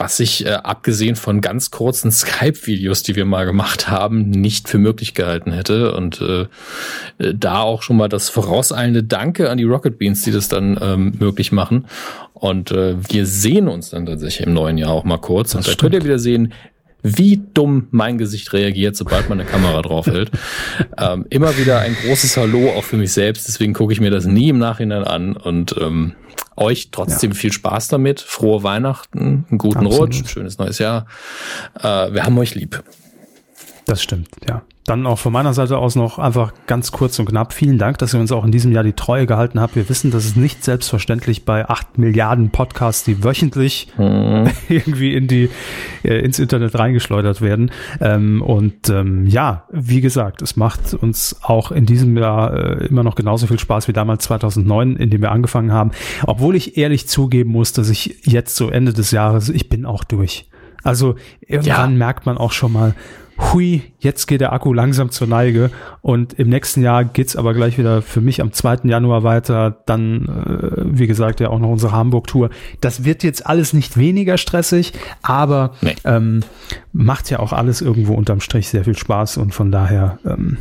was 0.00 0.20
ich 0.20 0.46
äh, 0.46 0.50
abgesehen 0.50 1.16
von 1.16 1.40
ganz 1.40 1.70
kurzen 1.70 2.10
Skype-Videos, 2.12 3.02
die 3.02 3.16
wir 3.16 3.24
mal 3.24 3.44
gemacht 3.46 3.88
haben, 3.88 4.30
nicht 4.30 4.68
für 4.68 4.78
möglich 4.78 5.14
gehalten 5.14 5.52
hätte. 5.52 5.94
Und 5.94 6.20
äh, 6.20 6.42
äh, 7.18 7.34
da 7.34 7.60
auch 7.60 7.82
schon 7.82 7.96
mal 7.96 8.08
das 8.08 8.28
vorauseilende 8.28 9.02
Danke 9.02 9.50
an 9.50 9.58
die 9.58 9.64
Rocket 9.64 9.98
Beans, 9.98 10.22
die 10.22 10.30
das 10.30 10.48
dann 10.48 10.78
ähm, 10.80 11.14
möglich 11.18 11.52
machen. 11.52 11.86
Und 12.32 12.70
äh, 12.70 12.96
wir 13.08 13.26
sehen 13.26 13.68
uns 13.68 13.90
dann 13.90 14.06
tatsächlich 14.06 14.46
im 14.46 14.54
neuen 14.54 14.78
Jahr 14.78 14.92
auch 14.92 15.04
mal 15.04 15.18
kurz. 15.18 15.52
Das 15.52 15.66
und 15.66 15.74
da 15.74 15.80
könnt 15.80 15.94
ihr 15.94 16.04
wieder 16.04 16.18
sehen, 16.18 16.52
wie 17.02 17.42
dumm 17.54 17.88
mein 17.90 18.18
Gesicht 18.18 18.52
reagiert, 18.52 18.96
sobald 18.96 19.28
man 19.28 19.40
eine 19.40 19.48
Kamera 19.48 19.82
draufhält. 19.82 20.30
ähm, 20.98 21.26
immer 21.30 21.56
wieder 21.56 21.80
ein 21.80 21.94
großes 21.94 22.36
Hallo 22.36 22.70
auch 22.70 22.84
für 22.84 22.96
mich 22.96 23.12
selbst. 23.12 23.46
Deswegen 23.48 23.72
gucke 23.72 23.92
ich 23.92 24.00
mir 24.00 24.10
das 24.10 24.26
nie 24.26 24.48
im 24.48 24.58
Nachhinein 24.58 25.04
an 25.04 25.36
und 25.36 25.74
ähm, 25.80 26.14
euch 26.56 26.90
trotzdem 26.90 27.32
ja. 27.32 27.36
viel 27.36 27.52
Spaß 27.52 27.88
damit. 27.88 28.20
Frohe 28.20 28.62
Weihnachten, 28.62 29.46
einen 29.48 29.58
guten 29.58 29.86
Absolut. 29.86 30.14
Rutsch, 30.14 30.28
schönes 30.28 30.58
neues 30.58 30.78
Jahr. 30.78 31.06
Äh, 31.78 32.12
wir 32.12 32.24
haben 32.24 32.36
euch 32.38 32.54
lieb. 32.54 32.82
Das 33.88 34.02
stimmt, 34.02 34.28
ja. 34.46 34.60
Dann 34.84 35.06
auch 35.06 35.18
von 35.18 35.32
meiner 35.32 35.54
Seite 35.54 35.78
aus 35.78 35.96
noch 35.96 36.18
einfach 36.18 36.52
ganz 36.66 36.92
kurz 36.92 37.18
und 37.18 37.24
knapp. 37.24 37.54
Vielen 37.54 37.78
Dank, 37.78 37.96
dass 37.96 38.12
ihr 38.12 38.20
uns 38.20 38.32
auch 38.32 38.44
in 38.44 38.52
diesem 38.52 38.70
Jahr 38.70 38.84
die 38.84 38.92
Treue 38.92 39.26
gehalten 39.26 39.60
habt. 39.60 39.76
Wir 39.76 39.88
wissen, 39.88 40.10
dass 40.10 40.26
es 40.26 40.36
nicht 40.36 40.62
selbstverständlich 40.62 41.46
bei 41.46 41.66
acht 41.66 41.96
Milliarden 41.96 42.50
Podcasts, 42.50 43.04
die 43.04 43.24
wöchentlich 43.24 43.88
mhm. 43.96 44.50
irgendwie 44.68 45.14
in 45.14 45.26
die, 45.26 45.48
äh, 46.04 46.18
ins 46.18 46.38
Internet 46.38 46.78
reingeschleudert 46.78 47.40
werden. 47.40 47.70
Ähm, 47.98 48.42
und 48.42 48.90
ähm, 48.90 49.26
ja, 49.26 49.64
wie 49.70 50.02
gesagt, 50.02 50.42
es 50.42 50.56
macht 50.56 50.92
uns 50.92 51.40
auch 51.42 51.72
in 51.72 51.86
diesem 51.86 52.14
Jahr 52.18 52.52
äh, 52.52 52.86
immer 52.88 53.04
noch 53.04 53.14
genauso 53.14 53.46
viel 53.46 53.58
Spaß 53.58 53.88
wie 53.88 53.94
damals 53.94 54.24
2009, 54.24 54.96
in 54.96 55.08
dem 55.08 55.22
wir 55.22 55.32
angefangen 55.32 55.72
haben. 55.72 55.92
Obwohl 56.26 56.56
ich 56.56 56.76
ehrlich 56.76 57.08
zugeben 57.08 57.52
muss, 57.52 57.72
dass 57.72 57.88
ich 57.88 58.20
jetzt 58.24 58.54
so 58.54 58.68
Ende 58.68 58.92
des 58.92 59.12
Jahres, 59.12 59.48
ich 59.48 59.70
bin 59.70 59.86
auch 59.86 60.04
durch. 60.04 60.50
Also 60.82 61.16
irgendwann 61.40 61.92
ja. 61.92 61.98
merkt 61.98 62.26
man 62.26 62.38
auch 62.38 62.52
schon 62.52 62.72
mal, 62.72 62.94
hui, 63.38 63.82
jetzt 63.98 64.26
geht 64.26 64.40
der 64.40 64.52
Akku 64.52 64.72
langsam 64.72 65.10
zur 65.10 65.26
Neige 65.26 65.70
und 66.02 66.34
im 66.34 66.48
nächsten 66.48 66.82
Jahr 66.82 67.04
geht's 67.04 67.36
aber 67.36 67.54
gleich 67.54 67.78
wieder 67.78 68.02
für 68.02 68.20
mich 68.20 68.40
am 68.40 68.52
2. 68.52 68.80
Januar 68.84 69.22
weiter. 69.22 69.82
Dann, 69.86 70.26
äh, 70.26 70.98
wie 70.98 71.06
gesagt, 71.06 71.40
ja 71.40 71.50
auch 71.50 71.58
noch 71.58 71.70
unsere 71.70 71.92
Hamburg-Tour. 71.92 72.50
Das 72.80 73.04
wird 73.04 73.22
jetzt 73.22 73.46
alles 73.46 73.72
nicht 73.72 73.96
weniger 73.96 74.38
stressig, 74.38 74.92
aber 75.22 75.72
nee. 75.80 75.94
ähm, 76.04 76.40
macht 76.92 77.30
ja 77.30 77.38
auch 77.38 77.52
alles 77.52 77.80
irgendwo 77.80 78.14
unterm 78.14 78.40
Strich 78.40 78.68
sehr 78.68 78.84
viel 78.84 78.96
Spaß 78.96 79.36
und 79.38 79.54
von 79.54 79.70
daher 79.70 80.18
ähm, 80.24 80.58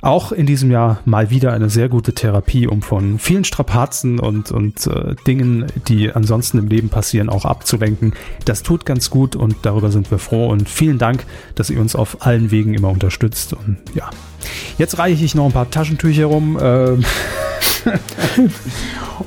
auch 0.00 0.30
in 0.30 0.46
diesem 0.46 0.70
Jahr 0.70 1.00
mal 1.04 1.30
wieder 1.30 1.52
eine 1.52 1.70
sehr 1.70 1.88
gute 1.88 2.12
Therapie, 2.12 2.68
um 2.68 2.82
von 2.82 3.18
vielen 3.18 3.44
Strapazen 3.44 4.20
und, 4.20 4.52
und 4.52 4.86
äh, 4.86 5.16
Dingen, 5.26 5.66
die 5.88 6.12
ansonsten 6.12 6.58
im 6.58 6.68
Leben 6.68 6.88
passieren, 6.88 7.28
auch 7.28 7.44
abzulenken. 7.44 8.14
Das 8.44 8.62
tut 8.62 8.86
ganz 8.86 9.10
gut 9.10 9.34
und 9.34 9.56
darüber 9.62 9.90
sind 9.90 10.10
wir 10.10 10.18
froh 10.18 10.48
und 10.48 10.68
vielen 10.68 10.98
Dank, 10.98 11.24
dass 11.56 11.70
ihr 11.70 11.80
uns 11.80 11.96
auf 11.96 12.24
allen 12.24 12.50
Wegen 12.50 12.74
immer 12.74 12.90
unterstützt 12.90 13.52
und 13.52 13.78
ja. 13.94 14.08
Jetzt 14.78 14.98
reiche 14.98 15.24
ich 15.24 15.34
noch 15.34 15.46
ein 15.46 15.52
paar 15.52 15.70
Taschentücher 15.70 16.26
rum 16.26 16.56
äh, 16.56 16.90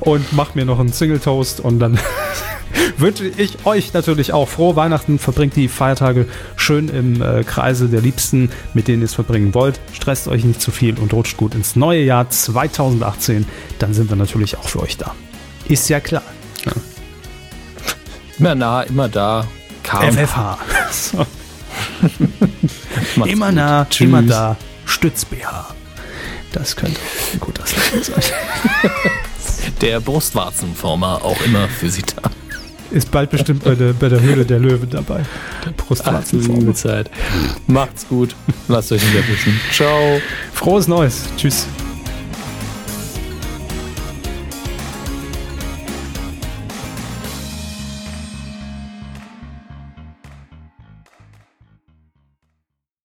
und 0.00 0.32
mach 0.32 0.54
mir 0.54 0.64
noch 0.64 0.80
einen 0.80 0.92
Single 0.92 1.18
Toast 1.18 1.60
und 1.60 1.80
dann 1.80 1.98
wünsche 2.96 3.26
ich 3.26 3.66
euch 3.66 3.92
natürlich 3.92 4.32
auch 4.32 4.48
frohe 4.48 4.76
Weihnachten. 4.76 5.18
Verbringt 5.18 5.56
die 5.56 5.68
Feiertage 5.68 6.26
schön 6.56 6.88
im 6.88 7.22
äh, 7.22 7.44
Kreise 7.44 7.88
der 7.88 8.00
Liebsten, 8.00 8.50
mit 8.74 8.88
denen 8.88 9.02
ihr 9.02 9.06
es 9.06 9.14
verbringen 9.14 9.54
wollt. 9.54 9.80
Stresst 9.92 10.28
euch 10.28 10.44
nicht 10.44 10.60
zu 10.60 10.70
viel 10.70 10.98
und 10.98 11.12
rutscht 11.12 11.36
gut 11.36 11.54
ins 11.54 11.76
neue 11.76 12.02
Jahr 12.02 12.28
2018. 12.28 13.46
Dann 13.78 13.94
sind 13.94 14.10
wir 14.10 14.16
natürlich 14.16 14.56
auch 14.58 14.68
für 14.68 14.80
euch 14.80 14.96
da. 14.96 15.14
Ist 15.68 15.88
ja 15.88 16.00
klar. 16.00 16.22
Ja. 16.64 16.72
Immer 18.38 18.54
nah, 18.54 18.82
immer 18.82 19.08
da. 19.08 19.46
Kam. 19.82 20.12
FFH. 20.12 20.58
So. 20.92 21.26
immer 23.24 23.46
gut. 23.46 23.54
nah, 23.54 23.86
Tschüss. 23.88 24.06
immer 24.06 24.22
da. 24.22 24.56
Stütz 24.84 25.24
BH. 25.24 25.74
Das 26.52 26.76
könnte 26.76 27.00
guter 27.40 27.64
Slogan 27.66 28.02
sein. 28.02 28.22
Der 29.80 30.00
Brustwarzenformer 30.00 31.24
auch 31.24 31.40
immer 31.42 31.66
für 31.68 31.88
Sie 31.88 32.02
da. 32.02 32.30
Ist 32.92 33.10
bald 33.10 33.30
bestimmt 33.30 33.64
bei 33.64 33.74
der, 33.74 33.94
bei 33.94 34.08
der 34.10 34.20
Höhle 34.20 34.44
der 34.44 34.58
Löwen 34.58 34.90
dabei. 34.90 35.22
Der 35.64 35.70
Brustwarzenformer. 35.70 36.74
Zeit. 36.74 37.10
Macht's 37.66 38.06
gut. 38.06 38.34
Lasst 38.68 38.92
euch 38.92 39.02
nicht 39.02 39.14
erwischen. 39.14 39.58
Ciao. 39.72 40.20
Frohes 40.52 40.88
Neues. 40.88 41.24
Tschüss. 41.38 41.66